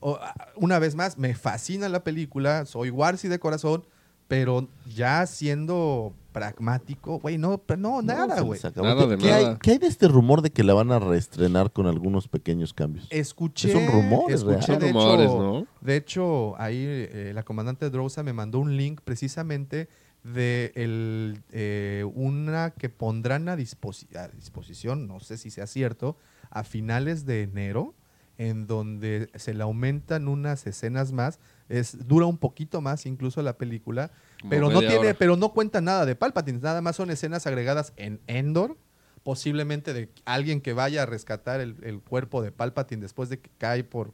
O, 0.00 0.18
una 0.56 0.78
vez 0.78 0.94
más, 0.94 1.18
me 1.18 1.34
fascina 1.34 1.88
la 1.90 2.02
película, 2.04 2.64
soy 2.64 2.88
Warsi 2.90 3.28
de 3.28 3.38
corazón, 3.38 3.84
pero 4.28 4.68
ya 4.94 5.26
siendo 5.26 6.14
pragmático, 6.40 7.18
güey, 7.18 7.38
no, 7.38 7.56
pero 7.58 7.80
no, 7.80 8.02
nada, 8.02 8.42
güey. 8.42 8.60
Nada 8.76 9.04
¿Qué- 9.04 9.06
de 9.08 9.16
qué 9.18 9.32
hay- 9.32 9.44
nada. 9.44 9.58
¿Qué 9.58 9.70
hay 9.72 9.78
de 9.78 9.86
este 9.86 10.06
rumor 10.06 10.42
de 10.42 10.50
que 10.50 10.62
la 10.64 10.74
van 10.74 10.92
a 10.92 10.98
reestrenar 10.98 11.72
con 11.72 11.86
algunos 11.86 12.28
pequeños 12.28 12.74
cambios? 12.74 13.06
Escuché, 13.10 13.70
Es 13.70 13.74
un 13.74 13.86
rumor, 13.90 14.30
es 14.30 14.40
escuché 14.42 14.76
de, 14.76 14.92
Son 14.92 14.94
rumores, 14.94 15.26
hecho, 15.30 15.38
¿no? 15.42 15.66
de 15.80 15.96
hecho, 15.96 16.60
ahí 16.60 16.76
eh, 16.86 17.32
la 17.34 17.42
comandante 17.42 17.88
Drosa 17.88 18.22
me 18.22 18.34
mandó 18.34 18.58
un 18.58 18.76
link 18.76 19.00
precisamente 19.02 19.88
de 20.24 20.72
el, 20.74 21.42
eh, 21.52 22.04
una 22.14 22.70
que 22.72 22.88
pondrán 22.90 23.48
a, 23.48 23.56
disposi- 23.56 24.14
a 24.16 24.28
disposición, 24.28 25.06
no 25.06 25.20
sé 25.20 25.38
si 25.38 25.50
sea 25.50 25.66
cierto, 25.66 26.16
a 26.50 26.64
finales 26.64 27.24
de 27.24 27.42
enero, 27.44 27.94
en 28.38 28.66
donde 28.66 29.30
se 29.36 29.54
le 29.54 29.62
aumentan 29.62 30.28
unas 30.28 30.66
escenas 30.66 31.12
más. 31.12 31.38
Es, 31.70 32.06
dura 32.06 32.26
un 32.26 32.36
poquito 32.36 32.82
más 32.82 33.06
incluso 33.06 33.40
la 33.40 33.56
película, 33.56 34.10
pero 34.48 34.70
no 34.70 34.80
tiene, 34.80 34.98
hora. 34.98 35.14
pero 35.18 35.36
no 35.36 35.52
cuenta 35.52 35.80
nada 35.80 36.06
de 36.06 36.14
Palpatine, 36.14 36.58
nada 36.60 36.80
más 36.80 36.96
son 36.96 37.10
escenas 37.10 37.46
agregadas 37.46 37.92
en 37.96 38.20
Endor, 38.26 38.76
posiblemente 39.22 39.92
de 39.92 40.08
alguien 40.24 40.60
que 40.60 40.72
vaya 40.72 41.02
a 41.02 41.06
rescatar 41.06 41.60
el, 41.60 41.76
el 41.82 42.00
cuerpo 42.00 42.42
de 42.42 42.52
Palpatine 42.52 43.02
después 43.02 43.28
de 43.28 43.40
que 43.40 43.50
cae 43.58 43.82
por, 43.84 44.12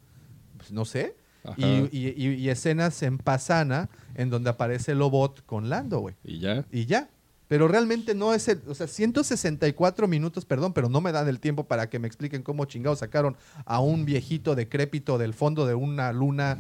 pues, 0.57 0.73
no 0.73 0.85
sé, 0.85 1.17
y, 1.57 1.65
y- 1.91 2.15
y- 2.17 2.35
y 2.35 2.49
escenas 2.51 3.03
en 3.03 3.19
Pasana 3.19 3.91
en 4.15 4.31
donde 4.31 4.49
aparece 4.51 4.95
Lobot 4.95 5.45
con 5.45 5.69
Lando, 5.69 5.99
güey. 5.99 6.15
Y 6.23 6.39
ya. 6.39 6.65
Y 6.71 6.87
ya. 6.87 7.11
Pero 7.49 7.67
realmente 7.69 8.15
no 8.15 8.33
es 8.33 8.47
el, 8.49 8.63
o 8.69 8.75
sea, 8.75 8.87
164 8.87 10.09
minutos, 10.09 10.45
perdón, 10.47 10.73
pero 10.73 10.89
no 10.89 11.01
me 11.01 11.13
dan 11.13 11.29
el 11.29 11.41
tiempo 11.41 11.65
para 11.65 11.91
que 11.91 11.99
me 11.99 12.07
expliquen 12.07 12.43
cómo 12.43 12.65
chingados 12.65 13.01
sacaron 13.01 13.37
a 13.67 13.81
un 13.81 14.05
viejito 14.07 14.55
decrépito 14.55 15.19
del 15.19 15.35
fondo 15.35 15.67
de 15.67 15.75
una 15.75 16.13
luna 16.13 16.59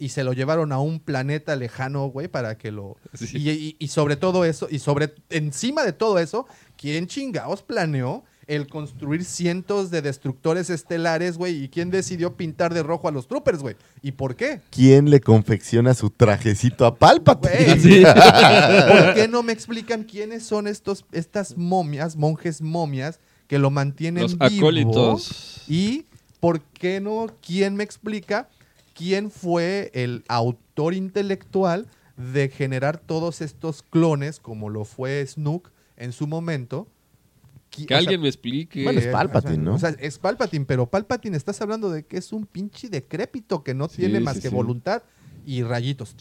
y 0.00 0.08
se 0.08 0.24
lo 0.24 0.32
llevaron 0.32 0.72
a 0.72 0.80
un 0.80 0.98
planeta 0.98 1.54
lejano, 1.54 2.06
güey, 2.06 2.26
para 2.26 2.56
que 2.58 2.72
lo... 2.72 2.96
Sí. 3.14 3.28
Y, 3.38 3.50
y- 3.50 3.76
y 3.78 3.88
sobre 3.88 4.16
todo 4.16 4.44
eso, 4.44 4.66
y 4.70 4.78
sobre, 4.80 5.14
encima 5.28 5.84
de 5.84 5.92
todo 5.92 6.18
eso, 6.18 6.46
¿quién 6.76 7.06
chingados 7.06 7.62
planeó 7.62 8.24
el 8.46 8.66
construir 8.66 9.24
cientos 9.24 9.92
de 9.92 10.02
destructores 10.02 10.70
estelares, 10.70 11.36
güey? 11.38 11.62
¿Y 11.64 11.68
quién 11.68 11.90
decidió 11.90 12.36
pintar 12.36 12.74
de 12.74 12.82
rojo 12.82 13.06
a 13.06 13.12
los 13.12 13.28
troopers, 13.28 13.60
güey? 13.60 13.76
¿Y 14.02 14.12
por 14.12 14.34
qué? 14.34 14.60
¿Quién 14.70 15.08
le 15.10 15.20
confecciona 15.20 15.94
su 15.94 16.10
trajecito 16.10 16.84
a 16.84 16.96
Palpatine? 16.96 17.76
Güey, 17.78 18.02
¿Por 18.88 19.14
qué 19.14 19.28
no 19.30 19.42
me 19.44 19.52
explican 19.52 20.02
quiénes 20.02 20.42
son 20.44 20.66
estos, 20.66 21.04
estas 21.12 21.56
momias, 21.56 22.16
monjes 22.16 22.60
momias, 22.62 23.20
que 23.46 23.58
lo 23.58 23.70
mantienen 23.70 24.22
Los 24.24 24.38
vivo? 24.38 24.44
acólitos. 24.66 25.62
Y 25.68 26.06
¿por 26.40 26.60
qué 26.60 27.00
no? 27.00 27.26
¿Quién 27.46 27.76
me 27.76 27.84
explica 27.84 28.48
quién 29.00 29.30
fue 29.30 29.90
el 29.94 30.24
autor 30.28 30.92
intelectual 30.92 31.88
de 32.18 32.50
generar 32.50 32.98
todos 32.98 33.40
estos 33.40 33.82
clones, 33.82 34.40
como 34.40 34.68
lo 34.68 34.84
fue 34.84 35.26
Snook 35.26 35.70
en 35.96 36.12
su 36.12 36.26
momento? 36.26 36.86
Que 37.70 37.84
o 37.84 37.88
sea, 37.88 37.96
alguien 37.98 38.20
me 38.20 38.28
explique. 38.28 38.84
Bueno, 38.84 38.98
es 38.98 39.06
eh, 39.06 39.10
Palpatine, 39.10 39.52
o 39.52 39.54
sea, 39.56 39.62
¿no? 39.64 39.74
O 39.74 39.78
sea, 39.78 40.06
es 40.06 40.18
Palpatine, 40.18 40.66
pero 40.66 40.90
Palpatine 40.90 41.34
estás 41.34 41.62
hablando 41.62 41.88
de 41.88 42.04
que 42.04 42.18
es 42.18 42.30
un 42.30 42.44
pinche 42.44 42.90
decrépito 42.90 43.64
que 43.64 43.72
no 43.72 43.88
Sí, 43.88 44.02
tiene 44.02 44.20
más 44.20 44.36
sí, 44.36 44.42
que 44.42 44.48
sí. 44.50 44.54
voluntad 44.54 45.02
y 45.46 45.62
rayitos. 45.62 46.14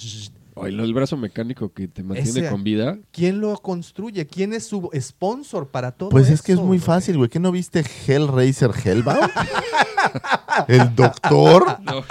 Lo- 0.67 0.83
el 0.83 0.93
brazo 0.93 1.17
mecánico 1.17 1.71
que 1.73 1.87
te 1.87 2.03
mantiene 2.03 2.39
Ese- 2.41 2.49
con 2.49 2.63
vida. 2.63 2.97
¿Quién 3.11 3.39
lo 3.39 3.55
construye? 3.57 4.25
¿Quién 4.27 4.53
es 4.53 4.65
su 4.65 4.89
sponsor 4.99 5.67
para 5.69 5.91
todo 5.91 6.09
Pues 6.09 6.29
es 6.29 6.41
que 6.41 6.51
es 6.53 6.57
muy 6.59 6.67
güey? 6.67 6.79
fácil, 6.79 7.17
güey. 7.17 7.29
¿Qué 7.29 7.39
no 7.39 7.51
viste 7.51 7.83
Hellraiser 8.07 8.71
Hellbound? 8.83 9.29
el 10.67 10.95
doctor. 10.95 11.77
No. 11.83 12.03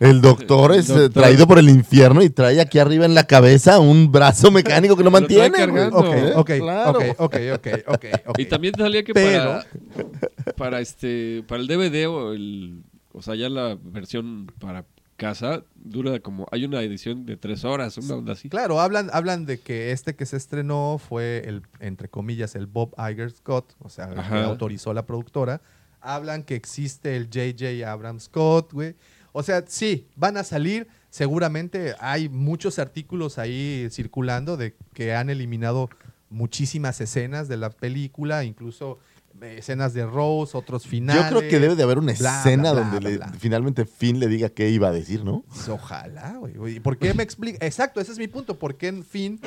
El 0.00 0.20
doctor 0.20 0.72
es 0.72 0.88
doctor. 0.88 1.10
traído 1.10 1.46
por 1.46 1.58
el 1.58 1.68
infierno 1.68 2.22
y 2.22 2.30
trae 2.30 2.60
aquí 2.60 2.78
arriba 2.78 3.04
en 3.04 3.14
la 3.14 3.24
cabeza 3.26 3.78
un 3.78 4.10
brazo 4.12 4.50
mecánico 4.50 4.96
que 4.96 5.04
lo 5.04 5.10
mantiene. 5.10 5.48
güey. 5.48 5.60
cargando. 5.90 5.96
Ok, 5.98 6.06
¿Eh? 6.14 6.32
ok, 6.36 6.50
Claro. 6.58 6.98
ok, 6.98 7.04
ok, 7.18 7.34
ok, 7.54 7.66
ok, 7.88 8.04
ok. 8.26 8.38
Y 8.38 8.44
también 8.46 8.74
salía 8.76 9.02
que 9.04 9.12
Pero- 9.14 9.60
para, 9.94 10.54
para 10.56 10.80
este 10.80 11.44
para 11.46 11.60
el 11.60 11.66
DVD 11.68 12.06
o 12.08 12.32
el 12.32 12.82
o 13.12 13.22
sea 13.22 13.34
ya 13.34 13.48
la 13.48 13.76
versión 13.82 14.46
para 14.60 14.84
casa 15.18 15.64
dura 15.74 16.20
como 16.20 16.46
hay 16.52 16.64
una 16.64 16.80
edición 16.80 17.26
de 17.26 17.36
tres 17.36 17.64
horas 17.64 17.98
una 17.98 18.14
onda 18.14 18.32
así 18.34 18.48
Claro, 18.48 18.80
hablan, 18.80 19.10
hablan 19.12 19.44
de 19.44 19.58
que 19.58 19.90
este 19.90 20.14
que 20.14 20.24
se 20.24 20.36
estrenó 20.36 20.98
fue 20.98 21.42
el, 21.44 21.62
entre 21.80 22.08
comillas, 22.08 22.54
el 22.54 22.66
Bob 22.66 22.94
Iger 22.96 23.30
Scott, 23.32 23.74
o 23.80 23.90
sea, 23.90 24.06
el 24.06 24.22
que 24.22 24.38
autorizó 24.38 24.94
la 24.94 25.04
productora. 25.04 25.60
Hablan 26.00 26.44
que 26.44 26.54
existe 26.54 27.16
el 27.16 27.28
JJ 27.28 27.84
Abrams 27.84 28.24
Scott, 28.24 28.72
güey. 28.72 28.94
O 29.32 29.42
sea, 29.42 29.64
sí, 29.66 30.06
van 30.16 30.36
a 30.36 30.44
salir. 30.44 30.86
Seguramente 31.10 31.94
hay 31.98 32.28
muchos 32.28 32.78
artículos 32.78 33.38
ahí 33.38 33.88
circulando 33.90 34.56
de 34.56 34.76
que 34.94 35.14
han 35.14 35.30
eliminado 35.30 35.90
muchísimas 36.30 37.00
escenas 37.00 37.48
de 37.48 37.56
la 37.56 37.70
película, 37.70 38.44
incluso 38.44 38.98
escenas 39.40 39.94
de 39.94 40.04
Rose, 40.04 40.56
otros 40.56 40.86
finales. 40.86 41.22
Yo 41.22 41.28
creo 41.38 41.48
que 41.50 41.60
debe 41.60 41.76
de 41.76 41.82
haber 41.82 41.98
una 41.98 42.12
bla, 42.14 42.38
escena 42.40 42.62
bla, 42.62 42.72
bla, 42.72 42.80
donde 42.82 42.98
bla, 42.98 43.08
le- 43.10 43.16
bla. 43.18 43.32
finalmente 43.38 43.84
Finn 43.86 44.18
le 44.18 44.26
diga 44.28 44.48
qué 44.48 44.68
iba 44.70 44.88
a 44.88 44.92
decir, 44.92 45.24
¿no? 45.24 45.44
Ojalá, 45.68 46.34
güey. 46.38 46.76
¿Y 46.76 46.80
¿Por 46.80 46.98
qué 46.98 47.14
me 47.14 47.22
explica? 47.22 47.64
Exacto, 47.64 48.00
ese 48.00 48.12
es 48.12 48.18
mi 48.18 48.26
punto. 48.28 48.58
¿Por 48.58 48.76
qué, 48.76 48.88
en 48.88 49.04
fin, 49.04 49.40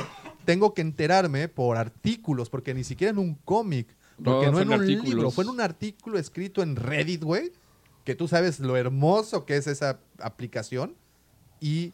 tengo 0.46 0.74
que 0.74 0.82
enterarme 0.82 1.48
por 1.50 1.78
artículos? 1.78 2.50
Porque 2.50 2.74
ni 2.74 2.84
siquiera 2.84 3.12
en 3.12 3.18
un 3.20 3.36
cómic. 3.36 3.88
Porque 4.24 4.46
No, 4.48 4.52
no, 4.52 4.54
fue 4.54 4.62
en 4.62 4.68
en 4.68 4.74
un 4.76 4.82
artículos. 4.82 5.10
libro. 5.14 5.32
Fue 5.32 5.44
en 5.44 5.50
un 5.50 5.62
artículo 5.62 6.20
escrito 6.20 6.62
en 6.64 6.76
Reddit, 6.76 7.24
güey. 7.24 7.52
Que 8.06 8.16
tú 8.16 8.28
sabes 8.28 8.60
lo 8.60 8.78
hermoso 8.78 9.46
que 9.46 9.58
es 9.58 9.68
esa 9.68 10.00
aplicación. 10.20 10.96
Y 11.60 11.94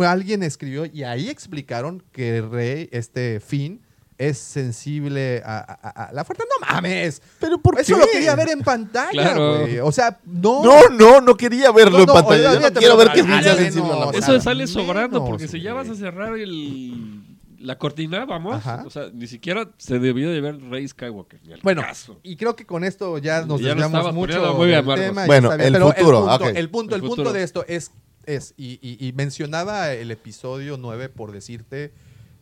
alguien 0.00 0.42
escribió 0.42 0.86
y 0.86 1.04
ahí 1.04 1.28
explicaron 1.28 2.02
que 2.12 2.40
Rey, 2.40 2.88
este 2.92 3.38
Finn, 3.40 3.80
es 4.16 4.38
sensible 4.38 5.42
a, 5.44 5.58
a- 5.58 5.88
a- 5.88 6.04
a 6.06 6.12
la 6.12 6.24
fuerza. 6.24 6.44
¡No 6.44 6.66
mames! 6.66 7.20
Pero 7.40 7.58
¿por 7.58 7.78
Eso 7.80 7.94
qué? 7.96 8.00
lo 8.00 8.06
quería 8.06 8.34
ver 8.36 8.50
en 8.50 8.60
pantalla, 8.62 9.10
Claro. 9.10 9.60
güey. 9.60 9.78
O 9.80 9.90
sea, 9.92 10.18
no... 10.24 10.62
No, 10.64 10.88
no, 10.90 11.20
no 11.20 11.36
quería 11.36 11.72
verlo 11.72 11.98
No, 11.98 12.00
en 12.00 12.06
no, 12.06 12.12
pantalla. 12.14 12.36
Yo 12.42 12.48
no 12.48 12.54
olvídate, 12.54 12.78
quiero 12.78 12.96
ver 12.96 13.08
que 13.12 13.20
al 13.20 13.56
sensible 13.56 13.90
a 13.92 13.96
la 14.06 14.10
eso 14.18 14.32
al 14.32 14.42
sale 14.42 14.66
sobrando 14.66 15.18
menos, 15.20 15.28
porque 15.30 15.48
si 15.48 15.60
ya 15.60 15.74
vas 15.74 15.88
a 15.88 15.94
cerrar 15.96 16.36
el 16.38 17.22
la 17.58 17.78
cortina 17.78 18.26
vamos 18.26 18.56
Ajá. 18.56 18.82
o 18.86 18.90
sea 18.90 19.04
ni 19.14 19.26
siquiera 19.26 19.70
se 19.78 19.98
debió 19.98 20.28
de 20.30 20.38
ver 20.42 20.60
Rey 20.68 20.86
Skywalker 20.86 21.40
ni 21.46 21.54
al 21.54 21.60
Bueno, 21.62 21.80
caso. 21.80 22.20
y 22.22 22.36
creo 22.36 22.54
que 22.54 22.66
con 22.66 22.84
esto 22.84 23.16
ya 23.16 23.46
nos 23.46 23.58
Ya 23.62 23.68
desviamos 23.68 23.96
estaba 24.00 24.12
mucho 24.12 24.54
muy 24.54 24.68
del 24.68 24.84
tema. 24.84 25.24
Bueno, 25.24 25.50
el 25.50 25.72
pero 25.72 25.90
futuro, 25.94 26.28
el 26.28 26.36
punto, 26.38 26.46
el 26.50 26.68
punto, 26.68 26.94
El 26.96 27.00
el 27.00 27.08
punto 27.08 27.32
de 27.32 27.42
esto 27.42 27.64
es, 27.66 27.90
es 28.26 28.52
y, 28.58 28.78
y- 28.82 29.08
y 29.08 29.12
mencionaba 29.14 29.92
el 29.94 30.10
episodio 30.10 30.76
9 30.76 31.08
por 31.08 31.32
decirte 31.32 31.94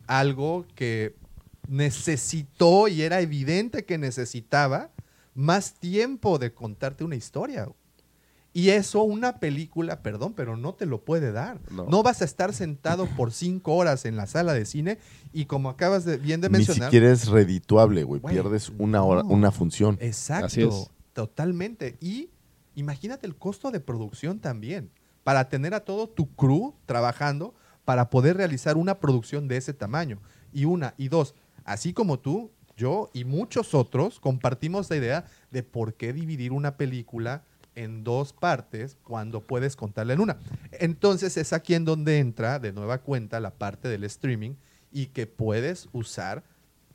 algo 0.07 0.65
que 0.75 1.15
necesitó 1.67 2.87
y 2.87 3.01
era 3.01 3.21
evidente 3.21 3.85
que 3.85 3.97
necesitaba 3.97 4.91
más 5.35 5.73
tiempo 5.75 6.39
de 6.39 6.53
contarte 6.53 7.03
una 7.03 7.15
historia. 7.15 7.67
Y 8.55 8.69
eso 8.69 9.01
una 9.01 9.39
película, 9.39 10.03
perdón, 10.03 10.33
pero 10.35 10.55
no 10.57 10.75
te 10.75 10.85
lo 10.85 11.03
puede 11.03 11.31
dar. 11.31 11.59
No, 11.71 11.85
No. 11.85 12.03
vas 12.03 12.21
a 12.21 12.25
estar 12.25 12.53
sentado 12.53 13.07
por 13.17 13.31
cinco 13.31 13.73
horas 13.75 14.05
en 14.05 14.15
la 14.15 14.27
sala 14.27 14.53
de 14.53 14.65
cine 14.65 14.99
y 15.33 15.45
como 15.45 15.69
acabas 15.69 16.05
de, 16.05 16.17
bien 16.17 16.39
de 16.39 16.49
Ni 16.49 16.57
mencionar... 16.57 16.89
siquiera 16.91 17.11
es 17.11 17.27
redituable, 17.29 18.03
güey. 18.03 18.21
Pierdes 18.21 18.71
una 18.77 19.03
hora, 19.03 19.23
no. 19.23 19.29
una 19.29 19.51
función. 19.51 19.97
Exacto, 19.99 20.91
totalmente. 21.13 21.97
Y 21.99 22.29
imagínate 22.75 23.25
el 23.25 23.35
costo 23.35 23.71
de 23.71 23.79
producción 23.79 24.39
también, 24.39 24.91
para 25.23 25.49
tener 25.49 25.73
a 25.73 25.79
todo 25.79 26.07
tu 26.07 26.27
crew 26.35 26.75
trabajando 26.85 27.55
para 27.85 28.09
poder 28.11 28.37
realizar 28.37 28.77
una 28.77 28.99
producción 28.99 29.47
de 29.47 29.57
ese 29.57 29.73
tamaño. 29.73 30.19
Y 30.53 30.65
una, 30.65 30.93
y 30.97 31.07
dos, 31.07 31.33
así 31.65 31.93
como 31.93 32.19
tú, 32.19 32.51
yo 32.75 33.09
y 33.13 33.23
muchos 33.23 33.73
otros 33.73 34.19
compartimos 34.19 34.89
la 34.89 34.95
idea 34.95 35.25
de 35.51 35.63
por 35.63 35.93
qué 35.93 36.13
dividir 36.13 36.51
una 36.51 36.75
película 36.77 37.43
en 37.75 38.03
dos 38.03 38.33
partes 38.33 38.97
cuando 39.03 39.41
puedes 39.41 39.75
contarla 39.75 40.13
en 40.13 40.19
una. 40.19 40.37
Entonces 40.71 41.37
es 41.37 41.53
aquí 41.53 41.73
en 41.75 41.85
donde 41.85 42.19
entra 42.19 42.59
de 42.59 42.71
nueva 42.71 42.99
cuenta 42.99 43.39
la 43.39 43.51
parte 43.51 43.87
del 43.87 44.03
streaming 44.03 44.51
y 44.91 45.07
que 45.07 45.27
puedes 45.27 45.89
usar 45.91 46.43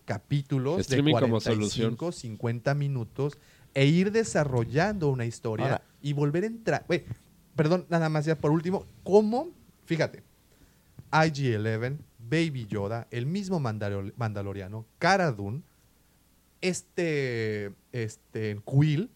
capítulos 0.05 0.81
Streaming 0.81 1.15
de 1.15 1.20
como 1.20 1.40
45, 1.40 2.12
50 2.12 2.74
minutos 2.74 3.39
e 3.74 3.86
ir 3.86 4.11
desarrollando 4.11 5.09
una 5.09 5.27
historia 5.27 5.66
Ahora- 5.66 5.82
y 6.01 6.12
volver 6.12 6.45
a 6.45 6.47
entrar. 6.47 6.86
Perdón, 7.55 7.86
nada 7.89 8.09
más 8.09 8.24
ya 8.24 8.36
por 8.36 8.51
último, 8.51 8.86
¿cómo? 9.03 9.49
Fíjate, 9.85 10.23
IG-11, 11.11 11.99
Baby 12.28 12.66
Yoda, 12.66 13.06
el 13.10 13.26
mismo 13.26 13.60
Mandalor- 13.60 14.12
Mandaloriano, 14.16 14.86
Cara 14.98 15.32
Dune, 15.32 15.62
este, 16.60 17.72
este 17.92 18.60
Quill, 18.66 19.10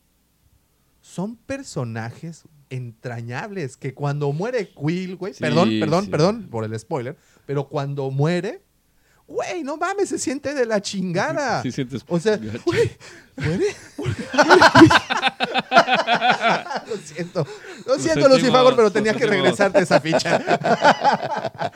son 1.00 1.36
personajes 1.36 2.44
entrañables 2.70 3.76
que 3.76 3.92
cuando 3.92 4.32
muere 4.32 4.70
Quill, 4.72 5.16
güey, 5.16 5.34
Sí, 5.34 5.40
perdón, 5.40 5.70
perdón, 5.80 6.04
sí. 6.04 6.10
perdón 6.10 6.48
por 6.50 6.64
el 6.64 6.78
spoiler, 6.78 7.16
pero 7.46 7.68
cuando 7.68 8.10
muere, 8.10 8.62
güey, 9.32 9.64
no 9.64 9.76
mames, 9.76 10.10
se 10.10 10.18
siente 10.18 10.54
de 10.54 10.66
la 10.66 10.80
chingada. 10.80 11.62
Sí 11.72 11.72
sientes 11.72 12.02
O 12.06 12.20
sea, 12.20 12.36
güey, 12.36 12.90
muere. 13.36 13.74
lo 16.86 16.96
siento, 16.98 17.46
lo 17.86 17.98
siento, 17.98 17.98
sentimos, 17.98 18.30
Lucifagor, 18.30 18.74
pero 18.74 18.88
lo 18.88 18.92
tenía 18.92 19.14
que 19.14 19.26
regresarte 19.26 19.80
esa 19.80 20.00
ficha. 20.00 20.40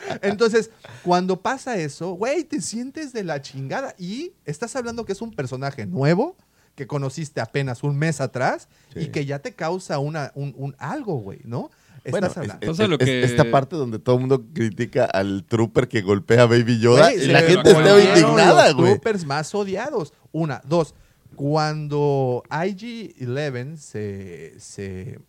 Entonces, 0.21 0.69
cuando 1.03 1.41
pasa 1.41 1.77
eso, 1.77 2.11
güey, 2.11 2.43
te 2.43 2.61
sientes 2.61 3.13
de 3.13 3.23
la 3.23 3.41
chingada 3.41 3.95
y 3.97 4.33
estás 4.45 4.75
hablando 4.75 5.05
que 5.05 5.13
es 5.13 5.21
un 5.21 5.33
personaje 5.33 5.85
nuevo 5.85 6.35
que 6.75 6.85
conociste 6.85 7.41
apenas 7.41 7.81
un 7.81 7.97
mes 7.97 8.21
atrás 8.21 8.67
y 8.95 9.07
que 9.07 9.25
ya 9.25 9.39
te 9.39 9.53
causa 9.53 9.97
una, 9.97 10.31
un, 10.35 10.53
un 10.57 10.75
algo, 10.77 11.15
güey, 11.15 11.39
¿no? 11.43 11.71
Bueno, 12.11 12.27
Estás 12.27 12.31
es- 12.43 12.49
hablando. 12.51 12.65
es- 12.65 12.77
Pasa 12.77 12.87
lo 12.87 12.97
que- 12.97 13.23
esta 13.23 13.49
parte 13.51 13.75
donde 13.75 13.99
todo 13.99 14.15
el 14.15 14.21
mundo 14.21 14.45
critica 14.53 15.05
al 15.05 15.43
trooper 15.45 15.87
que 15.87 16.01
golpea 16.01 16.43
a 16.43 16.45
Baby 16.45 16.79
Yoda 16.79 17.11
Güey, 17.11 17.25
y 17.25 17.27
la 17.27 17.41
gente 17.41 17.69
está 17.71 17.99
indignada, 17.99 18.67
los 18.67 18.75
güey. 18.75 18.91
troopers 18.93 19.25
más 19.25 19.53
odiados. 19.55 20.13
Una, 20.31 20.61
dos. 20.65 20.93
Cuando 21.35 22.43
IG-11 22.49 23.77
se, 23.77 24.59
se, 24.59 25.19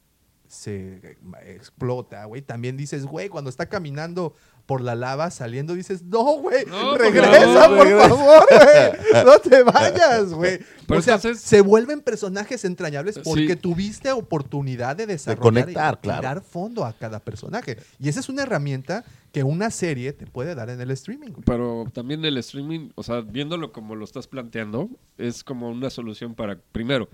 se 0.46 1.16
explota, 1.46 2.24
güey, 2.24 2.42
también 2.42 2.76
dices, 2.76 3.04
güey, 3.04 3.28
cuando 3.28 3.50
está 3.50 3.66
caminando 3.66 4.34
por 4.68 4.82
la 4.82 4.94
lava 4.94 5.30
saliendo, 5.30 5.72
dices, 5.72 6.02
no, 6.02 6.22
güey, 6.40 6.66
No, 6.66 6.90
por 6.90 7.00
regresa, 7.00 7.54
favor, 7.54 7.76
por 7.78 7.86
regresa". 7.86 8.08
favor, 8.10 8.46
güey, 8.50 9.24
no 9.24 9.38
te 9.38 9.62
vayas, 9.62 10.34
güey. 10.34 10.58
Pero 10.86 11.00
O 11.00 11.02
sea, 11.02 11.14
entonces- 11.14 11.42
se 11.42 11.62
vuelven 11.62 12.02
personajes 12.02 12.66
entrañables 12.66 13.18
porque 13.24 13.54
Sí. 13.54 13.56
tuviste 13.56 14.12
oportunidad 14.12 14.94
de 14.94 15.06
desarrollar 15.06 15.64
conectar, 15.64 15.94
y, 15.94 15.96
y 15.96 16.00
claro. 16.02 16.22
dar 16.22 16.42
fondo 16.42 16.84
a 16.84 16.92
cada 16.92 17.18
personaje. 17.18 17.78
Y 17.98 18.10
esa 18.10 18.20
es 18.20 18.28
una 18.28 18.42
herramienta 18.42 19.04
que 19.32 19.42
una 19.42 19.70
serie 19.70 20.12
te 20.12 20.26
puede 20.26 20.54
dar 20.54 20.68
en 20.68 20.82
el 20.82 20.90
streaming. 20.90 21.28
güey. 21.30 21.44
Pero 21.46 21.86
también 21.94 22.22
el 22.26 22.36
streaming, 22.36 22.90
o 22.94 23.02
sea, 23.02 23.22
viéndolo 23.22 23.72
como 23.72 23.94
lo 23.96 24.04
estás 24.04 24.26
planteando, 24.26 24.90
es 25.16 25.42
como 25.44 25.70
una 25.70 25.88
solución 25.88 26.34
para, 26.34 26.58
primero, 26.72 27.08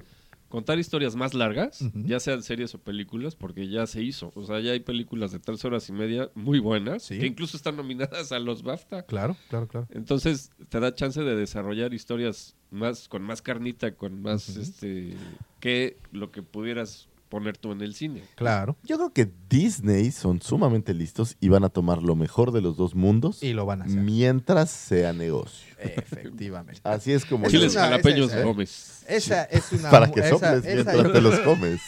contar 0.55 0.79
historias 0.79 1.17
más 1.17 1.35
largas, 1.35 1.81
ya 1.95 2.21
sean 2.21 2.45
series 2.45 2.73
o 2.77 2.79
películas, 2.79 3.35
porque 3.35 3.69
ya 3.69 3.89
se 3.89 4.05
hizo. 4.05 4.31
O 4.37 4.45
sea, 4.45 4.61
ya 4.61 4.71
hay 4.71 4.79
películas 4.79 5.33
de 5.33 5.41
tres 5.41 5.65
horas 5.65 5.89
y 5.89 5.93
media 5.93 6.31
muy 6.37 6.61
buenas, 6.61 7.03
Sí. 7.03 7.19
que 7.19 7.27
incluso 7.27 7.57
están 7.57 7.75
nominadas 7.77 8.31
a 8.31 8.39
los 8.39 8.63
BAFTA. 8.63 9.03
Claro, 9.03 9.37
claro, 9.51 9.67
claro. 9.67 9.89
Entonces, 9.91 10.53
te 10.69 10.79
da 10.79 10.95
chance 10.95 11.21
de 11.23 11.35
desarrollar 11.35 11.93
historias 11.93 12.55
más 12.71 13.09
con 13.09 13.23
más 13.23 13.43
carnita, 13.43 13.97
con 13.97 14.23
más, 14.23 14.57
este, 14.57 15.17
que 15.59 15.97
lo 16.13 16.31
que 16.31 16.43
pudieras 16.45 17.09
poner 17.35 17.59
tú 17.59 17.73
en 17.73 17.81
el 17.81 17.95
cine. 17.95 18.23
Claro. 18.37 18.77
Yo 18.85 18.97
creo 18.97 19.13
que 19.13 19.29
Disney 19.51 20.13
son 20.13 20.41
sumamente 20.41 20.95
listos 20.95 21.37
y 21.41 21.49
van 21.49 21.65
a 21.65 21.69
tomar 21.69 22.01
lo 22.03 22.15
mejor 22.15 22.53
de 22.53 22.61
los 22.61 22.77
dos 22.77 22.95
mundos 22.95 23.43
Y 23.43 23.53
lo 23.55 23.67
van 23.67 23.83
a 23.83 23.87
hacer. 23.87 23.99
mientras 23.99 24.71
sea 24.71 25.13
negocio. 25.13 25.75
Efectivamente. 25.81 26.81
Así 26.85 27.13
es 27.13 27.25
como 27.25 27.49
Chiles 27.49 27.75
jalapeños 27.75 28.31
esa- 28.33 28.43
Gómez. 28.45 29.05
Esa 29.09 29.43
es 29.45 29.73
una. 29.73 29.91
para 29.91 30.11
que 30.13 30.21
esa- 30.21 30.29
soples 30.31 30.65
esa- 30.65 30.93
mientras 30.93 31.13
te 31.13 31.21
los 31.21 31.41
comes. 31.41 31.81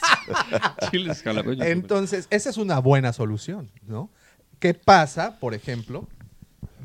Chiles 0.90 1.22
jalapeños 1.22 1.58
Gómez. 1.58 1.72
Entonces, 1.72 2.26
esa 2.30 2.50
es 2.50 2.56
una 2.56 2.78
buena 2.80 3.12
solución, 3.12 3.70
¿no? 3.86 4.10
¿Qué 4.58 4.74
pasa, 4.74 5.38
por 5.38 5.54
ejemplo, 5.54 6.08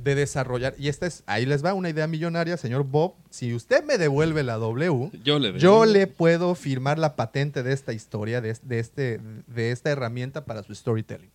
de 0.03 0.15
desarrollar? 0.15 0.75
Y 0.77 0.87
esta 0.87 1.05
es, 1.05 1.23
ahí 1.25 1.45
les 1.45 1.63
va 1.63 1.73
una 1.73 1.89
idea 1.89 2.07
millonaria, 2.07 2.57
señor 2.57 2.83
Bob. 2.83 3.13
Si 3.29 3.53
usted 3.53 3.83
me 3.83 3.97
devuelve 3.97 4.43
la 4.43 4.55
W, 4.55 5.11
Yo 5.23 5.39
le 5.39 5.57
yo 5.59 5.85
le 5.85 6.07
puedo 6.07 6.55
firmar 6.55 6.99
la 6.99 7.15
patente 7.15 7.63
de 7.63 7.73
esta 7.73 7.93
historia, 7.93 8.41
de, 8.41 8.57
de 8.63 8.79
este, 8.79 9.19
de 9.47 9.71
esta 9.71 9.89
herramienta 9.89 10.45
para 10.45 10.63
su 10.63 10.73
storytelling. 10.73 11.31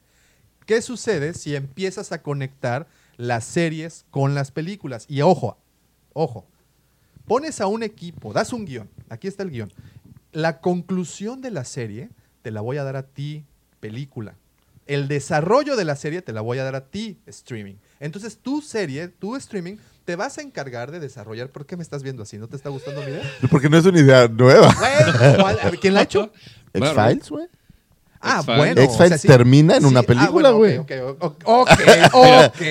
¿Qué 0.66 0.82
sucede 0.82 1.34
si 1.34 1.55
empiezas 1.55 2.12
a 2.12 2.22
conectar 2.22 2.88
las 3.16 3.44
series 3.44 4.05
con 4.10 4.34
las 4.34 4.51
películas? 4.51 5.06
Y 5.09 5.22
ojo, 5.22 5.56
ojo, 6.12 6.44
pones 7.26 7.60
a 7.60 7.66
un 7.66 7.82
equipo, 7.82 8.32
das 8.32 8.52
un 8.52 8.64
guion, 8.64 8.88
aquí 9.09 9.28
está 9.28 9.43
el 9.43 9.51
guion. 9.51 9.72
La 10.32 10.60
conclusión 10.60 11.40
de 11.40 11.51
la 11.51 11.64
serie 11.64 12.10
te 12.43 12.51
la 12.51 12.60
voy 12.60 12.76
a 12.78 12.84
dar 12.84 12.97
a 12.97 13.05
ti, 13.05 13.44
película. 13.80 14.34
El 14.86 15.09
desarrollo 15.09 15.76
de 15.76 15.84
la 15.84 15.97
serie 15.97 16.22
te 16.22 16.32
la 16.32 16.40
voy 16.40 16.59
a 16.59 16.64
dar 16.64 16.74
a 16.76 16.86
ti, 16.86 17.18
streaming. 17.26 17.76
Entonces, 18.01 18.39
tu 18.43 18.60
serie, 18.60 19.09
tu 19.09 19.36
streaming, 19.36 19.77
te 20.05 20.16
vas 20.16 20.39
a 20.39 20.43
encargar 20.43 20.90
de 20.90 21.01
desarrollar. 21.01 21.48
¿Por 21.48 21.66
qué 21.66 21.77
me 21.77 21.82
estás 21.82 22.02
viendo 22.02 22.23
así? 22.23 22.39
¿No 22.39 22.47
te 22.48 22.56
está 22.56 22.68
gustando 22.68 23.02
mi 23.02 23.09
idea? 23.10 23.23
Porque 23.51 23.68
no 23.68 23.77
es 23.78 23.85
una 23.85 23.98
idea 24.01 24.28
nueva. 24.28 24.74
Güey, 24.78 25.36
¿cuál- 25.36 25.59
¿Quién 25.81 25.94
la 25.94 26.01
ha 26.01 26.02
hecho? 26.05 26.31
X-Files, 26.73 27.31
güey. 27.31 27.47
Ah, 28.20 28.36
X-Files. 28.39 28.59
bueno. 28.59 28.81
X-Files 28.82 29.23
termina 29.23 29.77
en 29.77 29.85
una 29.85 30.02
película, 30.02 30.48
ah, 30.48 30.52
bueno, 30.52 30.56
güey. 30.56 30.78
Ok, 30.78 30.90
ok, 31.20 31.43
ok, 31.47 31.70
ok, 32.12 32.62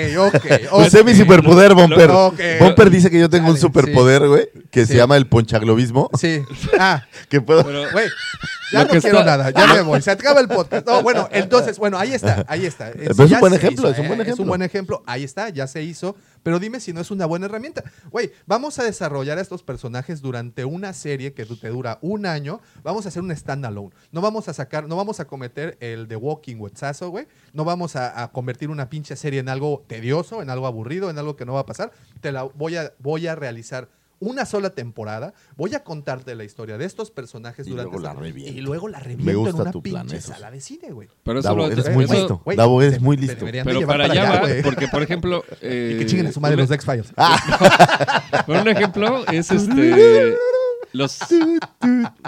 ok. 0.72 0.74
Usé 0.88 1.04
mi 1.04 1.14
superpoder, 1.16 1.74
Bomper. 1.76 2.10
Ok. 2.12 2.40
Bomper 2.60 2.90
dice 2.90 3.10
que 3.10 3.20
yo 3.20 3.30
tengo 3.30 3.50
un 3.50 3.58
superpoder, 3.58 4.28
güey, 4.28 4.48
que 4.72 4.86
se 4.86 4.96
llama 4.96 5.18
el 5.18 5.28
ponchaglobismo. 5.28 6.10
Sí. 6.20 6.42
Ah, 6.80 7.06
Que 7.30 7.42
puedo... 7.42 7.64
Güey. 7.64 8.08
Ya 8.72 8.80
Lo 8.80 8.86
no 8.86 9.00
quiero 9.00 9.20
está- 9.20 9.38
nada, 9.38 9.50
ya 9.52 9.74
me 9.76 9.82
voy. 9.82 10.02
Se 10.02 10.12
acaba 10.12 10.40
el 10.40 10.48
podcast. 10.48 10.88
No, 10.88 11.04
bueno, 11.04 11.30
entonces, 11.32 11.78
bueno, 11.78 11.98
ahí 12.00 12.14
está, 12.14 12.44
ahí 12.48 12.66
está. 12.66 12.92
Pero 12.92 13.12
es 13.12 13.32
un 13.32 13.40
buen 13.40 13.54
ejemplo, 13.54 13.90
hizo, 13.90 13.94
es 13.94 14.00
un 14.00 14.08
buen 14.08 14.20
eh, 14.20 14.24
Es 14.24 14.28
ejemplo. 14.28 14.44
un 14.44 14.48
buen 14.50 14.62
ejemplo. 14.64 15.04
Ahí 15.06 15.24
está, 15.24 15.50
ya 15.50 15.68
se 15.68 15.84
hizo. 15.84 16.16
Pero 16.42 16.60
dime 16.60 16.80
si 16.80 16.92
no 16.94 17.00
es 17.02 17.12
una 17.12 17.26
buena 17.26 17.46
herramienta. 17.46 17.84
Güey, 18.12 18.32
vamos 18.46 18.78
a 18.80 18.84
desarrollar 18.84 19.38
a 19.38 19.42
estos 19.42 19.64
personajes 19.64 20.22
durante 20.22 20.66
una 20.66 20.94
serie 20.94 21.34
que 21.34 21.46
te 21.46 21.70
dura 21.70 22.00
un 22.02 22.26
año. 22.26 22.60
Vamos 22.84 23.06
a 23.06 23.10
hacer 23.10 23.22
un 23.22 23.36
standalone. 23.36 23.92
No 24.12 24.22
vamos 24.22 24.48
a 24.48 24.54
sacar, 24.54 24.88
no 24.88 24.96
vamos 24.96 25.20
a 25.20 25.26
cometer 25.26 25.78
el 25.80 26.08
The 26.08 26.16
Walking 26.16 26.58
Wetzazo, 26.58 27.10
güey. 27.10 27.28
No 27.54 27.66
vamos 27.66 27.96
a, 27.96 28.24
a 28.24 28.32
convertir 28.32 28.70
una 28.70 28.90
pinche 28.90 29.16
serie 29.16 29.40
en 29.40 29.50
algo 29.50 29.84
tedioso, 29.88 30.42
en 30.42 30.50
algo 30.50 30.66
aburrido, 30.68 31.10
en 31.10 31.18
algo 31.18 31.36
que 31.36 31.46
no 31.46 31.54
va 31.54 31.62
a 31.62 31.66
pasar. 31.66 31.92
Te 32.22 32.32
la 32.32 32.44
voy 32.44 32.78
a, 32.78 32.94
voy 33.00 33.28
a 33.28 33.36
realizar 33.36 33.90
una 34.30 34.46
sola 34.46 34.72
temporada. 34.72 35.34
Voy 35.58 35.74
a 35.76 35.84
contarte 35.84 36.36
la 36.36 36.44
historia 36.44 36.78
de 36.78 36.86
estos 36.86 37.12
personajes 37.12 37.66
Y 37.68 37.72
durante 37.72 37.92
luego 37.92 38.04
la 38.04 38.10
esta- 38.12 38.22
reviento. 38.22 38.58
y 38.60 38.62
luego 38.62 38.88
la 38.88 38.98
Me 39.00 39.04
reviento 39.06 39.32
en 39.32 39.38
gusta 39.38 39.62
una 39.64 39.72
tu 39.72 39.82
plan, 39.82 40.08
pinche 40.08 40.22
sí. 40.22 40.28
sala 40.32 40.52
de 40.52 40.62
cine, 40.62 40.92
güey. 40.92 41.08
Pero 41.24 41.40
eso 41.40 41.48
Davo, 41.50 41.58
lo- 41.68 41.72
eres 41.72 41.92
muy 41.92 42.06
eso- 42.06 42.14
listo. 42.14 42.42
güey, 42.44 42.58
Davo, 42.58 42.82
eres 42.82 43.02
muy 43.02 43.18
listo. 43.18 43.46
Pero 43.46 43.80
llevar 43.80 43.98
para 44.00 44.12
allá 44.12 44.42
va, 44.42 44.48
porque 44.64 44.88
por 44.88 45.02
ejemplo... 45.04 45.44
Y 45.62 45.68
eh, 45.68 45.96
que 46.00 46.06
chinguen 46.06 46.28
a 46.28 46.32
su 46.32 46.40
madre 46.40 46.56
un- 46.56 46.62
los 46.62 46.72
X-Files. 46.72 47.14
Pero 48.48 48.62
un 48.62 48.68
ejemplo 48.68 49.26
es 49.32 49.52
este. 49.52 50.36
Los. 50.94 51.20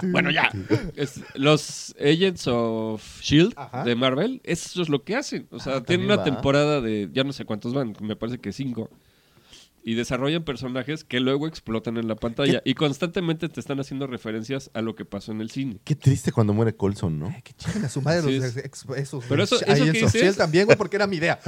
Bueno, 0.03 0.30
ya. 0.30 0.49
Es- 0.95 1.22
los 1.36 1.95
Agents 1.99 2.48
of 2.48 3.22
Shield 3.22 3.53
Ajá. 3.56 3.84
De 3.86 3.95
Marvel, 3.95 4.41
eso 4.44 4.82
es 4.82 4.90
lo 4.90 5.03
que 5.03 5.15
hacen. 5.15 5.48
O 5.52 5.60
sea, 5.60 5.78
Ah, 5.78 5.84
tienen 5.84 6.06
una 6.07 6.18
va. 6.18 6.24
temporada 6.26 6.82
de. 6.82 7.10
Ya 7.14 7.24
no 7.24 7.32
sé 7.34 7.45
cuántos 7.45 7.74
van, 7.74 7.95
me 8.02 8.15
parece 8.15 8.40
que 8.40 8.52
cinco. 8.52 8.90
Y 9.89 9.93
desarrollan 9.95 10.43
personajes 10.43 11.05
que 11.05 11.22
luego 11.22 11.47
explotan 11.47 11.95
en 11.95 12.09
la 12.09 12.15
pantalla. 12.15 12.61
Y 12.65 12.73
constantemente 12.73 13.47
te 13.47 13.61
están 13.61 13.80
haciendo 13.80 14.05
referencias 14.05 14.69
a 14.73 14.81
lo 14.81 14.95
que 14.95 15.05
pasó 15.05 15.31
en 15.31 15.39
el 15.39 15.49
cine. 15.49 15.80
Qué 15.85 15.95
triste 15.95 16.34
cuando 16.34 16.53
muere 16.53 16.76
Colson, 16.76 17.18
¿no? 17.18 17.27
Ay, 17.34 17.41
que 17.41 17.53
chinguen 17.53 17.85
a 17.85 17.89
su 17.89 18.01
madre 18.01 18.22
Sí, 18.23 18.35
los 18.35 18.45
es- 18.45 18.57
ex- 18.57 18.85
esos. 18.97 19.23
Pero 19.30 19.43
eso- 19.43 19.55
eso 19.55 19.85
que 19.85 19.99
Social 20.01 20.11
dices- 20.23 20.35
también, 20.38 20.65
güey, 20.65 20.77
porque 20.77 20.97
era 20.97 21.07
mi 21.07 21.15
idea. 21.15 21.39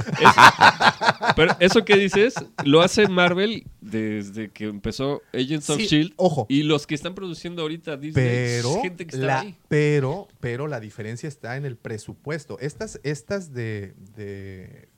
Pero 1.36 1.54
eso 1.60 1.84
que 1.84 1.96
dices, 1.96 2.34
lo 2.64 2.80
hace 2.80 3.08
Marvel 3.08 3.66
desde 3.80 4.50
que 4.50 4.64
empezó 4.64 5.22
Agents 5.34 5.70
of 5.70 5.80
Shield. 5.80 6.12
ojo. 6.16 6.46
Y 6.48 6.62
los 6.62 6.86
que 6.86 6.94
están 6.94 7.14
produciendo 7.14 7.62
ahorita 7.62 7.96
Disney, 7.96 8.24
Pero 8.24 8.76
es 8.76 8.82
gente 8.82 9.06
que 9.06 9.16
está 9.16 9.26
la, 9.26 9.40
ahí. 9.40 9.56
pero, 9.68 10.28
pero 10.40 10.66
la 10.66 10.80
diferencia 10.80 11.28
está 11.28 11.56
en 11.56 11.64
el 11.64 11.76
presupuesto. 11.76 12.58
Estas, 12.60 13.00
estas 13.02 13.52
de, 13.52 13.94
de 14.16 14.88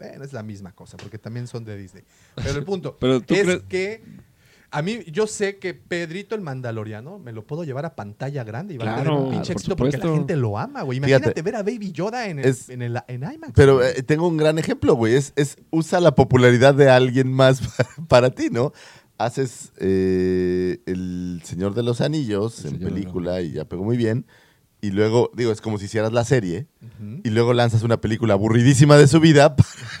bueno, 0.00 0.24
es 0.24 0.32
la 0.32 0.42
misma 0.42 0.72
cosa, 0.72 0.96
porque 0.96 1.18
también 1.18 1.46
son 1.46 1.64
de 1.64 1.76
Disney. 1.76 2.02
Pero 2.34 2.58
el 2.58 2.64
punto 2.64 2.96
Pero 3.00 3.20
tú 3.20 3.34
es 3.34 3.62
que 3.68 4.02
a 4.72 4.82
mí, 4.82 5.00
yo 5.10 5.26
sé 5.26 5.58
que 5.58 5.74
Pedrito 5.74 6.36
el 6.36 6.42
Mandaloriano 6.42 7.18
me 7.18 7.32
lo 7.32 7.44
puedo 7.44 7.64
llevar 7.64 7.84
a 7.86 7.96
pantalla 7.96 8.44
grande 8.44 8.74
y 8.74 8.78
va 8.78 8.84
a 8.84 8.94
Claro, 8.94 9.02
tener 9.02 9.24
un 9.24 9.30
pinche 9.30 9.52
por 9.52 9.56
éxito 9.60 9.76
porque 9.76 9.96
la 9.98 10.12
gente 10.14 10.36
lo 10.36 10.56
ama, 10.58 10.82
güey. 10.82 11.00
Fíjate. 11.00 11.12
Imagínate 11.16 11.42
ver 11.42 11.56
a 11.56 11.62
Baby 11.64 11.90
Yoda 11.92 12.28
en, 12.28 12.38
el, 12.38 12.44
Es- 12.44 12.68
en, 12.68 12.82
el, 12.82 12.96
en 13.08 13.22
IMAX. 13.24 13.52
Pero 13.56 13.82
eh, 13.84 14.02
tengo 14.04 14.28
un 14.28 14.36
gran 14.36 14.58
ejemplo, 14.60 14.94
güey. 14.94 15.14
Es, 15.14 15.32
es 15.36 15.56
usa 15.70 15.98
la 16.00 16.14
popularidad 16.14 16.72
de 16.74 16.88
alguien 16.88 17.32
más 17.32 17.60
para 18.08 18.30
ti, 18.30 18.48
¿no? 18.50 18.72
Haces 19.18 19.72
eh, 19.78 20.78
El 20.86 21.42
Señor 21.44 21.74
de 21.74 21.82
los 21.82 22.00
Anillos 22.00 22.64
El 22.64 22.74
en 22.74 22.80
película 22.80 23.42
y 23.42 23.52
ya 23.52 23.64
pegó 23.64 23.82
muy 23.84 23.96
bien. 23.96 24.24
Y 24.82 24.90
luego, 24.90 25.30
digo, 25.34 25.52
es 25.52 25.60
como 25.60 25.78
si 25.78 25.84
hicieras 25.86 26.12
la 26.12 26.24
serie 26.24 26.66
y 27.24 27.30
luego 27.30 27.52
lanzas 27.54 27.82
una 27.82 28.00
película 28.00 28.34
aburridísima 28.34 28.96
de 28.96 29.06
su 29.08 29.20
vida 29.20 29.54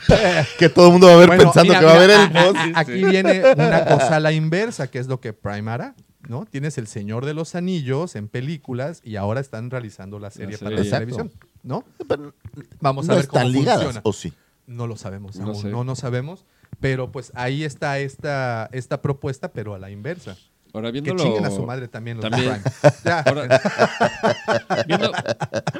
que 0.58 0.68
todo 0.68 0.86
el 0.86 0.92
mundo 0.92 1.06
va 1.08 1.14
a 1.14 1.16
ver 1.16 1.26
Bueno, 1.28 1.44
pensando 1.44 1.72
mira, 1.72 1.80
que 1.80 1.86
va 1.86 1.94
a 1.94 1.98
ver 1.98 2.10
el 2.10 2.16
a- 2.36 2.44
boss. 2.44 2.56
a- 2.56 2.80
Aquí 2.80 3.04
viene 3.04 3.42
una 3.56 3.84
cosa 3.84 4.16
a 4.16 4.20
la 4.20 4.32
inversa, 4.32 4.90
que 4.90 4.98
es 4.98 5.06
lo 5.06 5.20
que 5.20 5.32
Prime 5.32 5.70
hará. 5.70 5.94
¿no? 6.28 6.44
Tienes 6.46 6.78
El 6.78 6.86
Señor 6.86 7.24
de 7.26 7.34
los 7.34 7.54
Anillos 7.54 8.14
en 8.14 8.28
películas 8.28 9.00
y 9.02 9.16
ahora 9.16 9.40
están 9.40 9.70
realizando 9.70 10.18
la 10.18 10.30
serie 10.30 10.58
para 10.58 10.70
la 10.76 10.82
televisión. 10.82 11.32
¿no? 11.62 11.84
Pero 12.08 12.34
Vamos 12.80 13.06
a 13.06 13.12
no 13.12 13.14
ver 13.16 13.24
están 13.24 13.42
cómo 13.44 13.52
ligadas, 13.58 13.82
funciona. 13.82 14.00
¿o 14.04 14.12
sí? 14.12 14.32
No 14.66 14.86
lo 14.86 14.96
sabemos 14.96 15.36
No 15.36 15.46
aún, 15.46 15.56
sé. 15.56 15.68
no, 15.68 15.82
no 15.84 15.96
sabemos. 15.96 16.44
Pero 16.78 17.10
pues 17.10 17.32
ahí 17.34 17.64
está 17.64 17.98
esta, 17.98 18.68
esta 18.72 19.02
propuesta, 19.02 19.52
pero 19.52 19.74
a 19.74 19.78
la 19.78 19.90
inversa. 19.90 20.36
Ahora 20.72 20.88
Que 20.92 21.00
viéndolo. 21.00 21.22
chinguen 21.22 21.44
a 21.44 21.50
su 21.50 21.64
madre 21.66 21.88
también 21.88 22.18
los 22.18 22.28
también- 22.30 22.60
Prime. 22.62 22.94
Ya. 23.04 23.20
Ahora, 23.20 23.60
viendo 24.86 25.12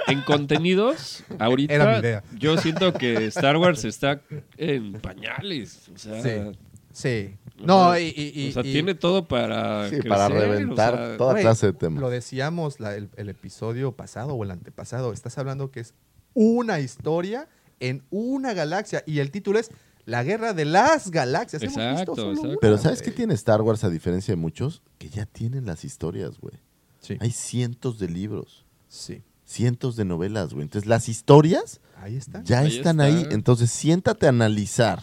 en 0.09 0.23
contenidos, 0.23 1.25
ahorita 1.39 1.75
Era 1.75 1.93
mi 1.93 1.99
idea. 2.01 2.25
yo 2.39 2.57
siento 2.59 2.93
que 2.93 3.27
Star 3.27 3.57
Wars 3.57 3.85
está 3.85 4.21
en 4.57 4.93
pañales. 4.95 5.89
O 5.95 5.99
sea, 5.99 6.23
Sí. 6.23 6.59
Sí. 6.93 7.37
No, 7.65 7.97
y, 7.97 8.05
y- 8.17 8.33
y- 8.47 8.51
o 8.51 8.53
sea, 8.53 8.63
y- 8.65 8.73
tiene 8.73 8.95
todo 8.95 9.29
para. 9.29 9.89
Sí, 9.91 10.01
para 10.03 10.29
reventar 10.29 10.95
o 10.95 10.97
sea, 10.97 11.17
toda 11.19 11.35
clase 11.41 11.67
de 11.67 11.73
temas. 11.75 12.01
Lo 12.01 12.11
decíamos 12.11 12.81
la- 12.81 12.97
el, 12.97 13.11
el 13.17 13.29
episodio 13.29 13.93
pasado 13.93 14.35
o 14.35 14.43
el 14.45 14.51
antepasado. 14.51 15.13
Estás 15.13 15.39
hablando 15.39 15.71
que 15.71 15.81
es 15.81 15.95
una 16.35 16.81
historia 16.81 17.49
en 17.79 18.03
una 18.11 18.55
galaxia. 18.55 19.03
Y 19.07 19.21
el 19.21 19.31
título 19.31 19.59
es 19.59 19.71
La 20.07 20.23
Guerra 20.25 20.53
de 20.55 20.65
las 20.65 21.11
Galaxias. 21.11 21.63
Hemos 21.63 21.77
visto 21.77 21.91
Exacto, 21.91 22.15
solo 22.17 22.31
exacto. 22.31 22.49
una, 22.51 22.59
Pero 22.61 22.79
¿sabes 22.79 23.03
qué 23.03 23.11
tiene 23.11 23.35
Star 23.35 23.63
Wars 23.63 23.85
a 23.85 23.91
diferencia 23.91 24.33
de 24.33 24.37
muchos? 24.41 24.83
Que 24.99 25.09
ya 25.09 25.27
tienen 25.27 25.67
las 25.67 25.85
historias, 25.85 26.39
güey. 26.41 26.55
Sí. 27.01 27.17
Hay 27.21 27.31
cientos 27.31 27.99
de 27.99 28.09
libros, 28.09 28.65
Sí. 28.89 29.23
cientos 29.45 29.97
de 29.97 30.05
novelas, 30.05 30.53
güey. 30.53 30.63
Entonces 30.65 30.89
las 30.89 31.09
historias 31.09 31.81
Ahí 31.97 32.17
está. 32.17 32.43
ya 32.43 32.61
Ahí 32.61 32.77
están 32.77 33.01
está. 33.01 33.19
ahí. 33.21 33.27
Entonces 33.31 33.71
siéntate 33.71 34.27
a 34.27 34.31
analizar 34.31 35.03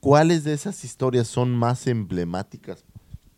cuáles 0.00 0.44
de 0.44 0.52
esas 0.52 0.84
historias 0.84 1.28
son 1.28 1.50
más 1.52 1.86
emblemáticas 1.86 2.84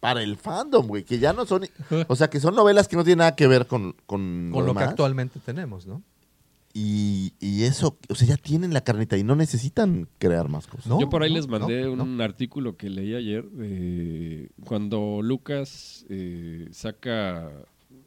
para 0.00 0.22
el 0.22 0.36
fandom, 0.36 0.86
güey. 0.86 1.04
Que 1.04 1.18
ya 1.18 1.32
no 1.32 1.46
son... 1.46 1.66
O 2.08 2.16
sea, 2.16 2.28
que 2.30 2.38
son 2.40 2.54
novelas 2.54 2.86
que 2.88 2.96
no 2.96 3.02
tienen 3.04 3.18
nada 3.18 3.34
que 3.34 3.46
ver 3.46 3.66
con, 3.66 3.94
con, 4.06 4.50
Con 4.52 4.66
lo 4.66 4.74
que 4.74 4.82
actualmente 4.84 5.40
tenemos, 5.40 5.86
¿no? 5.86 6.02
Y, 6.78 7.32
y 7.40 7.62
eso, 7.62 7.97
o 8.11 8.15
sea, 8.15 8.28
ya 8.28 8.36
tienen 8.36 8.74
la 8.74 8.82
carnita 8.82 9.16
y 9.16 9.24
no 9.24 9.35
necesitan 9.35 10.11
crear 10.19 10.51
más 10.51 10.66
cosas. 10.66 10.86
No, 10.86 11.01
Yo 11.01 11.09
por 11.09 11.23
ahí 11.23 11.31
no, 11.31 11.36
les 11.36 11.48
mandé 11.48 11.85
no, 11.85 12.05
un 12.05 12.20
artículo 12.20 12.77
que 12.77 12.90
leí 12.90 13.15
ayer 13.15 13.48
de 13.48 14.51
cuando 14.62 15.20
Lucas 15.23 16.05
eh, 16.11 16.69
saca 16.73 17.51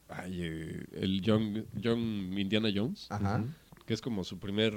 ay, 0.08 0.40
eh, 0.44 0.86
el 1.02 1.20
Young, 1.22 1.64
Young 1.82 2.38
Indiana 2.38 2.70
Jones, 2.72 3.08
Ajá. 3.10 3.44
que 3.88 3.96
es 3.96 4.02
como 4.02 4.24
su 4.24 4.38
primer 4.38 4.76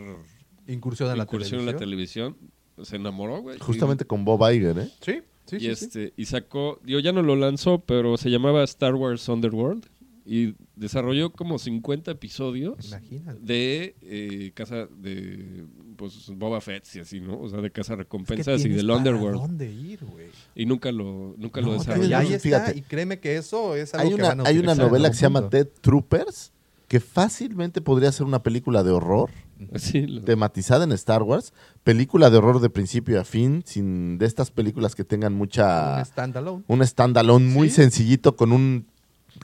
Incursión 0.66 1.10
en 1.10 1.18
la 1.18 1.24
incursión 1.24 1.60
en 1.60 1.66
la 1.66 1.76
televisión. 1.76 2.38
Se 2.80 2.96
enamoró, 2.96 3.42
güey. 3.42 3.58
Justamente 3.58 4.06
con 4.06 4.24
Bob 4.24 4.40
Iger, 4.50 4.78
¿eh? 4.78 4.88
Sí, 5.02 5.20
sí, 5.44 5.56
y, 5.56 5.58
sí, 5.58 5.66
sí. 5.66 5.70
este, 5.70 6.14
y 6.16 6.24
sacó, 6.24 6.80
digo, 6.82 6.98
ya 7.00 7.12
no 7.12 7.20
lo 7.20 7.36
lanzó, 7.36 7.80
pero 7.80 8.16
se 8.16 8.30
llamaba 8.30 8.64
Star 8.64 8.94
Wars 8.94 9.28
Underworld 9.28 9.84
y 10.24 10.54
desarrolló 10.76 11.32
como 11.32 11.58
50 11.58 12.10
episodios 12.12 12.86
Imagínate. 12.88 13.40
de 13.42 13.96
eh, 14.02 14.52
casa 14.54 14.86
de 14.86 15.64
pues 15.96 16.30
Boba 16.36 16.60
Fett 16.60 16.84
y 16.94 17.00
así, 17.00 17.20
¿no? 17.20 17.38
O 17.40 17.48
sea, 17.48 17.60
de 17.60 17.70
casa 17.70 17.92
Es 17.94 17.96
que 17.96 18.02
recompensas 18.04 18.64
y 18.64 18.68
del 18.68 18.86
para 18.86 18.98
Underworld. 18.98 19.40
dónde 19.40 19.70
ir, 19.72 20.04
güey? 20.04 20.26
Y 20.54 20.66
nunca 20.66 20.90
lo 20.92 21.34
nunca 21.36 21.60
No, 21.60 21.74
lo 21.74 22.16
ahí 22.16 22.32
está, 22.34 22.72
y 22.74 22.82
créeme 22.82 23.18
que 23.20 23.36
eso 23.36 23.74
es 23.76 23.94
algo 23.94 24.04
Hay 24.04 24.08
que 24.10 24.14
una, 24.16 24.28
van 24.28 24.40
a 24.40 24.48
hay 24.48 24.58
una 24.58 24.74
novela 24.74 25.10
que 25.10 25.16
se 25.16 25.22
llama. 25.22 25.42
Dead 25.42 25.68
Troopers 25.80 26.52
que 26.88 27.00
fácilmente 27.00 27.80
podría 27.80 28.12
ser 28.12 28.26
una 28.26 28.42
película 28.42 28.82
de 28.82 28.90
horror 28.90 29.30
Sí, 29.76 30.06
lo- 30.08 30.22
tematizada 30.22 30.82
en 30.84 30.92
Star 30.92 31.22
Wars, 31.22 31.52
película 31.84 32.30
de 32.30 32.36
horror 32.36 32.60
de 32.60 32.68
principio 32.68 33.20
a 33.20 33.24
fin, 33.24 33.62
sin 33.64 34.18
de 34.18 34.26
estas 34.26 34.50
películas 34.50 34.94
que 34.96 35.04
tengan 35.04 35.34
mucha 35.34 35.98
Un 35.98 36.04
standalone. 36.04 36.64
un 36.66 36.84
standalone 36.86 37.46
muy 37.46 37.70
Sí. 37.70 37.76
sencillito 37.76 38.34
con 38.36 38.50
un 38.52 38.86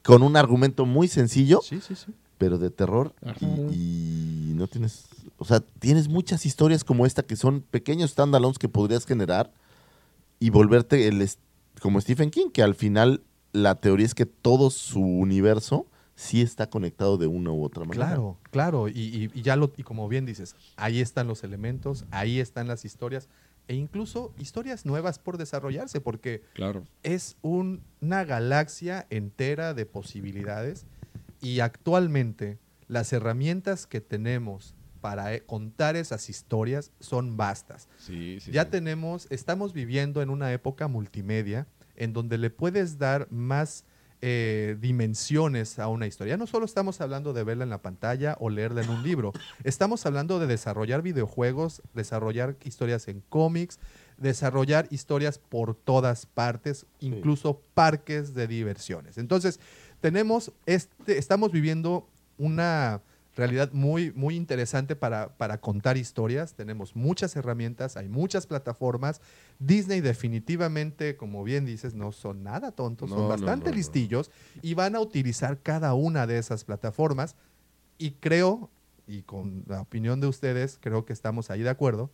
con 0.04 0.22
un 0.22 0.36
argumento 0.36 0.86
muy 0.86 1.08
sencillo, 1.08 1.60
Sí, 1.62 1.80
sí, 1.80 1.94
sí. 1.94 2.12
pero 2.38 2.58
de 2.58 2.70
terror 2.70 3.14
y, 3.40 4.50
y 4.50 4.52
no 4.54 4.66
tienes, 4.68 5.06
o 5.38 5.44
sea, 5.44 5.60
tienes 5.60 6.08
muchas 6.08 6.46
historias 6.46 6.84
como 6.84 7.06
esta 7.06 7.22
que 7.22 7.36
son 7.36 7.60
pequeños 7.62 8.10
standalones 8.12 8.58
que 8.58 8.68
podrías 8.68 9.04
generar 9.06 9.52
y 10.40 10.50
volverte 10.50 11.08
el 11.08 11.28
como 11.80 12.00
Stephen 12.00 12.30
King, 12.30 12.50
que 12.52 12.62
al 12.62 12.74
final 12.74 13.22
la 13.52 13.74
teoría 13.76 14.06
es 14.06 14.14
que 14.14 14.26
todo 14.26 14.70
su 14.70 15.00
universo 15.00 15.86
sí 16.16 16.42
está 16.42 16.68
conectado 16.68 17.16
de 17.16 17.28
una 17.28 17.52
u 17.52 17.62
otra 17.64 17.84
manera. 17.84 18.06
Claro, 18.08 18.36
claro, 18.50 18.88
y, 18.88 18.92
y- 19.00 19.30
y 19.32 19.42
ya 19.42 19.54
lo, 19.54 19.72
y 19.76 19.84
como 19.84 20.08
bien 20.08 20.26
dices, 20.26 20.56
ahí 20.76 21.00
están 21.00 21.28
los 21.28 21.44
elementos, 21.44 22.04
ahí 22.10 22.40
están 22.40 22.66
las 22.66 22.84
historias, 22.84 23.28
e 23.68 23.74
incluso 23.74 24.32
historias 24.38 24.84
nuevas 24.86 25.18
por 25.18 25.36
desarrollarse, 25.38 26.00
porque 26.00 26.42
claro. 26.54 26.84
es 27.02 27.36
un- 27.42 27.82
una 28.00 28.24
galaxia 28.24 29.06
entera 29.10 29.74
de 29.74 29.86
posibilidades 29.86 30.86
y 31.40 31.60
actualmente 31.60 32.58
las 32.88 33.12
herramientas 33.12 33.86
que 33.86 34.00
tenemos 34.00 34.74
para 35.00 35.32
eh, 35.34 35.42
contar 35.44 35.94
esas 35.94 36.28
historias 36.28 36.90
son 36.98 37.36
vastas. 37.36 37.88
Sí, 37.98 38.38
sí, 38.40 38.50
ya 38.50 38.64
sí. 38.64 38.70
tenemos, 38.70 39.26
estamos 39.30 39.72
viviendo 39.72 40.22
en 40.22 40.30
una 40.30 40.52
época 40.52 40.88
multimedia 40.88 41.66
en 41.94 42.12
donde 42.12 42.38
le 42.38 42.50
puedes 42.50 42.98
dar 42.98 43.30
más 43.30 43.84
eh, 44.20 44.76
dimensiones 44.80 45.78
a 45.78 45.88
una 45.88 46.06
historia. 46.06 46.34
Ya 46.34 46.36
no 46.36 46.46
solo 46.46 46.64
estamos 46.64 47.00
hablando 47.00 47.32
de 47.32 47.44
verla 47.44 47.64
en 47.64 47.70
la 47.70 47.82
pantalla 47.82 48.36
o 48.40 48.50
leerla 48.50 48.82
en 48.82 48.90
un 48.90 49.02
libro, 49.02 49.32
estamos 49.64 50.06
hablando 50.06 50.38
de 50.38 50.46
desarrollar 50.46 51.02
videojuegos, 51.02 51.82
desarrollar 51.94 52.56
historias 52.64 53.08
en 53.08 53.22
cómics, 53.28 53.78
desarrollar 54.16 54.88
historias 54.90 55.38
por 55.38 55.74
todas 55.74 56.26
partes, 56.26 56.86
incluso 57.00 57.62
parques 57.74 58.34
de 58.34 58.46
diversiones. 58.46 59.18
Entonces, 59.18 59.60
tenemos 60.00 60.52
este, 60.66 61.18
estamos 61.18 61.52
viviendo 61.52 62.08
una 62.38 63.02
realidad 63.38 63.70
muy, 63.72 64.12
muy 64.12 64.36
interesante 64.36 64.96
para, 64.96 65.36
para 65.38 65.60
contar 65.60 65.96
historias. 65.96 66.54
Tenemos 66.54 66.94
muchas 66.94 67.34
herramientas, 67.36 67.96
hay 67.96 68.08
muchas 68.08 68.46
plataformas. 68.46 69.20
Disney 69.58 70.00
definitivamente, 70.02 71.16
como 71.16 71.44
bien 71.44 71.64
dices, 71.64 71.94
no 71.94 72.12
son 72.12 72.42
nada 72.42 72.72
tontos, 72.72 73.08
No, 73.08 73.16
son 73.16 73.28
bastante 73.28 73.66
no, 73.66 73.70
no. 73.70 73.76
listillos 73.76 74.30
y 74.60 74.74
van 74.74 74.94
a 74.96 75.00
utilizar 75.00 75.60
cada 75.62 75.94
una 75.94 76.26
de 76.26 76.36
esas 76.38 76.64
plataformas. 76.64 77.36
Y 77.96 78.10
creo, 78.12 78.70
y 79.06 79.22
con 79.22 79.64
la 79.66 79.80
opinión 79.80 80.20
de 80.20 80.26
ustedes, 80.26 80.78
creo 80.80 81.04
que 81.06 81.12
estamos 81.12 81.50
ahí 81.50 81.62
de 81.62 81.70
acuerdo, 81.70 82.10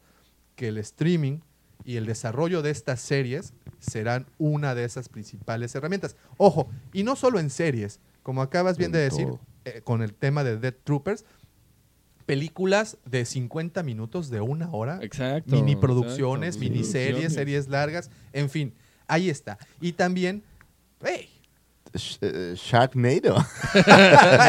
que 0.57 0.69
el 0.69 0.79
streaming 0.79 1.41
y 1.85 1.97
el 1.97 2.07
desarrollo 2.07 2.63
de 2.63 2.71
estas 2.71 3.01
series 3.01 3.53
serán 3.81 4.27
una 4.39 4.75
de 4.75 4.85
esas 4.85 5.09
principales 5.09 5.75
herramientas. 5.75 6.17
Ojo, 6.37 6.69
y 6.93 7.03
no 7.03 7.17
solo 7.17 7.41
en 7.41 7.51
series, 7.51 7.99
como 8.23 8.41
acabas 8.43 8.79
bien 8.79 8.89
En 8.89 8.93
de 8.93 8.99
decir 9.01 9.27
todo. 9.27 9.41
Eh, 9.65 9.81
con 9.83 10.03
el 10.03 10.15
tema 10.15 10.45
de 10.45 10.59
Dead 10.59 10.75
Troopers, 10.85 11.25
películas 12.27 12.99
de 13.05 13.25
50 13.25 13.83
minutos, 13.83 14.31
de 14.31 14.41
una 14.41 14.71
hora, 14.71 14.99
Exacto. 15.03 15.55
mini 15.55 15.77
producciones, 15.77 16.57
exacto, 16.57 16.71
miniseries, 16.73 17.35
series 17.35 17.69
largas, 17.69 18.11
en 18.33 18.49
fin, 18.49 18.73
ahí 19.07 19.29
está. 19.29 19.59
Y 19.81 19.93
también, 19.93 20.43
hey, 21.03 21.29
Sh- 21.95 22.19
eh, 22.23 22.55
Sharknado. 22.57 23.37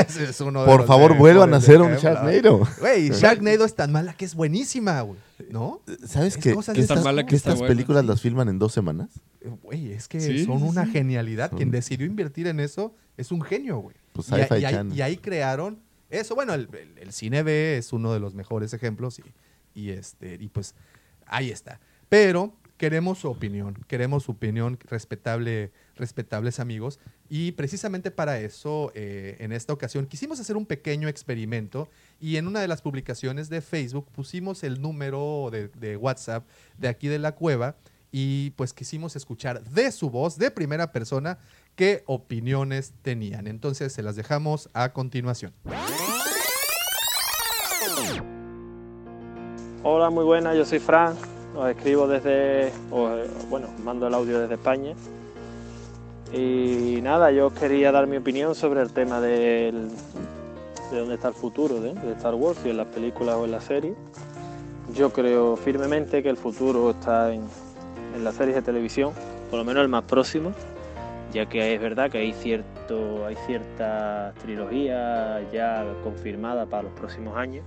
ese 0.07 0.23
es 0.25 0.41
uno 0.41 0.61
de 0.61 0.65
Por 0.65 0.79
los 0.81 0.87
favor, 0.87 1.15
vuelvan 1.17 1.53
a 1.53 1.57
hacer 1.57 1.81
un. 1.81 1.93
Sharknado. 1.95 2.67
Güey, 2.79 3.09
Sharknado 3.11 3.65
es 3.65 3.75
tan 3.75 3.91
mala 3.91 4.13
que 4.13 4.25
es 4.25 4.35
buenísima, 4.35 4.99
güey. 5.01 5.19
¿No? 5.49 5.81
¿Sabes 6.07 6.37
Es 6.37 6.43
que, 6.43 6.55
que 6.73 6.83
Tan 6.87 7.03
mala 7.03 7.25
que 7.25 7.35
estas 7.35 7.55
buena. 7.59 7.67
películas 7.73 8.05
las 8.05 8.21
filman 8.21 8.47
en 8.49 8.57
dos 8.57 8.73
semanas? 8.73 9.09
Güey, 9.63 9.91
es 9.91 10.07
que 10.07 10.19
Sí, 10.19 10.45
son 10.45 10.63
una 10.63 10.85
genialidad. 10.87 11.49
Son- 11.49 11.57
Quien 11.57 11.71
decidió 11.71 12.05
invertir 12.07 12.47
en 12.47 12.59
eso 12.59 12.95
es 13.17 13.31
un 13.31 13.41
genio, 13.41 13.77
güey. 13.79 13.95
Pues 14.13 14.29
y, 14.29 14.33
ahí, 14.35 14.61
Channel. 14.61 14.97
y 14.97 15.01
ahí 15.01 15.17
crearon 15.17 15.79
eso. 16.09 16.35
Bueno, 16.35 16.53
el, 16.53 16.69
el- 16.73 16.97
el 16.97 17.11
cine 17.13 17.43
B 17.43 17.77
es 17.77 17.93
uno 17.93 18.13
de 18.13 18.19
los 18.19 18.33
mejores 18.33 18.73
ejemplos 18.73 19.19
y, 19.19 19.79
y 19.79 19.89
este 19.91 20.37
y 20.39 20.47
pues 20.47 20.73
ahí 21.27 21.51
está. 21.51 21.79
Pero 22.09 22.55
queremos 22.77 23.19
su 23.19 23.29
opinión, 23.29 23.77
queremos 23.87 24.23
su 24.23 24.31
opinión 24.31 24.79
respetable, 24.89 25.71
respetables 25.95 26.59
amigos. 26.59 26.99
Y 27.29 27.53
precisamente 27.53 28.11
para 28.11 28.39
eso, 28.39 28.91
eh, 28.95 29.37
en 29.39 29.51
esta 29.51 29.73
ocasión, 29.73 30.05
quisimos 30.05 30.39
hacer 30.39 30.57
un 30.57 30.65
pequeño 30.65 31.07
experimento 31.07 31.89
y 32.19 32.37
en 32.37 32.47
una 32.47 32.59
de 32.59 32.67
las 32.67 32.81
publicaciones 32.81 33.49
de 33.49 33.61
Facebook 33.61 34.07
pusimos 34.11 34.63
el 34.63 34.81
número 34.81 35.49
de, 35.51 35.97
WhatsApp 35.97 36.47
de 36.77 36.87
aquí 36.87 37.07
de 37.07 37.19
la 37.19 37.33
cueva 37.33 37.75
y 38.11 38.51
pues 38.51 38.73
quisimos 38.73 39.15
escuchar 39.15 39.63
de 39.63 39.91
su 39.91 40.09
voz, 40.09 40.37
de 40.37 40.51
primera 40.51 40.91
persona, 40.91 41.37
qué 41.75 42.03
opiniones 42.05 42.93
tenían. 43.01 43.47
Entonces 43.47 43.91
se 43.91 44.03
las 44.03 44.15
dejamos 44.15 44.69
a 44.73 44.93
continuación. 44.93 45.53
Hola, 49.83 50.09
muy 50.09 50.23
buenas, 50.23 50.55
yo 50.55 50.65
soy 50.65 50.79
Fran, 50.79 51.15
os 51.55 51.69
escribo 51.69 52.07
desde, 52.07 52.71
o, 52.89 53.09
eh, 53.09 53.29
bueno, 53.49 53.67
mando 53.83 54.07
el 54.07 54.13
audio 54.13 54.39
desde 54.39 54.55
España. 54.55 54.95
Y 56.37 56.99
nada, 57.01 57.31
yo 57.31 57.53
quería 57.53 57.93
dar 57.93 58.07
mi 58.07 58.17
opinión 58.17 58.55
sobre 58.55 58.81
el 58.81 58.91
tema 58.91 59.21
del, 59.21 59.87
de 60.91 60.99
dónde 60.99 61.15
está 61.15 61.29
el 61.29 61.33
futuro 61.33 61.79
de, 61.79 61.93
de 61.93 62.11
Star 62.11 62.35
Wars, 62.35 62.59
si 62.61 62.71
en 62.71 62.77
las 62.77 62.87
películas 62.87 63.35
o 63.35 63.45
en 63.45 63.51
las 63.51 63.63
series. 63.63 63.95
Yo 64.93 65.13
creo 65.13 65.55
firmemente 65.55 66.21
que 66.21 66.29
el 66.29 66.35
futuro 66.35 66.89
está 66.89 67.33
en, 67.33 67.43
en 68.13 68.23
las 68.25 68.35
series 68.35 68.55
de 68.55 68.61
televisión, 68.61 69.13
por 69.49 69.59
lo 69.59 69.63
menos 69.63 69.81
el 69.81 69.87
más 69.87 70.03
próximo, 70.03 70.51
ya 71.31 71.45
que 71.45 71.73
es 71.73 71.79
verdad 71.79 72.11
que 72.11 72.17
hay 72.17 72.33
cierto, 72.33 73.25
hay 73.25 73.37
ciertas 73.47 74.35
trilogías 74.35 75.41
ya 75.53 75.85
confirmadas 76.03 76.67
para 76.67 76.83
los 76.83 76.91
próximos 76.91 77.37
años. 77.37 77.63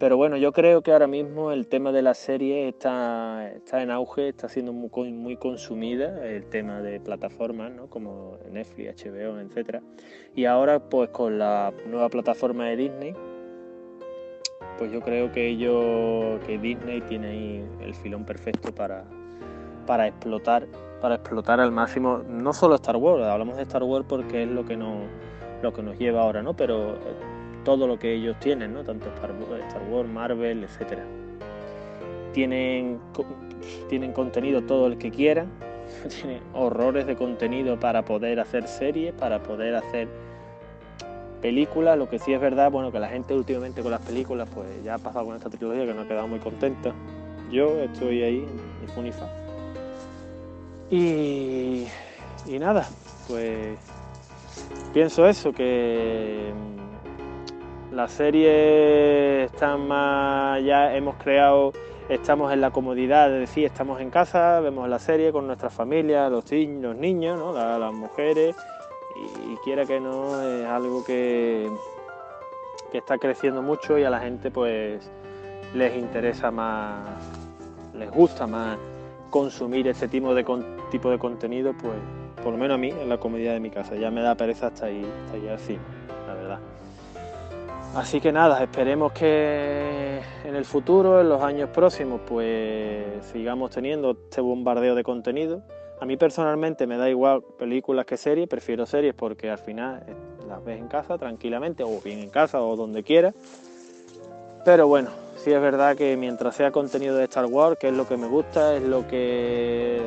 Pero 0.00 0.16
bueno, 0.16 0.38
yo 0.38 0.50
creo 0.52 0.80
que 0.80 0.92
ahora 0.92 1.06
mismo 1.06 1.52
el 1.52 1.66
tema 1.66 1.92
de 1.92 2.00
la 2.00 2.14
serie 2.14 2.68
está, 2.68 3.50
está 3.54 3.82
en 3.82 3.90
auge, 3.90 4.30
está 4.30 4.48
siendo 4.48 4.72
muy, 4.72 5.12
muy 5.12 5.36
consumida, 5.36 6.26
el 6.26 6.46
tema 6.46 6.80
de 6.80 7.00
plataformas, 7.00 7.70
¿no? 7.70 7.86
como 7.88 8.38
Netflix, 8.50 9.04
HBO, 9.04 9.38
etc. 9.38 9.82
Y 10.34 10.46
ahora, 10.46 10.78
pues 10.88 11.10
con 11.10 11.38
la 11.38 11.74
nueva 11.86 12.08
plataforma 12.08 12.64
de 12.68 12.76
Disney, 12.76 13.14
pues 14.78 14.90
yo 14.90 15.02
creo 15.02 15.30
que 15.32 15.48
ellos, 15.48 16.40
que 16.46 16.56
Disney 16.56 17.02
tiene 17.02 17.26
ahí 17.28 17.64
el 17.82 17.94
filón 17.94 18.24
perfecto 18.24 18.74
para, 18.74 19.04
para 19.86 20.06
explotar, 20.06 20.66
para 21.02 21.16
explotar 21.16 21.60
al 21.60 21.72
máximo, 21.72 22.22
no 22.26 22.54
solo 22.54 22.76
Star 22.76 22.96
Wars, 22.96 23.22
hablamos 23.22 23.58
de 23.58 23.64
Star 23.64 23.82
Wars 23.82 24.06
porque 24.08 24.44
es 24.44 24.48
lo 24.48 24.64
que 24.64 24.78
nos, 24.78 25.02
lo 25.60 25.74
que 25.74 25.82
nos 25.82 25.98
lleva 25.98 26.22
ahora, 26.22 26.42
¿no? 26.42 26.56
Pero 26.56 26.94
eh, 26.94 27.39
todo 27.64 27.86
lo 27.86 27.98
que 27.98 28.14
ellos 28.14 28.38
tienen, 28.40 28.74
¿no? 28.74 28.82
Tanto 28.84 29.08
Star 29.08 29.32
Wars, 29.88 30.08
Marvel, 30.08 30.64
etcétera. 30.64 31.04
Tienen, 32.32 33.00
tienen 33.88 34.12
contenido 34.12 34.62
todo 34.62 34.86
el 34.86 34.98
que 34.98 35.10
quieran, 35.10 35.48
tienen 36.08 36.40
horrores 36.54 37.06
de 37.06 37.16
contenido 37.16 37.78
para 37.78 38.04
poder 38.04 38.40
hacer 38.40 38.66
series, 38.68 39.12
para 39.14 39.42
poder 39.42 39.74
hacer 39.74 40.08
películas, 41.40 41.98
lo 41.98 42.08
que 42.08 42.18
sí 42.18 42.32
es 42.32 42.40
verdad, 42.40 42.70
bueno, 42.70 42.92
que 42.92 43.00
la 43.00 43.08
gente 43.08 43.34
últimamente 43.34 43.82
con 43.82 43.90
las 43.90 44.02
películas, 44.02 44.48
pues 44.54 44.66
ya 44.84 44.94
ha 44.94 44.98
pasado 44.98 45.26
con 45.26 45.36
esta 45.36 45.50
trilogía 45.50 45.86
que 45.86 45.94
no 45.94 46.02
ha 46.02 46.06
quedado 46.06 46.28
muy 46.28 46.38
contenta. 46.38 46.92
Yo 47.50 47.80
estoy 47.80 48.22
ahí, 48.22 48.46
ni 48.80 48.86
fu 48.88 49.02
ni 49.02 49.12
fa. 49.12 49.28
Y, 50.90 51.86
y 52.46 52.58
nada, 52.58 52.88
pues 53.26 53.78
pienso 54.92 55.26
eso, 55.26 55.52
que 55.52 56.52
las 57.92 58.12
series 58.12 59.50
están 59.52 59.86
más, 59.88 60.62
ya 60.62 60.94
hemos 60.94 61.16
creado, 61.16 61.72
estamos 62.08 62.52
en 62.52 62.60
la 62.60 62.70
comodidad 62.70 63.28
de 63.28 63.40
decir, 63.40 63.64
estamos 63.64 64.00
en 64.00 64.10
casa, 64.10 64.60
vemos 64.60 64.88
la 64.88 64.98
serie 64.98 65.32
con 65.32 65.46
nuestra 65.46 65.70
familia, 65.70 66.28
los, 66.28 66.44
los 66.50 66.96
niños, 66.96 67.54
las 67.54 67.92
mujeres, 67.92 68.54
y, 69.50 69.56
quiera 69.64 69.84
que 69.84 70.00
no, 70.00 70.40
es 70.40 70.66
algo 70.66 71.04
que, 71.04 71.70
que 72.92 72.98
está 72.98 73.18
creciendo 73.18 73.60
mucho 73.60 73.98
y 73.98 74.04
a 74.04 74.10
la 74.10 74.20
gente 74.20 74.50
pues 74.50 75.10
les 75.74 75.96
interesa 75.96 76.50
más, 76.50 77.04
les 77.94 78.10
gusta 78.10 78.46
más 78.46 78.78
consumir 79.30 79.86
este 79.88 80.08
tipo 80.08 80.34
de, 80.34 80.44
tipo 80.90 81.10
de 81.10 81.18
contenido, 81.18 81.72
pues 81.80 81.94
por 82.42 82.52
lo 82.52 82.58
menos 82.58 82.76
a 82.76 82.78
mí, 82.78 82.90
en 82.90 83.08
la 83.08 83.18
comodidad 83.18 83.52
de 83.52 83.60
mi 83.60 83.70
casa. 83.70 83.94
Ya 83.96 84.10
me 84.10 84.22
da 84.22 84.34
pereza 84.34 84.68
hasta 84.68 84.86
ahí, 84.86 85.06
hasta 85.26 85.36
verdad. 85.36 85.78
Así 87.94 88.20
que 88.20 88.30
nada, 88.30 88.62
esperemos 88.62 89.12
que 89.12 90.20
en 90.44 90.54
el 90.54 90.64
futuro, 90.64 91.20
en 91.20 91.28
los 91.28 91.42
años 91.42 91.70
próximos, 91.70 92.20
pues 92.24 93.26
sigamos 93.32 93.72
teniendo 93.72 94.12
este 94.12 94.40
bombardeo 94.40 94.94
de 94.94 95.02
contenido. 95.02 95.62
A 96.00 96.06
mí 96.06 96.16
personalmente 96.16 96.86
me 96.86 96.96
da 96.96 97.10
igual 97.10 97.42
películas 97.58 98.06
que 98.06 98.16
series, 98.16 98.48
prefiero 98.48 98.86
series 98.86 99.12
porque 99.14 99.50
al 99.50 99.58
final 99.58 100.04
eh, 100.06 100.14
las 100.48 100.64
ves 100.64 100.78
en 100.78 100.86
casa 100.86 101.18
tranquilamente, 101.18 101.82
o 101.82 102.00
bien 102.00 102.20
en 102.20 102.30
casa 102.30 102.62
o 102.62 102.76
donde 102.76 103.02
quieras. 103.02 103.34
Pero 104.64 104.86
bueno, 104.86 105.10
sí 105.36 105.52
es 105.52 105.60
verdad 105.60 105.96
que 105.96 106.16
mientras 106.16 106.54
sea 106.54 106.70
contenido 106.70 107.16
de 107.16 107.24
Star 107.24 107.46
Wars, 107.46 107.76
que 107.78 107.88
es 107.88 107.94
lo 107.94 108.06
que 108.06 108.16
me 108.16 108.28
gusta, 108.28 108.76
es 108.76 108.82
lo 108.84 109.06
que 109.08 110.00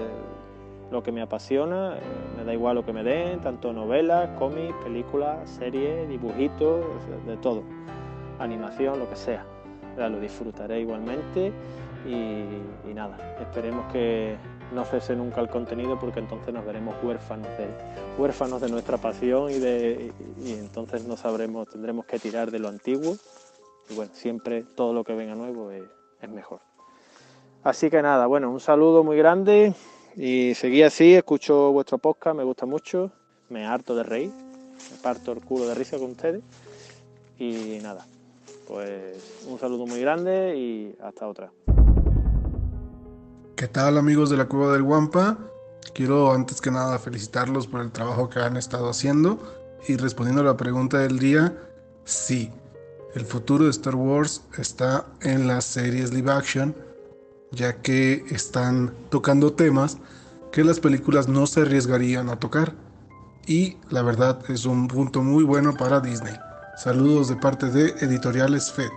lo 0.94 1.04
que 1.04 1.12
me 1.12 1.22
apasiona, 1.22 1.98
eh, 1.98 2.02
me 2.38 2.46
da 2.46 2.54
igual 2.54 2.76
lo 2.76 2.86
que 2.86 2.94
me 2.94 3.04
den, 3.04 3.42
tanto 3.42 3.74
novelas, 3.74 4.30
cómics, 4.40 4.74
películas, 4.84 5.50
series, 5.50 6.08
dibujitos, 6.08 6.86
de 7.26 7.36
todo, 7.38 7.64
animación, 8.40 9.00
lo 9.00 9.10
que 9.10 9.16
sea. 9.16 9.46
Sea, 9.96 10.10
lo 10.10 10.20
disfrutaré 10.20 10.80
igualmente 10.80 11.52
y, 12.06 12.94
nada, 12.94 13.18
esperemos 13.40 13.92
que 13.92 14.38
no 14.74 14.86
cese 14.86 15.16
nunca 15.16 15.42
el 15.42 15.50
contenido 15.50 16.00
porque 16.00 16.20
entonces 16.20 16.54
nos 16.54 16.66
veremos 16.66 16.96
huérfanos 17.04 17.48
de, 17.58 17.68
huérfanos 18.18 18.62
de 18.62 18.70
nuestra 18.70 18.98
pasión 18.98 19.52
y, 19.52 19.60
de, 19.60 20.12
y, 20.44 20.54
entonces 20.54 21.06
no 21.06 21.18
sabremos, 21.18 21.68
tendremos 21.70 22.06
que 22.06 22.18
tirar 22.18 22.50
de 22.50 22.60
lo 22.60 22.70
antiguo 22.70 23.16
y 23.90 23.96
bueno, 23.96 24.12
siempre 24.16 24.64
todo 24.64 24.94
lo 24.94 25.04
que 25.04 25.14
venga 25.14 25.36
nuevo 25.36 25.70
es 25.72 26.30
mejor. 26.30 26.62
Así 27.64 27.90
que 27.90 28.02
nada, 28.02 28.26
bueno, 28.26 28.52
un 28.52 28.60
saludo 28.60 29.04
muy 29.04 29.18
grande 29.18 29.74
y 30.16 30.54
seguí 30.56 30.84
así, 30.84 31.14
escucho 31.14 31.72
vuestro 31.72 31.98
podcast, 31.98 32.36
me 32.36 32.44
gusta 32.44 32.66
mucho, 32.66 33.12
me 33.50 33.66
harto 33.66 33.96
de 33.96 34.04
reír, 34.04 34.30
me 34.30 34.98
parto 35.02 35.32
el 35.32 35.42
culo 35.42 35.68
de 35.68 35.76
risa 35.76 35.98
con 35.98 36.12
ustedes 36.12 36.42
y 37.40 37.80
nada, 37.82 38.06
pues 38.68 39.46
un 39.48 39.60
saludo 39.60 39.86
muy 39.86 40.00
grande 40.00 40.56
y 40.58 40.96
hasta 41.02 41.28
otra. 41.28 41.52
¿Qué 43.56 43.68
tal 43.68 43.98
amigos 43.98 44.30
de 44.30 44.38
la 44.38 44.46
Cueva 44.46 44.74
del 44.74 44.84
Guampa? 44.84 45.38
Quiero 45.94 46.32
antes 46.32 46.60
que 46.60 46.72
nada 46.72 46.98
felicitarlos 47.00 47.68
por 47.68 47.82
el 47.82 47.92
trabajo 47.92 48.30
que 48.30 48.40
han 48.40 48.58
estado 48.58 48.90
haciendo 48.90 49.40
y 49.88 49.96
respondiendo 49.98 50.42
a 50.42 50.46
la 50.46 50.58
pregunta 50.58 51.00
del 51.00 51.20
día, 51.20 51.56
sí, 52.04 52.52
el 53.16 53.26
futuro 53.26 53.66
de 53.66 53.70
Star 53.70 53.96
Wars 53.96 54.42
está 54.58 55.06
en 55.22 55.48
las 55.48 55.66
series 55.66 56.14
live 56.14 56.32
action, 56.32 56.76
ya 57.54 57.82
que 57.82 58.26
están 58.30 58.94
tocando 59.10 59.54
temas 59.54 59.98
que 60.52 60.64
las 60.64 60.80
películas 60.80 61.28
no 61.28 61.48
se 61.48 61.62
arriesgarían 61.62 62.30
a 62.30 62.40
tocar. 62.40 62.74
Y 63.46 63.78
la 63.90 64.02
verdad 64.02 64.40
es 64.50 64.66
un 64.66 64.88
punto 64.88 65.22
muy 65.22 65.44
bueno 65.44 65.76
para 65.76 66.00
Disney. 66.00 66.34
Saludos 66.78 67.30
de 67.30 67.36
parte 67.36 67.70
de 67.70 67.90
Editoriales 68.02 68.72
FED. 68.72 68.92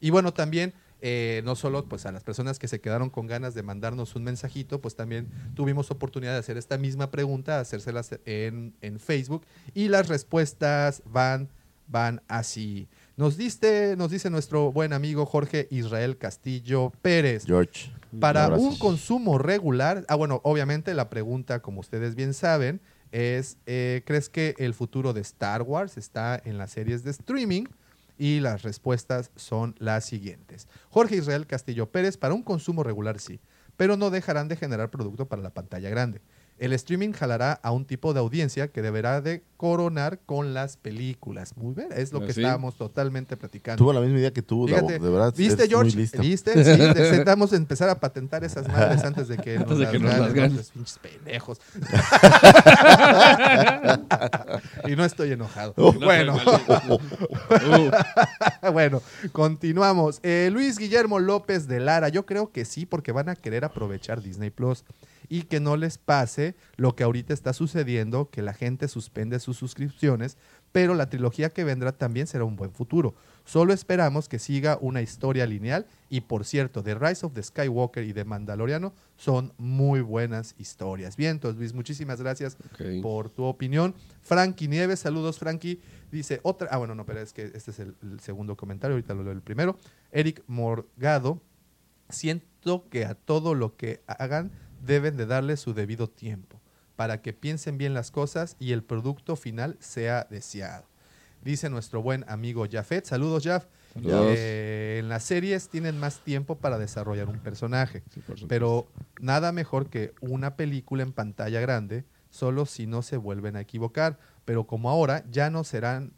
Y 0.00 0.10
bueno, 0.10 0.32
también 0.32 0.74
eh, 1.00 1.42
no 1.44 1.54
solo 1.54 1.84
pues 1.84 2.06
a 2.06 2.12
las 2.12 2.24
personas 2.24 2.58
que 2.58 2.68
se 2.68 2.80
quedaron 2.80 3.08
con 3.08 3.26
ganas 3.26 3.54
de 3.54 3.62
mandarnos 3.62 4.16
un 4.16 4.24
mensajito, 4.24 4.80
pues 4.80 4.96
también 4.96 5.28
tuvimos 5.54 5.90
oportunidad 5.90 6.32
de 6.32 6.38
hacer 6.38 6.56
esta 6.56 6.76
misma 6.76 7.10
pregunta, 7.10 7.60
hacérselas 7.60 8.18
en, 8.24 8.74
en 8.80 8.98
Facebook 8.98 9.46
y 9.74 9.88
las 9.88 10.08
respuestas 10.08 11.02
van, 11.04 11.48
van 11.86 12.22
así. 12.28 12.88
Nos, 13.18 13.36
diste, 13.36 13.96
nos 13.96 14.12
dice 14.12 14.30
nuestro 14.30 14.70
buen 14.70 14.92
amigo 14.92 15.26
Jorge 15.26 15.66
Israel 15.72 16.18
Castillo 16.18 16.92
Pérez. 17.02 17.46
George. 17.46 17.90
Para 18.20 18.46
Un 18.50 18.78
consumo 18.78 19.38
regular, 19.38 20.04
ah 20.06 20.14
bueno, 20.14 20.40
obviamente 20.44 20.94
la 20.94 21.10
pregunta, 21.10 21.60
como 21.60 21.80
ustedes 21.80 22.14
bien 22.14 22.32
saben, 22.32 22.80
es, 23.10 23.56
eh, 23.66 24.02
¿crees 24.06 24.28
que 24.28 24.54
el 24.58 24.72
futuro 24.72 25.14
de 25.14 25.20
Star 25.22 25.62
Wars 25.62 25.96
está 25.96 26.40
en 26.44 26.58
las 26.58 26.70
series 26.70 27.02
de 27.02 27.10
streaming? 27.10 27.64
Y 28.18 28.38
las 28.38 28.62
respuestas 28.62 29.32
son 29.34 29.74
las 29.80 30.04
siguientes. 30.04 30.68
Jorge 30.88 31.16
Israel 31.16 31.48
Castillo 31.48 31.90
Pérez, 31.90 32.16
para 32.18 32.34
un 32.34 32.44
consumo 32.44 32.84
regular 32.84 33.18
sí, 33.18 33.40
pero 33.76 33.96
no 33.96 34.10
dejarán 34.10 34.46
de 34.46 34.54
generar 34.54 34.90
producto 34.90 35.26
para 35.26 35.42
la 35.42 35.50
pantalla 35.50 35.90
grande. 35.90 36.20
El 36.58 36.72
streaming 36.72 37.12
jalará 37.12 37.52
a 37.62 37.70
un 37.70 37.84
tipo 37.84 38.12
de 38.14 38.20
audiencia 38.20 38.68
que 38.68 38.82
deberá 38.82 39.20
de 39.20 39.44
coronar 39.56 40.18
con 40.26 40.54
las 40.54 40.76
películas. 40.76 41.56
Muy 41.56 41.74
bien, 41.74 41.88
es 41.94 42.12
lo 42.12 42.20
que 42.20 42.32
Así. 42.32 42.40
estábamos 42.40 42.76
totalmente 42.76 43.36
platicando. 43.36 43.78
Tuvo 43.78 43.92
la 43.92 44.00
misma 44.00 44.18
idea 44.18 44.32
que 44.32 44.42
tú, 44.42 44.66
Fíjate, 44.66 44.98
de 44.98 45.10
verdad. 45.10 45.32
¿Viste, 45.36 45.68
George? 45.68 45.96
¿Viste? 45.96 46.18
Sí, 46.68 46.76
necesitamos 46.76 47.52
empezar 47.52 47.88
a 47.88 47.98
patentar 47.98 48.44
esas 48.44 48.68
madres 48.68 49.02
antes 49.04 49.28
de 49.28 49.36
que 49.38 49.56
Antes 49.58 49.70
nos 49.70 49.78
de 49.78 49.84
las 49.84 49.92
que 49.92 49.98
nos 49.98 50.36
las. 50.36 50.52
Esos 50.52 50.70
pinches 50.70 50.98
pendejos. 50.98 51.58
y 54.86 54.96
no 54.96 55.04
estoy 55.04 55.32
enojado. 55.32 55.74
No, 55.76 55.92
bueno. 55.92 56.36
maldito. 56.36 57.00
bueno, 58.72 59.02
continuamos. 59.32 60.20
Eh, 60.22 60.50
Luis 60.52 60.78
Guillermo 60.78 61.18
López 61.18 61.68
de 61.68 61.80
Lara, 61.80 62.08
yo 62.08 62.26
creo 62.26 62.50
que 62.50 62.64
sí, 62.64 62.86
porque 62.86 63.12
van 63.12 63.28
a 63.28 63.36
querer 63.36 63.64
aprovechar 63.64 64.22
Disney 64.22 64.50
Plus 64.50 64.84
y 65.28 65.42
que 65.42 65.60
no 65.60 65.76
les 65.76 65.98
pase 65.98 66.54
lo 66.76 66.96
que 66.96 67.04
ahorita 67.04 67.34
está 67.34 67.52
sucediendo, 67.52 68.30
que 68.30 68.42
la 68.42 68.54
gente 68.54 68.88
suspende 68.88 69.38
sus 69.40 69.56
suscripciones, 69.56 70.36
pero 70.72 70.94
la 70.94 71.08
trilogía 71.08 71.50
que 71.50 71.64
vendrá 71.64 71.92
también 71.92 72.26
será 72.26 72.44
un 72.44 72.56
buen 72.56 72.72
futuro. 72.72 73.14
Solo 73.44 73.72
esperamos 73.72 74.28
que 74.28 74.38
siga 74.38 74.78
una 74.80 75.00
historia 75.00 75.46
lineal 75.46 75.86
y 76.10 76.20
por 76.22 76.44
cierto, 76.44 76.82
The 76.82 76.94
Rise 76.94 77.24
of 77.24 77.32
the 77.32 77.42
Skywalker 77.42 78.04
y 78.04 78.12
The 78.12 78.24
Mandaloriano 78.24 78.92
son 79.16 79.52
muy 79.56 80.00
buenas 80.00 80.54
historias. 80.58 81.16
Bien, 81.16 81.32
entonces 81.32 81.58
Luis, 81.58 81.72
muchísimas 81.72 82.20
gracias 82.20 82.56
por 83.02 83.30
tu 83.30 83.44
opinión. 83.44 83.94
Frankie 84.20 84.68
Nieves, 84.68 85.00
saludos 85.00 85.38
Frankie. 85.38 85.80
Dice 86.10 86.40
otra, 86.42 86.68
ah 86.70 86.78
bueno, 86.78 86.94
no, 86.94 87.04
pero 87.06 87.20
es 87.20 87.32
que 87.32 87.44
este 87.54 87.70
es 87.70 87.78
el, 87.78 87.94
el 88.02 88.20
segundo 88.20 88.56
comentario, 88.56 88.94
ahorita 88.94 89.14
lo 89.14 89.22
leo 89.22 89.32
el 89.32 89.42
primero. 89.42 89.78
Eric 90.12 90.42
Morgado, 90.46 91.40
siento 92.10 92.88
que 92.90 93.04
a 93.04 93.14
todo 93.14 93.54
lo 93.54 93.76
que 93.76 94.02
hagan 94.06 94.50
deben 94.84 95.16
de 95.16 95.26
darle 95.26 95.56
su 95.56 95.74
debido 95.74 96.08
tiempo. 96.08 96.60
para 96.96 97.22
que 97.22 97.32
piensen 97.32 97.78
bien 97.78 97.94
las 97.94 98.10
cosas 98.10 98.56
y 98.58 98.72
el 98.72 98.82
producto 98.82 99.36
final 99.36 99.76
sea 99.78 100.26
deseado. 100.28 100.84
Dice 101.44 101.70
nuestro 101.70 102.02
buen 102.02 102.24
amigo 102.26 102.66
Jafet. 102.68 103.04
Saludos, 103.04 103.44
Jaf. 103.44 103.66
Saludos. 103.94 104.34
Eh, 104.36 104.96
en 104.98 105.08
las 105.08 105.22
series 105.22 105.68
tienen 105.68 106.00
más 106.00 106.18
tiempo 106.24 106.56
para 106.56 106.76
desarrollar 106.76 107.28
un 107.28 107.38
personaje, 107.38 108.02
Sí, 108.12 108.20
pero 108.48 108.88
nada 109.20 109.52
mejor 109.52 109.88
que 109.88 110.12
una 110.20 110.56
película 110.56 111.04
en 111.04 111.12
pantalla 111.12 111.60
grande, 111.60 112.04
solo 112.30 112.66
si 112.66 112.88
no 112.88 113.02
se 113.02 113.16
vuelven 113.16 113.54
a 113.54 113.60
equivocar. 113.60 114.18
Pero 114.44 114.66
como 114.66 114.90
ahora 114.90 115.24
ya 115.30 115.50
no 115.50 115.62
serán 115.62 116.12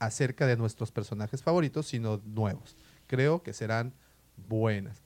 acerca 0.00 0.46
de 0.46 0.58
nuestros 0.58 0.92
personajes 0.92 1.42
favoritos, 1.42 1.86
sino 1.86 2.20
nuevos. 2.26 2.76
Creo 3.06 3.42
que 3.42 3.54
serán 3.54 3.94
buenas. 4.48 5.02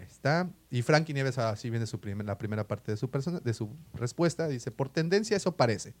Está. 0.00 0.50
Y 0.70 0.82
Frankie 0.82 1.12
Nieves, 1.14 1.38
así 1.38 1.70
viene 1.70 1.86
su 1.86 2.00
primer- 2.00 2.26
la 2.26 2.38
primera 2.38 2.66
parte 2.66 2.92
de 2.92 2.96
su, 2.96 3.10
persona, 3.10 3.40
de 3.40 3.52
su 3.54 3.76
respuesta. 3.94 4.48
Dice, 4.48 4.70
por 4.70 4.88
tendencia 4.88 5.36
eso 5.36 5.56
parece. 5.56 5.94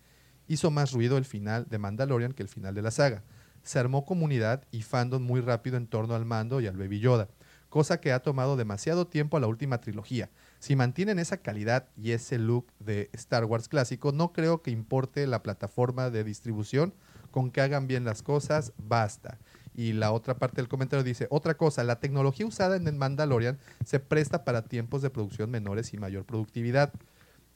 Hizo 0.48 0.70
más 0.70 0.92
ruido 0.92 1.18
el 1.18 1.24
final 1.24 1.66
de 1.68 1.78
Mandalorian 1.78 2.32
que 2.32 2.42
el 2.42 2.48
final 2.48 2.74
de 2.74 2.82
la 2.82 2.90
saga. 2.90 3.22
Se 3.62 3.78
armó 3.78 4.04
comunidad 4.04 4.64
y 4.72 4.82
fandom 4.82 5.22
muy 5.22 5.40
rápido 5.40 5.76
en 5.76 5.86
torno 5.86 6.14
al 6.14 6.24
mando 6.24 6.60
y 6.60 6.66
al 6.66 6.76
Baby 6.76 6.98
Yoda, 6.98 7.28
cosa 7.68 8.00
que 8.00 8.12
ha 8.12 8.18
tomado 8.18 8.56
demasiado 8.56 9.06
tiempo 9.06 9.36
a 9.36 9.40
la 9.40 9.46
última 9.46 9.80
trilogía. 9.80 10.30
Si 10.58 10.74
mantienen 10.74 11.20
esa 11.20 11.36
calidad 11.36 11.88
y 11.96 12.10
ese 12.10 12.38
look 12.38 12.66
de 12.80 13.08
Star 13.12 13.44
Wars 13.44 13.68
clásico, 13.68 14.10
no 14.10 14.32
creo 14.32 14.62
que 14.62 14.72
importe 14.72 15.26
la 15.28 15.42
plataforma 15.44 16.10
de 16.10 16.24
distribución, 16.24 16.92
con 17.30 17.50
que 17.50 17.60
hagan 17.60 17.86
bien 17.86 18.04
las 18.04 18.22
cosas, 18.22 18.72
basta. 18.76 19.38
Y 19.74 19.92
la 19.92 20.12
otra 20.12 20.36
parte 20.38 20.56
del 20.56 20.68
comentario 20.68 21.02
dice, 21.02 21.26
otra 21.30 21.54
cosa, 21.56 21.82
la 21.84 21.98
tecnología 21.98 22.46
usada 22.46 22.76
en 22.76 22.86
el 22.86 22.94
Mandalorian 22.94 23.58
se 23.84 24.00
presta 24.00 24.44
para 24.44 24.62
tiempos 24.62 25.02
de 25.02 25.10
producción 25.10 25.50
menores 25.50 25.94
y 25.94 25.98
mayor 25.98 26.24
productividad. 26.24 26.92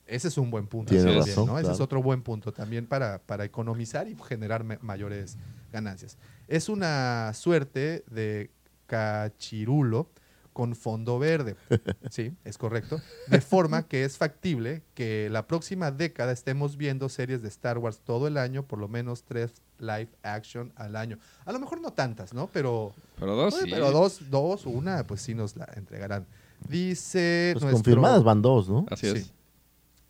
Ese 0.06 0.28
es 0.28 0.38
un 0.38 0.50
buen 0.50 0.66
punto. 0.66 0.90
Tiene 0.90 1.04
también, 1.04 1.26
razón, 1.26 1.46
¿no? 1.46 1.58
Ese 1.58 1.72
es 1.72 1.80
otro 1.80 2.02
buen 2.02 2.22
punto 2.22 2.52
también 2.52 2.86
para, 2.86 3.18
para 3.18 3.44
economizar 3.44 4.08
y 4.08 4.16
generar 4.28 4.64
mayores 4.82 5.36
ganancias. 5.72 6.16
Es 6.48 6.68
una 6.68 7.32
suerte 7.34 8.04
de 8.08 8.50
cachirulo 8.86 10.08
con 10.56 10.74
fondo 10.74 11.18
verde. 11.18 11.54
Sí, 12.10 12.32
es 12.44 12.56
correcto. 12.56 13.00
De 13.26 13.40
forma 13.40 13.82
que 13.88 14.04
es 14.04 14.16
factible 14.16 14.82
que 14.94 15.28
la 15.28 15.46
próxima 15.46 15.90
década 15.90 16.32
estemos 16.32 16.76
viendo 16.76 17.08
series 17.08 17.42
de 17.42 17.48
Star 17.48 17.76
Wars 17.78 18.00
todo 18.02 18.26
el 18.26 18.38
año, 18.38 18.62
por 18.62 18.78
lo 18.78 18.88
menos 18.88 19.24
tres 19.24 19.52
live 19.78 20.08
action 20.22 20.72
al 20.76 20.96
año. 20.96 21.18
A 21.44 21.52
lo 21.52 21.58
mejor 21.58 21.80
no 21.80 21.92
tantas, 21.92 22.32
¿no? 22.34 22.48
Pero, 22.52 22.92
Pero 23.18 23.34
dos, 23.36 23.54
Oye, 23.54 23.64
sí. 23.64 23.70
pero 23.70 23.90
dos, 23.90 24.20
dos, 24.30 24.66
una, 24.66 25.06
pues 25.06 25.22
sí 25.22 25.34
nos 25.34 25.56
la 25.56 25.68
entregarán. 25.76 26.26
Dice 26.68 27.50
Pues 27.54 27.62
nuestro- 27.64 27.76
confirmadas 27.82 28.24
van 28.24 28.42
dos, 28.42 28.68
¿no? 28.68 28.86
Así 28.90 29.06
es. 29.08 29.32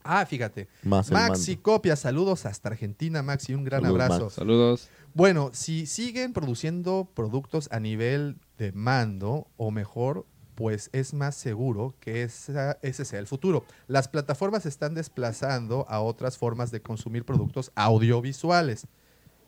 Ah, 0.09 0.24
fíjate. 0.24 0.68
Más 0.84 1.10
Maxi. 1.10 1.56
Copia, 1.56 1.97
saludos 1.97 2.47
hasta 2.47 2.68
Argentina, 2.68 3.22
Maxi, 3.22 3.55
un 3.55 3.64
gran 3.64 3.82
Saludos, 3.82 4.02
abrazo. 4.02 4.24
Max. 4.24 4.34
Saludos. 4.34 4.88
Bueno, 5.14 5.51
si 5.52 5.86
siguen 5.86 6.32
produciendo 6.32 7.09
productos 7.12 7.68
a 7.72 7.80
nivel 7.80 8.36
de 8.59 8.70
mando, 8.70 9.48
o 9.56 9.72
mejor, 9.72 10.24
pues 10.55 10.90
es 10.93 11.12
más 11.12 11.34
seguro 11.34 11.94
que 12.01 12.22
esa- 12.22 12.78
ese 12.82 13.05
sea 13.05 13.18
el 13.18 13.26
futuro. 13.26 13.64
Las 13.88 14.06
plataformas 14.06 14.64
están 14.64 14.94
desplazando 14.94 15.84
a 15.88 16.01
otras 16.01 16.38
formas 16.38 16.70
de 16.70 16.80
consumir 16.80 17.24
productos 17.24 17.72
audiovisuales. 17.74 18.86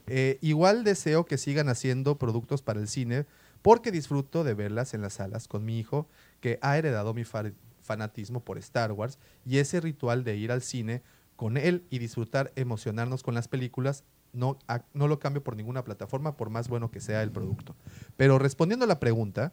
Eh, 0.08 0.38
igual 0.40 0.84
deseo 0.84 1.24
que 1.26 1.38
sigan 1.38 1.68
haciendo 1.68 2.18
productos 2.18 2.62
para 2.62 2.80
el 2.80 2.88
cine 2.88 3.26
porque 3.62 3.90
disfruto 3.90 4.44
de 4.44 4.54
verlas 4.54 4.94
en 4.94 5.02
las 5.02 5.14
salas 5.14 5.48
con 5.48 5.64
mi 5.64 5.78
hijo 5.78 6.08
que 6.40 6.58
ha 6.62 6.78
heredado 6.78 7.12
mi 7.14 7.24
fa- 7.24 7.52
fanatismo 7.82 8.44
por 8.44 8.58
Star 8.58 8.92
Wars 8.92 9.18
y 9.44 9.58
ese 9.58 9.80
ritual 9.80 10.24
de 10.24 10.36
ir 10.36 10.52
al 10.52 10.62
cine 10.62 11.02
con 11.36 11.56
él 11.56 11.84
y 11.90 11.98
disfrutar, 11.98 12.52
emocionarnos 12.56 13.22
con 13.22 13.34
las 13.34 13.48
películas, 13.48 14.04
no, 14.32 14.58
no 14.92 15.08
lo 15.08 15.18
cambio 15.18 15.42
por 15.42 15.56
ninguna 15.56 15.84
plataforma 15.84 16.36
por 16.36 16.50
más 16.50 16.68
bueno 16.68 16.90
que 16.90 17.00
sea 17.00 17.22
el 17.22 17.30
producto. 17.30 17.74
Pero 18.16 18.38
respondiendo 18.38 18.84
a 18.84 18.88
la 18.88 19.00
pregunta, 19.00 19.52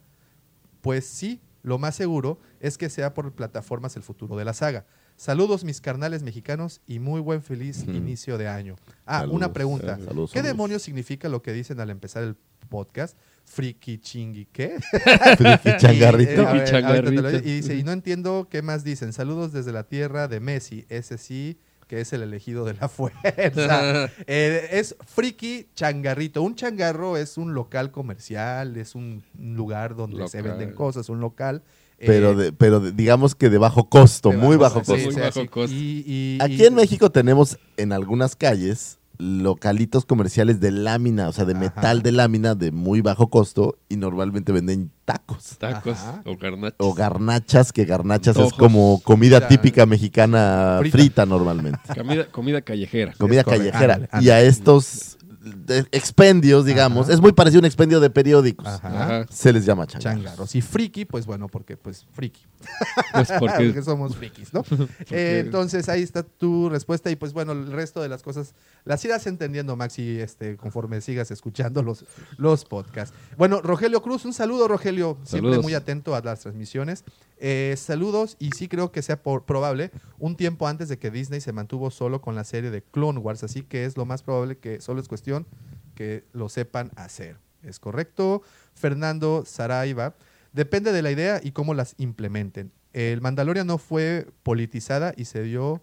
pues 0.80 1.06
sí, 1.06 1.40
lo 1.62 1.78
más 1.78 1.94
seguro 1.96 2.38
es 2.60 2.78
que 2.78 2.90
sea 2.90 3.14
por 3.14 3.32
plataformas 3.32 3.96
el 3.96 4.02
futuro 4.02 4.36
de 4.36 4.44
la 4.44 4.52
saga. 4.52 4.84
Saludos 5.16 5.64
mis 5.64 5.80
carnales 5.80 6.22
mexicanos 6.22 6.80
y 6.86 6.98
muy 6.98 7.20
buen 7.20 7.42
feliz 7.42 7.84
inicio 7.84 8.36
de 8.36 8.48
año. 8.48 8.76
Ah, 9.06 9.20
Saludos, 9.20 9.36
una 9.36 9.52
pregunta. 9.52 9.96
eh, 9.98 10.04
saludos, 10.04 10.30
¿Qué 10.30 10.38
saludos. 10.40 10.44
demonios 10.56 10.82
significa 10.82 11.28
lo 11.28 11.40
que 11.42 11.52
dicen 11.52 11.80
al 11.80 11.88
empezar 11.90 12.22
el 12.22 12.36
podcast? 12.68 13.16
Friki 13.44 13.98
chingui, 13.98 14.46
¿qué? 14.52 14.76
Friki 15.38 15.76
changarrito. 15.78 16.42
Y, 16.42 16.44
eh, 16.44 16.52
ver, 16.52 16.64
changarrito. 16.68 17.30
y 17.38 17.40
dice, 17.40 17.76
y 17.76 17.82
no 17.82 17.92
entiendo 17.92 18.48
qué 18.50 18.60
más 18.60 18.84
dicen. 18.84 19.12
Saludos 19.12 19.52
desde 19.52 19.72
la 19.72 19.84
tierra 19.84 20.28
de 20.28 20.40
Messi, 20.40 20.84
ese 20.88 21.16
sí 21.16 21.58
que 21.86 22.00
es 22.00 22.12
el 22.12 22.22
elegido 22.22 22.64
de 22.64 22.74
la 22.74 22.88
fuerza. 22.90 24.10
Eh, 24.26 24.68
es 24.72 24.96
friki 25.06 25.68
changarrito. 25.74 26.42
Un 26.42 26.56
changarro 26.56 27.16
es 27.16 27.38
un 27.38 27.54
local 27.54 27.92
comercial, 27.92 28.76
es 28.76 28.94
un 28.96 29.22
lugar 29.38 29.94
donde 29.94 30.26
se 30.28 30.42
venden 30.42 30.72
cosas, 30.74 31.08
un 31.08 31.20
local. 31.20 31.62
Eh, 31.98 32.04
Pero, 32.06 32.34
de- 32.34 32.52
pero 32.52 32.80
de- 32.80 32.92
digamos 32.92 33.34
que 33.34 33.48
de 33.50 33.58
bajo 33.58 33.88
costo, 33.88 34.30
de 34.30 34.36
muy 34.36 34.56
bajo 34.56 34.80
costo. 34.80 34.96
sí, 34.96 35.06
Muy 35.06 35.14
bajo 35.16 35.46
costo. 35.50 35.74
Y- 35.74 36.04
y- 36.06 36.38
Aquí 36.42 36.62
y- 36.62 36.66
en 36.66 36.74
México 36.74 37.10
tenemos 37.10 37.58
en 37.76 37.92
algunas 37.92 38.36
calles 38.36 38.98
localitos 39.18 40.04
comerciales 40.04 40.60
de 40.60 40.70
lámina, 40.70 41.28
o 41.28 41.32
sea, 41.32 41.46
de 41.46 41.52
Ajá. 41.54 41.60
metal 41.60 42.02
de 42.02 42.12
lámina 42.12 42.54
de 42.54 42.70
muy 42.70 43.00
bajo 43.00 43.28
costo 43.30 43.78
y 43.88 43.96
normalmente 43.96 44.52
venden 44.52 44.90
tacos 45.06 45.56
Tacos 45.58 45.94
Ajá. 45.98 46.20
o 46.26 46.36
garnachas. 46.36 46.76
o 46.78 46.92
garnachas, 46.92 47.72
que 47.72 47.86
garnachas 47.86 48.36
es 48.36 48.52
como 48.52 49.00
comida 49.02 49.36
Mira, 49.38 49.48
típica 49.48 49.86
mexicana 49.86 50.76
frita. 50.80 50.98
frita, 50.98 51.24
normalmente. 51.26 51.78
Comida, 51.96 52.26
comida 52.26 52.60
callejera. 52.60 53.14
Comida 53.18 53.42
callejera. 53.42 53.94
Ándale, 53.94 54.08
Y 54.12 54.28
a 54.28 54.34
ándale. 54.34 54.46
estos 54.48 55.15
de- 55.46 55.86
expendios, 55.92 56.64
digamos, 56.64 57.06
Ajá. 57.06 57.14
es 57.14 57.20
muy 57.20 57.32
parecido 57.32 57.58
a 57.58 57.62
un 57.62 57.66
expendio 57.66 58.00
de 58.00 58.10
periódicos. 58.10 58.66
Ajá. 58.66 58.88
Ajá. 59.04 59.26
Se 59.30 59.52
les 59.52 59.64
llama 59.64 59.86
changarros. 59.86 60.22
changarros. 60.24 60.54
Y 60.54 60.60
friki, 60.62 61.04
pues 61.04 61.26
bueno, 61.26 61.48
porque 61.48 61.76
pues 61.76 62.06
friki. 62.12 62.42
Pues 63.12 63.28
porque 63.38 63.54
porque 63.66 63.82
somos 63.82 64.16
frikis, 64.16 64.52
¿no? 64.52 64.64
Eh, 65.10 65.42
entonces 65.44 65.88
ahí 65.88 66.02
está 66.02 66.22
tu 66.22 66.68
respuesta 66.68 67.10
y 67.10 67.16
pues 67.16 67.32
bueno, 67.32 67.52
el 67.52 67.70
resto 67.72 68.00
de 68.02 68.08
las 68.08 68.22
cosas 68.22 68.54
las 68.84 69.04
irás 69.04 69.26
entendiendo, 69.26 69.76
Maxi, 69.76 70.20
este, 70.20 70.56
conforme 70.56 71.00
sigas 71.00 71.30
escuchando 71.30 71.82
los, 71.82 72.04
los 72.38 72.64
podcasts. 72.64 73.14
Bueno, 73.36 73.60
Rogelio 73.60 74.02
Cruz, 74.02 74.24
un 74.24 74.32
saludo, 74.32 74.68
Rogelio, 74.68 75.16
siempre 75.24 75.58
muy 75.60 75.74
atento 75.74 76.14
a 76.14 76.20
las 76.22 76.40
transmisiones. 76.40 77.04
Eh, 77.38 77.74
saludos 77.76 78.36
y 78.38 78.52
sí 78.52 78.66
creo 78.66 78.90
que 78.92 79.02
sea 79.02 79.22
por- 79.22 79.44
probable 79.44 79.90
un 80.18 80.36
tiempo 80.36 80.66
antes 80.68 80.88
de 80.88 80.98
que 80.98 81.10
Disney 81.10 81.42
se 81.42 81.52
mantuvo 81.52 81.90
solo 81.90 82.22
con 82.22 82.34
la 82.34 82.44
serie 82.44 82.70
de 82.70 82.82
Clone 82.82 83.18
Wars, 83.18 83.44
así 83.44 83.62
que 83.62 83.84
es 83.84 83.98
lo 83.98 84.06
más 84.06 84.22
probable 84.22 84.56
que 84.56 84.80
solo 84.80 85.02
es 85.02 85.08
cuestión 85.08 85.35
que 85.94 86.24
lo 86.32 86.48
sepan 86.48 86.92
hacer. 86.96 87.36
¿Es 87.62 87.80
correcto? 87.80 88.42
Fernando 88.74 89.44
Saraiva. 89.44 90.14
Depende 90.52 90.92
de 90.92 91.02
la 91.02 91.10
idea 91.10 91.40
y 91.42 91.50
cómo 91.50 91.74
las 91.74 91.94
implementen. 91.98 92.72
El 92.92 93.20
Mandalorian 93.20 93.66
no 93.66 93.76
fue 93.76 94.28
politizada 94.42 95.12
y 95.16 95.26
se 95.26 95.42
dio 95.42 95.82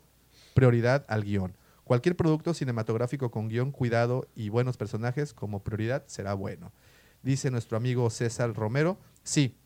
prioridad 0.56 1.06
al 1.10 1.24
guion. 1.24 1.56
Cualquier 1.84 2.16
producto 2.16 2.54
cinematográfico 2.54 3.30
con 3.30 3.50
guion, 3.50 3.72
cuidado 3.72 4.28
y 4.36 4.50
buenos 4.50 4.78
personajes 4.78 5.34
como 5.34 5.64
prioridad 5.64 6.04
será 6.08 6.34
bueno. 6.34 6.72
Dice 7.22 7.52
nuestro 7.52 7.78
amigo 7.78 8.10
César 8.10 8.54
Romero. 8.54 8.98
Sí, 9.24 9.58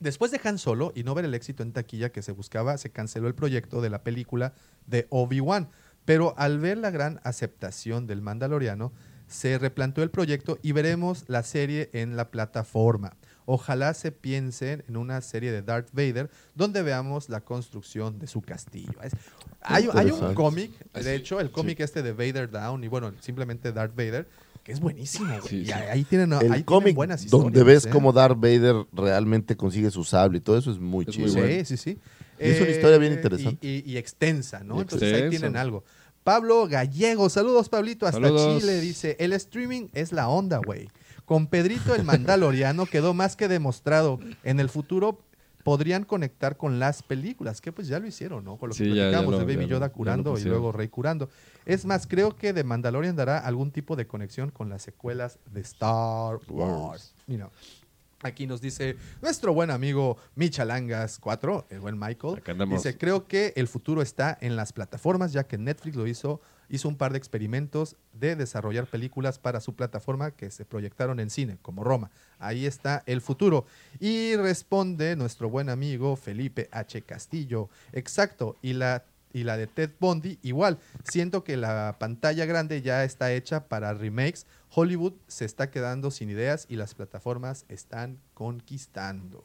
Después 0.00 0.30
de 0.30 0.40
Han 0.44 0.56
Solo 0.56 0.92
y 0.94 1.04
no 1.04 1.14
ver 1.14 1.26
el 1.26 1.34
éxito 1.34 1.62
en 1.62 1.74
taquilla 1.74 2.10
que 2.10 2.22
se 2.22 2.32
buscaba, 2.32 2.78
se 2.78 2.90
canceló 2.90 3.28
el 3.28 3.34
proyecto 3.34 3.82
de 3.82 3.90
la 3.90 4.02
película 4.02 4.54
de 4.86 5.06
Obi-Wan. 5.10 5.68
Pero 6.06 6.34
al 6.38 6.58
ver 6.58 6.78
la 6.78 6.90
gran 6.90 7.20
aceptación 7.22 8.06
del 8.06 8.22
Mandaloriano, 8.22 8.94
se 9.30 9.58
replanteó 9.58 10.02
el 10.04 10.10
proyecto 10.10 10.58
y 10.60 10.72
veremos 10.72 11.24
la 11.28 11.42
serie 11.44 11.88
en 11.92 12.16
la 12.16 12.30
plataforma. 12.30 13.16
Ojalá 13.46 13.94
se 13.94 14.12
piensen 14.12 14.84
en 14.88 14.96
una 14.96 15.20
serie 15.22 15.50
de 15.52 15.62
Darth 15.62 15.88
Vader 15.92 16.30
donde 16.54 16.82
veamos 16.82 17.28
la 17.28 17.40
construcción 17.40 18.18
de 18.18 18.26
su 18.26 18.42
castillo. 18.42 18.92
Es- 19.02 19.12
hay, 19.62 19.88
hay 19.94 20.10
un 20.10 20.34
cómic, 20.34 20.72
de 20.94 21.14
hecho, 21.14 21.38
el 21.40 21.50
cómic 21.50 21.80
este 21.80 22.02
de 22.02 22.12
Vader 22.12 22.50
Down 22.50 22.82
y 22.84 22.88
bueno, 22.88 23.12
simplemente 23.20 23.72
Darth 23.72 23.94
Vader, 23.94 24.28
que 24.64 24.72
es 24.72 24.80
buenísimo. 24.80 25.28
güey. 25.38 25.48
Sí, 25.48 25.56
y 25.62 25.66
sí. 25.66 25.72
ahí 25.72 26.04
tienen, 26.04 26.32
ahí 26.32 26.38
El 26.40 26.46
tienen 26.46 26.62
cómic 26.64 26.94
buenas 26.96 27.24
historias. 27.24 27.44
donde 27.52 27.64
ves 27.64 27.86
¿eh? 27.86 27.90
cómo 27.90 28.12
Darth 28.12 28.36
Vader 28.38 28.84
realmente 28.92 29.56
consigue 29.56 29.90
su 29.90 30.02
sable 30.04 30.38
y 30.38 30.40
todo 30.40 30.56
eso 30.58 30.70
es 30.70 30.78
muy 30.78 31.04
Es 31.06 31.14
chido. 31.14 31.26
muy 31.28 31.36
bueno. 31.36 31.64
Sí, 31.64 31.76
sí, 31.76 31.76
sí. 31.76 31.98
Y 32.38 32.44
es 32.50 32.60
una 32.60 32.70
historia 32.70 32.98
bien 32.98 33.12
Eh, 33.12 33.16
interesante. 33.16 33.66
Y, 33.66 33.82
y- 33.86 33.92
y 33.92 33.96
extensa, 33.98 34.62
¿no? 34.64 34.78
Y 34.78 34.80
Entonces 34.82 35.12
ahí 35.22 35.28
tienen 35.30 35.56
algo. 35.56 35.84
Pablo 36.24 36.68
Gallego, 36.68 37.28
saludos 37.30 37.68
Pablito, 37.68 38.06
hasta 38.06 38.20
Saludos. 38.20 38.60
Chile, 38.60 38.80
dice, 38.80 39.16
el 39.18 39.32
streaming 39.32 39.88
es 39.92 40.12
la 40.12 40.28
onda, 40.28 40.58
güey. 40.58 40.88
Con 41.24 41.46
Pedrito 41.46 41.94
el 41.94 42.04
Mandaloriano 42.04 42.86
quedó 42.86 43.14
más 43.14 43.36
que 43.36 43.48
demostrado. 43.48 44.18
En 44.42 44.60
el 44.60 44.68
futuro 44.68 45.20
podrían 45.64 46.04
conectar 46.04 46.56
con 46.56 46.78
las 46.78 47.02
películas, 47.02 47.60
que 47.60 47.70
pues 47.72 47.86
ya 47.86 47.98
lo 47.98 48.06
hicieron, 48.06 48.44
¿no? 48.44 48.56
Con 48.56 48.70
lo 48.70 48.74
que 48.74 48.84
Sí, 48.84 48.88
ya- 48.90 48.94
ya 48.94 49.00
platicamos 49.10 49.32
lo- 49.32 49.38
de 49.38 49.44
Baby 49.56 49.66
Yoda 49.68 49.90
curando 49.92 50.38
y 50.38 50.42
luego 50.44 50.72
Rey 50.72 50.88
curando. 50.88 51.28
Es 51.66 51.84
más, 51.84 52.06
creo 52.06 52.34
que 52.36 52.52
de 52.52 52.64
Mandalorian 52.64 53.14
dará 53.14 53.38
algún 53.38 53.70
tipo 53.70 53.94
de 53.96 54.06
conexión 54.06 54.50
con 54.50 54.68
las 54.68 54.82
secuelas 54.82 55.38
de 55.52 55.60
Star 55.60 56.38
Wars. 56.48 57.12
Mira, 57.26 57.50
Aquí 58.22 58.46
nos 58.46 58.60
dice 58.60 58.96
nuestro 59.22 59.54
buen 59.54 59.70
amigo 59.70 60.18
Michalangas 60.34 61.18
4, 61.18 61.68
el 61.70 61.80
buen 61.80 61.98
Michael. 61.98 62.42
Dice, 62.68 62.98
creo 62.98 63.26
que 63.26 63.54
el 63.56 63.66
futuro 63.66 64.02
está 64.02 64.36
en 64.42 64.56
las 64.56 64.74
plataformas, 64.74 65.32
ya 65.32 65.44
que 65.44 65.56
Netflix 65.56 65.96
lo 65.96 66.06
hizo, 66.06 66.42
hizo 66.68 66.88
un 66.88 66.96
par 66.96 67.12
de 67.12 67.18
experimentos 67.18 67.96
de 68.12 68.36
desarrollar 68.36 68.86
películas 68.86 69.38
para 69.38 69.60
su 69.60 69.74
plataforma 69.74 70.32
que 70.32 70.50
se 70.50 70.66
proyectaron 70.66 71.18
en 71.18 71.30
cine, 71.30 71.56
como 71.62 71.82
Roma. 71.82 72.10
Ahí 72.38 72.66
está 72.66 73.02
el 73.06 73.22
futuro. 73.22 73.64
Y 74.00 74.36
responde 74.36 75.16
nuestro 75.16 75.48
buen 75.48 75.70
amigo 75.70 76.14
Felipe 76.14 76.68
H. 76.72 77.00
Castillo. 77.00 77.70
Exacto. 77.92 78.58
Y 78.60 78.74
la, 78.74 79.02
y 79.32 79.44
la 79.44 79.56
de 79.56 79.66
Ted 79.66 79.90
Bundy, 79.98 80.38
igual. 80.42 80.78
Siento 81.04 81.44
que 81.44 81.56
la 81.56 81.96
pantalla 81.98 82.46
grande 82.46 82.82
ya 82.82 83.04
está 83.04 83.32
hecha 83.32 83.68
para 83.68 83.94
remakes. 83.94 84.46
Hollywood 84.72 85.14
se 85.26 85.44
está 85.44 85.70
quedando 85.70 86.10
sin 86.10 86.30
ideas 86.30 86.66
y 86.68 86.76
las 86.76 86.94
plataformas 86.94 87.64
están 87.68 88.18
conquistando. 88.34 89.44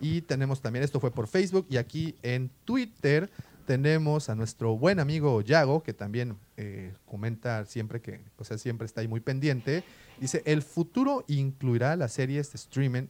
Y 0.00 0.22
tenemos 0.22 0.60
también, 0.60 0.84
esto 0.84 1.00
fue 1.00 1.12
por 1.12 1.28
Facebook 1.28 1.66
y 1.70 1.76
aquí 1.76 2.16
en 2.22 2.50
Twitter 2.64 3.30
tenemos 3.66 4.28
a 4.28 4.34
nuestro 4.34 4.76
buen 4.76 5.00
amigo 5.00 5.40
Yago, 5.40 5.82
que 5.82 5.94
también 5.94 6.36
eh, 6.56 6.92
comenta 7.06 7.64
siempre 7.64 8.00
que, 8.00 8.20
o 8.36 8.44
sea, 8.44 8.58
siempre 8.58 8.86
está 8.86 9.00
ahí 9.00 9.08
muy 9.08 9.20
pendiente. 9.20 9.84
Dice, 10.20 10.42
el 10.44 10.62
futuro 10.62 11.24
incluirá 11.28 11.96
las 11.96 12.12
series 12.12 12.52
de 12.52 12.56
streaming, 12.56 13.06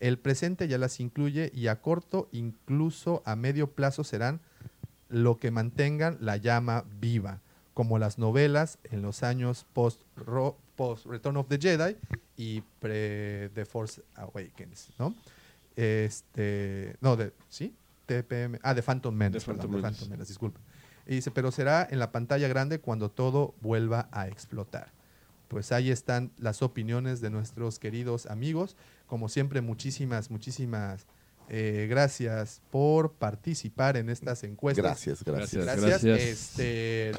el 0.00 0.18
presente 0.18 0.68
ya 0.68 0.78
las 0.78 1.00
incluye 1.00 1.50
y 1.54 1.66
a 1.66 1.80
corto, 1.80 2.28
incluso 2.32 3.22
a 3.26 3.36
medio 3.36 3.72
plazo 3.72 4.04
serán 4.04 4.40
lo 5.08 5.38
que 5.38 5.50
mantengan 5.50 6.18
la 6.20 6.36
llama 6.36 6.84
viva, 7.00 7.40
como 7.74 7.98
las 7.98 8.18
novelas 8.18 8.78
en 8.84 9.02
los 9.02 9.22
años 9.22 9.66
post, 9.72 10.02
ro- 10.16 10.56
post 10.76 11.06
Return 11.06 11.36
of 11.36 11.48
the 11.48 11.58
Jedi 11.58 11.96
y 12.36 12.60
pre 12.80 13.50
The 13.54 13.64
Force 13.64 14.02
Awakens, 14.16 14.90
¿no? 14.98 15.14
Este, 15.76 16.96
no, 17.00 17.16
de, 17.16 17.32
¿sí? 17.48 17.74
TPM, 18.06 18.58
ah, 18.62 18.74
de 18.74 18.82
Phantom 18.82 19.14
Menace, 19.14 19.40
The 19.40 19.46
Phantom 19.52 19.70
perdón. 19.70 19.82
Phantom 19.82 20.08
Menace, 20.08 20.28
disculpe. 20.28 20.60
Y 21.06 21.14
dice, 21.16 21.30
pero 21.30 21.50
será 21.52 21.86
en 21.90 21.98
la 21.98 22.10
pantalla 22.12 22.48
grande 22.48 22.80
cuando 22.80 23.10
todo 23.10 23.54
vuelva 23.60 24.08
a 24.12 24.28
explotar. 24.28 24.92
Pues 25.48 25.72
ahí 25.72 25.90
están 25.90 26.30
las 26.36 26.62
opiniones 26.62 27.20
de 27.22 27.30
nuestros 27.30 27.78
queridos 27.78 28.26
amigos. 28.26 28.76
Como 29.06 29.28
siempre, 29.30 29.60
muchísimas, 29.62 30.30
muchísimas 30.30 31.06
eh, 31.50 31.86
gracias 31.88 32.60
por 32.70 33.12
participar 33.12 33.96
en 33.96 34.10
estas 34.10 34.44
encuestas. 34.44 34.84
Gracias, 34.84 35.24
gracias. 35.24 35.64
Gracias. 35.64 36.04
Gracias. 36.04 36.20
Este, 36.20 37.12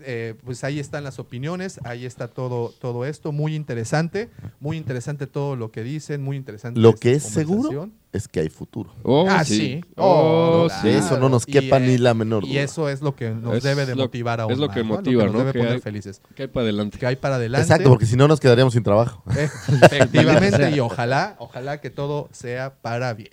eh, 0.00 0.34
pues 0.44 0.64
ahí 0.64 0.78
están 0.78 1.04
las 1.04 1.18
opiniones, 1.18 1.80
ahí 1.84 2.04
está 2.04 2.28
todo, 2.28 2.74
todo 2.78 3.04
esto. 3.06 3.32
Muy 3.32 3.54
interesante, 3.54 4.28
muy 4.60 4.76
interesante 4.76 5.26
todo 5.26 5.56
lo 5.56 5.70
que 5.70 5.82
dicen, 5.82 6.22
muy 6.22 6.36
interesante. 6.36 6.80
Lo 6.80 6.90
esta 6.90 7.00
que 7.00 7.12
es 7.12 7.22
seguro. 7.22 7.90
Es 8.12 8.26
que 8.28 8.40
hay 8.40 8.48
futuro. 8.48 8.90
Oh, 9.04 9.26
ah, 9.30 9.44
sí. 9.44 9.56
sí. 9.56 9.80
Oh, 9.96 10.66
claro. 10.68 10.82
De 10.88 10.98
eso 10.98 11.18
no 11.18 11.28
nos 11.28 11.46
Y, 11.48 11.52
quepa 11.52 11.76
eh, 11.76 11.80
ni 11.80 11.98
la 11.98 12.12
menor 12.14 12.44
Y 12.44 12.50
duda. 12.54 12.60
eso 12.62 12.88
es 12.88 13.02
lo 13.02 13.14
que 13.14 13.30
nos 13.30 13.56
Es 13.56 13.62
debe 13.62 13.86
de 13.86 13.94
lo- 13.94 14.02
motivar 14.02 14.40
aún 14.40 14.52
es 14.52 14.58
lo 14.58 14.66
más, 14.66 14.76
que 14.76 14.82
¿no? 14.82 14.88
motiva, 14.96 15.24
Lo 15.24 15.30
que 15.30 15.32
¿no? 15.32 15.32
nos 15.32 15.40
debe 15.46 15.52
Que 15.52 15.58
poner 15.60 15.74
hay- 15.74 15.80
felices. 15.80 16.20
¿Qué 16.34 16.42
hay 16.42 16.48
para 16.48 16.64
adelante? 16.64 16.98
Que 16.98 17.06
hay 17.06 17.16
para 17.16 17.36
adelante. 17.36 17.62
Exacto, 17.62 17.88
porque 17.88 18.06
si 18.06 18.16
no 18.16 18.26
nos 18.26 18.40
quedaríamos 18.40 18.72
sin 18.74 18.82
trabajo. 18.82 19.22
Eh, 19.36 19.48
efectivamente, 19.82 20.70
y 20.72 20.80
ojalá, 20.80 21.36
ojalá 21.38 21.80
que 21.80 21.90
todo 21.90 22.28
sea 22.32 22.74
para 22.82 23.14
bien. 23.14 23.30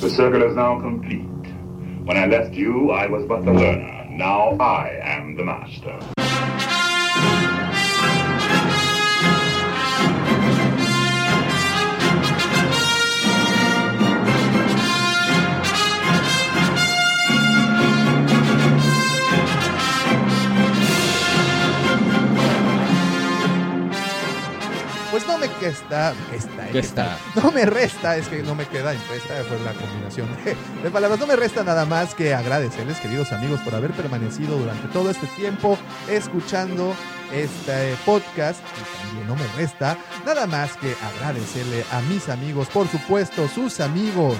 The 0.00 0.10
circle 0.10 0.46
is 0.48 0.54
now 0.56 0.80
complete. 0.80 1.26
When 2.04 2.16
I 2.16 2.26
left 2.26 2.52
you, 2.54 2.90
I 2.92 3.06
was 3.08 3.24
but 3.28 3.44
the 3.44 3.52
learner. 3.52 4.06
Now 4.10 4.56
I 4.60 4.90
am 5.04 5.36
the 5.36 5.44
master. 5.44 5.98
Pues 25.12 25.26
no 25.26 25.36
me 25.36 25.46
questa, 25.60 26.14
questa, 26.30 26.66
¿Qué 26.66 26.72
questa. 26.72 27.16
está? 27.16 27.40
No 27.42 27.52
me 27.52 27.66
resta, 27.66 28.16
es 28.16 28.28
que 28.28 28.42
no 28.42 28.54
me 28.54 28.66
queda 28.66 28.94
impresta, 28.94 29.34
fue 29.46 29.58
la 29.60 29.74
combinación 29.74 30.26
de, 30.42 30.56
de 30.82 30.90
palabras. 30.90 31.20
No 31.20 31.26
me 31.26 31.36
resta 31.36 31.62
nada 31.62 31.84
más 31.84 32.14
que 32.14 32.34
agradecerles, 32.34 32.98
queridos 32.98 33.30
amigos, 33.30 33.60
por 33.60 33.74
haber 33.74 33.90
permanecido 33.90 34.56
durante 34.56 34.88
todo 34.88 35.10
este 35.10 35.26
tiempo 35.36 35.76
escuchando 36.08 36.96
este 37.30 37.94
podcast. 38.06 38.58
Y 38.60 39.06
también 39.06 39.28
no 39.28 39.36
me 39.36 39.46
resta 39.54 39.98
nada 40.24 40.46
más 40.46 40.78
que 40.78 40.94
agradecerle 41.14 41.84
a 41.92 42.00
mis 42.08 42.30
amigos, 42.30 42.68
por 42.68 42.88
supuesto, 42.88 43.46
sus 43.48 43.80
amigos. 43.80 44.38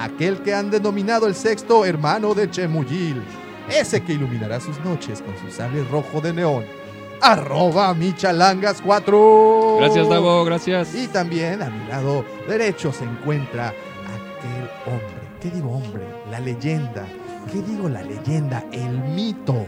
Aquel 0.00 0.42
que 0.42 0.52
han 0.52 0.68
denominado 0.68 1.28
el 1.28 1.36
sexto 1.36 1.84
hermano 1.84 2.34
de 2.34 2.50
Chemuyil. 2.50 3.22
Ese 3.68 4.02
que 4.02 4.14
iluminará 4.14 4.58
sus 4.58 4.80
noches 4.80 5.22
con 5.22 5.38
su 5.38 5.56
sable 5.56 5.84
rojo 5.84 6.20
de 6.20 6.32
neón. 6.32 6.81
Arroba 7.22 7.94
Michalangas4. 7.94 9.78
Gracias, 9.78 10.08
Davo, 10.08 10.44
gracias. 10.44 10.92
Y 10.96 11.06
también 11.06 11.62
a 11.62 11.70
mi 11.70 11.86
lado 11.86 12.24
derecho 12.48 12.92
se 12.92 13.04
encuentra 13.04 13.68
aquel 13.68 14.68
hombre. 14.86 15.22
¿Qué 15.40 15.50
digo 15.50 15.70
hombre? 15.70 16.02
La 16.32 16.40
leyenda. 16.40 17.06
¿Qué 17.52 17.62
digo 17.62 17.88
la 17.88 18.02
leyenda? 18.02 18.64
El 18.72 18.98
mito. 18.98 19.66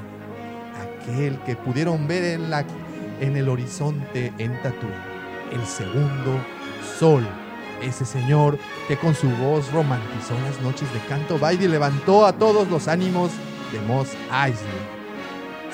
Aquel 1.00 1.38
que 1.44 1.54
pudieron 1.54 2.08
ver 2.08 2.24
en, 2.24 2.50
la, 2.50 2.64
en 3.20 3.36
el 3.36 3.48
horizonte 3.48 4.32
en 4.38 4.60
Tatooine. 4.60 5.14
El 5.52 5.64
segundo 5.64 6.44
sol. 6.98 7.24
Ese 7.80 8.04
señor 8.04 8.58
que 8.88 8.96
con 8.96 9.14
su 9.14 9.28
voz 9.28 9.70
romantizó 9.70 10.34
las 10.44 10.60
noches 10.60 10.92
de 10.92 10.98
Canto 11.08 11.38
Baile 11.38 11.66
y 11.66 11.68
levantó 11.68 12.26
a 12.26 12.32
todos 12.32 12.68
los 12.68 12.88
ánimos 12.88 13.30
de 13.72 13.80
Moss 13.80 14.08
Eisley. 14.32 14.93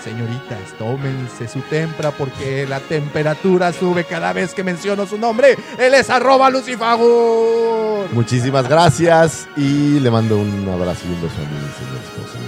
Señoritas, 0.03 0.59
tómense 0.79 1.47
su 1.47 1.61
tempra 1.61 2.11
porque 2.11 2.67
la 2.67 2.81
temperatura 2.81 3.73
sube 3.73 4.05
cada 4.05 4.33
vez 4.33 4.55
que 4.55 4.65
menciono 4.65 5.07
su 5.07 5.19
nombre. 5.19 5.57
Él 5.79 5.93
es 5.93 6.09
arroba 6.09 6.49
Lucifagur. 6.49 8.09
Muchísimas 8.13 8.67
gracias 8.67 9.47
y 9.57 10.01
le 10.01 10.11
mando 10.11 10.39
un 10.39 10.69
abrazo 10.69 11.03
y 11.07 11.13
un 11.13 11.23
beso 11.23 11.35
a 11.37 11.41
mi 11.41 11.49
señor 11.49 12.03
esposo, 12.03 12.39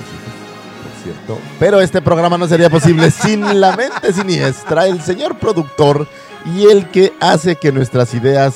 por 0.83 1.03
cierto. 1.05 1.39
Pero 1.59 1.81
este 1.83 2.01
programa 2.01 2.39
no 2.39 2.49
sería 2.49 2.71
posible 2.71 3.11
sin 3.23 3.61
la 3.61 3.77
mente 3.77 4.13
siniestra, 4.15 4.87
el 4.87 5.03
señor 5.03 5.37
productor 5.37 6.09
y 6.57 6.69
el 6.69 6.89
que 6.91 7.13
hace 7.21 7.57
que 7.57 7.71
nuestras 7.71 8.15
ideas 8.15 8.55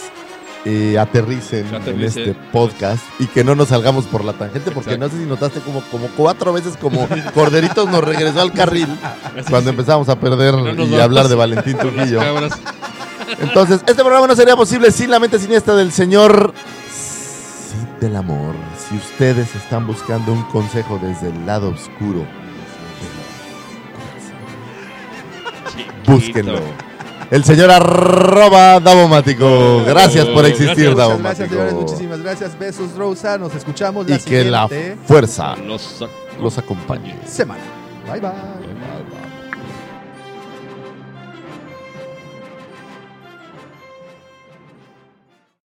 eh, 0.69 0.99
aterricen, 0.99 1.65
en 1.87 2.01
este 2.03 2.35
podcast 2.53 3.01
y 3.21 3.27
que 3.27 3.45
no 3.45 3.55
nos 3.55 3.69
salgamos 3.69 4.05
por 4.07 4.25
la 4.25 4.33
tangente, 4.33 4.73
porque 4.73 4.95
Exacto. 4.95 5.07
no 5.07 5.11
sé 5.13 5.23
si 5.23 5.29
notaste 5.29 5.61
como, 5.61 5.81
como 5.93 6.09
cuatro 6.17 6.53
veces 6.53 6.77
como 6.77 7.07
Corderitos 7.35 7.89
nos 7.89 8.03
regresó 8.03 8.41
al 8.41 8.53
carril 8.53 8.89
cuando 9.49 9.71
empezamos 9.71 10.09
a 10.09 10.19
perder 10.19 10.55
No 10.55 10.71
y 10.73 10.77
vamos. 10.91 11.01
hablar 11.01 11.29
de 11.29 11.35
Valentín 11.37 11.79
Trujillo. 11.79 12.21
Entonces, 13.41 13.81
este 13.87 14.03
programa 14.03 14.27
no 14.27 14.35
sería 14.35 14.57
posible 14.57 14.91
sin 14.91 15.09
la 15.11 15.21
mente 15.21 15.39
siniestra 15.39 15.77
del 15.77 15.93
señor 15.93 16.53
del 18.01 18.17
Amor. 18.17 18.55
Si 18.89 18.97
ustedes 18.97 19.55
están 19.55 19.87
buscando 19.87 20.33
un 20.33 20.43
consejo 20.45 20.99
desde 21.01 21.29
el 21.29 21.47
lado 21.47 21.69
oscuro, 21.71 22.27
búsquenlo. 26.07 26.61
El 27.31 27.45
señor 27.45 27.71
arroba 27.71 28.79
Davomático. 28.81 29.83
Gracias 29.85 30.27
por 30.27 30.45
existir, 30.47 30.95
Gracias. 30.95 31.19
Muchas 31.19 31.19
gracias, 31.23 31.49
señores. 31.49 31.73
Davomático. 31.73 31.81
Muchísimas 31.93 32.21
gracias. 32.23 32.59
Besos, 32.59 32.93
Rosa. 32.97 33.39
Nos 33.39 33.55
escuchamos 33.55 34.09
la 34.09 34.17
Y 34.17 34.19
que 34.21 34.45
la 34.45 34.69
fuerza 35.07 35.57
Los 35.57 36.05
los 36.41 36.59
acompañe. 36.59 37.15
semana. 37.27 37.63
Bye, 38.11 38.21
bye. 38.21 38.66